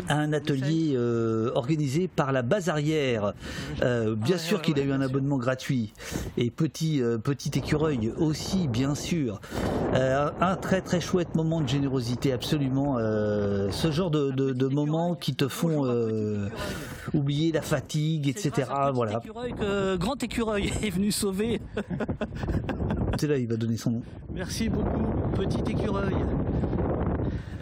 un 0.09 0.33
atelier 0.33 0.93
euh, 0.95 1.51
organisé 1.55 2.07
par 2.07 2.31
la 2.31 2.41
base 2.41 2.69
arrière. 2.69 3.33
Euh, 3.81 4.15
bien 4.15 4.37
sûr 4.37 4.61
qu'il 4.61 4.79
a 4.79 4.83
eu 4.83 4.91
un 4.91 5.01
abonnement 5.01 5.37
gratuit 5.37 5.93
et 6.37 6.51
petit 6.51 7.01
petit 7.23 7.51
écureuil 7.57 8.11
aussi, 8.17 8.67
bien 8.67 8.95
sûr. 8.95 9.39
Un 9.93 10.55
très 10.57 10.81
très 10.81 10.99
chouette 10.99 11.35
moment 11.35 11.61
de 11.61 11.67
générosité, 11.67 12.33
absolument. 12.33 12.97
ce 12.97 13.91
genre 13.91 14.11
de, 14.11 14.31
de, 14.31 14.51
de 14.51 14.67
moments 14.67 15.15
qui 15.15 15.35
te 15.35 15.47
font 15.47 15.85
oublier 17.13 17.51
la 17.51 17.61
fatigue, 17.61 18.27
etc. 18.27 18.69
Voilà. 18.93 19.19
Écureuil 19.23 19.53
que 19.53 19.95
Grand 19.95 20.21
Écureuil 20.21 20.71
est 20.83 20.89
venu 20.89 21.11
sauver. 21.11 21.61
C'est 23.17 23.27
là, 23.27 23.37
il 23.37 23.47
va 23.47 23.55
donner 23.55 23.77
son 23.77 23.91
nom. 23.91 24.01
Merci 24.33 24.67
beaucoup, 24.67 25.05
petit 25.47 25.71
écureuil. 25.71 26.15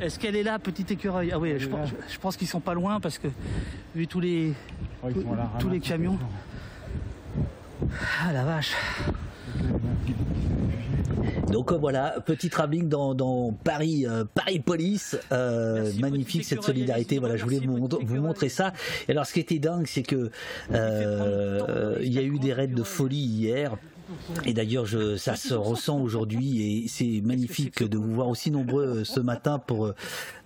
Est-ce 0.02 0.20
qu'elle 0.20 0.36
est 0.36 0.44
là, 0.44 0.60
petit 0.60 0.86
écureuil? 0.92 1.32
Ah 1.34 1.40
oui, 1.40 1.54
je 1.58 1.68
pense, 1.68 1.90
je 2.10 2.18
pense 2.20 2.36
qu'ils 2.38 2.48
sont 2.48 2.60
pas 2.60 2.74
loin 2.74 3.00
parce 3.00 3.18
que 3.18 3.28
vu 3.96 4.08
tous 4.08 4.20
les 4.20 4.54
tous 5.60 5.70
les 5.70 5.80
camions. 5.80 6.18
Ah 8.22 8.32
la 8.34 8.44
vache. 8.44 8.74
Donc 11.52 11.72
euh, 11.72 11.78
voilà, 11.78 12.16
petit 12.26 12.50
travelling 12.50 12.90
dans, 12.90 13.14
dans 13.14 13.52
Paris, 13.52 14.08
euh, 14.08 14.24
Paris 14.34 14.60
Police, 14.60 15.18
euh, 15.32 15.92
magnifique 16.00 16.44
cette 16.46 16.64
solidarité. 16.64 17.20
Voilà, 17.20 17.38
je 17.38 17.44
voulais 17.44 17.60
vous, 17.60 17.78
mont- 17.78 18.00
vous 18.02 18.16
montrer 18.22 18.50
ça. 18.50 18.74
Et 19.08 19.12
alors, 19.12 19.26
ce 19.26 19.34
qui 19.34 19.40
était 19.42 19.60
dingue, 19.60 19.86
c'est 19.86 20.02
que 20.04 20.32
euh, 20.72 21.98
il 22.02 22.12
y 22.12 22.18
a 22.18 22.24
eu 22.24 22.40
des 22.40 22.54
raids 22.54 22.68
de 22.68 22.84
folie 22.84 23.18
hier. 23.18 23.76
Et 24.46 24.54
d'ailleurs, 24.54 24.86
je, 24.86 25.18
ça 25.18 25.36
se 25.36 25.54
ressent 25.54 26.00
aujourd'hui 26.00 26.84
et 26.84 26.88
c'est 26.88 27.22
magnifique 27.24 27.84
de 27.84 27.98
vous 27.98 28.14
voir 28.14 28.28
aussi 28.28 28.52
nombreux 28.52 28.84
euh, 28.84 29.04
ce 29.04 29.20
matin 29.20 29.60
pour 29.60 29.86
euh, 29.86 29.96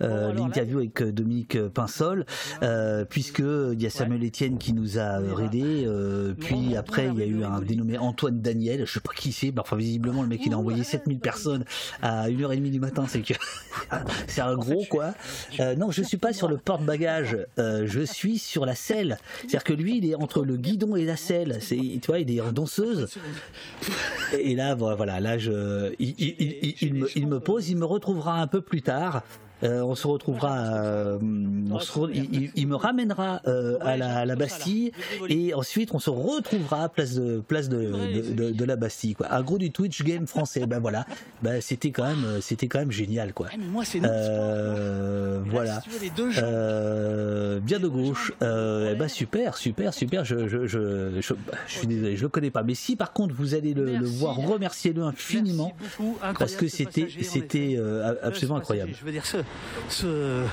euh, 0.02 0.32
l'interview 0.32 0.78
avec 0.78 1.02
Dominique 1.02 1.58
Pinsol, 1.68 2.24
euh, 2.62 3.04
puisque 3.04 3.40
il 3.40 3.80
y 3.80 3.86
a 3.86 3.90
Samuel 3.90 4.24
Etienne 4.24 4.58
qui 4.58 4.72
nous 4.72 4.98
a 4.98 5.18
raidé, 5.18 5.84
euh, 5.86 6.34
puis 6.38 6.76
après 6.76 7.08
il 7.08 7.18
y 7.18 7.22
a 7.22 7.26
eu 7.26 7.44
un 7.44 7.60
dénommé 7.60 7.98
Antoine 7.98 8.40
Daniel, 8.40 8.86
je 8.86 8.92
sais 8.92 9.00
pas 9.00 9.12
qui 9.14 9.32
c'est, 9.32 9.52
mais 9.52 9.60
enfin 9.60 9.76
visiblement 9.76 10.22
le 10.22 10.28
mec 10.28 10.40
il 10.44 10.52
a 10.52 10.58
envoyé 10.58 10.84
7000 10.84 11.18
personnes 11.18 11.64
à 12.02 12.28
1h30 12.28 12.70
du 12.70 12.80
matin, 12.80 13.06
c'est 13.08 13.22
que 13.22 13.34
c'est 14.26 14.40
un 14.40 14.54
gros 14.56 14.84
quoi. 14.88 15.14
Euh, 15.60 15.74
non, 15.76 15.90
je 15.90 16.02
suis 16.02 16.16
pas 16.16 16.32
sur 16.32 16.48
le 16.48 16.58
porte-bagages, 16.58 17.36
euh, 17.58 17.84
je 17.86 18.00
suis 18.00 18.38
sur 18.38 18.66
la 18.66 18.74
selle. 18.74 19.18
C'est-à-dire 19.40 19.64
que 19.64 19.72
lui 19.72 19.98
il 19.98 20.10
est 20.10 20.14
entre 20.14 20.44
le 20.44 20.56
guidon 20.56 20.96
et 20.96 21.04
la 21.04 21.16
selle, 21.16 21.58
c'est 21.60 21.76
tu 21.76 22.06
vois, 22.06 22.20
il 22.20 22.30
est 22.30 22.40
en 22.40 22.52
danseuse. 22.52 23.08
Et 24.38 24.54
là, 24.54 24.74
là, 24.74 25.36
il 27.16 27.26
me 27.26 27.38
pose, 27.38 27.68
il 27.68 27.76
me 27.76 27.84
retrouvera 27.84 28.40
un 28.40 28.46
peu 28.46 28.60
plus 28.60 28.82
tard. 28.82 29.22
Euh, 29.64 29.82
on 29.82 29.94
se 29.96 30.06
retrouvera, 30.06 30.56
euh, 30.84 31.18
on 31.70 31.78
se 31.80 31.92
re- 31.98 32.10
il, 32.14 32.50
il- 32.54 32.68
me 32.68 32.76
ramènera 32.76 33.40
euh, 33.48 33.76
à, 33.80 33.96
la, 33.96 34.18
à 34.18 34.24
la 34.24 34.36
Bastille 34.36 34.92
et 35.28 35.52
ensuite 35.54 35.92
on 35.94 35.98
se 35.98 36.10
retrouvera 36.10 36.84
à 36.84 36.88
place 36.88 37.14
de 37.14 37.40
place 37.40 37.68
de, 37.68 37.78
de, 38.14 38.32
de- 38.34 38.50
de 38.52 38.64
la 38.64 38.76
Bastille. 38.76 39.14
Quoi. 39.14 39.32
Un 39.32 39.42
gros 39.42 39.58
du 39.58 39.72
Twitch 39.72 40.02
game 40.04 40.26
français. 40.28 40.64
Ben 40.66 40.78
voilà, 40.78 41.06
ben, 41.42 41.60
c'était 41.60 41.90
quand 41.90 42.06
même, 42.06 42.40
c'était 42.40 42.68
quand 42.68 42.78
même 42.78 42.92
génial 42.92 43.32
quoi. 43.32 43.48
Euh, 44.04 45.40
voilà, 45.46 45.82
Euh, 46.42 47.60
bien 47.60 47.78
de 47.78 47.88
gauche. 47.88 48.32
Euh, 48.42 48.92
eh 48.92 48.96
ben 48.96 49.08
super, 49.08 49.56
super, 49.56 49.94
super. 49.94 50.24
Je, 50.24 50.46
je, 50.48 50.66
je, 50.66 51.10
je, 51.20 51.34
je 51.66 51.72
suis 51.72 51.86
désolé, 51.86 52.16
je 52.16 52.22
le 52.22 52.28
connais 52.28 52.50
pas. 52.50 52.62
Mais 52.62 52.74
si 52.74 52.96
par 52.96 53.12
contre 53.12 53.34
vous 53.34 53.54
allez 53.54 53.74
le, 53.74 53.96
le 53.96 54.06
voir, 54.06 54.36
remerciez-le 54.36 55.02
infiniment 55.02 55.72
parce 56.38 56.54
que 56.56 56.68
c'était, 56.68 57.08
c'était 57.22 57.74
euh, 57.78 58.14
absolument 58.22 58.56
incroyable. 58.56 58.90
passager, 58.92 59.00
Je 59.00 59.06
veux 59.06 59.12
dire, 59.12 59.26
ce, 59.26 59.36
ce, 59.88 60.44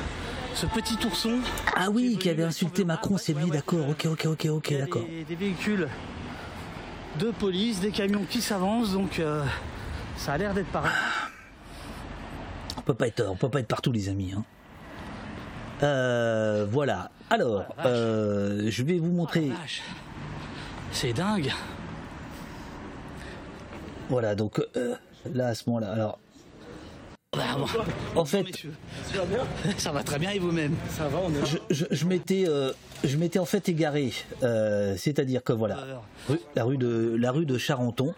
ce 0.54 0.66
petit 0.68 0.98
ourson. 1.06 1.40
Ah 1.76 1.90
oui, 1.90 2.18
qui 2.18 2.30
avait 2.30 2.44
insulté 2.44 2.86
Macron, 2.86 3.18
c'est 3.18 3.34
lui, 3.34 3.50
d'accord. 3.50 3.90
Ok, 3.90 4.06
ok, 4.06 4.26
ok, 4.26 4.46
ok, 4.50 4.74
d'accord. 4.78 5.04
Des, 5.28 5.36
véhicules 5.36 5.88
de 7.20 7.32
police, 7.32 7.80
des 7.80 7.92
camions 7.92 8.26
qui 8.30 8.42
s'avancent, 8.42 8.92
donc 8.94 9.20
euh, 9.20 9.44
ça 10.18 10.34
a 10.34 10.38
l'air 10.38 10.54
d'être 10.54 10.72
pareil. 10.72 10.92
On 12.78 12.82
peut 12.82 12.94
pas 12.94 13.08
être, 13.08 13.26
on 13.30 13.36
peut 13.36 13.50
pas 13.50 13.60
être 13.60 13.68
partout, 13.68 13.92
les 13.92 14.10
amis. 14.10 14.34
hein. 14.36 14.44
Euh, 15.84 16.66
voilà. 16.70 17.12
Alors, 17.30 17.66
euh, 17.86 18.68
je 18.70 18.84
vais 18.84 18.98
vous 19.00 19.12
montrer. 19.12 19.52
C'est 20.92 21.14
dingue. 21.14 21.52
Voilà, 24.10 24.36
donc 24.36 24.62
là 25.34 25.48
à 25.48 25.56
ce 25.56 25.64
moment-là, 25.70 25.92
alors. 25.92 26.20
Bah, 27.36 27.44
En 28.16 28.26
fait, 28.26 28.46
ça 29.78 29.92
va 29.92 30.04
très 30.04 30.20
bien 30.20 30.32
et 30.32 30.40
vous-même 30.40 30.74
Ça 30.98 31.08
va, 31.08 31.20
on 31.24 31.30
est 31.32 31.46
je, 31.46 31.58
je- 31.70 31.86
je 31.92 32.06
m'étais, 32.06 32.46
euh, 32.48 32.72
je 33.04 33.18
m'étais 33.18 33.40
en 33.40 33.46
fait 33.46 33.68
égaré. 33.70 34.14
Euh, 34.44 34.96
c'est-à-dire 34.98 35.44
que 35.44 35.52
voilà, 35.54 35.78
rue- 36.30 36.40
la 36.56 36.64
rue 36.64 36.78
de 36.78 37.16
la 37.20 37.32
rue 37.32 37.46
de 37.46 37.58
Charenton. 37.58 38.14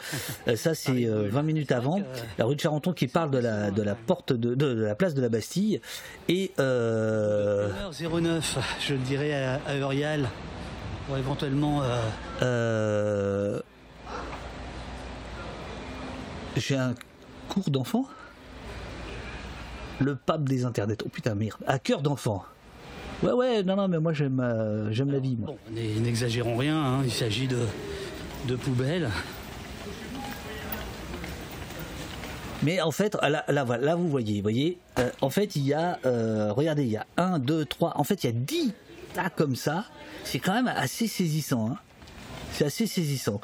euh, 0.47 0.55
ça 0.55 0.75
c'est 0.75 1.05
euh, 1.05 1.27
20 1.31 1.41
minutes 1.43 1.71
avant. 1.71 1.99
La 2.37 2.45
rue 2.45 2.55
de 2.55 2.61
Charenton 2.61 2.93
qui 2.93 3.07
parle 3.07 3.31
de 3.31 3.39
la 3.39 3.71
de 3.71 3.81
la 3.81 3.95
porte 3.95 4.33
de, 4.33 4.55
de- 4.55 4.73
de 4.73 4.83
la 4.83 4.95
place 4.95 5.13
de 5.13 5.21
la 5.21 5.29
Bastille 5.29 5.81
et 6.29 6.51
euh, 6.59 7.69
09, 7.91 8.57
je 8.81 8.93
le 8.93 8.99
dirais 8.99 9.33
à, 9.33 9.59
à 9.67 9.75
Uriel, 9.77 10.27
pour 11.07 11.17
éventuellement. 11.17 11.81
j'ai 16.55 16.75
un 16.75 16.93
cours 17.49 17.69
d'enfant? 17.69 18.05
Le 19.99 20.15
pape 20.15 20.43
des 20.47 20.63
internets. 20.65 20.97
Oh 21.05 21.09
putain 21.09 21.35
merde. 21.35 21.57
À 21.67 21.79
cœur 21.79 22.01
d'enfant. 22.01 22.43
Ouais 23.23 23.31
ouais 23.31 23.63
non 23.63 23.75
non 23.75 23.87
mais 23.87 23.97
moi 23.99 24.13
j'aime 24.13 24.39
euh, 24.39 24.91
j'aime 24.91 25.11
la 25.11 25.17
vie 25.19 25.35
moi. 25.35 25.47
Bon, 25.47 25.57
n'exagérons 25.75 26.55
rien, 26.55 26.77
hein, 26.77 27.01
il 27.03 27.11
s'agit 27.11 27.47
de, 27.47 27.57
de 28.47 28.55
poubelles. 28.55 29.09
Mais 32.63 32.81
en 32.81 32.91
fait, 32.91 33.15
là, 33.21 33.43
là, 33.47 33.65
là, 33.79 33.95
vous 33.95 34.07
voyez, 34.09 34.37
vous 34.37 34.41
voyez, 34.41 34.79
euh, 34.97 35.09
en 35.21 35.29
fait, 35.29 35.55
il 35.55 35.63
y 35.63 35.73
a, 35.75 35.99
euh, 36.07 36.51
regardez, 36.51 36.83
il 36.83 36.89
y 36.89 36.97
a 36.97 37.05
1, 37.17 37.37
2, 37.37 37.65
3, 37.65 37.93
en 37.95 38.03
fait, 38.03 38.23
il 38.23 38.27
y 38.27 38.29
a 38.29 38.33
10 38.33 38.73
tas 39.13 39.29
comme 39.29 39.55
ça. 39.55 39.85
C'est 40.23 40.39
quand 40.39 40.53
même 40.53 40.67
assez 40.67 41.05
saisissant. 41.07 41.69
hein. 41.71 41.77
C'est 42.57 42.65
assez 42.65 42.87
saisissant. 42.87 43.39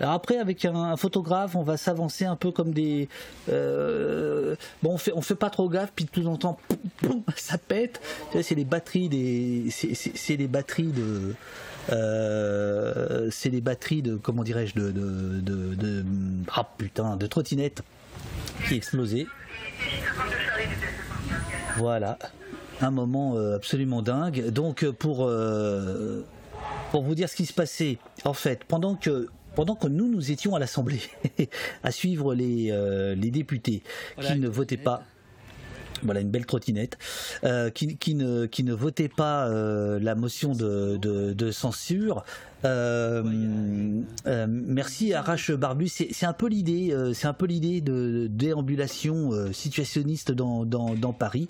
Alors 0.00 0.14
après, 0.14 0.38
avec 0.38 0.64
un, 0.64 0.96
photographe, 0.96 1.54
on 1.54 1.62
va 1.62 1.76
s'avancer 1.76 2.24
un 2.24 2.34
peu 2.34 2.50
comme 2.50 2.72
des... 2.72 3.10
euh, 3.50 4.56
bon, 4.82 4.94
on 4.94 4.96
fait, 4.96 5.12
on 5.14 5.20
fait 5.20 5.34
pas 5.34 5.50
trop 5.50 5.68
gaffe, 5.68 5.92
puis 5.94 6.06
de 6.06 6.10
temps 6.10 6.32
en 6.32 6.36
temps, 6.38 6.58
ça 7.36 7.58
pète. 7.58 8.00
C'est 8.40 8.54
les 8.54 8.64
batteries 8.64 9.10
des... 9.10 9.66
C'est 9.70 10.36
les 10.36 10.46
batteries 10.48 10.92
de... 10.92 11.34
euh, 11.92 13.28
c'est 13.30 13.50
les 13.50 13.60
batteries 13.60 14.00
de... 14.00 14.16
Comment 14.16 14.44
dirais-je 14.44 14.74
de, 14.74 14.90
de, 14.90 15.74
de, 15.74 16.04
Ah 16.50 16.66
putain, 16.78 17.16
de 17.16 17.26
trottinettes 17.26 17.82
qui 18.66 18.76
explosait. 18.76 19.26
Voilà, 21.76 22.18
un 22.80 22.90
moment 22.90 23.36
euh, 23.36 23.56
absolument 23.56 24.00
dingue. 24.00 24.48
Donc 24.48 24.88
pour 24.92 25.28
pour 26.90 27.02
vous 27.02 27.14
dire 27.14 27.28
ce 27.28 27.36
qui 27.36 27.46
se 27.46 27.52
passait, 27.52 27.98
en 28.24 28.34
fait, 28.34 28.64
pendant 28.64 28.94
que 28.94 29.28
pendant 29.54 29.74
que 29.76 29.86
nous 29.86 30.08
nous 30.08 30.30
étions 30.30 30.54
à 30.54 30.58
l'Assemblée 30.58 31.02
à 31.82 31.90
suivre 31.90 32.34
les 32.34 32.70
euh, 32.70 33.14
les 33.14 33.30
députés 33.30 33.82
qui 34.20 34.38
ne 34.38 34.48
votaient 34.48 34.76
pas. 34.76 35.02
Voilà 36.02 36.20
une 36.20 36.30
belle 36.30 36.44
trottinette 36.44 36.98
euh, 37.44 37.70
qui, 37.70 37.96
qui 37.96 38.14
ne 38.14 38.46
qui 38.46 38.62
ne 38.64 38.74
votait 38.74 39.08
pas 39.08 39.48
euh, 39.48 39.98
la 40.00 40.14
motion 40.14 40.52
de, 40.52 40.96
de, 40.96 41.32
de 41.32 41.50
censure. 41.50 42.24
Euh, 42.64 43.22
euh, 44.26 44.46
merci 44.48 45.12
à 45.12 45.22
Rache 45.22 45.50
Barbu. 45.52 45.88
C'est 45.88 46.26
un 46.26 46.32
peu 46.32 46.48
l'idée, 46.48 46.92
euh, 46.92 47.12
c'est 47.12 47.26
un 47.26 47.32
peu 47.32 47.46
l'idée 47.46 47.80
de 47.80 48.28
déambulation 48.30 49.30
situationniste 49.52 50.32
dans, 50.32 50.64
dans, 50.64 50.94
dans 50.94 51.12
Paris. 51.12 51.48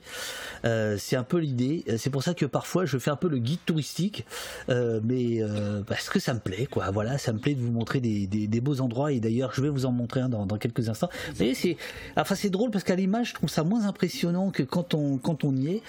C'est 0.64 1.16
un 1.16 1.22
peu 1.22 1.38
l'idée. 1.38 1.84
C'est 1.98 2.10
pour 2.10 2.22
ça 2.22 2.34
que 2.34 2.46
parfois 2.46 2.84
je 2.84 2.98
fais 2.98 3.10
un 3.10 3.16
peu 3.16 3.28
le 3.28 3.38
guide 3.38 3.60
touristique, 3.66 4.24
mais 4.68 5.40
parce 5.86 6.08
que 6.08 6.18
ça 6.18 6.34
me 6.34 6.40
plaît, 6.40 6.66
quoi. 6.70 6.90
Voilà, 6.90 7.18
ça 7.18 7.32
me 7.32 7.38
plaît 7.38 7.54
de 7.54 7.60
vous 7.60 7.72
montrer 7.72 8.00
des, 8.00 8.26
des, 8.26 8.46
des 8.46 8.60
beaux 8.60 8.80
endroits. 8.80 9.12
Et 9.12 9.20
d'ailleurs, 9.20 9.52
je 9.54 9.60
vais 9.60 9.68
vous 9.68 9.86
en 9.86 9.92
montrer 9.92 10.20
un 10.20 10.28
dans, 10.28 10.46
dans 10.46 10.58
quelques 10.58 10.88
instants. 10.88 11.08
Vous 11.34 11.44
c'est, 11.54 11.76
enfin, 12.16 12.34
c'est 12.34 12.50
drôle 12.50 12.70
parce 12.70 12.84
qu'à 12.84 12.96
l'image, 12.96 13.30
je 13.30 13.34
trouve 13.34 13.50
ça 13.50 13.64
moins 13.64 13.86
impressionnant 13.86 14.50
que 14.50 14.62
quand 14.62 14.94
on 14.94 15.18
quand 15.18 15.44
on 15.44 15.54
y 15.54 15.68
est. 15.68 15.82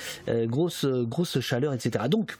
Grosse 0.48 0.86
grosse 0.86 1.40
chaleur, 1.40 1.74
etc. 1.74 2.06
Donc 2.10 2.38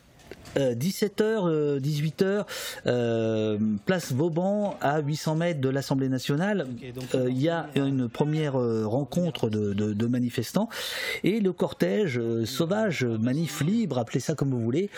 17h, 0.56 1.80
18h, 1.80 2.46
euh, 2.88 3.58
place 3.86 4.12
Vauban, 4.12 4.78
à 4.82 5.00
800 5.00 5.36
mètres 5.36 5.62
de 5.62 5.70
l'Assemblée 5.70 6.10
nationale. 6.10 6.68
Euh, 7.14 7.28
Il 7.30 7.42
y 7.42 7.50
a 7.50 7.68
une 7.76 8.08
première 8.10 8.60
euh, 8.60 8.86
rencontre 8.88 9.50
de, 9.50 9.74
de- 9.74 9.94
de 9.94 10.06
manifestants 10.08 10.70
et 11.24 11.40
le 11.40 11.52
cortège 11.54 12.18
euh, 12.18 12.46
sauvage, 12.46 13.04
manif 13.06 13.62
libre, 13.62 13.98
appelez 13.98 14.20
ça 14.20 14.36
comme 14.36 14.52
vous 14.52 14.62
voulez. 14.62 14.90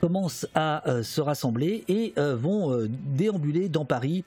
commencent 0.00 0.46
à 0.54 0.88
euh, 0.88 1.02
se 1.02 1.20
rassembler 1.20 1.84
et 1.88 2.12
euh, 2.18 2.34
vont 2.36 2.72
euh, 2.72 2.88
déambuler 2.88 3.68
dans 3.68 3.84
Paris 3.84 4.24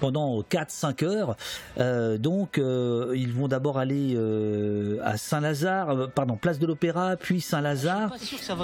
pendant 0.00 0.40
4-5 0.40 1.04
heures. 1.04 1.36
Euh, 1.78 2.18
donc, 2.18 2.58
euh, 2.58 3.12
ils 3.14 3.32
vont 3.32 3.46
d'abord 3.46 3.78
aller 3.78 4.14
euh, 4.16 4.98
à 5.04 5.16
Saint-Lazare, 5.16 6.10
pardon, 6.14 6.36
place 6.36 6.58
de 6.58 6.66
l'Opéra, 6.66 7.16
puis 7.16 7.40
Saint-Lazare, 7.40 8.12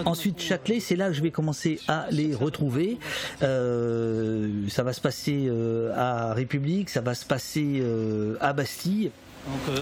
ensuite 0.05 0.41
Châtelet. 0.41 0.81
C'est 0.81 0.97
là 0.97 1.09
que 1.09 1.15
je 1.15 1.23
vais 1.23 1.31
commencer 1.31 1.81
à 1.87 2.07
les 2.11 2.35
retrouver. 2.35 2.99
Ça 3.41 4.83
va 4.83 4.93
se 4.93 5.01
passer 5.01 5.51
à 5.95 6.33
République, 6.33 6.91
ça 6.91 7.01
va 7.01 7.15
se 7.15 7.25
passer 7.25 7.85
à 8.41 8.53
Bastille. 8.53 9.11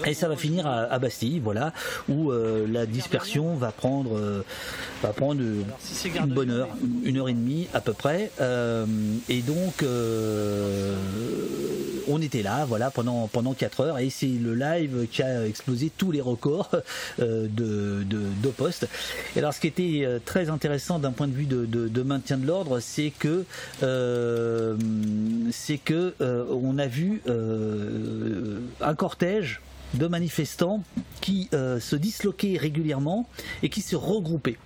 Et 0.05 0.13
ça 0.13 0.27
va 0.27 0.35
finir 0.35 0.67
à, 0.67 0.81
à 0.83 0.99
Bastille, 0.99 1.39
voilà, 1.39 1.73
où 2.09 2.31
euh, 2.31 2.65
la 2.69 2.85
dispersion 2.85 3.55
va 3.55 3.71
prendre, 3.71 4.17
euh, 4.17 4.43
va 5.01 5.09
prendre 5.09 5.41
euh, 5.41 5.63
une 6.19 6.33
bonne 6.33 6.51
heure, 6.51 6.69
une 7.03 7.17
heure 7.17 7.29
et 7.29 7.33
demie 7.33 7.67
à 7.73 7.81
peu 7.81 7.93
près. 7.93 8.31
Euh, 8.41 8.85
et 9.29 9.41
donc, 9.41 9.83
euh, 9.83 10.95
on 12.07 12.21
était 12.21 12.41
là, 12.41 12.65
voilà, 12.65 12.91
pendant 12.91 13.27
pendant 13.27 13.53
quatre 13.53 13.81
heures, 13.81 13.99
et 13.99 14.09
c'est 14.09 14.27
le 14.27 14.53
live 14.55 15.07
qui 15.11 15.21
a 15.21 15.45
explosé 15.45 15.91
tous 15.95 16.11
les 16.11 16.21
records 16.21 16.69
euh, 17.19 17.47
de 17.47 18.03
de, 18.03 18.21
de 18.41 18.49
poste. 18.49 18.87
Et 19.35 19.39
alors, 19.39 19.53
ce 19.53 19.59
qui 19.59 19.67
était 19.67 20.01
euh, 20.03 20.19
très 20.23 20.49
intéressant 20.49 20.99
d'un 20.99 21.11
point 21.11 21.27
de 21.27 21.33
vue 21.33 21.45
de, 21.45 22.03
maintien 22.03 22.37
de 22.37 22.45
l'ordre, 22.45 22.79
c'est 22.79 23.11
que 23.17 23.45
euh, 23.83 24.75
c'est 25.51 25.77
que 25.77 26.13
on 26.19 26.77
a 26.77 26.87
vu 26.87 27.21
un 28.81 28.95
cortège 28.95 29.61
de 29.93 30.07
manifestants 30.07 30.83
qui 31.21 31.49
se 31.51 31.95
disloquaient 31.95 32.57
régulièrement 32.57 33.27
et 33.63 33.69
qui 33.69 33.81
se 33.81 33.95
regroupaient. 33.95 34.57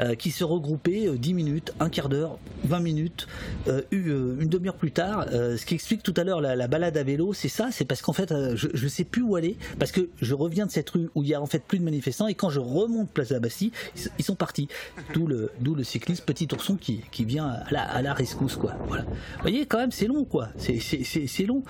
Euh, 0.00 0.14
qui 0.16 0.32
se 0.32 0.42
regroupaient 0.42 1.06
euh, 1.06 1.16
10 1.16 1.34
minutes, 1.34 1.72
un 1.78 1.88
quart 1.88 2.08
d'heure, 2.08 2.38
20 2.64 2.80
minutes, 2.80 3.28
euh, 3.68 3.82
eu- 3.92 4.10
euh, 4.10 4.36
une 4.40 4.48
demi-heure 4.48 4.74
plus 4.74 4.90
tard. 4.90 5.26
Euh, 5.32 5.56
ce 5.56 5.64
qui 5.64 5.74
explique 5.74 6.02
tout 6.02 6.14
à 6.16 6.24
l'heure 6.24 6.40
la, 6.40 6.56
la 6.56 6.66
balade 6.66 6.96
à 6.96 7.04
vélo, 7.04 7.32
c'est 7.32 7.48
ça, 7.48 7.68
c'est 7.70 7.84
parce 7.84 8.02
qu'en 8.02 8.12
fait, 8.12 8.32
euh, 8.32 8.56
je 8.56 8.82
ne 8.82 8.88
sais 8.88 9.04
plus 9.04 9.22
où 9.22 9.36
aller, 9.36 9.56
parce 9.78 9.92
que 9.92 10.08
je 10.20 10.34
reviens 10.34 10.66
de 10.66 10.72
cette 10.72 10.90
rue 10.90 11.10
où 11.14 11.22
il 11.22 11.28
y 11.28 11.34
a 11.34 11.40
en 11.40 11.46
fait 11.46 11.62
plus 11.62 11.78
de 11.78 11.84
manifestants, 11.84 12.26
et 12.26 12.34
quand 12.34 12.50
je 12.50 12.58
remonte 12.58 13.08
place 13.10 13.28
de 13.28 13.34
la 13.34 13.40
Bastille, 13.40 13.70
ils, 14.18 14.24
sont 14.24 14.34
partis. 14.34 14.68
D'où 15.14 15.26
le, 15.26 15.50
cycliste 15.84 16.24
Petit 16.24 16.48
Ourson 16.52 16.76
qui, 16.76 17.02
vient 17.24 17.46
à 17.46 18.02
la, 18.02 18.14
rescousse, 18.14 18.56
quoi. 18.56 18.72
Vous 18.88 18.96
voyez, 19.42 19.66
quand 19.66 19.78
même, 19.78 19.92
c'est 19.92 20.06
long, 20.06 20.24
quoi. 20.24 20.48
C'est, 20.58 21.46
long. 21.46 21.62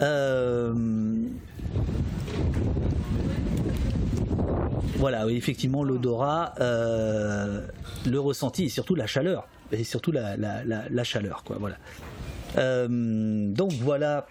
Euh, 0.00 0.72
voilà, 4.96 5.26
effectivement, 5.28 5.84
l'odorat, 5.84 6.54
euh, 6.60 7.66
le 8.06 8.20
ressenti 8.20 8.64
et 8.64 8.68
surtout 8.68 8.94
la 8.94 9.06
chaleur. 9.06 9.46
Et 9.72 9.84
surtout 9.84 10.12
la, 10.12 11.04
chaleur, 11.04 11.42
quoi. 11.44 11.56
Voilà. 11.58 11.76
Euh, 12.56 13.52
donc 13.52 13.72
voilà. 13.72 14.26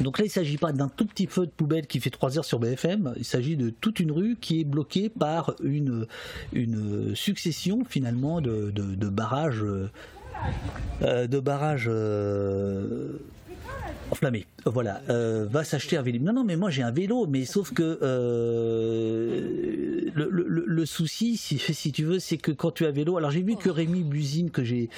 Donc 0.00 0.18
là, 0.18 0.24
il 0.24 0.28
ne 0.28 0.32
s'agit 0.32 0.58
pas 0.58 0.72
d'un 0.72 0.88
tout 0.88 1.06
petit 1.06 1.26
feu 1.26 1.46
de 1.46 1.50
poubelle 1.50 1.86
qui 1.86 1.98
fait 1.98 2.10
3 2.10 2.38
heures 2.38 2.44
sur 2.44 2.60
BFM. 2.60 3.14
Il 3.16 3.24
s'agit 3.24 3.56
de 3.56 3.70
toute 3.70 3.98
une 3.98 4.12
rue 4.12 4.36
qui 4.40 4.60
est 4.60 4.64
bloquée 4.64 5.08
par 5.08 5.54
une, 5.62 6.06
succession 7.14 7.84
finalement 7.84 8.40
de, 8.40 8.70
barrages, 9.08 9.64
de 11.00 11.40
barrages 11.40 11.88
euh, 11.88 13.18
enflammé. 14.10 14.46
Voilà, 14.64 15.02
euh, 15.08 15.46
va 15.50 15.64
s'acheter 15.64 15.96
un 15.96 16.02
vélo. 16.02 16.18
Non, 16.20 16.32
non, 16.32 16.44
mais 16.44 16.56
moi 16.56 16.70
j'ai 16.70 16.82
un 16.82 16.90
vélo, 16.90 17.26
mais 17.26 17.44
sauf 17.44 17.72
que 17.72 17.98
euh, 18.02 19.40
le 20.14 20.86
souci, 20.86 21.36
si, 21.36 21.58
si 21.58 21.92
tu 21.92 22.04
veux, 22.04 22.18
c'est 22.18 22.38
que 22.38 22.52
quand 22.52 22.70
tu 22.70 22.86
as 22.86 22.90
vélo, 22.90 23.16
alors 23.16 23.30
j'ai 23.30 23.42
vu 23.42 23.56
que 23.56 23.70
Rémi 23.70 24.02
Buzine 24.02 24.50
que 24.50 24.64
j'ai 24.64 24.88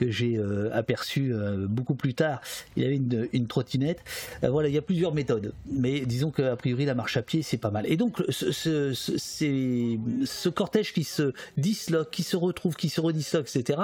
que 0.00 0.10
j'ai 0.10 0.36
euh, 0.38 0.70
aperçu 0.72 1.32
euh, 1.34 1.66
beaucoup 1.68 1.94
plus 1.94 2.14
tard, 2.14 2.40
il 2.76 2.84
avait 2.84 2.96
une, 2.96 3.28
une 3.32 3.46
trottinette. 3.46 4.00
Euh, 4.42 4.48
voilà, 4.50 4.68
il 4.68 4.74
y 4.74 4.78
a 4.78 4.82
plusieurs 4.82 5.12
méthodes, 5.14 5.52
mais 5.70 6.00
disons 6.00 6.30
qu'a 6.30 6.56
priori 6.56 6.86
la 6.86 6.94
marche 6.94 7.16
à 7.18 7.22
pied 7.22 7.42
c'est 7.42 7.58
pas 7.58 7.70
mal. 7.70 7.84
Et 7.86 7.96
donc 7.96 8.22
ce, 8.30 8.50
ce, 8.50 8.94
ce- 8.94 9.18
c'est- 9.18 9.98
ce 10.24 10.48
cortège 10.48 10.92
qui 10.92 11.04
se 11.04 11.32
disloque, 11.58 12.10
qui 12.10 12.22
se 12.22 12.36
retrouve, 12.36 12.74
qui 12.76 12.88
se 12.88 13.00
redisloque, 13.00 13.48
etc. 13.54 13.78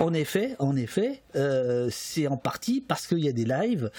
En 0.00 0.12
effet, 0.12 0.54
en 0.58 0.76
effet, 0.76 1.22
c'est 1.90 2.26
en 2.26 2.36
partie 2.36 2.80
parce 2.80 3.06
qu'il 3.06 3.20
y 3.20 3.28
a 3.28 3.32
des 3.32 3.44
lives, 3.46 3.90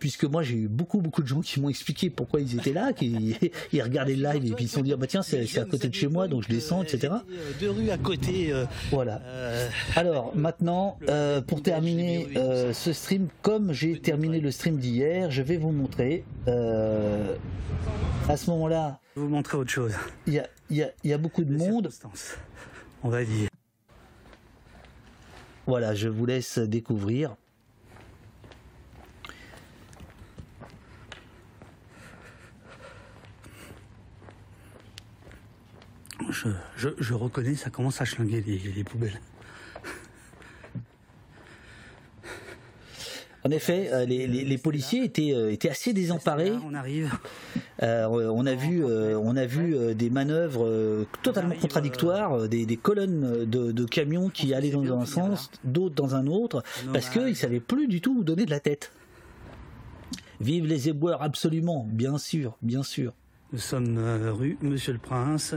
puisque 0.00 0.24
moi 0.24 0.42
j'ai 0.42 0.56
eu 0.56 0.68
beaucoup 0.68 1.00
beaucoup 1.00 1.22
de 1.22 1.28
gens 1.28 1.40
qui 1.40 1.60
m'ont 1.60 1.68
expliqué 1.68 2.10
pourquoi 2.10 2.40
ils 2.40 2.54
étaient 2.58 2.72
là, 2.72 2.92
qui 2.98 3.36
ils 3.72 3.82
regardaient 3.82 4.16
le 4.16 4.22
live 4.32 4.44
et 4.46 4.50
puis 4.54 4.64
ils 4.64 4.68
se 4.68 4.74
sont 4.74 4.82
dit 4.82 4.92
ah 4.92 4.96
bah 4.96 5.06
tiens 5.06 5.22
c'est 5.22 5.58
à 5.58 5.64
côté 5.64 5.88
de 5.88 5.94
chez 5.94 6.08
moi 6.08 6.26
donc 6.28 6.42
je 6.42 6.48
descends, 6.48 6.82
etc. 6.82 7.12
Deux 7.60 7.70
rues 7.70 7.90
à 7.90 7.98
côté. 7.98 8.52
Voilà. 8.90 9.20
Alors 9.94 10.34
maintenant, 10.34 10.95
euh, 11.08 11.40
pour 11.42 11.62
terminer 11.62 12.28
euh, 12.36 12.72
ce 12.72 12.92
stream, 12.92 13.28
comme 13.42 13.72
j'ai 13.72 14.00
terminé 14.00 14.40
le 14.40 14.50
stream 14.50 14.78
d'hier, 14.78 15.30
je 15.30 15.42
vais 15.42 15.56
vous 15.56 15.72
montrer. 15.72 16.24
euh, 16.48 17.36
à 18.28 18.36
ce 18.36 18.50
moment-là, 18.50 18.98
Je 19.14 19.20
vais 19.20 19.26
vous 19.26 19.32
montrer 19.32 19.56
autre 19.56 19.70
chose. 19.70 19.92
il 20.26 20.32
y 20.34 20.38
a, 20.40 20.48
il 20.70 20.76
y 20.78 20.82
a- 20.82 20.90
il 21.04 21.10
y 21.10 21.12
a 21.12 21.18
beaucoup 21.18 21.44
de 21.44 21.56
monde. 21.56 21.90
On 23.04 23.08
va 23.08 23.24
dire. 23.24 23.48
Voilà, 25.66 25.94
je 25.94 26.08
vous 26.08 26.26
laisse 26.26 26.58
découvrir. 26.58 27.36
Je, 36.30 36.48
je, 36.76 36.88
je 36.98 37.14
reconnais, 37.14 37.54
ça 37.54 37.70
commence 37.70 38.00
à 38.00 38.04
schlinguer 38.04 38.40
les, 38.40 38.58
les 38.58 38.84
poubelles. 38.84 39.20
En 43.46 43.50
effet, 43.50 43.90
euh, 43.92 44.04
les, 44.06 44.26
les- 44.26 44.44
les 44.44 44.58
policiers 44.58 45.04
étaient, 45.04 45.32
euh, 45.32 45.52
étaient 45.52 45.68
assez 45.70 45.92
désemparés. 45.92 46.52
On 46.68 46.74
arrive. 46.74 47.12
Euh, 47.82 48.06
on 48.08 48.44
a 48.46 48.54
vu, 48.54 48.84
euh, 48.84 49.16
on 49.18 49.36
a 49.36 49.46
vu 49.46 49.76
euh, 49.76 49.94
des 49.94 50.10
manœuvres 50.10 51.06
totalement 51.22 51.54
contradictoires, 51.54 52.48
des, 52.48 52.66
des 52.66 52.76
colonnes 52.76 53.44
de, 53.44 53.70
de 53.72 53.84
camions 53.84 54.28
qui 54.30 54.52
allaient 54.54 54.70
dans 54.70 54.98
un 54.98 55.06
sens, 55.06 55.50
d'autres 55.64 55.94
dans 55.94 56.14
un 56.14 56.26
autre, 56.26 56.62
parce 56.92 57.08
qu'ils 57.10 57.22
ne 57.26 57.34
savaient 57.34 57.60
plus 57.60 57.86
du 57.86 58.00
tout 58.00 58.16
où 58.18 58.24
donner 58.24 58.46
de 58.46 58.50
la 58.50 58.60
tête. 58.60 58.90
Vive 60.40 60.66
les 60.66 60.88
éboueurs, 60.88 61.22
absolument, 61.22 61.86
bien 61.90 62.18
sûr, 62.18 62.56
bien 62.62 62.82
sûr. 62.82 63.12
Nous 63.52 63.58
sommes 63.58 63.98
rue 64.32 64.58
Monsieur 64.60 64.92
le 64.92 64.98
Prince. 64.98 65.54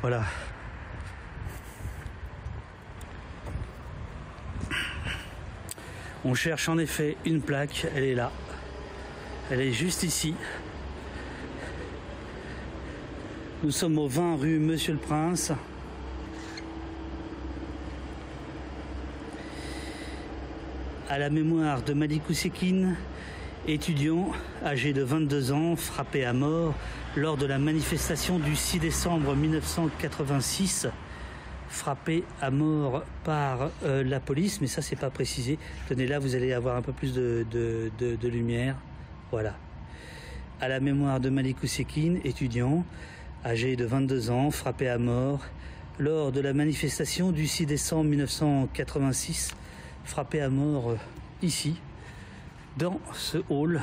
Voilà. 0.00 0.22
On 6.24 6.34
cherche 6.34 6.68
en 6.68 6.78
effet 6.78 7.16
une 7.24 7.40
plaque, 7.42 7.86
elle 7.94 8.04
est 8.04 8.14
là. 8.14 8.30
Elle 9.50 9.60
est 9.60 9.72
juste 9.72 10.02
ici. 10.02 10.34
Nous 13.62 13.70
sommes 13.70 13.98
au 13.98 14.08
20 14.08 14.36
rue 14.36 14.58
Monsieur 14.58 14.92
le 14.92 14.98
Prince. 14.98 15.52
à 21.10 21.18
la 21.18 21.28
mémoire 21.28 21.82
de 21.82 21.92
Malikou 21.92 22.34
Sekine, 22.34 22.94
étudiant 23.66 24.30
âgé 24.64 24.92
de 24.92 25.02
22 25.02 25.50
ans, 25.50 25.74
frappé 25.74 26.24
à 26.24 26.32
mort 26.32 26.72
lors 27.16 27.36
de 27.36 27.46
la 27.46 27.58
manifestation 27.58 28.38
du 28.38 28.54
6 28.54 28.78
décembre 28.78 29.34
1986, 29.34 30.86
frappé 31.68 32.22
à 32.40 32.50
mort 32.50 33.02
par 33.24 33.70
euh, 33.84 34.04
la 34.04 34.20
police, 34.20 34.60
mais 34.60 34.68
ça 34.68 34.80
c'est 34.80 34.96
pas 34.96 35.10
précisé. 35.10 35.58
Tenez 35.88 36.06
là, 36.06 36.20
vous 36.20 36.36
allez 36.36 36.52
avoir 36.52 36.76
un 36.76 36.82
peu 36.82 36.92
plus 36.92 37.12
de, 37.12 37.46
lumière. 38.22 38.76
Voilà. 39.32 39.56
À 40.60 40.68
la 40.68 40.78
mémoire 40.78 41.18
de 41.18 41.30
Malikou 41.30 41.66
Sekine, 41.66 42.20
étudiant, 42.24 42.84
âgé 43.44 43.74
de 43.74 43.84
22 43.84 44.30
ans, 44.30 44.50
frappé 44.50 44.88
à 44.88 44.98
mort 44.98 45.40
lors 45.98 46.30
de 46.30 46.40
la 46.40 46.52
manifestation 46.52 47.32
du 47.32 47.46
6 47.46 47.66
décembre 47.66 48.04
1986, 48.04 49.50
frappé 50.04 50.40
à 50.40 50.48
mort 50.48 50.90
euh, 50.90 50.96
ici, 51.42 51.76
dans 52.76 53.00
ce 53.12 53.38
hall. 53.48 53.80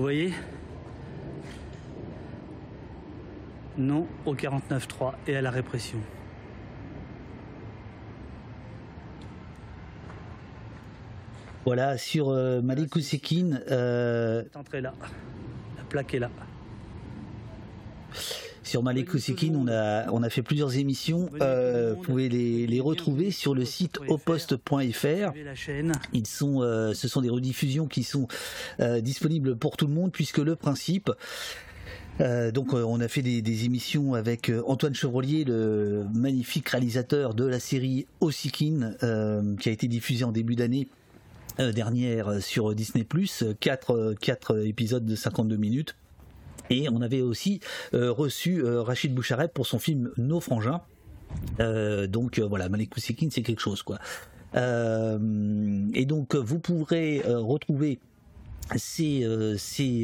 Vous 0.00 0.04
voyez 0.04 0.32
Non 3.76 4.06
au 4.24 4.34
49.3 4.34 5.12
et 5.26 5.36
à 5.36 5.42
la 5.42 5.50
répression. 5.50 5.98
Voilà, 11.66 11.98
sur 11.98 12.30
euh, 12.30 12.62
Malik 12.62 12.96
euh, 12.96 14.42
Cette 14.44 14.56
entrée-là. 14.56 14.94
La 15.76 15.84
plaque 15.84 16.14
est 16.14 16.18
là. 16.18 16.30
Sur 18.70 18.84
Malik 18.84 19.12
Ousekine, 19.14 19.56
on 19.56 19.66
a, 19.66 20.08
on 20.12 20.22
a 20.22 20.30
fait 20.30 20.42
plusieurs 20.42 20.76
émissions. 20.76 21.28
Euh, 21.40 21.94
vous 21.96 22.02
pouvez 22.02 22.28
les, 22.28 22.68
les 22.68 22.80
retrouver 22.80 23.32
sur 23.32 23.52
le 23.52 23.64
site 23.64 23.98
oposte.fr. 24.06 25.32
Ils 26.12 26.26
sont, 26.26 26.62
euh, 26.62 26.94
ce 26.94 27.08
sont 27.08 27.20
des 27.20 27.30
rediffusions 27.30 27.88
qui 27.88 28.04
sont 28.04 28.28
euh, 28.78 29.00
disponibles 29.00 29.56
pour 29.56 29.76
tout 29.76 29.88
le 29.88 29.92
monde, 29.92 30.12
puisque 30.12 30.38
le 30.38 30.54
principe. 30.54 31.10
euh, 32.20 32.52
donc 32.52 32.72
euh, 32.72 32.84
on 32.86 33.00
a 33.00 33.08
fait 33.08 33.22
des, 33.22 33.42
des 33.42 33.64
émissions 33.64 34.14
avec 34.14 34.48
euh, 34.50 34.62
Antoine 34.68 34.94
Chevrolier, 34.94 35.42
le 35.42 36.06
magnifique 36.14 36.68
réalisateur 36.68 37.34
de 37.34 37.44
la 37.44 37.58
série 37.58 38.06
Ossikin, 38.20 38.92
qui 39.58 39.68
a 39.68 39.72
été 39.72 39.88
diffusée 39.88 40.22
en 40.24 40.30
début 40.30 40.54
d'année 40.54 40.86
dernière 41.58 42.40
sur 42.40 42.72
Disney+, 42.76 43.04
4, 43.58 44.14
quatre 44.20 44.64
épisodes 44.64 45.04
de 45.04 45.16
52 45.16 45.56
minutes. 45.56 45.96
Et 46.70 46.88
on 46.88 47.02
avait 47.02 47.20
aussi 47.20 47.60
euh, 47.94 48.12
reçu 48.12 48.64
euh, 48.64 48.82
Rachid 48.82 49.12
Boucharet 49.12 49.48
pour 49.48 49.66
son 49.66 49.78
film 49.78 50.12
Nos 50.16 50.40
frangins. 50.40 50.80
Euh, 51.58 52.06
donc 52.06 52.38
voilà, 52.38 52.68
Malik 52.68 52.96
Ousekine, 52.96 53.30
c'est 53.30 53.42
quelque 53.42 53.60
chose 53.60 53.82
quoi. 53.82 53.98
Et 54.54 56.06
donc 56.06 56.34
vous 56.34 56.58
pourrez 56.58 57.22
retrouver 57.24 58.00
ces, 58.74 59.24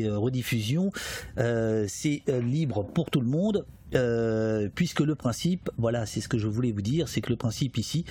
rediffusions, 0.09 0.93
c'est 1.36 2.23
libre 2.28 2.85
pour 2.85 3.11
tout 3.11 3.20
le 3.20 3.27
monde. 3.27 3.67
Euh, 3.95 4.69
puisque 4.75 5.01
le 5.01 5.15
principe, 5.15 5.71
voilà, 5.79 6.05
c'est 6.07 6.21
ce 6.21 6.29
que 6.29 6.39
je 6.39 6.49
voulais 6.49 6.73
vous 6.73 6.83
dire, 6.83 7.09
c'est 7.09 7.21
que 7.21 7.31
le 7.31 7.37
principe 7.37 7.79
ici, 7.79 8.05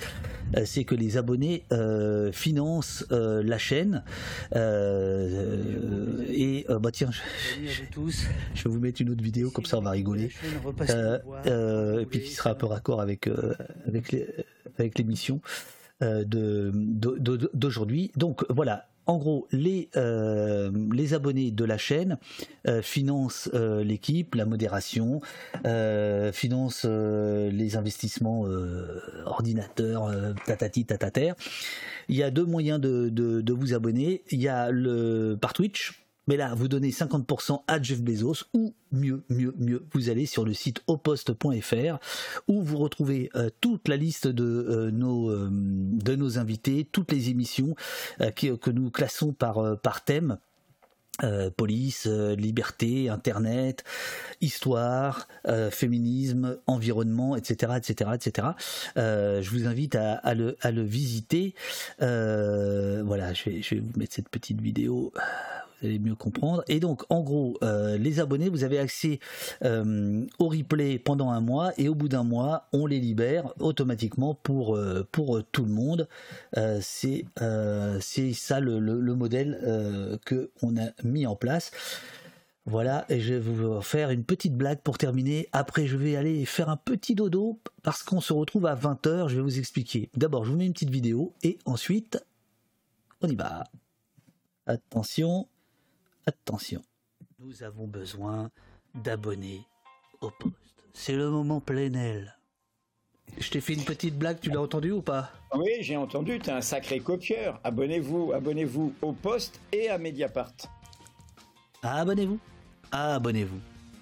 euh, 0.56 0.62
c'est 0.64 0.84
que 0.84 0.94
les 0.94 1.18
abonnés 1.18 1.64
euh, 1.72 2.32
financent 2.32 3.04
la 3.10 3.58
chaîne. 3.58 4.02
Et 4.54 6.64
bah 6.68 6.90
tiens, 6.92 7.10
je, 7.10 7.20
vais 8.64 8.70
vous 8.70 8.80
mettre 8.80 9.02
une 9.02 9.10
autre 9.10 9.22
vidéo 9.22 9.50
comme 9.50 9.66
ça 9.66 9.78
on 9.78 9.82
va 9.82 9.90
rigoler. 9.90 10.30
Et 11.44 12.06
puis 12.06 12.20
qui 12.20 12.32
sera 12.32 12.50
un 12.50 12.54
peu 12.54 12.66
raccord 12.66 13.00
avec 13.00 13.28
avec 13.86 14.98
l'émission 14.98 15.40
d'aujourd'hui. 16.00 18.10
Donc 18.16 18.44
voilà. 18.50 18.88
En 19.06 19.18
gros, 19.18 19.46
les, 19.52 19.88
euh, 19.96 20.70
les 20.92 21.14
abonnés 21.14 21.52
de 21.52 21.64
la 21.64 21.78
chaîne 21.78 22.18
euh, 22.66 22.82
financent 22.82 23.48
euh, 23.54 23.84
l'équipe, 23.84 24.34
la 24.34 24.44
modération, 24.44 25.20
financent 26.32 26.84
les 26.84 27.76
investissements 27.76 28.44
ordinateurs, 29.24 30.10
tatati 30.46 30.84
tatater. 30.84 31.32
Il 32.08 32.16
y 32.16 32.22
a 32.22 32.30
deux 32.30 32.44
moyens 32.44 32.80
de 32.80 33.52
vous 33.52 33.74
abonner. 33.74 34.22
Il 34.30 34.40
y 34.40 34.48
a 34.48 34.70
le 34.70 35.36
par 35.40 35.52
Twitch, 35.52 36.05
mais 36.26 36.36
là, 36.36 36.54
vous 36.54 36.68
donnez 36.68 36.90
50% 36.90 37.62
à 37.66 37.80
Jeff 37.80 38.02
Bezos, 38.02 38.44
ou 38.52 38.74
mieux, 38.92 39.22
mieux, 39.28 39.54
mieux, 39.58 39.84
vous 39.92 40.08
allez 40.08 40.26
sur 40.26 40.44
le 40.44 40.54
site 40.54 40.82
oposte.fr, 40.86 41.98
où 42.48 42.62
vous 42.62 42.78
retrouvez 42.78 43.30
euh, 43.36 43.50
toute 43.60 43.88
la 43.88 43.96
liste 43.96 44.26
de, 44.26 44.44
euh, 44.44 44.90
nos, 44.90 45.30
euh, 45.30 45.48
de 45.50 46.16
nos 46.16 46.38
invités, 46.38 46.86
toutes 46.90 47.12
les 47.12 47.30
émissions 47.30 47.74
que 48.18 48.70
nous 48.70 48.90
classons 48.90 49.32
par, 49.32 49.78
par 49.80 50.04
thème. 50.04 50.38
Police, 51.56 52.06
liberté, 52.06 53.08
internet, 53.08 53.84
histoire, 54.42 55.28
féminisme, 55.70 56.58
environnement, 56.66 57.36
etc., 57.36 57.72
etc., 57.78 58.10
etc. 58.14 58.48
Je 58.96 59.50
vous 59.50 59.66
invite 59.66 59.94
à, 59.94 60.14
à 60.14 60.34
le, 60.34 60.56
à 60.60 60.70
le 60.70 60.82
visiter. 60.82 61.54
Voilà, 61.98 63.32
je 63.32 63.44
vais, 63.44 63.62
je 63.62 63.76
vais 63.76 63.80
vous 63.80 63.98
mettre 63.98 64.14
cette 64.14 64.28
petite 64.28 64.60
vidéo. 64.60 65.12
Vous 65.80 65.86
allez 65.88 65.98
mieux 65.98 66.14
comprendre. 66.14 66.64
Et 66.68 66.80
donc, 66.80 67.02
en 67.10 67.20
gros, 67.22 67.58
euh, 67.62 67.98
les 67.98 68.18
abonnés, 68.18 68.48
vous 68.48 68.64
avez 68.64 68.78
accès 68.78 69.20
euh, 69.62 70.24
au 70.38 70.48
replay 70.48 70.98
pendant 70.98 71.30
un 71.30 71.40
mois, 71.42 71.72
et 71.78 71.88
au 71.88 71.94
bout 71.94 72.08
d'un 72.08 72.24
mois, 72.24 72.66
on 72.72 72.86
les 72.86 72.98
libère 72.98 73.52
automatiquement 73.60 74.34
pour, 74.34 74.74
euh, 74.76 75.06
pour 75.12 75.42
tout 75.52 75.64
le 75.64 75.70
monde. 75.72 76.08
C'est 76.80 77.24
ça 78.34 78.60
le, 78.60 78.78
le- 78.80 79.00
le 79.00 79.14
modèle 79.14 80.18
que 80.24 80.50
on 80.62 80.76
a 80.78 80.88
mis 81.04 81.26
en 81.26 81.36
place. 81.36 81.70
Voilà, 82.68 83.04
et 83.08 83.20
je 83.20 83.34
vais 83.34 83.38
vous 83.40 83.80
faire 83.80 84.10
une 84.10 84.24
petite 84.24 84.54
blague 84.56 84.80
pour 84.80 84.98
terminer. 84.98 85.48
Après, 85.52 85.86
je 85.86 85.96
vais 85.96 86.16
aller 86.16 86.44
faire 86.46 86.68
un 86.68 86.76
petit 86.76 87.14
dodo 87.14 87.60
parce 87.84 88.02
qu'on 88.02 88.20
se 88.20 88.32
retrouve 88.32 88.66
à 88.66 88.74
20h. 88.74 89.28
Je 89.28 89.36
vais 89.36 89.42
vous 89.42 89.58
expliquer. 89.60 90.10
D'abord, 90.16 90.44
je 90.44 90.50
vous 90.50 90.56
mets 90.56 90.66
une 90.66 90.72
petite 90.72 90.90
vidéo 90.90 91.32
et 91.44 91.58
ensuite, 91.64 92.18
on 93.20 93.28
y 93.28 93.36
va. 93.36 93.64
Attention, 94.66 95.46
attention. 96.26 96.82
Nous 97.38 97.62
avons 97.62 97.86
besoin 97.86 98.50
d'abonnés 98.94 99.66
au 100.20 100.30
poste. 100.30 100.54
C'est 100.92 101.16
le 101.16 101.30
moment 101.30 101.60
plénel. 101.60 102.36
Je 103.38 103.50
t'ai 103.50 103.60
fait 103.60 103.74
une 103.74 103.84
petite 103.84 104.16
blague, 104.18 104.40
tu 104.40 104.50
l'as 104.50 104.60
entendu 104.60 104.92
ou 104.92 105.02
pas? 105.02 105.30
Oui, 105.54 105.70
j'ai 105.80 105.96
entendu, 105.96 106.38
t'es 106.38 106.52
un 106.52 106.60
sacré 106.60 107.00
copieur. 107.00 107.60
Abonnez-vous, 107.64 108.32
abonnez-vous 108.32 108.94
au 109.02 109.12
Poste 109.12 109.60
et 109.72 109.88
à 109.88 109.98
Mediapart. 109.98 110.54
Ah, 111.82 112.00
abonnez-vous? 112.00 112.38
Ah, 112.92 113.16
abonnez-vous. 113.16 113.60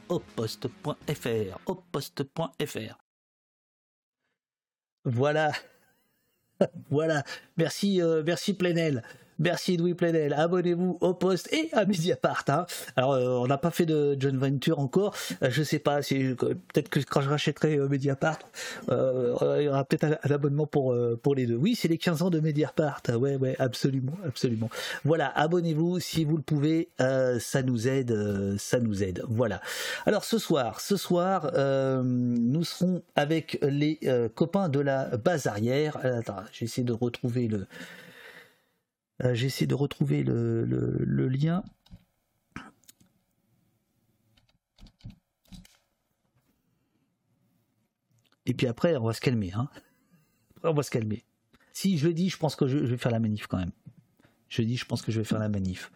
Au 0.09 0.19
poste.fr. 0.21 1.59
Au 1.67 1.75
poste.fr. 1.75 2.99
Voilà. 5.05 5.53
voilà. 6.91 7.25
Merci, 7.57 8.01
euh, 8.01 8.23
merci 8.25 8.55
Plenel. 8.55 9.03
Merci 9.39 9.75
Edoui 9.75 9.95
Plenel. 9.95 10.33
Abonnez-vous 10.35 10.99
au 11.01 11.15
poste 11.15 11.53
et 11.53 11.69
à 11.73 11.85
Mediapart. 11.85 12.45
hein. 12.49 12.67
Alors, 12.97 13.13
euh, 13.13 13.29
on 13.43 13.47
n'a 13.47 13.59
pas 13.59 13.71
fait 13.71 13.87
de 13.87 14.17
John 14.19 14.37
Venture 14.39 14.79
encore. 14.79 15.15
Euh, 15.43 15.49
je 15.51 15.63
sais 15.63 15.79
pas. 15.79 16.03
si- 16.03 16.35
Peut-être 16.35 16.89
que 16.89 17.01
quand 17.01 17.21
je 17.21 17.29
rachèterai 17.31 17.77
euh, 17.79 17.89
Mediapart, 17.89 18.39
euh, 18.91 19.35
il 19.61 19.65
y 19.65 19.69
aura 19.69 19.85
peut-être 19.85 20.05
un, 20.05 20.17
un 20.23 20.31
abonnement 20.35 20.67
pour, 20.67 20.93
euh, 20.93 21.19
pour 21.23 21.35
les 21.35 21.47
deux. 21.47 21.57
Oui, 21.57 21.75
c'est 21.75 21.89
les 21.89 21.99
15 21.99 22.23
ans 22.23 22.31
de 22.31 22.41
Mediapart. 22.41 23.03
Ouais, 23.19 23.37
ouais, 23.37 23.57
absolument, 23.59 24.15
absolument. 24.27 24.71
Voilà, 25.05 25.29
abonnez-vous 25.39 26.01
si 26.01 26.25
vous 26.25 26.37
le 26.37 26.43
pouvez. 26.43 26.89
euh, 27.01 27.39
ça 27.41 27.63
nous 27.63 27.89
aide, 27.89 28.13
euh, 28.13 28.57
ça 28.59 28.79
nous 28.81 29.03
aide. 29.03 29.23
Voilà. 29.29 29.61
Alors 30.07 30.25
ce 30.25 30.39
soir, 30.39 30.81
ce 30.81 30.97
soir, 30.97 31.51
euh, 31.55 32.03
nous 32.05 32.65
serons 32.65 33.03
avec 33.17 33.59
les 33.63 33.99
euh, 34.05 34.29
copains 34.29 34.69
de 34.69 34.81
la 34.81 35.17
base 35.17 35.47
arrière. 35.47 35.99
Euh, 36.05 36.21
Attends, 36.21 36.37
j'essaie 36.53 36.83
de 36.83 36.93
retrouver 36.93 37.49
le. 37.49 37.67
Euh, 39.23 39.35
j'essaie 39.35 39.67
de 39.67 39.75
retrouver 39.75 40.23
le, 40.23 41.29
lien. 41.29 41.63
Et 48.47 48.55
puis 48.55 48.67
après, 48.67 48.97
on 48.97 49.05
va 49.05 49.13
se 49.13 49.21
calmer. 49.21 49.53
Hein. 49.53 49.69
On 50.63 50.75
va 50.75 50.83
se 50.83 50.91
calmer. 50.91 51.25
Si 51.73 51.99
je 51.99 52.09
le 52.09 52.15
dis, 52.15 52.29
je 52.29 52.37
pense 52.37 52.57
que 52.57 52.67
je, 52.67 52.79
vais 52.79 52.97
faire 52.97 53.13
la 53.13 53.21
manif 53.21 53.47
quand 53.47 53.59
même. 53.59 53.73
Je 54.49 54.63
dis, 54.63 54.77
je 54.77 54.85
pense 54.85 55.03
que 55.03 55.11
je 55.11 55.21
vais 55.21 55.25
faire 55.25 55.39
la 55.39 55.49
manif. 55.49 55.91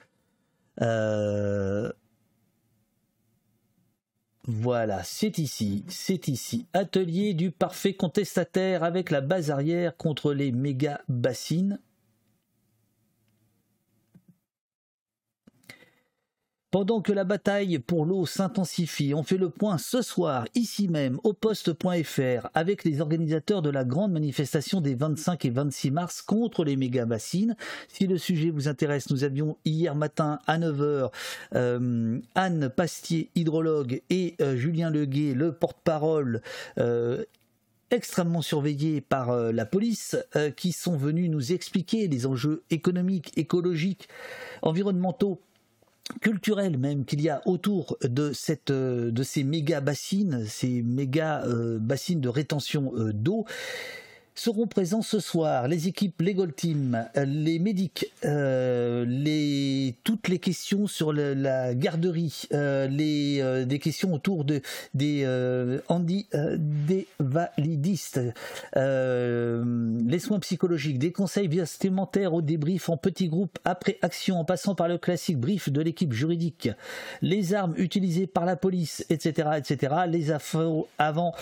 Voilà, 4.50 5.04
c'est 5.04 5.36
ici, 5.36 5.84
c'est 5.88 6.26
ici. 6.26 6.68
Atelier 6.72 7.34
du 7.34 7.50
parfait 7.50 7.92
contestataire 7.92 8.82
avec 8.82 9.10
la 9.10 9.20
base 9.20 9.50
arrière 9.50 9.94
contre 9.94 10.32
les 10.32 10.52
méga 10.52 11.02
bassines. 11.06 11.78
Pendant 16.70 17.00
que 17.00 17.12
la 17.12 17.24
bataille 17.24 17.78
pour 17.78 18.04
l'eau 18.04 18.26
s'intensifie, 18.26 19.14
on 19.14 19.22
fait 19.22 19.38
le 19.38 19.48
point 19.48 19.78
ce 19.78 20.02
soir, 20.02 20.44
ici 20.54 20.86
même, 20.86 21.18
au 21.24 21.32
poste.fr, 21.32 22.48
avec 22.52 22.84
les 22.84 23.00
organisateurs 23.00 23.62
de 23.62 23.70
la 23.70 23.84
grande 23.84 24.12
manifestation 24.12 24.82
des 24.82 24.94
25 24.94 25.46
et 25.46 25.50
26 25.50 25.90
mars 25.90 26.20
contre 26.20 26.64
les 26.64 26.76
méga-bassines. 26.76 27.56
Si 27.88 28.06
le 28.06 28.18
sujet 28.18 28.50
vous 28.50 28.68
intéresse, 28.68 29.08
nous 29.08 29.24
avions 29.24 29.56
hier 29.64 29.94
matin 29.94 30.40
à 30.46 30.58
9h 30.58 31.10
euh, 31.54 32.20
Anne 32.34 32.68
Pastier, 32.68 33.30
hydrologue, 33.34 34.02
et 34.10 34.34
euh, 34.42 34.54
Julien 34.54 34.90
Leguet, 34.90 35.32
le 35.32 35.52
porte-parole. 35.52 36.42
euh, 36.76 37.24
extrêmement 37.90 38.42
surveillés 38.42 39.00
par 39.00 39.34
la 39.34 39.64
police 39.64 40.14
qui 40.58 40.72
sont 40.72 40.98
venus 40.98 41.30
nous 41.30 41.54
expliquer 41.54 42.06
les 42.06 42.26
enjeux 42.26 42.62
économiques, 42.68 43.32
écologiques, 43.38 44.08
environnementaux 44.60 45.40
culturel 46.20 46.78
même 46.78 47.04
qu'il 47.04 47.20
y 47.20 47.28
a 47.28 47.42
autour 47.46 47.96
de 48.02 48.32
cette 48.32 48.70
euh, 48.70 49.10
de 49.10 49.22
ces 49.22 49.44
méga 49.44 49.80
bassines, 49.80 50.44
ces 50.46 50.82
méga 50.82 51.42
euh, 51.44 51.78
bassines 51.78 52.20
de 52.20 52.28
rétention 52.28 52.92
euh, 52.96 53.12
d'eau. 53.12 53.44
Seront 54.38 54.68
présents 54.68 55.02
ce 55.02 55.18
soir 55.18 55.66
les 55.66 55.88
équipes 55.88 56.22
Legal 56.22 56.52
Team, 56.52 57.08
euh, 57.16 57.24
les 57.24 57.58
médics, 57.58 58.06
euh, 58.24 59.04
les, 59.04 59.96
toutes 60.04 60.28
les 60.28 60.38
questions 60.38 60.86
sur 60.86 61.12
la 61.12 61.74
garderie, 61.74 62.44
euh, 62.52 62.86
les, 62.86 63.66
des 63.66 63.78
questions 63.80 64.14
autour 64.14 64.44
de, 64.44 64.62
des 64.94 65.24
euh, 65.24 65.80
des 66.58 67.08
les 70.08 70.18
soins 70.18 70.38
psychologiques, 70.38 70.98
des 70.98 71.12
conseils 71.12 71.48
vestimentaires 71.48 72.32
au 72.32 72.40
débrief 72.40 72.88
en 72.88 72.96
petits 72.96 73.28
groupes 73.28 73.58
après 73.64 73.98
action 74.02 74.38
en 74.38 74.44
passant 74.44 74.76
par 74.76 74.86
le 74.86 74.98
classique 74.98 75.38
brief 75.38 75.68
de 75.68 75.80
l'équipe 75.80 76.12
juridique, 76.12 76.70
les 77.22 77.54
armes 77.54 77.74
utilisées 77.76 78.28
par 78.28 78.44
la 78.44 78.54
police, 78.54 79.04
etc., 79.10 79.48
etc., 79.58 79.94
les 80.08 80.30
infos 80.30 80.86
avant 80.98 81.34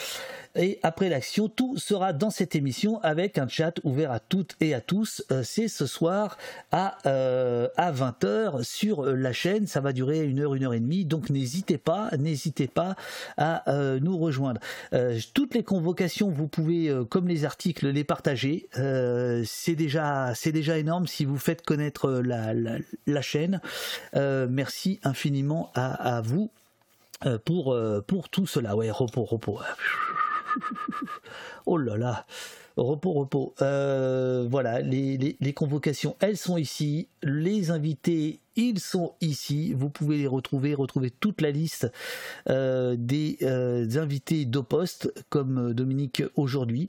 et 0.57 0.79
après 0.83 1.09
l'action, 1.09 1.49
tout 1.49 1.77
sera 1.77 2.13
dans 2.13 2.31
cette 2.31 2.55
émission 2.57 3.01
avec 3.03 3.39
un 3.39 3.49
chat 3.49 3.75
ouvert 3.85 4.11
à 4.11 4.21
toutes 4.21 4.57
et 4.61 4.75
à 4.75 4.81
tous. 4.81 5.23
Euh, 5.31 5.43
C'est 5.45 5.69
ce 5.69 5.87
soir 5.87 6.37
à, 6.73 6.99
euh, 7.07 7.69
à 7.77 7.93
20h 7.93 8.63
sur 8.63 9.05
euh, 9.05 9.15
la 9.15 9.33
chaîne. 9.33 9.67
Ça 9.67 9.81
va 9.81 9.93
durer 9.93 10.25
une 10.25 10.41
heure, 10.41 10.55
une 10.55 10.65
heure 10.65 10.75
et 10.75 10.81
demie. 10.81 11.05
Donc 11.05 11.31
n'hésitez 11.31 11.79
pas, 11.79 12.11
n'hésitez 12.19 12.69
pas 12.69 12.97
à 13.37 13.65
nous 14.01 14.19
rejoindre. 14.19 14.61
Toutes 15.35 15.55
les 15.55 15.63
convocations, 15.63 16.31
vous 16.31 16.49
pouvez, 16.49 16.93
comme 17.11 17.29
les 17.29 17.45
articles, 17.45 17.89
les 17.89 18.05
partager. 18.05 18.69
C'est 19.45 19.75
déjà, 19.75 20.33
déjà 20.45 20.79
énorme 20.79 21.07
si 21.07 21.25
vous 21.25 21.39
faites 21.39 21.63
connaître 21.63 22.11
la, 22.11 22.55
la, 22.55 22.79
la 23.07 23.23
chaîne. 23.23 23.61
Merci 24.15 25.01
infiniment 25.03 25.71
à, 25.75 26.17
à 26.17 26.21
vous 26.21 26.51
pour, 27.45 27.77
pour 28.07 28.29
tout 28.29 28.47
cela. 28.47 28.77
Ouais, 28.77 28.91
repos, 28.91 29.25
repos. 29.25 29.61
Oh 31.67 31.79
là 31.79 31.97
là, 31.97 32.27
repos, 32.77 33.13
repos. 33.13 33.55
Euh, 33.61 34.47
voilà, 34.49 34.81
les, 34.81 35.53
convocations, 35.55 36.17
elles 36.21 36.37
sont 36.37 36.57
ici. 36.57 37.09
Les 37.23 37.71
invités, 37.71 38.41
ils 38.55 38.79
sont 38.79 39.15
ici. 39.21 39.75
Vous 39.75 39.91
pouvez 39.91 40.19
les 40.19 40.27
retrouver, 40.27 40.75
retrouver 40.75 41.11
toute 41.11 41.41
la 41.41 41.51
liste 41.51 41.91
euh, 42.49 42.95
des 42.97 43.39
euh, 43.43 43.87
invités 43.97 44.45
d'Opost, 44.45 45.13
comme 45.29 45.73
Dominique 45.73 46.23
aujourd'hui. 46.37 46.89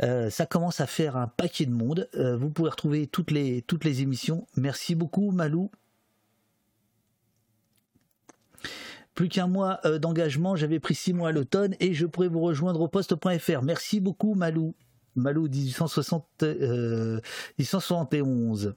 Ça 0.00 0.46
commence 0.46 0.80
à 0.80 0.86
faire 0.86 1.16
un 1.16 1.26
paquet 1.26 1.66
de 1.66 1.72
monde. 1.72 2.08
Vous 2.14 2.50
pouvez 2.50 2.70
retrouver 2.70 3.06
toutes 3.06 3.30
les 3.30 4.02
émissions. 4.02 4.46
Merci 4.56 4.94
beaucoup, 4.94 5.30
Malou. 5.30 5.70
Plus 9.18 9.28
qu'un 9.28 9.48
mois 9.48 9.80
euh, 9.84 9.98
d'engagement, 9.98 10.54
j'avais 10.54 10.78
pris 10.78 10.94
six 10.94 11.12
mois 11.12 11.30
à 11.30 11.32
l'automne 11.32 11.74
et 11.80 11.92
je 11.92 12.06
pourrais 12.06 12.28
vous 12.28 12.38
rejoindre 12.38 12.80
au 12.80 12.86
poste.fr. 12.86 13.62
Merci 13.62 13.98
beaucoup 13.98 14.34
Malou. 14.34 14.76
Malou 15.16 15.48
1860, 15.48 16.44
euh, 16.44 17.20
1871. 17.58 18.76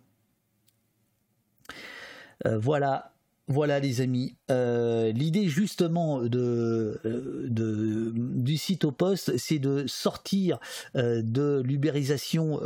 Euh, 2.47 2.57
voilà, 2.57 3.13
voilà 3.47 3.79
les 3.79 4.01
amis. 4.01 4.35
Euh, 4.49 5.11
L'idée 5.11 5.47
justement 5.47 6.21
euh, 6.23 6.97
du 7.03 8.57
site 8.57 8.85
au 8.85 8.91
poste, 8.91 9.37
c'est 9.37 9.59
de 9.59 9.85
sortir 9.87 10.59
euh, 10.95 11.21
de 11.21 11.61
l'ubérisation 11.65 12.59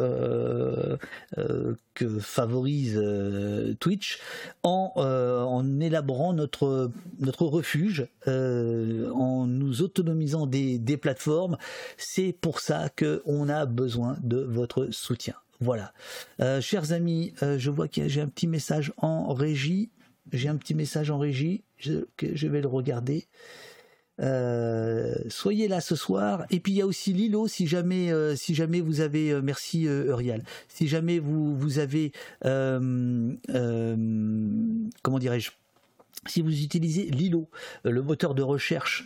que 1.93 2.19
favorise 2.19 3.01
Twitch 3.79 4.19
en, 4.63 5.79
élaborant 5.79 6.33
notre, 6.33 6.91
refuge, 7.39 8.07
en 8.27 9.47
nous 9.47 9.81
autonomisant 9.81 10.45
des, 10.45 10.77
des 10.77 10.97
plateformes. 10.97 11.57
C'est 11.97 12.33
pour 12.33 12.59
ça 12.59 12.89
qu'on 12.89 13.49
a 13.49 13.65
besoin 13.65 14.17
de 14.23 14.37
votre 14.37 14.89
soutien. 14.91 15.35
Voilà. 15.61 15.93
Chers 16.59 16.91
amis, 16.91 17.33
je 17.41 17.69
vois 17.69 17.87
que 17.87 18.07
j'ai 18.07 18.21
un 18.21 18.27
petit 18.27 18.47
message 18.47 18.93
en 18.97 19.33
régie. 19.33 19.89
J'ai 20.31 20.49
un 20.49 20.57
petit 20.57 20.75
message 20.75 21.11
en 21.11 21.17
régie. 21.17 21.63
Je, 21.77 22.05
que 22.17 22.35
je 22.35 22.47
vais 22.47 22.61
le 22.61 22.67
regarder. 22.67 23.27
Euh, 24.21 25.13
soyez 25.29 25.67
là 25.67 25.81
ce 25.81 25.95
soir. 25.95 26.45
Et 26.49 26.59
puis 26.59 26.73
il 26.73 26.75
y 26.75 26.81
a 26.81 26.85
aussi 26.85 27.13
Lilo, 27.13 27.47
si 27.47 27.67
jamais, 27.67 28.11
euh, 28.11 28.35
si 28.35 28.55
jamais 28.55 28.81
vous 28.81 29.01
avez, 29.01 29.31
euh, 29.31 29.41
merci 29.43 29.85
Eurial, 29.85 30.43
si 30.67 30.87
jamais 30.87 31.19
vous, 31.19 31.55
vous 31.55 31.79
avez, 31.79 32.11
comment 32.41 33.37
dirais-je, 35.19 35.51
si 36.27 36.41
vous 36.41 36.61
utilisez 36.63 37.03
Lilo, 37.03 37.49
le 37.83 38.01
moteur 38.01 38.35
de 38.35 38.41
recherche 38.41 39.05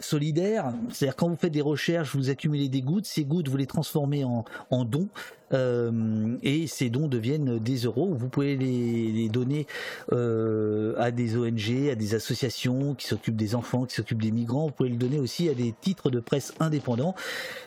solidaire, 0.00 0.74
c'est-à-dire 0.90 1.16
quand 1.16 1.28
vous 1.28 1.36
faites 1.36 1.52
des 1.52 1.60
recherches, 1.60 2.14
vous 2.14 2.28
accumulez 2.28 2.68
des 2.68 2.82
gouttes, 2.82 3.06
ces 3.06 3.24
gouttes 3.24 3.48
vous 3.48 3.56
les 3.56 3.66
transformez 3.66 4.24
en, 4.24 4.44
en 4.70 4.84
dons 4.84 5.08
et 5.52 6.66
ces 6.66 6.90
dons 6.90 7.08
deviennent 7.08 7.58
des 7.58 7.76
euros. 7.84 8.14
Vous 8.14 8.28
pouvez 8.28 8.56
les, 8.56 9.28
donner 9.28 9.66
euh, 10.12 10.94
à 10.98 11.10
des 11.10 11.36
ONG, 11.36 11.88
à 11.90 11.94
des 11.94 12.14
associations 12.14 12.94
qui 12.94 13.06
s'occupent 13.06 13.36
des 13.36 13.54
enfants, 13.54 13.84
qui 13.84 13.94
s'occupent 13.94 14.22
des 14.22 14.30
migrants. 14.30 14.66
Vous 14.66 14.72
pouvez 14.72 14.88
le 14.88 14.96
donner 14.96 15.18
aussi 15.18 15.48
à 15.48 15.54
des 15.54 15.74
titres 15.80 16.10
de 16.10 16.20
presse 16.20 16.54
indépendants, 16.60 17.14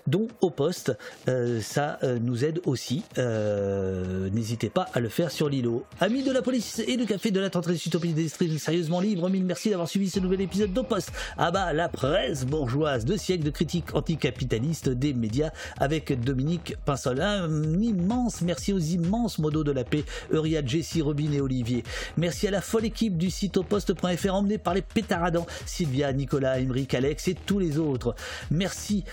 dont 0.05 0.27
au 0.41 0.49
poste. 0.49 0.97
Euh, 1.27 1.61
ça 1.61 1.99
euh, 2.03 2.19
nous 2.19 2.45
aide 2.45 2.61
aussi. 2.65 3.03
Euh, 3.17 4.29
N'hésitez 4.29 4.69
pas 4.69 4.87
à 4.93 4.99
le 4.99 5.09
faire 5.09 5.31
sur 5.31 5.49
Lilo. 5.49 5.85
Amis 5.99 6.23
de 6.23 6.31
la 6.31 6.41
police 6.41 6.81
et 6.85 6.97
du 6.97 7.05
café 7.05 7.31
de 7.31 7.39
la 7.39 7.49
tenterie 7.49 7.81
utopie 7.85 8.13
des 8.13 8.29
streams 8.29 8.57
sérieusement 8.57 8.99
libre, 8.99 9.29
mille 9.29 9.45
merci 9.45 9.69
d'avoir 9.69 9.87
suivi 9.87 10.09
ce 10.09 10.19
nouvel 10.19 10.41
épisode 10.41 10.73
d'Opost. 10.73 11.11
Ah 11.37 11.51
bah, 11.51 11.73
la 11.73 11.89
presse 11.89 12.45
bourgeoise, 12.45 13.05
deux 13.05 13.17
siècles 13.17 13.43
de 13.43 13.49
critiques 13.49 13.93
anticapitalistes 13.95 14.89
des 14.89 15.13
médias 15.13 15.51
avec 15.77 16.19
Dominique 16.19 16.75
Pinsol. 16.85 17.21
Un 17.21 17.47
immense 17.81 18.41
merci 18.41 18.73
aux 18.73 18.79
immenses 18.79 19.39
modos 19.39 19.63
de 19.63 19.71
la 19.71 19.83
paix, 19.83 20.03
Euria, 20.31 20.65
Jessie, 20.65 21.01
Robin 21.01 21.31
et 21.31 21.41
Olivier. 21.41 21.83
Merci 22.17 22.47
à 22.47 22.51
la 22.51 22.61
folle 22.61 22.85
équipe 22.85 23.17
du 23.17 23.29
site 23.29 23.57
oposte.fr 23.57 24.33
emmenée 24.33 24.57
par 24.57 24.73
les 24.73 24.81
pétaradants 24.81 25.47
Sylvia, 25.65 26.11
Nicolas, 26.13 26.59
Emeric, 26.59 26.93
Alex 26.93 27.27
et 27.27 27.35
tous 27.35 27.59
les 27.59 27.77
autres. 27.77 28.15
Merci 28.51 29.03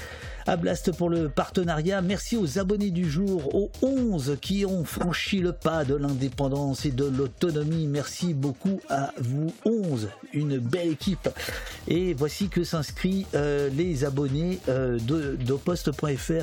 à 0.46 0.56
Blast 0.56 0.92
pour 0.96 1.10
le 1.10 1.28
partenariat. 1.28 2.00
Merci 2.02 2.36
aux 2.36 2.58
abonnés 2.58 2.90
du 2.90 3.08
jour, 3.10 3.54
aux 3.54 3.70
11 3.82 4.36
qui 4.40 4.64
ont 4.64 4.84
franchi 4.84 5.40
le 5.40 5.52
pas 5.52 5.84
de 5.84 5.94
l'indépendance 5.94 6.86
et 6.86 6.90
de 6.90 7.04
l'autonomie. 7.04 7.86
Merci 7.86 8.34
beaucoup 8.34 8.80
à 8.88 9.12
vous 9.18 9.52
11, 9.64 10.08
une 10.32 10.58
belle 10.58 10.88
équipe. 10.88 11.28
Et 11.88 12.14
voici 12.14 12.48
que 12.48 12.64
s'inscrit 12.64 13.26
euh, 13.34 13.68
les 13.70 14.04
abonnés 14.04 14.60
euh, 14.68 14.98
de 14.98 15.36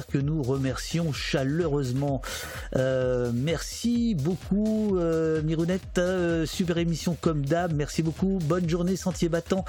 que 0.09 0.17
nous 0.17 0.41
remercions 0.41 1.13
chaleureusement. 1.13 2.21
Euh, 2.75 3.31
merci 3.33 4.15
beaucoup 4.15 4.97
euh, 4.97 5.41
Mirounette, 5.43 5.97
euh, 5.97 6.45
super 6.45 6.77
émission 6.77 7.15
comme 7.19 7.45
d'hab. 7.45 7.73
Merci 7.73 8.01
beaucoup, 8.01 8.39
bonne 8.43 8.67
journée 8.67 8.95
Sentier 8.95 9.29
Battant. 9.29 9.65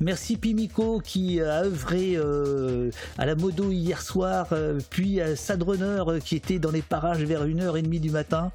Merci 0.00 0.36
Pimico 0.36 1.00
qui 1.00 1.40
a 1.40 1.64
œuvré 1.64 2.14
euh, 2.16 2.90
à 3.18 3.26
la 3.26 3.34
modo 3.34 3.70
hier 3.74 4.00
soir, 4.00 4.48
euh, 4.52 4.78
puis 4.90 5.20
à 5.20 5.36
Sadrunner 5.36 6.02
euh, 6.06 6.18
qui 6.20 6.36
était 6.36 6.58
dans 6.58 6.70
les 6.70 6.82
parages 6.82 7.22
vers 7.22 7.46
1h30 7.46 8.00
du 8.00 8.10
matin. 8.10 8.50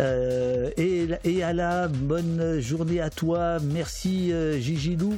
Euh, 0.00 0.70
et, 0.76 1.42
à 1.42 1.52
la 1.52 1.88
bonne 1.88 2.60
journée 2.60 3.00
à 3.00 3.10
toi. 3.10 3.58
Merci 3.62 4.32
Gigi 4.60 4.96
Lou. 4.96 5.14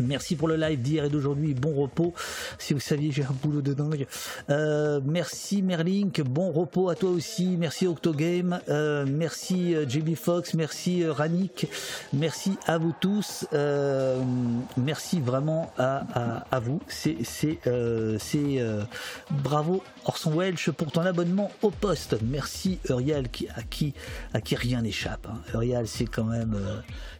Merci 0.00 0.36
pour 0.36 0.48
le 0.48 0.56
live 0.56 0.80
d'hier 0.80 1.04
et 1.04 1.08
d'aujourd'hui. 1.10 1.54
Bon 1.54 1.74
repos. 1.74 2.14
Si 2.58 2.74
vous 2.74 2.80
saviez, 2.80 3.10
j'ai 3.12 3.22
un 3.24 3.34
boulot 3.42 3.62
de 3.62 3.72
dingue. 3.74 4.06
Euh, 4.50 5.00
merci 5.04 5.62
Merlink. 5.62 6.20
Bon 6.22 6.50
repos 6.52 6.88
à 6.88 6.94
toi 6.94 7.10
aussi. 7.10 7.56
Merci 7.56 7.86
Octogame. 7.86 8.60
Euh, 8.68 9.04
merci 9.08 9.74
euh, 9.74 9.88
JB 9.88 10.14
Fox. 10.14 10.54
Merci 10.54 11.06
Ranik. 11.06 11.68
Merci 12.12 12.56
à 12.66 12.78
vous 12.78 12.94
tous. 13.00 13.46
Merci 14.76 15.20
vraiment 15.20 15.72
à, 15.78 16.44
à, 16.50 16.60
vous. 16.60 16.80
C'est 16.88 17.16
c'est 17.22 17.58
c'est 18.18 18.64
bravo 19.30 19.82
Orson 20.04 20.30
Welch 20.36 20.70
pour 20.70 20.92
ton 20.92 21.02
abonnement 21.02 21.50
au 21.62 21.70
poste. 21.70 22.16
Merci 22.22 22.78
Uriel 22.88 23.28
qui 23.30 23.48
à 23.48 23.62
qui 23.62 23.94
à 24.34 24.40
qui 24.40 24.54
rien 24.56 24.82
n'échappe. 24.82 25.26
Hein. 25.28 25.38
Uriel 25.54 25.86
c'est 25.88 26.06
quand 26.06 26.24
même 26.24 26.56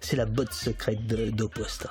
c'est 0.00 0.16
la 0.16 0.26
botte 0.26 0.52
secrète 0.52 1.06
de- 1.06 1.30
d'Opost. 1.30 1.86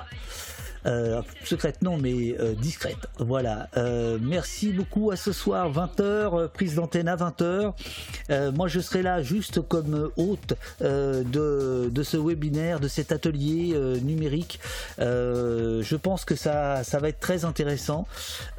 Euh, 0.86 1.22
secrète 1.44 1.82
non 1.82 1.98
mais 1.98 2.36
euh, 2.40 2.54
discrète. 2.54 3.08
Voilà. 3.20 3.70
Euh, 3.78 4.18
merci 4.22 4.72
beaucoup 4.72 5.12
à 5.12 5.16
ce 5.16 5.32
soir 5.32 5.72
20h 5.72 6.50
prise 6.50 6.76
d'antenne 6.76 7.08
à 7.08 7.16
20h 7.16 7.74
Euh, 8.30 8.52
moi 8.52 8.68
je 8.68 8.80
serai 8.80 9.02
là 9.02 9.22
juste 9.22 9.62
comme 9.62 10.10
hôte 10.18 10.54
euh, 10.82 11.24
de, 11.24 11.90
de 11.90 12.04
ce 12.04 12.18
webinaire 12.18 12.80
de 12.80 12.88
cet 12.88 13.12
atelier 13.12 13.74
euh, 13.74 13.98
numérique. 14.00 14.60
Euh, 15.00 15.82
je 15.84 15.96
pense 15.96 16.26
que 16.26 16.36
ça, 16.36 16.84
ça 16.84 17.00
va 17.00 17.10
être 17.10 17.20
très 17.20 17.46
intéressant. 17.46 18.08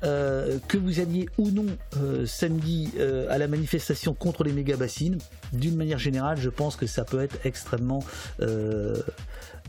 Euh, 0.05 0.59
que 0.69 0.79
vous 0.79 1.01
alliez 1.01 1.29
ou 1.39 1.51
non 1.51 1.67
euh, 1.97 2.27
samedi 2.27 2.93
euh, 2.99 3.27
à 3.31 3.39
la 3.39 3.49
manifestation 3.49 4.15
contre 4.15 4.45
les 4.45 4.53
méga 4.53 4.77
bassines 4.77 5.19
d'une 5.53 5.77
manière 5.77 5.99
générale 5.99 6.39
je 6.39 6.51
pense 6.51 6.77
que 6.77 6.87
ça 6.87 7.05
peut 7.05 7.21
être 7.21 7.37
extrêmement 7.45 8.03
euh, 8.41 8.97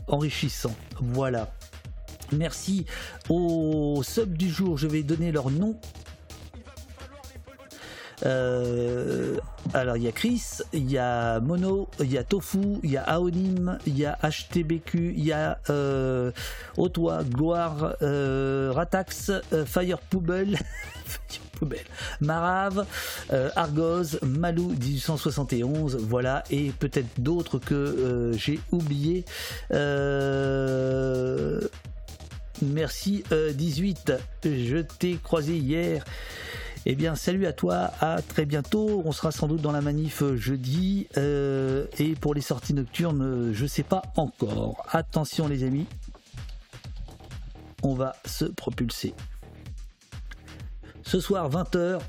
enrichissant. 0.06 0.74
Voilà 1.00 1.50
Merci 2.32 2.86
aux 3.28 4.02
subs 4.02 4.36
du 4.36 4.50
jour. 4.50 4.76
Je 4.76 4.86
vais 4.86 5.02
donner 5.02 5.32
leur 5.32 5.50
nom. 5.50 5.76
Euh, 8.26 9.36
alors 9.74 9.96
il 9.96 10.02
y 10.02 10.08
a 10.08 10.12
Chris, 10.12 10.42
il 10.72 10.90
y 10.90 10.98
a 10.98 11.40
Mono, 11.40 11.88
il 12.00 12.12
y 12.12 12.18
a 12.18 12.24
Tofu, 12.24 12.78
il 12.82 12.90
y 12.90 12.96
a 12.96 13.02
Aonim, 13.02 13.78
il 13.86 13.98
y 13.98 14.06
a 14.06 14.18
HTBQ, 14.22 15.14
il 15.16 15.24
y 15.24 15.32
a 15.32 15.58
euh, 15.70 16.32
Otoa, 16.76 17.22
Gloire, 17.24 17.94
euh, 18.02 18.72
Ratax, 18.74 19.30
euh, 19.52 19.64
Fire 19.64 19.98
Poubelle. 19.98 20.58
Marave, 22.20 22.86
Argos, 23.56 24.20
Malou 24.22 24.68
1871, 24.68 25.96
voilà, 25.96 26.44
et 26.50 26.70
peut-être 26.70 27.08
d'autres 27.20 27.58
que 27.58 28.30
j'ai 28.36 28.60
oublié. 28.70 29.24
Euh, 29.72 31.60
Merci 32.62 33.22
euh, 33.32 33.52
18, 33.52 34.12
je 34.44 34.78
t'ai 34.78 35.16
croisé 35.16 35.56
hier. 35.56 36.04
Eh 36.86 36.94
bien, 36.94 37.14
salut 37.14 37.46
à 37.46 37.52
toi, 37.52 37.92
à 38.00 38.20
très 38.22 38.46
bientôt. 38.46 39.02
On 39.04 39.12
sera 39.12 39.30
sans 39.30 39.46
doute 39.46 39.60
dans 39.60 39.72
la 39.72 39.80
manif 39.80 40.22
euh, 40.22 40.36
jeudi. 40.36 41.06
euh, 41.16 41.86
et 41.98 42.14
pour 42.14 42.34
les 42.34 42.40
sorties 42.40 42.74
nocturnes, 42.74 43.22
euh, 43.22 43.52
je 43.52 43.66
sais 43.66 43.82
pas 43.82 44.02
encore. 44.16 44.86
Attention 44.90 45.48
les 45.48 45.64
amis, 45.64 45.86
on 47.82 47.94
va 47.94 48.16
se 48.24 48.44
propulser. 48.44 49.14
Ce 51.02 51.20
soir, 51.20 51.48
20h, 51.50 52.00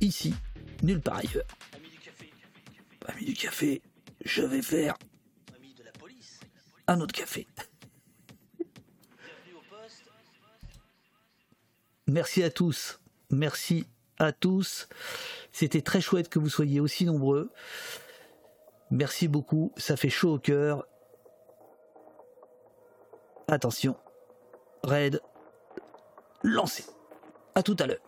ici, 0.00 0.34
nulle 0.82 1.00
part 1.00 1.18
ailleurs. 1.18 1.46
Ami 3.06 3.24
du 3.26 3.34
café, 3.34 3.80
je 4.24 4.42
vais 4.42 4.62
faire 4.62 4.94
un 6.88 7.00
autre 7.00 7.14
café. 7.14 7.46
Merci 12.06 12.42
à 12.42 12.50
tous. 12.50 13.00
Merci 13.30 13.86
à 14.18 14.32
tous. 14.32 14.88
C'était 15.52 15.82
très 15.82 16.00
chouette 16.00 16.28
que 16.28 16.38
vous 16.38 16.48
soyez 16.48 16.80
aussi 16.80 17.04
nombreux. 17.04 17.50
Merci 18.90 19.26
beaucoup. 19.26 19.72
Ça 19.76 19.96
fait 19.96 20.08
chaud 20.08 20.34
au 20.34 20.38
cœur. 20.38 20.86
Attention. 23.48 23.96
Raid. 24.84 25.20
Lancé. 26.42 26.84
À 27.54 27.62
tout 27.62 27.76
à 27.80 27.86
l'heure. 27.86 28.05